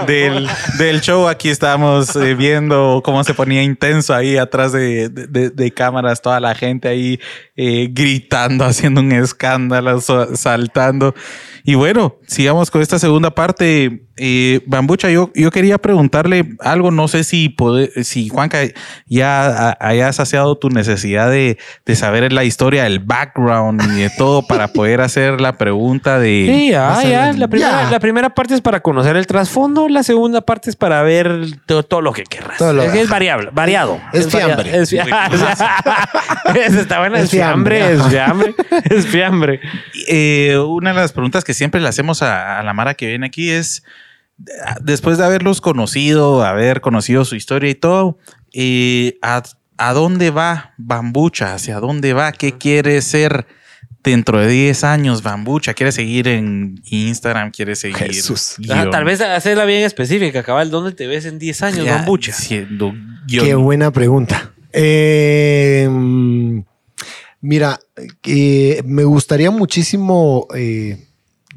del, 0.06 0.48
del 0.78 1.00
show. 1.00 1.28
Aquí 1.28 1.48
estamos 1.48 2.16
eh, 2.16 2.34
viendo 2.34 3.02
cómo 3.04 3.22
se 3.22 3.34
ponía 3.34 3.62
intenso 3.62 4.12
ahí 4.14 4.36
atrás 4.36 4.72
de, 4.72 5.08
de- 5.08 5.70
cámaras, 5.70 6.20
toda 6.20 6.40
la 6.40 6.54
gente 6.56 6.88
ahí 6.88 7.20
eh, 7.56 7.88
gritando, 7.92 8.64
haciendo 8.64 9.00
un 9.00 9.12
escándalo, 9.12 10.00
saltando. 10.00 11.14
Y 11.62 11.74
bueno, 11.74 12.16
sigamos 12.26 12.70
con 12.70 12.80
esta 12.82 12.98
segunda 12.98 13.30
parte. 13.34 14.04
Eh, 14.16 14.60
Bambucha, 14.66 15.10
yo, 15.10 15.30
yo 15.34 15.50
quería 15.52 15.78
preguntarle 15.78 16.56
algo, 16.60 16.90
no 16.90 17.06
sé 17.06 17.22
si, 17.22 17.50
pode- 17.50 18.02
si 18.02 18.28
Juanca 18.28 18.58
ya 19.06 19.68
ha- 19.70 19.76
haya 19.80 20.12
saciado 20.12 20.56
tu 20.56 20.70
necesidad 20.70 21.30
de, 21.30 21.58
de 21.86 21.94
saber 21.96 22.32
la 22.32 22.42
historia, 22.44 22.86
el 22.86 22.98
background 23.00 23.80
y 23.96 24.00
de 24.00 24.10
todo 24.10 24.44
para 24.46 24.68
poder 24.68 25.00
hacer 25.02 25.40
la 25.40 25.56
pregunta 25.58 26.07
de... 26.16 26.46
Sí, 26.48 26.70
ya. 26.70 27.32
La 27.36 27.48
primera, 27.48 27.82
Ya. 27.82 27.90
la 27.90 27.98
primera 28.00 28.30
parte 28.34 28.54
es 28.54 28.60
para 28.60 28.80
conocer 28.80 29.16
el 29.16 29.26
trasfondo, 29.26 29.88
la 29.88 30.02
segunda 30.02 30.40
parte 30.40 30.70
es 30.70 30.76
para 30.76 31.02
ver 31.02 31.40
to- 31.66 31.82
todo, 31.82 32.00
lo 32.00 32.12
que 32.12 32.22
querrás. 32.22 32.56
Todo 32.58 32.72
lo- 32.72 32.82
es, 32.84 32.92
que 32.92 33.00
es 33.00 33.08
variable, 33.10 33.50
variado. 33.52 34.00
Es 34.12 34.32
variado. 34.32 34.62
fiambre. 34.62 34.78
Es 34.82 34.90
fiambre. 34.90 35.14
Esa 36.64 36.80
está 36.80 36.98
buena, 37.00 37.18
es, 37.18 37.24
Es 37.24 37.30
fiambre, 37.30 37.78
fiambre, 37.78 37.94
es 37.96 38.08
fiambre, 38.08 38.54
es 38.96 39.06
fiambre. 39.06 39.60
Eh, 40.06 40.56
una 40.56 40.90
de 40.94 40.96
las 41.00 41.12
preguntas 41.12 41.44
que 41.44 41.52
siempre 41.54 41.80
le 41.80 41.88
hacemos 41.88 42.22
a, 42.22 42.58
a 42.58 42.62
la 42.62 42.72
Mara 42.72 42.94
que 42.94 43.06
viene 43.08 43.26
aquí 43.26 43.50
es, 43.50 43.82
después 44.80 45.18
de 45.18 45.24
haberlos 45.24 45.60
conocido, 45.60 46.44
haber 46.44 46.80
conocido 46.80 47.24
su 47.24 47.34
historia 47.34 47.70
y 47.70 47.74
todo, 47.74 48.18
eh, 48.54 49.18
¿a, 49.22 49.42
a 49.76 49.92
dónde 49.92 50.30
va 50.30 50.72
Bambucha? 50.78 51.54
¿Hacia 51.54 51.80
dónde 51.80 52.12
va? 52.12 52.32
¿Qué 52.32 52.52
quiere 52.56 53.00
ser 53.02 53.46
dentro 54.08 54.40
de 54.40 54.48
10 54.48 54.84
años 54.84 55.22
Bambucha? 55.22 55.74
¿Quiere 55.74 55.92
seguir 55.92 56.28
en 56.28 56.80
Instagram? 56.86 57.50
¿Quiere 57.50 57.76
seguir? 57.76 57.96
Jesús. 57.98 58.56
Ah, 58.70 58.88
tal 58.90 59.04
vez 59.04 59.20
hacerla 59.20 59.64
bien 59.64 59.82
específica, 59.84 60.42
cabal. 60.42 60.70
¿Dónde 60.70 60.92
te 60.92 61.06
ves 61.06 61.24
en 61.24 61.38
10 61.38 61.62
años, 61.62 61.84
ya 61.84 61.96
Bambucha? 61.96 62.32
Siendo 62.32 62.92
guion- 63.26 63.44
Qué 63.44 63.54
buena 63.54 63.90
pregunta. 63.90 64.52
Eh, 64.72 65.88
mm, 65.90 66.60
mira, 67.40 67.78
eh, 68.24 68.82
me 68.84 69.04
gustaría 69.04 69.50
muchísimo 69.50 70.46
eh, 70.54 71.06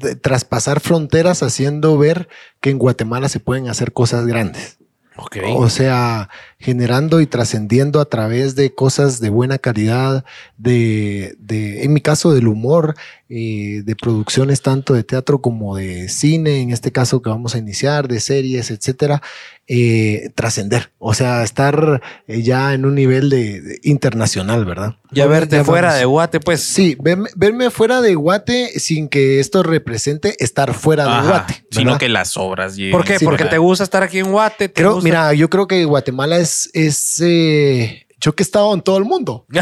de- 0.00 0.14
traspasar 0.16 0.80
fronteras 0.80 1.42
haciendo 1.42 1.96
ver 1.98 2.28
que 2.60 2.70
en 2.70 2.78
Guatemala 2.78 3.28
se 3.28 3.40
pueden 3.40 3.68
hacer 3.68 3.92
cosas 3.92 4.26
grandes. 4.26 4.78
Ok. 5.16 5.36
O 5.54 5.68
sea, 5.68 6.30
generando 6.62 7.20
y 7.20 7.26
trascendiendo 7.26 8.00
a 8.00 8.04
través 8.06 8.54
de 8.54 8.74
cosas 8.74 9.20
de 9.20 9.28
buena 9.30 9.58
calidad, 9.58 10.24
de, 10.56 11.34
de 11.38 11.82
en 11.84 11.92
mi 11.92 12.00
caso, 12.00 12.32
del 12.32 12.46
humor, 12.48 12.94
eh, 13.28 13.82
de 13.84 13.96
producciones 13.96 14.62
tanto 14.62 14.94
de 14.94 15.04
teatro 15.04 15.40
como 15.40 15.76
de 15.76 16.08
cine, 16.08 16.60
en 16.60 16.70
este 16.70 16.92
caso 16.92 17.20
que 17.22 17.30
vamos 17.30 17.54
a 17.54 17.58
iniciar, 17.58 18.06
de 18.06 18.20
series, 18.20 18.70
etcétera, 18.70 19.22
eh, 19.66 20.30
trascender. 20.34 20.92
O 20.98 21.14
sea, 21.14 21.42
estar 21.42 22.02
eh, 22.26 22.42
ya 22.42 22.74
en 22.74 22.84
un 22.84 22.94
nivel 22.94 23.30
de, 23.30 23.60
de 23.60 23.80
internacional, 23.82 24.64
¿verdad? 24.64 24.96
ya 25.14 25.26
verte 25.26 25.56
Ya 25.56 25.64
fuera 25.64 25.94
de 25.94 26.04
Guate, 26.06 26.40
pues. 26.40 26.62
Sí, 26.62 26.96
verme, 27.00 27.28
verme 27.36 27.70
fuera 27.70 28.00
de 28.00 28.14
Guate 28.14 28.78
sin 28.80 29.08
que 29.08 29.40
esto 29.40 29.62
represente 29.62 30.36
estar 30.42 30.72
fuera 30.74 31.04
de 31.04 31.10
Ajá, 31.10 31.28
Guate. 31.28 31.64
sino 31.70 31.98
que 31.98 32.08
las 32.08 32.36
obras 32.38 32.76
lleguen. 32.76 32.92
¿Por 32.92 33.04
qué? 33.04 33.18
Sí, 33.18 33.24
Porque 33.24 33.44
¿verdad? 33.44 33.56
te 33.56 33.58
gusta 33.58 33.84
estar 33.84 34.02
aquí 34.02 34.18
en 34.20 34.30
Guate. 34.30 34.68
te 34.68 34.74
Creo, 34.74 34.94
gusta- 34.94 35.04
mira, 35.04 35.34
yo 35.34 35.48
creo 35.50 35.66
que 35.66 35.84
Guatemala 35.84 36.38
es, 36.38 36.48
es 36.72 37.20
eh, 37.20 38.06
yo 38.22 38.34
que 38.36 38.42
he 38.42 38.46
estado 38.46 38.72
en 38.72 38.80
todo 38.80 38.98
el 38.98 39.04
mundo. 39.04 39.46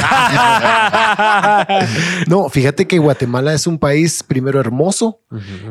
No, 2.26 2.48
fíjate 2.48 2.86
que 2.86 2.98
Guatemala 2.98 3.54
es 3.54 3.66
un 3.66 3.78
país 3.78 4.22
primero 4.22 4.60
hermoso, 4.60 5.20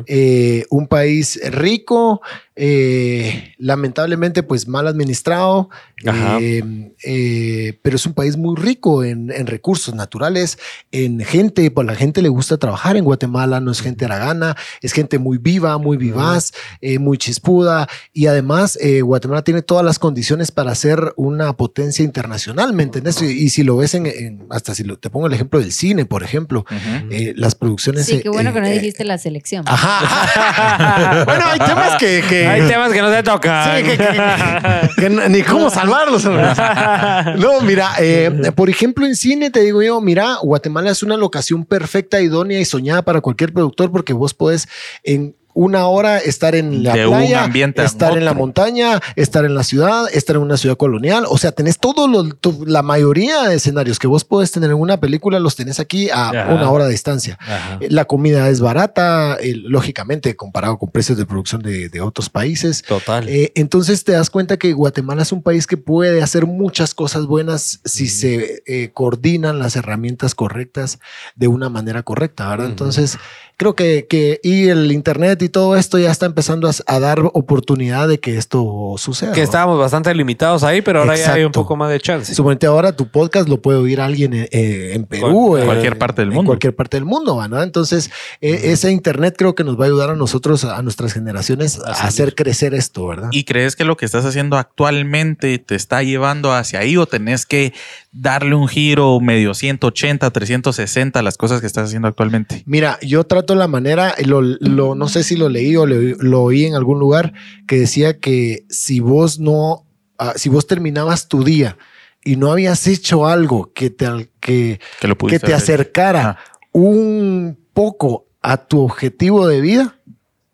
eh, 0.06 0.64
un 0.70 0.88
país 0.88 1.40
rico, 1.52 2.20
eh, 2.62 3.54
lamentablemente 3.56 4.42
pues 4.42 4.68
mal 4.68 4.86
administrado, 4.86 5.70
Ajá. 6.06 6.36
eh, 6.42 6.92
eh, 7.02 7.78
pero 7.80 7.96
es 7.96 8.04
un 8.04 8.12
país 8.12 8.36
muy 8.36 8.54
rico 8.54 9.02
en, 9.02 9.30
en 9.32 9.46
recursos 9.46 9.94
naturales, 9.94 10.58
en 10.92 11.20
gente, 11.20 11.70
pues 11.70 11.86
la 11.86 11.94
gente 11.94 12.20
le 12.20 12.28
gusta 12.28 12.58
trabajar 12.58 12.98
en 12.98 13.04
Guatemala, 13.04 13.60
no 13.60 13.70
es 13.70 13.80
gente 13.80 14.04
aragana, 14.04 14.56
es 14.82 14.92
gente 14.92 15.18
muy 15.18 15.38
viva, 15.38 15.78
muy 15.78 15.96
vivaz, 15.96 16.52
eh, 16.82 16.98
muy 16.98 17.16
chispuda 17.16 17.88
y 18.12 18.26
además 18.26 18.76
eh, 18.82 19.00
Guatemala 19.00 19.42
tiene 19.42 19.62
todas 19.62 19.84
las 19.84 19.98
condiciones 19.98 20.50
para 20.52 20.74
ser 20.74 21.14
una 21.16 21.54
potencia 21.56 22.04
internacional, 22.04 22.74
¿me 22.74 22.82
entendés? 22.82 23.22
Y, 23.22 23.26
y 23.26 23.48
si 23.48 23.62
lo 23.62 23.78
ves 23.78 23.94
en, 23.94 24.04
en- 24.04 24.46
hasta 24.50 24.74
si 24.74 24.84
lo- 24.84 24.98
te 24.98 25.08
pongo 25.08 25.28
el 25.28 25.32
ejemplo 25.32 25.60
del 25.60 25.72
cine, 25.72 26.04
por 26.04 26.22
ejemplo, 26.22 26.66
eh, 27.10 27.32
las 27.36 27.54
producciones... 27.54 28.04
Sí, 28.04 28.20
qué 28.20 28.28
bueno 28.28 28.52
que 28.52 28.60
no 28.60 28.66
eh, 28.66 28.74
dijiste 28.74 29.04
la 29.06 29.16
selección. 29.16 29.64
Ajá. 29.66 31.24
bueno, 31.24 31.44
hay 31.46 31.58
temas 31.58 31.96
que... 31.98 32.22
que- 32.28 32.49
Hay 32.50 32.62
temas 32.68 32.92
que 32.92 33.00
no 33.02 33.10
te 33.10 33.22
tocan. 33.22 33.76
Sí, 33.78 33.82
que, 33.84 33.96
que- 33.96 34.90
que 35.02 35.10
no- 35.10 35.28
ni 35.28 35.42
cómo 35.42 35.70
salvarlos. 35.70 36.24
No, 36.24 37.60
mira, 37.62 37.90
eh, 37.98 38.52
por 38.54 38.68
ejemplo, 38.70 39.06
en 39.06 39.14
cine 39.16 39.50
te 39.50 39.60
digo 39.60 39.82
yo, 39.82 40.00
mira, 40.00 40.36
Guatemala 40.42 40.90
es 40.90 41.02
una 41.02 41.16
locación 41.16 41.64
perfecta, 41.64 42.20
idónea 42.20 42.60
y 42.60 42.64
soñada 42.64 43.02
para 43.02 43.20
cualquier 43.20 43.52
productor 43.52 43.90
porque 43.90 44.12
vos 44.12 44.34
podés 44.34 44.68
en 45.04 45.34
una 45.54 45.86
hora 45.88 46.18
estar 46.18 46.54
en 46.54 46.82
la 46.82 46.94
De 46.94 47.06
playa, 47.06 47.44
ambiente 47.44 47.82
estar 47.84 48.16
en 48.16 48.24
la 48.24 48.34
montaña, 48.34 49.00
estar 49.16 49.44
en 49.44 49.54
la 49.54 49.62
ciudad, 49.64 50.06
estar 50.12 50.36
en 50.36 50.42
una 50.42 50.56
ciudad 50.56 50.76
colonial. 50.76 51.24
O 51.28 51.38
sea, 51.38 51.52
tenés 51.52 51.78
todo 51.78 52.06
lo, 52.08 52.24
tu- 52.34 52.64
la 52.66 52.82
mayoría 52.82 53.48
de 53.48 53.56
escenarios 53.56 53.98
que 53.98 54.06
vos 54.06 54.24
podés 54.24 54.52
tener 54.52 54.70
en 54.70 54.76
una 54.76 55.00
película, 55.00 55.40
los 55.40 55.56
tenés 55.56 55.80
aquí 55.80 56.08
a 56.10 56.28
Ajá. 56.30 56.54
una 56.54 56.70
hora 56.70 56.84
de 56.86 56.92
distancia. 56.92 57.36
Ajá. 57.40 57.78
Eh, 57.80 57.88
La 57.90 58.04
comida 58.04 58.48
es 58.48 58.60
barata, 58.60 59.36
eh, 59.40 59.54
lógicamente, 59.56 60.36
comparado 60.36 60.78
con 60.78 60.90
precios 60.90 61.18
de 61.18 61.26
producción 61.26 61.62
de, 61.62 61.88
de 61.88 62.00
otros 62.00 62.30
países. 62.30 62.82
Total. 62.82 63.28
Eh, 63.28 63.52
entonces 63.54 64.04
te 64.04 64.12
das 64.12 64.30
cuenta 64.30 64.56
que 64.56 64.72
Guatemala 64.72 65.22
es 65.22 65.32
un 65.32 65.42
país 65.42 65.66
que 65.66 65.76
puede 65.76 66.22
hacer 66.22 66.46
muchas 66.46 66.94
cosas 66.94 67.26
buenas 67.26 67.80
si 67.84 68.08
se 68.08 68.62
eh, 68.66 68.90
coordinan 68.94 69.58
las 69.58 69.76
herramientas 69.76 70.34
correctas 70.34 70.98
de 71.34 71.48
una 71.48 71.68
manera 71.68 72.02
correcta, 72.02 72.48
¿verdad? 72.48 72.66
Entonces 72.66 73.18
creo 73.60 73.74
que, 73.74 74.06
que 74.08 74.40
y 74.42 74.68
el 74.68 74.90
internet 74.90 75.42
y 75.42 75.50
todo 75.50 75.76
esto 75.76 75.98
ya 75.98 76.10
está 76.10 76.24
empezando 76.24 76.66
a, 76.66 76.72
a 76.86 76.98
dar 76.98 77.20
oportunidad 77.34 78.08
de 78.08 78.18
que 78.18 78.38
esto 78.38 78.94
suceda. 78.96 79.32
que 79.32 79.40
¿no? 79.40 79.44
estábamos 79.44 79.78
bastante 79.78 80.14
limitados 80.14 80.62
ahí, 80.64 80.80
pero 80.80 81.00
ahora 81.00 81.14
ya 81.14 81.34
hay 81.34 81.44
un 81.44 81.52
poco 81.52 81.76
más 81.76 81.90
de 81.90 82.00
chance. 82.00 82.34
Suponete 82.34 82.64
ahora 82.66 82.96
tu 82.96 83.08
podcast 83.08 83.50
lo 83.50 83.60
puede 83.60 83.78
oír 83.78 84.00
alguien 84.00 84.32
eh, 84.32 84.48
eh, 84.50 84.92
en 84.94 85.04
Perú, 85.04 85.48
Cual- 85.50 85.62
eh, 85.62 85.66
cualquier 85.66 85.98
parte 85.98 86.22
del 86.22 86.30
en 86.30 86.36
mundo. 86.36 86.48
cualquier 86.48 86.74
parte 86.74 86.96
del 86.96 87.04
mundo, 87.04 87.36
¿verdad? 87.36 87.62
Entonces, 87.64 88.10
eh, 88.40 88.60
ese 88.72 88.90
internet 88.90 89.34
creo 89.36 89.54
que 89.54 89.62
nos 89.62 89.78
va 89.78 89.84
a 89.84 89.88
ayudar 89.88 90.08
a 90.08 90.16
nosotros, 90.16 90.64
a 90.64 90.80
nuestras 90.80 91.12
generaciones, 91.12 91.78
a, 91.80 91.90
A 91.90 92.06
hacer 92.06 92.34
crecer 92.34 92.72
esto, 92.72 93.06
¿verdad? 93.08 93.28
¿Y 93.30 93.44
crees 93.44 93.76
que 93.76 93.84
lo 93.84 93.98
que 93.98 94.06
estás 94.06 94.24
haciendo 94.24 94.56
actualmente 94.56 95.58
te 95.58 95.74
está 95.74 96.02
llevando 96.02 96.52
hacia 96.54 96.78
ahí 96.80 96.96
o 96.96 97.04
tenés 97.04 97.44
que 97.44 97.74
darle 98.12 98.54
un 98.54 98.66
giro 98.68 99.20
medio 99.20 99.52
180, 99.54 100.30
360 100.30 101.18
a 101.18 101.22
las 101.22 101.36
cosas 101.36 101.60
que 101.60 101.66
estás 101.66 101.84
haciendo 101.88 102.08
actualmente? 102.08 102.62
Mira, 102.64 102.98
yo 103.02 103.24
trato 103.24 103.49
la 103.54 103.68
manera, 103.68 104.14
lo, 104.24 104.40
lo- 104.42 104.94
no 104.94 105.08
sé 105.08 105.22
si 105.22 105.36
lo 105.36 105.48
leí 105.48 105.76
o 105.76 105.86
le- 105.86 106.16
lo 106.18 106.42
oí 106.42 106.64
en 106.66 106.74
algún 106.74 106.98
lugar, 106.98 107.32
que 107.66 107.76
decía 107.78 108.18
que 108.18 108.64
si 108.68 109.00
vos 109.00 109.38
no, 109.38 109.86
ah, 110.18 110.34
si 110.36 110.48
vos 110.48 110.66
terminabas 110.66 111.28
tu 111.28 111.44
día 111.44 111.76
y 112.24 112.36
no 112.36 112.50
habías 112.52 112.86
hecho 112.86 113.26
algo 113.26 113.72
que 113.72 113.90
te, 113.90 114.30
que, 114.40 114.80
Que 115.00 115.08
lo 115.08 115.14
que 115.14 115.18
pudiste 115.18 115.46
te 115.48 115.54
acercara 115.54 116.20
Ajá. 116.30 116.38
un 116.72 117.58
poco 117.72 118.26
a 118.42 118.56
tu 118.66 118.80
objetivo 118.80 119.46
de 119.46 119.60
vida, 119.60 119.96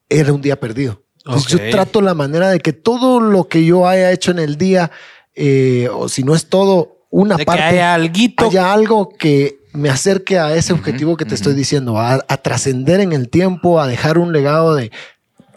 era 0.09 0.33
un 0.33 0.43
día 0.43 0.59
perdido. 0.61 1.03
Entonces 1.25 1.51
yo 1.53 1.71
trato 1.71 2.01
la 2.01 2.15
manera 2.15 2.51
de 2.51 2.61
que 2.61 2.73
todo 2.73 3.21
lo 3.21 3.49
que 3.49 3.65
yo 3.65 3.89
haya 3.89 4.13
hecho 4.13 4.31
en 4.31 4.39
el 4.39 4.57
día, 4.57 4.91
eh, 5.35 5.89
o 5.93 6.09
si 6.09 6.23
no 6.23 6.35
es 6.37 6.47
todo, 6.47 6.99
una 7.11 7.35
De 7.37 7.43
que 7.43 7.47
parte, 7.47 7.63
haya 7.65 7.95
alguito. 7.95 8.45
haya 8.47 8.73
algo 8.73 9.09
que 9.09 9.59
me 9.77 9.91
acerque 9.91 10.39
a 10.39 10.55
ese 10.55 10.73
objetivo 10.73 11.17
que 11.17 11.25
te 11.25 11.35
estoy 11.35 11.55
diciendo, 11.55 11.99
a, 11.99 12.25
a 12.27 12.37
trascender 12.39 13.01
en 13.01 13.13
el 13.13 13.29
tiempo, 13.29 13.81
a 13.81 13.87
dejar 13.87 14.19
un 14.19 14.33
legado 14.33 14.75
de 14.75 14.91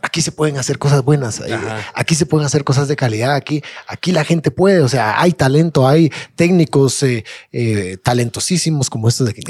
aquí 0.02 0.22
se 0.22 0.32
pueden 0.32 0.58
hacer 0.58 0.78
cosas 0.78 1.04
buenas, 1.04 1.40
eh, 1.40 1.54
Ajá. 1.54 1.80
aquí 1.94 2.16
se 2.16 2.26
pueden 2.26 2.46
hacer 2.46 2.64
cosas 2.64 2.88
de 2.88 2.96
calidad, 2.96 3.34
aquí, 3.36 3.62
aquí 3.88 4.12
la 4.12 4.24
gente 4.24 4.52
puede, 4.52 4.80
o 4.82 4.90
sea, 4.90 5.22
hay 5.22 5.32
talento, 5.34 5.88
hay 5.88 6.12
técnicos 6.36 7.02
eh, 7.04 7.24
eh, 7.52 7.98
talentosísimos 8.04 8.90
como 8.90 9.08
estos 9.10 9.28
de 9.28 9.32
aquí. 9.32 9.42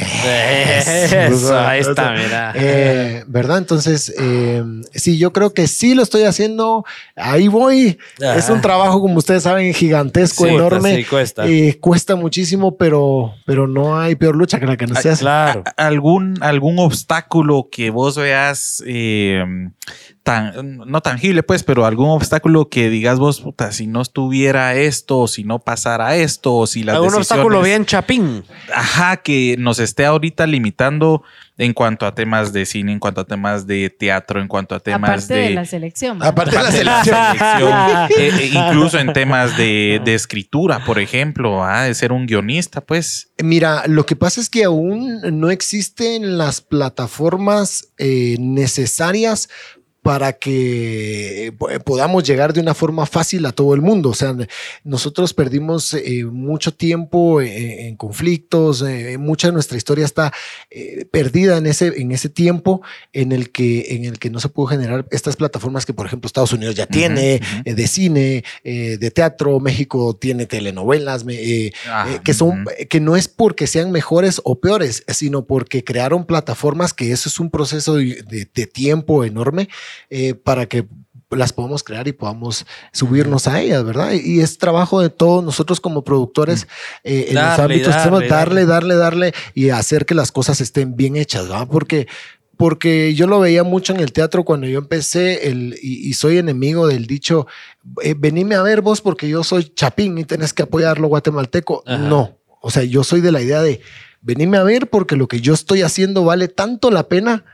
Eso, 0.79 1.57
ahí 1.57 1.81
está, 1.81 2.11
mira. 2.13 2.53
Eh, 2.55 3.23
¿Verdad? 3.27 3.57
Entonces, 3.59 4.13
eh, 4.19 4.63
sí, 4.93 5.17
yo 5.17 5.33
creo 5.33 5.53
que 5.53 5.67
sí 5.67 5.93
lo 5.95 6.03
estoy 6.03 6.23
haciendo. 6.23 6.85
Ahí 7.15 7.47
voy. 7.47 7.97
Ajá. 8.21 8.35
Es 8.35 8.49
un 8.49 8.61
trabajo, 8.61 9.01
como 9.01 9.17
ustedes 9.17 9.43
saben, 9.43 9.73
gigantesco, 9.73 10.45
Sí, 10.45 10.51
enorme. 10.53 10.95
sí, 10.97 11.03
cuesta. 11.05 11.45
Eh, 11.47 11.77
cuesta 11.79 12.15
muchísimo, 12.15 12.77
pero, 12.77 13.33
pero 13.45 13.67
no 13.67 13.99
hay 13.99 14.15
peor 14.15 14.35
lucha 14.35 14.59
que 14.59 14.65
la 14.65 14.77
que 14.77 14.87
no 14.87 14.95
se 14.95 15.09
hace. 15.09 15.21
Claro. 15.21 15.63
¿A- 15.77 15.87
¿Algún, 15.87 16.35
algún 16.41 16.79
obstáculo 16.79 17.67
que 17.71 17.89
vos 17.89 18.15
veas 18.17 18.83
eh, 18.85 19.43
tan, 20.29 20.77
no 20.77 21.01
tangible, 21.01 21.41
pues, 21.41 21.63
pero 21.63 21.87
algún 21.87 22.11
obstáculo 22.11 22.69
que 22.69 22.91
digas 22.91 23.17
vos, 23.17 23.41
puta, 23.41 23.71
si 23.71 23.87
no 23.87 24.01
estuviera 24.01 24.75
esto, 24.75 25.21
o 25.21 25.27
si 25.27 25.43
no 25.43 25.57
pasara 25.57 26.17
esto, 26.17 26.55
o 26.55 26.67
si 26.67 26.83
las 26.83 26.97
Algún 26.97 27.15
obstáculo 27.15 27.63
bien 27.63 27.83
chapín. 27.83 28.43
Ajá, 28.71 29.17
que 29.17 29.55
nos 29.57 29.79
esté 29.79 30.05
ahorita 30.05 30.45
limitando 30.45 31.23
en 31.57 31.73
cuanto 31.73 32.05
a 32.05 32.13
temas 32.13 32.53
de 32.53 32.67
cine, 32.67 32.91
en 32.91 32.99
cuanto 32.99 33.21
a 33.21 33.25
temas 33.25 33.65
de 33.65 33.89
teatro, 33.89 34.39
en 34.39 34.47
cuanto 34.47 34.75
a 34.75 34.79
temas 34.79 35.09
Aparte 35.09 35.33
de, 35.33 35.49
la 35.49 35.65
selección. 35.65 36.19
¿verdad? 36.19 36.31
Aparte 36.31 36.57
de 36.57 36.63
la 36.63 36.71
de 36.71 36.83
la 36.83 37.03
selección. 37.03 38.09
eh, 38.17 38.31
eh, 38.39 38.51
incluso 38.53 38.99
en 38.99 39.11
temas 39.13 39.57
de, 39.57 39.99
de 40.05 40.13
escritura, 40.13 40.85
por 40.85 40.99
ejemplo, 40.99 41.63
ah, 41.63 41.85
de 41.85 41.93
ser 41.95 42.11
un 42.11 42.27
guionista, 42.27 42.81
pues. 42.81 43.31
Mira, 43.41 43.83
lo 43.87 44.05
que 44.05 44.15
pasa 44.15 44.39
es 44.39 44.49
que 44.49 44.63
aún 44.63 45.21
no 45.39 45.49
existen 45.49 46.37
las 46.37 46.61
plataformas 46.61 47.89
eh, 47.97 48.37
necesarias 48.39 49.49
para 50.01 50.33
que 50.33 51.47
eh, 51.47 51.51
po- 51.51 51.69
podamos 51.85 52.23
llegar 52.23 52.53
de 52.53 52.61
una 52.61 52.73
forma 52.73 53.05
fácil 53.05 53.45
a 53.45 53.51
todo 53.51 53.73
el 53.73 53.81
mundo. 53.81 54.09
O 54.09 54.13
sea, 54.13 54.35
nosotros 54.83 55.33
perdimos 55.33 55.93
eh, 55.93 56.23
mucho 56.25 56.73
tiempo 56.73 57.41
eh, 57.41 57.87
en 57.87 57.95
conflictos, 57.97 58.81
eh, 58.81 59.17
mucha 59.17 59.47
de 59.49 59.53
nuestra 59.53 59.77
historia 59.77 60.05
está 60.05 60.31
eh, 60.69 61.05
perdida 61.11 61.57
en 61.57 61.65
ese, 61.65 61.87
en 61.97 62.11
ese 62.11 62.29
tiempo 62.29 62.81
en 63.13 63.31
el, 63.31 63.51
que, 63.51 63.87
en 63.95 64.05
el 64.05 64.19
que 64.19 64.29
no 64.29 64.39
se 64.39 64.49
pudo 64.49 64.67
generar 64.67 65.05
estas 65.11 65.35
plataformas 65.35 65.85
que, 65.85 65.93
por 65.93 66.05
ejemplo, 66.05 66.27
Estados 66.27 66.53
Unidos 66.53 66.75
ya 66.75 66.85
tiene, 66.85 67.41
de 67.65 67.87
cine, 67.87 68.43
de 68.63 69.11
teatro, 69.11 69.59
México 69.59 70.15
tiene 70.19 70.45
telenovelas, 70.45 71.25
Ah, 71.87 72.21
que 72.23 72.33
son 72.33 72.65
que 72.89 72.99
no 72.99 73.15
es 73.15 73.27
porque 73.27 73.67
sean 73.67 73.91
mejores 73.91 74.41
o 74.43 74.59
peores, 74.59 75.03
sino 75.07 75.45
porque 75.45 75.83
crearon 75.83 76.25
plataformas 76.25 76.93
que 76.93 77.11
eso 77.11 77.29
es 77.29 77.39
un 77.39 77.49
proceso 77.49 77.95
de, 77.95 78.23
de- 78.23 78.47
de 78.53 78.65
tiempo 78.67 79.23
enorme 79.23 79.67
eh, 80.09 80.33
para 80.33 80.65
que 80.65 80.87
las 81.31 81.53
podamos 81.53 81.83
crear 81.83 82.07
y 82.07 82.11
podamos 82.11 82.65
subirnos 82.91 83.47
a 83.47 83.61
ellas, 83.61 83.83
¿verdad? 83.83 84.13
Y, 84.13 84.41
es 84.41 84.57
trabajo 84.57 85.01
de 85.01 85.09
todos 85.09 85.43
nosotros 85.43 85.79
como 85.79 86.03
productores 86.03 86.67
eh, 87.03 87.27
en 87.29 87.35
los 87.35 87.43
Darle, 87.43 87.75
ámbitos 87.75 87.95
que 87.95 88.09
darle, 88.09 88.27
darle, 88.27 88.65
darle, 88.65 88.95
darle 88.95 89.33
y 89.53 89.69
hacer 89.69 90.05
que 90.05 90.15
las 90.15 90.31
cosas 90.31 90.59
estén 90.61 90.95
bien 90.95 91.15
hechas, 91.15 91.47
¿verdad? 91.47 91.67
Porque 91.69 92.07
porque 92.57 93.13
yo 93.15 93.25
lo 93.25 93.39
veía 93.39 93.63
mucho 93.63 93.93
en 93.93 94.01
el 94.01 94.11
teatro 94.11 94.43
cuando 94.43 94.67
yo 94.67 94.79
empecé 94.79 95.47
el, 95.47 95.79
y, 95.81 96.09
y 96.09 96.13
soy 96.13 96.39
enemigo 96.39 96.87
del 96.87 97.07
dicho, 97.07 97.47
eh, 98.03 98.15
venime 98.17 98.55
a 98.55 98.61
ver 98.61 98.81
vos 98.81 98.99
porque 98.99 99.29
yo 99.29 99.45
soy 99.45 99.71
chapín 99.73 100.17
y 100.17 100.25
tenés 100.25 100.51
que 100.51 100.63
apoyarlo 100.63 101.07
guatemalteco. 101.07 101.83
Ajá. 101.85 101.97
No, 101.97 102.37
o 102.59 102.69
sea, 102.69 102.83
yo 102.83 103.05
soy 103.05 103.21
de 103.21 103.31
la 103.31 103.41
idea 103.41 103.61
de 103.61 103.79
venime 104.21 104.57
a 104.57 104.63
ver 104.63 104.89
porque 104.89 105.15
lo 105.15 105.29
que 105.29 105.39
yo 105.39 105.53
estoy 105.53 105.83
haciendo 105.83 106.25
vale 106.25 106.49
tanto 106.49 106.91
la 106.91 107.07
pena 107.07 107.45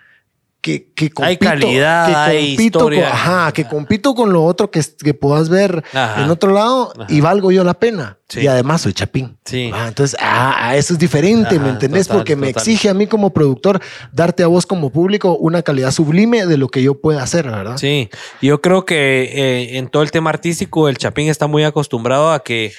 que, 0.65 0.87
que 0.95 1.11
compito, 1.11 1.23
Hay 1.27 1.37
calidad, 1.37 2.07
que 2.07 2.15
hay 2.15 2.55
compito 2.55 2.79
historia. 2.79 3.03
con, 3.03 3.11
ajá, 3.11 3.51
que 3.51 3.67
compito 3.67 4.15
con 4.15 4.33
lo 4.33 4.43
otro 4.43 4.71
que, 4.71 4.81
que 5.03 5.13
puedas 5.13 5.47
ver 5.47 5.83
Ajá. 5.93 6.23
en 6.23 6.31
otro 6.31 6.51
lado 6.51 6.91
y 7.07 7.21
valgo 7.21 7.51
yo 7.51 7.63
la 7.63 7.75
pena. 7.75 8.17
Sí. 8.27 8.39
Y 8.39 8.47
además 8.47 8.81
soy 8.81 8.93
chapín. 8.93 9.37
Sí. 9.45 9.69
Ah, 9.71 9.85
entonces, 9.89 10.17
ah, 10.19 10.55
ah, 10.57 10.75
eso 10.75 10.93
es 10.93 10.99
diferente, 10.99 11.59
¿me 11.59 11.69
entendés? 11.69 12.07
total, 12.07 12.17
Porque 12.21 12.35
me 12.35 12.49
exige 12.49 12.89
a 12.89 12.95
mí 12.95 13.05
como 13.05 13.29
productor 13.31 13.79
darte 14.11 14.41
a 14.41 14.47
vos 14.47 14.65
como 14.65 14.89
público 14.89 15.37
una 15.37 15.61
calidad 15.61 15.91
sublime 15.91 16.47
de 16.47 16.57
lo 16.57 16.67
que 16.69 16.81
yo 16.81 16.99
pueda 16.99 17.21
hacer, 17.21 17.45
¿verdad? 17.45 17.77
Sí, 17.77 18.09
yo 18.41 18.59
creo 18.59 18.85
que 18.85 19.29
eh, 19.31 19.77
en 19.77 19.87
todo 19.89 20.01
el 20.01 20.09
tema 20.09 20.31
artístico 20.31 20.89
el 20.89 20.97
Chapín 20.97 21.29
está 21.29 21.45
muy 21.45 21.63
acostumbrado 21.63 22.31
a 22.31 22.43
que 22.43 22.73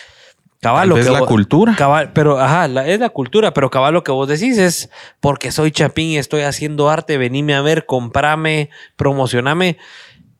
cabal 0.60 0.82
Tal 0.82 0.88
lo 0.88 0.94
vez 0.96 1.06
que 1.06 1.12
la 1.12 1.20
vos- 1.20 1.28
cultura. 1.28 1.74
cabal, 1.76 2.12
pero 2.12 2.38
ajá, 2.40 2.66
la- 2.68 2.86
es 2.86 2.98
la 3.00 3.10
cultura, 3.10 3.52
pero 3.52 3.70
cabal 3.70 3.94
lo 3.94 4.02
que 4.04 4.12
vos 4.12 4.26
decís 4.28 4.58
es 4.58 4.90
porque 5.20 5.52
soy 5.52 5.70
Chapín 5.70 6.08
y 6.10 6.18
estoy 6.18 6.42
haciendo 6.42 6.88
arte, 6.90 7.18
venime 7.18 7.54
a 7.54 7.62
ver, 7.62 7.86
comprame, 7.86 8.70
promocioname, 8.96 9.76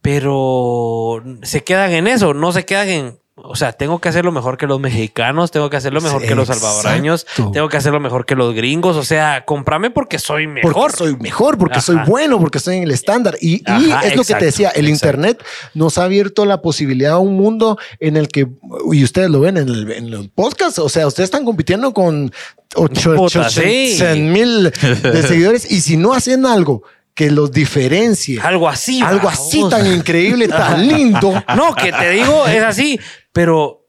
pero 0.00 1.22
se 1.42 1.64
quedan 1.64 1.92
en 1.92 2.06
eso, 2.06 2.32
no 2.34 2.52
se 2.52 2.64
quedan 2.64 2.88
en 2.88 3.18
o 3.38 3.54
sea, 3.54 3.72
tengo 3.72 3.98
que 4.00 4.08
hacerlo 4.08 4.32
mejor 4.32 4.56
que 4.56 4.66
los 4.66 4.80
mexicanos, 4.80 5.50
tengo 5.50 5.68
que 5.68 5.76
hacerlo 5.76 6.00
mejor 6.00 6.22
que 6.22 6.34
los 6.34 6.48
salvadoreños, 6.48 7.26
tengo 7.52 7.68
que 7.68 7.76
hacerlo 7.76 8.00
mejor 8.00 8.24
que 8.24 8.34
los 8.34 8.54
gringos, 8.54 8.96
o 8.96 9.04
sea, 9.04 9.44
comprame 9.44 9.90
porque 9.90 10.18
soy 10.18 10.46
mejor. 10.46 10.72
Porque 10.72 10.96
soy 10.96 11.16
mejor, 11.16 11.58
porque 11.58 11.80
soy 11.82 11.96
bueno, 12.06 12.40
porque 12.40 12.56
estoy 12.56 12.78
en 12.78 12.84
el 12.84 12.92
estándar. 12.92 13.36
Y, 13.40 13.62
es 14.04 14.16
lo 14.16 14.24
que 14.24 14.34
te 14.34 14.46
decía, 14.46 14.70
el 14.70 14.88
exacto. 14.88 15.06
Internet 15.08 15.44
nos 15.74 15.98
ha 15.98 16.04
abierto 16.04 16.46
la 16.46 16.62
posibilidad 16.62 17.12
a 17.12 17.18
un 17.18 17.34
mundo 17.36 17.78
en 18.00 18.16
el 18.16 18.28
que, 18.28 18.46
y 18.92 19.04
ustedes 19.04 19.28
lo 19.28 19.40
ven 19.40 19.58
en 19.58 19.68
el, 19.68 19.90
en 19.92 20.06
el 20.14 20.30
podcast, 20.30 20.78
o 20.78 20.88
sea, 20.88 21.06
ustedes 21.06 21.26
están 21.26 21.44
compitiendo 21.44 21.92
con 21.92 22.32
ocho- 22.74 23.16
Puta, 23.16 23.40
ocho- 23.40 23.50
sí. 23.50 23.94
100 23.96 24.32
mil 24.32 24.70
de 25.02 25.22
seguidores 25.28 25.70
y 25.70 25.82
si 25.82 25.98
no 25.98 26.14
hacen 26.14 26.46
algo 26.46 26.82
que 27.14 27.30
los 27.30 27.50
diferencie, 27.50 28.38
Algo 28.42 28.68
así. 28.68 29.00
algo 29.02 29.26
así 29.30 29.62
tan 29.70 29.86
increíble, 29.86 30.48
tan 30.48 30.86
lindo. 30.86 31.32
No, 31.56 31.74
que 31.74 31.90
te 31.90 32.10
digo, 32.10 32.46
es 32.46 32.62
así, 32.62 33.00
pero 33.36 33.85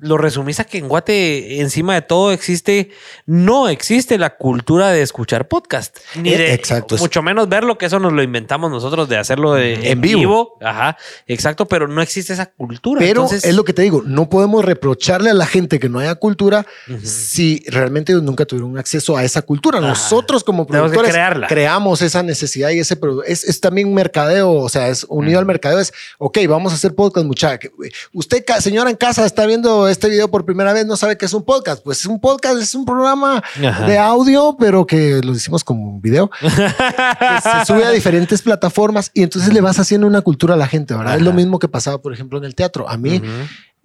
lo 0.00 0.16
resumís 0.16 0.60
a 0.60 0.64
que 0.64 0.78
en 0.78 0.88
Guate, 0.88 1.60
encima 1.60 1.94
de 1.94 2.02
todo, 2.02 2.30
existe, 2.32 2.90
no 3.26 3.68
existe 3.68 4.16
la 4.18 4.36
cultura 4.36 4.90
de 4.90 5.02
escuchar 5.02 5.48
podcast. 5.48 5.96
Ni 6.14 6.32
Eh, 6.32 6.38
de, 6.38 6.54
exacto. 6.54 6.96
mucho 6.98 7.20
menos 7.22 7.48
verlo, 7.48 7.76
que 7.78 7.86
eso 7.86 7.98
nos 7.98 8.12
lo 8.12 8.22
inventamos 8.22 8.70
nosotros 8.70 9.08
de 9.08 9.16
hacerlo 9.16 9.54
de- 9.54 9.74
en, 9.74 9.84
En 9.86 10.00
vivo. 10.00 10.20
vivo. 10.20 10.58
Ajá, 10.60 10.96
exacto, 11.26 11.66
pero 11.66 11.88
no 11.88 12.00
existe 12.00 12.32
esa 12.32 12.46
cultura. 12.46 13.00
Pero 13.00 13.22
Entonces, 13.22 13.44
es 13.44 13.54
lo 13.56 13.64
que 13.64 13.72
te 13.72 13.82
digo, 13.82 14.02
no 14.04 14.28
podemos 14.28 14.64
reprocharle 14.64 15.30
a 15.30 15.34
la 15.34 15.46
gente 15.46 15.78
que 15.80 15.88
no 15.88 15.98
haya 15.98 16.14
cultura 16.14 16.64
si 17.02 17.62
realmente 17.66 18.12
nunca 18.14 18.44
tuvieron 18.44 18.78
acceso 18.78 19.16
a 19.16 19.24
esa 19.24 19.42
cultura. 19.42 19.78
Ajá. 19.78 19.88
Nosotros 19.88 20.44
como 20.44 20.66
productores 20.66 21.14
creamos 21.48 22.02
esa 22.02 22.22
necesidad 22.22 22.70
y 22.70 22.78
ese 22.80 22.98
produ- 23.00 23.22
es, 23.26 23.44
es 23.44 23.60
también 23.60 23.92
mercadeo, 23.92 24.50
o 24.52 24.68
sea, 24.68 24.88
es 24.88 25.04
unido 25.08 25.38
al 25.38 25.46
mercadeo, 25.46 25.78
es, 25.80 25.92
ok, 26.18 26.38
vamos 26.48 26.72
a 26.72 26.76
hacer 26.76 26.94
podcast, 26.94 27.26
muchacha. 27.26 27.68
Usted, 28.12 28.44
señora 28.60 28.90
en 28.90 28.96
casa, 28.96 29.26
está 29.26 29.46
viendo 29.46 29.87
este 29.90 30.08
video 30.08 30.30
por 30.30 30.44
primera 30.44 30.72
vez, 30.72 30.86
no 30.86 30.96
sabe 30.96 31.16
qué 31.16 31.26
es 31.26 31.34
un 31.34 31.44
podcast. 31.44 31.82
Pues 31.82 32.04
un 32.06 32.20
podcast 32.20 32.60
es 32.60 32.74
un 32.74 32.84
programa 32.84 33.42
Ajá. 33.64 33.86
de 33.86 33.98
audio, 33.98 34.56
pero 34.58 34.86
que 34.86 35.20
lo 35.22 35.32
hicimos 35.32 35.64
como 35.64 35.88
un 35.88 36.00
video 36.00 36.30
que 36.40 36.48
se 36.48 37.64
sube 37.66 37.84
a 37.84 37.90
diferentes 37.90 38.42
plataformas 38.42 39.10
y 39.14 39.22
entonces 39.22 39.52
le 39.52 39.60
vas 39.60 39.78
haciendo 39.78 40.06
una 40.06 40.20
cultura 40.20 40.54
a 40.54 40.56
la 40.56 40.66
gente, 40.66 40.94
¿verdad? 40.94 41.16
Es 41.16 41.22
lo 41.22 41.32
mismo 41.32 41.58
que 41.58 41.68
pasaba, 41.68 42.00
por 42.00 42.12
ejemplo, 42.12 42.38
en 42.38 42.44
el 42.44 42.54
teatro. 42.54 42.88
A 42.88 42.96
mí, 42.96 43.22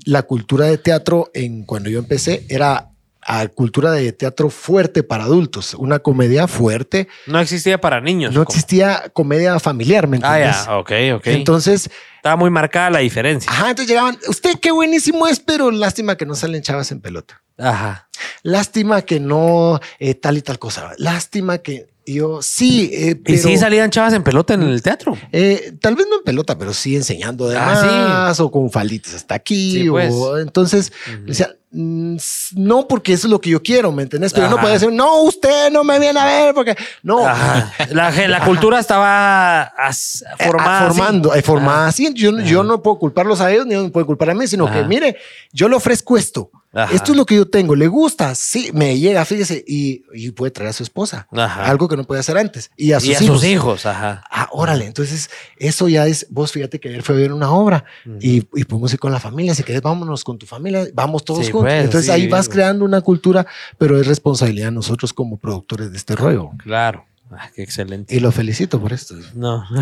la 0.06 0.24
cultura 0.24 0.66
de 0.68 0.78
teatro, 0.78 1.30
en 1.34 1.64
cuando 1.64 1.90
yo 1.90 2.00
empecé, 2.00 2.46
era 2.50 2.93
a 3.26 3.48
cultura 3.48 3.91
de 3.91 4.12
teatro 4.12 4.50
fuerte 4.50 5.04
para 5.04 5.24
adultos, 5.26 5.74
una 5.74 6.00
comedia 6.00 6.48
fuerte. 6.48 7.08
no 7.28 7.40
existía 7.40 7.80
para 7.80 8.02
niños. 8.02 8.34
No 8.34 8.41
existía 8.41 9.10
comedia 9.14 9.60
familiar, 9.60 10.08
¿me 10.08 10.18
Ah, 10.22 10.38
entiendes? 10.40 10.66
ya, 10.66 10.78
ok, 10.78 10.91
ok. 11.18 11.28
Entonces, 11.28 11.90
Estaba 12.18 12.36
muy 12.38 12.50
marcada 12.50 12.90
la 12.90 13.00
diferencia. 13.00 13.52
ajá, 13.52 13.70
entonces 13.72 13.88
llegaban, 13.90 14.18
usted 14.28 14.60
qué 14.62 14.72
buenísimo 14.72 15.28
es, 15.28 15.40
pero 15.40 15.72
lástima 15.72 16.16
que 16.16 16.26
no 16.26 16.36
salen 16.36 16.62
chavas 16.62 16.91
en 16.91 17.02
pelota. 17.02 17.41
Ajá. 17.58 18.08
Lástima 18.44 19.02
que 19.04 19.20
no 19.20 19.80
eh, 20.00 20.16
tal 20.16 20.38
y 20.38 20.41
tal 20.41 20.58
cosa. 20.60 20.91
Lástima 20.98 21.58
que 21.60 21.88
yo 22.06 22.41
sí, 22.41 22.90
eh, 22.94 23.10
Y 23.12 23.16
pero, 23.16 23.38
sí 23.38 23.58
salían 23.58 23.90
chavas 23.90 24.14
en 24.14 24.24
pelota 24.24 24.54
en 24.56 24.64
el 24.64 24.82
teatro. 24.82 25.18
eh, 25.32 25.74
tal 25.80 25.95
vez 25.95 26.06
no 26.10 26.18
en 26.18 26.24
pelota, 26.24 26.58
pero 26.58 26.74
sí 26.74 26.95
enseñando 26.95 27.48
de 27.48 27.58
Ah, 27.58 27.76
sí. 27.80 27.86
más 27.88 28.40
o 28.40 28.52
con 28.52 28.70
falditas 28.72 29.14
hasta 29.14 29.36
aquí. 29.36 29.72
Sí, 29.84 29.90
pues. 29.90 30.12
o, 30.14 30.38
entonces, 30.40 30.91
decía, 31.26 31.48
mm, 31.48 31.52
s- 31.52 31.58
no, 31.74 32.88
porque 32.88 33.14
eso 33.14 33.28
es 33.28 33.32
lo 33.32 33.41
que 33.41 33.50
yo 33.50 33.62
quiero, 33.62 33.91
¿me 33.91 34.04
entendés? 34.04 34.32
Pero 34.34 34.48
no 34.48 34.54
Ajá. 34.56 34.62
puede 34.62 34.74
decir, 34.76 34.91
no, 34.91 35.22
usted 35.24 35.72
no 35.72 35.84
me 35.84 36.00
viene 36.00 36.20
a 36.20 36.26
ver, 36.26 36.54
porque 36.54 36.76
no. 37.02 37.26
Ajá. 37.28 37.74
La, 37.90 38.12
la 38.28 38.45
cultura 38.45 38.80
estaba 38.80 39.64
as- 39.64 40.24
Eh, 40.40 40.45
formada. 40.45 40.70
ah, 40.70 40.88
así. 40.88 40.98
formando, 40.98 41.34
eh, 41.36 41.41
formada 41.41 41.88
así. 41.88 42.14
Yo, 42.14 42.40
yo 42.41 42.64
no 42.64 42.82
puedo 42.82 43.00
culparlos 43.00 43.41
a 43.41 43.52
ellos, 43.52 43.66
ni 43.66 43.90
pueden 43.90 44.06
culpar 44.06 44.30
a 44.30 44.34
mí, 44.36 44.45
sino 44.48 44.72
que, 44.72 44.84
mire, 44.84 45.18
yo 45.52 45.68
le 45.68 45.76
ofrezco 45.76 46.18
esto. 46.18 46.50
Esto 46.91 47.12
es 47.12 47.18
lo 47.18 47.24
que 47.24 47.36
yo 47.36 47.48
tengo. 47.48 47.76
¿Le 47.76 47.86
gusta? 47.86 48.34
Sí, 48.34 48.72
me 48.74 48.98
llega, 48.98 49.24
fíjese, 49.26 49.64
y, 49.68 50.04
y 50.12 50.32
puede 50.32 50.50
traer 50.50 50.72
a 50.72 50.74
su 50.74 50.82
esposa. 50.82 51.28
Algo 51.32 51.88
que 51.88 51.95
no 51.95 52.04
puede 52.04 52.20
hacer 52.22 52.36
antes. 52.36 52.72
Y 52.76 52.94
a 52.94 53.00
sus 53.00 53.10
y 53.10 53.14
a 53.14 53.22
hijos. 53.22 53.41
sus 53.41 53.45
hijos, 53.48 53.86
ajá. 53.86 54.24
Ah, 54.32 54.48
órale. 54.52 54.88
Entonces, 54.88 55.30
eso 55.58 55.88
ya 55.88 56.08
es. 56.08 56.26
Vos 56.32 56.52
fíjate 56.52 56.80
que 56.80 56.90
ayer 56.90 57.04
fue 57.04 57.14
a 57.14 57.18
ver 57.20 57.32
una 57.32 57.52
obra 57.52 57.86
y, 58.20 58.38
y 58.56 58.64
podemos 58.64 58.91
ir 58.91 58.98
con 59.00 59.12
la 59.12 59.20
familia. 59.20 59.54
Si 59.54 59.62
querés, 59.62 59.84
vámonos 59.84 60.24
con 60.24 60.40
tu 60.40 60.48
familia. 60.48 60.88
Vamos 60.95 61.24
todos 61.24 61.45
Sí, 61.45 61.52
juntos. 61.52 61.62
Entonces, 61.68 62.06
sí, 62.06 62.11
ahí 62.11 62.27
vas 62.27 62.49
creando 62.49 62.85
una 62.85 63.02
cultura, 63.02 63.45
pero 63.77 63.99
es 63.99 64.07
responsabilidad 64.07 64.68
de 64.68 64.73
nosotros 64.73 65.14
como 65.14 65.38
productores 65.38 65.91
de 65.91 65.98
este 65.98 66.15
rollo. 66.15 66.52
Claro. 66.57 67.06
Ah, 67.39 67.49
qué 67.55 67.64
excelente. 67.64 68.15
Y 68.15 68.19
lo 68.19 68.31
felicito 68.31 68.80
por 68.80 68.93
esto. 68.93 69.15
No. 69.35 69.65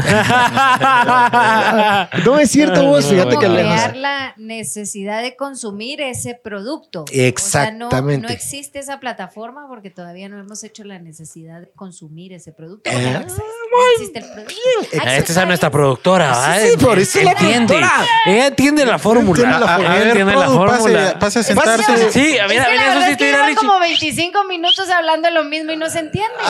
No 2.26 2.40
es 2.40 2.52
cierto, 2.52 2.86
vos. 2.86 3.06
Fíjate 3.06 3.38
que 3.38 3.48
le- 3.50 3.62
crear 3.62 3.96
la 3.96 4.34
necesidad 4.38 5.22
de 5.22 5.36
consumir 5.36 6.02
ese 6.02 6.36
producto. 6.36 7.02
O 7.02 7.06
Exactamente. 7.12 7.90
sea, 7.96 8.02
no, 8.02 8.18
no 8.28 8.30
existe 8.30 8.80
esa 8.80 9.00
plataforma 9.00 9.68
porque 9.68 9.90
todavía 9.90 10.30
no 10.30 10.40
hemos 10.40 10.64
hecho 10.64 10.84
la 10.84 11.00
necesidad 11.00 11.62
de 11.62 11.70
consumir 11.76 12.34
ese 12.34 12.52
producto. 12.52 12.90
Eh, 12.90 13.12
no 13.14 13.20
existe, 13.22 13.42
no 13.42 13.92
existe 13.96 14.20
el 14.20 14.26
producto. 14.26 14.56
Esta 14.92 15.32
es 15.32 15.38
a 15.38 15.46
nuestra 15.46 15.70
productora. 15.72 16.60
Sí, 16.60 16.70
sí, 16.72 16.78
por 16.78 17.00
eso 17.00 17.22
la 17.22 17.32
entiende. 17.32 17.76
productora. 17.76 18.06
Ella 18.26 18.48
entiende 18.48 18.86
la 18.86 19.00
fórmula. 19.00 19.42
Entiende 19.44 19.66
la 19.66 19.72
A, 19.72 19.76
a 19.76 19.80
ver, 19.96 20.08
entiende 20.08 20.36
la 20.36 20.46
fórmula. 20.48 20.78
pase, 20.78 21.16
pase 21.20 21.40
a 21.40 21.44
sentarse. 21.44 22.12
Sí, 22.12 22.38
que 22.38 22.94
sustituir 23.00 23.36
a 23.36 23.46
Richie. 23.46 23.56
como 23.56 23.80
25 23.80 24.44
minutos 24.46 24.90
hablando 24.90 25.30
lo 25.32 25.44
mismo 25.44 25.72
y 25.72 25.78
no 25.78 25.90
se 25.90 26.00
entiende. 26.00 26.32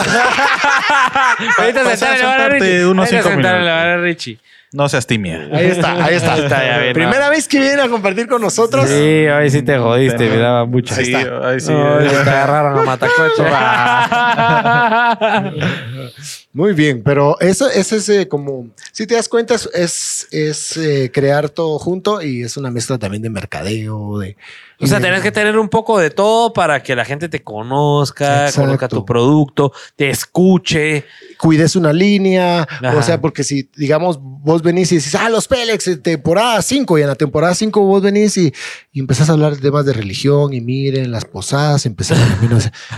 Ahorita 1.58 1.84
Pasa 1.84 2.12
a 2.12 2.26
va 2.26 2.44
a 2.44 2.48
Richie. 2.48 2.86
unos 2.86 3.12
Ahorita 3.12 3.50
a 3.50 3.92
a 3.94 3.96
Richie. 3.98 4.38
No 4.72 4.88
seas 4.88 5.06
tímida. 5.06 5.48
Ahí 5.52 5.66
está, 5.66 5.92
ahí 6.02 6.14
está. 6.14 6.38
está, 6.38 6.64
ya 6.64 6.78
ven, 6.78 6.94
Primera 6.94 7.28
vez 7.28 7.46
que 7.46 7.60
viene 7.60 7.82
a 7.82 7.88
compartir 7.88 8.26
con 8.26 8.40
nosotros. 8.40 8.88
Sí, 8.88 9.26
ahí 9.26 9.50
sí 9.50 9.60
te 9.62 9.76
jodiste, 9.78 10.30
me 10.30 10.36
daba 10.38 10.64
mucho. 10.64 10.94
Ahí 10.94 11.04
Sí, 11.04 11.14
está. 11.14 11.48
ay, 11.48 11.60
sí. 11.60 11.72
No, 11.72 11.98
te 11.98 12.30
agarraron 12.30 12.78
a 12.78 12.82
matacocho. 12.82 13.44
Muy 16.54 16.74
bien, 16.74 17.02
pero 17.02 17.40
eso, 17.40 17.70
eso 17.70 17.96
es 17.96 18.08
eh, 18.10 18.28
como, 18.28 18.68
si 18.92 19.06
te 19.06 19.14
das 19.14 19.26
cuenta, 19.28 19.54
es, 19.54 20.28
es, 20.30 20.76
eh, 20.76 21.10
crear 21.10 21.48
todo 21.48 21.78
junto 21.78 22.20
y 22.20 22.42
es 22.42 22.58
una 22.58 22.70
mezcla 22.70 22.98
también 22.98 23.22
de 23.22 23.30
mercadeo, 23.30 24.18
de... 24.18 24.36
O 24.78 24.86
sea, 24.86 24.98
de- 24.98 25.04
tenés 25.06 25.22
que 25.22 25.30
tener 25.32 25.56
un 25.58 25.68
poco 25.68 25.98
de 25.98 26.10
todo 26.10 26.52
para 26.52 26.82
que 26.82 26.94
la 26.96 27.04
gente 27.06 27.28
te 27.30 27.42
conozca, 27.42 28.46
Exacto. 28.48 28.66
conozca 28.66 28.88
tu 28.88 29.06
producto, 29.06 29.72
te 29.96 30.10
escuche. 30.10 31.04
cuides 31.38 31.74
una 31.76 31.92
línea, 31.92 32.62
Ajá. 32.62 32.96
o 32.98 33.02
sea, 33.02 33.20
porque 33.20 33.44
si, 33.44 33.70
digamos, 33.76 34.18
vos 34.20 34.60
venís 34.62 34.92
y 34.92 34.96
decís, 34.96 35.14
ah, 35.14 35.30
los 35.30 35.48
Pélex, 35.48 35.86
eh, 35.88 35.96
temporada 35.96 36.60
5, 36.60 36.98
y 36.98 37.02
en 37.02 37.08
la 37.08 37.14
temporada 37.14 37.54
5 37.54 37.80
vos 37.80 38.02
venís 38.02 38.36
y, 38.36 38.52
y 38.92 39.00
empezás 39.00 39.28
a 39.30 39.32
hablar 39.32 39.54
de 39.54 39.60
temas 39.62 39.86
de 39.86 39.92
religión, 39.92 40.52
y 40.52 40.60
miren, 40.60 41.10
las 41.12 41.24
posadas, 41.24 41.86
empezás 41.86 42.18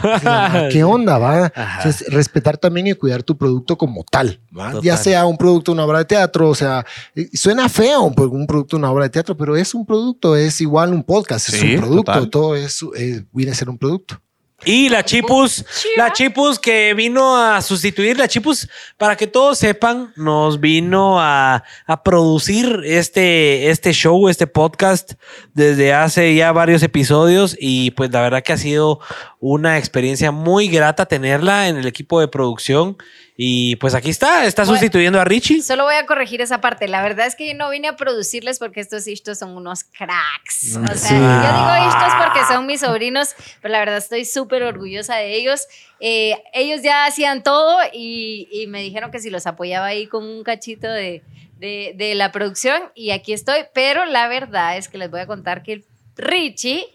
a 0.02 0.68
¿qué 0.72 0.82
onda, 0.84 1.18
va? 1.18 1.52
Entonces, 1.76 2.12
respetar 2.12 2.56
también 2.58 2.86
y 2.88 2.94
cuidar 2.94 3.22
tu 3.22 3.36
producto 3.36 3.43
como 3.78 4.04
tal. 4.04 4.40
Ya 4.82 4.96
sea 4.96 5.26
un 5.26 5.36
producto, 5.36 5.72
una 5.72 5.84
obra 5.84 5.98
de 5.98 6.04
teatro, 6.04 6.48
o 6.48 6.54
sea, 6.54 6.84
suena 7.32 7.68
feo 7.68 8.02
un, 8.02 8.14
un 8.18 8.46
producto, 8.46 8.76
una 8.76 8.90
obra 8.90 9.04
de 9.04 9.10
teatro, 9.10 9.36
pero 9.36 9.56
es 9.56 9.74
un 9.74 9.84
producto, 9.86 10.36
es 10.36 10.60
igual 10.60 10.92
un 10.92 11.02
podcast, 11.02 11.48
es 11.48 11.60
Sí, 11.60 11.74
un 11.74 11.80
producto, 11.80 12.12
total. 12.12 12.30
todo 12.30 12.56
es, 12.56 12.84
eh, 12.96 13.24
viene 13.32 13.52
a 13.52 13.54
ser 13.54 13.68
un 13.68 13.78
producto. 13.78 14.20
Y 14.66 14.88
la 14.88 15.04
Chipus, 15.04 15.62
la 15.98 16.10
Chipus 16.12 16.58
que 16.58 16.94
vino 16.94 17.36
a 17.36 17.60
sustituir, 17.60 18.16
la 18.16 18.28
Chipus, 18.28 18.66
para 18.96 19.14
que 19.14 19.26
todos 19.26 19.58
sepan, 19.58 20.12
nos 20.16 20.58
vino 20.58 21.20
a, 21.20 21.62
a 21.86 22.02
producir 22.02 22.80
este, 22.84 23.68
este 23.68 23.92
show, 23.92 24.26
este 24.30 24.46
podcast 24.46 25.14
desde 25.52 25.92
hace 25.92 26.34
ya 26.34 26.50
varios 26.52 26.82
episodios 26.82 27.54
y 27.60 27.90
pues 27.90 28.10
la 28.10 28.22
verdad 28.22 28.42
que 28.42 28.54
ha 28.54 28.56
sido 28.56 29.00
una 29.38 29.76
experiencia 29.76 30.30
muy 30.30 30.68
grata 30.68 31.04
tenerla 31.04 31.68
en 31.68 31.76
el 31.76 31.86
equipo 31.86 32.20
de 32.20 32.28
producción 32.28 32.96
y 33.36 33.74
pues 33.76 33.94
aquí 33.94 34.10
está, 34.10 34.44
está 34.46 34.62
Bueno. 34.62 34.74
sustituyendo 34.78 35.20
a 35.20 35.24
Richie. 35.24 35.60
Solo 35.60 35.84
voy 35.84 35.96
a 35.96 36.06
corregir 36.06 36.40
esa 36.40 36.60
parte. 36.60 36.86
La 36.86 37.02
verdad 37.02 37.26
es 37.26 37.34
que 37.34 37.48
yo 37.48 37.54
no 37.54 37.68
vine 37.70 37.88
a 37.88 37.96
producirles 37.96 38.58
porque 38.60 38.80
estos 38.80 39.08
istos 39.08 39.38
son 39.40 39.56
unos 39.56 39.82
cracks. 39.84 40.76
O 40.76 40.86
sea, 40.86 40.96
Sí. 40.96 41.14
yo 41.14 41.18
digo 41.18 41.88
istos 41.88 42.12
porque 42.22 42.40
son 42.48 42.66
mis 42.66 42.80
sobrinos, 42.80 43.34
pero 43.60 43.72
la 43.72 43.80
verdad 43.80 43.96
estoy 43.96 44.24
súper 44.24 44.62
orgullosa 44.62 45.16
de 45.16 45.34
ellos. 45.34 45.66
Eh, 46.00 46.40
ellos 46.52 46.82
ya 46.82 47.06
hacían 47.06 47.42
todo 47.42 47.78
y, 47.92 48.48
y 48.52 48.66
me 48.68 48.82
dijeron 48.82 49.10
que 49.10 49.18
si 49.18 49.30
los 49.30 49.46
apoyaba 49.46 49.86
ahí 49.86 50.06
con 50.06 50.24
un 50.24 50.44
cachito 50.44 50.86
de, 50.88 51.22
de, 51.58 51.92
de 51.96 52.14
la 52.14 52.30
producción 52.30 52.82
y 52.94 53.10
aquí 53.10 53.32
estoy. 53.32 53.62
Pero 53.74 54.04
la 54.04 54.28
verdad 54.28 54.76
es 54.76 54.88
que 54.88 54.96
les 54.98 55.10
voy 55.10 55.20
a 55.20 55.26
contar 55.26 55.62
que 55.64 55.82
Richie 56.16 56.86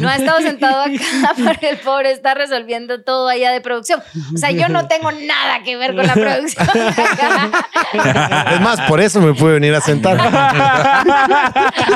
no 0.00 0.08
ha 0.08 0.16
estado 0.16 0.40
sentado 0.40 0.82
acá 0.82 0.92
porque 1.44 1.70
el 1.70 1.78
pobre 1.78 2.10
está 2.12 2.34
resolviendo 2.34 3.02
todo 3.02 3.28
allá 3.28 3.50
de 3.50 3.60
producción. 3.60 4.00
O 4.34 4.36
sea, 4.36 4.50
yo 4.50 4.68
no 4.68 4.86
tengo 4.88 5.10
nada 5.12 5.62
que 5.64 5.76
ver 5.76 5.94
con 5.94 6.06
la 6.06 6.14
producción. 6.14 6.68
Es 8.52 8.60
más, 8.60 8.80
por 8.82 9.00
eso 9.00 9.20
me 9.20 9.32
pude 9.34 9.54
venir 9.54 9.74
a 9.74 9.80
sentar. 9.80 10.18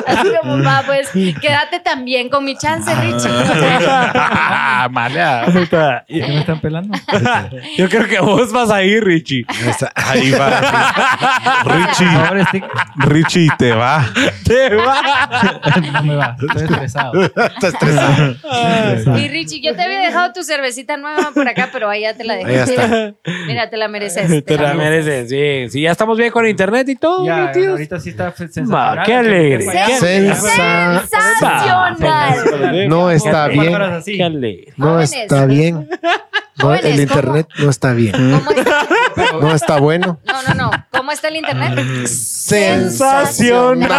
Así 0.07 0.29
como, 0.41 0.63
va, 0.63 0.83
pues 0.85 1.09
quédate 1.09 1.79
también 1.79 2.29
con 2.29 2.43
mi 2.43 2.57
chance, 2.57 2.93
Richie. 2.95 3.29
Ah, 4.15 4.87
malea. 4.89 5.45
¿Qué 6.07 6.27
me 6.27 6.39
están 6.39 6.59
pelando? 6.59 6.97
Yo 7.77 7.89
creo 7.89 8.07
que 8.07 8.19
vos 8.19 8.51
vas 8.51 8.71
a 8.71 8.83
ir, 8.83 9.03
Richie. 9.03 9.45
Ahí 9.95 10.31
va. 10.31 11.63
Richie. 11.65 12.63
Richie, 12.95 13.49
te 13.57 13.73
va. 13.73 14.05
Te 14.43 14.75
va. 14.75 15.01
no 15.93 16.03
me 16.03 16.15
va. 16.15 16.35
Estoy 16.39 16.63
estresado. 16.63 17.11
Estresado. 17.83 19.17
Y 19.17 19.27
Richie, 19.27 19.61
yo 19.61 19.75
te 19.75 19.81
había 19.81 19.99
dejado 19.99 20.33
tu 20.33 20.43
cervecita 20.43 20.97
nueva 20.97 21.31
por 21.33 21.47
acá, 21.47 21.69
pero 21.71 21.89
allá 21.89 22.13
te 22.15 22.23
la 22.23 22.35
dejé. 22.35 22.59
Ahí 22.59 22.69
está. 22.69 23.13
Mira, 23.47 23.69
te 23.69 23.77
la 23.77 23.87
mereces. 23.87 24.43
Te 24.45 24.57
la 24.57 24.73
mereces. 24.73 25.29
mereces, 25.29 25.69
sí. 25.69 25.77
Sí, 25.77 25.81
ya 25.81 25.91
estamos 25.91 26.17
bien 26.17 26.31
con 26.31 26.47
internet 26.47 26.87
y 26.89 26.95
todo. 26.95 27.25
Ya, 27.25 27.51
tíos. 27.51 27.71
ahorita 27.71 27.99
sí 27.99 28.09
está 28.09 28.31
sensacional. 28.31 28.97
Ma, 28.97 29.03
qué 29.03 29.13
alegre. 29.13 29.65
Sensacional. 29.99 31.07
No 32.87 33.11
está 33.11 33.47
bien. 33.47 33.65
Palabras 33.65 33.91
así. 34.01 34.17
Qué 34.17 34.23
alegre. 34.23 34.73
No 34.77 34.99
está 34.99 35.45
bien. 35.45 35.89
No, 36.57 36.65
Jóvenes, 36.65 36.85
el 36.85 36.99
internet 37.01 37.47
no 37.57 37.69
está 37.69 37.93
bien. 37.93 38.11
¿Cómo 38.13 38.51
está? 38.57 38.87
No 39.41 39.55
está 39.55 39.79
bueno. 39.79 40.19
No, 40.25 40.43
no, 40.43 40.53
no. 40.53 40.71
¿Cómo 40.91 41.11
está 41.11 41.27
el 41.29 41.37
internet? 41.37 42.05
Sensacional. 42.07 43.89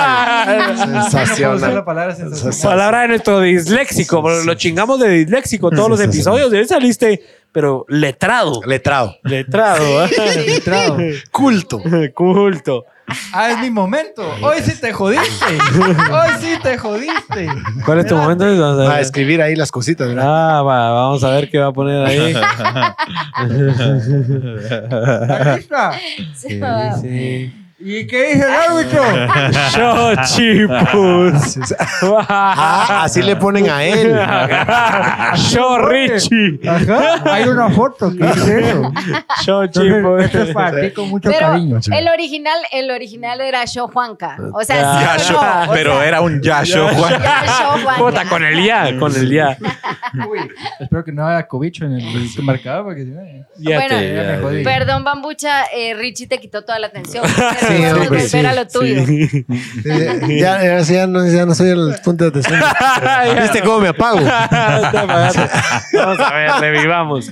Usar 0.75 0.89
la 0.89 1.03
Sensacional. 1.11 1.85
palabra 1.85 2.15
sensacional. 2.15 2.61
Palabra 2.63 3.01
de 3.03 3.09
nuestro 3.09 3.41
disléxico, 3.41 4.23
lo 4.45 4.55
chingamos 4.55 5.01
de 5.01 5.09
disléxico 5.09 5.71
todos 5.71 5.89
los 5.89 6.01
episodios. 6.01 6.51
De 6.51 6.59
ahí 6.59 6.67
saliste, 6.67 7.23
pero 7.53 7.85
letrado. 7.89 8.61
Letrado. 8.65 9.17
Letrado, 9.25 10.05
¿eh? 10.07 10.11
Entrado. 10.57 10.99
Culto. 11.31 11.83
Culto. 12.15 12.85
Ah, 13.33 13.51
es 13.51 13.59
mi 13.59 13.71
momento. 13.71 14.23
Hoy 14.43 14.63
sí 14.63 14.81
te 14.81 14.93
jodiste. 14.93 15.45
Hoy 16.11 16.31
sí 16.41 16.55
te 16.63 16.79
jodiste. 16.79 17.49
¿Cuál 17.85 18.01
es 18.01 18.07
tu 18.07 18.17
momento? 18.17 18.45
Vamos 18.45 18.89
a 18.89 19.01
escribir 19.01 19.43
ahí 19.43 19.55
las 19.57 19.71
cositas, 19.71 20.09
¿verdad? 20.09 20.59
Ah, 20.59 20.63
va, 20.63 20.91
vamos 20.91 21.23
a 21.25 21.31
ver 21.31 21.51
qué 21.51 21.59
va 21.59 21.67
a 21.67 21.73
poner 21.73 22.05
ahí. 22.07 22.35
Se 26.35 26.59
va. 26.61 26.95
Sí. 27.01 27.64
¿Y 27.87 28.07
qué 28.07 28.35
dice 28.35 28.47
el 28.47 28.55
árbitro? 28.55 29.03
Yo, 29.77 30.15
chipus. 30.25 31.59
Ah, 32.29 33.03
así 33.05 33.21
le 33.23 33.37
ponen 33.37 33.69
a 33.69 33.85
él. 33.85 34.15
Yo, 35.53 35.79
Richie. 35.79 36.61
Ajá. 36.67 37.23
Hay 37.33 37.45
una 37.45 37.69
foto 37.71 38.11
que 38.11 38.25
dice 38.25 38.61
eso. 38.71 38.93
Yo, 39.45 39.67
chipus. 39.67 40.23
esto 40.25 40.43
es 40.45 40.55
para 40.55 40.81
ti 40.81 40.91
con 40.93 41.09
mucho 41.11 41.31
Pero 41.31 41.47
cariño. 41.49 41.79
el 41.93 42.09
original, 42.09 42.59
el 42.73 42.91
original 42.91 43.41
era 43.43 43.67
Show 43.67 43.89
Juanca. 43.89 44.37
O 44.55 44.63
sea, 44.65 44.77
Ya, 44.81 45.19
sí, 45.19 45.25
Yasho, 45.29 45.33
no, 45.43 45.71
o 45.71 45.75
pero 45.75 45.93
sea, 45.99 46.07
era 46.09 46.21
un 46.23 46.41
era 46.43 46.65
Show 46.65 46.89
Juanca. 46.89 47.35
Puta, 47.99 48.25
con 48.29 48.45
el 48.45 48.65
ya, 48.65 48.99
con 48.99 49.15
el 49.15 49.31
ya. 49.31 49.59
Uy, 50.29 50.39
espero 50.81 51.05
que 51.05 51.13
no 51.13 51.27
haya 51.27 51.47
cobicho 51.47 51.85
en 51.85 51.93
el 51.99 52.31
marcador 52.43 52.85
porque 52.85 53.03
si 53.05 53.11
no. 53.11 53.21
eh. 53.21 53.45
Ya 53.59 53.77
Bueno, 53.77 53.97
te- 53.99 54.15
ya 54.15 54.23
me 54.23 54.39
jodí. 54.39 54.65
Perdón, 54.65 55.05
Bambucha, 55.05 55.65
eh, 55.75 55.95
Richie 55.95 56.27
te 56.27 56.39
quitó 56.39 56.63
toda 56.65 56.79
la 56.79 56.87
atención. 56.89 57.25
Sí, 57.27 57.74
Volver 57.81 58.21
sí, 58.29 58.39
a 58.39 58.53
lo 58.55 58.67
tuyo. 58.67 59.03
Eh, 59.03 59.45
Ya, 60.41 60.63
ya, 60.63 60.81
ya 60.81 61.07
no, 61.07 61.27
ya 61.29 61.47
no 61.47 61.55
soy 61.55 61.71
el 61.71 61.95
punto 62.05 62.25
de 62.25 62.31
atención. 62.31 62.61
¿Viste 63.43 63.63
cómo 63.63 63.81
me 63.81 63.89
apago? 63.89 64.19
Vamos 65.93 66.21
a 66.21 66.35
ver, 66.35 66.51
revivamos. 66.61 67.31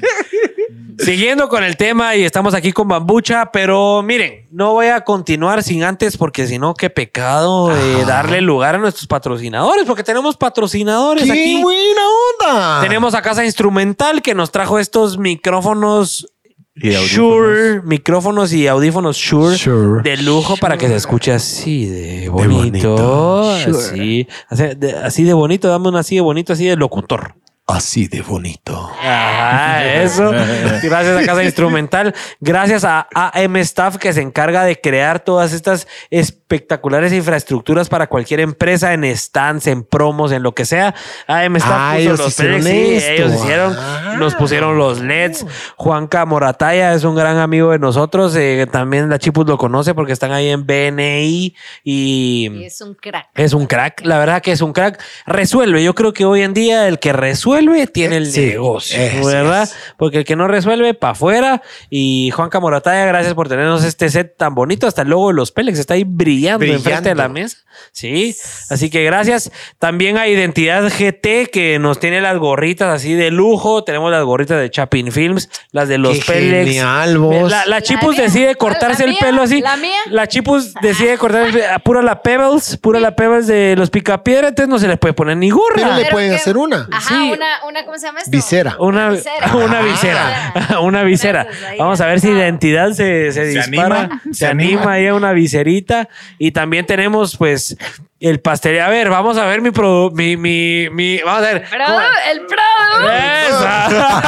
Siguiendo 0.98 1.48
con 1.48 1.64
el 1.64 1.76
tema 1.76 2.14
y 2.14 2.22
estamos 2.24 2.54
aquí 2.54 2.70
con 2.72 2.86
Bambucha, 2.86 3.50
pero 3.50 4.02
miren, 4.02 4.46
no 4.52 4.72
voy 4.74 4.86
a 4.86 5.00
continuar 5.00 5.62
sin 5.62 5.82
antes 5.82 6.16
porque 6.16 6.46
si 6.46 6.58
no, 6.58 6.74
qué 6.74 6.90
pecado 6.90 7.74
eh, 7.74 8.04
darle 8.06 8.40
lugar 8.40 8.76
a 8.76 8.78
nuestros 8.78 9.06
patrocinadores, 9.06 9.84
porque 9.84 10.04
tenemos 10.04 10.36
patrocinadores 10.36 11.24
¡Qué 11.24 11.32
aquí. 11.32 11.62
buena 11.62 12.00
onda! 12.46 12.80
Tenemos 12.82 13.14
a 13.14 13.22
Casa 13.22 13.44
Instrumental 13.44 14.22
que 14.22 14.34
nos 14.34 14.52
trajo 14.52 14.78
estos 14.78 15.18
micrófonos 15.18 16.28
Y. 16.74 16.90
Shure, 16.90 17.82
micrófonos 17.82 18.52
y 18.52 18.66
audífonos 18.66 19.16
Shure, 19.16 19.56
Shure. 19.56 20.02
de 20.02 20.16
lujo 20.16 20.56
para 20.56 20.78
que 20.78 20.88
se 20.88 20.96
escuche 20.96 21.30
así 21.32 21.86
de 21.86 22.28
bonito. 22.30 22.96
bonito. 22.96 23.58
Shure. 23.58 24.26
Así, 24.48 24.64
de, 24.76 24.92
así 24.92 25.24
de 25.24 25.34
bonito, 25.34 25.68
dame 25.68 25.88
un 25.88 25.96
así 25.96 26.14
de 26.14 26.22
bonito, 26.22 26.54
así 26.54 26.64
de 26.64 26.76
locutor. 26.76 27.34
Así 27.72 28.06
de 28.06 28.20
bonito. 28.22 28.90
Ajá, 29.02 29.84
eso. 30.02 30.30
Gracias 30.82 31.22
a 31.22 31.26
Casa 31.26 31.42
Instrumental. 31.42 32.14
Gracias 32.40 32.84
a 32.84 33.08
AM 33.12 33.56
Staff 33.56 33.96
que 33.96 34.12
se 34.12 34.20
encarga 34.20 34.64
de 34.64 34.78
crear 34.80 35.20
todas 35.20 35.52
estas 35.54 35.86
espectaculares 36.10 37.12
infraestructuras 37.14 37.88
para 37.88 38.08
cualquier 38.08 38.40
empresa 38.40 38.92
en 38.92 39.04
stands, 39.16 39.66
en 39.66 39.84
promos, 39.84 40.32
en 40.32 40.42
lo 40.42 40.54
que 40.54 40.64
sea. 40.66 40.94
AM 41.26 41.56
Staff 41.56 41.72
Ah, 41.74 41.92
puso 41.94 42.00
ellos 42.02 42.18
los 42.18 42.28
hicieron 42.28 42.62
sí, 42.62 42.98
ellos 43.08 43.32
hicieron, 43.34 43.76
Ah. 43.78 44.16
nos 44.18 44.34
pusieron 44.34 44.76
los 44.76 45.00
LEDs. 45.00 45.46
Juanca 45.76 46.26
Morataya 46.26 46.92
es 46.92 47.04
un 47.04 47.14
gran 47.14 47.38
amigo 47.38 47.70
de 47.70 47.78
nosotros. 47.78 48.36
eh, 48.36 48.66
también 48.70 49.08
la 49.08 49.18
Chipus 49.18 49.46
lo 49.46 49.56
conoce 49.56 49.94
porque 49.94 50.12
están 50.12 50.32
ahí 50.32 50.48
en 50.50 50.66
BNI 50.66 51.54
y 51.84 52.50
Y 52.52 52.64
es 52.64 52.80
un 52.82 52.94
crack. 52.94 53.28
es 53.34 53.54
un 53.54 53.66
crack. 53.66 54.02
La 54.04 54.18
verdad 54.18 54.42
que 54.42 54.52
es 54.52 54.60
un 54.60 54.72
crack. 54.74 55.00
Resuelve. 55.26 55.82
Yo 55.82 55.94
creo 55.94 56.12
que 56.12 56.24
hoy 56.26 56.42
en 56.42 56.52
día 56.52 56.86
el 56.88 56.98
que 56.98 57.12
resuelve 57.12 57.61
resuelve 57.66 57.86
tiene 57.86 58.16
el 58.16 58.26
Sí, 58.32 58.46
negocio, 58.46 58.98
¿verdad? 59.24 59.62
es. 59.64 59.74
Porque 59.96 60.18
el 60.18 60.24
que 60.24 60.36
no 60.36 60.48
resuelve, 60.48 60.94
para 60.94 61.12
afuera. 61.12 61.62
Y 61.90 62.30
Juanca 62.34 62.60
Morataya, 62.60 63.04
gracias 63.06 63.34
por 63.34 63.48
tenernos 63.48 63.84
este 63.84 64.08
set 64.08 64.36
tan 64.36 64.54
bonito. 64.54 64.86
Hasta 64.86 65.02
el 65.02 65.08
logo 65.08 65.28
de 65.28 65.34
los 65.34 65.52
Pélex 65.52 65.78
está 65.78 65.94
ahí 65.94 66.04
brillando, 66.06 66.58
Brillando. 66.60 66.88
enfrente 66.88 67.08
de 67.10 67.14
la 67.14 67.28
mesa. 67.28 67.58
Sí, 67.92 68.36
así 68.70 68.90
que 68.90 69.02
gracias. 69.04 69.50
También 69.78 70.18
a 70.18 70.28
Identidad 70.28 70.84
GT 70.90 71.48
que 71.50 71.78
nos 71.78 71.98
tiene 71.98 72.20
las 72.20 72.36
gorritas 72.38 72.88
así 72.94 73.14
de 73.14 73.30
lujo. 73.30 73.82
Tenemos 73.84 74.10
las 74.10 74.24
gorritas 74.24 74.60
de 74.60 74.70
Chapin 74.70 75.10
Films, 75.10 75.48
las 75.72 75.88
de 75.88 75.98
los 75.98 76.18
Qué 76.18 76.32
Pélex. 76.32 76.66
genial, 76.66 77.18
vos. 77.18 77.50
La, 77.50 77.64
la 77.66 77.80
Chipus 77.82 78.16
decide 78.16 78.54
cortarse 78.56 79.02
¿La 79.04 79.06
el 79.06 79.10
mía? 79.12 79.20
pelo 79.20 79.42
así. 79.42 79.60
¿La 79.60 79.76
mía? 79.76 79.96
La 80.10 80.26
Chipus 80.28 80.74
decide 80.82 81.16
cortar 81.18 81.46
el 81.46 81.52
pelo. 81.52 81.64
Pura 81.84 82.02
la 82.02 82.22
Pebbles, 82.22 82.76
pura 82.76 83.00
la 83.00 83.16
Pebbles 83.16 83.46
de 83.46 83.74
los 83.76 83.90
Picapiedra. 83.90 84.48
Entonces 84.48 84.68
no 84.68 84.78
se 84.78 84.88
les 84.88 84.98
puede 84.98 85.14
poner 85.14 85.36
ni 85.38 85.50
gorra. 85.50 85.74
Pero 85.76 85.92
le 85.94 86.02
Pero 86.02 86.10
pueden 86.12 86.30
que- 86.30 86.36
hacer 86.36 86.56
una. 86.56 86.88
Ajá, 86.90 87.08
Sí. 87.14 87.30
Una, 87.42 87.64
una, 87.68 87.84
¿cómo 87.84 87.98
se 87.98 88.06
llama 88.06 88.18
esto? 88.20 88.30
Visera. 88.30 88.76
Una 88.78 89.10
Visera. 89.10 89.54
una 89.56 89.78
Ah. 89.78 89.82
visera. 89.82 90.80
Una 90.82 91.02
visera. 91.02 91.44
Gracias, 91.44 91.78
Vamos 91.78 92.00
a 92.00 92.06
ver 92.06 92.20
si 92.20 92.28
identidad 92.28 92.88
se, 92.92 93.32
se 93.32 93.52
¿Se 93.52 93.60
dispara. 93.70 93.98
anima? 94.04 94.22
Se 94.32 94.46
anima 94.46 94.92
ahí 94.92 95.06
a 95.06 95.14
una 95.14 95.32
viserita. 95.32 96.08
Y 96.38 96.52
también 96.52 96.86
tenemos, 96.86 97.36
pues, 97.36 97.76
el 98.20 98.40
pastel. 98.40 98.80
A 98.80 98.88
ver, 98.88 99.08
vamos 99.10 99.36
a 99.38 99.44
ver 99.46 99.60
mi 99.60 99.70
producto. 99.70 100.16
Mi, 100.16 100.36
mi, 100.36 100.88
mi, 100.90 101.18
vamos 101.18 101.42
a 101.42 101.52
ver. 101.52 101.64
Produ- 101.66 102.02
el 102.30 102.38
producto. 102.40 102.58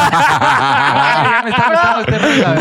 Ya 1.24 1.40
me 1.44 1.50
está 1.50 1.68
gustando 1.70 2.00
este 2.00 2.18
rollo. 2.18 2.54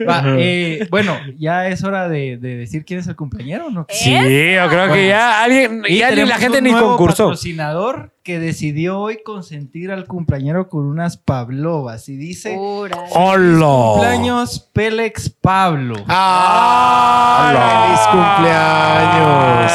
No, 0.00 0.22
no 0.22 0.36
eh, 0.38 0.86
bueno, 0.90 1.18
ya 1.38 1.68
es 1.68 1.82
hora 1.84 2.08
de, 2.08 2.36
de 2.38 2.56
decir 2.56 2.84
quién 2.84 3.00
es 3.00 3.06
el 3.06 3.16
cumpleañero, 3.16 3.70
¿no? 3.70 3.86
Sí, 3.88 4.12
yo 4.12 4.68
creo 4.68 4.92
que 4.92 5.08
ya 5.08 5.42
alguien, 5.42 5.82
Y 5.86 5.98
ya 5.98 6.10
ni 6.10 6.24
la 6.24 6.36
gente 6.38 6.60
ni 6.62 6.72
concursó. 6.72 7.24
patrocinador 7.24 8.12
que 8.22 8.38
decidió 8.38 8.98
hoy 8.98 9.22
consentir 9.24 9.90
al 9.90 10.06
cumpleañero 10.06 10.68
con 10.68 10.84
unas 10.84 11.16
pablovas 11.16 12.08
y 12.08 12.16
dice. 12.16 12.56
¡Hola! 12.58 13.92
cumpleaños 13.94 14.68
Pélex 14.72 15.30
Pablo. 15.30 15.94
¡Ah! 16.06 17.86
¡Feliz 17.86 18.00
cumpleaños! 18.12 19.72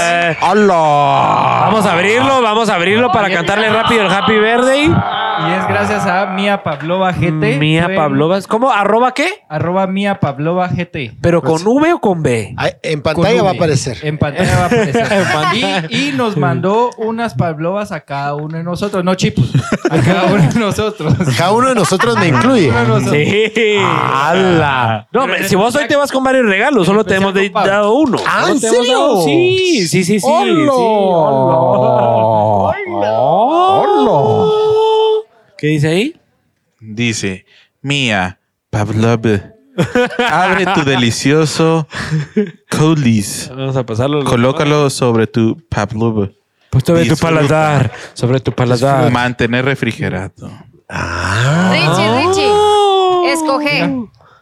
¡Hola! 0.52 1.62
Vamos 1.66 1.86
a 1.86 1.94
abrirlo, 1.94 2.42
vamos 2.42 2.70
a 2.70 2.76
abrirlo 2.76 3.12
para 3.12 3.30
cantarle 3.32 3.70
rápido 3.70 4.02
el 4.02 4.12
Happy 4.12 4.34
Birthday. 4.34 5.24
Y 5.48 5.52
es 5.53 5.68
gracias 5.68 6.06
a 6.06 6.28
Mía 6.28 6.64
Pavlova 6.64 7.12
GT. 7.12 7.57
Mía 7.57 7.86
Fue- 7.86 7.95
Pavlova. 7.95 8.40
¿Cómo? 8.48 8.72
¿Arroba 8.72 9.14
qué? 9.14 9.28
Arroba 9.49 9.88
Mía 9.88 10.20
Pavlova 10.20 10.68
GT. 10.68 11.18
¿Pero 11.22 11.41
con 11.41 11.62
V 11.66 11.94
o 11.94 11.99
con 11.99 12.24
B? 12.24 12.56
En 12.84 13.02
Con 13.02 13.14
pantalla 13.14 13.44
va 13.44 13.49
a 13.49 13.53
V. 13.53 13.57
aparecer. 13.57 13.98
En 14.03 14.18
pantalla 14.18 14.56
va 14.57 14.64
a 14.64 14.66
aparecer. 14.68 15.88
y, 15.91 16.10
y 16.10 16.12
nos 16.14 16.38
mandó 16.38 16.90
unas 16.98 17.34
pavlovas 17.34 17.91
a 17.91 18.02
cada 18.02 18.36
uno 18.36 18.57
de 18.57 18.64
nosotros. 18.64 19.03
No 19.03 19.16
chipos. 19.16 19.52
A 19.91 19.98
cada 19.99 20.24
uno 20.34 20.41
de 20.52 20.60
nosotros. 20.60 21.14
Cada 21.38 21.52
uno 21.52 21.70
de 21.70 21.76
nosotros 21.76 22.18
me 22.18 22.28
incluye. 22.30 22.70
Uno 22.70 22.80
de 22.80 22.88
nosotros. 22.88 23.14
Sí. 23.16 23.78
¡Hala! 23.80 25.07
No, 25.12 25.24
hombre, 25.24 25.48
si 25.48 25.56
vos 25.56 25.76
hoy 25.76 25.88
te 25.88 25.95
vas 25.95 26.12
con 26.12 26.24
varios 26.24 26.45
regalos, 26.48 26.86
solo 26.88 27.03
te 27.06 27.16
hemos 27.16 27.34
de- 27.34 27.45
especial 27.45 27.53
con 27.53 27.72
Pablo. 27.72 27.72
dado 27.72 27.94
uno. 27.94 28.18
Ah, 28.28 28.41
Solo 28.41 28.53
¿en 28.53 28.60
te 28.62 28.68
hemos 28.68 28.80
serio? 28.80 28.99
dado- 28.99 29.24
Sí, 29.24 29.88
sí, 29.88 30.03
sí, 30.03 30.20
sí. 30.20 30.26
¡Hola! 30.28 30.72
sí. 30.74 30.82
Hola. 32.98 34.74
¿Qué 35.66 35.70
dice 35.70 35.88
ahí? 35.88 36.22
Dice, 36.80 37.44
Mía, 37.82 38.38
Pavlov, 38.70 39.26
abre 40.30 40.66
tu 40.76 40.84
delicioso 40.86 41.88
colis. 42.70 43.50
Vamos 43.50 43.76
a 43.76 43.84
pasarlo. 43.84 44.24
Colócalo 44.26 44.92
sobre 44.92 45.26
tu 45.26 45.60
Pavlov. 45.68 46.30
Pues 46.70 46.84
sobre 46.84 47.08
tu 47.08 47.18
paladar. 47.18 47.92
Sobre 48.14 48.40
tu 48.42 48.52
paladar. 48.52 49.12
Mantener 49.12 49.66
refrigerado. 49.66 50.52
Ah. 50.88 51.72
Richie, 51.74 52.28
Richie. 52.28 52.52
Oh. 52.52 53.26
Escoge. 53.26 53.90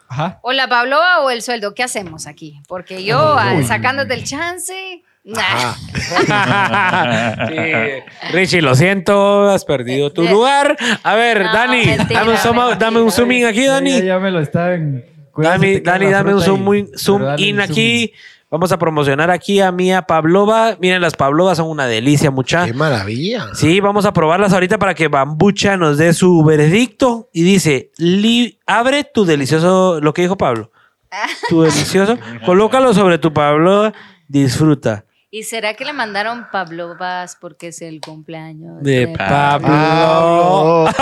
Ajá. 0.09 0.39
O 0.41 0.51
la 0.51 0.67
Pavlova 0.67 1.21
o 1.21 1.29
el 1.29 1.41
sueldo. 1.41 1.73
¿Qué 1.73 1.83
hacemos 1.83 2.27
aquí? 2.27 2.61
Porque 2.67 3.05
yo, 3.05 3.17
ah, 3.17 3.63
sacándote 3.65 4.13
el 4.13 4.25
chance. 4.25 5.05
Nah. 5.23 5.73
Sí. 7.49 8.33
Richie, 8.33 8.61
lo 8.61 8.75
siento, 8.75 9.49
has 9.49 9.65
perdido 9.65 10.11
tu 10.11 10.23
lugar. 10.23 10.75
A 11.03 11.15
ver, 11.15 11.43
No, 11.45 11.53
Dani, 11.53 11.85
mentira, 11.85 12.19
dame 12.21 12.31
un, 12.31 12.37
zoom, 12.37 12.55
mentira. 12.57 12.75
dame 12.77 13.01
un 13.01 13.11
zooming 13.11 13.45
aquí, 13.45 13.65
Dani. 13.65 13.91
ya, 13.99 14.03
ya 14.03 14.19
me 14.19 14.31
lo 14.31 14.39
están. 14.39 15.03
Cuidado, 15.31 15.63
Dani, 15.83 16.05
dame 16.07 16.33
un 16.35 16.41
zoom, 16.41 17.37
in 17.37 17.59
aquí. 17.61 18.13
Vamos 18.51 18.71
a 18.71 18.77
promocionar 18.77 19.31
aquí 19.31 19.59
a 19.61 19.71
Mía 19.71 20.03
Pavlova. 20.03 20.77
Miren, 20.79 21.01
las 21.01 21.15
Pavlovas 21.15 21.57
son 21.57 21.69
una 21.69 21.87
delicia, 21.87 22.29
mucha. 22.29 22.65
¡Qué 22.65 22.73
maravilla! 22.73 23.47
Sí, 23.55 23.79
vamos 23.79 24.05
a 24.05 24.13
probarlas 24.13 24.53
ahorita 24.53 24.77
para 24.77 24.93
que 24.93 25.07
Bambucha 25.07 25.75
nos 25.75 25.97
dé 25.97 26.13
su 26.13 26.43
veredicto. 26.43 27.29
Y 27.33 27.41
dice, 27.41 27.89
"Li- 27.97 28.59
abre 28.67 29.05
tu 29.05 29.25
delicioso, 29.25 29.99
lo 30.01 30.13
que 30.13 30.21
dijo 30.21 30.37
Pablo. 30.37 30.69
Tu 31.49 31.63
delicioso, 31.63 32.17
colócalo 32.45 32.93
sobre 32.93 33.17
tu 33.17 33.33
Pablo, 33.33 33.91
disfruta. 34.27 35.05
¿Y 35.35 35.41
será 35.45 35.73
que 35.73 35.83
le 35.83 35.93
mandaron 35.93 36.45
Pavlovas 36.51 37.35
porque 37.41 37.69
es 37.69 37.81
el 37.81 38.01
cumpleaños 38.01 38.83
De 38.83 39.07
Pablo? 39.17 40.85
Pablo. 40.85 40.93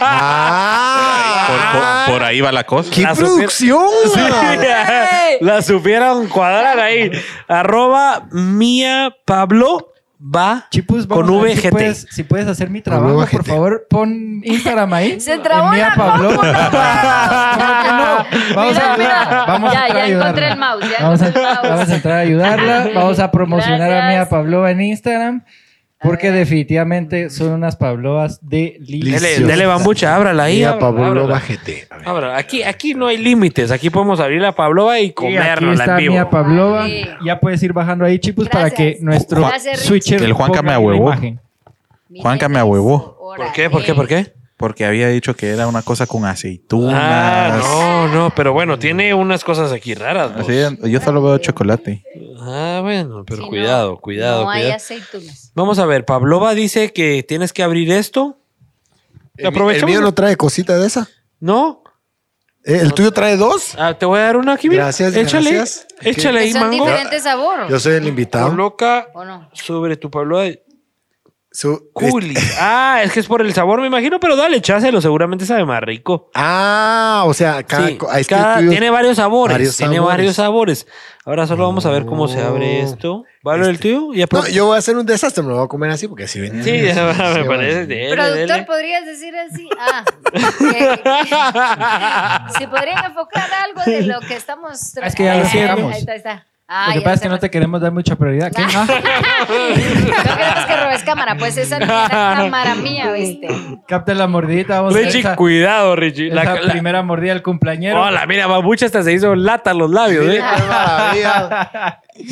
¡Ah! 0.00 1.46
Por, 1.46 1.56
por- 1.80 2.14
por 2.16 2.24
ahí 2.24 2.40
va 2.40 2.50
la 2.50 2.64
cosa. 2.64 2.90
¡Qué 2.92 3.02
La 3.02 3.14
producción! 3.14 3.86
La 5.40 5.62
supieron 5.62 6.26
cuadrar 6.26 6.80
ahí. 6.80 7.12
Arroba 7.46 8.26
Mía 8.32 9.14
Pablo 9.24 9.92
va 10.20 10.66
Chipus, 10.70 11.06
con 11.06 11.28
a 11.28 11.42
ver 11.42 11.52
si 11.56 11.60
VGT. 11.60 11.70
puedes, 11.70 12.06
si 12.10 12.22
puedes 12.24 12.46
hacer 12.48 12.70
mi 12.70 12.80
trabajo, 12.82 13.08
Pablo 13.16 13.26
por 13.30 13.40
VGT. 13.40 13.48
favor, 13.48 13.86
pon 13.90 14.40
Instagram 14.44 14.92
ahí. 14.94 15.20
Se 15.20 15.38
trabó 15.38 15.72
la 15.74 15.94
Pablo. 15.94 16.30
Vamos 18.54 18.74
Mira, 18.98 19.22
a. 19.22 19.46
Vamos 19.46 19.72
Ya, 19.72 19.82
a 19.82 19.86
entrar 19.86 19.96
ya 19.96 20.02
a 20.02 20.04
ayudarla. 20.04 20.28
encontré 20.28 20.48
el 20.48 20.58
mouse, 20.58 20.84
ya 20.90 21.02
vamos, 21.04 21.22
a, 21.22 21.26
encontré 21.28 21.42
el 21.42 21.54
mouse. 21.54 21.68
vamos 21.68 21.88
a 21.90 21.94
entrar 21.94 22.14
a 22.16 22.20
ayudarla. 22.20 22.88
Vamos 22.94 23.18
a 23.18 23.30
promocionar 23.32 23.82
a 23.82 23.86
Gracias. 23.88 24.10
Mía 24.12 24.28
Pavlova 24.28 24.70
en 24.70 24.80
Instagram. 24.80 25.44
Porque 26.06 26.32
definitivamente 26.32 27.30
son 27.30 27.52
unas 27.52 27.76
Pavlovas 27.76 28.38
de 28.42 28.78
Dele, 28.80 29.40
dele 29.40 29.66
bambucha, 29.66 30.14
ábrala 30.14 30.44
ahí. 30.44 30.58
Mira, 30.58 30.70
ábrala. 30.70 31.40
GT. 31.40 31.86
A 31.90 31.96
ver. 31.96 32.08
Ábrala. 32.08 32.36
Aquí, 32.38 32.62
aquí 32.62 32.94
no 32.94 33.06
hay 33.06 33.18
límites. 33.18 33.70
Aquí 33.70 33.90
podemos 33.90 34.20
abrir 34.20 34.40
la 34.40 34.52
Pablova 34.52 34.98
y 35.00 35.14
Y 35.18 35.36
aquí 35.36 35.70
está 35.70 35.92
en 35.92 35.96
vivo. 35.98 36.14
Mía 36.14 36.30
Pavlova. 36.30 36.84
Ay. 36.84 37.08
Ya 37.24 37.40
puedes 37.40 37.62
ir 37.62 37.72
bajando 37.72 38.04
ahí, 38.04 38.18
Chipus, 38.18 38.48
para 38.48 38.70
que 38.70 38.98
nuestro 39.00 39.40
Gracias, 39.40 39.80
switcher 39.80 40.22
El 40.22 40.32
Juanca 40.32 40.62
me 40.62 40.74
ponga 40.74 40.74
ahuevó. 40.74 41.14
Juanca 42.20 42.48
me 42.48 42.58
ahuevó. 42.58 43.16
¿Por 43.36 43.52
qué? 43.52 43.68
¿Por 43.68 43.84
qué? 43.84 43.94
¿Por 43.94 44.08
qué? 44.08 44.32
Porque 44.56 44.86
había 44.86 45.08
dicho 45.08 45.36
que 45.36 45.50
era 45.50 45.66
una 45.66 45.82
cosa 45.82 46.06
con 46.06 46.24
aceitunas. 46.24 46.94
Ah, 46.96 47.58
no, 47.62 48.08
no, 48.08 48.34
pero 48.34 48.54
bueno, 48.54 48.78
tiene 48.78 49.12
unas 49.12 49.44
cosas 49.44 49.70
aquí 49.70 49.92
raras. 49.94 50.34
vos. 50.34 50.48
Así, 50.48 50.90
yo 50.90 51.00
solo 51.00 51.22
veo 51.22 51.36
chocolate. 51.38 52.02
Ah, 52.40 52.80
bueno, 52.82 53.22
pero 53.26 53.36
Sí, 53.38 53.42
no, 53.42 53.48
cuidado, 53.50 53.96
cuidado, 53.98 54.44
No 54.44 54.50
hay 54.50 54.70
aceitunas. 54.70 55.52
Vamos 55.54 55.78
a 55.78 55.84
ver, 55.84 56.06
Pavlova 56.06 56.54
dice 56.54 56.92
que 56.94 57.22
tienes 57.22 57.52
que 57.52 57.62
abrir 57.62 57.90
esto. 57.90 58.38
¿El, 59.36 59.42
mi- 59.44 59.48
Aprovechamos. 59.48 59.90
el 59.92 59.98
mío 59.98 60.00
no 60.00 60.14
trae 60.14 60.36
cosita 60.36 60.78
de 60.78 60.86
esa? 60.86 61.06
¿No? 61.38 61.82
Eh, 62.64 62.78
¿El 62.80 62.94
tuyo 62.94 63.12
trae 63.12 63.36
dos? 63.36 63.74
Ah, 63.78 63.92
te 63.98 64.06
voy 64.06 64.18
a 64.20 64.22
dar 64.22 64.36
una 64.38 64.54
aquí, 64.54 64.70
mira. 64.70 64.84
Gracias, 64.84 65.14
Échale, 65.14 65.52
gracias. 65.52 65.86
échale 66.00 66.40
ahí, 66.40 66.52
Son 66.52 66.62
mango. 66.62 66.84
diferentes 66.86 67.22
sabores. 67.22 67.68
Yo 67.68 67.78
soy 67.78 67.94
el 67.96 68.06
invitado. 68.08 68.48
Coloca 68.48 69.08
¿O 69.12 69.22
no? 69.24 69.50
sobre 69.52 69.96
tu 69.98 70.10
Pavlova 70.10 70.44
Su- 71.56 71.88
culi. 71.94 72.34
Ah, 72.60 73.00
es 73.02 73.12
que 73.12 73.20
es 73.20 73.26
por 73.26 73.40
el 73.40 73.54
sabor, 73.54 73.80
me 73.80 73.86
imagino, 73.86 74.20
pero 74.20 74.36
dale, 74.36 74.58
échaselo, 74.58 75.00
seguramente 75.00 75.46
sabe 75.46 75.64
más 75.64 75.80
rico. 75.80 76.30
Ah, 76.34 77.22
o 77.24 77.32
sea, 77.32 77.62
cada, 77.62 77.88
Sí, 77.88 77.98
ah, 78.10 78.20
es 78.20 78.26
cada- 78.26 78.58
tiene 78.58 78.90
varios 78.90 79.16
sabores. 79.16 79.54
varios 79.54 79.74
tiene 79.74 79.94
sabores. 79.96 80.16
varios 80.16 80.36
sabores. 80.36 80.86
Ahora 81.24 81.46
solo 81.46 81.66
vamos 81.66 81.86
a 81.86 81.90
ver 81.90 82.04
cómo 82.04 82.28
se 82.28 82.42
abre 82.42 82.82
Oh. 82.82 82.86
esto. 82.86 83.24
¿Vale 83.42 83.66
el 83.70 83.80
tuyo? 83.80 84.12
Ya 84.12 84.26
No, 84.30 84.46
yo 84.48 84.66
voy 84.66 84.76
a 84.76 84.80
hacer 84.80 84.96
un 84.98 85.06
desastre, 85.06 85.42
me 85.42 85.48
lo 85.48 85.54
voy 85.56 85.64
a 85.64 85.68
comer 85.68 85.90
así 85.90 86.06
porque 86.08 86.24
así 86.24 86.38
venía. 86.40 86.62
Sí, 86.62 86.72
me 86.72 87.44
parece. 87.46 87.86
Dele, 87.86 88.14
Productor, 88.14 88.48
dele. 88.48 88.62
¿podrías 88.64 89.06
decir 89.06 89.34
así? 89.36 89.66
Ah. 89.80 90.04
si 92.58 92.66
podrían 92.66 93.02
enfocar 93.04 93.48
algo 93.64 93.82
de 93.90 94.02
lo 94.02 94.20
que 94.20 94.36
estamos... 94.36 94.94
Es 94.98 95.14
que 95.14 95.24
ya 95.24 95.36
lo 95.36 95.44
Ahí 95.88 96.00
está, 96.00 96.12
ahí 96.12 96.18
está. 96.18 96.46
Ah, 96.68 96.86
Lo 96.88 96.92
que 96.94 96.98
ya 96.98 97.04
pasa 97.04 97.14
es 97.14 97.20
que 97.20 97.28
no 97.28 97.38
te 97.38 97.48
queremos 97.48 97.80
dar 97.80 97.92
mucha 97.92 98.16
prioridad. 98.16 98.50
¿Qué? 98.52 98.60
Ah, 98.74 98.86
No 99.48 100.34
queremos 100.34 100.66
que 100.66 100.76
robes 100.76 101.02
cámara, 101.04 101.36
pues 101.36 101.56
esa 101.56 101.78
no 101.78 101.84
era 101.84 102.08
cámara 102.08 102.74
mía, 102.74 103.12
¿viste? 103.12 103.46
capta 103.86 104.14
la 104.14 104.26
mordidita. 104.26 104.80
Vamos 104.80 104.94
a 104.94 104.96
ver 104.98 105.06
Richie, 105.06 105.20
esa, 105.20 105.36
cuidado, 105.36 105.94
Richie. 105.94 106.28
La, 106.30 106.60
primera 106.60 107.02
mordida 107.04 107.34
del 107.34 107.42
cumpleañero. 107.44 108.02
Hola, 108.02 108.26
mira, 108.26 108.48
Babucha 108.48 108.86
hasta 108.86 109.04
se 109.04 109.12
hizo 109.12 109.36
lata 109.36 109.74
los 109.74 109.90
labios. 109.92 110.26
¿eh? 110.26 110.42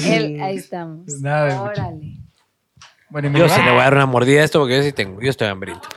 Él- 0.05 0.41
ahí 0.43 0.57
estamos. 0.57 1.07
Nada 1.21 1.45
de 1.45 1.55
mucho. 1.55 1.71
Órale. 1.71 2.17
Bueno, 3.11 3.39
Yo 3.39 3.49
sí 3.49 3.63
le 3.63 3.71
voy 3.71 3.81
a 3.81 3.85
dar 3.85 3.95
una 3.95 4.07
mordida 4.07 4.41
a 4.41 4.45
esto 4.45 4.59
porque 4.59 4.79
yo 4.79 4.83
sí 4.83 4.93
tengo. 4.93 5.21
Yo 5.23 5.31
estoy 5.31 5.47
hambriento. 5.47 5.89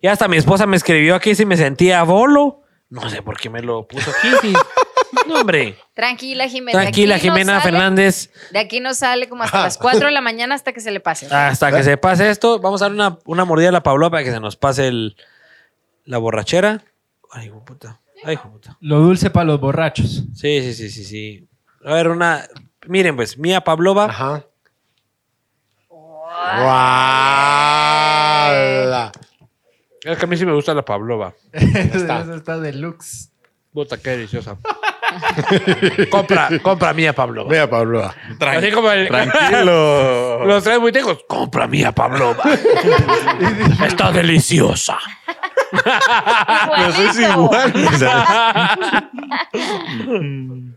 Y 0.00 0.06
hasta 0.06 0.28
mi 0.28 0.36
esposa 0.36 0.66
me 0.66 0.76
escribió 0.76 1.16
aquí 1.16 1.34
si 1.34 1.44
me 1.44 1.56
sentía 1.56 2.04
bolo. 2.04 2.62
No 2.88 3.10
sé 3.10 3.22
por 3.22 3.36
qué 3.38 3.50
me 3.50 3.60
lo 3.62 3.86
puso 3.88 4.10
aquí. 4.10 4.28
sí. 4.42 4.52
No, 5.26 5.40
hombre. 5.40 5.76
Tranquila, 5.94 6.48
Jimena. 6.48 6.80
Tranquila, 6.80 7.16
aquí 7.16 7.26
no 7.28 7.34
Jimena 7.34 7.60
sale- 7.60 7.62
Fernández. 7.72 8.30
De 8.52 8.58
aquí 8.58 8.80
no 8.80 8.94
sale 8.94 9.28
como 9.28 9.42
hasta 9.42 9.62
las 9.62 9.76
4 9.78 10.06
de 10.06 10.12
la 10.12 10.20
mañana 10.20 10.54
hasta 10.54 10.72
que 10.72 10.80
se 10.80 10.90
le 10.90 11.00
pase. 11.00 11.26
Hasta 11.34 11.70
que 11.72 11.82
se 11.82 11.96
pase 11.96 12.30
esto, 12.30 12.58
vamos 12.60 12.80
a 12.82 12.86
dar 12.86 12.92
una, 12.92 13.18
una 13.26 13.44
mordida 13.44 13.68
a 13.68 13.72
la 13.72 13.82
Pablo 13.82 14.10
para 14.10 14.22
que 14.24 14.30
se 14.30 14.40
nos 14.40 14.56
pase 14.56 14.88
el, 14.88 15.16
la 16.04 16.18
borrachera. 16.18 16.82
Ay, 17.30 17.46
hijo 17.46 17.64
puta. 17.64 18.00
Ay, 18.24 18.34
hijo 18.34 18.50
puta. 18.50 18.76
Lo 18.80 18.98
dulce 19.00 19.30
para 19.30 19.44
los 19.46 19.60
borrachos. 19.60 20.24
Sí, 20.34 20.60
sí, 20.62 20.74
sí, 20.74 20.90
sí, 20.90 21.04
sí. 21.04 21.48
A 21.84 21.94
ver, 21.94 22.08
una. 22.08 22.46
Miren, 22.86 23.16
pues, 23.16 23.36
Mía 23.38 23.60
Pavlova. 23.62 24.06
Ajá. 24.06 24.44
¡Guau! 28.50 29.10
Es 30.02 30.16
que 30.18 30.24
a 30.24 30.28
mí 30.28 30.36
sí 30.36 30.46
me 30.46 30.52
gusta 30.54 30.72
la 30.74 30.84
Pavlova. 30.84 31.34
está. 31.52 32.20
Eso 32.22 32.34
está 32.34 32.58
deluxe. 32.58 33.29
Puta, 33.72 33.96
qué 33.98 34.10
deliciosa. 34.10 34.56
compra, 36.10 36.48
compra 36.62 36.92
Mía 36.92 37.12
Pavlova. 37.12 37.48
Vea, 37.48 37.70
Pablo. 37.70 38.12
Así 38.40 38.70
como 38.72 38.90
el, 38.90 39.08
Tranquilo. 39.08 40.44
los 40.46 40.62
tres 40.64 40.80
muy 40.80 40.92
tecos. 40.92 41.18
Compra 41.28 41.66
Mía 41.66 41.92
Pavlova. 41.92 42.42
Está 43.86 44.10
deliciosa. 44.12 44.98
Pues 45.70 46.98
es 46.98 47.18
Igualito. 47.20 48.06
igual. 50.08 50.76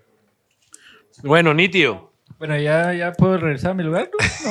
Bueno, 1.23 1.53
nítido. 1.53 2.12
Bueno, 2.45 2.57
ya, 2.59 2.91
ya 2.93 3.13
puedo 3.13 3.37
regresar 3.37 3.71
a 3.71 3.73
mi 3.73 3.83
lugar. 3.83 4.09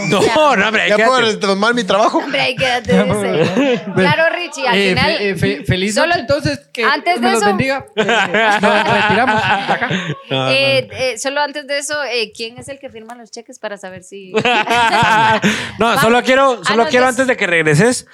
¿no? 0.08 0.18
No, 0.34 0.56
no, 0.56 0.68
hombre, 0.68 0.88
¿Ya 0.88 0.96
quédate. 0.96 1.10
puedo 1.14 1.38
tomar 1.40 1.74
mi 1.74 1.84
trabajo? 1.84 2.18
Hombre, 2.20 2.40
ahí 2.40 2.56
quédate. 2.56 2.90
dice. 3.04 3.82
Claro, 3.94 4.34
Richie, 4.34 4.66
al 4.66 4.78
Eh, 4.78 4.88
final. 4.88 5.16
fe- 5.18 5.28
eh, 5.28 5.36
fe- 5.36 5.64
feliz 5.66 5.94
solo- 5.94 6.06
noche, 6.06 6.20
entonces. 6.20 6.58
Que 6.72 6.84
antes 6.84 7.20
me 7.20 7.26
de 7.26 7.32
los 7.34 7.42
eso- 7.42 7.48
bendiga. 7.50 7.84
Eh, 7.96 8.58
nos 8.62 9.02
retiramos 9.02 9.34
de 9.36 9.72
acá. 9.74 9.88
No, 10.30 10.36
no. 10.46 10.50
eh, 10.50 10.88
eh, 10.90 11.18
solo 11.18 11.42
antes 11.42 11.66
de 11.66 11.76
eso, 11.80 12.02
eh, 12.04 12.32
¿quién 12.34 12.56
es 12.56 12.68
el 12.70 12.78
que 12.78 12.88
firma 12.88 13.14
los 13.14 13.30
cheques 13.30 13.58
para 13.58 13.76
saber 13.76 14.04
si. 14.04 14.32
no, 15.78 15.98
solo 16.00 16.22
quiero, 16.22 16.64
solo 16.64 16.82
Ah, 16.82 16.84
no, 16.86 16.90
quiero 16.90 17.06
antes 17.08 17.26
de 17.26 17.36
que 17.36 17.46
regreses 17.46 18.06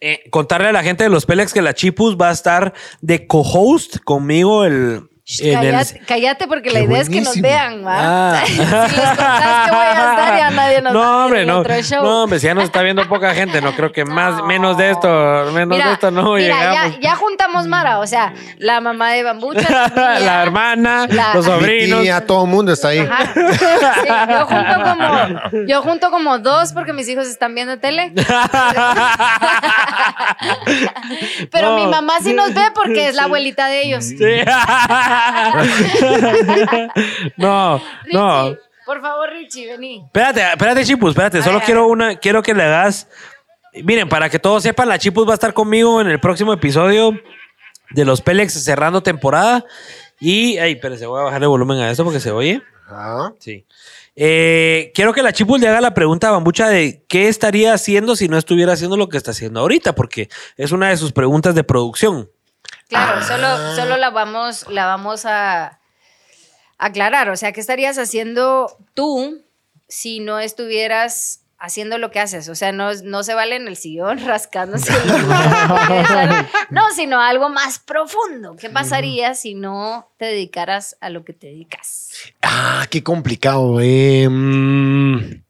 eh, 0.00 0.22
contarle 0.30 0.68
a 0.68 0.72
la 0.72 0.84
gente 0.84 1.02
de 1.02 1.10
los 1.10 1.26
Pelex 1.26 1.52
que 1.52 1.62
la 1.62 1.74
Chipus 1.74 2.16
va 2.16 2.28
a 2.28 2.32
estar 2.32 2.72
de 3.00 3.26
co-host 3.26 3.96
conmigo 4.04 4.64
el, 4.64 5.08
el- 5.40 6.04
cállate, 6.04 6.48
porque 6.48 6.70
la 6.70 6.80
idea 6.80 7.00
es 7.00 7.08
que 7.08 7.20
nos 7.20 7.40
vean, 7.40 7.86
¿va? 7.86 8.32
Ah. 8.40 8.42
si 8.46 8.56
les 8.56 8.66
contás 8.68 9.64
que 9.68 9.70
voy 9.76 9.86
a 9.86 10.10
estar, 10.10 10.36
ya 10.36 10.50
nadie 10.50 10.82
nos 10.82 10.96
va 10.96 11.00
a 11.00 11.02
No, 11.04 11.10
ver 11.10 11.24
hombre, 11.24 11.46
no. 11.46 11.58
otro 11.60 11.80
show. 11.82 12.02
No, 12.04 12.22
hombre, 12.24 12.40
si 12.40 12.46
ya 12.48 12.54
nos 12.54 12.64
está 12.64 12.82
viendo 12.82 13.08
poca 13.08 13.32
gente, 13.32 13.60
no 13.60 13.72
creo 13.72 13.92
que 13.92 14.04
más, 14.04 14.36
No. 14.38 14.46
menos 14.46 14.76
de 14.76 14.90
esto, 14.90 15.08
menos 15.52 15.76
Mira, 15.76 15.86
de 15.88 15.92
esto 15.94 16.10
no 16.10 16.34
mira, 16.34 16.38
llegamos. 16.72 16.94
ya, 16.96 17.00
ya 17.00 17.14
juntamos 17.16 17.66
Mara, 17.68 18.00
o 18.00 18.06
sea, 18.06 18.34
la 18.58 18.80
mamá 18.80 19.12
de 19.12 19.22
Bambucha, 19.22 19.92
la, 19.94 20.42
hermana, 20.42 21.06
la- 21.08 21.34
los 21.34 21.44
sobrinos. 21.46 22.02
tía, 22.02 22.26
todo 22.26 22.44
el 22.44 22.50
mundo 22.50 22.72
está 22.72 22.88
ahí. 22.88 22.98
Ajá. 22.98 23.32
Sí, 23.32 24.08
yo 24.28 24.46
junto 24.46 24.74
como 24.82 25.66
yo 25.68 25.82
junto 25.82 26.10
como 26.10 26.38
dos 26.40 26.72
porque 26.72 26.92
mis 26.92 27.08
hijos 27.08 27.28
están 27.28 27.54
viendo 27.54 27.78
tele. 27.78 28.12
Pero 31.50 31.70
No. 31.70 31.76
mi 31.76 31.86
mamá 31.86 32.14
sí 32.22 32.32
nos 32.32 32.52
ve 32.54 32.62
porque 32.74 33.08
es 33.08 33.14
la 33.14 33.24
abuelita 33.24 33.66
de 33.68 33.82
ellos. 33.82 34.04
Sí. 34.04 34.16
no, 37.36 37.80
no. 38.12 38.56
Por 38.84 39.00
favor, 39.00 39.30
Richie, 39.30 39.68
vení. 39.68 40.02
Espérate, 40.06 40.42
espérate, 40.42 40.84
Chipus, 40.84 41.10
espérate. 41.10 41.38
A 41.38 41.42
Solo 41.42 41.58
ver, 41.58 41.66
quiero 41.66 41.86
una, 41.86 42.16
quiero 42.16 42.42
que 42.42 42.54
le 42.54 42.64
hagas. 42.64 43.08
Miren, 43.84 44.08
para 44.08 44.28
que 44.28 44.38
todos 44.38 44.62
sepan, 44.62 44.88
la 44.88 44.98
Chipus 44.98 45.26
va 45.26 45.32
a 45.32 45.34
estar 45.34 45.54
conmigo 45.54 46.00
en 46.00 46.08
el 46.08 46.20
próximo 46.20 46.52
episodio 46.52 47.18
de 47.90 48.04
los 48.04 48.20
Pelex 48.20 48.52
cerrando 48.52 49.02
temporada. 49.02 49.64
Y, 50.20 50.58
ay, 50.58 50.72
espérense, 50.72 51.06
voy 51.06 51.20
a 51.20 51.24
bajar 51.24 51.42
el 51.42 51.48
volumen 51.48 51.78
a 51.78 51.90
esto 51.90 52.04
porque 52.04 52.20
se 52.20 52.30
oye. 52.30 52.62
Ajá. 52.86 53.32
Sí. 53.38 53.64
Eh, 54.14 54.92
quiero 54.94 55.14
que 55.14 55.22
la 55.22 55.32
Chipus 55.32 55.60
le 55.60 55.68
haga 55.68 55.80
la 55.80 55.94
pregunta 55.94 56.28
a 56.28 56.32
Bambucha 56.32 56.68
de 56.68 57.04
qué 57.08 57.28
estaría 57.28 57.72
haciendo 57.72 58.14
si 58.14 58.28
no 58.28 58.36
estuviera 58.36 58.74
haciendo 58.74 58.96
lo 58.96 59.08
que 59.08 59.16
está 59.16 59.30
haciendo 59.30 59.60
ahorita, 59.60 59.94
porque 59.94 60.28
es 60.56 60.72
una 60.72 60.90
de 60.90 60.96
sus 60.96 61.12
preguntas 61.12 61.54
de 61.54 61.64
producción. 61.64 62.28
Claro, 62.92 63.22
solo, 63.24 63.74
solo 63.76 63.96
la 63.96 64.10
vamos, 64.10 64.66
la 64.68 64.86
vamos 64.86 65.24
a 65.24 65.78
aclarar. 66.78 67.30
O 67.30 67.36
sea, 67.36 67.52
¿qué 67.52 67.60
estarías 67.60 67.98
haciendo 67.98 68.76
tú 68.94 69.42
si 69.88 70.20
no 70.20 70.38
estuvieras 70.38 71.40
haciendo 71.58 71.96
lo 71.98 72.10
que 72.10 72.20
haces? 72.20 72.48
O 72.48 72.54
sea, 72.54 72.72
no, 72.72 72.92
no 73.04 73.22
se 73.22 73.34
vale 73.34 73.56
en 73.56 73.68
el 73.68 73.76
sillón 73.76 74.18
rascándose. 74.26 74.92
el- 75.04 76.46
no, 76.70 76.82
sino 76.94 77.20
algo 77.20 77.48
más 77.48 77.78
profundo. 77.78 78.56
¿Qué 78.56 78.68
pasaría 78.70 79.34
si 79.34 79.54
no 79.54 80.10
te 80.18 80.26
dedicaras 80.26 80.96
a 81.00 81.08
lo 81.10 81.24
que 81.24 81.32
te 81.32 81.46
dedicas? 81.48 82.10
Ah, 82.42 82.86
qué 82.90 83.02
complicado. 83.02 83.78
eh. 83.80 84.28
Mm, 84.28 85.42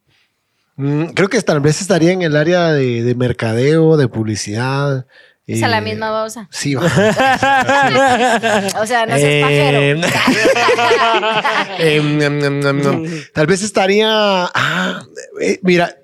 mm, 0.75 1.05
creo 1.15 1.29
que 1.29 1.41
tal 1.41 1.59
vez 1.61 1.81
estaría 1.81 2.11
en 2.11 2.21
el 2.21 2.35
área 2.37 2.71
de, 2.71 3.03
de 3.03 3.15
mercadeo, 3.15 3.97
de 3.97 4.07
publicidad. 4.07 5.05
Esa 5.45 5.65
es 5.65 5.71
la 5.71 5.79
eh, 5.79 5.81
misma 5.81 6.09
babosa. 6.09 6.47
Sí, 6.51 6.75
va. 6.75 6.83
O 8.81 8.85
sea, 8.85 9.05
no 9.05 9.15
seas 9.15 9.17
Eh, 9.17 9.41
pajero. 9.41 9.79
em. 11.79 12.19
Tal 13.33 13.47
vez 13.47 13.61
estaría. 13.61 14.07
Ah, 14.09 15.03
eh, 15.41 15.59
mira. 15.61 15.97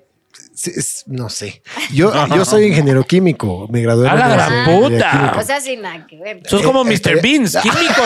Sí, 0.60 0.70
es- 0.76 1.04
No 1.06 1.28
sé. 1.28 1.62
Yo, 1.92 2.12
yo 2.34 2.44
soy 2.44 2.66
ingeniero 2.66 3.04
químico. 3.04 3.66
Me 3.70 3.80
gradué 3.82 4.08
¡A 4.08 4.14
la 4.14 4.28
gran 4.28 4.64
puta! 4.66 5.10
química. 5.10 5.36
O 5.38 5.42
sea, 5.42 5.60
sin 5.60 5.82
nada 5.82 6.06
que 6.06 6.16
ver. 6.18 6.40
Sos 6.46 6.62
como 6.62 6.82
Eh, 6.82 6.84
Mr. 6.84 6.92
este- 6.92 7.14
Beans, 7.16 7.56
químico 7.62 8.02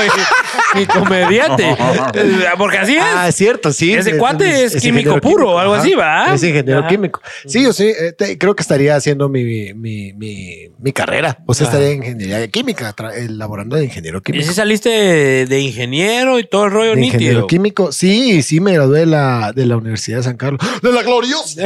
y, 0.77 0.81
y 0.83 0.87
comediante. 0.87 1.77
Eh, 2.15 2.45
Porque 2.57 2.79
así 2.79 2.97
es. 2.97 3.03
Ah, 3.05 3.29
es 3.29 3.35
cierto, 3.35 3.73
sí. 3.73 3.93
Ese 3.95 4.17
cuate 4.19 4.65
es 4.65 4.73
químico 4.77 5.11
ingeniero 5.11 5.21
puro, 5.21 5.51
o 5.53 5.59
algo 5.59 5.75
ajá. 5.75 5.83
así, 5.83 5.95
¿va? 5.95 6.35
Es 6.35 6.43
ingeniero 6.43 6.81
Ajá. 6.81 6.89
químico. 6.89 7.21
Sí, 7.47 7.63
yo 7.63 7.73
sí, 7.73 7.87
eh, 7.89 8.13
te- 8.13 8.39
creo 8.39 8.55
que 8.55 8.63
estaría 8.63 8.95
haciendo 8.97 9.29
mi, 9.29 9.73
mi, 9.75 10.13
mi, 10.13 10.71
mi 10.79 10.93
carrera. 10.93 11.39
O 11.47 11.55
sea, 11.55 11.67
Ajá. 11.67 11.77
estaría 11.77 11.95
en 11.95 12.03
ingeniería 12.05 12.49
química, 12.49 12.95
elaborando 13.17 13.77
de 13.77 13.85
ingeniero 13.85 14.19
Y 14.19 14.23
químico. 14.23 14.47
si 14.47 14.55
saliste 14.55 14.89
de, 14.91 15.47
de 15.47 15.61
ingeniero 15.61 16.39
y 16.39 16.45
todo 16.47 16.67
el 16.67 16.71
rollo 16.71 16.95
De 16.95 17.05
ingeniero 17.05 17.33
nítido. 17.41 17.47
químico. 17.47 17.93
Sí, 17.93 18.43
sí, 18.43 18.61
me 18.61 18.73
gradué 18.75 19.01
de 19.01 19.07
la, 19.07 19.53
de 19.53 19.67
la 19.67 19.77
Universidad 19.77 20.19
de 20.19 20.23
San 20.25 20.37
Carlos. 20.37 20.61
¡De 20.83 20.93
la 20.93 21.03
gloriosa! 21.03 21.63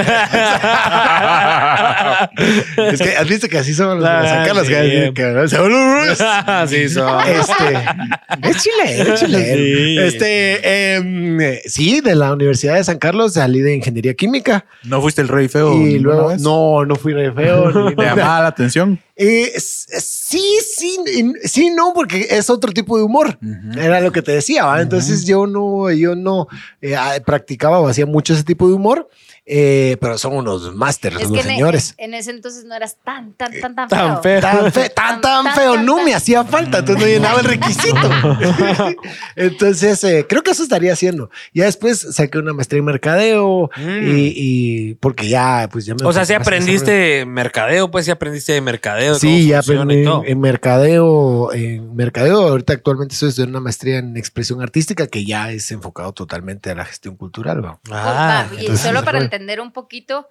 es 2.93 3.01
que 3.01 3.17
has 3.17 3.29
visto 3.29 3.49
que 3.49 3.59
así 3.59 3.75
son 3.75 4.01
los 4.01 4.05
de 4.05 4.09
Ah, 4.11 4.25
San 4.29 4.47
Carlos. 4.47 4.67
sí. 4.67 4.73
que- 4.73 5.13
que- 5.15 5.49
se- 5.49 5.59
sí, 6.69 6.89
son. 6.89 7.21
Este, 7.29 8.49
es 8.49 8.63
chileno, 8.63 9.15
es 9.15 9.21
chileno. 9.21 9.57
Sí. 9.57 9.99
Este, 9.99 10.95
em, 10.95 11.41
eh, 11.41 11.63
sí, 11.67 12.01
de 12.01 12.15
la 12.15 12.33
Universidad 12.33 12.75
de 12.77 12.85
San 12.85 12.99
Carlos 12.99 13.35
salí 13.35 13.61
de 13.61 13.75
ingeniería 13.77 14.15
química. 14.15 14.65
¿No 14.85 15.01
fuiste 15.01 15.21
el 15.23 15.29
rey 15.29 15.49
feo? 15.49 15.75
y 15.75 15.99
luego, 15.99 16.29
vez? 16.29 16.41
no, 16.41 16.85
no 16.85 16.97
fui 16.97 17.13
re 17.13 17.33
feo. 17.33 17.71
ni 17.91 17.97
¿Te 17.97 18.03
llamaba 18.05 18.41
la 18.43 18.49
atención? 18.49 19.01
Eh, 19.21 19.53
sí, 19.59 20.41
sí, 20.77 20.97
sí, 21.45 21.71
no, 21.71 21.93
porque 21.93 22.29
es 22.31 22.49
otro 22.51 22.73
tipo 22.73 22.97
de 22.97 23.03
humor. 23.03 23.37
Era 23.77 24.01
lo 24.01 24.13
que 24.13 24.23
te 24.23 24.31
decía, 24.33 24.65
¿va? 24.65 24.81
Entonces 24.81 25.25
yo 25.27 25.47
no, 25.47 25.91
yo 25.91 26.15
no 26.15 26.47
eh, 26.81 26.95
ah, 26.95 27.15
practicaba 27.27 27.81
o 27.81 27.89
hacía 27.89 28.07
mucho 28.07 28.33
ese 28.35 28.45
tipo 28.45 28.69
de 28.69 28.75
humor, 28.75 29.09
eh, 29.51 29.97
pero 30.01 30.19
son 30.19 30.35
unos 30.37 30.75
másters 30.75 31.17
Es 31.17 31.23
los 31.23 31.33
que 31.33 31.41
e- 31.41 31.43
señores. 31.43 31.95
en 31.99 32.15
ese 32.15 32.31
entonces 32.31 32.65
no 32.65 32.75
eras 32.75 32.97
tan, 33.03 33.33
tan, 33.33 33.51
tan, 33.61 33.75
tan, 33.75 33.89
Tan 33.89 34.23
feo. 34.23 34.23
feo. 34.23 34.41
Tan, 34.41 34.73
fe- 34.73 34.91
tan, 34.91 35.21
tan 35.21 35.45
Tan, 35.45 35.55
feo, 35.55 35.75
tan, 35.75 35.87
no 35.87 35.97
tan. 35.97 36.05
me 36.05 36.15
hacía 36.15 36.45
falta, 36.45 36.79
entonces 36.79 37.03
no 37.05 37.11
llenaba 37.11 37.41
el 37.41 37.47
requisito. 37.47 37.97
entonces, 39.37 40.03
eh, 40.05 40.27
creo 40.29 40.43
que 40.43 40.51
eso 40.51 40.63
estaría 40.63 40.93
haciendo. 40.93 41.31
Ya 41.55 41.65
después 41.65 42.07
saqué 42.15 42.39
una 42.39 42.53
maestría 42.53 42.79
en 42.81 42.85
mercadeo 42.85 43.71
Mm. 43.77 44.09
y, 44.17 44.33
y 44.37 44.95
porque 44.95 45.29
ya, 45.29 45.69
pues 45.71 45.87
ya 45.87 45.95
me 45.95 46.05
O 46.07 46.13
sea, 46.13 46.25
si 46.25 46.35
aprendiste 46.35 47.25
mercadeo, 47.27 47.91
pues 47.91 48.05
si 48.05 48.11
aprendiste 48.11 48.53
de 48.53 48.61
mercadeo. 48.61 49.15
de 49.15 49.21
Sí, 49.21 49.49
ya 49.49 49.61
aprendí 49.61 50.03
en, 50.05 50.23
en 50.27 50.41
mercadeo, 50.41 51.53
en 51.53 51.95
mercadeo. 51.95 52.49
Ahorita 52.49 52.73
actualmente 52.75 53.15
estoy 53.15 53.31
estudiando 53.31 53.59
una 53.59 53.65
maestría 53.65 53.99
en 53.99 54.17
expresión 54.17 54.63
artística 54.63 55.07
que 55.07 55.25
ya 55.25 55.51
es 55.51 55.71
enfocado 55.71 56.13
totalmente 56.13 56.71
a 56.71 56.75
la 56.75 56.85
gestión 56.85 57.17
cultural. 57.17 57.65
¿va? 57.65 57.79
Ah, 57.91 58.47
y 58.61 58.77
solo 58.77 59.05
para 59.05 59.19
bueno. 59.19 59.31
Entender 59.39 59.61
un 59.61 59.73
poquito 59.73 60.29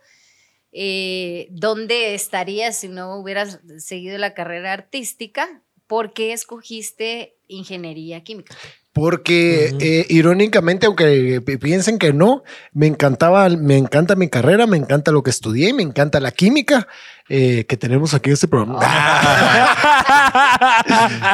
eh, 0.74 1.48
dónde 1.52 2.14
estarías 2.14 2.78
si 2.78 2.90
no 2.90 3.16
hubieras 3.18 3.60
seguido 3.80 4.18
la 4.18 4.34
carrera 4.34 4.74
artística, 4.74 5.48
¿por 5.88 6.12
qué 6.14 6.34
escogiste 6.34 7.38
ingeniería 7.48 8.22
química? 8.24 8.56
Porque 8.92 9.74
eh, 9.80 10.06
irónicamente, 10.10 10.88
aunque 10.88 11.40
pi- 11.46 11.58
piensen 11.58 12.00
que 12.00 12.14
no, 12.14 12.44
me 12.74 12.88
encantaba, 12.88 13.48
me 13.50 13.78
encanta 13.78 14.16
mi 14.16 14.28
carrera, 14.28 14.66
me 14.66 14.78
encanta 14.78 15.12
lo 15.12 15.22
que 15.22 15.30
estudié, 15.30 15.72
me 15.72 15.84
encanta 15.84 16.20
la 16.20 16.32
química 16.32 16.88
eh, 17.30 17.66
que 17.66 17.78
tenemos 17.78 18.16
aquí 18.16 18.32
en 18.32 18.34
este 18.34 18.48
programa. 18.48 18.80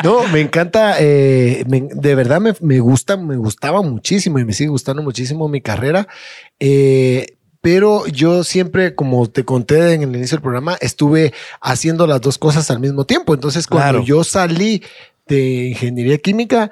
No, 0.03 0.27
me 0.27 0.41
encanta, 0.41 0.95
eh, 0.99 1.63
me- 1.67 1.87
de 1.93 2.15
verdad 2.15 2.41
me, 2.41 2.53
me 2.61 2.79
gusta, 2.79 3.17
me 3.17 3.37
gustaba 3.37 3.81
muchísimo 3.81 4.39
y 4.39 4.45
me 4.45 4.53
sigue 4.53 4.69
gustando 4.69 5.01
muchísimo 5.01 5.47
mi 5.47 5.61
carrera. 5.61 6.07
Pero 7.63 8.05
yo 8.07 8.43
siempre, 8.43 8.93
como 8.93 9.29
te 9.29 9.45
conté 9.45 9.93
en 9.93 10.01
el 10.03 10.13
inicio 10.13 10.35
del 10.35 10.41
programa, 10.41 10.77
estuve 10.81 11.31
haciendo 11.61 12.05
las 12.05 12.19
dos 12.19 12.37
cosas 12.37 12.69
al 12.69 12.81
mismo 12.81 13.05
tiempo. 13.05 13.33
Entonces, 13.33 13.67
cuando 13.67 13.99
Claro. 13.99 14.03
yo 14.05 14.25
salí 14.25 14.83
de 15.27 15.69
ingeniería 15.69 16.17
química, 16.17 16.71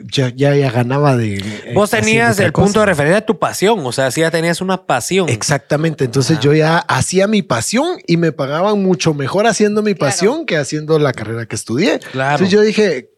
ya, 0.00 0.30
ya, 0.34 0.56
ya 0.56 0.68
ganaba 0.72 1.16
de... 1.16 1.36
eh, 1.36 1.72
Vos 1.74 1.90
tenías 1.90 2.40
el 2.40 2.50
cosa. 2.50 2.64
punto 2.64 2.80
de 2.80 2.86
referencia 2.86 3.20
de 3.20 3.26
tu 3.26 3.38
pasión, 3.38 3.78
o 3.86 3.92
sea, 3.92 4.10
sí 4.10 4.22
ya 4.22 4.32
tenías 4.32 4.60
una 4.60 4.84
pasión. 4.84 5.28
Exactamente, 5.28 6.04
entonces 6.06 6.40
yo 6.40 6.54
ya 6.54 6.78
hacía 6.78 7.28
mi 7.28 7.42
pasión 7.42 7.98
y 8.08 8.16
me 8.16 8.32
pagaban 8.32 8.82
mucho 8.82 9.14
mejor 9.14 9.46
haciendo 9.46 9.80
mi 9.82 9.94
Claro. 9.94 10.10
pasión 10.10 10.44
que 10.44 10.56
haciendo 10.56 10.98
la 10.98 11.12
carrera 11.12 11.46
que 11.46 11.54
estudié. 11.54 12.00
Claro. 12.10 12.32
Entonces 12.32 12.50
yo 12.50 12.62
dije, 12.62 13.10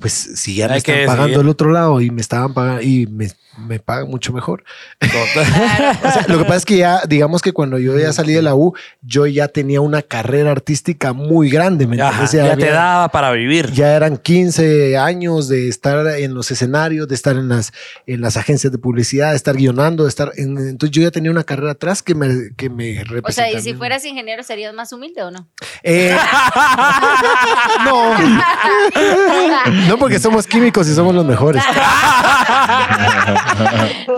pues 0.00 0.12
si 0.12 0.54
ya 0.56 0.68
me 0.68 0.74
Hay 0.74 0.82
que 0.82 1.02
están 1.02 1.16
pagando 1.16 1.40
el 1.40 1.48
otro 1.48 1.70
lado 1.70 2.00
y 2.00 2.10
me 2.10 2.20
estaban 2.20 2.52
pagando 2.54 2.82
y 2.82 3.06
me, 3.06 3.28
me 3.58 3.78
pagan 3.78 4.08
mucho 4.08 4.32
mejor. 4.32 4.64
O 5.06 6.10
sea, 6.12 6.24
lo 6.28 6.38
que 6.38 6.44
pasa 6.44 6.56
es 6.56 6.64
que 6.64 6.76
ya, 6.78 7.02
digamos 7.08 7.42
que 7.42 7.52
cuando 7.52 7.78
yo 7.78 7.98
ya 7.98 8.12
salí 8.12 8.32
de 8.32 8.42
la 8.42 8.54
U, 8.54 8.74
yo 9.02 9.26
ya 9.26 9.48
tenía 9.48 9.80
una 9.80 10.02
carrera 10.02 10.50
artística 10.50 11.12
muy 11.12 11.48
grande, 11.50 11.86
¿me 11.86 12.00
Ajá, 12.00 12.22
entiendes? 12.24 12.50
ya 12.50 12.56
te 12.56 12.70
daba 12.72 13.08
para 13.08 13.30
vivir. 13.32 13.70
ya 13.72 13.94
eran 13.94 14.16
15 14.16 14.96
años 14.98 15.48
de 15.48 15.68
estar 15.68 16.06
en 16.18 16.34
los 16.34 16.50
escenarios, 16.50 17.08
de 17.08 17.14
estar 17.14 17.36
en 17.36 17.48
las, 17.48 17.72
en 18.06 18.20
las 18.20 18.36
agencias 18.36 18.72
de 18.72 18.78
publicidad, 18.78 19.30
de 19.30 19.36
estar 19.36 19.56
guionando, 19.56 20.04
de 20.04 20.08
estar 20.10 20.32
en- 20.36 20.58
entonces 20.58 20.90
yo 20.96 21.02
ya 21.02 21.10
tenía 21.10 21.30
una 21.30 21.44
carrera 21.44 21.72
atrás 21.72 22.02
que 22.02 22.14
me, 22.14 22.50
que 22.56 22.68
me 22.70 23.02
O 23.22 23.32
sea, 23.32 23.50
y 23.50 23.60
si 23.60 23.74
fueras 23.74 24.04
ingeniero, 24.04 24.42
¿serías 24.42 24.74
más 24.74 24.92
humilde 24.92 25.22
o 25.22 25.30
no? 25.30 25.48
Eh, 25.82 26.14
no. 27.84 28.16
No, 29.88 29.98
porque 29.98 30.18
somos 30.18 30.46
químicos 30.46 30.88
y 30.88 30.94
somos 30.94 31.14
los 31.14 31.24
mejores. 31.24 31.62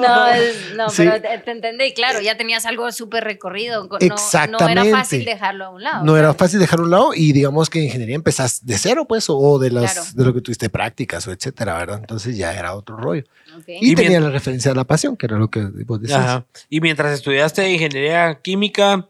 No, 0.01 0.27
es- 0.29 0.75
no 0.77 0.89
Sí. 0.91 1.05
pero 1.05 1.21
te, 1.21 1.39
te 1.39 1.51
entendí, 1.51 1.93
claro, 1.93 2.21
ya 2.21 2.37
tenías 2.37 2.67
algo 2.67 2.91
súper 2.93 3.25
recorrido. 3.25 3.85
No, 3.85 3.89
no 3.91 3.99
Exactamente. 3.99 4.89
era 4.89 4.97
fácil 4.99 5.25
dejarlo 5.25 5.65
a 5.67 5.71
un 5.71 5.83
lado. 5.83 6.05
No 6.05 6.17
era 6.17 6.35
fácil 6.35 6.61
dejar 6.61 6.79
a 6.81 6.83
un 6.83 6.91
lado 6.91 7.11
y 7.15 7.33
digamos 7.33 7.69
que 7.71 7.79
en 7.81 7.87
ingeniería 7.87 8.15
empezás 8.17 8.65
de 8.65 8.79
cero, 8.79 9.07
pues, 9.09 9.27
o- 9.29 9.59
de, 9.59 9.71
las, 9.71 9.93
Claro. 9.95 10.09
de 10.15 10.25
lo 10.25 10.35
que 10.35 10.41
tuviste 10.41 10.69
prácticas 10.71 11.27
o 11.27 11.33
etcétera, 11.33 11.77
¿verdad? 11.79 11.99
Entonces 12.01 12.37
ya 12.37 12.55
era 12.55 12.75
otro 12.75 12.97
rollo. 12.97 13.25
Y, 13.67 13.93
Y 13.93 13.95
tenía 13.95 14.21
la 14.21 14.31
referencia 14.31 14.71
de 14.71 14.77
la 14.77 14.85
pasión, 14.85 15.17
que 15.17 15.27
era 15.27 15.37
lo 15.37 15.49
que 15.51 15.61
vos 15.87 16.01
decías. 16.01 16.21
Ajá. 16.21 16.45
Y 16.69 16.81
mientras 16.81 17.13
estudiaste 17.13 17.69
ingeniería 17.71 18.41
química, 18.43 19.07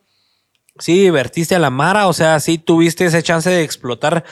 sí 0.78 0.98
divertiste 1.00 1.54
a 1.54 1.58
la 1.58 1.70
Mara, 1.70 2.06
o 2.06 2.12
sea, 2.12 2.40
sí 2.40 2.58
tuviste 2.58 3.04
ese 3.04 3.22
chance 3.22 3.50
de 3.50 3.62
explotar 3.62 4.24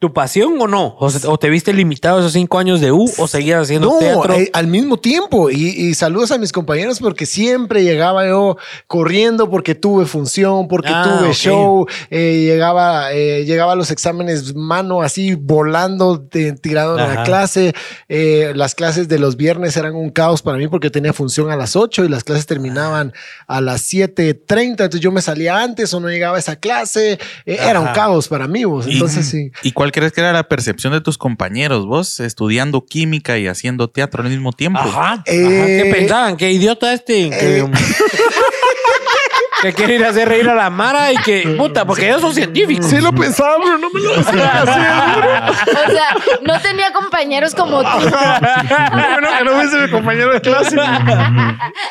tu 0.00 0.12
pasión 0.12 0.54
o 0.60 0.68
no, 0.68 0.94
o, 1.00 1.38
te 1.38 1.50
viste 1.50 1.72
limitado 1.72 2.20
esos 2.20 2.32
cinco 2.32 2.58
años 2.60 2.80
de 2.80 2.92
U 2.92 3.10
o 3.18 3.26
seguías 3.26 3.62
haciendo 3.62 3.88
No, 3.90 3.98
teatro. 3.98 4.32
eh, 4.34 4.48
al 4.52 4.68
mismo 4.68 4.96
tiempo. 4.96 5.50
Y, 5.50 5.70
y 5.70 5.94
saludos 5.94 6.30
a 6.30 6.38
mis 6.38 6.52
compañeros 6.52 7.00
porque 7.00 7.26
siempre 7.26 7.82
llegaba 7.82 8.24
yo 8.24 8.56
corriendo 8.86 9.50
porque 9.50 9.74
tuve 9.74 10.06
función, 10.06 10.68
porque 10.68 10.90
Ah, 10.94 11.18
tuve 11.20 11.32
show. 11.32 11.86
eh, 12.10 12.44
llegaba, 12.46 13.12
eh, 13.12 13.44
llegaba 13.44 13.72
a 13.72 13.74
los 13.74 13.90
exámenes 13.90 14.54
mano 14.54 15.02
así 15.02 15.34
volando, 15.34 16.20
te- 16.20 16.52
tirado 16.52 16.96
en 16.96 17.14
la 17.16 17.24
clase. 17.24 17.74
Eh, 18.08 18.52
las 18.54 18.76
clases 18.76 19.08
de 19.08 19.18
los 19.18 19.36
viernes 19.36 19.76
eran 19.76 19.96
un 19.96 20.10
caos 20.10 20.42
para 20.42 20.58
mí 20.58 20.68
porque 20.68 20.90
tenía 20.90 21.12
función 21.12 21.50
a 21.50 21.56
las 21.56 21.74
8 21.74 22.04
y 22.04 22.08
las 22.08 22.22
clases 22.22 22.46
terminaban 22.46 23.12
a 23.48 23.60
las 23.60 23.82
7:30. 23.82 24.84
Entonces 24.84 25.00
yo 25.00 25.10
me 25.10 25.22
salía 25.22 25.60
antes 25.60 25.92
o 25.92 25.98
no 25.98 26.08
llegaba 26.08 26.36
a 26.36 26.40
esa 26.40 26.54
clase. 26.54 27.18
Eh, 27.46 27.58
era 27.60 27.80
un 27.80 27.88
caos 27.88 28.28
para 28.28 28.46
mí. 28.46 28.62
vos. 28.64 28.86
Y- 28.86 28.92
Entonces 28.92 29.26
sí. 29.28 29.50
¿Y 29.64 29.72
cuál 29.72 29.87
crees 29.92 30.12
que 30.12 30.20
era 30.20 30.32
la 30.32 30.48
percepción 30.48 30.92
de 30.92 31.00
tus 31.00 31.18
compañeros? 31.18 31.86
Vos 31.86 32.20
estudiando 32.20 32.84
química 32.84 33.38
y 33.38 33.46
haciendo 33.46 33.88
teatro 33.88 34.22
al 34.22 34.30
mismo 34.30 34.52
tiempo. 34.52 34.80
Ajá, 34.80 35.12
ajá. 35.12 35.24
Eh, 35.26 35.82
¿Qué 35.84 35.90
pensaban? 35.92 36.36
¿Qué 36.36 36.50
idiota 36.50 36.92
este? 36.92 37.30
Que, 37.30 37.58
eh. 37.58 37.70
que 39.62 39.72
quiere 39.72 39.96
ir 39.96 40.04
a 40.04 40.10
hacer 40.10 40.28
reír 40.28 40.48
a 40.48 40.54
la 40.54 40.70
Mara 40.70 41.12
y 41.12 41.16
que, 41.18 41.54
puta, 41.56 41.84
porque 41.84 42.06
ellos 42.06 42.20
son 42.20 42.34
científicos. 42.34 42.86
Sí 42.86 43.00
lo 43.00 43.12
pensaba, 43.12 43.56
pero 43.62 43.78
no 43.78 43.90
me 43.90 44.00
lo 44.00 44.16
decía 44.16 44.62
así. 44.62 45.70
O 45.70 45.90
sea, 45.90 46.38
no 46.42 46.60
tenía 46.60 46.92
compañeros 46.92 47.54
como 47.54 47.82
tú. 47.82 47.98
bueno 47.98 49.28
que 49.38 49.44
no 49.44 49.50
fuese 49.52 49.78
mi 49.78 49.90
compañero 49.90 50.32
de 50.32 50.40
clase. 50.40 50.76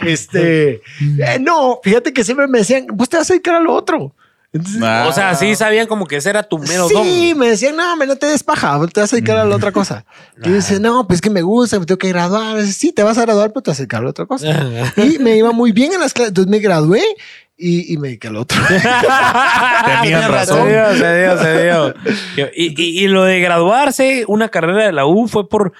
este, 0.02 0.82
eh, 1.20 1.38
no, 1.40 1.80
fíjate 1.84 2.14
que 2.14 2.24
siempre 2.24 2.48
me 2.48 2.60
decían, 2.60 2.88
vos 2.92 3.10
te 3.10 3.18
vas 3.18 3.30
a 3.30 3.34
dedicar 3.34 3.56
a 3.56 3.60
lo 3.60 3.74
otro. 3.74 4.14
Entonces, 4.54 4.82
Ah. 4.84 5.06
O 5.10 5.14
sea, 5.14 5.36
sí 5.36 5.56
sabían 5.56 5.88
como 5.88 6.06
que 6.06 6.16
ese 6.18 6.30
era 6.30 6.42
tu 6.44 6.58
mero 6.58 6.88
sí, 6.88 7.30
don. 7.32 7.40
me 7.40 7.50
decían, 7.50 7.76
no, 7.76 7.96
me 7.98 8.06
no 8.08 8.16
te 8.16 8.26
des 8.28 8.44
paja, 8.44 8.80
te 8.94 9.02
vas 9.02 9.12
a 9.12 9.16
dedicar 9.16 9.38
a 9.38 9.46
la 9.46 9.56
otra 9.56 9.72
cosa. 9.72 10.06
Y 10.44 10.48
yo 10.50 10.54
decía, 10.56 10.80
no, 10.80 11.08
pues 11.08 11.20
que 11.22 11.30
me 11.30 11.42
gusta, 11.42 11.80
me 11.80 11.86
tengo 11.86 11.98
que 12.00 12.10
graduar. 12.10 12.62
Sí, 12.66 12.92
te 12.94 13.04
vas 13.04 13.18
a 13.18 13.22
graduar, 13.24 13.50
pero 13.52 13.62
te 13.62 13.72
vas 13.72 13.80
a 13.80 13.82
dedicar 13.84 14.00
a 14.02 14.04
la 14.06 14.10
otra 14.12 14.26
cosa. 14.26 14.48
y 14.98 15.20
me 15.20 15.36
iba 15.38 15.52
muy 15.52 15.72
bien 15.72 15.94
en 15.94 16.00
las 16.00 16.14
clases, 16.14 16.30
entonces 16.30 16.50
me 16.50 16.60
gradué 16.60 17.04
y, 17.58 17.94
y 17.94 17.98
me 17.98 18.08
dediqué 18.10 18.28
al 18.30 18.38
otro. 18.38 18.60
Tenían 20.02 20.32
razón. 20.32 20.68
Se 20.68 20.74
dio, 20.74 20.98
se 20.98 21.20
dio, 21.22 21.38
se 21.42 21.64
dio. 21.64 21.94
Y, 22.56 22.82
y- 22.82 23.04
y 23.04 23.08
lo 23.08 23.24
de 23.24 23.40
graduarse, 23.40 24.26
una 24.28 24.50
carrera 24.50 24.86
de 24.86 24.92
la 24.92 25.06
U 25.06 25.28
fue 25.28 25.50
por 25.50 25.74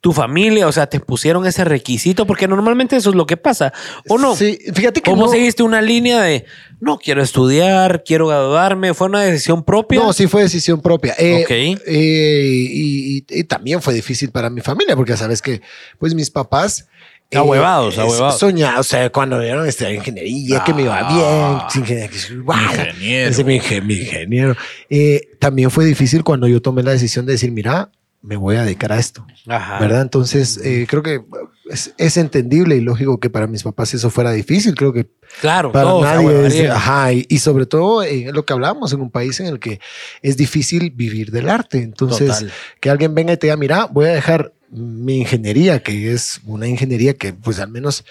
tu 0.00 0.12
familia, 0.12 0.66
o 0.66 0.72
sea, 0.72 0.88
te 0.88 0.98
pusieron 0.98 1.46
ese 1.46 1.62
requisito, 1.64 2.26
porque 2.26 2.48
normalmente 2.48 2.96
eso 2.96 3.10
es 3.10 3.16
lo 3.16 3.24
que 3.24 3.36
pasa, 3.36 3.72
¿o 4.08 4.18
no? 4.18 4.34
Sí, 4.34 4.58
fíjate 4.74 5.00
que 5.00 5.08
¿Cómo 5.12 5.26
no, 5.26 5.30
seguiste 5.30 5.62
una 5.62 5.80
línea 5.80 6.20
de 6.22 6.44
no 6.84 6.98
quiero 6.98 7.22
estudiar, 7.22 8.02
quiero 8.04 8.26
graduarme? 8.26 8.92
¿Fue 8.92 9.06
una 9.06 9.20
decisión 9.22 9.62
propia? 9.62 10.00
No, 10.00 10.12
sí 10.12 10.26
fue 10.26 10.42
decisión 10.42 10.80
propia. 10.82 11.14
Eh, 11.16 11.42
Ok. 11.44 11.50
eh, 11.50 11.76
y, 11.86 13.18
y- 13.18 13.24
y 13.28 13.44
también 13.44 13.80
fue 13.80 13.94
difícil 13.94 14.30
para 14.32 14.50
mi 14.50 14.60
familia, 14.62 14.96
porque 14.96 15.16
sabes 15.16 15.40
que, 15.40 15.60
pues 16.00 16.12
mis 16.14 16.28
papás. 16.28 16.88
eh, 17.30 17.36
Ahuevados, 17.38 17.96
ahuevados. 17.98 18.38
Soñados, 18.40 18.80
o 18.80 18.90
sea, 18.90 19.10
cuando 19.10 19.38
vieron 19.38 19.66
estudiar 19.66 19.94
ingeniería, 19.94 20.64
que 20.64 20.74
me 20.74 20.82
iba 20.82 21.00
bien, 21.08 21.60
sin 21.70 21.80
ingeniería, 21.82 22.10
que 22.10 22.34
"Guau, 22.40 22.58
Ingeniero. 22.62 23.30
ese 23.30 23.44
mi 23.44 23.54
ingeniero. 23.54 24.56
Eh, 24.90 25.30
también 25.38 25.70
fue 25.70 25.84
difícil 25.86 26.24
cuando 26.24 26.46
yo 26.48 26.60
tomé 26.60 26.82
la 26.82 26.90
decisión 26.90 27.24
de 27.26 27.32
decir, 27.32 27.50
mira, 27.52 27.90
me 28.22 28.36
voy 28.36 28.56
a 28.56 28.62
dedicar 28.62 28.92
a 28.92 28.98
esto, 28.98 29.26
Ajá. 29.46 29.80
¿verdad? 29.80 30.02
Entonces, 30.02 30.58
eh, 30.64 30.86
creo 30.88 31.02
que 31.02 31.22
es, 31.68 31.92
es 31.98 32.16
entendible 32.16 32.76
y 32.76 32.80
lógico 32.80 33.18
que 33.18 33.30
para 33.30 33.46
mis 33.48 33.64
papás 33.64 33.92
eso 33.94 34.10
fuera 34.10 34.30
difícil. 34.32 34.74
Creo 34.76 34.92
que 34.92 35.10
Claro, 35.40 35.72
para 35.72 35.92
nadie 36.00 36.46
es, 36.46 36.70
ajá, 36.70 37.12
y, 37.12 37.26
y 37.28 37.38
sobre 37.38 37.66
todo 37.66 38.02
en 38.04 38.32
lo 38.32 38.44
que 38.44 38.52
hablamos 38.52 38.92
en 38.92 39.00
un 39.00 39.10
país 39.10 39.40
en 39.40 39.46
el 39.46 39.58
que 39.58 39.80
es 40.22 40.36
difícil 40.36 40.90
vivir 40.90 41.30
del 41.32 41.48
arte. 41.48 41.78
Entonces, 41.82 42.28
Total. 42.28 42.52
que 42.80 42.90
alguien 42.90 43.14
venga 43.14 43.32
y 43.32 43.36
te 43.36 43.46
diga, 43.48 43.56
mira, 43.56 43.86
voy 43.86 44.06
a 44.06 44.12
dejar 44.12 44.52
mi 44.70 45.18
ingeniería, 45.18 45.82
que 45.82 46.12
es 46.12 46.40
una 46.46 46.66
ingeniería 46.66 47.14
que 47.14 47.32
pues 47.34 47.58
al 47.60 47.68
menos 47.70 48.04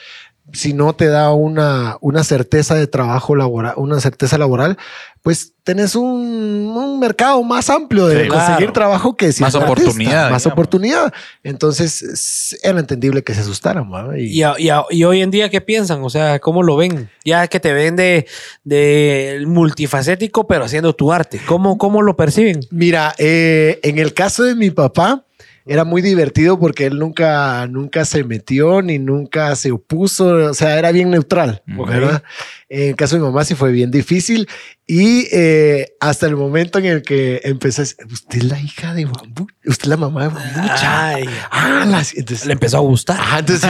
si 0.53 0.73
no 0.73 0.93
te 0.93 1.07
da 1.07 1.31
una, 1.31 1.97
una 2.01 2.23
certeza 2.23 2.75
de 2.75 2.87
trabajo 2.87 3.35
laboral, 3.35 3.73
una 3.77 3.99
certeza 4.01 4.37
laboral, 4.37 4.77
pues 5.21 5.53
tenés 5.63 5.95
un, 5.95 6.73
un 6.75 6.99
mercado 6.99 7.41
más 7.43 7.69
amplio 7.69 8.07
de 8.07 8.23
Sí, 8.23 8.27
conseguir 8.27 8.55
claro. 8.57 8.73
trabajo 8.73 9.15
que 9.15 9.31
si 9.31 9.43
Más 9.43 9.53
oportunidad, 9.55 10.29
Más 10.31 10.41
digamos. 10.41 10.45
oportunidad. 10.47 11.13
Entonces 11.43 12.01
es- 12.01 12.59
era 12.63 12.79
entendible 12.79 13.23
que 13.23 13.33
se 13.35 13.41
asustaran. 13.41 13.87
Y- 14.17 14.39
Y, 14.39 14.43
a- 14.43 14.55
y 14.57 14.69
a- 14.69 14.83
y 14.89 15.03
hoy 15.03 15.21
en 15.21 15.29
día, 15.31 15.49
¿qué 15.49 15.61
piensan? 15.61 16.03
O 16.03 16.09
sea, 16.09 16.39
¿cómo 16.39 16.63
lo 16.63 16.75
ven? 16.75 17.09
Ya 17.23 17.47
que 17.47 17.59
te 17.59 17.71
ven 17.71 17.95
de, 17.95 18.25
de 18.63 19.43
multifacético, 19.47 20.47
pero 20.47 20.65
haciendo 20.65 20.93
tu 20.93 21.11
arte. 21.13 21.39
¿Cómo, 21.45 21.77
cómo 21.77 22.01
lo 22.01 22.15
perciben? 22.17 22.61
Mira, 22.71 23.13
eh, 23.17 23.79
en 23.83 23.99
el 23.99 24.13
caso 24.13 24.43
de 24.43 24.55
mi 24.55 24.71
papá, 24.71 25.23
era 25.65 25.83
muy 25.83 26.01
divertido 26.01 26.59
porque 26.59 26.85
él 26.87 26.97
nunca, 26.99 27.67
nunca 27.67 28.03
se 28.05 28.23
metió 28.23 28.81
ni 28.81 28.97
nunca 28.99 29.55
se 29.55 29.71
opuso, 29.71 30.27
o 30.49 30.53
sea, 30.53 30.77
era 30.77 30.91
bien 30.91 31.09
neutral, 31.11 31.61
Ok. 31.77 31.87
¿verdad? 31.89 32.23
En 32.69 32.89
el 32.89 32.95
caso 32.95 33.15
de 33.15 33.21
mi 33.21 33.27
mamá 33.27 33.43
sí 33.43 33.53
fue 33.53 33.71
bien 33.71 33.91
difícil 33.91 34.47
y 34.87 35.27
eh, 35.31 35.93
hasta 35.99 36.25
el 36.25 36.35
momento 36.37 36.79
en 36.79 36.85
el 36.85 37.01
que 37.01 37.41
empezó 37.43 37.81
a 37.81 37.83
decir, 37.83 37.97
usted 38.11 38.37
es 38.39 38.43
la 38.45 38.59
hija 38.59 38.93
de 38.93 39.05
Bambú, 39.05 39.45
usted 39.65 39.83
es 39.83 39.87
la 39.89 39.97
mamá 39.97 40.23
de 40.23 40.27
Bambucha. 40.29 41.15
Ah, 41.51 41.85
las- 41.85 42.13
entonces, 42.15 42.45
le 42.45 42.53
empezó 42.53 42.77
a 42.77 42.81
gustar. 42.81 43.19
Ajá, 43.19 43.39
entonces, 43.39 43.69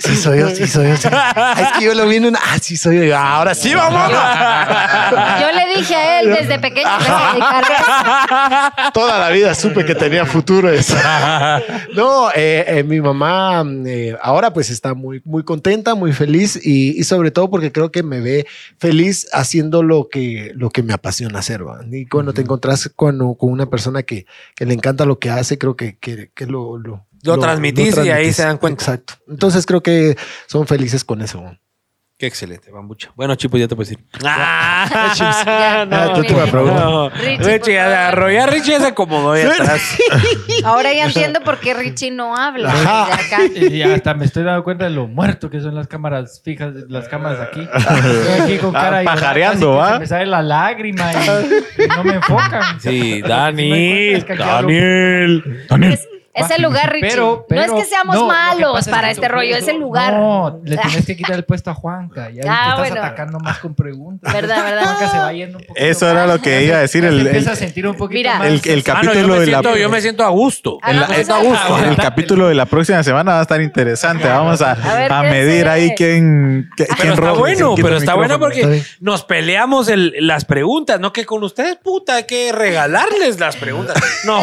sí, 0.00 0.08
sí 0.10 0.16
soy 0.16 0.40
yo, 0.40 0.50
sí 0.50 0.66
soy 0.66 0.88
yo. 0.88 0.96
sí. 0.96 1.08
Ah, 1.10 1.54
Es 1.60 1.78
que 1.78 1.84
yo 1.86 1.94
lo 1.94 2.06
vi 2.08 2.16
en 2.16 2.26
una, 2.26 2.38
ah, 2.42 2.58
sí 2.60 2.76
soy 2.76 3.08
yo. 3.08 3.16
Ahora 3.16 3.54
sí, 3.54 3.74
vamos. 3.74 4.10
Yo 5.40 5.52
le 5.58 5.78
dije 5.78 5.94
a 5.94 6.20
él 6.20 6.30
desde 6.34 6.58
pequeño 6.58 6.88
que 6.98 7.04
se. 7.04 8.90
Toda 8.92 9.18
la 9.18 9.30
vida 9.30 9.54
supe 9.54 9.84
que 9.84 9.94
tenía 9.94 10.17
futuro 10.26 10.70
eso. 10.70 10.96
No, 11.94 12.30
eh, 12.30 12.64
eh, 12.66 12.84
mi 12.84 13.00
mamá 13.00 13.64
eh, 13.86 14.16
ahora 14.22 14.52
pues 14.52 14.70
está 14.70 14.94
muy, 14.94 15.20
muy 15.24 15.42
contenta, 15.42 15.94
muy 15.94 16.12
feliz 16.12 16.58
y, 16.62 16.98
y 16.98 17.04
sobre 17.04 17.30
todo 17.30 17.50
porque 17.50 17.72
creo 17.72 17.90
que 17.90 18.02
me 18.02 18.20
ve 18.20 18.46
feliz 18.78 19.26
haciendo 19.32 19.82
lo 19.82 20.08
que, 20.08 20.52
lo 20.54 20.70
que 20.70 20.82
me 20.82 20.92
apasiona 20.92 21.40
hacer. 21.40 21.66
¿va? 21.66 21.80
Y 21.90 22.06
cuando 22.06 22.32
te 22.32 22.42
encontrás 22.42 22.90
con, 22.94 23.34
con 23.34 23.50
una 23.50 23.68
persona 23.68 24.02
que, 24.02 24.26
que 24.54 24.66
le 24.66 24.74
encanta 24.74 25.04
lo 25.06 25.18
que 25.18 25.30
hace, 25.30 25.58
creo 25.58 25.76
que, 25.76 25.98
que, 25.98 26.30
que 26.34 26.46
lo, 26.46 26.78
lo, 26.78 27.06
Lo 27.22 27.38
transmitís 27.38 27.96
y 27.96 28.10
ahí 28.10 28.32
se 28.32 28.42
dan 28.42 28.58
cuenta. 28.58 28.82
Exacto. 28.82 29.14
Entonces 29.28 29.66
creo 29.66 29.82
que 29.82 30.16
son 30.46 30.66
felices 30.66 31.04
con 31.04 31.22
eso. 31.22 31.44
Qué 32.18 32.26
excelente, 32.26 32.72
bambucha. 32.72 33.12
Bueno, 33.14 33.36
Chipo, 33.36 33.56
ya 33.58 33.68
te 33.68 33.76
puedes 33.76 33.92
ir. 33.92 33.98
Ya, 34.22 34.34
Ah, 34.90 36.12
tú 36.16 36.22
te 36.22 36.32
no. 36.32 37.10
Richie, 37.10 37.36
Richie, 37.36 37.58
por 37.60 37.72
ya 37.74 38.10
favor. 38.12 38.50
Richie 38.52 38.70
ya 38.72 38.80
se 38.80 38.86
acomodó 38.88 39.32
ahí 39.32 39.42
atrás. 39.42 39.80
Ahora 40.64 40.92
ya 40.92 41.04
entiendo 41.06 41.40
por 41.42 41.58
qué 41.60 41.74
Richie 41.74 42.10
no 42.10 42.34
habla 42.36 42.70
Ajá. 42.70 43.06
desde 43.16 43.34
acá. 43.36 43.74
Y 43.76 43.82
hasta 43.82 44.14
me 44.14 44.24
estoy 44.24 44.42
dando 44.42 44.64
cuenta 44.64 44.84
de 44.84 44.90
lo 44.90 45.06
muerto 45.06 45.48
que 45.48 45.60
son 45.60 45.76
las 45.76 45.86
cámaras 45.86 46.40
fijas, 46.44 46.72
las 46.88 47.08
cámaras 47.08 47.38
aquí. 47.40 47.60
Estoy 47.72 48.40
aquí 48.40 48.58
con 48.58 48.72
cara 48.72 48.98
Ah, 48.98 49.02
y 49.02 49.04
llorar, 49.04 49.20
pajareando, 49.20 49.78
casi 49.78 49.78
que 49.78 49.90
¿va? 49.90 49.92
se 49.94 49.98
me 50.00 50.06
sale 50.06 50.26
la 50.26 50.42
lágrima 50.42 51.12
y, 51.12 51.84
y 51.84 51.86
no 51.88 52.02
me 52.04 52.14
enfocan. 52.14 52.80
Sí, 52.80 53.20
Es 53.22 53.28
Dani. 53.28 53.70
que 54.24 54.32
aquí 54.32 54.42
hablo- 54.42 54.68
Daniel. 54.68 55.92
Es, 55.92 56.08
Es 56.38 56.50
el 56.50 56.62
lugar, 56.62 56.92
Richie. 56.92 57.08
Pero, 57.10 57.46
no 57.48 57.60
es 57.62 57.72
que 57.72 57.84
seamos 57.84 58.14
no, 58.14 58.22
lo 58.22 58.26
que 58.28 58.32
malos 58.34 58.78
es 58.80 58.88
para 58.88 59.08
que 59.08 59.12
este 59.12 59.28
rollo, 59.28 59.56
es 59.56 59.68
el 59.68 59.78
lugar. 59.78 60.14
No, 60.14 60.60
le 60.64 60.76
tienes 60.76 61.06
que 61.06 61.16
quitar 61.16 61.36
el 61.36 61.44
puesto 61.44 61.70
a 61.70 61.74
Juanca. 61.74 62.30
Ya 62.30 62.42
Ah, 62.46 62.64
te 62.64 62.70
estás 62.70 62.78
bueno. 62.78 63.00
atacando 63.06 63.38
más 63.40 63.58
con 63.58 63.74
preguntas. 63.74 64.32
Verdad, 64.38 64.62
verdad. 64.64 64.82
Juanca 64.84 65.08
se 65.10 65.18
va 65.18 65.32
yendo 65.32 65.58
un. 65.58 65.64
Eso 65.74 66.10
era 66.10 66.26
lo 66.26 66.40
que 66.40 66.64
iba 66.64 66.76
a 66.76 66.80
decir. 66.80 67.04
El, 67.04 67.20
el, 67.20 67.26
empieza 67.26 67.52
a 67.52 67.56
sentir 67.56 67.86
un 67.86 67.94
poquito 67.96 68.18
Mira. 68.18 68.38
más. 68.38 68.46
el- 68.48 68.60
el 68.64 68.84
Ah, 68.88 69.02
no, 69.02 69.02
yo, 69.02 69.08
capítulo 69.10 69.34
me 69.34 69.40
de 69.40 69.46
la. 69.46 69.58
siento, 69.60 69.76
yo 69.76 69.88
me 69.90 70.00
siento 70.00 70.24
a 70.24 70.28
gusto. 70.28 70.78
Ah, 70.82 70.92
la- 70.92 71.00
no, 71.08 71.14
el, 71.14 71.26
pues, 71.26 71.28
ah, 71.30 71.82
el 71.88 71.96
capítulo 71.96 72.48
de 72.48 72.54
la 72.54 72.66
próxima 72.66 73.02
semana 73.02 73.32
va 73.32 73.38
a 73.40 73.42
estar 73.42 73.60
interesante. 73.60 74.26
Vamos 74.28 74.62
a, 74.62 74.72
A 74.72 74.94
ver, 74.96 75.12
a 75.12 75.22
¿qué 75.22 75.30
medir 75.30 75.68
ahí 75.68 75.94
quién, 75.96 76.70
qué- 76.76 76.84
Pero 76.84 76.96
quién 76.96 77.08
está 77.14 77.20
roba, 77.26 77.38
bueno, 77.38 77.74
quién 77.74 77.84
pero 77.86 77.96
está 77.98 78.14
bueno 78.14 78.38
porque 78.38 78.82
nos 79.00 79.24
peleamos 79.24 79.88
el- 79.88 80.14
las 80.20 80.44
preguntas, 80.44 81.00
no 81.00 81.12
que 81.12 81.24
con 81.26 81.42
ustedes, 81.42 81.76
puta, 81.76 82.16
hay 82.16 82.24
que 82.24 82.52
regalarles 82.52 83.38
las 83.40 83.56
preguntas. 83.56 83.96
No. 84.24 84.38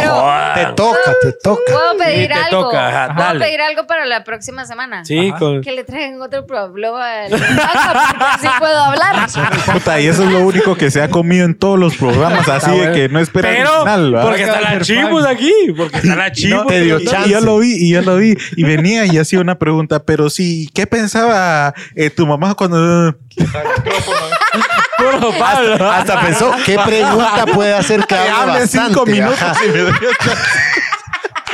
Te 0.55 0.65
toca, 0.75 1.11
te 1.21 1.31
toca. 1.43 1.73
¿Puedo 1.93 1.97
pedir 2.03 2.27
te 2.27 2.33
algo? 2.33 2.61
toca, 2.65 2.87
ajá, 2.87 3.13
¿Puedo 3.15 3.27
dale. 3.27 3.39
pedir 3.45 3.61
algo 3.61 3.87
para 3.87 4.05
la 4.05 4.23
próxima 4.23 4.65
semana? 4.65 5.03
Sí, 5.05 5.29
Ajá. 5.29 5.39
con- 5.39 5.61
Que 5.61 5.71
le 5.71 5.83
traigan 5.83 6.21
otro 6.21 6.45
problema 6.45 7.23
al 7.25 7.33
así 7.33 8.47
puedo 8.59 8.79
hablar. 8.83 9.27
Puta, 9.73 9.99
y 9.99 10.07
eso 10.07 10.23
es 10.23 10.31
lo 10.31 10.39
único 10.39 10.75
que 10.75 10.91
se 10.91 11.01
ha 11.01 11.09
comido 11.09 11.45
en 11.45 11.55
todos 11.55 11.79
los 11.79 11.95
programas, 11.95 12.47
así 12.49 12.71
de 12.77 12.91
que 12.91 13.09
no 13.09 13.19
espera 13.19 13.49
el 13.51 13.57
pero 13.57 13.79
final. 13.79 14.15
¿va? 14.15 14.21
porque 14.21 14.43
está 14.43 14.61
la 14.61 14.81
chibus 14.81 15.25
aquí, 15.25 15.51
porque 15.75 15.97
está 15.97 16.15
la 16.15 16.27
Y 16.27 16.29
no, 16.29 16.33
chibus. 16.35 16.67
te 16.67 16.81
dio 16.81 16.97
dio 16.99 17.11
chance. 17.11 17.29
Y 17.29 17.31
yo 17.31 17.39
lo 17.41 17.57
vi, 17.59 17.73
y 17.75 17.91
yo 17.91 18.01
lo 18.01 18.17
vi. 18.17 18.35
Y 18.55 18.63
venía 18.63 19.05
y 19.05 19.17
hacía 19.17 19.39
una 19.39 19.55
pregunta, 19.57 20.03
pero 20.03 20.29
sí, 20.29 20.69
¿qué 20.73 20.87
pensaba 20.87 21.73
eh, 21.95 22.09
tu 22.09 22.25
mamá 22.27 22.53
cuando... 22.55 23.15
Puro 24.97 25.31
Pablo. 25.37 25.91
Hasta 25.91 26.21
pensó, 26.21 26.51
¿qué 26.65 26.77
pregunta 26.79 27.45
puede 27.53 27.73
hacer 27.73 28.05
que 28.05 28.15
hable 28.15 28.29
hable 28.31 28.59
bastante? 28.61 28.87
cinco 28.93 29.05
minutos 29.05 29.41
Ajá. 29.41 29.65
y 29.65 29.69
me. 29.69 29.91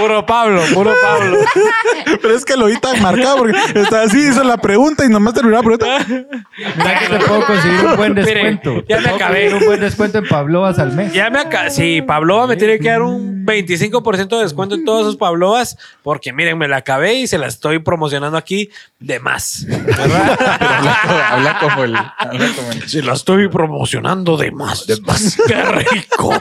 Puro 0.02 0.26
Pablo, 0.26 0.62
puro 0.74 0.94
Pablo. 1.02 1.38
Pero 2.22 2.36
es 2.36 2.44
que 2.44 2.58
lo 2.58 2.66
vi 2.66 2.78
tan 2.80 3.00
marcado 3.02 3.38
porque 3.38 3.58
estaba 3.76 4.04
así, 4.04 4.18
hizo 4.18 4.44
la 4.44 4.58
pregunta 4.58 5.06
y 5.06 5.10
nomás 5.10 5.36
terminó 5.36 5.58
la 5.58 5.62
pregunta. 5.64 6.06
Mira 6.08 7.00
que 7.00 7.08
te 7.08 7.26
puedo 7.26 7.46
conseguir 7.46 7.86
un 7.86 7.96
buen 7.96 8.14
Mire, 8.16 8.26
descuento. 8.34 8.84
ya 8.90 9.00
me 9.00 9.10
acabé. 9.10 9.54
Un 9.54 9.66
buen 9.66 9.80
descuento 9.80 10.18
en 10.18 10.28
Pavlovas 10.28 10.80
al 10.80 10.94
mes. 10.94 11.14
Ya 11.14 11.30
me 11.30 11.40
acá. 11.40 11.70
Sí, 11.70 12.02
Pavlova 12.02 12.48
me 12.48 12.56
tiene 12.56 12.80
que 12.80 12.90
dar 12.90 13.04
un 13.04 13.46
25% 13.46 14.38
de 14.38 14.44
descuento 14.44 14.76
en 14.76 14.86
todas 14.86 15.06
sus 15.06 15.18
Pavlovas, 15.18 15.78
porque 16.04 16.34
miren, 16.34 16.58
me 16.58 16.68
la 16.68 16.78
acabé 16.78 17.14
y 17.16 17.28
se 17.28 17.38
la 17.38 17.48
estoy 17.48 17.80
promocionando 17.80 18.38
aquí 18.38 18.70
de 19.00 19.20
más. 19.20 19.66
¿Verdad? 19.68 20.38
habla 21.32 21.60
como 21.60 21.84
el. 21.84 21.96
Habla 21.96 22.48
como 22.56 22.72
el. 22.72 22.90
Se 22.90 23.04
la 23.04 23.14
estoy 23.14 23.50
promocionando 23.50 24.38
de 24.38 24.52
más. 24.52 24.88
De 24.88 25.00
más. 25.02 25.38
Qué 25.48 25.62
rico. 25.64 26.34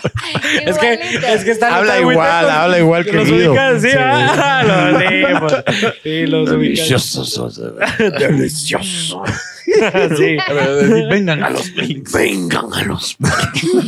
es 0.66 0.78
que, 0.78 0.92
es 0.94 1.44
que 1.44 1.50
está 1.50 1.76
Habla 1.76 2.00
igual, 2.00 2.50
habla 2.50 2.78
igual 2.78 3.04
que 3.04 3.12
los 3.12 3.30
ubican, 3.30 3.80
sí, 3.80 3.90
Sí. 3.90 3.96
ah, 3.98 4.62
los 4.92 5.00
leemos. 5.00 5.54
Sí, 6.02 6.26
los 6.26 6.50
Deliciosos. 6.50 7.60
Delicioso. 8.18 9.22
sí. 10.16 10.36
Vengan 11.10 11.44
a 11.44 11.50
los. 11.50 11.72
Vengan 12.12 12.72
a 12.72 12.82
los 12.84 13.16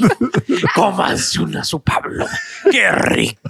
Cómanse 0.75 1.41
una 1.41 1.65
su 1.65 1.81
Pablo. 1.81 2.27
¡Qué 2.71 2.91
rico! 2.91 3.41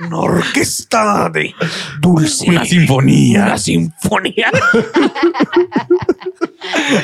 Una 0.00 0.18
orquesta 0.18 1.28
de 1.30 1.54
dulce. 2.00 2.48
Una 2.48 2.64
sinfonía. 2.64 3.44
Una 3.44 3.58
sinfonía. 3.58 4.50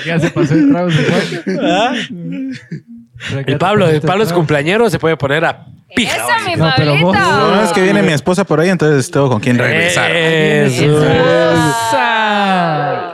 Ya 0.07 0.19
se 0.21 0.31
pasó 0.31 0.55
el 0.55 0.71
trago. 0.71 0.91
¿Ah? 1.61 1.95
El 3.47 3.59
Pablo, 3.59 3.89
el 3.89 4.01
Pablo 4.01 4.25
es 4.25 4.33
cumpleañero, 4.33 4.89
se 4.91 4.99
puede 4.99 5.17
poner 5.17 5.45
a 5.45 5.67
pija. 5.95 6.17
Eso, 6.17 6.27
mi 6.51 6.57
No, 6.57 6.73
pero 6.77 6.91
Pablito. 6.93 7.07
vos- 7.07 7.17
No, 7.19 7.63
es 7.63 7.73
que 7.73 7.83
viene 7.83 8.03
mi 8.03 8.13
esposa 8.13 8.45
por 8.45 8.61
ahí, 8.61 8.69
entonces 8.69 9.11
tengo 9.11 9.29
con 9.29 9.41
quién 9.41 9.57
regresar. 9.59 10.11
Eso. 10.11 11.01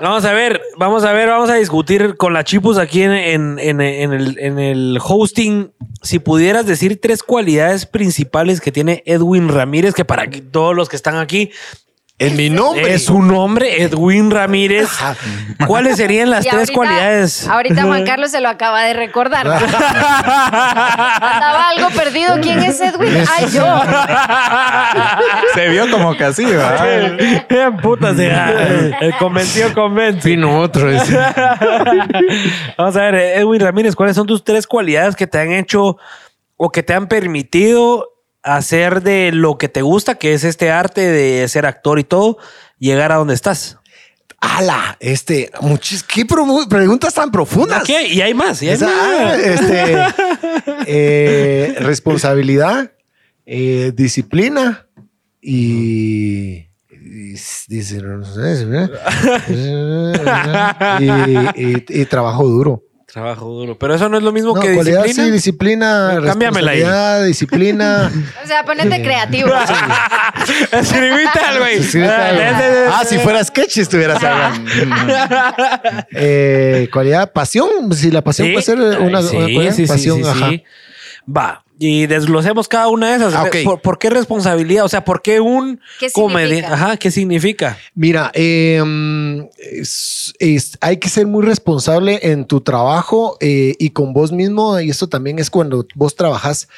Vamos 0.03 0.25
a 0.25 0.33
ver, 0.33 0.61
vamos 0.79 1.05
a 1.05 1.13
ver, 1.13 1.29
vamos 1.29 1.51
a 1.51 1.55
discutir 1.55 2.17
con 2.17 2.33
la 2.33 2.43
Chipus 2.43 2.79
aquí 2.79 3.03
en, 3.03 3.13
en- 3.13 3.59
en- 3.59 3.81
en 3.83 4.13
el, 4.13 4.39
en 4.39 4.59
el 4.59 4.99
hosting. 5.03 5.73
Si 6.03 6.19
pudieras 6.19 6.65
decir 6.67 6.99
tres 7.01 7.23
cualidades 7.23 7.85
principales 7.85 8.61
que 8.63 8.73
tiene 8.73 9.03
Edwin 9.05 9.49
Ramírez, 9.51 9.93
que 9.95 10.07
para 10.07 10.29
que 10.29 10.41
todos 10.41 10.75
los 10.75 10.89
que 10.89 10.97
están 10.97 11.17
aquí 11.17 11.51
En 12.21 12.37
mi 12.37 12.51
nombre. 12.51 12.93
es 12.95 13.07
su 13.07 13.21
nombre, 13.23 13.83
Edwin 13.83 14.31
Ramírez. 14.31 14.89
¿Cuáles 15.67 15.97
serían 15.97 16.29
las 16.31 16.45
Y 16.45 16.49
tres 16.51 16.69
ahorita- 16.69 16.75
cualidades? 16.75 17.49
Ahorita 17.49 17.83
Juan 17.85 18.05
Carlos 18.05 18.31
se 18.31 18.41
lo 18.41 18.49
acaba 18.51 18.83
de 18.85 18.93
recordar. 18.93 19.47
Andaba 19.49 21.71
algo 21.71 21.89
perdido. 21.91 22.39
¿Quién 22.43 22.63
es 22.63 22.81
Edwin? 22.81 23.25
Ay, 23.37 23.47
yo. 23.51 23.65
Se 25.55 25.69
vio 25.69 25.91
como 25.91 26.17
que 26.17 26.25
así, 26.25 26.45
¿verdad? 26.45 26.87
Eh, 27.51 27.71
Puta, 27.83 28.15
sea, 28.15 28.51
el 29.01 29.15
convenció 29.17 29.73
convence. 29.75 30.29
Vino 30.29 30.61
otro. 30.61 30.89
Vamos 32.79 32.97
a 32.97 33.01
ver, 33.01 33.15
Edwin 33.15 33.61
Ramírez, 33.61 33.95
¿cuáles 33.97 34.17
son 34.17 34.27
tus 34.27 34.45
tres 34.45 34.67
cualidades 34.67 35.17
que 35.17 35.27
te 35.27 35.39
han 35.39 35.53
hecho 35.53 35.97
o 36.57 36.71
que 36.71 36.83
te 36.83 36.95
han 36.95 37.09
permitido 37.09 38.09
hacer 38.43 39.03
de 39.03 39.31
lo 39.33 39.59
que 39.59 39.69
te 39.69 39.83
gusta, 39.83 40.15
que 40.17 40.33
es 40.35 40.45
este 40.45 40.71
arte 40.71 41.01
de 41.03 41.47
ser 41.49 41.67
actor 41.67 41.99
y 41.99 42.05
todo, 42.05 42.39
llegar 42.79 43.13
a 43.13 43.17
donde 43.17 43.35
estás? 43.35 43.77
Ala, 44.41 44.97
este, 45.01 45.51
muchis, 45.61 46.03
qué 46.03 46.25
preguntas 46.25 47.13
tan 47.13 47.31
profundas. 47.31 47.85
¿Qué? 47.85 48.09
Y 48.09 48.23
hay 48.23 48.33
más, 48.33 48.63
y 48.63 48.69
hay 48.69 48.75
Esa, 48.75 48.87
más. 48.87 49.39
este, 49.39 49.97
eh, 50.87 51.77
responsabilidad, 51.81 52.91
eh, 53.45 53.93
disciplina 53.95 54.87
y, 55.43 56.67
y 56.91 57.35
dice, 57.69 58.01
no 58.03 58.25
sé, 58.25 58.67
y, 61.01 61.05
y- 61.05 61.85
y 61.89 62.05
trabajo 62.07 62.45
duro. 62.47 62.83
Trabajo 63.13 63.45
duro. 63.47 63.77
Pero 63.77 63.95
eso 63.97 64.09
no 64.09 64.17
es 64.19 64.23
lo 64.23 64.31
mismo 64.33 64.55
No, 64.55 64.61
que 64.61 64.73
cualidad 64.75 65.03
disciplina. 65.03 65.25
sí, 65.27 65.31
disciplina, 65.33 66.21
Cámbiamela 66.25 66.71
ahí. 67.17 67.27
disciplina. 67.27 68.11
O 68.45 68.47
sea, 68.47 68.65
ponete 68.65 69.03
creativo. 69.03 69.51
Escribite 70.73 71.39
al 71.45 71.59
güey. 71.59 71.81
Ah, 72.93 73.03
si 73.07 73.19
fuera 73.19 73.43
sketch 73.43 73.79
estuvieras 73.79 74.23
hablando. 74.23 74.71
Eh, 76.13 76.89
cualidad, 76.93 77.33
pasión. 77.33 77.93
Si 77.95 78.11
la 78.11 78.23
pasión 78.23 78.49
Sí. 78.49 78.53
puede 78.53 78.65
ser 78.65 78.79
una, 78.79 79.23
sí, 79.23 79.37
una 79.37 79.45
cualidad, 79.53 79.73
sí, 79.75 79.87
sí, 79.87 79.89
pasión, 79.89 80.23
sí, 80.23 80.29
ajá. 80.31 80.49
sí. 80.51 80.65
Va. 81.37 81.65
Y 81.83 82.07
desglosemos 82.07 82.69
cada 82.69 82.89
una 82.89 83.09
de 83.09 83.17
esas. 83.17 83.33
Ah, 83.35 83.45
ok. 83.45 83.57
¿Por, 83.65 83.81
por 83.81 83.99
qué 83.99 84.11
responsabilidad? 84.11 84.85
O 84.85 84.89
sea, 84.91 85.03
¿por 85.03 85.23
qué 85.23 85.41
un 85.41 85.81
¿Qué 85.99 86.11
comediante? 86.13 86.67
Ajá, 86.67 86.99
¿qué 86.99 87.11
significa? 87.11 87.79
Mira, 87.95 88.31
eh, 88.35 88.83
es- 89.59 90.35
es- 90.39 90.77
hay 90.83 90.99
que 90.99 91.09
ser 91.09 91.27
muy 91.27 91.43
responsable 91.45 92.21
en 92.23 92.45
tu 92.45 92.61
trabajo 92.61 93.39
eh, 93.41 93.77
y 93.79 93.91
con 93.91 94.13
vos 94.13 94.31
mismo. 94.31 94.79
Y 94.79 94.91
esto 94.91 95.09
también 95.09 95.39
es 95.39 95.49
cuando 95.49 95.87
vos 95.95 96.15
trabajas 96.15 96.69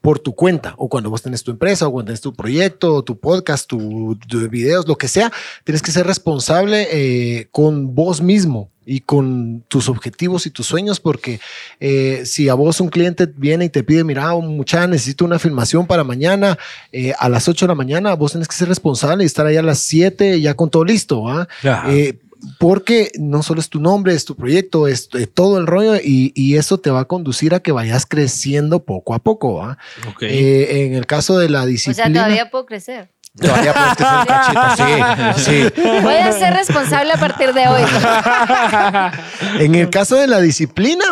por 0.00 0.18
tu 0.18 0.34
cuenta 0.34 0.74
o 0.76 0.88
cuando 0.88 1.08
vos 1.10 1.22
tenés 1.22 1.42
tu 1.44 1.50
empresa 1.50 1.86
o 1.86 1.92
cuando 1.92 2.08
tenés 2.10 2.20
tu 2.20 2.32
proyecto, 2.34 3.02
tu 3.02 3.18
podcast, 3.18 3.68
tu, 3.68 4.18
tu 4.28 4.48
videos, 4.48 4.86
lo 4.88 4.96
que 4.96 5.06
sea. 5.08 5.30
Tienes 5.64 5.82
que 5.82 5.90
ser 5.92 6.06
responsable 6.06 6.88
eh, 6.90 7.48
con 7.50 7.94
vos 7.94 8.20
mismo 8.20 8.70
y 8.88 9.00
con 9.00 9.64
tus 9.68 9.90
objetivos 9.90 10.46
y 10.46 10.50
tus 10.50 10.66
sueños, 10.66 10.98
porque 10.98 11.40
eh, 11.78 12.22
si 12.24 12.48
a 12.48 12.54
vos 12.54 12.80
un 12.80 12.88
cliente 12.88 13.26
viene 13.26 13.66
y 13.66 13.68
te 13.68 13.82
pide, 13.82 14.02
mira, 14.02 14.34
muchacha, 14.34 14.86
necesito 14.86 15.26
una 15.26 15.38
filmación 15.38 15.86
para 15.86 16.04
mañana 16.04 16.58
eh, 16.90 17.12
a 17.18 17.28
las 17.28 17.46
8 17.48 17.66
de 17.66 17.68
la 17.68 17.74
mañana, 17.74 18.14
vos 18.14 18.32
tenés 18.32 18.48
que 18.48 18.56
ser 18.56 18.68
responsable 18.68 19.24
y 19.24 19.26
estar 19.26 19.44
ahí 19.44 19.58
a 19.58 19.62
las 19.62 19.80
7 19.80 20.40
ya 20.40 20.54
con 20.54 20.70
todo 20.70 20.86
listo, 20.86 21.22
¿va? 21.22 21.46
Ajá. 21.62 21.84
Eh, 21.92 22.18
porque 22.58 23.10
no 23.18 23.42
solo 23.42 23.60
es 23.60 23.68
tu 23.68 23.80
nombre, 23.80 24.14
es 24.14 24.24
tu 24.24 24.36
proyecto, 24.36 24.88
es 24.88 25.08
todo 25.34 25.58
el 25.58 25.66
rollo 25.66 25.96
y, 25.96 26.32
y 26.34 26.56
eso 26.56 26.78
te 26.78 26.90
va 26.90 27.00
a 27.00 27.04
conducir 27.04 27.54
a 27.54 27.60
que 27.60 27.72
vayas 27.72 28.06
creciendo 28.06 28.84
poco 28.84 29.14
a 29.14 29.18
poco, 29.18 29.54
¿va? 29.56 29.78
Eh, 30.20 30.86
en 30.86 30.94
el 30.94 31.06
caso 31.06 31.38
de 31.38 31.48
la 31.48 31.64
O 31.64 31.66
disciplina... 31.66 32.04
sea, 32.04 32.12
todavía 32.12 32.50
puedo 32.50 32.64
crecer. 32.64 33.10
Todavía 33.40 33.72
puedes 33.72 33.94
crecer 33.96 34.18
un 34.18 34.26
cachito, 34.26 35.36
sí, 35.36 35.72
sí. 35.74 35.82
Voy 36.02 36.14
a 36.14 36.32
ser 36.32 36.54
responsable 36.54 37.12
a 37.12 37.16
partir 37.16 37.52
de 37.54 37.68
hoy. 37.68 37.82
En 39.60 39.74
el 39.74 39.90
caso 39.90 40.16
de 40.16 40.26
la 40.26 40.40
disciplina, 40.40 41.04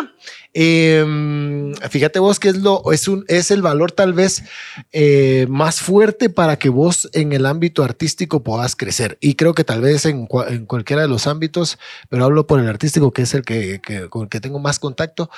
eh, 0.53 1.73
fíjate 1.89 2.19
vos 2.19 2.39
que 2.39 2.49
es 2.49 2.57
lo 2.57 2.91
es 2.91 3.07
un 3.07 3.25
es 3.27 3.51
el 3.51 3.61
valor 3.61 3.91
tal 3.91 4.13
vez 4.13 4.43
eh, 4.91 5.45
más 5.49 5.81
fuerte 5.81 6.29
para 6.29 6.57
que 6.57 6.69
vos 6.69 7.09
en 7.13 7.31
el 7.33 7.45
ámbito 7.45 7.83
artístico 7.83 8.41
puedas 8.43 8.75
crecer 8.75 9.17
y 9.21 9.35
creo 9.35 9.53
que 9.53 9.63
tal 9.63 9.81
vez 9.81 10.05
en, 10.05 10.27
en 10.49 10.65
cualquiera 10.65 11.01
de 11.03 11.07
los 11.07 11.27
ámbitos, 11.27 11.77
pero 12.09 12.25
hablo 12.25 12.47
por 12.47 12.59
el 12.59 12.67
artístico 12.67 13.11
que 13.11 13.23
es 13.23 13.33
el 13.33 13.43
que, 13.43 13.81
que- 13.81 14.09
con 14.09 14.23
el 14.23 14.29
que 14.29 14.39
tengo 14.39 14.59
más 14.59 14.79
contacto. 14.79 15.29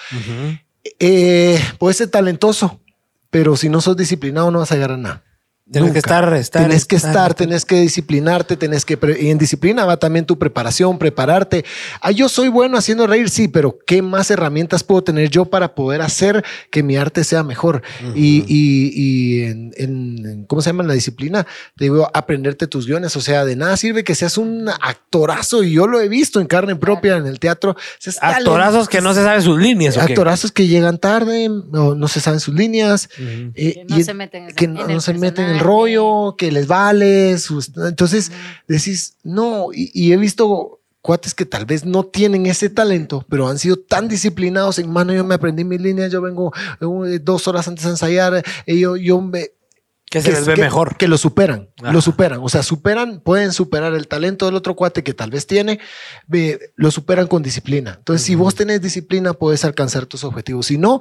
Eh, 0.99 1.61
puedes 1.78 1.98
ser 1.98 2.10
talentoso, 2.10 2.80
pero 3.30 3.56
si 3.57 3.70
no 3.70 3.82
sos 3.82 3.98
disciplinado 3.98 4.52
no 4.52 4.60
vas 4.60 4.72
a 4.72 4.76
llegar 4.76 4.91
a 4.91 4.98
nada. 4.98 5.24
Tienes 5.71 5.91
que 5.91 5.99
estar, 5.99 6.33
estar, 6.33 6.63
Tenés 6.63 6.85
que 6.85 6.95
estar. 6.95 7.11
estar, 7.11 7.33
tenés 7.35 7.63
que 7.65 7.79
disciplinarte, 7.79 8.57
tenés 8.57 8.85
que... 8.85 8.97
pre- 8.97 9.21
Y 9.21 9.29
en 9.29 9.37
disciplina 9.37 9.85
va 9.85 9.97
también 9.97 10.25
tu 10.25 10.39
preparación, 10.39 10.97
prepararte. 10.97 11.63
Ah, 12.01 12.09
yo 12.11 12.27
soy 12.27 12.47
bueno 12.47 12.75
haciendo 12.77 13.05
reír, 13.05 13.29
sí, 13.29 13.47
pero 13.47 13.77
¿qué 13.85 14.01
más 14.01 14.31
herramientas 14.31 14.83
puedo 14.83 15.03
tener 15.03 15.29
yo 15.29 15.45
para 15.45 15.75
poder 15.75 16.01
hacer 16.01 16.43
que 16.71 16.81
mi 16.81 16.97
arte 16.97 17.23
sea 17.23 17.43
mejor? 17.43 17.83
Y, 18.15 18.43
y- 18.47 18.91
y 18.95 19.41
en, 19.43 19.71
en- 19.77 20.25
en- 20.25 20.43
¿cómo 20.45 20.61
se 20.63 20.69
llama? 20.71 20.81
En 20.83 20.87
la 20.87 20.95
disciplina, 20.95 21.45
digo, 21.77 22.09
aprenderte 22.15 22.65
tus 22.65 22.87
guiones. 22.87 23.15
O 23.15 23.21
sea, 23.21 23.45
de 23.45 23.55
nada 23.55 23.77
sirve 23.77 24.03
que 24.03 24.15
seas 24.15 24.37
un 24.39 24.69
actorazo, 24.69 25.63
y 25.63 25.73
yo 25.73 25.85
lo 25.87 26.01
he 26.01 26.09
visto 26.09 26.39
en 26.41 26.47
carne 26.47 26.75
propia 26.75 27.17
en 27.17 27.27
el 27.27 27.39
teatro. 27.39 27.75
seas 27.99 28.17
Actorazos 28.21 28.89
que 28.89 29.01
no 29.01 29.13
se 29.13 29.23
saben 29.23 29.41
sus 29.41 29.59
líneas. 29.59 29.97
¿o 29.97 29.99
qué? 29.99 30.13
Actorazos 30.13 30.51
que 30.51 30.67
llegan 30.67 30.97
tarde, 30.97 31.47
no, 31.49 31.93
no 31.95 32.07
se 32.07 32.19
saben 32.21 32.39
sus 32.39 32.55
líneas. 32.55 33.07
eh, 33.19 33.51
Que 33.53 33.85
no 33.87 33.99
y- 33.99 34.03
se 34.03 34.13
meten 34.13 34.49
en- 34.49 34.55
que 34.55 34.65
en 34.65 34.73
no, 34.73 34.85
el 34.87 34.93
no 34.95 35.01
se 35.01 35.13
meten 35.13 35.49
en 35.49 35.59
rollo, 35.60 36.36
que 36.38 36.52
les 36.52 36.68
vale. 36.68 37.38
sus- 37.38 37.72
entonces 37.77 38.31
decís, 38.68 39.15
no, 39.23 39.68
y, 39.73 39.91
y 39.94 40.11
he 40.14 40.18
visto 40.18 40.80
cuates 41.02 41.34
que 41.34 41.45
tal 41.45 41.65
vez 41.65 41.86
no 41.86 42.03
tienen 42.03 42.45
ese 42.45 42.69
talento, 42.69 43.26
pero 43.30 43.48
han 43.48 43.57
sido 43.57 43.77
tan 43.77 44.07
disciplinados 44.07 44.80
en 44.80 44.90
mano. 44.91 45.14
Yo 45.14 45.23
me 45.23 45.36
aprendí 45.36 45.64
mis 45.64 45.80
líneas, 45.81 46.11
yo 46.11 46.22
vengo 46.22 46.52
eh, 47.07 47.19
dos 47.22 47.48
horas 47.48 47.68
antes 47.68 47.86
a 47.86 47.90
ensayar, 47.90 48.44
eh, 48.65 48.77
yo, 48.80 48.98
yo 48.98 49.22
me, 49.22 49.48
Que 50.11 50.22
se 50.22 50.31
les 50.31 50.45
ve 50.45 50.56
que- 50.56 50.61
mejor. 50.61 50.98
Que 50.98 51.07
lo 51.07 51.18
superan, 51.18 51.69
Ajá. 51.81 51.94
lo 51.94 52.02
superan. 52.02 52.40
O 52.44 52.49
sea, 52.49 52.64
superan, 52.64 53.22
pueden 53.22 53.53
superar 53.53 53.94
el 53.94 54.07
talento 54.07 54.45
del 54.45 54.56
otro 54.56 54.76
cuate 54.76 55.02
que 55.03 55.14
tal 55.14 55.30
vez 55.31 55.48
tiene, 55.48 55.80
ve, 56.27 56.73
lo 56.76 56.91
superan 56.91 57.27
con 57.27 57.44
disciplina. 57.44 57.95
Entonces, 57.99 58.26
si 58.26 58.36
vos 58.36 58.53
tenés 58.56 58.81
disciplina, 58.81 59.34
puedes 59.34 59.64
alcanzar 59.64 60.06
tus 60.06 60.23
objetivos. 60.26 60.65
Si 60.65 60.77
no, 60.77 60.99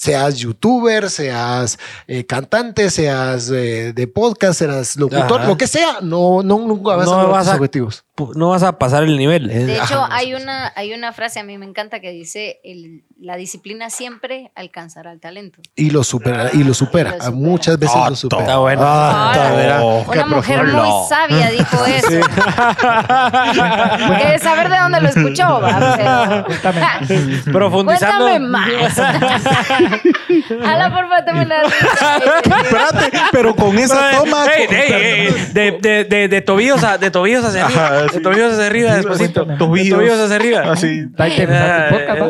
seas 0.00 0.38
youtuber, 0.38 1.10
seas 1.10 1.78
eh, 2.06 2.24
cantante, 2.24 2.88
seas 2.88 3.50
eh, 3.50 3.92
de 3.92 4.06
podcast, 4.08 4.58
seas 4.58 4.96
locutor, 4.96 5.40
Ajá. 5.40 5.46
lo 5.48 5.58
que 5.58 5.66
sea, 5.66 5.98
no, 6.00 6.42
no 6.42 6.58
nunca 6.60 6.96
vas 6.96 7.04
No 7.04 7.12
a 7.12 7.16
lograr 7.22 7.32
vas 7.32 7.44
tus 7.44 7.52
a- 7.52 7.56
objetivos. 7.56 8.04
No 8.34 8.48
vas 8.48 8.62
a 8.62 8.78
pasar 8.78 9.02
el 9.02 9.18
nivel. 9.18 9.48
De 9.48 9.76
hecho, 9.76 10.06
hay 10.10 10.32
una, 10.32 10.72
hay 10.74 10.94
una 10.94 11.12
frase 11.12 11.40
a 11.40 11.44
mí 11.44 11.58
me 11.58 11.66
encanta 11.66 12.00
que 12.00 12.12
dice, 12.12 12.60
el- 12.64 13.04
la 13.20 13.36
disciplina 13.36 13.90
siempre 13.90 14.50
alcanzará 14.54 15.12
el 15.12 15.20
talento. 15.20 15.60
Y 15.76 15.90
lo 15.90 16.02
supera, 16.04 16.48
y 16.52 16.64
lo 16.64 16.72
supera. 16.74 17.10
Y 17.10 17.18
lo 17.18 17.20
A 17.20 17.24
supera. 17.26 17.30
Muchas 17.32 17.78
veces 17.78 17.96
Ah, 17.98 18.08
lo 18.10 18.16
supera. 18.16 18.42
está 18.42 18.56
bueno. 18.58 18.82
Ah, 18.82 19.32
Ahora, 19.34 19.52
verá. 19.56 19.82
Una 19.82 20.26
mujer 20.26 20.64
muy 20.64 20.88
sabia 21.08 21.50
dijo 21.50 21.84
eso. 21.86 22.08
Que 24.18 24.38
saber 24.38 24.68
de 24.70 24.78
dónde 24.78 25.00
lo 25.02 25.08
escuchó. 25.08 25.60
va, 25.60 26.46
pero- 26.46 27.52
Profundizando. 27.52 28.24
Cuéntame 28.24 28.40
más. 28.40 28.98
Ala, 28.98 30.90
por 30.90 31.08
favor, 31.08 31.24
tome 31.26 31.44
la 31.46 31.62
Espérate, 31.62 33.18
pero 33.32 33.54
con 33.54 33.78
esa 33.78 34.12
toma. 34.18 34.44
De, 35.52 35.78
de, 35.82 36.04
de, 36.04 36.28
de 36.28 36.40
tobillos 36.40 36.82
a, 36.84 36.96
de 36.96 37.10
tobillos 37.10 37.44
hacia 37.44 37.66
arriba. 37.66 37.84
Ajá, 37.86 38.02
de 38.02 38.08
sí. 38.10 38.22
tobillos 38.22 38.52
hacia 38.54 38.66
arriba, 38.66 38.94
despacito. 38.96 39.44
De 39.44 39.56
Tobillos. 39.56 39.98
tobillos 39.98 40.18
hacia 40.20 40.36
arriba. 40.36 40.72
Así. 40.72 41.00
Está. 41.18 41.28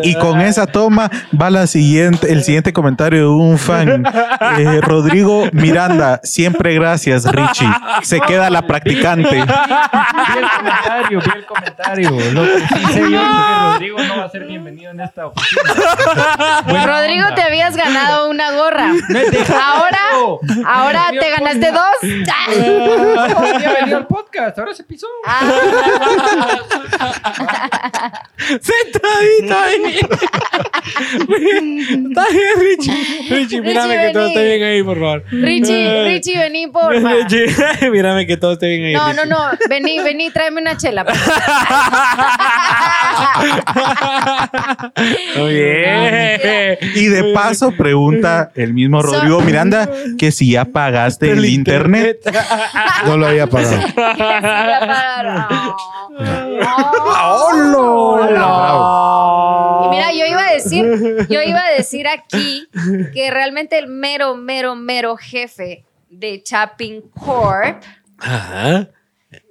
Y 0.03 0.15
con 0.17 0.41
esa 0.41 0.67
toma 0.67 0.80
va 0.89 1.51
la 1.51 1.67
siguiente, 1.67 2.33
el 2.33 2.45
siguiente 2.45 2.73
comentario 2.73 3.19
de 3.21 3.27
un 3.27 3.59
fan. 3.59 4.05
Eh, 4.59 4.81
Rodrigo 4.81 5.45
Miranda, 5.53 6.19
siempre 6.23 6.75
gracias, 6.75 7.25
Richie. 7.25 7.69
Se 8.03 8.21
queda 8.21 8.51
la 8.51 8.63
practicante. 8.63 9.31
Vi 9.31 9.39
el 9.39 9.47
comentario, 10.57 11.21
vi 11.21 11.31
el 11.35 11.47
comentario. 11.47 12.11
Lo 12.33 12.43
que 12.43 12.61
sí 12.61 12.87
sé 12.93 13.11
yo 13.11 13.21
es 13.21 13.29
que 13.29 13.73
Rodrigo 13.73 13.99
no 14.03 14.17
va 14.19 14.25
a 14.25 14.29
ser 14.29 14.45
bienvenido 14.47 14.91
en 14.91 15.01
esta 15.01 15.27
oficina. 15.27 15.63
Buena 16.65 16.87
Rodrigo, 16.87 17.25
onda. 17.25 17.35
te 17.37 17.43
habías 17.43 17.77
ganado 17.77 18.31
una 18.31 18.53
gorra. 18.53 18.93
Ahora, 19.63 20.01
ahora 20.67 21.05
te 21.11 21.31
ganaste 21.31 21.73
dos. 21.73 21.97
Bienvenido 23.59 23.97
al 23.99 24.07
podcast, 24.07 24.59
ahora 24.59 24.75
se 24.75 24.85
pisó. 24.85 25.07
Ah, 25.27 25.41
Sentadito 28.61 29.59
ahí. 29.59 30.01
Está 30.73 32.25
bien, 32.31 32.55
Richie. 32.59 33.29
Richie, 33.29 33.61
mírame 33.61 33.99
que 33.99 34.11
todo 34.13 34.27
esté 34.27 34.45
bien 34.45 34.63
ahí, 34.63 34.83
por 34.83 34.99
favor. 34.99 35.25
Richie, 35.31 36.05
Richie, 36.05 36.39
vení, 36.39 36.67
porfa. 36.69 37.13
Richie, 37.15 37.47
mírame 37.91 38.27
que 38.27 38.37
todo 38.37 38.53
esté 38.53 38.69
bien 38.69 38.85
ahí. 38.85 38.93
No, 38.95 39.13
no, 39.13 39.23
Richie. 39.23 39.31
no. 39.31 39.39
Vení, 39.69 39.99
vení, 40.01 40.31
tráeme 40.31 40.61
una 40.61 40.77
chela. 40.77 41.05
Muy 45.37 45.55
bien. 45.55 46.79
Y 46.95 47.07
de 47.07 47.33
paso 47.35 47.73
pregunta 47.73 48.51
el 48.55 48.73
mismo 48.75 49.03
Rodrigo 49.03 49.41
Miranda 49.41 49.89
que 50.19 50.33
si 50.33 50.53
ya 50.53 50.65
pagaste 50.65 51.31
el, 51.31 51.45
internet. 51.45 52.19
No 53.07 53.17
lo 53.17 53.27
había 53.27 53.47
pagado. 53.49 53.81
Y 59.83 59.89
mira, 59.89 60.13
yo 60.13 60.27
iba 60.27 60.47
a 60.47 60.53
decir, 60.53 60.60
yo 61.29 61.43
iba 61.43 61.65
a 61.65 61.71
decir 61.73 62.07
aquí 62.09 62.69
que 63.13 63.31
realmente 63.31 63.79
el 63.79 63.87
mero, 63.89 64.35
mero, 64.37 64.75
mero 64.77 65.17
jefe 65.17 65.85
de 66.09 66.43
Chapin 66.43 67.03
Corp 67.19 67.83
Ajá. 68.19 68.89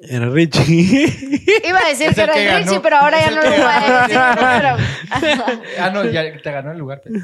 Era 0.01 0.29
Richie. 0.29 1.05
iba 1.65 1.79
a 1.79 1.87
decir 1.87 2.07
Es 2.09 2.15
que 2.15 2.21
era 2.21 2.33
que 2.33 2.49
Richie, 2.57 2.65
ganó. 2.65 2.81
pero 2.81 2.97
ahora 2.97 3.19
Es 3.19 3.25
ya 3.25 3.31
no 3.31 3.41
lo 3.43 3.49
voy 3.49 3.59
a 3.61 4.07
decir. 4.07 4.19
pero- 4.59 4.77
Ah, 5.79 5.89
no, 5.89 6.05
ya 6.05 6.23
te 6.41 6.51
ganó 6.51 6.71
el 6.73 6.77
lugar. 6.77 7.01
pues. 7.01 7.23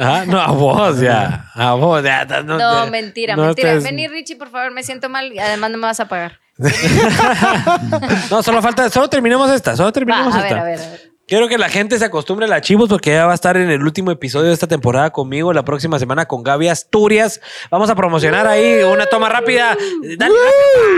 Ah, 0.00 0.24
no, 0.26 0.40
a 0.40 0.50
vos 0.52 0.98
ya. 1.00 1.44
A 1.54 1.74
vos 1.74 2.02
ya. 2.02 2.24
No, 2.24 2.56
No, 2.58 2.84
te- 2.86 2.90
mentira, 2.90 3.36
no 3.36 3.44
mentira. 3.46 3.74
estés- 3.74 3.82
Vení, 3.84 4.08
Richie, 4.08 4.36
por 4.36 4.48
favor, 4.50 4.72
me 4.72 4.82
siento 4.82 5.10
mal 5.10 5.30
y 5.30 5.38
además 5.38 5.70
no 5.70 5.76
me 5.76 5.82
vas 5.86 6.00
a 6.00 6.08
pagar. 6.08 6.38
No, 8.30 8.42
solo 8.42 8.62
falta, 8.62 8.88
solo 8.90 9.08
terminemos 9.08 9.50
esta, 9.50 9.76
solo 9.76 9.88
Va, 9.88 9.92
terminemos 9.92 10.34
a 10.34 10.38
ver, 10.42 10.46
esta. 10.46 10.60
a 10.60 10.64
ver, 10.64 10.78
a 10.80 10.90
ver. 10.90 11.10
Quiero 11.28 11.46
que 11.46 11.58
la 11.58 11.68
gente 11.68 11.98
se 11.98 12.06
acostumbre 12.06 12.46
a 12.46 12.48
la 12.48 12.62
chivos 12.62 12.88
porque 12.88 13.10
ya 13.10 13.26
va 13.26 13.32
a 13.32 13.34
estar 13.34 13.58
en 13.58 13.68
el 13.68 13.82
último 13.82 14.10
episodio 14.10 14.46
de 14.46 14.54
esta 14.54 14.66
temporada 14.66 15.10
conmigo 15.10 15.52
la 15.52 15.62
próxima 15.62 15.98
semana 15.98 16.24
con 16.24 16.42
Gaby 16.42 16.68
Asturias. 16.68 17.42
Vamos 17.70 17.90
a 17.90 17.94
promocionar 17.94 18.46
ahí 18.46 18.82
una 18.82 19.04
toma 19.04 19.28
rápida. 19.28 19.76
Dale, 19.76 20.16
dale. 20.16 20.34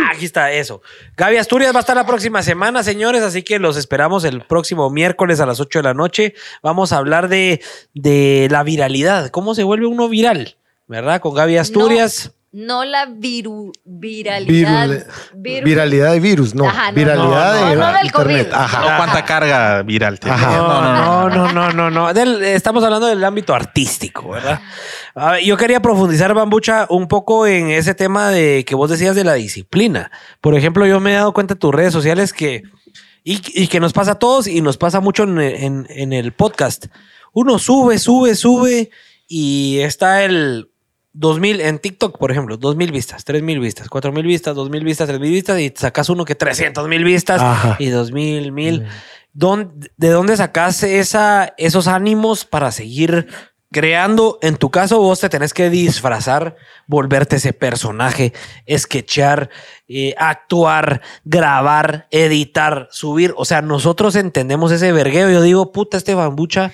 Ah, 0.05 0.12
aquí 0.15 0.27
está, 0.27 0.52
eso. 0.52 0.82
Gaby 1.16 1.39
Asturias 1.39 1.74
va 1.74 1.78
a 1.78 1.81
estar 1.81 1.97
la 1.97 2.07
próxima 2.07 2.44
semana, 2.44 2.85
señores, 2.85 3.24
así 3.24 3.43
que 3.43 3.59
los 3.59 3.77
esperamos 3.77 4.23
el 4.23 4.43
próximo 4.43 4.89
miércoles 4.89 5.40
a 5.40 5.47
las 5.47 5.59
8 5.59 5.81
de 5.81 5.82
la 5.82 5.94
noche. 5.94 6.35
Vamos 6.62 6.93
a 6.93 6.98
hablar 6.98 7.28
de, 7.28 7.61
de 7.94 8.47
la 8.52 8.62
viralidad, 8.62 9.31
cómo 9.31 9.57
se 9.57 9.65
vuelve 9.65 9.86
uno 9.86 10.09
viral, 10.09 10.59
¿verdad? 10.86 11.20
Con 11.20 11.35
Gaby 11.35 11.57
Asturias. 11.57 12.27
No 12.27 12.40
la 12.52 13.06
viru, 13.06 13.70
viralidad. 13.85 15.06
Viru- 15.35 15.64
viralidad 15.64 16.12
de 16.12 16.20
virus, 16.20 16.52
no. 16.55 16.66
Ajá, 16.68 16.90
no, 16.90 16.97
viralidad 16.97 17.60
no, 17.60 17.68
de 17.68 17.77
no, 17.77 17.81
no 17.93 17.93
del 17.98 18.06
internet. 18.06 18.48
COVID. 18.51 18.55
Ajá. 18.60 18.81
No, 18.90 18.97
¿Cuánta 18.97 19.24
carga 19.24 19.82
viral 19.82 20.18
tiene? 20.18 20.35
Ajá. 20.36 20.56
No, 20.56 21.28
no, 21.28 21.28
no, 21.31 21.52
no, 21.52 21.72
no, 21.72 21.90
no. 21.90 22.12
Del- 22.12 22.43
estamos 22.43 22.82
hablando 22.82 23.06
del 23.06 23.22
ámbito 23.24 23.55
artístico, 23.55 24.31
¿verdad? 24.31 24.60
A 25.14 25.32
ver, 25.32 25.44
yo 25.44 25.56
quería 25.56 25.81
profundizar, 25.81 26.35
Bambucha, 26.35 26.86
un 26.90 27.06
poco 27.06 27.47
en 27.47 27.70
ese 27.70 27.94
tema 27.94 28.31
de 28.31 28.64
que 28.66 28.74
vos 28.74 28.90
decías 28.90 29.14
de 29.14 29.22
la 29.24 29.35
disciplina. 29.35 30.10
Por 30.40 30.56
ejemplo, 30.56 30.86
yo 30.86 30.98
me 30.98 31.12
he 31.12 31.14
dado 31.16 31.32
cuenta 31.32 31.55
en 31.55 31.60
tus 31.60 31.72
redes 31.74 31.93
sociales 31.93 32.32
que, 32.32 32.62
y, 33.22 33.40
y 33.62 33.68
que 33.68 33.78
nos 33.78 33.93
pasa 33.93 34.12
a 34.12 34.18
todos 34.18 34.48
y 34.48 34.60
nos 34.60 34.77
pasa 34.77 34.98
mucho 34.98 35.22
en, 35.22 35.39
en- 35.39 35.86
en 35.89 36.12
el 36.12 36.32
podcast. 36.32 36.86
Uno 37.32 37.60
sube, 37.60 37.98
sube, 37.98 38.35
sube 38.35 38.90
y 39.28 39.78
está 39.81 40.24
el 40.24 40.69
2000 41.12 41.61
en 41.61 41.78
TikTok, 41.78 42.19
por 42.19 42.31
ejemplo, 42.31 42.57
2000 42.57 42.93
vistas, 42.93 43.24
3000 43.24 43.59
vistas, 43.61 43.89
4000 43.89 44.27
vistas, 44.27 44.55
2000 44.55 44.85
vistas, 44.85 45.09
3000 45.09 45.31
vistas 45.32 45.61
y 45.61 45.73
sacas 45.77 46.09
uno 46.09 46.24
que 46.24 46.35
300 46.35 46.87
mil 46.89 47.03
vistas 47.05 47.41
Ajá. 47.43 47.77
y 47.78 47.89
2000 47.89 48.53
mil. 48.53 48.87
¿Dón- 49.32 49.73
¿De 49.97 50.09
dónde 50.11 50.37
sacas 50.37 50.82
esa, 50.82 51.55
esos 51.57 51.87
ánimos 51.89 52.45
para 52.45 52.70
seguir 52.73 53.28
creando? 53.73 54.39
En 54.43 54.57
tu 54.57 54.70
caso, 54.70 54.99
vos 55.01 55.20
te 55.20 55.28
tenés 55.28 55.55
que 55.55 55.70
disfrazar, 55.70 56.57
volverte 56.87 57.37
ese 57.37 57.53
personaje, 57.53 58.32
sketchar, 58.77 59.51
eh, 59.89 60.15
actuar, 60.19 61.01
grabar, 61.24 62.07
editar, 62.11 62.89
subir. 62.91 63.32
O 63.37 63.45
sea, 63.45 63.62
nosotros 63.62 64.16
entendemos 64.16 64.73
ese 64.73 64.91
vergueo. 64.93 65.31
Yo 65.31 65.43
digo, 65.43 65.70
puta, 65.73 65.97
este 65.97 66.15
bambucha. 66.15 66.73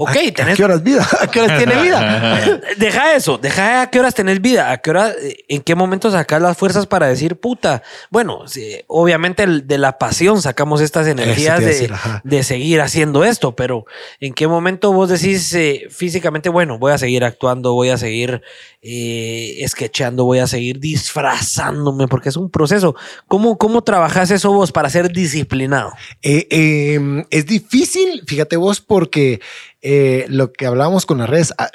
Ok, 0.00 0.10
¿A 0.10 0.32
tenés 0.32 0.56
qué 0.56 0.62
horas 0.62 0.80
vida? 0.84 1.04
¿A 1.20 1.26
qué 1.26 1.40
horas 1.40 1.58
tiene 1.58 1.82
vida? 1.82 2.60
Deja 2.78 3.16
eso, 3.16 3.36
deja 3.36 3.82
a 3.82 3.90
qué 3.90 3.98
horas 3.98 4.14
tenés 4.14 4.40
vida, 4.40 4.70
a 4.70 4.78
qué 4.78 4.90
hora, 4.90 5.10
eh, 5.10 5.38
en 5.48 5.60
qué 5.60 5.74
momento 5.74 6.08
sacas 6.08 6.40
las 6.40 6.56
fuerzas 6.56 6.86
para 6.86 7.08
decir 7.08 7.34
puta. 7.40 7.82
Bueno, 8.08 8.46
sí, 8.46 8.76
obviamente 8.86 9.44
de 9.44 9.78
la 9.78 9.98
pasión 9.98 10.40
sacamos 10.40 10.80
estas 10.82 11.08
energías 11.08 11.56
a 11.56 11.60
de, 11.60 11.66
decir, 11.66 11.92
ajá. 11.92 12.20
de 12.22 12.44
seguir 12.44 12.80
haciendo 12.80 13.24
esto, 13.24 13.56
pero 13.56 13.86
en 14.20 14.34
qué 14.34 14.46
momento 14.46 14.92
vos 14.92 15.08
decís 15.08 15.52
eh, 15.54 15.88
físicamente, 15.90 16.48
bueno, 16.48 16.78
voy 16.78 16.92
a 16.92 16.98
seguir 16.98 17.24
actuando, 17.24 17.72
voy 17.72 17.88
a 17.88 17.98
seguir 17.98 18.40
eh, 18.80 19.64
sketchando, 19.66 20.24
voy 20.24 20.38
a 20.38 20.46
seguir 20.46 20.78
disfrazándome, 20.78 22.06
porque 22.06 22.28
es 22.28 22.36
un 22.36 22.48
proceso. 22.48 22.94
¿Cómo, 23.26 23.58
cómo 23.58 23.82
trabajas 23.82 24.30
eso 24.30 24.52
vos 24.52 24.70
para 24.70 24.88
ser 24.88 25.10
disciplinado? 25.10 25.92
Eh, 26.22 26.46
eh, 26.50 27.24
es 27.30 27.46
difícil, 27.46 28.22
fíjate 28.26 28.56
vos, 28.56 28.80
porque 28.80 29.40
eh, 29.82 30.26
lo 30.28 30.52
que 30.52 30.66
hablábamos 30.66 31.06
con 31.06 31.18
las 31.18 31.28
redes, 31.28 31.54
ah, 31.58 31.70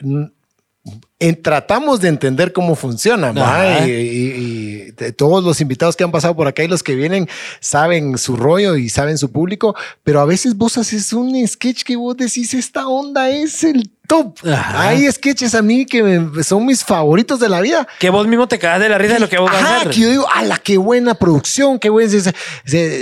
en- 1.19 1.41
tratamos 1.41 2.02
de 2.02 2.10
entender 2.10 2.52
cómo 2.53 2.76
funciona. 2.76 3.30
Ajá. 3.30 3.88
y, 3.88 3.91
y- 3.91 4.94
y 5.07 5.11
todos 5.14 5.44
los 5.44 5.60
invitados 5.61 5.95
que 5.95 6.03
han 6.03 6.11
pasado 6.11 6.35
por 6.35 6.48
acá 6.48 6.64
y 6.64 6.68
los 6.68 6.84
que 6.84 6.95
vienen 6.95 7.27
saben 7.60 8.18
su 8.18 8.35
rollo 8.35 8.76
y 8.76 8.90
saben 8.90 9.18
su 9.18 9.31
público, 9.31 9.76
pero 10.03 10.19
a 10.22 10.26
veces 10.26 10.56
vos 10.57 10.77
haces 10.77 11.14
un 11.14 11.48
sketch 11.48 11.84
que 11.84 11.95
vos 11.95 12.15
decís, 12.18 12.53
esta 12.53 12.88
onda 12.88 13.30
es 13.30 13.64
el 13.64 13.90
top. 14.07 14.38
Ajá. 14.45 14.90
Hay 14.90 15.10
sketches 15.11 15.56
a 15.56 15.61
mí 15.61 15.85
que 15.85 16.03
me- 16.03 16.44
son 16.44 16.65
mis 16.65 16.84
favoritos 16.84 17.40
de 17.40 17.48
la 17.49 17.61
vida. 17.61 17.88
Que 17.99 18.10
vos 18.10 18.27
mismo 18.27 18.48
te 18.48 18.60
cagas 18.60 18.81
de 18.81 18.90
la 18.90 18.98
risa 18.98 19.14
de 19.15 19.19
lo 19.22 19.30
que 19.30 19.38
vos 19.38 19.49
vas 19.52 19.61
a 19.61 19.65
Ajá, 19.65 19.77
hacer. 19.77 19.91
que 19.91 19.99
yo 20.02 20.10
digo, 20.10 20.27
ala, 20.34 20.57
qué 20.57 20.77
buena 20.77 21.14
producción, 21.15 21.80
qué 21.80 21.90
buen... 21.90 22.10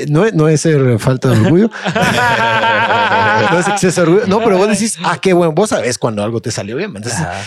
No, 0.10 0.26
no 0.32 0.48
es 0.48 0.68
falta 1.00 1.30
de 1.30 1.40
orgullo. 1.40 1.70
no 3.52 3.60
es 3.60 3.68
exceso 3.68 4.02
de 4.02 4.08
orgullo. 4.08 4.28
No, 4.28 4.40
pero 4.44 4.58
vos 4.58 4.68
decís, 4.70 4.98
ah, 5.04 5.18
qué 5.20 5.34
bueno. 5.34 5.52
Vos 5.54 5.70
sabés 5.72 5.98
cuando 5.98 6.24
algo 6.24 6.40
te 6.42 6.52
salió 6.52 6.78
bien. 6.78 6.94
Entonces, 6.96 7.20
Ajá. 7.20 7.42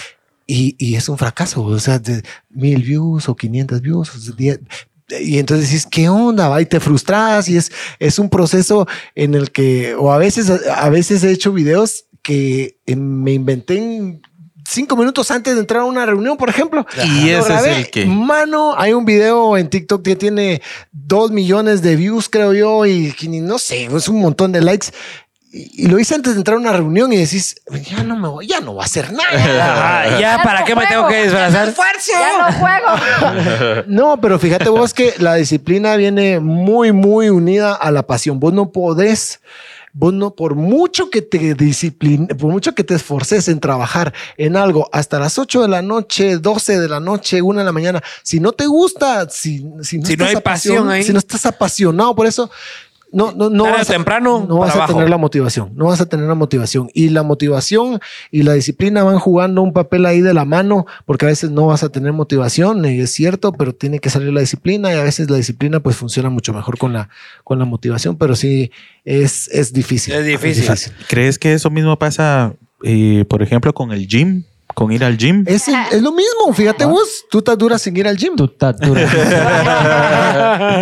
Y, 0.47 0.75
y 0.79 0.97
es 0.97 1.09
un 1.09 1.19
fracaso. 1.19 1.63
O 1.63 1.79
sea, 1.79 1.99
de 1.99 2.23
mil 2.51 2.83
views 2.83 3.29
o 3.29 3.37
500 3.37 3.81
views. 3.81 4.15
o 4.15 4.19
sea, 4.19 4.35
diez- 4.35 4.61
y 5.21 5.39
entonces 5.39 5.71
dices, 5.71 5.87
¿qué 5.91 6.09
onda? 6.09 6.49
Va? 6.49 6.63
Y 6.63 6.67
te 6.67 6.81
frustras 6.81 7.49
y 7.49 7.57
es, 7.59 7.71
es 7.99 8.19
un 8.19 8.31
proceso 8.31 8.87
en 9.15 9.35
el 9.35 9.51
que, 9.53 9.95
o 9.95 10.11
a 10.13 10.17
veces, 10.19 10.51
a 10.51 10.89
veces 10.89 11.23
he 11.25 11.31
hecho 11.31 11.53
videos 11.53 12.07
que 12.23 12.79
me 12.97 13.33
inventé 13.35 13.77
en 13.77 14.23
cinco 14.67 14.97
minutos 14.97 15.31
antes 15.31 15.55
de 15.55 15.61
entrar 15.61 15.83
a 15.83 15.85
una 15.85 16.07
reunión, 16.07 16.39
por 16.39 16.49
ejemplo. 16.49 16.87
Y 17.05 17.29
ese 17.29 17.39
es 17.39 17.45
grabé. 17.47 17.77
el 17.81 17.91
que- 17.91 18.07
Mano, 18.07 18.75
hay 18.79 18.95
un 18.95 19.05
video 19.05 19.59
en 19.59 19.69
TikTok 19.69 20.03
que 20.03 20.17
tiene 20.17 20.63
dos 20.91 21.31
millones 21.31 21.83
de 21.83 21.97
views, 21.97 22.31
creo 22.31 22.55
yo, 22.55 22.87
y 22.87 23.15
no 23.43 23.59
sé, 23.59 23.85
es 23.85 24.09
un 24.09 24.21
montón 24.23 24.53
de 24.53 24.63
likes. 24.63 24.87
Y, 25.57 25.85
y 25.85 25.87
lo 25.87 26.01
hice 26.01 26.17
antes 26.17 26.33
de 26.35 26.41
entrar 26.41 26.57
a 26.57 26.61
una 26.61 26.73
reunión 26.73 27.13
y 27.13 27.17
decís, 27.17 27.55
ya 27.89 28.03
no 28.03 28.17
me 28.17 28.27
voy, 28.27 28.49
ya 28.49 28.61
no 28.61 28.73
voy 28.73 28.83
a 28.83 28.87
hacer 28.87 29.13
nada. 29.13 30.19
Ya, 30.19 30.41
¿para 30.43 30.61
no 30.61 30.67
qué 30.67 30.75
me 30.75 30.85
tengo 30.87 31.07
que 31.07 31.23
disfrazar? 31.23 31.73
Ya 32.13 32.51
no 32.51 32.59
juego. 32.59 33.85
No, 33.87 34.21
pero 34.21 34.39
fíjate 34.41 34.69
vos 34.69 34.93
que 34.93 35.15
la 35.19 35.37
disciplina 35.37 35.95
viene 35.95 36.41
muy, 36.41 36.91
muy 36.91 37.29
unida 37.29 37.73
a 37.75 37.93
la 37.93 38.05
pasión. 38.05 38.41
Vos 38.41 38.53
no 38.53 38.73
podés, 38.73 39.41
vos 39.93 40.13
no, 40.13 40.35
por 40.35 40.57
mucho 40.57 41.09
que 41.09 41.23
te 41.23 41.55
disciplines, 41.55 42.37
por 42.37 42.51
mucho 42.51 42.75
que 42.75 42.83
te 42.83 42.95
esforces 42.95 43.47
en 43.47 43.61
trabajar 43.61 44.13
en 44.37 44.57
algo 44.57 44.89
hasta 44.93 45.21
las 45.21 45.39
8 45.39 45.63
de 45.63 45.69
la 45.69 45.83
noche, 45.83 46.39
12 46.39 46.81
de 46.81 46.89
la 46.89 46.99
noche, 46.99 47.43
1 47.43 47.61
de 47.61 47.65
la 47.65 47.73
mañana, 47.73 48.03
si 48.25 48.41
no 48.41 48.51
te 48.51 48.67
gusta, 48.67 49.29
si, 49.31 49.65
si 49.83 49.99
no, 49.99 50.07
Si 50.07 50.17
no 50.17 50.25
estás 50.25 50.29
hay 50.29 50.43
pasión 50.43 50.91
ahí. 50.91 51.05
si 51.05 51.13
no 51.13 51.21
estás 51.21 51.47
apasionado 51.47 52.15
por 52.17 52.27
eso, 52.27 52.51
no, 53.15 53.33
no, 53.33 53.49
no 53.49 53.65
vas 53.65 53.89
a- 53.89 53.93
temprano, 53.93 54.45
no 54.49 54.59
vas 54.59 54.77
a 54.77 54.87
tener 54.87 55.09
la 55.09 55.17
motivación, 55.17 55.71
no 55.75 55.87
vas 55.87 56.01
a 56.01 56.07
tener 56.07 56.27
la 56.27 56.35
motivación. 56.35 56.91
Y 56.93 57.09
la 57.11 57.23
motivación 57.23 58.01
y 58.31 58.43
la 58.43 58.53
disciplina 58.55 59.05
van 59.05 59.19
jugando 59.19 59.63
un 59.63 59.73
papel 59.73 60.05
ahí 60.05 60.21
de 60.21 60.35
la 60.35 60.45
mano, 60.45 60.85
porque 61.07 61.25
a 61.25 61.29
veces 61.29 61.51
no 61.51 61.67
vas 61.67 61.83
a 61.85 61.89
tener 61.91 62.13
motivación, 62.13 62.85
y 62.85 63.01
es 63.01 63.11
cierto, 63.13 63.53
pero 63.53 63.75
tiene 63.75 63.99
que 64.01 64.11
salir 64.11 64.33
la 64.33 64.41
disciplina 64.41 64.93
y 64.93 64.97
a 64.99 65.03
veces 65.03 65.31
la 65.31 65.37
disciplina 65.37 65.81
pues 65.81 65.97
funciona 65.97 66.29
mucho 66.29 66.53
mejor 66.53 66.77
con 66.77 66.93
la, 66.93 67.09
con 67.45 67.59
la 67.59 67.65
motivación, 67.65 68.17
pero 68.17 68.35
sí 68.37 68.71
es, 69.05 69.49
es 69.49 69.73
difícil. 69.73 70.15
Es 70.15 70.27
difícil. 70.27 70.65
¿Crees 71.09 71.39
que 71.39 71.53
eso 71.55 71.71
mismo 71.71 71.99
pasa, 71.99 72.55
eh, 72.83 73.25
por 73.29 73.43
ejemplo, 73.43 73.73
con 73.73 73.93
el 73.93 74.07
gym? 74.09 74.43
Con 74.75 74.91
ir 74.93 75.05
al 75.05 75.17
gym. 75.17 75.45
Es, 75.47 75.69
es 75.69 76.03
lo 76.03 76.11
mismo, 76.13 76.53
fíjate 76.53 76.85
vos, 76.85 77.25
tú 77.31 77.39
estás 77.39 77.57
dura 77.57 77.79
sin 77.79 77.97
ir 77.97 78.07
al 78.09 78.17
gym. 78.17 78.35
Tu 78.37 78.49
tatura. 78.49 79.09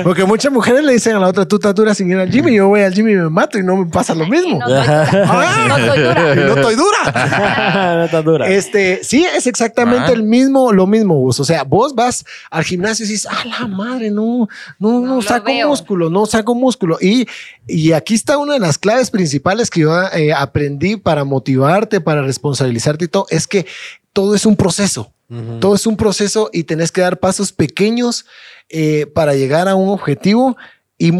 Porque 0.04 0.24
muchas 0.24 0.50
mujeres 0.52 0.82
le 0.84 0.92
dicen 0.94 1.16
a 1.16 1.18
la 1.20 1.28
otra, 1.28 1.46
tú 1.46 1.56
estás 1.56 1.74
dura 1.74 1.94
sin 1.94 2.10
ir 2.10 2.16
al 2.18 2.30
gym 2.30 2.48
y 2.48 2.56
yo 2.56 2.68
voy 2.68 2.80
al 2.82 2.92
gym 2.94 3.08
y 3.08 3.14
me 3.14 3.28
mato 3.28 3.58
y 3.58 3.62
no 3.62 3.76
me 3.76 3.86
pasa 3.86 4.14
lo 4.14 4.26
mismo. 4.26 4.58
No 4.58 4.66
estoy 4.80 4.86
dura. 4.86 5.08
Ah, 5.32 5.66
No 5.68 6.56
estoy 6.56 6.74
dura. 6.76 7.14
no 8.06 8.08
dura. 8.08 8.22
dura. 8.22 8.48
Este, 8.48 9.00
sí, 9.02 9.24
es 9.24 9.46
exactamente 9.46 10.10
Ah. 10.10 10.12
el 10.12 10.22
mismo, 10.22 10.72
lo 10.72 10.86
mismo, 10.86 11.14
vos. 11.16 11.38
O 11.40 11.44
sea, 11.44 11.62
vos 11.64 11.94
vas 11.94 12.24
al 12.50 12.64
gimnasio 12.64 13.04
y 13.04 13.08
dices, 13.08 13.26
a 13.30 13.44
la 13.44 13.66
madre, 13.66 14.10
no, 14.10 14.48
no, 14.78 15.00
no, 15.00 15.22
saco 15.22 15.46
veo. 15.46 15.68
músculo, 15.68 16.08
no 16.10 16.26
saco 16.26 16.54
músculo. 16.54 16.98
Y, 17.00 17.26
y 17.66 17.92
aquí 17.92 18.14
está 18.14 18.38
una 18.38 18.54
de 18.54 18.60
las 18.60 18.78
claves 18.78 19.10
principales 19.10 19.70
que 19.70 19.80
yo 19.82 19.92
eh, 20.14 20.32
aprendí 20.32 20.96
para 20.96 21.24
motivarte, 21.24 22.00
para 22.00 22.22
responsabilizarte 22.22 23.04
y 23.04 23.08
todo, 23.08 23.26
es 23.30 23.46
que 23.46 23.66
todo 24.12 24.34
es 24.34 24.46
un 24.46 24.56
proceso. 24.56 25.12
Todo 25.60 25.74
es 25.74 25.86
un 25.86 25.96
proceso 25.96 26.50
y 26.52 26.64
tenés 26.64 26.92
que 26.92 27.00
dar 27.00 27.18
pasos 27.18 27.52
pequeños 27.52 28.26
eh, 28.68 29.06
para 29.14 29.32
llegar 29.34 29.66
a 29.66 29.74
un 29.76 29.88
objetivo. 29.88 30.58
Y, 30.98 31.10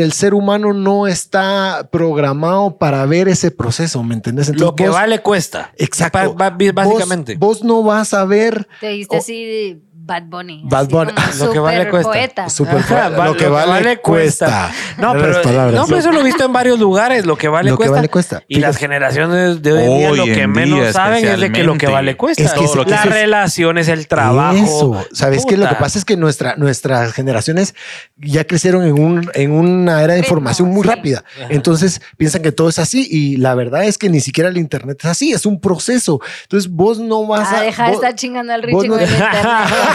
el 0.00 0.12
ser 0.12 0.32
humano 0.32 0.72
no 0.72 1.06
está 1.08 1.88
programado 1.90 2.78
para 2.78 3.04
ver 3.04 3.28
ese 3.28 3.50
proceso, 3.50 4.02
¿me 4.04 4.14
entendés? 4.14 4.48
Lo 4.58 4.74
que 4.76 4.86
vos- 4.86 4.94
vale 4.94 5.20
cuesta. 5.20 5.72
Exacto. 5.76 6.34
Básicamente. 6.34 7.34
Vos, 7.34 7.58
vos 7.58 7.64
no 7.64 7.82
vas 7.82 8.14
a 8.14 8.24
ver 8.24 8.68
Te 8.80 8.90
diste 8.90 9.16
Oh. 9.16 9.18
así 9.18 9.44
de 9.44 9.80
Bad 10.08 10.22
Bunny. 10.24 10.62
Bad 10.64 10.88
Bunny. 10.88 11.12
como 11.12 11.44
Lo 11.44 11.52
que 11.52 11.58
vale 11.58 11.90
cuesta. 11.90 12.10
poeta. 12.10 12.48
Súper 12.48 12.76
Ajá, 12.78 13.10
lo 13.10 13.36
que 13.36 13.46
vale, 13.46 13.98
cuesta. 13.98 14.70
No, 14.96 15.12
pero, 15.12 15.42
palabras. 15.42 15.74
no, 15.74 15.86
pero 15.86 15.98
eso 15.98 16.10
lo 16.12 16.20
he 16.20 16.24
visto 16.24 16.44
en 16.46 16.52
varios 16.52 16.78
lugares. 16.78 17.26
Lo 17.26 17.36
que 17.36 17.46
vale 17.48 17.70
Lo 17.70 17.76
que 17.76 17.82
cuesta. 17.82 17.94
vale 17.96 18.08
cuesta. 18.08 18.42
Y 18.48 18.58
las 18.60 18.78
generaciones 18.78 19.60
de 19.62 19.72
hoy 19.72 19.82
en 19.82 19.98
día 19.98 20.10
Hoy 20.10 20.16
lo 20.16 20.24
que 20.24 20.42
en 20.42 20.50
menos 20.50 20.92
saben 20.94 21.24
es 21.26 21.38
de 21.40 21.52
que 21.52 21.62
lo 21.62 21.76
que 21.76 21.86
vale 21.88 22.16
cuesta. 22.16 22.42
Es 22.42 22.52
que 22.52 22.64
Todo 22.64 22.74
lo 22.76 22.84
que 22.86 22.90
las 22.92 23.04
es- 23.04 23.12
relaciones, 23.12 23.88
el 23.88 24.08
trabajo. 24.08 24.56
Eso. 24.56 25.06
¿Sabes 25.12 25.44
qué? 25.46 25.56
Lo 25.58 25.68
que 25.68 25.74
pasa 25.74 25.98
es 25.98 26.04
que 26.06 26.16
nuestra, 26.16 26.56
nuestras 26.56 27.12
generaciones 27.12 27.74
ya 28.16 28.44
crecieron 28.46 28.84
en, 28.84 28.98
un, 28.98 29.30
en 29.34 29.50
una 29.52 30.02
era 30.02 30.14
de 30.14 30.20
información 30.20 30.68
muy 30.70 30.84
rápida. 30.86 31.22
Entonces 31.50 32.00
piensan 32.16 32.40
que 32.42 32.50
todo 32.52 32.70
es 32.70 32.78
así 32.78 33.06
y 33.10 33.36
la 33.36 33.54
verdad 33.54 33.84
es 33.84 33.98
que 33.98 34.08
ni 34.08 34.20
siquiera 34.20 34.48
el 34.48 34.56
Internet 34.56 34.96
es 35.00 35.04
así, 35.10 35.32
es 35.32 35.44
un 35.44 35.60
proceso. 35.60 36.20
Entonces 36.44 36.70
vos 36.70 36.98
no 36.98 37.26
vas 37.26 37.48
Ah, 37.52 37.58
a... 37.58 37.62
deja 37.62 37.88
de 37.88 37.92
estar 37.92 38.14
chingando 38.14 38.54
al 38.54 38.62
Richie 38.62 38.88
no- 38.88 38.94
con 38.94 39.00
el 39.02 39.10
internet. 39.10 39.42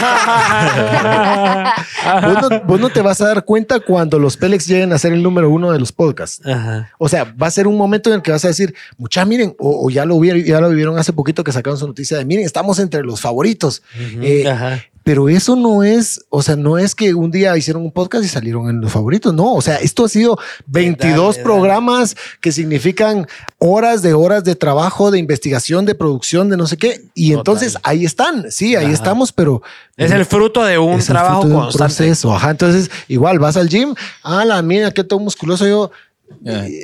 vos 2.22 2.50
no, 2.50 2.60
vos 2.66 2.80
no 2.80 2.90
te 2.90 3.00
vas 3.02 3.20
a 3.20 3.28
dar 3.28 3.44
cuenta 3.44 3.80
cuando 3.80 4.18
los 4.18 4.36
Pélex 4.36 4.66
lleguen 4.66 4.92
a 4.92 4.98
ser 4.98 5.12
el 5.12 5.22
número 5.22 5.50
uno 5.50 5.72
de 5.72 5.78
los 5.78 5.92
podcasts. 5.92 6.44
Ajá. 6.46 6.90
O 6.98 7.08
sea, 7.08 7.24
va 7.40 7.46
a 7.46 7.50
ser 7.50 7.66
un 7.66 7.76
momento 7.76 8.10
en 8.10 8.16
el 8.16 8.22
que 8.22 8.30
vas 8.30 8.44
a 8.44 8.48
decir, 8.48 8.74
mucha, 8.96 9.24
miren, 9.24 9.54
o, 9.58 9.86
o 9.86 9.90
ya 9.90 10.04
lo 10.04 10.18
vieron, 10.18 10.42
ya 10.44 10.60
lo 10.60 10.68
vivieron 10.68 10.98
hace 10.98 11.12
poquito 11.12 11.44
que 11.44 11.52
sacaron 11.52 11.78
su 11.78 11.86
noticia 11.86 12.18
de, 12.18 12.24
miren, 12.24 12.44
estamos 12.44 12.78
entre 12.78 13.02
los 13.02 13.20
favoritos. 13.20 13.82
Eh, 14.20 14.48
Ajá. 14.48 14.82
pero 15.02 15.28
eso 15.28 15.56
no 15.56 15.82
es, 15.82 16.24
o 16.30 16.42
sea, 16.42 16.56
no 16.56 16.78
es 16.78 16.94
que 16.94 17.14
un 17.14 17.30
día 17.30 17.56
hicieron 17.56 17.82
un 17.82 17.92
podcast 17.92 18.24
y 18.24 18.28
salieron 18.28 18.68
en 18.70 18.80
los 18.80 18.92
favoritos, 18.92 19.34
no, 19.34 19.52
o 19.54 19.62
sea, 19.62 19.76
esto 19.76 20.04
ha 20.04 20.08
sido 20.08 20.38
22 20.66 21.16
Dale, 21.16 21.30
dale. 21.32 21.42
programas 21.42 22.16
que 22.40 22.52
significan 22.52 23.26
horas 23.58 24.02
de 24.02 24.14
horas 24.14 24.44
de 24.44 24.54
trabajo, 24.54 25.10
de 25.10 25.18
investigación, 25.18 25.84
de 25.84 25.94
producción, 25.94 26.48
de 26.48 26.56
no 26.56 26.66
sé 26.66 26.76
qué, 26.76 27.02
y 27.14 27.30
Total. 27.30 27.38
entonces 27.40 27.78
ahí 27.82 28.04
están, 28.04 28.50
sí, 28.50 28.76
ahí 28.76 28.86
Ajá. 28.86 28.94
estamos, 28.94 29.32
pero... 29.32 29.62
Es 29.96 30.10
el 30.10 30.24
fruto 30.24 30.64
de 30.64 30.78
un 30.78 30.94
es 30.94 31.08
el 31.08 31.14
trabajo 31.14 31.40
fruto 31.42 31.48
de 31.48 31.54
un 31.54 31.62
constante. 31.62 31.94
proceso, 31.94 32.34
ajá, 32.34 32.50
entonces 32.50 32.90
igual 33.08 33.38
vas 33.38 33.56
al 33.56 33.68
gym, 33.68 33.94
ah, 34.22 34.44
la 34.44 34.60
mía, 34.62 34.90
qué 34.92 35.04
todo 35.04 35.20
musculoso 35.20 35.66
yo, 35.66 35.90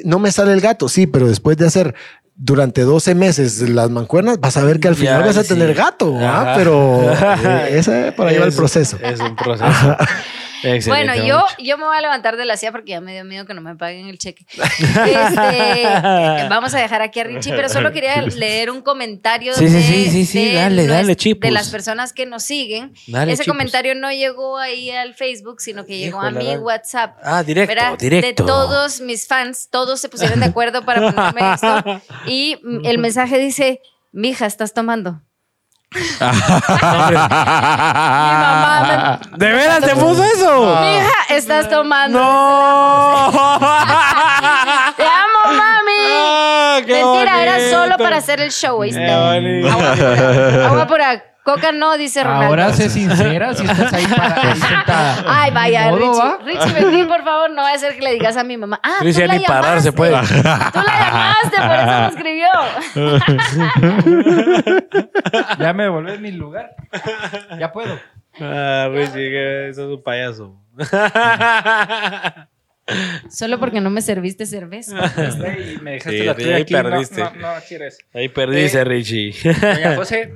no 0.04 0.18
me 0.18 0.30
sale 0.32 0.52
el 0.52 0.60
gato, 0.60 0.88
sí, 0.88 1.06
pero 1.06 1.26
después 1.26 1.56
de 1.56 1.66
hacer 1.66 1.94
durante 2.36 2.82
12 2.82 3.14
meses 3.14 3.60
las 3.68 3.90
mancuernas, 3.90 4.40
vas 4.40 4.56
a 4.56 4.64
ver 4.64 4.80
que 4.80 4.88
al 4.88 4.96
final 4.96 5.24
vas 5.24 5.36
a 5.36 5.42
sí. 5.42 5.48
tener 5.50 5.74
gato, 5.74 6.16
¿ah? 6.20 6.54
Pero 6.56 7.02
eh, 7.44 7.68
ese 7.78 8.12
por 8.12 8.26
ahí 8.28 8.38
va 8.38 8.44
el 8.44 8.50
Es- 8.50 8.56
proceso. 8.56 8.96
Es 9.02 9.20
un 9.20 9.36
proceso. 9.36 9.66
Excelente, 10.62 10.88
Bueno, 10.88 11.14
yo, 11.16 11.38
mucho. 11.38 11.54
yo 11.58 11.78
me 11.78 11.84
voy 11.84 11.96
a 11.96 12.00
levantar 12.00 12.36
de 12.36 12.44
la 12.44 12.56
silla 12.56 12.72
porque 12.72 12.90
ya 12.92 13.00
me 13.00 13.12
dio 13.12 13.24
miedo 13.24 13.46
que 13.46 13.54
no 13.54 13.60
me 13.60 13.74
paguen 13.76 14.08
el 14.08 14.18
cheque. 14.18 14.44
Este, 15.10 16.48
vamos 16.48 16.74
a 16.74 16.78
dejar 16.78 17.02
aquí 17.02 17.20
a 17.20 17.24
Richie, 17.24 17.52
pero 17.54 17.68
solo 17.68 17.92
quería 17.92 18.20
leer 18.36 18.70
un 18.70 18.82
comentario 18.82 19.54
Sí, 19.54 19.66
de, 19.66 19.82
sí, 19.82 20.10
sí, 20.10 20.26
sí, 20.26 20.44
de 20.46 20.54
dale, 20.54 20.86
dale, 20.86 21.12
nues- 21.12 21.16
chipus. 21.16 21.40
de 21.42 21.50
las 21.50 21.68
personas 21.70 22.12
que 22.12 22.26
nos 22.26 22.42
siguen. 22.42 22.92
Dale, 23.06 23.32
Ese 23.32 23.42
chipus. 23.44 23.54
comentario 23.56 23.94
no 23.94 24.10
llegó 24.12 24.58
ahí 24.58 24.90
al 24.90 25.14
Facebook, 25.14 25.60
sino 25.60 25.84
que 25.86 25.98
llegó 25.98 26.20
a 26.20 26.30
mi. 26.30 26.56
WhatsApp. 26.56 27.16
Ah, 27.22 27.42
directo, 27.42 27.96
directo. 27.98 28.42
De 28.44 28.48
todos 28.48 29.00
mis 29.00 29.26
fans, 29.26 29.68
todos 29.70 30.00
se 30.00 30.08
pusieron 30.08 30.40
de 30.40 30.46
acuerdo 30.46 30.84
para 30.84 31.00
ponerme 31.12 31.54
esto. 31.54 32.02
Y 32.26 32.58
el 32.84 32.98
mensaje 32.98 33.38
dice: 33.38 33.80
Mija, 34.12 34.46
estás 34.46 34.74
tomando. 34.74 35.22
Mi 35.92 36.00
mamá 38.38 39.18
me- 39.32 39.38
¿De 39.38 39.52
veras 39.52 39.80
te 39.80 39.94
puso 39.96 40.22
eso? 40.24 40.76
Mija, 40.80 41.10
estás 41.34 41.68
tomando. 41.68 42.18
¡No! 42.18 43.30
Te 44.96 45.02
amo, 45.04 45.56
mami. 45.56 46.86
Qué 46.86 47.02
Mentira, 47.04 47.42
era 47.42 47.52
bonito. 47.56 47.70
solo 47.76 47.98
para 47.98 48.16
hacer 48.18 48.40
el 48.40 48.50
show. 48.52 48.82
Agua 48.82 49.94
pura. 49.96 50.66
Agua 50.68 50.86
pura. 50.86 51.24
Coca 51.54 51.72
no, 51.72 51.96
dice 51.98 52.22
Ronaldo. 52.22 52.46
Ahora 52.46 52.72
sé 52.72 52.88
sincera 52.88 53.54
si 53.54 53.64
estás 53.64 53.92
ahí, 53.92 54.06
para, 54.06 54.40
ahí 54.52 54.60
sentada. 54.60 55.24
Ay, 55.26 55.50
vaya, 55.50 55.90
Richie. 55.90 56.06
¿va? 56.06 56.38
Richie, 56.44 56.72
vení, 56.72 57.04
por 57.04 57.24
favor. 57.24 57.50
No 57.50 57.62
va 57.62 57.72
a 57.72 57.78
ser 57.78 57.94
que 57.96 58.02
le 58.02 58.12
digas 58.12 58.36
a 58.36 58.44
mi 58.44 58.56
mamá. 58.56 58.78
Ah, 58.84 58.96
tú 59.00 59.04
Richie, 59.06 59.26
la 59.26 59.34
ni 59.36 59.44
parar 59.44 59.80
se 59.80 59.92
puede. 59.92 60.12
Tú 60.12 60.34
la 60.42 61.42
llamaste, 61.42 61.56
por 61.56 61.74
eso 61.74 62.00
me 62.00 62.06
escribió. 62.08 62.48
Ya 65.58 65.72
me 65.72 65.82
devolvés 65.84 66.20
mi 66.20 66.30
lugar. 66.32 66.70
Ya 67.58 67.72
puedo. 67.72 67.98
Ah, 68.40 68.88
Richie, 68.92 69.30
que 69.30 69.68
eso 69.70 69.82
es 69.90 69.96
un 69.96 70.02
payaso. 70.04 70.56
Solo 73.28 73.58
porque 73.60 73.80
no 73.80 73.90
me 73.90 74.02
serviste 74.02 74.46
cerveza. 74.46 74.96
Y 75.76 75.78
me 75.82 75.92
dejaste 75.92 76.18
Sí, 76.18 76.24
la 76.24 76.32
ahí 76.32 76.38
tuya 76.38 76.56
aquí. 76.56 76.74
No, 76.74 76.82
perdiste. 76.82 77.22
No, 77.22 77.30
no, 77.30 77.48
quieres. 77.66 77.98
Ahí 78.14 78.28
perdiste, 78.28 78.78
Eh, 78.80 78.84
Richie. 78.84 79.32
Doña 79.42 79.96
José, 79.96 80.34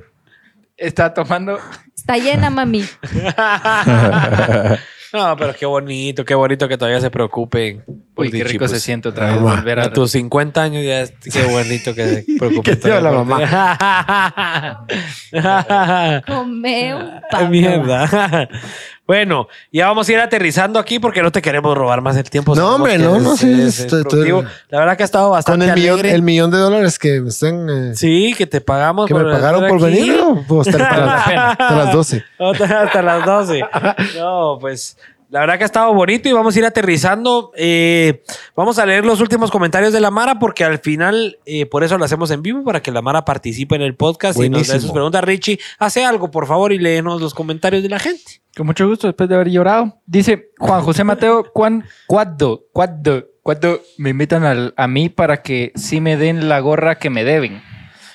Está 0.77 1.13
tomando. 1.13 1.59
Está 1.95 2.17
llena, 2.17 2.49
mami. 2.49 2.83
No, 5.13 5.37
pero 5.37 5.53
qué 5.55 5.65
bonito, 5.65 6.25
qué 6.25 6.35
bonito 6.35 6.67
que 6.67 6.77
todavía 6.77 6.99
se 6.99 7.09
preocupen. 7.09 7.85
Uy, 8.17 8.29
qué 8.31 8.43
rico 8.43 8.67
se 8.67 8.81
siente 8.81 9.07
otra 9.07 9.27
vez 9.27 9.35
Mamá. 9.39 9.55
volver 9.55 9.79
a 9.79 9.83
A 9.85 9.93
tus 9.93 10.11
50 10.11 10.61
años 10.61 10.83
ya 10.83 11.01
es- 11.03 11.13
qué 11.31 11.43
bonito 11.45 11.95
que 11.95 12.05
se 12.05 12.25
preocupen. 12.37 12.63
¿Qué 12.63 12.75
te 12.75 12.89
por 12.91 13.25
ti. 13.25 13.43
Come 16.27 16.95
un 16.95 17.49
mierda. 17.49 18.49
Bueno, 19.07 19.47
ya 19.71 19.85
vamos 19.87 20.09
a 20.09 20.13
ir 20.13 20.19
aterrizando 20.19 20.79
aquí 20.79 20.97
porque 20.97 21.21
no 21.21 21.31
te 21.31 21.41
queremos 21.41 21.77
robar 21.77 22.01
más 22.01 22.17
el 22.17 22.27
tiempo. 22.29 22.55
No, 22.55 22.75
hombre, 22.75 22.97
no, 22.97 23.19
no, 23.19 23.37
sí, 23.37 23.51
eres 23.53 23.79
estoy- 23.79 23.99
estoy- 24.01 24.03
productivo. 24.09 24.43
La 24.69 24.79
verdad 24.79 24.97
que 24.97 25.03
ha 25.03 25.05
estado 25.05 25.25
Con 25.25 25.33
bastante 25.33 25.65
el 25.67 25.73
millón, 25.75 26.05
el 26.05 26.21
millón 26.23 26.49
de 26.51 26.57
dólares 26.57 26.97
que 26.97 27.21
me 27.21 27.29
están. 27.29 27.69
eh, 27.69 27.95
Sí, 27.95 28.33
que 28.35 28.47
te 28.47 28.61
pagamos 28.61 29.07
que 29.07 29.13
me 29.13 29.23
pagaron 29.23 29.67
por 29.67 29.77
aquí. 29.87 29.95
venir, 29.99 30.19
¿no? 30.49 30.61
Estar 30.61 30.81
hasta 30.81 31.05
las, 31.05 31.27
hasta 31.59 31.75
las 31.75 31.93
12. 31.93 32.23
Hasta 32.39 32.81
hasta 32.83 33.01
las 33.03 33.25
12. 33.25 33.61
No, 34.17 34.57
pues 34.59 34.97
la 35.29 35.39
verdad 35.41 35.57
que 35.57 35.63
ha 35.63 35.65
estado 35.65 35.93
bonito 35.93 36.29
y 36.29 36.31
vamos 36.33 36.55
a 36.55 36.59
ir 36.59 36.65
aterrizando. 36.65 37.51
Eh, 37.57 38.23
vamos 38.55 38.79
a 38.79 38.85
leer 38.85 39.05
los 39.05 39.21
últimos 39.21 39.51
comentarios 39.51 39.91
de 39.93 39.99
la 39.99 40.11
Mara 40.11 40.39
porque 40.39 40.63
al 40.63 40.79
final, 40.79 41.37
eh, 41.45 41.65
por 41.65 41.83
eso 41.83 41.97
lo 41.97 42.05
hacemos 42.05 42.31
en 42.31 42.41
vivo, 42.41 42.63
para 42.63 42.81
que 42.81 42.91
la 42.91 43.01
Mara 43.01 43.25
participe 43.25 43.75
en 43.75 43.81
el 43.81 43.95
podcast 43.95 44.37
y 44.39 44.49
nos 44.49 44.61
dé 44.61 44.67
Buenísimo. 44.67 44.79
sus 44.81 44.91
preguntas. 44.91 45.23
Richie, 45.23 45.59
hace 45.79 46.05
algo, 46.05 46.31
por 46.31 46.47
favor, 46.47 46.71
y 46.71 46.77
léenos 46.79 47.21
los 47.21 47.33
comentarios 47.33 47.83
de 47.83 47.89
la 47.89 47.99
gente. 47.99 48.41
Con 48.55 48.67
mucho 48.67 48.87
gusto, 48.87 49.07
después 49.07 49.27
de 49.27 49.35
haber 49.35 49.49
llorado. 49.49 49.97
Dice 50.05 50.51
Juan 50.59 50.81
José 50.81 51.03
Mateo, 51.03 51.51
¿cuán, 51.53 51.83
¿cuándo, 52.07 52.63
cuándo, 52.71 53.25
cuándo 53.43 53.81
me 53.97 54.11
invitan 54.11 54.45
al- 54.45 54.73
a 54.77 54.87
mí 54.87 55.09
para 55.09 55.41
que 55.41 55.73
sí 55.75 55.99
me 55.99 56.15
den 56.15 56.47
la 56.47 56.59
gorra 56.61 56.95
que 56.97 57.09
me 57.09 57.25
deben? 57.25 57.61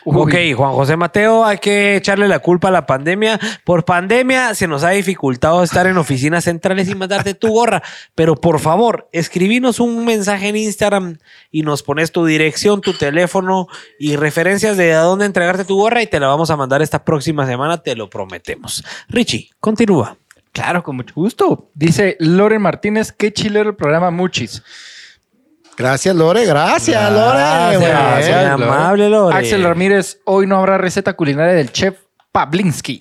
Uy, 0.05 0.16
Ok, 0.16 0.56
Juan 0.56 0.72
José 0.72 0.97
Mateo, 0.97 1.44
hay 1.44 1.59
que 1.59 1.97
echarle 1.97 2.28
la 2.28 2.39
culpa 2.39 2.68
a 2.68 2.70
la 2.70 2.86
pandemia. 2.86 3.39
Por 3.64 3.85
pandemia 3.85 4.55
se 4.55 4.66
nos 4.66 4.82
ha 4.85 4.90
dificultado 4.90 5.62
estar 5.62 5.86
en 5.86 5.98
oficinas 5.98 6.44
centrales 6.44 6.89
y 6.89 6.94
mandarte 6.94 7.35
tu 7.35 7.48
gorra. 7.48 7.82
Pero 8.14 8.35
por 8.35 8.60
favor, 8.60 9.09
escribinos 9.12 9.81
un 9.81 10.05
mensaje 10.05 10.48
en 10.48 10.56
Instagram 10.56 11.18
y 11.51 11.62
nos 11.62 11.82
pones 11.82 12.12
tu 12.12 12.24
dirección, 12.24 12.81
tu 12.81 12.94
teléfono 12.94 13.66
y 13.98 14.16
referencias 14.16 14.77
de 14.77 14.94
a 14.94 15.01
dónde 15.01 15.27
entregarte 15.27 15.64
tu 15.64 15.77
gorra 15.77 16.02
y 16.02 16.06
te 16.06 16.20
la 16.20 16.28
vamos 16.28 16.51
a 16.51 16.56
mandar 16.56 16.82
esta 16.82 17.05
próxima 17.05 17.47
semana, 17.47 17.82
te 17.82 17.94
lo 17.94 18.09
prometemos. 18.09 18.85
Richie, 19.09 19.51
continúa. 19.60 20.16
Claro, 20.52 20.82
con 20.82 20.97
mucho 20.97 21.14
gusto. 21.14 21.70
Dice 21.74 22.16
Loren 22.18 22.62
Martínez, 22.62 23.12
qué 23.12 23.32
chilero 23.32 23.70
el 23.70 23.77
programa 23.77 24.10
Muchis. 24.10 24.62
Gracias, 25.81 26.15
Lore. 26.15 26.44
Gracias, 26.44 27.12
Lore. 27.12 27.78
Gracias, 27.78 28.51
amable, 28.51 29.09
Lore. 29.09 29.36
Axel 29.36 29.65
Ramírez, 29.65 30.19
hoy 30.27 30.47
no 30.47 30.59
habrá 30.59 30.77
receta 30.77 31.15
culinaria 31.15 31.55
del 31.55 31.73
chef 31.73 31.97
Pablinski. 32.32 33.01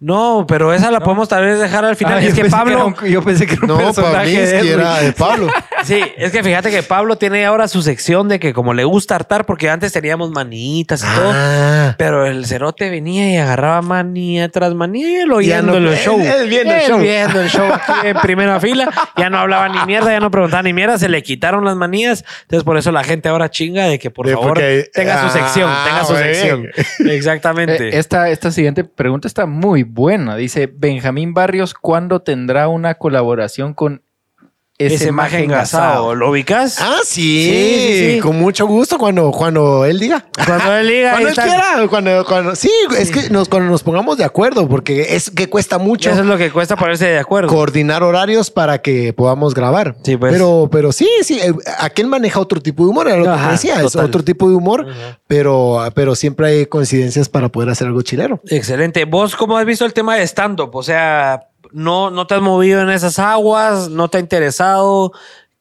No, 0.00 0.44
pero 0.46 0.72
esa 0.72 0.92
la 0.92 1.00
podemos 1.00 1.28
tal 1.28 1.44
vez 1.44 1.58
dejar 1.58 1.84
al 1.84 1.96
final. 1.96 2.18
Ah, 2.18 2.22
es 2.22 2.32
que 2.32 2.44
Pablo... 2.44 2.72
era 2.72 2.84
un- 2.84 2.94
yo 3.10 3.20
pensé 3.22 3.46
que 3.46 3.54
era 3.54 3.62
un 3.62 3.68
No, 3.68 3.78
personaje 3.78 4.30
de 4.30 4.36
Pavlinsky 4.36 4.56
Edwin. 4.68 4.80
era 4.80 5.00
de 5.00 5.12
Pablo. 5.12 5.48
Sí, 5.84 6.02
es 6.16 6.32
que 6.32 6.42
fíjate 6.42 6.72
que 6.72 6.82
Pablo 6.82 7.16
tiene 7.18 7.46
ahora 7.46 7.68
su 7.68 7.82
sección 7.82 8.28
de 8.28 8.40
que 8.40 8.52
como 8.52 8.74
le 8.74 8.82
gusta 8.82 9.14
hartar, 9.14 9.46
porque 9.46 9.70
antes 9.70 9.92
teníamos 9.92 10.32
manitas 10.32 11.02
y 11.04 11.06
todo, 11.16 11.30
Ah. 11.32 11.94
pero 11.96 12.26
el 12.26 12.46
cerote 12.46 12.90
venía 12.90 13.30
y 13.32 13.36
agarraba 13.36 13.80
manía 13.80 14.48
tras 14.48 14.74
manía 14.74 15.08
y 15.08 15.14
él 15.20 15.28
Ya 15.28 15.34
oyendo 15.34 15.78
no- 15.80 15.90
el 15.92 15.96
show. 15.96 16.18
él- 16.20 16.26
él 16.26 16.48
viendo 16.48 16.74
el 16.74 16.80
Él 16.80 16.88
show. 16.88 16.98
viendo 17.00 17.40
el 17.40 17.48
show 17.48 17.72
aquí 17.72 17.92
en 18.08 18.16
primera 18.18 18.58
fila. 18.58 18.90
Ya 19.16 19.30
no 19.30 19.38
hablaba 19.38 19.68
ni 19.68 19.78
mierda, 19.86 20.10
ya 20.10 20.18
no 20.18 20.32
preguntaba 20.32 20.64
ni 20.64 20.72
mierda, 20.72 20.98
se 20.98 21.08
le 21.08 21.22
quitaron 21.22 21.64
las 21.64 21.76
manías. 21.76 22.24
Entonces 22.42 22.64
por 22.64 22.76
eso 22.76 22.90
la 22.90 23.04
gente 23.04 23.28
ahora 23.28 23.48
chinga 23.48 23.84
de 23.86 24.00
que 24.00 24.10
por 24.10 24.26
De 24.26 24.32
favor 24.34 24.48
porque- 24.48 24.90
tenga 24.92 25.22
su 25.22 25.38
sección, 25.38 25.70
Ah, 25.72 25.84
tenga 25.86 26.04
su 26.04 26.16
sección. 26.16 26.66
Exactamente. 27.08 27.88
Eh, 27.90 27.98
Esta, 27.98 28.28
esta 28.30 28.50
siguiente 28.50 28.82
pregunta 28.84 29.28
está 29.28 29.46
muy 29.46 29.84
buena. 29.88 30.36
Dice 30.36 30.72
Benjamín 30.72 31.34
Barrios, 31.34 31.74
¿cuándo 31.74 32.20
tendrá 32.20 32.68
una 32.68 32.94
colaboración 32.94 33.74
con 33.74 34.02
ese, 34.78 34.94
Ese 34.94 35.12
maje 35.12 35.42
engasado. 35.42 36.14
¿Lo 36.14 36.30
ubicas? 36.30 36.78
Ah, 36.80 36.98
sí. 37.04 37.44
Sí, 37.44 37.86
sí, 37.98 38.12
sí. 38.14 38.20
Con 38.20 38.38
mucho 38.38 38.64
gusto 38.66 38.96
cuando, 38.96 39.32
cuando 39.32 39.84
él 39.84 39.98
diga. 39.98 40.24
Cuando 40.46 40.76
él 40.76 40.86
diga, 40.86 41.10
Cuando 41.14 41.28
él 41.28 41.32
está. 41.32 41.42
quiera, 41.42 41.88
cuando, 41.90 42.24
cuando, 42.24 42.54
sí, 42.54 42.70
es 42.96 43.10
que 43.10 43.28
nos, 43.30 43.48
cuando 43.48 43.68
nos 43.70 43.82
pongamos 43.82 44.16
de 44.18 44.24
acuerdo, 44.24 44.68
porque 44.68 45.16
es 45.16 45.30
que 45.32 45.48
cuesta 45.48 45.78
mucho 45.78 46.10
Eso 46.10 46.20
es 46.20 46.26
lo 46.26 46.38
que 46.38 46.52
cuesta 46.52 46.76
ponerse 46.76 47.06
de 47.06 47.18
acuerdo. 47.18 47.48
coordinar 47.48 48.04
horarios 48.04 48.52
para 48.52 48.80
que 48.80 49.12
podamos 49.12 49.52
grabar. 49.52 49.96
Sí, 50.04 50.16
pues. 50.16 50.32
Pero, 50.32 50.68
pero 50.70 50.92
sí, 50.92 51.08
sí, 51.22 51.40
eh, 51.40 51.52
aquel 51.80 52.06
maneja 52.06 52.38
otro 52.38 52.60
tipo 52.60 52.84
de 52.84 52.90
humor, 52.90 53.08
era 53.08 53.16
lo 53.16 53.24
que 53.24 53.30
Ajá, 53.30 53.50
decía, 53.50 53.82
es 53.82 53.96
otro 53.96 54.22
tipo 54.22 54.48
de 54.48 54.54
humor, 54.54 54.86
Ajá. 54.88 55.18
pero, 55.26 55.78
pero 55.96 56.14
siempre 56.14 56.46
hay 56.46 56.66
coincidencias 56.66 57.28
para 57.28 57.48
poder 57.48 57.70
hacer 57.70 57.88
algo 57.88 58.02
chilero. 58.02 58.40
Excelente. 58.48 59.04
¿Vos 59.06 59.34
cómo 59.34 59.56
has 59.58 59.66
visto 59.66 59.84
el 59.84 59.92
tema 59.92 60.14
de 60.14 60.22
stand-up? 60.22 60.70
O 60.76 60.82
sea, 60.84 61.48
no, 61.72 62.10
no 62.10 62.26
te 62.26 62.34
has 62.34 62.42
movido 62.42 62.80
en 62.80 62.90
esas 62.90 63.18
aguas, 63.18 63.88
no 63.88 64.08
te 64.08 64.18
ha 64.18 64.20
interesado. 64.20 65.12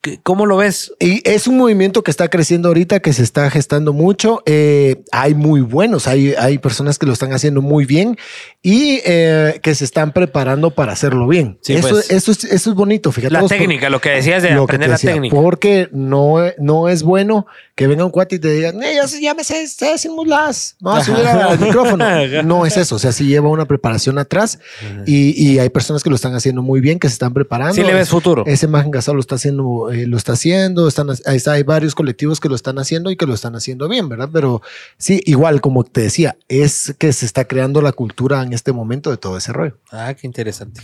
¿Qué- 0.07 0.19
¿Cómo 0.23 0.45
lo 0.45 0.57
ves? 0.57 0.93
Y 0.99 1.21
es 1.29 1.47
un 1.47 1.57
movimiento 1.57 2.03
que 2.03 2.11
está 2.11 2.29
creciendo 2.29 2.69
ahorita, 2.69 2.99
que 2.99 3.11
se 3.13 3.23
está 3.23 3.49
gestando 3.49 3.93
mucho. 3.93 4.41
Eh, 4.45 5.03
hay 5.11 5.33
muy 5.35 5.61
buenos, 5.61 6.07
hay, 6.07 6.33
hay 6.37 6.57
personas 6.59 6.97
que 6.97 7.05
lo 7.05 7.13
están 7.13 7.33
haciendo 7.33 7.61
muy 7.61 7.85
bien 7.85 8.17
y 8.61 8.99
eh, 9.05 9.59
que 9.61 9.75
se 9.75 9.83
están 9.85 10.13
preparando 10.13 10.71
para 10.71 10.93
hacerlo 10.93 11.27
bien. 11.27 11.57
Sí, 11.61 11.73
eso, 11.73 11.89
pues. 11.89 12.09
eso, 12.11 12.31
es, 12.31 12.43
eso 12.45 12.69
es 12.69 12.75
bonito, 12.75 13.11
fíjate. 13.11 13.33
La 13.33 13.45
técnica, 13.47 13.89
lo 13.89 13.99
que 13.99 14.09
decías 14.11 14.43
de 14.43 14.51
aprender 14.63 14.89
la 14.89 14.97
técnica. 14.97 15.35
Porque 15.35 15.89
no, 15.91 16.35
no 16.57 16.89
es 16.89 17.03
bueno 17.03 17.45
que 17.75 17.87
venga 17.87 18.03
un 18.05 18.11
cuate 18.11 18.37
y 18.37 18.39
te 18.39 18.49
diga, 18.51 18.69
"Eh, 18.69 18.97
ya, 19.21 19.33
me 19.35 19.43
sé, 19.43 19.67
sé 19.67 20.09
las, 20.25 20.75
vamos 20.79 21.01
a 21.01 21.05
subir 21.05 21.27
al 21.27 21.59
micrófono. 21.59 22.05
No 22.43 22.65
es 22.65 22.75
eso, 22.77 22.95
o 22.95 22.99
sea, 22.99 23.11
sí 23.11 23.25
lleva 23.27 23.49
una 23.49 23.65
preparación 23.65 24.17
atrás 24.17 24.59
y, 25.05 25.31
y 25.41 25.59
hay 25.59 25.69
personas 25.69 26.01
que 26.03 26.09
lo 26.09 26.15
están 26.15 26.33
haciendo 26.33 26.61
muy 26.61 26.81
bien, 26.81 26.97
que 26.99 27.07
se 27.07 27.13
están 27.13 27.33
preparando. 27.33 27.75
Sí 27.75 27.83
le 27.83 27.93
ves 27.93 28.09
futuro. 28.09 28.43
Ese 28.47 28.67
Magen 28.67 28.89
Gasol 28.91 29.15
lo 29.15 29.21
está 29.21 29.35
haciendo, 29.35 29.91
eh, 30.01 30.07
lo 30.07 30.17
está 30.17 30.33
haciendo, 30.33 30.87
están, 30.87 31.07
ahí 31.25 31.37
está, 31.37 31.53
hay 31.53 31.63
varios 31.63 31.95
colectivos 31.95 32.39
que 32.39 32.49
lo 32.49 32.55
están 32.55 32.79
haciendo 32.79 33.09
y 33.11 33.15
que 33.17 33.25
lo 33.25 33.33
están 33.33 33.55
haciendo 33.55 33.87
bien, 33.87 34.09
¿verdad? 34.09 34.29
Pero 34.31 34.61
sí, 34.97 35.21
igual, 35.25 35.61
como 35.61 35.83
te 35.83 36.01
decía, 36.01 36.37
es 36.47 36.95
que 36.97 37.13
se 37.13 37.25
está 37.25 37.45
creando 37.45 37.81
la 37.81 37.91
cultura 37.91 38.41
en 38.43 38.53
este 38.53 38.71
momento 38.71 39.09
de 39.11 39.17
todo 39.17 39.37
ese 39.37 39.53
rollo. 39.53 39.77
Ah, 39.91 40.13
qué 40.13 40.27
interesante. 40.27 40.81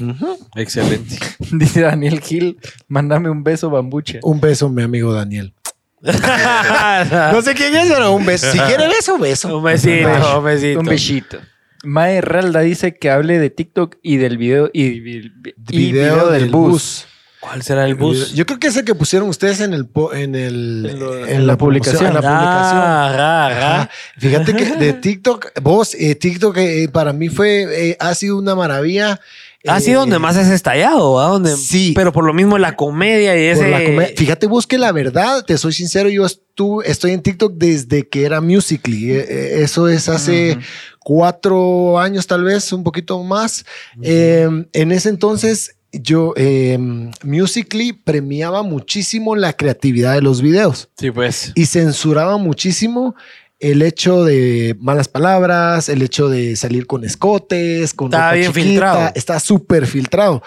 Excelente. 0.56 1.18
Dice 1.52 1.82
Daniel 1.82 2.20
Gil, 2.22 2.58
mándame 2.88 3.30
un 3.30 3.44
beso, 3.44 3.70
bambuche. 3.70 4.20
Un 4.24 4.40
beso, 4.42 4.70
mi 4.70 4.84
amigo 4.84 5.14
Daniel. 5.14 5.54
No 6.04 7.42
sé 7.42 7.54
quién 7.56 7.76
es, 7.76 7.88
pero 7.90 8.12
un 8.12 8.26
beso. 8.26 8.52
Si 8.52 8.60
quiere 8.60 8.88
beso, 8.88 9.18
beso. 9.18 9.58
un 9.58 9.64
besito, 9.64 10.08
un 10.40 10.44
besito. 10.46 10.80
Un 10.80 10.86
besito. 10.86 11.38
Mae 11.86 12.22
Ralda 12.22 12.62
dice 12.62 12.96
que 12.98 13.10
hable 13.10 13.40
de 13.40 13.50
TikTok 13.50 13.98
y 14.02 14.18
del 14.18 14.38
video 14.38 14.70
y, 14.72 14.84
y- 14.84 15.32
y 15.70 15.78
video, 15.78 16.30
del, 16.30 16.50
bus. 16.50 17.06
¿Cuál 17.44 17.62
será 17.62 17.86
el 17.86 17.96
bus? 17.96 18.34
Yo 18.34 18.46
creo 18.46 18.58
que 18.58 18.68
ese 18.68 18.86
que 18.86 18.96
pusieron 18.96 19.28
ustedes 19.28 19.60
en 19.60 19.74
el 19.74 19.86
en 20.14 20.34
el 20.36 20.88
En 20.90 21.00
lo- 21.00 21.26
en 21.26 21.30
en 21.30 21.48
la 21.48 21.58
publicación. 21.58 22.06
en 22.08 22.14
la 22.14 22.22
publicación. 22.22 22.82
Ah, 22.82 23.08
ajá, 23.10 23.48
ajá. 23.48 23.76
Ajá. 23.82 23.90
Fíjate 24.18 24.54
que 24.56 24.66
de 24.78 24.94
TikTok, 25.02 25.48
vos, 25.62 25.94
eh, 25.94 26.16
TikTok 26.16 26.56
eh, 26.58 26.88
para 26.92 27.12
mí 27.12 27.28
fue, 27.28 27.90
eh, 27.90 27.98
ha 28.00 28.16
sido 28.16 28.38
una 28.38 28.56
maravilla. 28.56 29.20
Ha 29.66 29.80
sido 29.80 29.98
Eh, 29.98 30.00
donde 30.02 30.20
más 30.20 30.36
has 30.38 30.50
estallado, 30.50 31.20
¿ah? 31.22 31.28
Donde, 31.28 31.56
Sí. 31.56 31.94
Pero 31.96 32.12
por 32.14 32.26
lo 32.26 32.34
mismo 32.34 32.58
la 32.58 32.76
comedia 32.76 33.36
y 33.38 33.46
ese. 33.48 33.70
la 33.70 34.08
Fíjate 34.16 34.48
vos 34.48 34.66
que 34.68 34.78
la 34.78 34.92
verdad, 34.94 35.44
te 35.46 35.58
soy 35.58 35.72
sincero, 35.74 36.10
yo 36.10 36.26
estuve, 36.26 36.90
estoy 36.90 37.12
en 37.12 37.22
TikTok 37.22 37.54
desde 37.56 38.08
que 38.08 38.26
era 38.26 38.40
Musically. 38.42 39.12
Eh, 39.12 39.26
eh, 39.30 39.64
eso 39.64 39.88
es 39.90 40.08
hace 40.10 40.58
cuatro 41.00 42.00
años, 42.00 42.28
tal 42.28 42.44
vez, 42.44 42.72
un 42.74 42.84
poquito 42.84 43.22
más. 43.24 43.66
Eh, 44.02 44.48
en 44.74 44.92
ese 44.92 45.10
entonces, 45.10 45.76
yo, 45.94 46.34
eh, 46.36 46.78
Musically 47.24 47.94
premiaba 47.94 48.64
muchísimo 48.64 49.36
la 49.36 49.54
creatividad 49.54 50.16
de 50.16 50.22
los 50.22 50.42
videos 50.42 50.90
Sí, 50.98 51.12
pues. 51.12 51.52
y 51.56 51.66
censuraba 51.68 52.38
muchísimo 52.38 53.16
el 53.60 53.82
hecho 53.82 54.26
de 54.26 54.76
malas 54.80 55.08
palabras, 55.08 55.88
el 55.88 56.02
hecho 56.02 56.28
de 56.28 56.56
salir 56.58 56.86
con 56.86 57.06
escotes, 57.06 57.94
con 57.94 58.12
ropa 58.12 58.34
bien 58.34 58.48
chiquita, 58.52 58.64
filtrado. 58.66 59.12
Está 59.16 59.40
súper 59.40 59.88
filtrado. 59.88 60.44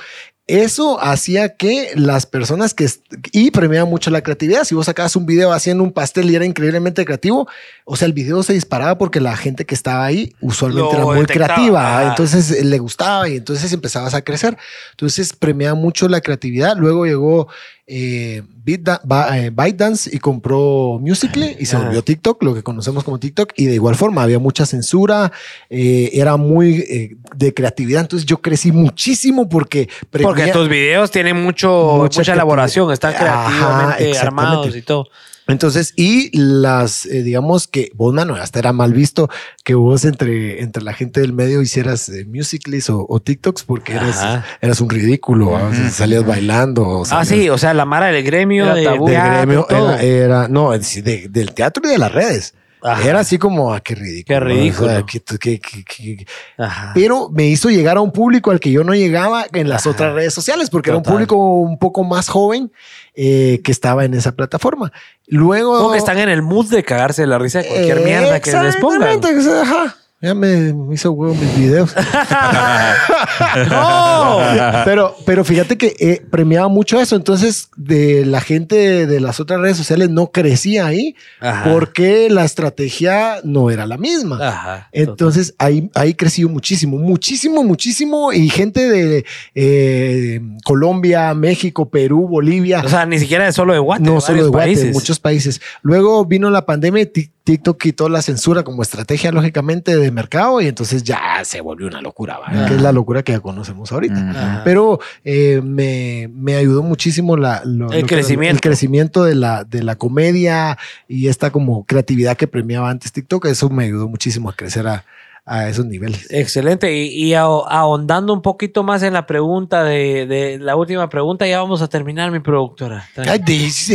Eso 0.46 1.02
hacía 1.02 1.56
que 1.56 1.90
las 1.96 2.24
personas 2.24 2.72
que... 2.72 2.88
Y 3.32 3.50
premiaba 3.50 3.84
mucho 3.84 4.10
la 4.10 4.22
creatividad. 4.22 4.62
Si 4.62 4.76
vos 4.76 4.86
sacabas 4.86 5.16
un 5.16 5.26
video 5.26 5.52
haciendo 5.52 5.82
un 5.82 5.90
pastel 5.90 6.30
y 6.30 6.36
era 6.36 6.44
increíblemente 6.44 7.04
creativo, 7.04 7.48
o 7.84 7.96
sea, 7.96 8.06
el 8.06 8.12
video 8.12 8.44
se 8.44 8.52
disparaba 8.52 8.96
porque 8.96 9.20
la 9.20 9.36
gente 9.36 9.64
que 9.66 9.74
estaba 9.74 10.04
ahí 10.04 10.36
usualmente 10.40 10.92
Lo 10.92 10.94
era 10.94 11.04
muy 11.04 11.20
detectaba. 11.20 11.54
creativa. 11.54 12.08
Entonces 12.08 12.50
eh, 12.52 12.64
le 12.64 12.78
gustaba 12.78 13.28
y 13.28 13.36
entonces 13.38 13.72
empezabas 13.72 14.14
a 14.14 14.22
crecer. 14.22 14.56
Entonces 14.92 15.32
premiaba 15.32 15.74
mucho 15.74 16.08
la 16.08 16.20
creatividad. 16.20 16.76
Luego 16.76 17.06
llegó 17.06 17.48
eh, 17.88 18.42
eh, 18.66 19.50
ByteDance 19.54 20.10
y 20.12 20.18
compró 20.18 20.98
Musical.ly 21.00 21.56
y 21.60 21.66
se 21.66 21.76
volvió 21.76 22.02
TikTok, 22.02 22.42
lo 22.42 22.54
que 22.54 22.62
conocemos 22.62 23.04
como 23.04 23.18
TikTok. 23.18 23.52
Y 23.56 23.66
de 23.66 23.74
igual 23.74 23.94
forma 23.94 24.22
había 24.22 24.38
mucha 24.40 24.66
censura, 24.66 25.30
eh, 25.70 26.10
era 26.12 26.36
muy 26.36 26.78
eh, 26.88 27.16
de 27.36 27.54
creatividad. 27.54 28.02
Entonces 28.02 28.26
yo 28.26 28.38
crecí 28.38 28.72
muchísimo 28.72 29.48
porque 29.48 29.88
Porque 30.10 30.48
tus 30.48 30.68
videos 30.68 31.10
tienen 31.10 31.40
mucho, 31.40 31.98
Mucha 31.98 32.20
mucha, 32.20 32.32
elaboración, 32.32 32.90
están. 32.92 33.14
Ajá, 33.14 33.20
creativamente 33.20 34.18
armados 34.18 34.76
y 34.76 34.82
todo. 34.82 35.08
Entonces, 35.48 35.92
y 35.96 36.36
las, 36.36 37.06
eh, 37.06 37.22
digamos 37.22 37.68
que 37.68 37.90
vos, 37.94 38.12
mano, 38.12 38.34
hasta 38.34 38.58
era 38.58 38.72
mal 38.72 38.92
visto 38.92 39.28
que 39.64 39.74
vos 39.74 40.04
entre, 40.04 40.60
entre 40.62 40.82
la 40.82 40.92
gente 40.92 41.20
del 41.20 41.32
medio 41.32 41.62
hicieras 41.62 42.08
eh, 42.08 42.24
musicals 42.24 42.90
o, 42.90 43.06
o 43.08 43.20
TikToks 43.20 43.62
porque 43.62 43.92
eras, 43.94 44.42
eras 44.60 44.80
un 44.80 44.90
ridículo, 44.90 45.50
¿va? 45.52 45.68
O 45.68 45.72
sea, 45.74 45.88
salías 45.90 46.26
bailando. 46.26 46.82
o 46.86 47.04
Ah, 47.10 47.24
sí, 47.24 47.48
o 47.48 47.58
sea, 47.58 47.74
la 47.74 47.84
mara 47.84 48.06
del 48.06 48.24
gremio 48.24 48.64
Era 48.64 48.74
de, 48.74 48.84
tabú. 48.84 49.06
de 49.06 49.12
Del 49.12 49.22
gremio, 49.22 49.66
era, 49.70 50.02
era- 50.02 50.48
no, 50.48 50.72
de- 50.72 51.28
del 51.30 51.52
teatro 51.52 51.82
y 51.86 51.90
de 51.90 51.98
las 51.98 52.12
redes. 52.12 52.54
Ajá. 52.86 53.08
Era 53.08 53.20
así 53.20 53.38
como, 53.38 53.72
ah, 53.74 53.80
qué 53.80 53.94
ridículo. 53.94 54.24
Qué 54.38 54.40
ridículo. 54.40 54.86
o 54.88 54.90
sea, 54.90 55.02
que- 55.04 55.60
que- 55.60 56.26
Ajá. 56.56 56.92
pero 56.94 57.28
me 57.30 57.46
hizo 57.46 57.68
llegar 57.68 57.96
a 57.96 58.00
un 58.00 58.12
público 58.12 58.50
al 58.50 58.60
que 58.60 58.70
yo 58.70 58.84
no 58.84 58.94
llegaba 58.94 59.46
en 59.52 59.68
las 59.68 59.82
Ajá. 59.82 59.90
otras 59.90 60.14
redes 60.14 60.32
sociales, 60.34 60.70
porque 60.70 60.90
era 60.90 60.98
Total. 60.98 61.10
un 61.12 61.14
público 61.16 61.36
un 61.60 61.78
poco 61.78 62.04
más 62.04 62.28
joven 62.28 62.70
eh, 63.14 63.60
que 63.64 63.72
estaba 63.72 64.04
en 64.04 64.14
esa 64.14 64.32
plataforma. 64.32 64.92
Luego... 65.26 65.78
Como 65.78 65.92
que 65.92 65.98
están 65.98 66.18
en 66.18 66.28
el 66.28 66.42
mood 66.42 66.66
de 66.70 66.84
cagarse 66.84 67.22
de 67.22 67.28
la 67.28 67.38
risa 67.38 67.60
de 67.60 67.68
cualquier 67.68 68.00
mierda 68.02 68.40
que 68.40 68.52
les 68.52 68.76
pongan. 68.76 69.08
Exactamente, 69.08 69.60
ajá. 69.62 69.96
Ya 70.22 70.34
me 70.34 70.74
hizo 70.94 71.12
huevo 71.12 71.34
mis 71.34 71.58
videos. 71.58 71.94
¡No! 73.70 74.40
pero, 74.84 75.14
pero 75.26 75.44
fíjate 75.44 75.76
que 75.76 75.94
eh, 75.98 76.22
premiaba 76.30 76.68
mucho 76.68 76.98
eso. 76.98 77.16
Entonces, 77.16 77.68
de 77.76 78.24
la 78.24 78.40
gente 78.40 79.06
de 79.06 79.20
las 79.20 79.40
otras 79.40 79.60
redes 79.60 79.76
sociales 79.76 80.08
no 80.08 80.32
crecía 80.32 80.86
ahí 80.86 81.14
Ajá. 81.40 81.70
porque 81.70 82.28
la 82.30 82.44
estrategia 82.44 83.40
no 83.44 83.70
era 83.70 83.86
la 83.86 83.98
misma. 83.98 84.38
Ajá. 84.40 84.88
Entonces 84.92 85.54
ahí, 85.58 85.90
ahí 85.94 86.14
creció 86.14 86.48
muchísimo, 86.48 86.96
muchísimo, 86.96 87.62
muchísimo. 87.62 88.32
Y 88.32 88.48
gente 88.48 88.88
de 88.88 89.26
eh, 89.54 90.40
Colombia, 90.64 91.34
México, 91.34 91.90
Perú, 91.90 92.26
Bolivia. 92.26 92.80
O 92.82 92.88
sea, 92.88 93.04
ni 93.04 93.18
siquiera 93.18 93.52
solo 93.52 93.74
de 93.74 93.80
Guate, 93.80 94.02
no 94.02 94.22
solo 94.22 94.44
de 94.44 94.48
Guate, 94.48 94.66
países. 94.66 94.94
muchos 94.94 95.20
países. 95.20 95.60
Luego 95.82 96.24
vino 96.24 96.48
la 96.48 96.64
pandemia 96.64 97.02
y 97.02 97.30
TikTok 97.46 97.80
quitó 97.80 98.08
la 98.08 98.22
censura 98.22 98.64
como 98.64 98.82
estrategia, 98.82 99.30
lógicamente, 99.30 99.96
de 99.96 100.10
mercado. 100.10 100.60
Y 100.60 100.66
entonces 100.66 101.04
ya 101.04 101.44
se 101.44 101.60
volvió 101.60 101.86
una 101.86 102.00
locura, 102.02 102.38
¿va? 102.38 102.66
que 102.66 102.74
es 102.74 102.82
la 102.82 102.90
locura 102.90 103.22
que 103.22 103.30
ya 103.30 103.38
conocemos 103.40 103.92
ahorita. 103.92 104.30
Ajá. 104.30 104.62
Pero 104.64 104.98
eh, 105.24 105.60
me, 105.62 106.28
me 106.34 106.56
ayudó 106.56 106.82
muchísimo 106.82 107.36
la, 107.36 107.62
lo- 107.64 107.92
El 107.92 108.00
lo 108.00 108.06
que- 108.08 108.16
crecimiento. 108.16 108.54
el 108.56 108.60
crecimiento 108.60 109.22
de 109.24 109.36
la, 109.36 109.62
de 109.62 109.84
la 109.84 109.94
comedia 109.94 110.76
y 111.06 111.28
esta 111.28 111.50
como 111.52 111.84
creatividad 111.84 112.36
que 112.36 112.48
premiaba 112.48 112.90
antes 112.90 113.12
TikTok. 113.12 113.46
Eso 113.46 113.70
me 113.70 113.84
ayudó 113.84 114.08
muchísimo 114.08 114.50
a 114.50 114.52
crecer 114.52 114.88
a, 114.88 115.04
a 115.48 115.68
esos 115.68 115.86
niveles. 115.86 116.26
Excelente. 116.30 116.92
Y, 116.92 117.06
y 117.24 117.32
aho- 117.34 117.64
ahondando 117.68 118.32
un 118.32 118.42
poquito 118.42 118.82
más 118.82 119.02
en 119.04 119.12
la 119.12 119.26
pregunta 119.26 119.84
de, 119.84 120.26
de 120.26 120.58
la 120.58 120.74
última 120.74 121.08
pregunta, 121.08 121.46
ya 121.46 121.60
vamos 121.60 121.82
a 121.82 121.88
terminar, 121.88 122.32
mi 122.32 122.40
productora. 122.40 123.08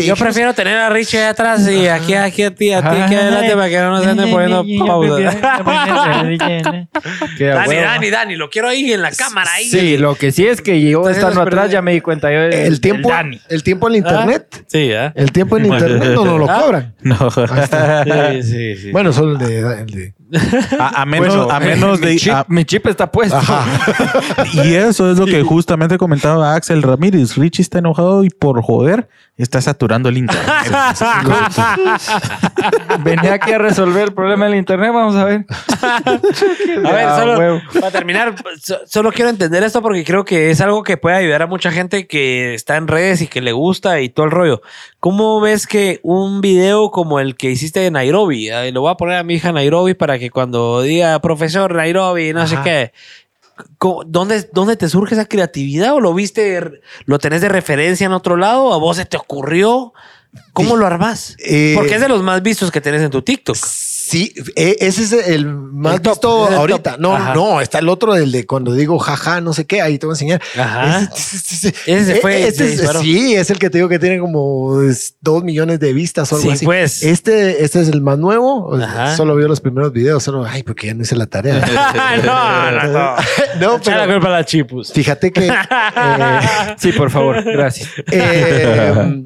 Yo 0.05 0.15
prefiero 0.15 0.53
tener 0.53 0.77
a 0.77 0.89
Richie 0.89 1.19
ahí 1.19 1.25
atrás 1.25 1.67
y 1.67 1.87
aquí, 1.87 2.13
aquí 2.13 2.43
a 2.43 2.55
ti, 2.55 2.71
a 2.71 2.81
ti, 2.81 2.87
aquí 3.01 3.15
adelante 3.15 3.53
para 3.53 3.69
que 3.69 3.77
no 3.79 3.89
nos 3.91 4.07
anden 4.07 4.31
poniendo 4.31 4.65
pausa. 4.87 5.31
Dani. 7.39 7.75
Dani, 7.75 8.09
Dani, 8.09 8.35
lo 8.35 8.49
quiero 8.49 8.69
ahí 8.69 8.91
en 8.93 9.01
la 9.01 9.11
cámara. 9.11 9.49
Ahí. 9.53 9.65
Sí, 9.65 9.97
lo 9.97 10.15
que 10.15 10.31
sí 10.31 10.45
es 10.47 10.61
que 10.61 10.79
yo 10.81 11.09
estando 11.09 11.41
atrás 11.41 11.69
ya 11.71 11.81
me 11.81 11.91
di 11.93 12.01
cuenta. 12.01 12.31
Yo, 12.31 12.39
el 12.43 12.79
tiempo, 12.81 13.09
Dani. 13.09 13.39
el 13.49 13.63
tiempo 13.63 13.89
en 13.89 13.95
internet. 13.95 14.63
Sí, 14.67 14.89
¿eh? 14.91 15.11
El 15.15 15.31
tiempo 15.31 15.57
en 15.57 15.65
internet 15.65 16.11
no 16.15 16.25
nos 16.25 16.39
lo 16.39 16.49
Ah. 16.49 16.61
cobran. 16.61 16.95
No. 17.01 17.15
Ahí 17.49 17.63
está. 17.63 18.03
Sí, 18.41 18.43
sí, 18.43 18.75
sí. 18.77 18.91
Bueno, 18.91 19.11
solo 19.13 19.33
el 19.33 19.37
de, 19.37 19.59
el 19.81 19.85
de- 19.87 20.13
A, 20.79 21.01
a 21.01 21.05
menos, 21.47 21.49
Bueno, 21.49 21.55
a 21.55 21.59
menos 21.59 21.99
mi 21.99 22.07
de. 22.07 22.15
chip, 22.17 22.33
a- 22.33 22.45
mi 22.47 22.65
chip 22.65 22.87
está 22.87 23.11
puesto. 23.11 23.39
y 24.53 24.73
eso 24.75 25.11
es 25.11 25.17
lo 25.17 25.25
que 25.25 25.41
justamente 25.43 25.97
comentaba 25.97 26.55
Axel 26.55 26.81
Ramírez. 26.83 27.35
Richie 27.37 27.61
está 27.61 27.79
enojado 27.79 28.23
y 28.23 28.29
por 28.29 28.61
joder 28.61 29.07
está 29.37 29.61
saturando 29.61 30.09
el 30.09 30.17
internet. 30.17 30.51
Venía 33.03 33.33
aquí 33.35 33.51
a 33.51 33.57
resolver 33.57 34.03
el 34.09 34.13
problema 34.13 34.45
del 34.45 34.55
internet. 34.55 34.91
Vamos 34.93 35.15
a 35.15 35.25
ver. 35.25 35.45
A 35.81 36.91
ver, 36.91 37.09
solo 37.19 37.37
huevo. 37.37 37.61
para 37.73 37.91
terminar, 37.91 38.35
so- 38.61 38.79
solo 38.85 39.11
quiero 39.11 39.29
entender 39.29 39.63
esto 39.63 39.81
porque 39.81 40.03
creo 40.03 40.23
que 40.25 40.51
es 40.51 40.61
algo 40.61 40.83
que 40.83 40.97
puede 40.97 41.15
ayudar 41.17 41.41
a 41.41 41.47
mucha 41.47 41.71
gente 41.71 42.07
que 42.07 42.53
está 42.53 42.77
en 42.77 42.87
redes 42.87 43.21
y 43.21 43.27
que 43.27 43.41
le 43.41 43.51
gusta 43.51 43.99
y 44.01 44.09
todo 44.09 44.25
el 44.25 44.31
rollo. 44.31 44.61
¿Cómo 44.99 45.41
ves 45.41 45.67
que 45.67 45.99
un 46.03 46.41
video 46.41 46.91
como 46.91 47.19
el 47.19 47.35
que 47.35 47.49
hiciste 47.51 47.79
de 47.79 47.91
Nairobi, 47.91 48.49
eh, 48.49 48.71
lo 48.71 48.81
voy 48.81 48.91
a 48.91 48.95
poner 48.95 49.17
a 49.17 49.23
mi 49.23 49.35
hija 49.35 49.51
Nairobi 49.51 49.93
para 49.95 50.19
que 50.19 50.29
cuando 50.29 50.81
diga 50.81 51.19
profesor 51.35 51.73
Nairobi, 51.73 52.33
no 52.33 52.45
sé 52.47 52.57
qué, 52.63 52.91
¿dónde, 54.05 54.49
¿dónde 54.51 54.75
te 54.75 54.89
surge 54.89 55.15
esa 55.15 55.25
creatividad? 55.25 55.93
¿O 55.93 55.99
lo 55.99 56.13
viste, 56.13 56.81
lo 57.05 57.19
tenés 57.19 57.41
de 57.41 57.49
referencia 57.49 58.05
en 58.05 58.13
otro 58.13 58.35
lado? 58.35 58.73
¿A 58.73 58.77
vos 58.77 58.97
se 58.97 59.05
te 59.05 59.17
ocurrió? 59.17 59.93
¿Cómo 60.53 60.77
lo 60.77 60.85
armás? 60.85 61.35
Eh, 61.39 61.73
Porque 61.75 61.95
es 61.95 62.01
de 62.01 62.07
los 62.07 62.23
más 62.23 62.41
vistos 62.41 62.71
que 62.71 62.81
tenés 62.81 63.01
en 63.01 63.11
tu 63.11 63.21
TikTok. 63.21 63.57
Sí, 64.11 64.33
e- 64.57 64.75
ese 64.81 65.03
es 65.03 65.13
el 65.13 65.45
más 65.45 65.95
El 65.95 66.01
top, 66.01 66.11
visto 66.13 66.47
el 66.49 66.53
ahorita. 66.55 66.91
top. 66.91 66.99
No, 66.99 67.15
Ajá. 67.15 67.33
no, 67.33 67.61
está 67.61 67.79
el 67.79 67.87
otro, 67.87 68.13
el 68.15 68.31
de 68.33 68.45
cuando 68.45 68.73
digo 68.73 68.99
jaja, 68.99 69.39
no 69.39 69.53
sé 69.53 69.65
qué, 69.65 69.81
ahí 69.81 69.97
te 69.97 70.05
voy 70.05 70.11
a 70.11 70.15
enseñar. 70.15 70.41
Ajá. 70.57 71.09
Ese, 71.15 71.37
ese- 71.37 71.67
ese- 71.69 71.97
Ese 72.11 72.15
fue- 72.15 72.45
ese 72.47 72.77
sí, 72.99 73.35
es 73.35 73.49
el 73.51 73.57
que 73.57 73.69
te 73.69 73.77
digo 73.77 73.87
que 73.87 73.99
tiene 73.99 74.19
como 74.19 74.77
dos 75.21 75.43
millones 75.45 75.79
de 75.79 75.93
vistas 75.93 76.29
o 76.33 76.35
algo 76.35 76.49
Sí, 76.49 76.53
así. 76.55 76.65
pues. 76.65 77.03
Este, 77.03 77.63
este 77.63 77.79
es 77.81 77.87
el 77.87 78.01
más 78.01 78.17
nuevo. 78.17 78.75
Ajá. 78.75 79.15
Solo 79.15 79.33
vio 79.35 79.47
los 79.47 79.61
primeros 79.61 79.93
videos, 79.93 80.21
solo, 80.23 80.45
ay, 80.45 80.63
porque 80.63 80.87
ya 80.87 80.93
no 80.93 81.03
hice 81.03 81.15
la 81.15 81.27
tarea. 81.27 81.59
no, 82.25 82.71
no, 82.71 82.87
no. 82.91 83.15
no, 83.61 83.77
Echa 83.77 83.95
la 83.95 84.05
pero 84.07 84.19
culpa 84.19 84.29
la 84.29 84.43
chipus. 84.45 84.91
fíjate 84.91 85.31
que 85.31 85.47
eh, 85.95 86.39
Sí, 86.77 86.91
por 86.91 87.09
favor. 87.11 87.43
Gracias. 87.45 87.89
eh, 88.11 89.25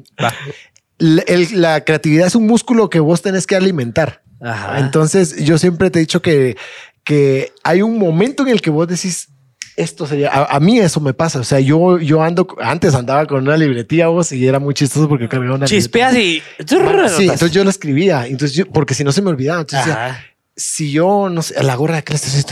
la- 0.98 1.22
el- 1.26 1.60
la 1.60 1.84
creatividad 1.84 2.26
es 2.26 2.34
un 2.34 2.46
músculo 2.46 2.88
que 2.88 3.00
vos 3.00 3.20
tenés 3.22 3.46
que 3.46 3.56
alimentar. 3.56 4.22
Ajá. 4.40 4.78
Entonces, 4.80 5.44
yo 5.44 5.58
siempre 5.58 5.90
te 5.90 5.98
he 5.98 6.00
dicho 6.00 6.22
que, 6.22 6.56
que 7.04 7.52
hay 7.62 7.82
un 7.82 7.98
momento 7.98 8.42
en 8.42 8.50
el 8.50 8.60
que 8.60 8.70
vos 8.70 8.86
decís, 8.88 9.28
esto 9.76 10.06
sería, 10.06 10.30
a, 10.30 10.56
a 10.56 10.60
mí 10.60 10.78
eso 10.78 11.00
me 11.00 11.14
pasa. 11.14 11.40
O 11.40 11.44
sea, 11.44 11.60
yo, 11.60 11.98
yo 11.98 12.22
ando, 12.22 12.46
antes 12.60 12.94
andaba 12.94 13.26
con 13.26 13.42
una 13.42 13.56
libretilla 13.56 14.08
vos 14.08 14.32
y 14.32 14.46
era 14.46 14.58
muy 14.58 14.74
chistoso 14.74 15.08
porque 15.08 15.28
cargaba 15.28 15.56
una 15.56 15.66
Chispeas 15.66 16.14
y. 16.16 16.42
libretilla. 16.58 17.08
Sí, 17.08 17.24
entonces 17.24 17.52
yo 17.52 17.62
lo 17.62 17.70
escribía, 17.70 18.26
entonces 18.26 18.56
yo, 18.56 18.66
porque 18.66 18.94
si 18.94 19.04
no 19.04 19.12
se 19.12 19.22
me 19.22 19.30
olvidaba. 19.30 19.60
Entonces, 19.60 19.86
decía, 19.86 20.24
si 20.58 20.90
yo, 20.90 21.28
no 21.28 21.42
sé, 21.42 21.62
la 21.62 21.74
gorra 21.76 21.96
de 21.96 22.04
clase, 22.04 22.42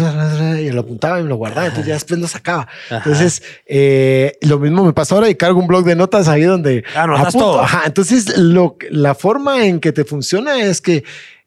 y 0.60 0.70
lo 0.70 0.82
apuntaba 0.82 1.18
y 1.18 1.22
me 1.22 1.30
lo 1.30 1.36
guardaba, 1.36 1.68
entonces 1.68 1.86
ya 1.88 1.94
después 1.94 2.20
lo 2.20 2.28
sacaba. 2.28 2.68
Ajá. 2.90 2.96
Entonces, 2.98 3.42
eh, 3.66 4.36
lo 4.42 4.58
mismo 4.58 4.84
me 4.84 4.92
pasó 4.92 5.14
ahora 5.14 5.30
y 5.30 5.34
cargo 5.34 5.58
un 5.58 5.66
blog 5.66 5.84
de 5.86 5.96
notas 5.96 6.28
ahí 6.28 6.42
donde 6.42 6.84
Anotas 6.94 7.28
apunto. 7.28 7.46
todo. 7.46 7.60
Ajá, 7.62 7.84
entonces, 7.86 8.36
lo, 8.36 8.76
la 8.90 9.14
forma 9.14 9.64
en 9.64 9.80
que 9.80 9.92
te 9.92 10.04
funciona 10.04 10.60
es 10.60 10.82
que 10.82 11.04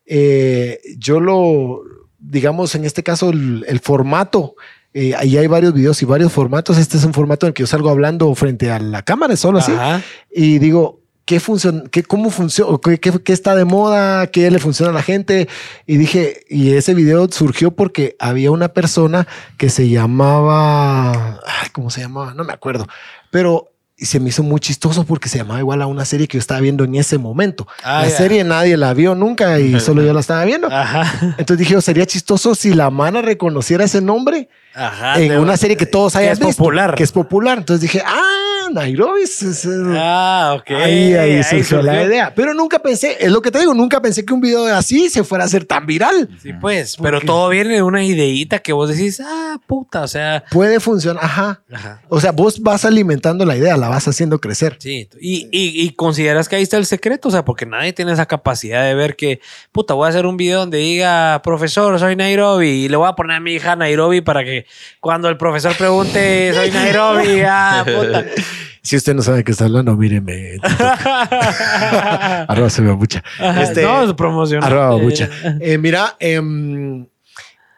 eh, 0.07 0.79
yo 0.97 1.19
lo, 1.19 1.81
digamos, 2.19 2.73
en 2.75 2.85
este 2.85 3.03
caso, 3.03 3.29
el, 3.29 3.65
el 3.67 3.79
formato. 3.79 4.55
eh, 4.93 5.13
ahí 5.15 5.37
hay 5.37 5.47
varios 5.47 5.73
videos 5.73 6.01
y 6.01 6.05
varios 6.05 6.31
formatos. 6.31 6.77
Este 6.77 6.97
es 6.97 7.03
un 7.03 7.13
formato 7.13 7.45
en 7.45 7.49
el 7.49 7.53
que 7.53 7.61
yo 7.63 7.67
salgo 7.67 7.89
hablando 7.89 8.33
frente 8.35 8.71
a 8.71 8.79
la 8.79 9.03
cámara, 9.03 9.35
solo 9.35 9.59
así 9.59 9.71
y 10.33 10.57
digo, 10.59 11.01
¿qué 11.25 11.39
funciona? 11.39 11.83
¿Qué, 11.91 12.01
¿Cómo 12.03 12.29
funciona? 12.31 12.77
¿Qué, 12.81 12.99
qué, 12.99 13.11
qué 13.21 13.33
está 13.33 13.53
de 13.55 13.65
moda? 13.65 14.27
¿Qué 14.27 14.49
le 14.49 14.59
funciona 14.59 14.91
a 14.91 14.95
la 14.95 15.03
gente? 15.03 15.47
Y 15.85 15.97
dije, 15.97 16.45
y 16.49 16.71
ese 16.71 16.93
video 16.95 17.27
surgió 17.29 17.71
porque 17.71 18.15
había 18.17 18.49
una 18.49 18.69
persona 18.69 19.27
que 19.57 19.69
se 19.69 19.89
llamaba, 19.89 21.41
ay, 21.45 21.69
¿cómo 21.73 21.89
se 21.89 22.01
llamaba? 22.01 22.33
No 22.33 22.43
me 22.43 22.53
acuerdo, 22.53 22.87
pero 23.29 23.71
se 24.05 24.19
me 24.19 24.29
hizo 24.29 24.43
muy 24.43 24.59
chistoso 24.59 25.03
porque 25.05 25.27
se 25.27 25.39
llamaba 25.39 25.59
igual 25.59 25.81
a 25.81 25.87
una 25.87 26.05
serie 26.05 26.27
que 26.27 26.37
yo 26.37 26.39
estaba 26.39 26.59
viendo 26.61 26.83
en 26.83 26.95
ese 26.95 27.17
momento. 27.17 27.67
Ah, 27.83 28.03
la 28.03 28.09
serie 28.09 28.43
nadie 28.43 28.77
la 28.77 28.93
vio 28.93 29.15
nunca 29.15 29.59
y 29.59 29.79
solo 29.79 30.03
yo 30.03 30.13
la 30.13 30.19
estaba 30.19 30.45
viendo. 30.45 30.67
Ajá. 30.71 31.35
Entonces 31.37 31.57
dije, 31.57 31.75
oh, 31.75 31.81
sería 31.81 32.05
chistoso 32.05 32.53
si 32.53 32.73
la 32.73 32.91
mana 32.91 33.21
reconociera 33.21 33.83
ese 33.83 34.01
nombre 34.01 34.49
Ajá. 34.77 35.19
en 35.19 35.39
una 35.39 35.57
serie 35.57 35.75
que 35.75 35.85
todos 35.85 36.15
hayan 36.15 36.33
es 36.33 36.39
visto, 36.39 36.57
popular. 36.57 36.95
Que 36.95 37.03
es 37.03 37.11
popular. 37.11 37.57
Entonces 37.57 37.81
dije, 37.81 38.01
ah, 38.05 38.67
Nairobi. 38.71 39.23
Ah, 39.95 40.55
ok. 40.59 40.71
Ahí, 40.71 41.13
ahí 41.13 41.43
surgió 41.43 41.81
la 41.81 42.03
idea. 42.03 42.33
Pero 42.35 42.53
nunca 42.53 42.79
pensé, 42.79 43.17
es 43.19 43.31
lo 43.31 43.41
que 43.41 43.49
te 43.49 43.59
digo, 43.59 43.73
nunca 43.73 44.01
pensé 44.01 44.23
que 44.23 44.33
un 44.33 44.41
video 44.41 44.65
así 44.65 45.09
se 45.09 45.23
fuera 45.23 45.45
a 45.45 45.47
hacer 45.47 45.65
tan 45.65 45.85
viral. 45.85 46.29
Sí, 46.41 46.53
pues. 46.53 46.97
Pero 47.01 47.21
todo 47.21 47.49
viene 47.49 47.75
de 47.75 47.81
una 47.81 48.03
ideita 48.03 48.59
que 48.59 48.73
vos 48.73 48.89
decís, 48.89 49.19
ah, 49.25 49.57
puta. 49.65 50.03
O 50.03 50.07
sea. 50.07 50.43
Puede 50.51 50.79
funcionar, 50.79 51.23
ajá. 51.23 51.61
Ajá. 51.71 52.01
O 52.09 52.21
sea, 52.21 52.31
vos 52.31 52.59
vas 52.61 52.85
alimentando 52.85 53.45
la 53.45 53.57
idea, 53.57 53.77
la 53.77 53.89
vas 53.89 54.07
haciendo 54.07 54.39
crecer. 54.39 54.75
Sí, 54.79 55.09
y, 55.19 55.47
y, 55.51 55.81
y 55.83 55.89
consideras 55.91 56.47
que 56.47 56.55
ahí 56.55 56.63
está 56.63 56.77
el 56.77 56.85
secreto, 56.85 57.29
o 57.29 57.31
sea, 57.31 57.43
porque 57.43 57.65
nadie 57.65 57.93
tiene 57.93 58.11
esa 58.11 58.27
capacidad 58.27 58.85
de 58.85 58.93
ver 58.93 59.15
que, 59.15 59.39
puta, 59.71 59.93
voy 59.95 60.05
a 60.05 60.09
hacer 60.09 60.25
un 60.25 60.37
video 60.37 60.59
donde 60.59 60.77
diga, 60.77 61.41
profesor, 61.43 61.97
soy 61.99 62.15
Nairobi, 62.15 62.67
y 62.69 62.89
le 62.89 62.97
voy 62.97 63.07
a 63.07 63.13
poner 63.13 63.37
a 63.37 63.39
mi 63.39 63.53
hija 63.53 63.75
Nairobi 63.75 64.21
para 64.21 64.43
que 64.43 64.66
cuando 64.99 65.29
el 65.29 65.37
profesor 65.37 65.75
pregunte, 65.75 66.51
soy 66.53 66.71
Nairobi, 66.71 67.41
ah, 67.45 67.83
puta. 67.85 68.25
Si 68.81 68.95
usted 68.95 69.13
no 69.15 69.21
sabe 69.21 69.39
de 69.39 69.43
qué 69.43 69.51
está 69.51 69.65
hablando, 69.65 69.95
míreme. 69.97 70.57
arroba 72.47 72.69
se 72.69 72.81
me 72.81 72.93
mucha. 72.93 73.23
Este, 73.61 73.81
no, 73.83 74.03
es 74.03 74.13
promoción. 74.13 74.63
arroba 74.63 74.97
mucha. 74.97 75.29
Eh, 75.59 75.77
mira, 75.77 76.15
em, 76.19 77.05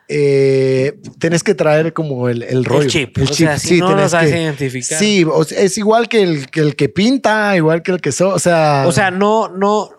eh, 0.07 0.99
tenés 1.19 1.43
que 1.43 1.53
traer 1.55 1.93
como 1.93 2.29
el, 2.29 2.43
el 2.43 2.65
rollo. 2.65 2.87
chip. 2.89 3.17
O 3.21 3.33
sea, 3.33 3.57
si 3.59 3.79
no 3.79 3.95
lo 3.95 4.09
sabes 4.09 4.31
que- 4.31 4.41
identificar. 4.41 4.99
Sí, 4.99 5.23
o 5.23 5.43
sea, 5.43 5.59
es 5.59 5.77
igual 5.77 6.07
que 6.09 6.21
el, 6.23 6.49
que 6.49 6.59
el 6.61 6.75
que 6.75 6.89
pinta, 6.89 7.55
igual 7.55 7.81
que 7.83 7.91
el 7.91 8.01
que 8.01 8.11
so, 8.11 8.29
o 8.29 8.39
sea. 8.39 8.85
O 8.87 8.91
sea, 8.91 9.11
no, 9.11 9.47
no, 9.49 9.89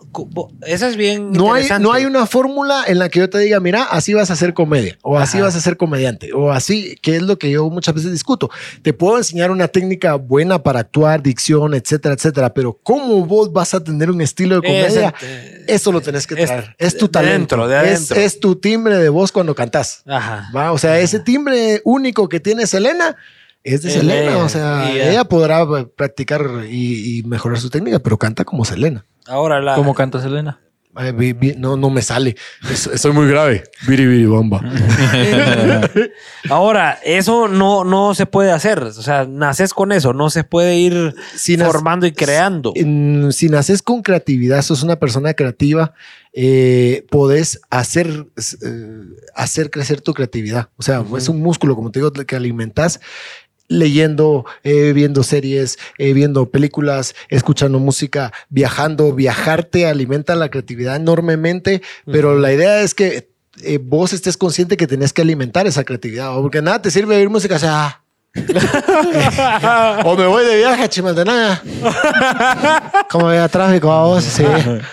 esa 0.65 0.87
es 0.87 0.95
bien 0.97 1.31
No 1.31 1.53
hay, 1.53 1.67
no 1.79 1.93
hay 1.93 2.05
una 2.05 2.25
fórmula 2.25 2.83
en 2.87 2.99
la 2.99 3.09
que 3.09 3.19
yo 3.19 3.29
te 3.29 3.37
diga, 3.39 3.59
mira, 3.59 3.83
así 3.83 4.13
vas 4.13 4.29
a 4.29 4.33
hacer 4.33 4.53
comedia, 4.53 4.97
o 5.01 5.17
así 5.17 5.39
vas 5.39 5.55
a 5.55 5.61
ser 5.61 5.77
comediante, 5.77 6.33
o 6.33 6.51
así, 6.51 6.95
que 7.01 7.15
es 7.15 7.21
lo 7.21 7.37
que 7.39 7.51
yo 7.51 7.69
muchas 7.69 7.95
veces 7.95 8.11
discuto. 8.11 8.49
Te 8.81 8.93
puedo 8.93 9.17
enseñar 9.17 9.51
una 9.51 9.67
técnica 9.67 10.15
buena 10.15 10.61
para 10.63 10.79
actuar, 10.81 11.21
dicción, 11.23 11.73
etcétera, 11.73 12.15
etcétera, 12.15 12.53
pero 12.53 12.79
¿cómo 12.83 13.25
vos 13.25 13.51
vas 13.53 13.73
a 13.73 13.83
tener 13.83 14.09
un 14.11 14.21
estilo 14.21 14.55
de 14.55 14.61
comedia? 14.67 15.13
Es- 15.21 15.63
Eso 15.67 15.91
lo 15.91 16.01
tenés 16.01 16.27
que 16.27 16.35
traer. 16.35 16.75
Es, 16.77 16.97
tu 16.97 17.05
de 17.05 17.11
talento. 17.11 17.55
adentro, 17.55 17.67
de 17.67 17.75
es, 17.75 17.81
adentro. 18.11 18.17
es 18.17 18.39
tu 18.39 18.55
timbre 18.57 18.97
de 18.97 19.09
voz 19.09 19.31
cuando 19.31 19.55
cantás. 19.55 20.03
Ajá. 20.05 20.49
¿va? 20.55 20.71
O 20.71 20.77
sea, 20.77 20.99
ese 20.99 21.19
timbre 21.19 21.81
único 21.85 22.27
que 22.27 22.39
tiene 22.39 22.67
Selena 22.67 23.15
es 23.63 23.83
de 23.83 23.91
Selena. 23.91 24.37
O 24.39 24.49
sea, 24.49 24.91
ella 24.91 25.23
podrá 25.23 25.65
practicar 25.95 26.41
y, 26.69 27.19
y 27.19 27.23
mejorar 27.23 27.59
su 27.59 27.69
técnica, 27.69 27.99
pero 27.99 28.17
canta 28.17 28.43
como 28.43 28.65
Selena. 28.65 29.05
Ahora 29.31 29.61
la. 29.61 29.75
¿Cómo 29.75 29.93
canta 29.95 30.21
Selena? 30.21 30.59
Ay, 30.93 31.13
vi- 31.13 31.31
vi- 31.31 31.55
no, 31.57 31.77
no 31.77 31.89
me 31.89 32.01
sale. 32.01 32.35
Es- 32.69 32.89
Soy 32.95 33.13
muy 33.13 33.25
grave. 33.25 33.63
Biri, 33.87 34.05
biri, 34.07 34.25
bomba. 34.25 34.61
Ahora, 36.49 36.99
eso 37.03 37.47
no, 37.47 37.83
no 37.83 38.13
se 38.13 38.25
puede 38.25 38.51
hacer. 38.51 38.83
O 38.83 38.91
sea, 38.91 39.25
naces 39.25 39.73
con 39.73 39.91
eso. 39.93 40.13
No 40.13 40.29
se 40.29 40.43
puede 40.43 40.75
ir 40.77 41.15
Si 41.35 41.55
formando 41.57 42.05
y 42.05 42.11
creando. 42.11 42.73
En- 42.75 43.31
si 43.31 43.47
naces 43.49 43.81
con 43.81 44.01
creatividad, 44.01 44.61
sos 44.63 44.83
una 44.83 44.97
persona 44.97 45.33
creativa, 45.33 45.93
eh, 46.33 47.05
podés 47.09 47.61
hacer, 47.69 48.25
eh, 48.37 49.01
hacer 49.35 49.69
crecer 49.69 50.01
tu 50.01 50.13
creatividad. 50.13 50.69
O 50.77 50.81
sea, 50.83 51.03
es 51.17 51.29
un 51.29 51.41
músculo, 51.41 51.75
como 51.75 51.91
te 51.91 51.99
digo, 51.99 52.11
que 52.11 52.35
alimentas 52.35 52.99
leyendo, 53.71 54.45
eh, 54.63 54.91
viendo 54.93 55.23
series, 55.23 55.79
eh, 55.97 56.13
viendo 56.13 56.51
películas, 56.51 57.15
escuchando 57.29 57.79
música, 57.79 58.33
viajando. 58.49 59.13
Viajarte 59.13 59.87
alimenta 59.87 60.35
la 60.35 60.49
creatividad 60.49 60.97
enormemente, 60.97 61.81
pero 62.05 62.37
la 62.37 62.51
idea 62.51 62.81
es 62.81 62.93
que 62.93 63.29
eh, 63.63 63.79
vos 63.81 64.13
estés 64.13 64.37
consciente 64.37 64.77
que 64.77 64.87
tenés 64.87 65.13
que 65.13 65.21
alimentar 65.21 65.67
esa 65.67 65.83
creatividad, 65.83 66.33
porque 66.35 66.61
nada 66.61 66.81
te 66.81 66.91
sirve 66.91 67.15
oír 67.15 67.29
música, 67.29 67.55
o 67.55 67.59
sea, 67.59 68.00
o 70.05 70.15
me 70.15 70.25
voy 70.25 70.45
de 70.45 70.55
viaje 70.57 70.83
a 70.83 70.87
Chimaltenango. 70.87 71.57
Como 73.09 73.27
había 73.27 73.49
tráfico 73.49 73.91
a 73.91 74.05
vos, 74.05 74.23
sí. 74.23 74.43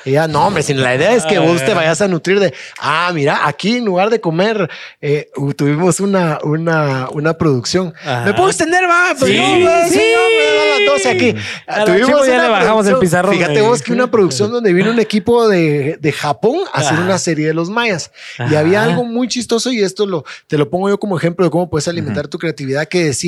Y 0.04 0.12
ya, 0.12 0.26
no, 0.26 0.46
hombre, 0.46 0.64
sin 0.64 0.82
la 0.82 0.96
idea 0.96 1.14
es 1.14 1.24
que 1.24 1.38
vos 1.38 1.64
te 1.64 1.72
vayas 1.72 2.00
a 2.00 2.08
nutrir 2.08 2.40
de, 2.40 2.52
ah, 2.80 3.12
mira, 3.14 3.46
aquí 3.46 3.76
en 3.76 3.84
lugar 3.84 4.10
de 4.10 4.20
comer, 4.20 4.68
eh, 5.00 5.30
tuvimos 5.56 6.00
una, 6.00 6.38
una, 6.42 7.08
una 7.12 7.34
producción. 7.34 7.94
Ajá. 8.02 8.24
¿Me 8.24 8.34
puedo 8.34 8.48
extender, 8.48 8.82
va? 8.90 9.14
Pues 9.16 9.30
Sí, 9.30 9.36
no, 9.38 9.44
hombre, 9.52 9.88
sí. 9.88 10.00
hombre, 10.00 10.48
a 10.48 10.78
las 10.80 11.04
12 11.04 11.08
aquí. 11.10 11.34
A 11.68 11.84
chivo 11.84 12.24
ya 12.26 12.42
le 12.42 12.48
bajamos 12.48 12.86
el 12.88 12.98
pizarrón 12.98 13.34
Fíjate 13.34 13.60
vos 13.60 13.82
que 13.82 13.92
una 13.92 14.10
producción 14.10 14.50
donde 14.50 14.72
vino 14.72 14.90
un 14.90 14.98
equipo 14.98 15.46
de, 15.46 15.96
de 16.00 16.12
Japón 16.12 16.56
a 16.72 16.80
hacer 16.80 16.94
Ajá. 16.94 17.02
una 17.04 17.18
serie 17.18 17.46
de 17.46 17.54
los 17.54 17.70
mayas. 17.70 18.10
Y 18.38 18.42
Ajá. 18.42 18.58
había 18.58 18.82
algo 18.82 19.04
muy 19.04 19.28
chistoso 19.28 19.70
y 19.70 19.80
esto 19.80 20.06
lo, 20.06 20.24
te 20.48 20.58
lo 20.58 20.68
pongo 20.68 20.88
yo 20.88 20.98
como 20.98 21.16
ejemplo 21.16 21.44
de 21.44 21.50
cómo 21.52 21.70
puedes 21.70 21.86
alimentar 21.86 22.26
tu 22.26 22.38
creatividad 22.38 22.86
que 22.88 23.04
decía, 23.04 23.27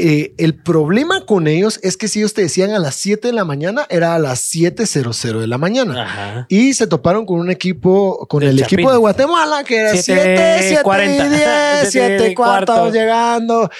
eh, 0.00 0.32
el 0.38 0.54
problema 0.54 1.26
con 1.26 1.48
ellos 1.48 1.80
es 1.82 1.96
que 1.96 2.06
si 2.06 2.20
ellos 2.20 2.32
te 2.32 2.42
decían 2.42 2.70
a 2.70 2.78
las 2.78 2.94
7 2.94 3.28
de 3.28 3.34
la 3.34 3.44
mañana, 3.44 3.84
era 3.90 4.14
a 4.14 4.18
las 4.20 4.40
7.00 4.54 5.40
de 5.40 5.46
la 5.48 5.58
mañana. 5.58 6.04
Ajá. 6.04 6.46
Y 6.48 6.74
se 6.74 6.86
toparon 6.86 7.26
con 7.26 7.40
un 7.40 7.50
equipo, 7.50 8.26
con 8.28 8.40
Del 8.40 8.50
el 8.50 8.58
Chapín. 8.60 8.78
equipo 8.78 8.92
de 8.92 8.98
Guatemala, 8.98 9.64
que 9.64 9.76
era 9.76 9.90
7, 9.96 10.02
Siete 10.02 10.58
7 10.68 10.82
cuarenta. 10.84 11.26
y 11.26 11.28
10, 11.30 11.40
Siete 11.90 12.16
7 12.18 12.30
y 12.30 12.34
cuarto. 12.34 12.90
llegando. 12.92 13.70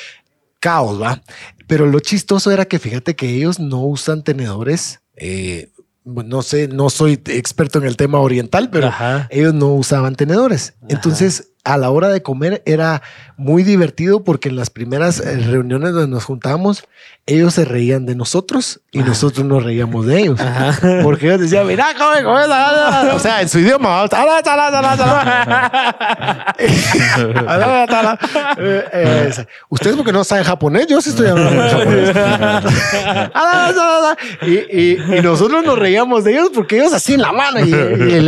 Caos, 0.60 1.00
¿va? 1.00 1.22
Pero 1.68 1.86
lo 1.86 2.00
chistoso 2.00 2.50
era 2.50 2.64
que 2.64 2.78
fíjate 2.80 3.14
que 3.14 3.28
ellos 3.28 3.60
no 3.60 3.84
usan 3.84 4.24
tenedores. 4.24 5.00
eh, 5.16 5.70
no 6.04 6.40
sé, 6.40 6.68
no 6.68 6.88
soy 6.88 7.20
experto 7.26 7.78
en 7.78 7.84
el 7.84 7.98
tema 7.98 8.18
oriental, 8.18 8.70
pero 8.70 8.86
Ajá. 8.86 9.28
ellos 9.30 9.52
no 9.52 9.74
usaban 9.74 10.16
tenedores. 10.16 10.72
Entonces, 10.88 11.50
a 11.64 11.76
la 11.76 11.90
hora 11.90 12.08
de 12.08 12.22
comer 12.22 12.62
era 12.64 13.02
muy 13.36 13.62
divertido 13.62 14.24
porque 14.24 14.48
en 14.48 14.56
las 14.56 14.70
primeras 14.70 15.20
eh, 15.20 15.36
reuniones 15.38 15.92
donde 15.92 16.08
nos 16.08 16.24
juntábamos, 16.24 16.84
ellos 17.26 17.54
se 17.54 17.64
reían 17.66 18.06
de 18.06 18.14
nosotros 18.14 18.80
y 18.90 19.00
nosotros 19.00 19.44
nos 19.46 19.62
reíamos 19.62 20.06
de 20.06 20.18
ellos. 20.20 20.40
Porque 21.02 21.26
ellos 21.26 21.40
decían, 21.42 21.66
mira, 21.66 21.88
come, 21.98 22.22
come, 22.24 22.46
la, 22.48 22.72
la". 23.04 23.12
o 23.14 23.18
sea, 23.18 23.42
en 23.42 23.48
su 23.50 23.58
idioma. 23.58 24.04
Ustedes 29.68 29.96
porque 29.96 30.12
no 30.12 30.24
saben 30.24 30.44
japonés, 30.44 30.86
yo 30.86 31.00
sí 31.00 31.10
estoy 31.10 31.28
hablando 31.28 31.62
japonés. 31.70 32.16
Y, 34.42 34.54
y- 34.78 34.98
y 35.18 35.22
nosotros 35.22 35.64
nos 35.64 35.78
reíamos 35.78 36.24
de 36.24 36.32
ellos 36.32 36.50
porque 36.54 36.78
ellos 36.78 36.92
así 36.92 37.14
en 37.14 37.20
la 37.22 37.32
mano 37.32 37.60
y, 37.60 37.72
y 37.72 38.20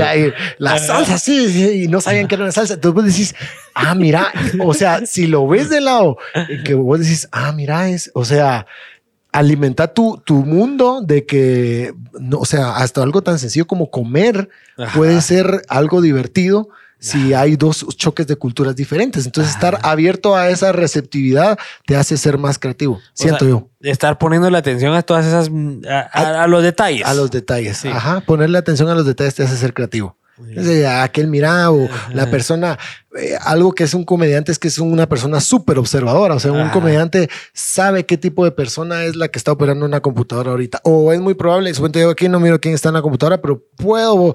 la, 0.58 0.78
salsa 0.78 1.14
así 1.14 1.82
y 1.84 1.88
no 1.88 2.00
sabían 2.00 2.28
que 2.28 2.34
era 2.34 2.44
una 2.44 2.52
salsa. 2.52 2.74
Entonces 2.74 2.94
vos 2.94 3.04
decís, 3.04 3.29
ah, 3.74 3.94
mira, 3.94 4.32
o 4.60 4.74
sea, 4.74 5.06
si 5.06 5.26
lo 5.26 5.46
ves 5.48 5.68
de 5.70 5.80
lado, 5.80 6.16
que 6.64 6.74
vos 6.74 7.00
decís, 7.00 7.28
ah, 7.32 7.52
mira, 7.52 7.88
es, 7.88 8.10
o 8.14 8.24
sea, 8.24 8.66
alimenta 9.32 9.88
tu, 9.94 10.20
tu 10.24 10.44
mundo 10.44 11.02
de 11.02 11.24
que, 11.24 11.94
no, 12.18 12.38
o 12.38 12.44
sea, 12.44 12.76
hasta 12.76 13.02
algo 13.02 13.22
tan 13.22 13.38
sencillo 13.38 13.66
como 13.66 13.90
comer 13.90 14.48
Ajá. 14.76 14.96
puede 14.96 15.20
ser 15.20 15.62
algo 15.68 16.00
divertido 16.02 16.68
si 17.02 17.32
hay 17.32 17.56
dos 17.56 17.86
choques 17.96 18.26
de 18.26 18.36
culturas 18.36 18.76
diferentes. 18.76 19.24
Entonces, 19.24 19.54
estar 19.54 19.78
abierto 19.82 20.36
a 20.36 20.50
esa 20.50 20.70
receptividad 20.72 21.58
te 21.86 21.96
hace 21.96 22.18
ser 22.18 22.36
más 22.36 22.58
creativo, 22.58 22.96
O 22.96 23.00
siento 23.14 23.38
sea, 23.38 23.48
yo. 23.48 23.68
Estar 23.80 24.18
poniéndole 24.18 24.58
atención 24.58 24.92
a 24.94 25.00
todas 25.00 25.24
esas. 25.24 25.48
A, 25.88 26.00
a- 26.12 26.42
a 26.42 26.46
los 26.46 26.62
detalles. 26.62 27.06
A 27.06 27.14
los 27.14 27.30
detalles. 27.30 27.78
Sí. 27.78 27.88
Ajá. 27.88 28.20
Ponerle 28.20 28.58
atención 28.58 28.86
a 28.90 28.94
los 28.94 29.06
detalles 29.06 29.34
te 29.34 29.42
hace 29.42 29.56
ser 29.56 29.72
creativo. 29.72 30.18
Ese, 30.48 30.86
aquel 30.86 31.26
mira 31.28 31.70
o 31.70 31.88
la 32.12 32.30
persona, 32.30 32.78
eh, 33.18 33.36
algo 33.40 33.72
que 33.72 33.84
es 33.84 33.94
un 33.94 34.04
comediante 34.04 34.52
es 34.52 34.58
que 34.58 34.68
es 34.68 34.78
una 34.78 35.08
persona 35.08 35.40
súper 35.40 35.78
observadora. 35.78 36.34
O 36.34 36.40
sea, 36.40 36.52
un 36.52 36.70
comediante 36.70 37.28
sabe 37.52 38.06
qué 38.06 38.16
tipo 38.16 38.44
de 38.44 38.50
persona 38.50 39.04
es 39.04 39.16
la 39.16 39.28
que 39.28 39.38
está 39.38 39.52
operando 39.52 39.86
una 39.86 40.00
computadora 40.00 40.50
ahorita. 40.50 40.80
O 40.84 41.12
es 41.12 41.20
muy 41.20 41.34
probable, 41.34 41.72
suponte 41.74 42.00
yo 42.00 42.10
aquí 42.10 42.28
no 42.28 42.40
miro 42.40 42.60
quién 42.60 42.74
está 42.74 42.88
en 42.88 42.94
la 42.94 43.02
computadora, 43.02 43.40
pero 43.40 43.62
puedo 43.76 44.34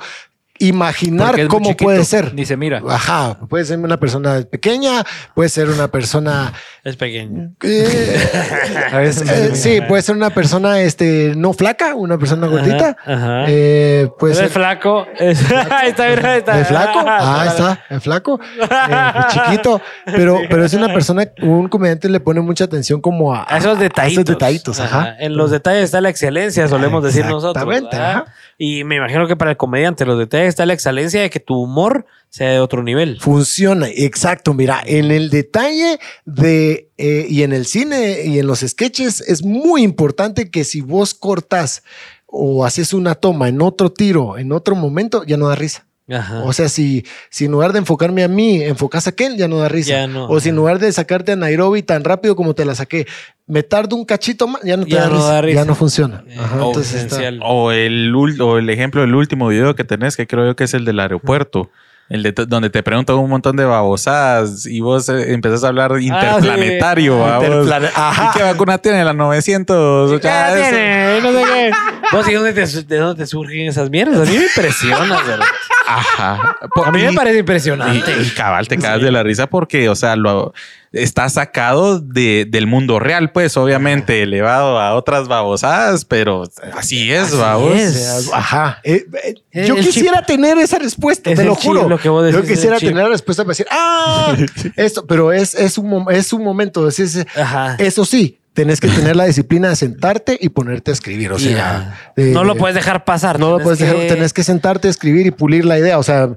imaginar 0.60 1.48
cómo 1.48 1.66
chiquito. 1.66 1.84
puede 1.86 2.06
ser. 2.06 2.34
Ni 2.34 2.46
se 2.46 2.56
mira. 2.58 2.82
Ajá, 2.90 3.38
puede 3.50 3.66
ser 3.66 3.80
una 3.80 3.98
persona 3.98 4.42
pequeña, 4.50 5.04
puede 5.34 5.50
ser 5.50 5.70
una 5.70 5.88
persona 5.90 6.54
Es 6.84 6.96
pequeño. 6.96 7.52
eh, 7.64 8.30
A 8.92 8.98
veces 9.00 9.30
eh, 9.30 9.56
sí, 9.56 9.80
puede 9.88 10.02
ser 10.02 10.16
una 10.16 10.30
persona 10.30 10.80
este, 10.82 11.34
no 11.36 11.54
flaca, 11.54 11.96
una 11.96 12.18
persona 12.18 12.48
gordita. 12.48 12.96
ajá. 13.06 13.46
Eh, 13.48 14.08
puede 14.20 14.36
ser 14.36 14.46
es 14.48 14.52
flaco. 14.52 15.06
Es- 15.18 15.52
ahí 15.52 15.90
está, 15.90 16.08
mira, 16.10 16.32
ahí 16.34 16.40
está. 16.40 16.60
¿El 16.60 16.66
flaco? 16.66 17.00
Ah, 17.06 17.42
ahí 17.42 17.48
está, 17.50 17.80
el 17.90 18.02
flaco. 18.02 18.40
Eh, 18.62 19.22
chiquito. 19.32 19.82
Pero, 20.06 20.40
pero 20.50 20.64
es 20.66 20.74
una 20.74 20.88
persona, 20.94 21.28
un 21.42 21.68
comediante 21.68 22.08
le 22.10 22.20
pone 22.20 22.40
mucha 22.42 22.64
atención 22.66 23.02
como 23.02 23.34
a, 23.34 23.46
A 23.50 23.58
esos 23.58 23.80
detallitos. 23.80 24.24
esos 24.24 24.26
detallitos, 24.36 24.80
ajá. 24.80 25.16
En 25.20 25.36
los 25.36 25.52
detalles 25.52 25.84
está 25.86 26.02
la 26.02 26.10
excelencia, 26.10 26.68
solemos 26.68 27.04
decir 27.04 27.26
nosotros. 27.26 27.64
Exactamente, 27.64 27.98
ajá. 27.98 28.26
Y 28.58 28.84
me 28.86 28.96
imagino 28.96 29.28
que 29.28 29.36
para 29.36 29.52
el 29.52 29.58
comediante, 29.58 30.06
los 30.06 30.18
detalles 30.18 30.45
está 30.48 30.66
la 30.66 30.74
excelencia 30.74 31.22
de 31.22 31.30
que 31.30 31.40
tu 31.40 31.56
humor 31.56 32.06
sea 32.30 32.52
de 32.52 32.60
otro 32.60 32.84
nivel. 32.84 33.20
Funciona, 33.20 33.88
exacto. 33.88 34.54
Mira, 34.54 34.84
en 34.86 35.12
el 35.12 35.30
detalle 35.30 36.00
de 36.26 36.90
eh, 36.98 37.28
y 37.30 37.44
en 37.44 37.54
el 37.54 37.66
cine 37.66 38.24
y 38.26 38.40
en 38.40 38.48
los 38.48 38.60
sketches 38.60 39.22
es 39.22 39.44
muy 39.44 39.84
importante 39.84 40.50
que 40.50 40.64
si 40.64 40.82
vos 40.82 41.14
cortas 41.14 41.84
o 42.26 42.66
haces 42.66 42.94
una 42.94 43.16
toma 43.16 43.48
en 43.48 43.62
otro 43.62 43.92
tiro, 43.92 44.38
en 44.38 44.52
otro 44.52 44.76
momento, 44.76 45.24
ya 45.24 45.38
no 45.38 45.48
da 45.48 45.56
risa. 45.56 45.86
Ajá. 46.10 46.44
O 46.44 46.54
sea, 46.54 46.70
si, 46.70 47.04
si 47.30 47.46
en 47.46 47.52
lugar 47.52 47.74
de 47.74 47.80
enfocarme 47.80 48.24
a 48.24 48.28
mí, 48.28 48.62
enfocas 48.62 49.08
a 49.08 49.10
aquel, 49.10 49.38
ya 49.38 49.48
no 49.48 49.58
da 49.58 49.70
risa. 49.70 49.90
Ya 49.92 50.08
no. 50.08 50.28
o 50.28 50.40
si 50.40 50.50
en 50.50 50.56
lugar 50.56 50.78
de 50.80 50.92
sacarte 50.92 51.32
a 51.32 51.36
Nairobi 51.36 51.82
tan 51.82 52.04
rápido 52.04 52.36
como 52.36 52.54
te 52.54 52.64
la 52.66 52.76
saqué, 52.76 53.08
me 53.48 53.64
tardo 53.64 53.96
un 53.96 54.06
cachito 54.06 54.48
más, 54.48 54.62
ya 54.64 54.78
no 54.78 54.86
te 54.86 54.92
Ya 54.92 55.02
da, 55.02 55.08
no 55.08 55.16
risa, 55.16 55.28
da 55.34 55.42
risa. 55.42 55.62
Ya 55.62 55.66
no 55.66 55.74
funciona. 55.76 56.24
Eh, 56.28 56.36
Ajá, 56.40 56.64
o 56.64 56.68
entonces 56.68 57.04
está-. 57.04 57.46
O 57.46 57.72
el, 57.72 58.14
o 58.40 58.58
el 58.60 58.70
ejemplo 58.70 59.02
del 59.02 59.16
último 59.16 59.48
video 59.48 59.76
que 59.76 59.84
tenés, 59.84 60.16
que 60.16 60.28
creo 60.28 60.46
yo 60.46 60.56
que 60.56 60.66
es 60.66 60.74
el 60.76 60.86
del 60.86 61.00
aeropuerto. 61.00 61.70
El 62.08 62.22
de 62.22 62.34
donde 62.34 62.70
te 62.70 62.84
preguntan 62.84 63.16
un 63.16 63.28
montón 63.32 63.56
de 63.56 63.66
babosadas 63.66 64.68
y 64.68 64.80
vos 64.80 65.10
eh, 65.10 65.34
empezás 65.34 65.64
a 65.64 65.70
hablar 65.70 65.92
interplanetario. 66.00 67.18
¿va? 67.18 67.40
Vos, 67.40 67.48
Interplane- 67.48 67.90
Ajá. 67.96 68.30
¿Y 68.34 68.38
qué 68.38 68.44
vacuna 68.44 68.78
tiene? 68.78 69.04
La 69.04 69.14
900. 69.14 70.12
O 70.12 70.20
sea, 70.20 70.20
Ya 70.22 70.56
es- 70.60 70.70
tiene, 70.70 71.22
no 71.22 71.32
sé 71.40 71.46
qué. 71.52 71.72
Vos, 72.16 72.30
¿y 72.30 72.34
dónde 72.34 72.54
te, 72.54 72.66
de 72.84 72.98
dónde 72.98 73.24
te 73.24 73.26
surgen 73.28 73.68
esas 73.68 73.90
mierdas? 73.90 74.28
A 74.28 74.32
mí 74.32 74.38
me 74.38 74.44
impresiona, 74.44 75.20
¿verdad? 75.24 75.46
Ajá. 75.88 76.58
A 76.86 76.92
mí 76.92 77.02
me 77.04 77.12
Y- 77.12 77.16
parece 77.16 77.38
Y, 77.38 77.40
impresionante. 77.40 78.12
y 78.22 78.30
cabal, 78.32 78.68
te 78.68 78.78
cagas 78.78 79.02
de 79.02 79.12
la 79.12 79.24
risa 79.24 79.48
porque, 79.48 79.90
o 79.90 79.96
sea, 79.96 80.16
lo 80.16 80.54
está 80.92 81.28
sacado 81.30 82.00
de, 82.00 82.46
del 82.50 82.68
mundo 82.68 83.00
real, 83.00 83.32
pues, 83.32 83.58
obviamente, 83.58 84.24
elevado 84.24 84.80
a 84.80 84.94
otras 84.96 85.28
babosadas, 85.28 86.06
pero 86.06 86.44
así 86.74 87.12
es, 87.12 87.36
babos. 87.38 87.76
es. 87.78 88.30
Ajá. 88.34 88.80
Eh, 88.84 89.06
eh, 89.52 89.68
yo 89.68 89.76
el 89.76 89.86
quisiera 89.86 90.26
tener 90.26 90.58
esa 90.58 90.80
respuesta, 90.80 91.32
Es 91.32 91.38
te 91.38 91.44
lo 91.44 91.56
chip, 91.56 91.66
juro. 91.66 91.90
lo 91.90 91.98
que 92.00 92.08
vos 92.10 92.24
decís 92.26 92.40
yo 92.42 92.48
quisiera 92.48 92.78
chip. 92.80 92.90
tener 92.90 93.04
la 93.04 93.10
respuesta 93.10 93.44
para 93.44 93.52
decir, 93.52 93.68
ah, 93.72 94.36
esto, 94.78 95.06
pero 95.06 95.34
es, 95.34 95.54
es, 95.56 95.78
un, 95.78 96.06
es 96.12 96.32
un 96.34 96.44
momento. 96.44 96.88
es- 96.88 97.00
es- 97.00 97.26
Ajá. 97.36 97.76
eso 97.78 98.06
sí, 98.06 98.40
tenés 98.56 98.80
que 98.80 98.88
tener 98.88 99.16
la 99.16 99.26
disciplina 99.26 99.70
de 99.70 99.76
sentarte 99.76 100.38
y 100.42 100.50
ponerte 100.50 100.90
a 100.90 100.94
escribir. 100.94 101.32
O 101.34 101.38
sea, 101.38 102.00
no 102.16 102.44
lo 102.44 102.54
de- 102.56 102.60
puedes 102.60 102.74
dejar 102.76 103.04
pasar. 103.06 103.40
no 103.40 103.52
lo 103.52 103.60
puedes 103.64 103.78
dejar, 103.80 103.98
que- 103.98 104.08
tenés 104.08 104.34
que 104.34 104.44
sentarte 104.44 104.88
a 104.88 104.92
escribir 104.92 105.28
y 105.28 105.32
pulir 105.32 105.66
la 105.66 105.78
idea. 105.78 106.00
O 106.00 106.04
sea, 106.04 106.30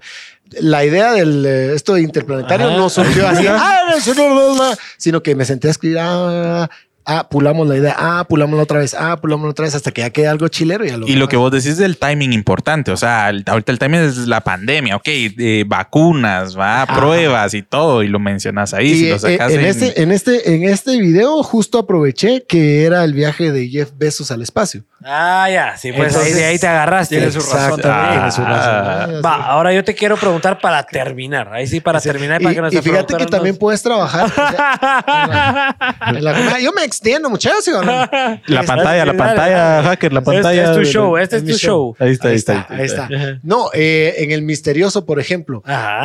la 0.61 0.85
idea 0.85 1.13
del 1.13 1.45
eh, 1.47 1.75
esto 1.75 1.95
de 1.95 2.03
interplanetario 2.03 2.69
Ajá. 2.69 2.77
no 2.77 2.89
surgió 2.91 3.27
así, 3.29 3.47
ah, 3.49 3.81
eso 3.97 4.15
no, 4.15 4.35
no, 4.35 4.55
no", 4.57 4.77
sino 4.97 5.23
que 5.23 5.35
me 5.35 5.45
senté 5.45 5.69
a 5.69 5.71
escribir, 5.71 5.99
ah, 6.01 6.69
ah, 7.09 7.27
pulamos 7.29 7.67
la 7.67 7.77
idea, 7.77 7.97
ah, 7.99 8.25
pulamos 8.29 8.61
otra 8.61 8.79
vez, 8.79 8.95
ah, 8.95 9.17
pulamos 9.21 9.51
otra 9.51 9.65
vez 9.65 9.75
hasta 9.75 9.91
que 9.91 10.03
ya 10.03 10.11
quede 10.11 10.29
algo 10.29 10.47
chilero 10.49 10.85
y, 10.87 10.91
a 10.91 10.99
Y 11.07 11.17
lo 11.17 11.27
que 11.29 11.37
vos 11.37 11.51
decís 11.51 11.77
del 11.79 11.97
timing 11.97 12.33
importante, 12.33 12.91
o 12.93 12.97
sea, 12.97 13.31
el- 13.31 13.43
ahorita 13.47 13.73
el 13.73 13.79
timing 13.79 14.01
es 14.01 14.17
la 14.29 14.43
pandemia, 14.43 14.97
ok, 14.97 15.07
eh, 15.09 15.65
vacunas, 15.67 16.57
va, 16.59 16.87
pruebas 16.87 17.55
y 17.55 17.63
todo, 17.63 18.03
y 18.03 18.09
lo 18.09 18.19
mencionas 18.19 18.75
ahí. 18.75 18.91
Y, 18.91 18.95
si 18.97 19.09
lo 19.09 19.17
eh, 19.17 19.19
sacas 19.19 19.53
en, 19.53 19.61
en- 19.61 19.67
este, 19.67 20.03
en, 20.03 20.13
este, 20.13 20.55
en 20.55 20.65
este 20.65 20.99
video 21.01 21.43
justo 21.43 21.79
aproveché 21.79 22.45
que 22.47 22.85
era 22.85 23.03
el 23.05 23.15
viaje 23.15 23.51
de 23.53 23.69
Jeff 23.69 23.91
Bezos 23.97 24.31
al 24.31 24.43
espacio. 24.43 24.85
Ah, 25.05 25.49
ya. 25.51 25.77
Sí, 25.77 25.93
pues 25.93 26.09
ahí, 26.15 26.23
Entonces, 26.23 26.37
de 26.37 26.45
ahí 26.45 26.59
te 26.59 26.67
agarraste. 26.67 27.17
tiene 27.17 27.33
su 27.33 27.39
razón 27.39 27.81
tiene 27.81 28.31
su 28.33 28.43
razón. 28.43 28.45
Ah. 28.45 29.09
Va, 29.25 29.35
ahora 29.47 29.73
yo 29.73 29.85
te 29.85 29.95
quiero 29.95 30.17
preguntar 30.17 30.59
para 30.61 30.83
terminar. 30.83 31.53
Ahí 31.53 31.67
sí, 31.69 31.81
para 31.81 32.01
terminar. 32.01 32.43
Y, 32.43 32.45
Para 32.45 32.69
que 32.71 32.77
y 32.79 32.83
fíjate 32.83 33.17
que 33.17 33.27
también 33.27 33.57
puedes 33.57 33.81
trabajar. 33.83 34.27
o 34.27 34.29
sea, 34.29 35.77
en 36.09 36.25
la- 36.25 36.39
en 36.39 36.47
la- 36.47 36.61
yo 36.61 36.73
me 36.73 36.85
extiendo, 36.99 37.31
muchachos. 37.31 37.65
¿sí 37.65 37.71
o 37.71 37.83
no? 37.83 37.93
La 38.47 38.63
pantalla, 38.65 39.05
la 39.07 39.17
pantalla, 39.17 39.83
hacker, 39.83 40.13
la 40.13 40.21
Este 40.21 40.33
pantalla. 40.33 40.65
es 40.65 40.73
tu 40.73 40.79
de- 40.81 40.85
show, 40.85 41.17
este 41.17 41.37
es 41.37 41.43
mi 41.45 41.53
tu 41.53 41.59
show. 41.59 41.97
Ahí 41.99 42.11
está, 42.13 42.29
ahí, 42.29 42.33
Ahí 42.33 42.37
está. 42.39 42.61
está, 42.61 42.75
ahí 42.75 42.85
está. 42.85 43.09
No, 43.43 43.71
eh, 43.73 44.15
en 44.19 44.33
el 44.33 44.43
misterioso, 44.43 45.07
por 45.07 45.21
ejemplo, 45.21 45.63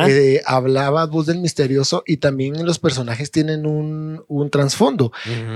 eh, 0.08 0.40
hablabas 0.46 1.10
vos 1.10 1.26
del 1.26 1.38
misterioso 1.38 2.02
y 2.06 2.18
también 2.18 2.64
los 2.64 2.78
personajes 2.78 3.30
tienen 3.30 3.66
un, 3.66 4.24
un 4.28 4.50
trasfondo. 4.50 5.12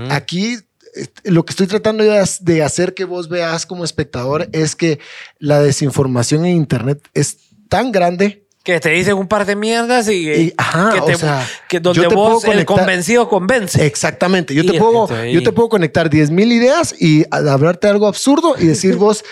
Aquí 0.09 0.55
eh, 0.95 1.05
lo 1.23 1.45
que 1.45 1.51
estoy 1.51 1.67
tratando 1.67 2.03
de 2.03 2.63
hacer 2.63 2.93
que 2.93 3.05
vos 3.05 3.29
veas 3.29 3.65
como 3.65 3.83
espectador 3.83 4.49
es 4.51 4.75
que 4.75 4.99
la 5.37 5.61
desinformación 5.61 6.45
en 6.45 6.55
Internet 6.57 7.01
es 7.13 7.37
tan 7.69 7.91
grande 7.91 8.45
Que 8.63 8.79
te 8.81 8.89
dicen 8.89 9.13
un 9.15 9.27
par 9.27 9.45
de 9.45 9.55
mierdas 9.55 10.09
y, 10.09 10.29
y, 10.31 10.53
ajá, 10.57 10.91
que, 10.93 11.01
te- 11.01 11.15
o 11.15 11.17
sea, 11.17 11.47
que 11.67 11.79
donde 11.79 12.01
yo 12.03 12.09
te 12.09 12.15
vos 12.15 12.43
puedo 12.43 12.59
el 12.59 12.65
convencido 12.65 13.27
convence. 13.29 13.83
Exactamente. 13.85 14.53
Yo 14.53 14.63
Y 14.63 14.67
te, 14.67 14.77
puedo, 14.77 15.07
ahí. 15.15 15.33
yo 15.33 15.41
te 15.41 15.51
puedo 15.53 15.69
conectar 15.69 16.09
10 16.09 16.29
mil 16.31 16.51
ideas 16.51 16.93
y 16.99 17.25
hablarte 17.31 17.87
algo 17.87 18.05
absurdo 18.07 18.55
y 18.59 18.65
decir 18.67 18.95
vos, 18.97 19.23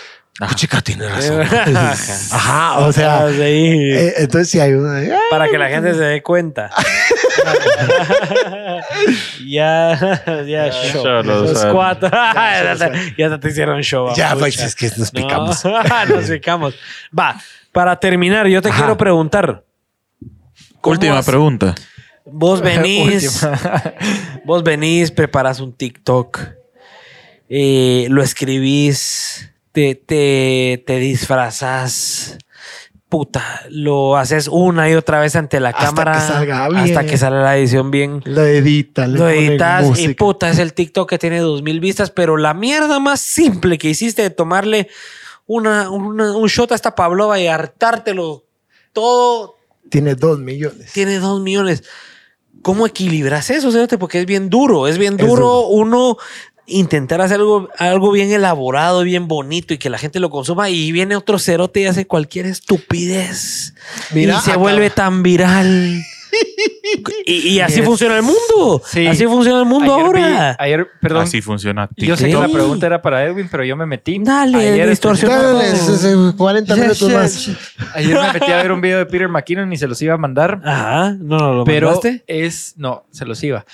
chica, 0.54 0.80
tiene 0.80 1.06
razón. 1.08 1.42
Ajá, 2.32 2.78
o 2.78 2.92
sea, 2.92 3.26
Ah, 3.26 3.30
sí. 3.30 3.36
eh, 3.38 4.14
entonces 4.16 4.48
si 4.50 4.60
hay 4.60 4.72
una... 4.72 4.98
"Ah, 5.14 5.20
para 5.30 5.48
que 5.48 5.58
la 5.58 5.68
gente 5.68 5.92
se 5.92 6.00
dé 6.00 6.22
cuenta. 6.22 6.70
ya, 9.46 10.22
ya, 10.46 10.70
show. 10.70 11.02
Solo, 11.02 11.22
Los 11.42 11.64
cuatro. 11.66 12.10
ya, 12.10 12.74
te- 12.76 13.14
ya 13.16 13.38
te 13.38 13.48
hicieron 13.48 13.80
show. 13.82 14.12
Ya, 14.16 14.34
pues 14.36 14.58
es 14.58 14.74
que 14.74 14.90
nos 14.96 15.10
picamos. 15.10 15.64
No, 15.64 15.82
nos 16.06 16.24
picamos. 16.30 16.74
Va, 17.16 17.40
para 17.78 18.00
terminar, 18.00 18.48
yo 18.48 18.60
te 18.60 18.70
Ajá. 18.70 18.78
quiero 18.78 18.96
preguntar. 18.96 19.64
¿cómo 20.80 20.94
Última 20.94 21.18
has- 21.20 21.26
pregunta. 21.26 21.76
Vos 22.24 22.60
venís, 22.68 23.46
vos 24.44 24.64
venís, 24.64 25.12
preparas 25.12 25.60
un 25.60 25.72
TikTok, 25.72 26.40
eh, 27.48 28.08
lo 28.10 28.20
escribís, 28.20 29.52
te, 29.70 29.94
te, 29.94 30.82
te 30.88 30.96
disfrazas, 30.98 32.36
puta, 33.08 33.44
lo 33.70 34.16
haces 34.16 34.48
una 34.48 34.90
y 34.90 34.94
otra 34.94 35.20
vez 35.20 35.36
ante 35.36 35.60
la 35.60 35.68
Hasta 35.68 35.84
cámara 35.86 36.12
que 36.14 36.20
salga 36.20 36.68
bien. 36.68 36.80
hasta 36.82 37.06
que 37.06 37.16
sale 37.16 37.36
la 37.40 37.56
edición 37.56 37.92
bien. 37.92 38.22
Lo 38.24 38.44
editan. 38.44 39.12
le 39.12 39.18
Lo 39.20 39.28
editas 39.28 39.84
y 39.84 39.88
música. 39.88 40.14
puta, 40.18 40.50
es 40.50 40.58
el 40.58 40.74
TikTok 40.74 41.08
que 41.08 41.18
tiene 41.18 41.38
dos 41.38 41.62
mil 41.62 41.78
vistas, 41.78 42.10
pero 42.10 42.36
la 42.38 42.54
mierda 42.54 42.98
más 42.98 43.20
simple 43.20 43.78
que 43.78 43.88
hiciste 43.88 44.22
de 44.22 44.30
tomarle 44.30 44.88
una, 45.48 45.90
una- 45.90 46.36
un 46.36 46.46
shot 46.46 46.70
a 46.70 46.76
esta 46.76 46.94
Pavlova 46.94 47.40
y 47.40 47.48
hartártelo 47.48 48.44
todo 48.92 49.56
Tiene 49.90 50.14
dos 50.14 50.38
millones. 50.38 50.92
tiene 50.92 51.18
dos 51.18 51.40
millones. 51.40 51.82
¿Cómo 52.62 52.86
equilibras 52.86 53.50
eso, 53.50 53.72
cerote? 53.72 53.98
Porque 53.98 54.20
es 54.20 54.26
bien 54.26 54.50
duro, 54.50 54.86
es 54.88 54.98
bien 54.98 55.14
Es 55.18 55.26
duro 55.26 55.42
duro. 55.46 55.66
uno 55.68 56.16
intentar 56.66 57.20
hacer 57.22 57.36
algo, 57.40 57.68
algo 57.78 58.10
bien 58.12 58.30
elaborado, 58.30 59.02
bien 59.02 59.26
bonito 59.26 59.72
y 59.72 59.78
que 59.78 59.88
la 59.88 59.96
gente 59.96 60.20
lo 60.20 60.28
consuma 60.28 60.68
y 60.68 60.92
viene 60.92 61.16
otro 61.16 61.38
cerote 61.38 61.80
y 61.80 61.86
hace 61.86 62.06
cualquier 62.06 62.44
estupidez 62.46 63.72
Mira, 64.12 64.36
y 64.38 64.40
se 64.42 64.50
acá- 64.50 64.58
vuelve 64.58 64.90
tan 64.90 65.22
viral. 65.22 66.02
Y, 67.26 67.48
y 67.48 67.60
así 67.60 67.82
funciona 67.82 68.16
el 68.16 68.22
mundo. 68.22 68.82
Sí. 68.84 69.06
Así 69.06 69.24
funciona 69.26 69.60
el 69.60 69.66
mundo 69.66 69.94
Ayer 69.94 70.12
vi- 70.12 70.20
ahora. 70.22 70.56
ayer, 70.58 70.86
perdón. 71.00 71.22
Así 71.22 71.40
funciona. 71.42 71.88
Yo 71.96 72.16
sé 72.16 72.26
Sí. 72.26 72.30
que 72.32 72.38
la 72.40 72.48
pregunta 72.48 72.86
era 72.86 73.02
para 73.02 73.24
Edwin, 73.24 73.48
pero 73.50 73.64
yo 73.64 73.76
me 73.76 73.86
metí. 73.86 74.18
Dale, 74.20 74.56
ayer, 74.58 74.88
distorsionado. 74.88 75.54
Dale, 75.56 75.68
es- 75.72 75.88
es- 76.04 76.34
40 76.36 76.74
Ya, 76.74 76.82
minutos 76.82 77.12
más. 77.12 77.50
ayer 77.94 78.14
me 78.20 78.32
metí 78.32 78.52
a 78.52 78.56
ver 78.62 78.72
un 78.72 78.80
video 78.80 78.98
de 78.98 79.06
Peter 79.06 79.28
McKinnon 79.28 79.72
y 79.72 79.76
se 79.76 79.86
los 79.86 80.00
iba 80.02 80.14
a 80.14 80.18
mandar. 80.18 80.60
Ajá, 80.64 81.12
no, 81.18 81.38
no 81.38 81.54
lo 81.54 81.64
pero 81.64 81.88
mandaste. 81.88 82.24
es 82.26 82.74
no 82.76 83.04
se 83.10 83.24
los 83.24 83.42
iba 83.42 83.64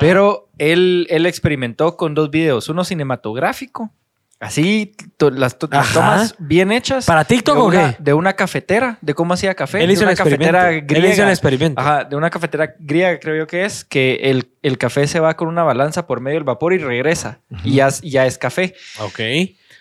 pero 0.00 0.48
él 0.58 1.06
él 1.10 1.26
experimentó 1.26 1.96
con 1.96 2.14
dos 2.14 2.30
videos 2.30 2.68
uno 2.68 2.84
cinematográfico 2.84 3.90
así 4.40 4.94
to- 5.16 5.30
las, 5.30 5.58
to- 5.58 5.68
las 5.70 5.86
Ajá. 5.86 5.94
tomas 5.94 6.34
bien 6.38 6.72
hechas 6.72 7.06
¿Para 7.06 7.24
TikTok 7.24 7.54
de 7.56 7.60
o 7.60 7.64
una, 7.66 7.92
qué? 7.96 8.02
de 8.02 8.12
una 8.14 8.32
cafetera 8.34 8.98
de 9.00 9.14
cómo 9.14 9.34
hacía 9.34 9.54
café 9.54 9.80
Él 9.80 9.86
de 9.88 9.92
hizo 9.94 10.02
el 10.02 10.06
una 10.08 10.12
experimento. 10.12 10.52
cafetera 10.52 10.68
Él 10.70 10.76
hizo 10.84 10.94
el 10.96 11.02
griega 11.12 11.30
experimento. 11.30 11.80
Ajá, 11.80 12.04
de 12.04 12.16
una 12.16 12.30
cafetera 12.30 12.74
griega 12.78 13.18
creo 13.20 13.36
yo 13.36 13.46
que 13.46 13.64
es 13.64 13.84
que 13.84 14.14
el, 14.24 14.50
el 14.62 14.76
café 14.78 15.06
se 15.06 15.20
va 15.20 15.34
con 15.34 15.48
una 15.48 15.62
balanza 15.62 16.06
por 16.06 16.20
medio 16.20 16.36
del 16.38 16.44
vapor 16.44 16.74
y 16.74 16.78
regresa 16.78 17.40
y 17.62 17.76
ya, 17.76 17.88
ya 18.02 18.26
es 18.26 18.36
café 18.38 18.74
Ok. 19.00 19.20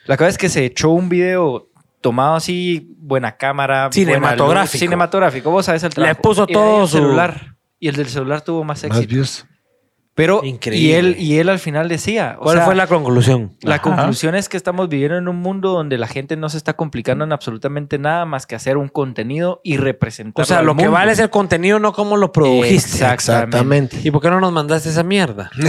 la 0.06 0.18
cosa 0.18 0.30
es 0.30 0.38
que 0.38 0.50
se 0.50 0.66
echó 0.66 0.92
un 0.92 1.10
video 1.10 1.70
tomado 2.02 2.36
así, 2.36 2.94
buena 2.98 3.38
cámara. 3.38 3.84
buena 3.88 3.92
Cinematográfico. 3.94 4.74
luz, 4.74 4.80
cinematográfico. 4.80 5.52
Vos 5.52 5.66
sabes 5.66 5.84
el 5.84 5.90
Le 5.90 5.96
trabajo. 5.96 6.22
puso 6.22 6.44
Y 6.50 6.54
de 6.54 6.60
ahí 6.60 6.66
todo 6.66 6.82
el 6.84 6.88
su- 6.90 6.98
celular. 6.98 7.56
Y 7.80 7.88
el 7.88 7.96
del 7.96 8.08
celular 8.10 8.42
tuvo 8.42 8.64
más 8.66 8.84
Más 8.84 8.98
éxito. 8.98 9.08
views. 9.08 9.46
Pero, 10.16 10.42
Increíble. 10.44 10.88
y 10.88 10.94
él, 10.94 11.16
y 11.18 11.38
él 11.40 11.50
al 11.50 11.58
final 11.58 11.90
decía, 11.90 12.36
o 12.40 12.44
¿Cuál 12.44 12.58
sea, 12.58 12.66
fue 12.66 12.76
la 12.76 12.86
conclusión? 12.86 13.54
la 13.64 13.76
Ajá. 13.76 13.82
conclusión 13.82 14.36
es 14.36 14.48
que 14.48 14.58
estamos 14.58 14.88
viviendo 14.88 15.18
en 15.18 15.28
un 15.28 15.38
mundo 15.38 15.72
donde 15.72 15.98
la 15.98 16.06
gente 16.08 16.38
no 16.38 16.50
se 16.50 16.58
está 16.58 16.74
complicando 16.74 17.24
en 17.24 17.32
absolutamente 17.32 17.98
nada 17.98 18.26
más 18.26 18.46
que 18.46 18.54
hacer 18.54 18.78
un 18.78 18.90
contenido 18.90 19.60
y 19.64 19.78
representar. 19.78 20.44
O 20.44 20.46
sea, 20.46 20.62
lo 20.62 20.76
que 20.76 20.88
vale 20.88 21.14
es 21.14 21.20
el 21.20 21.32
contenido, 21.32 21.80
no 21.80 21.94
cómo 21.94 22.16
lo 22.18 22.32
produjiste. 22.32 23.04
Exactamente. 23.12 23.98
¿Y 24.04 24.12
por 24.12 24.22
qué 24.22 24.30
no 24.30 24.40
nos 24.40 24.52
mandaste 24.52 24.90
esa 24.90 25.02
mierda? 25.04 25.50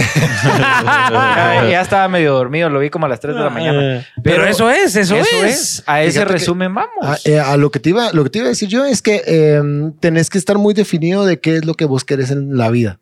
Ya, 0.45 1.67
ya 1.69 1.81
estaba 1.81 2.07
medio 2.07 2.33
dormido, 2.33 2.69
lo 2.69 2.79
vi 2.79 2.89
como 2.89 3.05
a 3.05 3.09
las 3.09 3.19
3 3.19 3.35
de 3.35 3.41
la 3.41 3.49
mañana. 3.49 3.99
Ah, 4.17 4.21
Pero, 4.23 4.45
eso 4.45 4.69
es, 4.69 4.95
eso, 4.95 5.15
Eso 5.15 5.43
es. 5.43 5.55
es. 5.79 5.83
A 5.85 6.01
ese 6.01 6.13
Fíjate 6.13 6.27
que- 6.27 6.33
resumen 6.39 6.73
vamos. 6.73 6.91
A, 7.01 7.17
eh, 7.25 7.39
a 7.39 7.57
lo 7.57 7.71
que 7.71 7.79
te 7.79 7.89
iba, 7.89 8.11
lo 8.13 8.23
que 8.23 8.29
te 8.29 8.39
iba 8.39 8.45
a 8.47 8.49
decir 8.49 8.67
yo 8.69 8.85
es 8.85 9.01
que 9.01 9.21
eh, 9.25 9.61
tenés 9.99 10.29
que 10.29 10.37
estar 10.37 10.57
muy 10.57 10.73
definido 10.73 11.25
de 11.25 11.39
qué 11.39 11.57
es 11.57 11.65
lo 11.65 11.73
que 11.73 11.85
vos 11.85 12.03
querés 12.03 12.31
en 12.31 12.57
la 12.57 12.69
vida. 12.69 12.99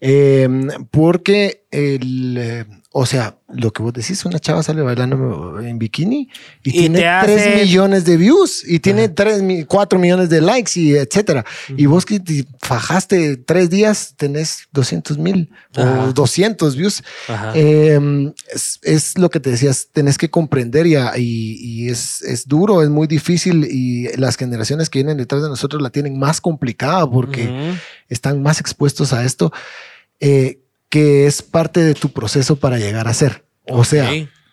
Eh, 0.00 0.48
porque 0.90 1.64
el, 1.70 2.36
eh, 2.38 2.64
o 2.94 3.06
sea, 3.06 3.38
lo 3.48 3.72
que 3.72 3.82
vos 3.82 3.92
decís, 3.94 4.24
una 4.26 4.38
chava 4.38 4.62
sale 4.62 4.82
bailando 4.82 5.58
en 5.60 5.78
bikini 5.78 6.28
y, 6.62 6.68
Y 6.68 6.72
tiene 6.72 6.98
te 7.00 7.08
hace- 7.08 7.34
3 7.34 7.62
millones 7.62 8.04
de 8.04 8.16
views 8.18 8.62
y 8.66 8.80
tiene 8.80 9.08
3, 9.08 9.42
4 9.66 9.98
millones 9.98 10.28
de 10.28 10.42
likes 10.42 10.72
y 10.78 10.94
etcétera. 10.94 11.44
Y 11.76 11.86
vos 11.86 12.04
que 12.04 12.20
te 12.20 12.44
fajaste 12.60 13.38
tres 13.38 13.70
días, 13.70 14.12
tenés 14.16 14.68
200 14.72 15.16
mil 15.16 15.50
Ajá. 15.74 16.04
o 16.04 16.12
200 16.12 16.76
views. 16.76 17.02
Ajá. 17.28 17.52
Eh, 17.54 18.32
es, 18.54 18.78
es 18.82 19.16
lo 19.18 19.30
que 19.30 19.40
te 19.40 19.50
decías, 19.50 19.88
tenés 19.92 20.18
que 20.18 20.28
comprender 20.30 20.86
y, 20.86 20.96
y- 21.16 21.56
y 21.62 21.88
es, 21.88 22.20
es 22.22 22.46
duro, 22.46 22.82
es 22.82 22.90
muy 22.90 23.06
difícil 23.06 23.64
y 23.70 24.08
las 24.18 24.36
generaciones 24.36 24.90
que 24.90 24.98
vienen 24.98 25.16
detrás 25.16 25.42
de 25.42 25.48
nosotros 25.48 25.80
la 25.80 25.88
tienen 25.90 26.18
más 26.18 26.40
complicada 26.42 27.08
porque 27.10 27.74
están 28.10 28.42
más 28.42 28.60
expuestos 28.60 29.12
a 29.14 29.24
esto, 29.24 29.50
eh, 30.22 30.60
que 30.88 31.26
es 31.26 31.42
parte 31.42 31.80
de 31.80 31.94
tu 31.94 32.12
proceso 32.12 32.54
para 32.54 32.78
llegar 32.78 33.08
a 33.08 33.14
ser. 33.14 33.44
O 33.68 33.82
sea, 33.82 34.08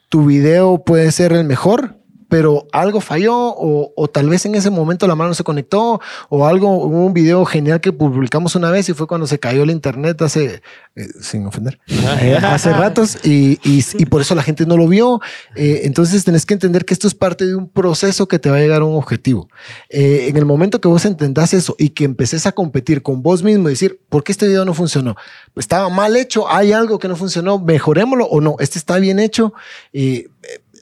tu 0.09 0.25
video 0.25 0.83
puede 0.83 1.11
ser 1.11 1.31
el 1.31 1.43
mejor, 1.43 1.98
pero 2.29 2.67
algo 2.71 3.01
falló 3.01 3.35
o, 3.35 3.91
o 3.95 4.07
tal 4.07 4.29
vez 4.29 4.45
en 4.45 4.55
ese 4.55 4.69
momento 4.69 5.07
la 5.07 5.15
mano 5.15 5.33
se 5.33 5.43
conectó 5.43 5.99
o 6.29 6.45
algo, 6.45 6.69
hubo 6.85 7.05
un 7.05 7.13
video 7.13 7.43
genial 7.45 7.81
que 7.81 7.91
publicamos 7.91 8.55
una 8.55 8.71
vez 8.71 8.87
y 8.89 8.93
fue 8.93 9.07
cuando 9.07 9.27
se 9.27 9.39
cayó 9.39 9.63
el 9.63 9.71
internet 9.71 10.21
hace, 10.21 10.61
eh, 10.95 11.07
sin 11.21 11.45
ofender, 11.47 11.79
eh, 11.87 12.37
hace 12.41 12.71
ratos 12.71 13.17
y, 13.25 13.59
y- 13.63 13.83
y 13.97 14.05
por 14.05 14.21
eso 14.21 14.35
la 14.35 14.43
gente 14.43 14.65
no 14.65 14.77
lo 14.77 14.87
vio. 14.87 15.19
Eh, 15.55 15.81
entonces 15.85 16.23
tenés 16.23 16.45
que 16.45 16.53
entender 16.53 16.85
que 16.85 16.93
esto 16.93 17.07
es 17.07 17.15
parte 17.15 17.45
de 17.45 17.55
un 17.55 17.67
proceso 17.67 18.27
que 18.27 18.39
te 18.39 18.49
va 18.49 18.57
a 18.57 18.59
llegar 18.59 18.81
a 18.81 18.85
un 18.85 18.95
objetivo. 18.95 19.49
En 19.89 20.37
el 20.37 20.45
momento 20.45 20.79
que 20.79 20.87
vos 20.87 21.05
entendás 21.05 21.53
eso 21.53 21.75
y 21.79 21.89
que 21.89 22.03
empeces 22.03 22.45
a 22.45 22.51
competir 22.51 23.01
con 23.01 23.23
vos 23.23 23.41
mismo 23.43 23.67
y 23.69 23.71
decir, 23.71 23.99
¿por 24.09 24.23
qué 24.23 24.31
este 24.31 24.47
video 24.47 24.65
no 24.65 24.73
funcionó? 24.73 25.15
Estaba 25.55 25.89
mal 25.89 26.15
hecho, 26.15 26.47
hay 26.49 26.71
algo 26.73 26.99
que 26.99 27.07
no 27.07 27.15
funcionó, 27.15 27.57
mejorémoslo 27.59 28.25
o 28.25 28.39
no, 28.39 28.55
este 28.59 28.77
está 28.77 28.97
bien 28.99 29.17
hecho. 29.19 29.53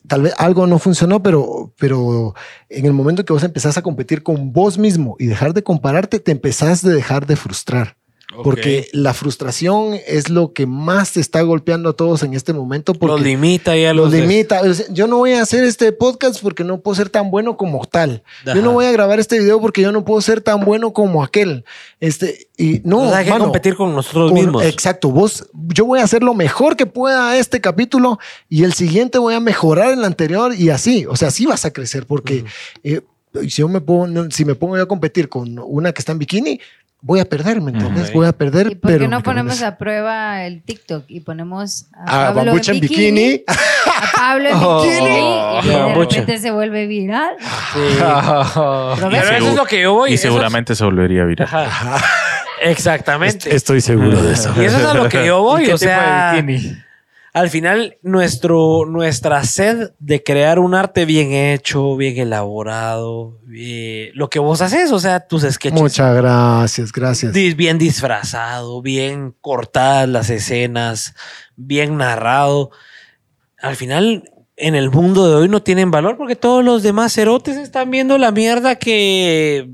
Tal 0.08 0.22
vez 0.22 0.34
algo 0.38 0.68
no 0.68 0.80
funcionó, 0.80 1.22
pero, 1.22 1.74
pero 1.78 2.34
en 2.70 2.86
el 2.86 2.94
momento 2.94 3.26
que 3.26 3.34
vos 3.34 3.44
empezás 3.44 3.78
a 3.78 3.82
competir 3.82 4.24
con 4.24 4.54
vos 4.54 4.78
mismo 4.78 5.16
y 5.20 5.28
dejar 5.28 5.54
de 5.54 5.64
compararte, 5.64 6.20
te 6.20 6.32
empezás 6.32 6.82
de 6.82 6.94
dejar 6.94 7.26
de 7.26 7.36
frustrar. 7.36 7.97
Porque 8.44 8.88
la 8.94 9.14
frustración 9.14 9.96
es 10.08 10.30
lo 10.30 10.54
que 10.54 10.66
más 10.66 11.14
te 11.14 11.20
está 11.20 11.42
golpeando 11.42 11.90
a 11.90 11.94
todos 11.94 12.24
en 12.24 12.34
este 12.34 12.54
momento. 12.54 12.94
Porque 12.94 13.14
Los 13.14 13.22
limita 13.22 13.76
ya 13.76 13.94
los 13.94 14.12
los 14.12 14.20
limita. 14.22 14.62
Yo 14.90 15.08
no 15.08 15.18
voy 15.18 15.34
a 15.34 15.42
hacer 15.42 15.64
este 15.64 15.92
podcast 15.92 16.42
porque 16.42 16.64
no 16.64 16.80
puedo 16.80 16.96
ser 16.96 17.10
tan 17.10 17.30
bueno 17.32 17.58
como 17.58 17.86
tal. 17.86 18.24
Ajá. 18.44 18.56
Yo 18.56 18.62
no 18.62 18.72
voy 18.74 18.86
a 18.86 18.92
grabar 18.92 19.20
este 19.20 19.40
video 19.40 19.60
porque 19.62 19.82
yo 19.82 19.92
no 19.92 20.04
puedo 20.06 20.22
ser 20.22 20.42
tan 20.42 20.64
bueno 20.66 20.94
como 20.94 21.24
aquel. 21.24 21.66
Este, 22.00 22.48
y 22.58 22.82
no, 22.84 23.02
O 23.04 23.10
sea, 23.10 23.18
hay 23.20 23.26
que 23.26 23.32
mano, 23.32 23.46
competir 23.46 23.76
con 23.76 23.94
nosotros 23.94 24.32
con- 24.32 24.40
mismos. 24.40 24.64
Exacto. 24.64 25.12
Vos, 25.12 25.48
yo 25.54 25.86
voy 25.86 26.00
a 26.00 26.04
hacer 26.04 26.24
lo 26.24 26.34
mejor 26.34 26.76
que 26.76 26.86
pueda 26.86 27.38
este 27.38 27.62
capítulo 27.62 28.20
y 28.50 28.64
el 28.64 28.74
siguiente 28.74 29.18
voy 29.20 29.34
a 29.34 29.40
mejorar 29.40 29.92
el 29.94 30.04
anterior 30.04 30.54
y 30.56 30.70
así. 30.70 31.06
O 31.06 31.16
sea, 31.16 31.30
así 31.30 31.46
vas 31.46 31.66
a 31.66 31.72
crecer 31.72 32.06
porque 32.06 32.46
eh, 32.84 33.02
si 33.42 33.48
yo 33.50 33.68
me 33.68 33.82
pongo, 33.82 34.30
si 34.32 34.46
me 34.46 34.56
pongo 34.56 34.78
yo 34.78 34.84
a 34.84 34.88
competir 34.88 35.30
con 35.30 35.60
una 35.60 35.92
que 35.92 36.00
está 36.00 36.12
en 36.12 36.20
bikini, 36.20 36.60
voy 37.02 37.20
a 37.20 37.26
perder, 37.26 37.62
¿me 37.62 37.72
entiendes? 37.72 38.10
Ok. 38.10 38.14
Voy 38.16 38.28
a 38.28 38.34
perder. 38.34 38.72
¿Y 38.72 38.76
por 38.76 38.92
pero 38.92 39.06
qué 39.06 39.08
no 39.08 39.24
ponemos 39.24 39.62
a 39.62 39.78
prueba 39.78 40.44
el 40.46 40.62
TikTok 40.64 41.06
y 41.08 41.20
ponemos 41.22 41.86
a 41.94 42.04
a 42.04 42.34
Pablo 42.34 42.52
Bambucha 42.52 42.72
en 42.74 42.80
bikini? 42.80 43.44
a 43.48 44.18
Pablo 44.18 44.50
en 44.50 44.56
Oh, 44.62 44.82
bikini 44.82 45.64
y 45.64 45.68
de 45.74 45.76
Bambucha. 45.80 46.20
repente 46.20 46.40
se 46.42 46.52
vuelve 46.52 46.88
viral? 46.88 47.36
Sí. 47.40 47.80
Pero 49.00 49.18
eso 49.38 49.48
es 49.50 49.56
lo 49.56 49.66
que 49.66 49.82
yo 49.82 49.94
voy. 49.94 50.12
Y 50.12 50.14
eso 50.16 50.28
es- 50.28 50.34
seguramente 50.34 50.76
se 50.76 50.84
volvería 50.84 51.24
viral. 51.24 51.48
Ajá. 51.52 52.04
Exactamente. 52.62 53.56
Estoy 53.56 53.82
seguro 53.82 54.22
de 54.22 54.34
eso. 54.34 54.52
Y 54.62 54.66
eso 54.66 54.78
es 54.80 54.86
a 54.86 54.94
lo 54.94 55.08
que 55.10 55.26
yo 55.26 55.42
voy. 55.44 55.66
¿Qué 55.66 55.74
O 55.76 55.78
tipo 55.78 55.92
de 55.92 56.42
bikini? 56.42 56.84
Al 57.40 57.52
final, 57.52 57.98
nuestro, 58.02 58.86
nuestra 58.88 59.44
sed 59.44 59.92
de 60.00 60.24
crear 60.24 60.58
un 60.58 60.74
arte 60.74 61.06
bien 61.06 61.34
hecho, 61.34 61.96
bien 61.96 62.18
elaborado, 62.18 63.40
eh, 63.54 64.10
lo 64.16 64.30
que 64.30 64.40
vos 64.40 64.62
haces, 64.62 64.92
o 64.92 65.00
sea, 65.00 65.20
tus 65.20 65.44
sketches. 65.44 65.80
Muchas 65.80 66.16
gracias, 66.16 66.92
gracias. 66.92 67.34
Bien 67.34 67.78
disfrazado, 67.78 68.82
bien 68.82 69.36
cortadas 69.40 70.10
las 70.10 70.32
escenas, 70.32 71.14
bien 71.56 71.98
narrado. 71.98 72.72
Al 73.62 73.76
final, 73.76 74.32
en 74.56 74.74
el 74.74 74.90
mundo 74.90 75.28
de 75.30 75.36
hoy 75.36 75.48
no 75.48 75.62
tienen 75.62 75.92
valor 75.92 76.18
porque 76.18 76.36
todos 76.36 76.66
los 76.66 76.82
demás 76.82 77.14
cerotes 77.14 77.56
están 77.56 77.92
viendo 77.92 78.18
la 78.18 78.32
mierda 78.32 78.78
que. 78.78 79.70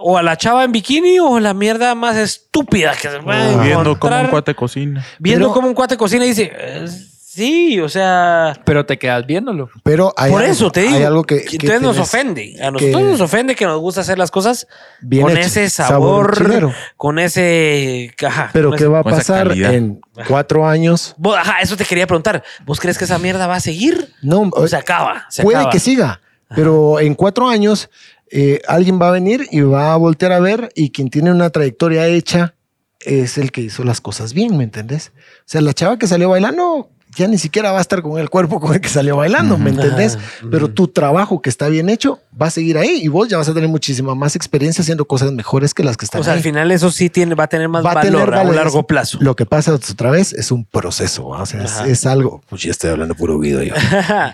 O 0.00 0.18
a 0.18 0.22
la 0.22 0.36
chava 0.36 0.64
en 0.64 0.72
bikini 0.72 1.18
o 1.20 1.38
la 1.38 1.54
mierda 1.54 1.94
más 1.94 2.16
estúpida 2.16 2.92
que 3.00 3.08
se 3.08 3.20
puede. 3.20 3.56
Viendo 3.62 3.98
cómo 3.98 4.20
un 4.20 4.26
cuate 4.28 4.54
cocina. 4.54 5.04
Viendo 5.18 5.52
cómo 5.52 5.68
un 5.68 5.74
cuate 5.74 5.96
cocina 5.96 6.24
y 6.24 6.28
dice, 6.30 6.50
eh, 6.52 6.86
sí, 6.88 7.78
o 7.80 7.88
sea, 7.88 8.54
Pero 8.64 8.84
te 8.84 8.98
quedas 8.98 9.24
viéndolo. 9.26 9.70
Pero 9.84 10.12
hay 10.16 10.32
por 10.32 10.40
algo- 10.42 10.52
eso 10.52 10.72
te 10.72 10.82
digo. 10.82 10.96
Hay 10.96 11.02
algo 11.04 11.22
que, 11.24 11.44
que 11.44 11.56
entonces 11.56 11.82
nos 11.82 11.98
ofende. 11.98 12.56
A 12.60 12.70
nosotros 12.72 13.00
nos 13.02 13.20
ofende 13.20 13.54
que 13.54 13.64
nos 13.64 13.78
gusta 13.80 14.00
hacer 14.00 14.18
las 14.18 14.30
cosas 14.32 14.66
bien 15.00 15.22
con 15.22 15.32
hecho, 15.36 15.46
ese 15.46 15.70
sabor, 15.70 16.72
con 16.96 17.18
ese. 17.20 18.12
Ajá, 18.26 18.50
Pero 18.52 18.70
con 18.70 18.78
¿qué 18.78 18.84
ese- 18.84 18.92
va 18.92 18.98
a 19.00 19.04
pasar 19.04 19.52
en 19.52 20.00
cuatro 20.26 20.66
años? 20.66 21.14
Ajá, 21.36 21.60
eso 21.60 21.76
te 21.76 21.84
quería 21.84 22.06
preguntar. 22.08 22.42
¿Vos 22.64 22.80
crees 22.80 22.98
que 22.98 23.04
esa 23.04 23.18
mierda 23.20 23.46
va 23.46 23.54
a 23.56 23.60
seguir? 23.60 24.12
No, 24.20 24.50
O 24.52 24.66
se 24.66 24.76
acaba. 24.76 25.26
Se 25.30 25.44
puede 25.44 25.58
acaba. 25.58 25.70
que 25.70 25.78
siga, 25.78 26.20
pero 26.54 26.98
en 26.98 27.14
cuatro 27.14 27.48
años 27.48 27.88
eh, 28.30 28.60
alguien 28.66 29.00
va 29.00 29.08
a 29.08 29.12
venir 29.12 29.46
y 29.50 29.60
va 29.60 29.92
a 29.92 29.96
voltear 29.96 30.32
a 30.32 30.40
ver 30.40 30.70
y 30.74 30.90
quien 30.90 31.10
tiene 31.10 31.30
una 31.30 31.50
trayectoria 31.50 32.06
hecha 32.06 32.54
es 33.00 33.38
el 33.38 33.52
que 33.52 33.60
hizo 33.60 33.84
las 33.84 34.00
cosas 34.00 34.32
bien, 34.32 34.56
¿me 34.56 34.64
entendés? 34.64 35.12
O 35.40 35.44
sea, 35.44 35.60
la 35.60 35.74
chava 35.74 35.98
que 35.98 36.06
salió 36.06 36.30
bailando 36.30 36.90
ya 37.16 37.26
ni 37.26 37.38
siquiera 37.38 37.72
va 37.72 37.78
a 37.78 37.80
estar 37.80 38.02
con 38.02 38.20
el 38.20 38.30
cuerpo 38.30 38.60
con 38.60 38.74
el 38.74 38.80
que 38.80 38.88
salió 38.88 39.16
bailando, 39.16 39.58
¿me 39.58 39.70
entendés? 39.70 40.18
Pero 40.50 40.68
tu 40.68 40.88
trabajo 40.88 41.40
que 41.40 41.48
está 41.50 41.68
bien 41.68 41.88
hecho 41.88 42.20
va 42.40 42.46
a 42.46 42.50
seguir 42.50 42.76
ahí 42.76 43.00
y 43.02 43.08
vos 43.08 43.28
ya 43.28 43.38
vas 43.38 43.48
a 43.48 43.54
tener 43.54 43.68
muchísima 43.68 44.14
más 44.14 44.36
experiencia 44.36 44.82
haciendo 44.82 45.06
cosas 45.06 45.32
mejores 45.32 45.72
que 45.72 45.82
las 45.82 45.96
que 45.96 46.04
están 46.04 46.20
O 46.20 46.24
sea, 46.24 46.34
ahí. 46.34 46.38
al 46.38 46.42
final 46.42 46.70
eso 46.70 46.90
sí 46.90 47.08
tiene, 47.08 47.34
va 47.34 47.44
a 47.44 47.48
tener 47.48 47.68
más 47.68 47.84
Va 47.84 47.92
a 47.92 47.94
valor 47.94 48.30
tener 48.30 48.34
a 48.34 48.44
largo 48.44 48.86
plazo. 48.86 49.18
Lo 49.20 49.34
que 49.34 49.46
pasa 49.46 49.74
otra 49.74 50.10
vez 50.10 50.34
es 50.34 50.52
un 50.52 50.64
proceso, 50.64 51.26
o 51.26 51.46
sea, 51.46 51.64
es, 51.64 51.80
es 51.80 52.06
algo. 52.06 52.42
Pues 52.48 52.62
ya 52.62 52.70
estoy 52.70 52.90
hablando 52.90 53.14
puro 53.14 53.40
Guido 53.40 53.62
yo. 53.62 53.74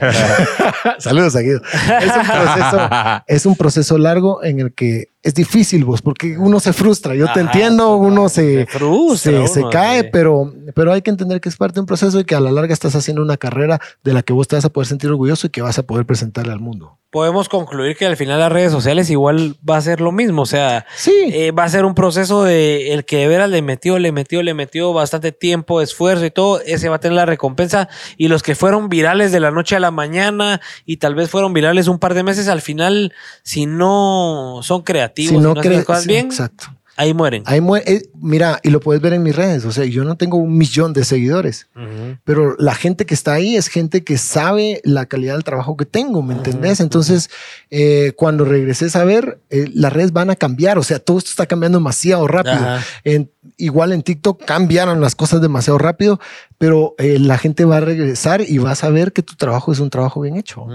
Saludos 0.99 1.37
a 1.37 1.41
Guido. 1.41 1.61
Es 1.63 2.17
un, 2.17 2.27
proceso, 2.27 2.91
es 3.29 3.47
un 3.47 3.57
proceso 3.57 3.99
largo 3.99 4.43
en 4.43 4.61
el 4.61 4.75
que 4.75 5.12
es 5.23 5.35
difícil 5.35 5.85
vos, 5.85 6.03
porque 6.03 6.37
uno 6.37 6.59
se 6.61 6.73
frustra. 6.73 7.15
Yo 7.15 7.27
te 7.27 7.31
Ajá, 7.33 7.41
entiendo, 7.43 7.97
uno 7.97 8.29
se, 8.29 8.61
se 8.61 8.67
frustra 8.67 9.47
se, 9.47 9.63
cae, 9.71 10.03
sí. 10.03 10.09
pero, 10.13 10.53
pero 10.75 10.93
hay 10.93 11.03
que 11.03 11.11
entender 11.11 11.41
que 11.41 11.49
es 11.49 11.57
parte 11.57 11.75
de 11.75 11.81
un 11.81 11.87
proceso 11.87 12.19
y 12.21 12.25
que 12.25 12.35
a 12.35 12.41
la 12.41 12.51
larga 12.51 12.73
estás 12.75 12.95
haciendo 12.97 13.23
una 13.23 13.37
carrera 13.37 13.81
de 14.03 14.13
la 14.15 14.23
que 14.23 14.33
vos 14.33 14.49
te 14.49 14.57
vas 14.57 14.65
a 14.65 14.71
poder 14.71 14.89
sentir 14.89 15.11
orgulloso 15.11 15.47
y 15.47 15.51
que 15.51 15.63
vas 15.63 15.79
a 15.79 15.85
poder 15.85 16.07
presentarle 16.07 16.53
al 16.53 16.59
mundo. 16.61 16.99
Podemos 17.11 17.51
concluir 17.51 17.95
que 17.95 18.07
al 18.07 18.17
final 18.17 18.41
las 18.41 18.51
redes 18.51 18.73
sociales 18.73 19.11
igual 19.11 19.55
va 19.69 19.77
a 19.77 19.81
ser 19.83 20.01
lo 20.01 20.13
mismo. 20.13 20.43
O 20.43 20.47
sea, 20.47 20.87
Sí. 20.97 21.13
eh, 21.31 21.51
va 21.51 21.65
a 21.65 21.69
ser 21.69 21.85
un 21.85 21.95
proceso 21.95 22.43
de 22.43 22.95
el 22.95 23.05
que 23.05 23.19
de 23.19 23.29
veras 23.29 23.51
le 23.51 23.61
metió, 23.61 23.99
le 23.99 24.13
metió, 24.13 24.43
le 24.43 24.55
metió 24.55 24.95
bastante 24.95 25.31
tiempo, 25.31 25.83
esfuerzo 25.83 26.25
y 26.25 26.31
todo, 26.31 26.61
ese 26.65 26.89
va 26.89 26.97
a 26.97 27.01
tener 27.01 27.17
la 27.17 27.27
recompensa. 27.27 27.89
Y 28.17 28.29
los 28.29 28.43
que 28.43 28.55
fueron 28.55 28.89
virales 28.89 29.31
de 29.31 29.41
la 29.41 29.51
noche 29.51 29.77
a 29.77 29.81
la 29.81 29.91
mañana 29.91 30.63
y 30.87 30.97
tal 30.97 31.15
vez 31.15 31.29
fueron 31.29 31.53
virales 31.53 31.87
un 31.87 31.99
par 31.99 32.15
de 32.15 32.23
meses, 32.23 32.49
al 32.49 32.63
final, 32.63 33.13
si 33.43 33.67
no 33.67 34.61
son 34.63 34.81
creativos, 34.81 35.12
si 35.17 35.37
no 35.39 35.55
las 35.55 35.67
crees, 35.67 35.85
cosas 35.85 36.07
bien, 36.07 36.27
exacto. 36.27 36.67
ahí 36.97 37.15
mueren. 37.15 37.43
Ahí 37.47 37.61
eh, 37.87 38.03
mira, 38.21 38.61
y 38.63 38.71
lo 38.71 38.79
puedes 38.81 39.01
ver 39.03 39.15
en 39.15 39.23
mis 39.23 39.35
redes. 39.35 39.65
O 39.65 39.73
sea, 39.73 39.85
yo 39.87 40.05
no 40.05 40.17
tengo 40.17 40.37
un 40.37 40.57
millón 40.59 40.93
de 40.93 41.05
seguidores. 41.05 41.69
Ujú. 41.75 42.19
pero 42.25 42.55
la 42.59 42.75
gente 42.75 43.07
que 43.07 43.15
está 43.15 43.33
ahí 43.33 43.57
es 43.57 43.69
gente 43.69 44.05
que 44.05 44.19
sabe 44.19 44.81
la 44.85 45.07
calidad 45.07 45.35
del 45.35 45.43
trabajo 45.45 45.77
que 45.77 45.87
tengo, 45.87 46.23
¿me 46.23 46.35
entendés? 46.35 46.81
Entonces, 46.81 47.31
eh, 47.71 48.13
cuando 48.17 48.45
regreses 48.45 48.95
a 48.95 49.05
ver, 49.05 49.41
eh, 49.51 49.69
las 49.75 49.93
redes 49.93 50.13
van 50.13 50.31
a 50.31 50.37
cambiar, 50.37 50.79
o 50.79 50.83
sea, 50.83 50.99
todo 50.99 51.19
esto 51.19 51.31
está 51.31 51.47
cambiando 51.47 51.79
demasiado 51.79 52.29
rápido. 52.29 52.59
En- 53.05 53.31
igual 53.57 53.93
en 53.93 54.03
TikTok 54.03 54.45
cambiaron 54.45 55.01
las 55.01 55.15
cosas 55.17 55.41
demasiado 55.41 55.79
rápido, 55.79 56.21
pero 56.59 56.95
la 56.99 57.39
gente 57.39 57.65
va 57.65 57.79
a 57.79 57.81
regresar 57.81 58.41
y 58.43 58.59
va 58.59 58.71
a 58.73 58.75
saber 58.77 59.13
que 59.13 59.23
tu 59.23 59.35
trabajo 59.35 59.73
es 59.73 59.81
un 59.81 59.91
trabajo 59.91 60.21
bien 60.21 60.37
hecho. 60.37 60.67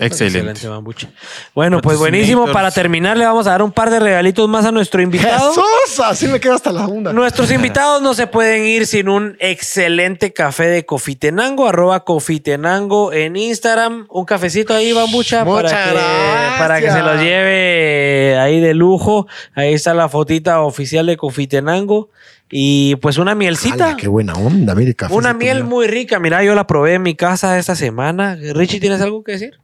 Excelente. 0.00 0.66
Bambucha. 0.66 1.08
Bueno, 1.54 1.80
pues 1.80 1.98
buenísimo. 1.98 2.50
Para 2.52 2.70
terminar, 2.70 3.16
le 3.16 3.26
vamos 3.26 3.46
a 3.46 3.50
dar 3.50 3.62
un 3.62 3.70
par 3.70 3.90
de 3.90 4.00
regalitos 4.00 4.48
más 4.48 4.64
a 4.64 4.72
nuestro 4.72 5.02
invitado. 5.02 5.50
¡Jesús! 5.50 6.00
Así 6.04 6.26
me 6.26 6.40
quedo 6.40 6.54
hasta 6.54 6.72
la 6.72 6.86
onda. 6.86 7.12
Nuestros 7.12 7.50
invitados 7.52 8.02
no 8.02 8.14
se 8.14 8.26
pueden 8.26 8.64
ir 8.64 8.86
sin 8.86 9.08
un 9.08 9.36
excelente 9.40 10.32
café 10.32 10.66
de 10.66 10.86
Cofitenango, 10.86 11.68
arroba 11.68 12.04
Cofitenango 12.04 13.12
en 13.12 13.36
Instagram. 13.36 14.06
Un 14.08 14.24
cafecito 14.24 14.74
ahí, 14.74 14.92
bambucha, 14.92 15.44
para 15.44 15.68
que, 15.68 16.58
para 16.58 16.80
que 16.80 16.90
se 16.90 17.00
los 17.00 17.20
lleve 17.20 18.38
ahí 18.38 18.60
de 18.60 18.74
lujo. 18.74 19.26
Ahí 19.54 19.74
está 19.74 19.94
la 19.94 20.08
fotita 20.08 20.62
oficial 20.62 21.06
de 21.06 21.16
Cofitenango. 21.16 22.08
Y 22.50 22.96
pues 22.96 23.18
una 23.18 23.34
mielcita. 23.34 23.86
¡Hala, 23.90 23.96
qué 23.96 24.08
buena 24.08 24.32
onda, 24.32 24.74
mire, 24.74 24.94
café. 24.94 25.14
Una 25.14 25.34
miel 25.34 25.62
muy 25.62 25.86
rica. 25.86 26.18
Mira, 26.18 26.42
yo 26.42 26.54
la 26.54 26.66
probé 26.66 26.94
en 26.94 27.02
mi 27.02 27.14
casa 27.14 27.58
esta 27.58 27.76
semana. 27.76 28.36
Richie, 28.54 28.80
¿tienes 28.80 29.00
algo 29.00 29.22
que 29.22 29.32
decir? 29.32 29.60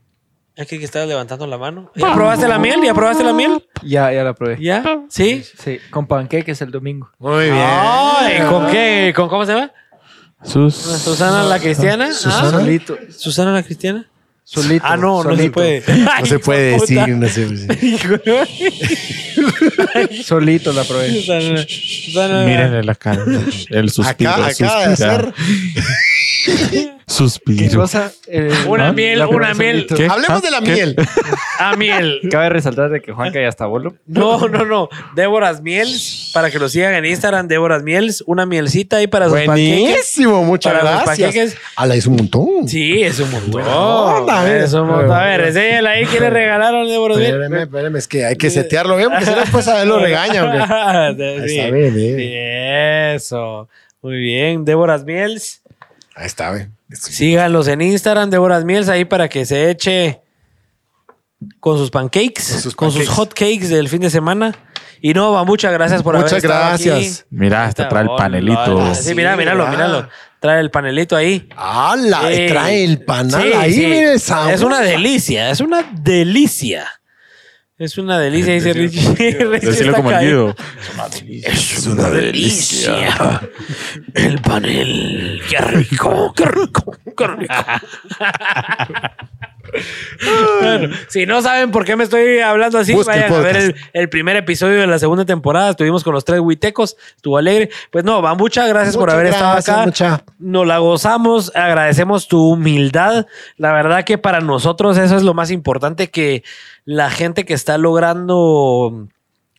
Es 0.57 0.65
que 0.67 0.83
estabas 0.83 1.07
levantando 1.07 1.45
la 1.45 1.59
mano. 1.59 1.91
¿Ya 1.95 2.15
probaste 2.15 2.47
la 2.47 2.57
miel? 2.57 2.79
¿Ya 2.83 2.95
probaste 2.95 3.23
la 3.23 3.31
miel? 3.31 3.63
Ya, 3.83 4.11
ya 4.11 4.23
la 4.23 4.33
probé. 4.33 4.57
¿Ya? 4.59 4.83
¿Sí? 5.07 5.43
Sí, 5.55 5.77
con 5.91 6.07
panqueques 6.07 6.59
el 6.63 6.71
domingo. 6.71 7.11
Muy 7.19 7.45
bien. 7.45 7.57
Ay, 7.59 8.41
¿Con 8.49 8.65
qué? 8.71 9.13
¿Con 9.15 9.29
cómo 9.29 9.45
se 9.45 9.53
llama? 9.53 9.71
Sus... 10.43 10.73
Susana 10.73 11.43
la 11.43 11.59
cristiana. 11.59 12.11
Susana. 12.11 12.47
Ah, 12.47 12.51
Solito. 12.59 12.97
Susana 13.15 13.53
la 13.53 13.61
cristiana. 13.61 14.09
Solito. 14.43 14.83
Ah, 14.87 14.97
no, 14.97 15.23
no 15.23 15.35
se 15.35 15.51
puede. 15.51 15.83
No 16.19 16.25
se 16.25 16.39
puede 16.39 16.71
decir, 16.71 17.07
no 17.09 17.27
se 17.27 17.45
puede 17.45 18.39
decir. 18.39 20.23
Solito 20.23 20.73
la 20.73 20.83
probé. 20.85 21.13
Susana, 21.13 21.65
Susana. 21.67 22.45
Mírenle 22.45 22.83
la 22.83 22.95
cara. 22.95 23.23
El 23.69 23.91
suspiro. 23.91 24.31
Acá, 24.31 24.47
acaba 24.47 24.87
de 24.87 24.95
suspira. 24.95 25.33
hacer. 27.07 27.07
¿Qué 27.07 27.13
Suspiro. 27.13 27.81
cosa? 27.81 28.11
Eh, 28.27 28.51
Una 28.67 28.87
¿no? 28.87 28.93
miel, 28.93 29.19
La 29.19 29.27
una 29.27 29.53
miel. 29.53 29.87
Hablemos 30.09 30.29
¿Ah? 30.29 30.41
de 30.41 30.51
la 30.51 30.59
¿Qué? 30.61 30.71
miel. 30.73 30.95
A 31.59 31.75
miel. 31.77 32.19
Cabe 32.29 32.49
resaltar 32.49 32.89
de 32.89 33.01
que 33.01 33.13
Juanca 33.13 33.39
ya 33.41 33.47
está 33.47 33.65
bolo. 33.65 33.95
No, 34.05 34.47
no, 34.49 34.65
no. 34.65 34.89
Déboras 35.15 35.61
Miels. 35.61 36.31
Para 36.33 36.51
que 36.51 36.59
lo 36.59 36.67
sigan 36.67 36.93
en 36.95 37.05
Instagram, 37.05 37.47
Déboras 37.47 37.81
Miels. 37.83 38.23
Una 38.27 38.45
mielcita 38.45 38.97
ahí 38.97 39.07
para 39.07 39.29
sus 39.29 39.35
panqueques. 39.39 39.79
Buenísimo, 39.81 40.43
muchas 40.43 40.73
Para 40.73 41.03
gracias. 41.03 41.55
Ala, 41.77 41.95
es 41.95 42.05
un 42.07 42.17
montón. 42.17 42.67
Sí, 42.67 43.01
es 43.01 43.19
un 43.19 43.31
montón. 43.31 43.61
onda, 43.65 44.57
es 44.57 44.73
un 44.73 44.87
montón. 44.87 45.11
A 45.11 45.23
ver, 45.23 45.41
enséñala 45.41 45.91
ahí 45.91 46.05
que 46.05 46.19
le 46.19 46.29
regalaron 46.31 46.87
Déboras 46.87 47.17
Miels. 47.17 47.33
Espérame, 47.33 47.61
espérame, 47.63 47.95
es 47.95 48.07
que 48.07 48.25
hay 48.25 48.35
que 48.35 48.49
setearlo 48.49 48.97
bien 48.97 49.09
porque 49.09 49.25
si 49.25 49.31
no 49.31 49.37
después 49.39 49.67
a 49.69 49.75
ver 49.75 49.87
lo 49.87 49.99
regaña. 50.07 50.43
Ahí 51.07 51.11
está 51.11 51.71
bien, 51.71 51.95
bien. 51.95 52.19
Eso. 53.15 53.69
Muy 54.01 54.17
bien. 54.19 54.65
Déboras 54.65 55.03
Miels. 55.05 55.61
Ahí 56.17 56.25
está, 56.25 56.51
bien. 56.51 56.75
Síganlos 56.91 57.67
en 57.67 57.81
Instagram, 57.81 58.29
Déboras 58.31 58.65
Miels, 58.65 58.89
ahí 58.89 59.05
para 59.05 59.29
que 59.29 59.45
se 59.45 59.69
eche 59.69 60.19
con 61.59 61.77
sus 61.77 61.91
pancakes, 61.91 62.41
Con 62.53 62.61
sus 62.61 62.75
con 62.75 62.91
sus 62.91 63.07
hot 63.09 63.33
cakes 63.33 63.67
del 63.69 63.87
fin 63.87 64.01
de 64.01 64.09
semana. 64.09 64.55
Y 64.99 65.13
no, 65.13 65.31
va, 65.31 65.43
muchas 65.43 65.71
gracias 65.71 66.01
por 66.01 66.15
Muchas 66.15 66.31
haber 66.33 66.45
estado 66.45 66.69
gracias. 66.69 67.19
aquí. 67.19 67.27
Mira, 67.29 67.65
hasta 67.65 67.87
trae 67.87 68.03
el 68.03 68.09
panelito. 68.17 68.95
Sí, 68.95 69.13
mira, 69.13 69.35
míralo, 69.37 69.67
míralo. 69.67 70.09
Trae 70.39 70.59
el 70.59 70.71
panelito 70.71 71.15
ahí. 71.15 71.47
¡Hala! 71.55 72.21
Sí. 72.31 72.45
Trae 72.47 72.83
el 72.83 73.03
panal 73.03 73.43
Sí, 73.43 73.53
ahí, 73.53 73.73
sí. 73.73 73.85
mire 73.85 74.13
esa. 74.13 74.51
Es 74.51 74.61
una 74.61 74.81
delicia, 74.81 75.51
es 75.51 75.61
una 75.61 75.83
delicia. 76.01 76.87
Es 77.79 77.99
una 77.99 78.17
delicia, 78.17 78.53
dice 78.53 78.73
Richie. 78.73 79.33
Decirlo 79.61 79.93
como 79.93 80.11
el. 80.11 80.25
Guido. 80.25 80.55
Es 81.43 81.85
una 81.85 82.09
delicia. 82.09 83.39
El 84.15 84.41
panel. 84.41 85.39
Qué 85.47 85.57
rico, 85.59 86.33
qué 86.35 86.45
rico, 86.45 86.97
qué 87.15 87.27
rico. 87.27 87.53
Bueno, 90.61 90.95
si 91.07 91.25
no 91.25 91.41
saben 91.41 91.71
por 91.71 91.85
qué 91.85 91.95
me 91.95 92.03
estoy 92.03 92.39
hablando 92.39 92.79
así, 92.79 92.93
vayan 92.93 93.31
a 93.31 93.39
ver 93.39 93.75
el, 93.93 94.09
primer 94.09 94.35
episodio 94.35 94.79
de 94.79 94.87
la 94.87 94.99
segunda 94.99 95.25
temporada. 95.25 95.71
Estuvimos 95.71 96.03
con 96.03 96.13
los 96.13 96.25
tres 96.25 96.39
huitecos, 96.39 96.97
estuvo 97.15 97.37
alegre. 97.37 97.69
Pues 97.91 98.03
no, 98.03 98.21
Bambucha, 98.21 98.67
gracias 98.67 98.97
por 98.97 99.09
haber 99.09 99.27
gracias, 99.27 99.59
estado 99.59 99.77
acá. 99.77 99.85
mucha. 99.85 100.23
Nos 100.39 100.67
la 100.67 100.79
gozamos, 100.79 101.51
agradecemos 101.55 102.27
tu 102.27 102.51
humildad. 102.51 103.27
La 103.57 103.71
verdad 103.71 104.03
que 104.03 104.17
para 104.17 104.39
nosotros 104.39 104.97
eso 104.97 105.15
es 105.15 105.23
lo 105.23 105.33
más 105.33 105.51
importante 105.51 106.09
que 106.09 106.43
la 106.85 107.09
gente 107.09 107.45
que 107.45 107.53
está 107.53 107.77
logrando 107.77 109.07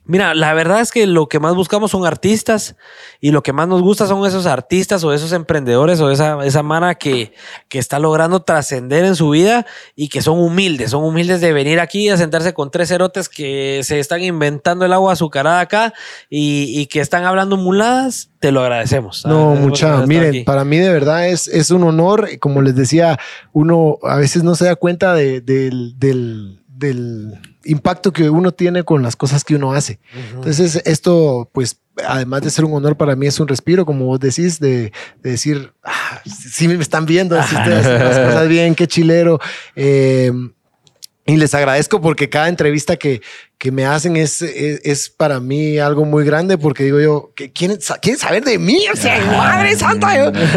Mira, 0.08 0.34
la 0.34 0.54
verdad 0.54 0.80
es 0.80 0.90
que 0.90 1.06
lo 1.06 1.28
que 1.28 1.38
más 1.38 1.54
buscamos 1.54 1.90
son 1.90 2.04
artistas 2.06 2.74
y 3.20 3.30
lo 3.30 3.42
que 3.42 3.52
más 3.52 3.68
nos 3.68 3.82
gusta 3.82 4.06
son 4.06 4.26
esos 4.26 4.46
artistas 4.46 5.04
o 5.04 5.12
esos 5.12 5.32
emprendedores 5.32 6.00
o 6.00 6.10
esa, 6.10 6.44
esa 6.44 6.62
mara 6.62 6.94
que, 6.96 7.34
que 7.68 7.78
está 7.78 7.98
logrando 7.98 8.40
trascender 8.42 9.04
en 9.04 9.14
su 9.14 9.28
vida 9.30 9.66
y 9.94 10.08
que 10.08 10.22
son 10.22 10.40
humildes, 10.40 10.92
son 10.92 11.04
humildes 11.04 11.40
de 11.42 11.52
venir 11.52 11.78
aquí 11.78 12.08
a 12.08 12.16
sentarse 12.16 12.54
con 12.54 12.70
tres 12.70 12.88
cerotes 12.88 13.28
que 13.28 13.82
se 13.84 14.00
están 14.00 14.22
inventando 14.22 14.84
el 14.86 14.92
agua 14.94 15.12
azucarada 15.12 15.60
acá 15.60 15.92
y, 16.30 16.80
y 16.80 16.86
que 16.86 17.00
están 17.00 17.24
hablando 17.24 17.56
muladas. 17.58 18.30
Te 18.40 18.50
lo 18.50 18.60
agradecemos. 18.62 19.26
No, 19.26 19.54
mucha. 19.56 20.06
Miren, 20.06 20.28
aquí. 20.28 20.44
para 20.44 20.64
mí 20.64 20.78
de 20.78 20.90
verdad 20.90 21.28
es, 21.28 21.48
es 21.48 21.70
un 21.70 21.82
honor. 21.82 22.28
Como 22.40 22.62
les 22.62 22.74
decía, 22.74 23.18
uno 23.52 23.98
a 24.02 24.16
veces 24.16 24.42
no 24.42 24.54
se 24.54 24.64
da 24.64 24.76
cuenta 24.76 25.12
de- 25.14 25.40
del, 25.42 25.98
del- 25.98 26.60
del 26.68 27.34
impacto 27.68 28.12
que 28.12 28.30
uno 28.30 28.52
tiene 28.52 28.82
con 28.82 29.02
las 29.02 29.14
cosas 29.14 29.44
que 29.44 29.54
uno 29.54 29.72
hace. 29.72 30.00
Entonces, 30.34 30.82
esto, 30.84 31.48
pues, 31.52 31.80
además 32.06 32.42
de 32.42 32.50
ser 32.50 32.64
un 32.64 32.74
honor 32.74 32.96
para 32.96 33.14
mí, 33.14 33.26
es 33.26 33.38
un 33.40 33.48
respiro, 33.48 33.84
como 33.84 34.06
vos 34.06 34.18
decís, 34.18 34.58
de, 34.58 34.92
de 35.22 35.30
decir, 35.30 35.72
ah, 35.84 36.20
sí 36.24 36.66
me 36.66 36.74
están 36.74 37.06
viendo, 37.06 37.40
si 37.42 37.54
ustedes 37.54 37.86
hacen 37.86 38.04
las 38.04 38.18
cosas 38.18 38.48
bien, 38.48 38.74
qué 38.74 38.86
chilero. 38.86 39.38
Eh, 39.76 40.32
y 41.26 41.36
les 41.36 41.54
agradezco 41.54 42.00
porque 42.00 42.30
cada 42.30 42.48
entrevista 42.48 42.96
que, 42.96 43.20
que 43.58 43.72
me 43.72 43.84
hacen 43.84 44.16
es, 44.16 44.40
es, 44.40 44.80
es 44.84 45.08
para 45.08 45.40
mí 45.40 45.78
algo 45.78 46.04
muy 46.04 46.24
grande 46.24 46.56
porque 46.56 46.84
digo 46.84 47.00
yo, 47.00 47.32
que 47.34 47.50
quieren, 47.50 47.80
sa- 47.80 47.98
quieren 47.98 48.18
saber 48.20 48.44
de 48.44 48.56
mí, 48.56 48.84
o 48.92 48.96
sea, 48.96 49.18
madre 49.26 49.74
santa. 49.76 50.14
Entonces, 50.26 50.54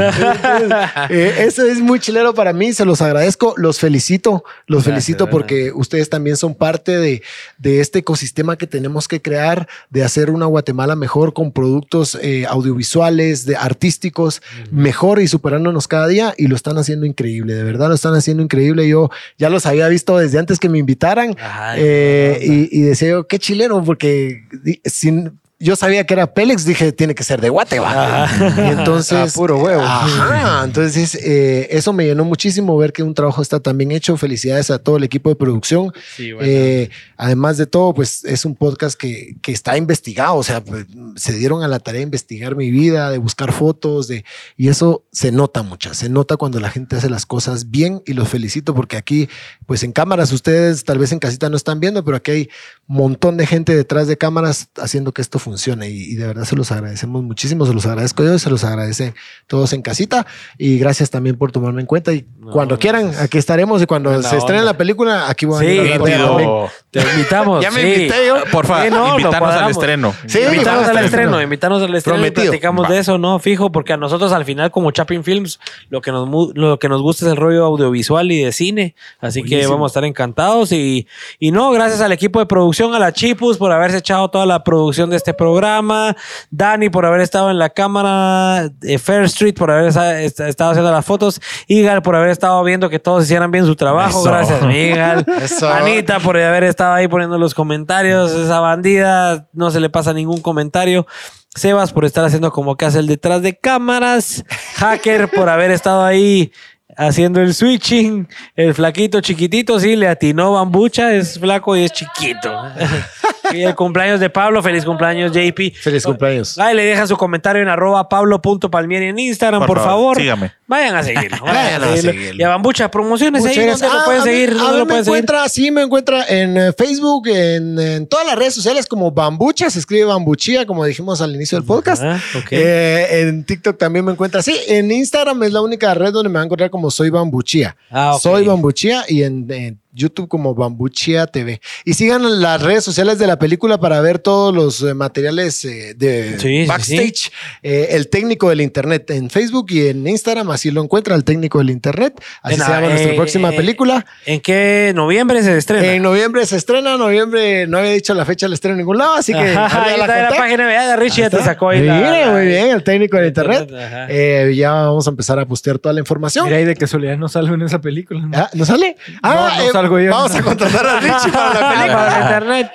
eh, 1.09 1.33
eso 1.39 1.65
es 1.65 1.79
muy 1.79 1.99
chilero 1.99 2.33
para 2.35 2.53
mí, 2.53 2.73
se 2.73 2.85
los 2.85 3.01
agradezco, 3.01 3.55
los 3.57 3.79
felicito, 3.79 4.43
los 4.67 4.83
Gracias, 4.83 4.93
felicito 4.93 5.25
gracias. 5.25 5.31
porque 5.31 5.71
ustedes 5.73 6.09
también 6.09 6.37
son 6.37 6.53
parte 6.53 6.97
de, 6.97 7.23
de 7.57 7.79
este 7.79 7.99
ecosistema 7.99 8.55
que 8.55 8.67
tenemos 8.67 9.07
que 9.07 9.19
crear, 9.19 9.67
de 9.89 10.03
hacer 10.03 10.29
una 10.29 10.45
Guatemala 10.45 10.95
mejor 10.95 11.33
con 11.33 11.51
productos 11.51 12.17
eh, 12.21 12.45
audiovisuales, 12.47 13.45
de 13.45 13.55
artísticos, 13.55 14.41
mejor 14.69 15.19
y 15.21 15.27
superándonos 15.27 15.87
cada 15.87 16.07
día 16.07 16.33
y 16.37 16.47
lo 16.47 16.55
están 16.55 16.77
haciendo 16.77 17.05
increíble, 17.07 17.55
de 17.55 17.63
verdad 17.63 17.89
lo 17.89 17.95
están 17.95 18.13
haciendo 18.13 18.43
increíble. 18.43 18.87
Yo 18.87 19.09
ya 19.39 19.49
los 19.49 19.65
había 19.65 19.87
visto 19.87 20.17
desde 20.17 20.37
antes 20.37 20.59
que 20.59 20.69
me 20.69 20.77
invitaran 20.77 21.35
eh, 21.77 22.39
y, 22.43 22.79
y 22.79 22.90
decía 22.91 23.09
yo, 23.09 23.27
qué 23.27 23.39
chileno, 23.39 23.83
porque 23.83 24.43
sin, 24.85 25.40
yo 25.61 25.75
sabía 25.75 26.05
que 26.05 26.13
era 26.15 26.33
Pélex, 26.33 26.65
dije, 26.65 26.91
tiene 26.91 27.13
que 27.13 27.23
ser 27.23 27.39
de 27.39 27.49
Guatemala. 27.49 28.29
Y 28.57 28.71
entonces, 28.71 29.11
Ah, 29.21 29.27
puro 29.33 29.59
huevo. 29.59 29.81
Ajá, 29.81 30.63
entonces 30.65 31.15
eh, 31.15 31.67
eso 31.69 31.93
me 31.93 32.05
llenó 32.05 32.25
muchísimo 32.25 32.75
ver 32.77 32.91
que 32.91 33.03
un 33.03 33.13
trabajo 33.13 33.41
está 33.41 33.59
tan 33.59 33.77
bien 33.77 33.91
hecho. 33.91 34.17
Felicidades 34.17 34.71
a 34.71 34.79
todo 34.79 34.97
el 34.97 35.03
equipo 35.03 35.29
de 35.29 35.35
producción. 35.35 35.93
Sí, 36.15 36.33
bueno. 36.33 36.47
Eh, 36.49 36.89
además 37.15 37.57
de 37.57 37.67
todo, 37.67 37.93
pues 37.93 38.25
es 38.25 38.43
un 38.45 38.55
podcast 38.55 38.99
que, 38.99 39.35
que 39.41 39.51
está 39.51 39.77
investigado, 39.77 40.35
o 40.35 40.43
sea, 40.43 40.63
pues, 40.63 40.85
se 41.15 41.33
dieron 41.33 41.63
a 41.63 41.67
la 41.67 41.79
tarea 41.79 41.99
de 41.99 42.03
investigar 42.03 42.55
mi 42.55 42.71
vida, 42.71 43.11
de 43.11 43.19
buscar 43.19 43.51
fotos, 43.51 44.07
de, 44.07 44.25
y 44.57 44.69
eso 44.69 45.03
se 45.11 45.31
nota 45.31 45.61
mucho, 45.61 45.93
se 45.93 46.09
nota 46.09 46.37
cuando 46.37 46.59
la 46.59 46.71
gente 46.71 46.95
hace 46.95 47.09
las 47.09 47.27
cosas 47.27 47.69
bien 47.69 48.01
y 48.05 48.13
los 48.13 48.27
felicito 48.27 48.73
porque 48.73 48.97
aquí, 48.97 49.29
pues 49.67 49.83
en 49.83 49.91
cámaras, 49.91 50.31
ustedes 50.31 50.83
tal 50.83 50.97
vez 50.97 51.11
en 51.11 51.19
casita 51.19 51.49
no 51.49 51.57
están 51.57 51.79
viendo, 51.79 52.03
pero 52.03 52.17
aquí 52.17 52.31
hay 52.31 52.49
un 52.87 52.97
montón 52.97 53.37
de 53.37 53.45
gente 53.45 53.75
detrás 53.75 54.07
de 54.07 54.17
cámaras 54.17 54.69
haciendo 54.77 55.13
que 55.13 55.21
esto 55.21 55.37
funcione 55.37 55.50
y, 55.85 56.11
y 56.11 56.15
de 56.15 56.27
verdad 56.27 56.43
se 56.45 56.55
los 56.55 56.71
agradecemos 56.71 57.23
muchísimo, 57.23 57.65
se 57.65 57.73
los 57.73 57.85
agradezco 57.85 58.23
yo, 58.23 58.37
se 58.39 58.49
los 58.49 58.63
agradecen 58.63 59.13
todos 59.47 59.73
en 59.73 59.81
casita 59.81 60.25
y 60.57 60.77
gracias 60.79 61.09
también 61.09 61.37
por 61.37 61.51
tomarme 61.51 61.81
en 61.81 61.87
cuenta 61.87 62.13
y 62.13 62.25
No, 62.39 62.51
cuando 62.51 62.77
quieran, 62.79 63.11
aquí 63.19 63.37
estaremos 63.37 63.81
y 63.81 63.85
cuando 63.85 64.21
se 64.23 64.37
estrene 64.37 64.61
onda. 64.61 64.71
la 64.73 64.77
película, 64.77 65.29
aquí 65.29 65.45
voy 65.45 65.57
a 65.57 65.59
Sí, 65.69 65.77
venir 65.77 65.93
a 65.93 65.97
también. 65.97 66.49
Te 66.91 67.01
invitamos. 67.01 67.61
Ya 67.63 67.71
me 67.71 67.81
sí. 67.81 67.87
invité 67.87 68.27
yo. 68.27 68.35
Porfa, 68.51 68.83
Sí, 68.85 68.89
no, 68.91 69.17
invitarnos 69.19 69.53
al 69.55 69.71
estreno. 69.71 70.13
Sí, 70.25 70.39
invitarnos 70.45 70.87
al 70.87 70.97
estreno, 71.05 71.41
invitarnos 71.41 71.83
al 71.83 71.95
estreno 71.95 72.17
Prometido. 72.17 72.43
y 72.45 72.47
platicamos 72.49 72.85
Va. 72.85 72.89
de 72.93 72.99
eso, 72.99 73.17
¿no? 73.17 73.39
Fijo, 73.39 73.71
porque 73.71 73.93
a 73.93 73.97
nosotros 73.97 74.31
al 74.31 74.45
final, 74.45 74.71
como 74.71 74.91
Chapin 74.91 75.23
Films, 75.23 75.59
lo 75.89 76.01
que 76.01 76.11
nos, 76.11 76.27
lo 76.55 76.79
que 76.79 76.89
nos 76.89 77.01
gusta 77.01 77.25
es 77.25 77.31
el 77.31 77.37
rollo 77.37 77.65
audiovisual 77.65 78.31
y 78.31 78.43
de 78.43 78.51
cine. 78.51 78.95
Así 79.19 79.41
que 79.43 79.49
Buenísimo. 79.49 79.73
vamos 79.75 79.89
a 79.89 79.91
estar 79.91 80.05
encantados. 80.05 80.71
Y, 80.71 81.07
y 81.39 81.51
no, 81.51 81.71
gracias 81.71 82.01
al 82.01 82.11
equipo 82.11 82.39
de 82.39 82.45
producción, 82.45 82.93
a 82.95 82.99
la 82.99 83.13
Chipus 83.13 83.57
por 83.57 83.71
haberse 83.71 83.97
echado 83.97 84.29
toda 84.29 84.45
la 84.45 84.63
producción 84.63 85.09
de 85.09 85.17
este 85.17 85.33
programa. 85.41 86.15
Dani 86.51 86.91
por 86.91 87.03
haber 87.03 87.21
estado 87.21 87.49
en 87.49 87.57
la 87.57 87.69
cámara. 87.69 88.69
eh, 88.83 88.99
Fair 88.99 89.23
Street 89.23 89.55
por 89.55 89.71
haber 89.71 89.87
estado 89.87 90.69
haciendo 90.69 90.91
las 90.91 91.03
fotos. 91.03 91.41
Igal 91.67 92.03
por 92.03 92.15
haber 92.15 92.29
estado 92.29 92.63
viendo 92.63 92.91
que 92.91 92.99
todos 92.99 93.23
hicieran 93.23 93.49
bien 93.49 93.65
su 93.65 93.75
trabajo. 93.75 94.19
Eso. 94.19 94.29
Gracias, 94.29 94.61
Igal. 94.63 95.25
Anita 95.73 96.19
por 96.19 96.37
haber 96.37 96.63
estado 96.65 96.93
ahí 96.93 97.07
poniendo 97.07 97.39
los 97.39 97.55
comentarios. 97.55 98.31
Esa 98.33 98.59
bandida 98.59 99.47
no 99.53 99.71
se 99.71 99.79
le 99.79 99.89
pasa 99.89 100.13
ningún 100.13 100.41
comentario. 100.41 101.07
Sebas 101.55 101.91
por 101.91 102.05
estar 102.05 102.23
haciendo 102.23 102.51
como 102.51 102.77
que 102.77 102.85
hace 102.85 102.99
el 102.99 103.07
detrás 103.07 103.41
de 103.41 103.57
cámaras. 103.57 104.45
Hacker 104.75 105.27
por 105.31 105.49
haber 105.49 105.71
estado 105.71 106.05
ahí 106.05 106.51
haciendo 106.95 107.41
el 107.41 107.55
switching. 107.55 108.27
El 108.55 108.75
flaquito 108.75 109.21
chiquitito, 109.21 109.79
sí, 109.79 109.95
le 109.95 110.07
atinó 110.07 110.53
bambucha. 110.53 111.13
Es 111.13 111.39
flaco 111.39 111.75
y 111.75 111.85
es 111.85 111.91
chiquito. 111.91 112.51
y 113.53 113.63
el 113.63 113.75
cumpleaños 113.75 114.19
de 114.19 114.29
Pablo. 114.29 114.61
Feliz 114.63 114.85
cumpleaños, 114.85 115.31
JP. 115.31 115.73
Feliz 115.81 116.05
cumpleaños. 116.05 116.57
Ahí 116.57 116.75
le 116.75 116.83
dejan 116.85 117.07
su 117.07 117.17
comentario 117.17 117.61
en 117.61 117.67
arroba 117.67 118.07
pablo.palmieri 118.09 119.07
en 119.07 119.19
Instagram, 119.19 119.61
por, 119.61 119.67
Por 119.67 119.77
favor. 119.77 119.91
favor, 119.91 120.17
sígame. 120.17 120.51
Vayan 120.67 120.95
a 120.95 121.03
seguirlo. 121.03 121.37
Vayan 121.45 121.83
a 121.83 121.95
seguirlo. 121.97 122.39
Y 122.41 122.43
a 122.43 122.49
Bambucha, 122.49 122.89
promociones 122.89 123.43
ahí. 123.45 123.49
Muchas 123.57 123.79
¿Dónde 123.81 123.87
gracias. 123.87 123.93
lo 123.93 123.99
Ah, 123.99 124.05
pueden 124.05 124.21
a 124.21 124.25
mí- 124.25 124.31
seguir? 124.31 124.49
a 124.49 124.53
¿Dónde 124.53 124.71
mí 124.71 124.77
lo 124.79 124.85
me 124.85 124.89
pueden 124.89 125.05
seguir? 125.05 125.17
encuentra, 125.17 125.49
sí, 125.49 125.71
me 125.71 125.81
encuentra 125.81 126.25
en 126.29 126.57
eh, 126.57 126.73
Facebook, 126.77 127.27
en, 127.27 127.77
en 127.79 128.07
todas 128.07 128.25
las 128.25 128.35
redes 128.37 128.53
sociales 128.55 128.85
como 128.87 129.11
Bambucha, 129.11 129.69
se 129.69 129.79
escribe 129.79 130.05
Bambuchía, 130.05 130.65
como 130.65 130.85
dijimos 130.85 131.21
al 131.21 131.35
inicio 131.35 131.57
del 131.57 131.65
podcast. 131.67 132.01
Ah, 132.03 132.19
ok. 132.37 132.47
Eh, 132.51 133.21
en 133.27 133.43
TikTok 133.43 133.77
también 133.77 134.05
me 134.05 134.11
encuentra 134.13 134.39
así. 134.39 134.55
En 134.67 134.91
Instagram 134.91 135.43
es 135.43 135.51
la 135.51 135.61
única 135.61 135.93
red 135.93 136.13
donde 136.13 136.29
me 136.29 136.35
van 136.35 136.43
a 136.43 136.45
encontrar 136.45 136.69
como 136.69 136.89
Soy 136.89 137.09
Bambuchía. 137.09 137.75
Ah, 137.89 138.15
ok. 138.15 138.21
Soy 138.21 138.45
Bambuchía 138.45 139.03
y 139.07 139.23
en, 139.23 139.45
en 139.51 139.80
YouTube 139.93 140.27
como 140.27 140.55
Bambuchía 140.55 141.27
TV. 141.27 141.61
Y 141.85 141.93
sigan 141.93 142.41
las 142.41 142.61
redes 142.61 142.83
sociales 142.83 143.19
de 143.19 143.27
la 143.27 143.37
película 143.39 143.79
para 143.79 143.99
ver 144.01 144.19
todos 144.19 144.53
los 144.53 144.81
eh, 144.83 144.93
materiales 144.93 145.63
eh, 145.65 145.93
de 145.95 146.39
Sí, 146.39 146.63
sí, 146.63 146.65
backstage. 146.65 147.31
Eh, 147.63 147.89
el 147.91 148.07
técnico 148.09 148.49
del 148.49 148.61
internet 148.61 149.09
en 149.11 149.29
Facebook 149.29 149.67
y 149.69 149.87
en 149.87 150.07
Instagram, 150.07 150.49
así 150.51 150.71
lo 150.71 150.81
encuentra 150.83 151.15
el 151.15 151.23
técnico 151.23 151.57
del 151.59 151.69
internet. 151.69 152.21
Así 152.41 152.55
En- 152.55 152.61
se 152.61 152.71
llama 152.71 152.87
eh, 152.87 152.89
nuestra 152.89 153.15
próxima 153.15 153.49
eh, 153.49 153.57
película. 153.57 154.05
¿En 154.25 154.39
qué 154.39 154.91
noviembre 154.95 155.43
se 155.43 155.57
estrena? 155.57 155.85
En 155.93 156.01
noviembre 156.03 156.45
se 156.45 156.57
estrena, 156.57 156.97
noviembre 156.97 157.67
no 157.67 157.77
había 157.77 157.91
dicho 157.91 158.13
la 158.13 158.25
fecha 158.25 158.45
del 158.45 158.53
estreno 158.53 158.73
en 158.73 158.79
ningún 158.79 158.97
lado, 158.97 159.13
así 159.15 159.33
que 159.33 159.39
Ajá, 159.39 159.83
ahí 159.85 159.97
la 159.97 160.05
está 160.05 160.29
la 160.31 160.37
página 160.37 160.67
de 160.89 160.95
Richie, 160.95 161.21
ya 161.21 161.29
te 161.29 161.41
sacó 161.43 161.69
ahí. 161.69 161.81
la- 161.83 162.29
muy 162.31 162.45
bien, 162.45 162.69
el 162.69 162.83
técnico 162.83 163.17
del 163.17 163.27
internet. 163.27 163.69
Eh, 164.09 164.53
ya 164.55 164.71
vamos 164.73 165.07
a 165.07 165.09
empezar 165.09 165.39
a 165.39 165.45
postear 165.45 165.79
toda 165.79 165.93
la 165.93 165.99
información. 165.99 166.45
Mira, 166.45 166.59
y 166.61 166.65
de 166.65 166.75
casualidad 166.75 167.17
no 167.17 167.27
salgo 167.29 167.55
en 167.55 167.61
esa 167.63 167.79
película. 167.81 168.21
¿no? 168.21 168.37
Ah, 168.37 168.49
¿No 168.53 168.65
sale? 168.65 168.95
Ah, 169.23 169.57
no 169.65 169.71
salgo 169.81 169.99
yo. 169.99 170.11
Vamos 170.11 170.35
a 170.35 170.41
contratar 170.41 170.85
a 170.85 170.99
Richie 170.99 171.31
para 171.31 171.59
la 171.59 171.69
película. 171.73 171.95
para 172.05 172.21
internet. 172.21 172.71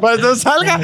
Pues 0.00 0.20
no 0.20 0.34
salga. 0.36 0.80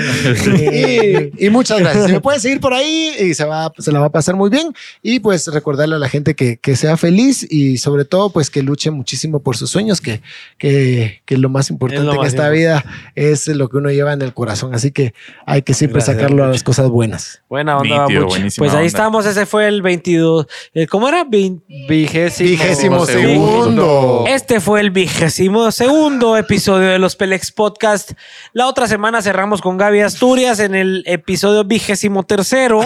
y, 0.73 1.47
y 1.47 1.51
muchas 1.51 1.81
gracias. 1.81 2.07
Si 2.07 2.13
me 2.13 2.21
pueden 2.21 2.41
seguir 2.41 2.61
por 2.61 2.73
ahí 2.75 3.15
y 3.21 3.35
se, 3.35 3.45
va, 3.45 3.73
se 3.79 3.93
la 3.93 4.01
va 4.01 4.07
a 4.07 4.11
pasar 4.13 4.35
muy 4.37 4.51
bien. 4.51 4.73
Y 5.03 5.21
pues 5.21 5.47
recordarle 5.49 5.97
a 5.97 5.99
la 5.99 6.09
gente 6.09 6.35
que, 6.35 6.57
que 6.59 6.77
sea 6.77 6.97
feliz 6.97 7.47
y 7.51 7.79
sobre 7.79 8.05
todo 8.05 8.31
pues 8.31 8.51
que 8.51 8.63
luche 8.63 8.91
muchísimo 8.91 9.41
por 9.41 9.57
sus 9.57 9.71
sueños, 9.71 10.01
que, 10.01 10.21
que, 10.59 11.23
que 11.25 11.37
lo 11.37 11.49
más 11.49 11.71
importante 11.71 12.01
Es 12.03 12.07
lo 12.07 12.13
en 12.13 12.19
más 12.19 12.29
esta 12.29 12.49
vida 12.51 12.85
es 13.15 13.47
lo 13.49 13.69
que 13.69 13.77
uno 13.79 13.91
lleva 13.91 14.13
en 14.13 14.23
el 14.23 14.33
corazón. 14.35 14.75
Así 14.75 14.91
que 14.91 15.15
hay 15.47 15.63
que 15.63 15.75
siempre 15.75 15.99
Gracias, 15.99 16.17
sacarlo 16.17 16.45
a 16.45 16.49
las 16.49 16.63
cosas 16.63 16.89
buenas. 16.89 17.43
Buena 17.49 17.79
onda, 17.79 18.07
buenísima 18.07 18.65
Pues 18.65 18.73
ahí 18.73 18.79
onda. 18.79 18.87
estamos, 18.87 19.27
ese 19.27 19.47
fue 19.47 19.69
el 19.69 19.83
22. 19.83 20.47
eh, 20.75 20.87
¿Cómo 20.87 21.09
era? 21.09 21.25
Vigésimo, 21.25 22.49
Vigésimo 22.51 23.07
segundo. 23.07 23.07
segundo. 23.07 24.25
Este 24.29 24.61
fue 24.61 24.81
el 24.81 24.90
vigésimo 24.91 25.71
segundo 25.73 26.37
episodio 26.37 26.89
de 26.89 26.99
los 26.99 27.17
Pelex 27.17 27.53
Podcast. 27.53 28.13
La 28.53 28.67
otra 28.67 28.87
semana 28.87 29.23
cerramos 29.23 29.61
con 29.61 29.77
Gaby 29.79 30.01
Asturias 30.01 30.59
en 30.61 30.75
el 30.75 31.03
episodio 31.07 31.65
vigésimo 31.65 32.23
tercero. 32.25 32.81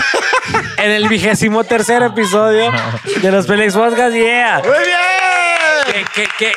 en 0.78 0.90
el 0.90 1.08
vigésimo 1.08 1.64
tercer 1.64 2.02
episodio 2.02 2.70
de 3.22 3.32
los 3.32 3.46
Pelex 3.46 3.74
Podcast. 3.74 4.14
Yeah. 4.14 4.60
Muy 4.64 4.72
bien. 4.72 6.04
que, 6.14 6.22
que- 6.22 6.28
que- 6.38 6.52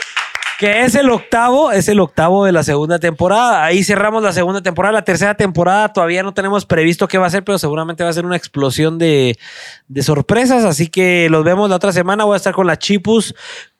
que 0.59 0.81
es 0.81 0.95
el 0.95 1.07
octavo, 1.11 1.71
es 1.71 1.87
el 1.87 1.99
octavo 1.99 2.43
de 2.43 2.51
la 2.51 2.63
segunda 2.63 2.97
temporada. 2.97 3.63
Ahí 3.63 3.83
cerramos 3.83 4.23
la 4.23 4.33
segunda 4.33 4.59
temporada. 4.59 4.91
La 4.91 5.03
tercera 5.05 5.35
temporada 5.35 5.93
todavía 5.93 6.23
no 6.23 6.33
tenemos 6.33 6.65
previsto 6.65 7.07
qué 7.07 7.19
va 7.19 7.27
a 7.27 7.29
ser, 7.29 7.43
pero 7.43 7.59
seguramente 7.59 8.03
va 8.03 8.09
a 8.09 8.13
ser 8.13 8.25
una 8.25 8.37
explosión 8.37 8.97
de, 8.97 9.37
de 9.87 10.01
sorpresas. 10.01 10.65
Así 10.65 10.87
que 10.87 11.27
los 11.29 11.43
vemos 11.43 11.69
la 11.69 11.75
otra 11.75 11.91
semana. 11.91 12.23
Voy 12.23 12.33
a 12.33 12.37
estar 12.37 12.55
con 12.55 12.65
la 12.65 12.79
Chipus 12.79 13.35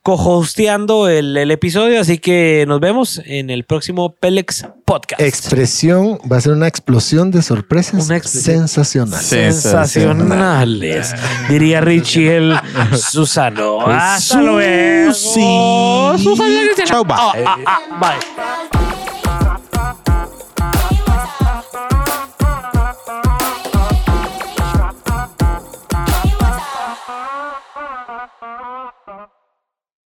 co-hosteando 0.07 1.09
el, 1.09 1.35
el 1.35 1.51
episodio. 1.51 1.99
Así 1.99 2.17
que 2.17 2.63
nos 2.65 2.79
vemos 2.79 3.21
en 3.25 3.49
el 3.49 3.65
próximo 3.65 4.15
Pelex 4.15 4.65
Podcast. 4.85 5.19
Expresión, 5.21 6.17
va 6.31 6.37
a 6.37 6.41
ser 6.41 6.53
una 6.53 6.69
explosión 6.69 7.29
de 7.29 7.41
sorpresas 7.41 8.07
sensacional. 8.23 9.21
Sensacionales, 9.21 11.13
diría 11.49 11.81
Richie 11.81 12.37
el 12.37 12.57
Susano. 12.97 13.85
Hasta 13.85 14.41
luego. 14.41 15.11
Cristiana. 15.11 16.85
Chao, 16.85 17.03
bye. 17.03 17.17
Ah, 17.45 17.57
ah, 17.65 17.79
ah, 17.91 17.99
bye. 17.99 18.76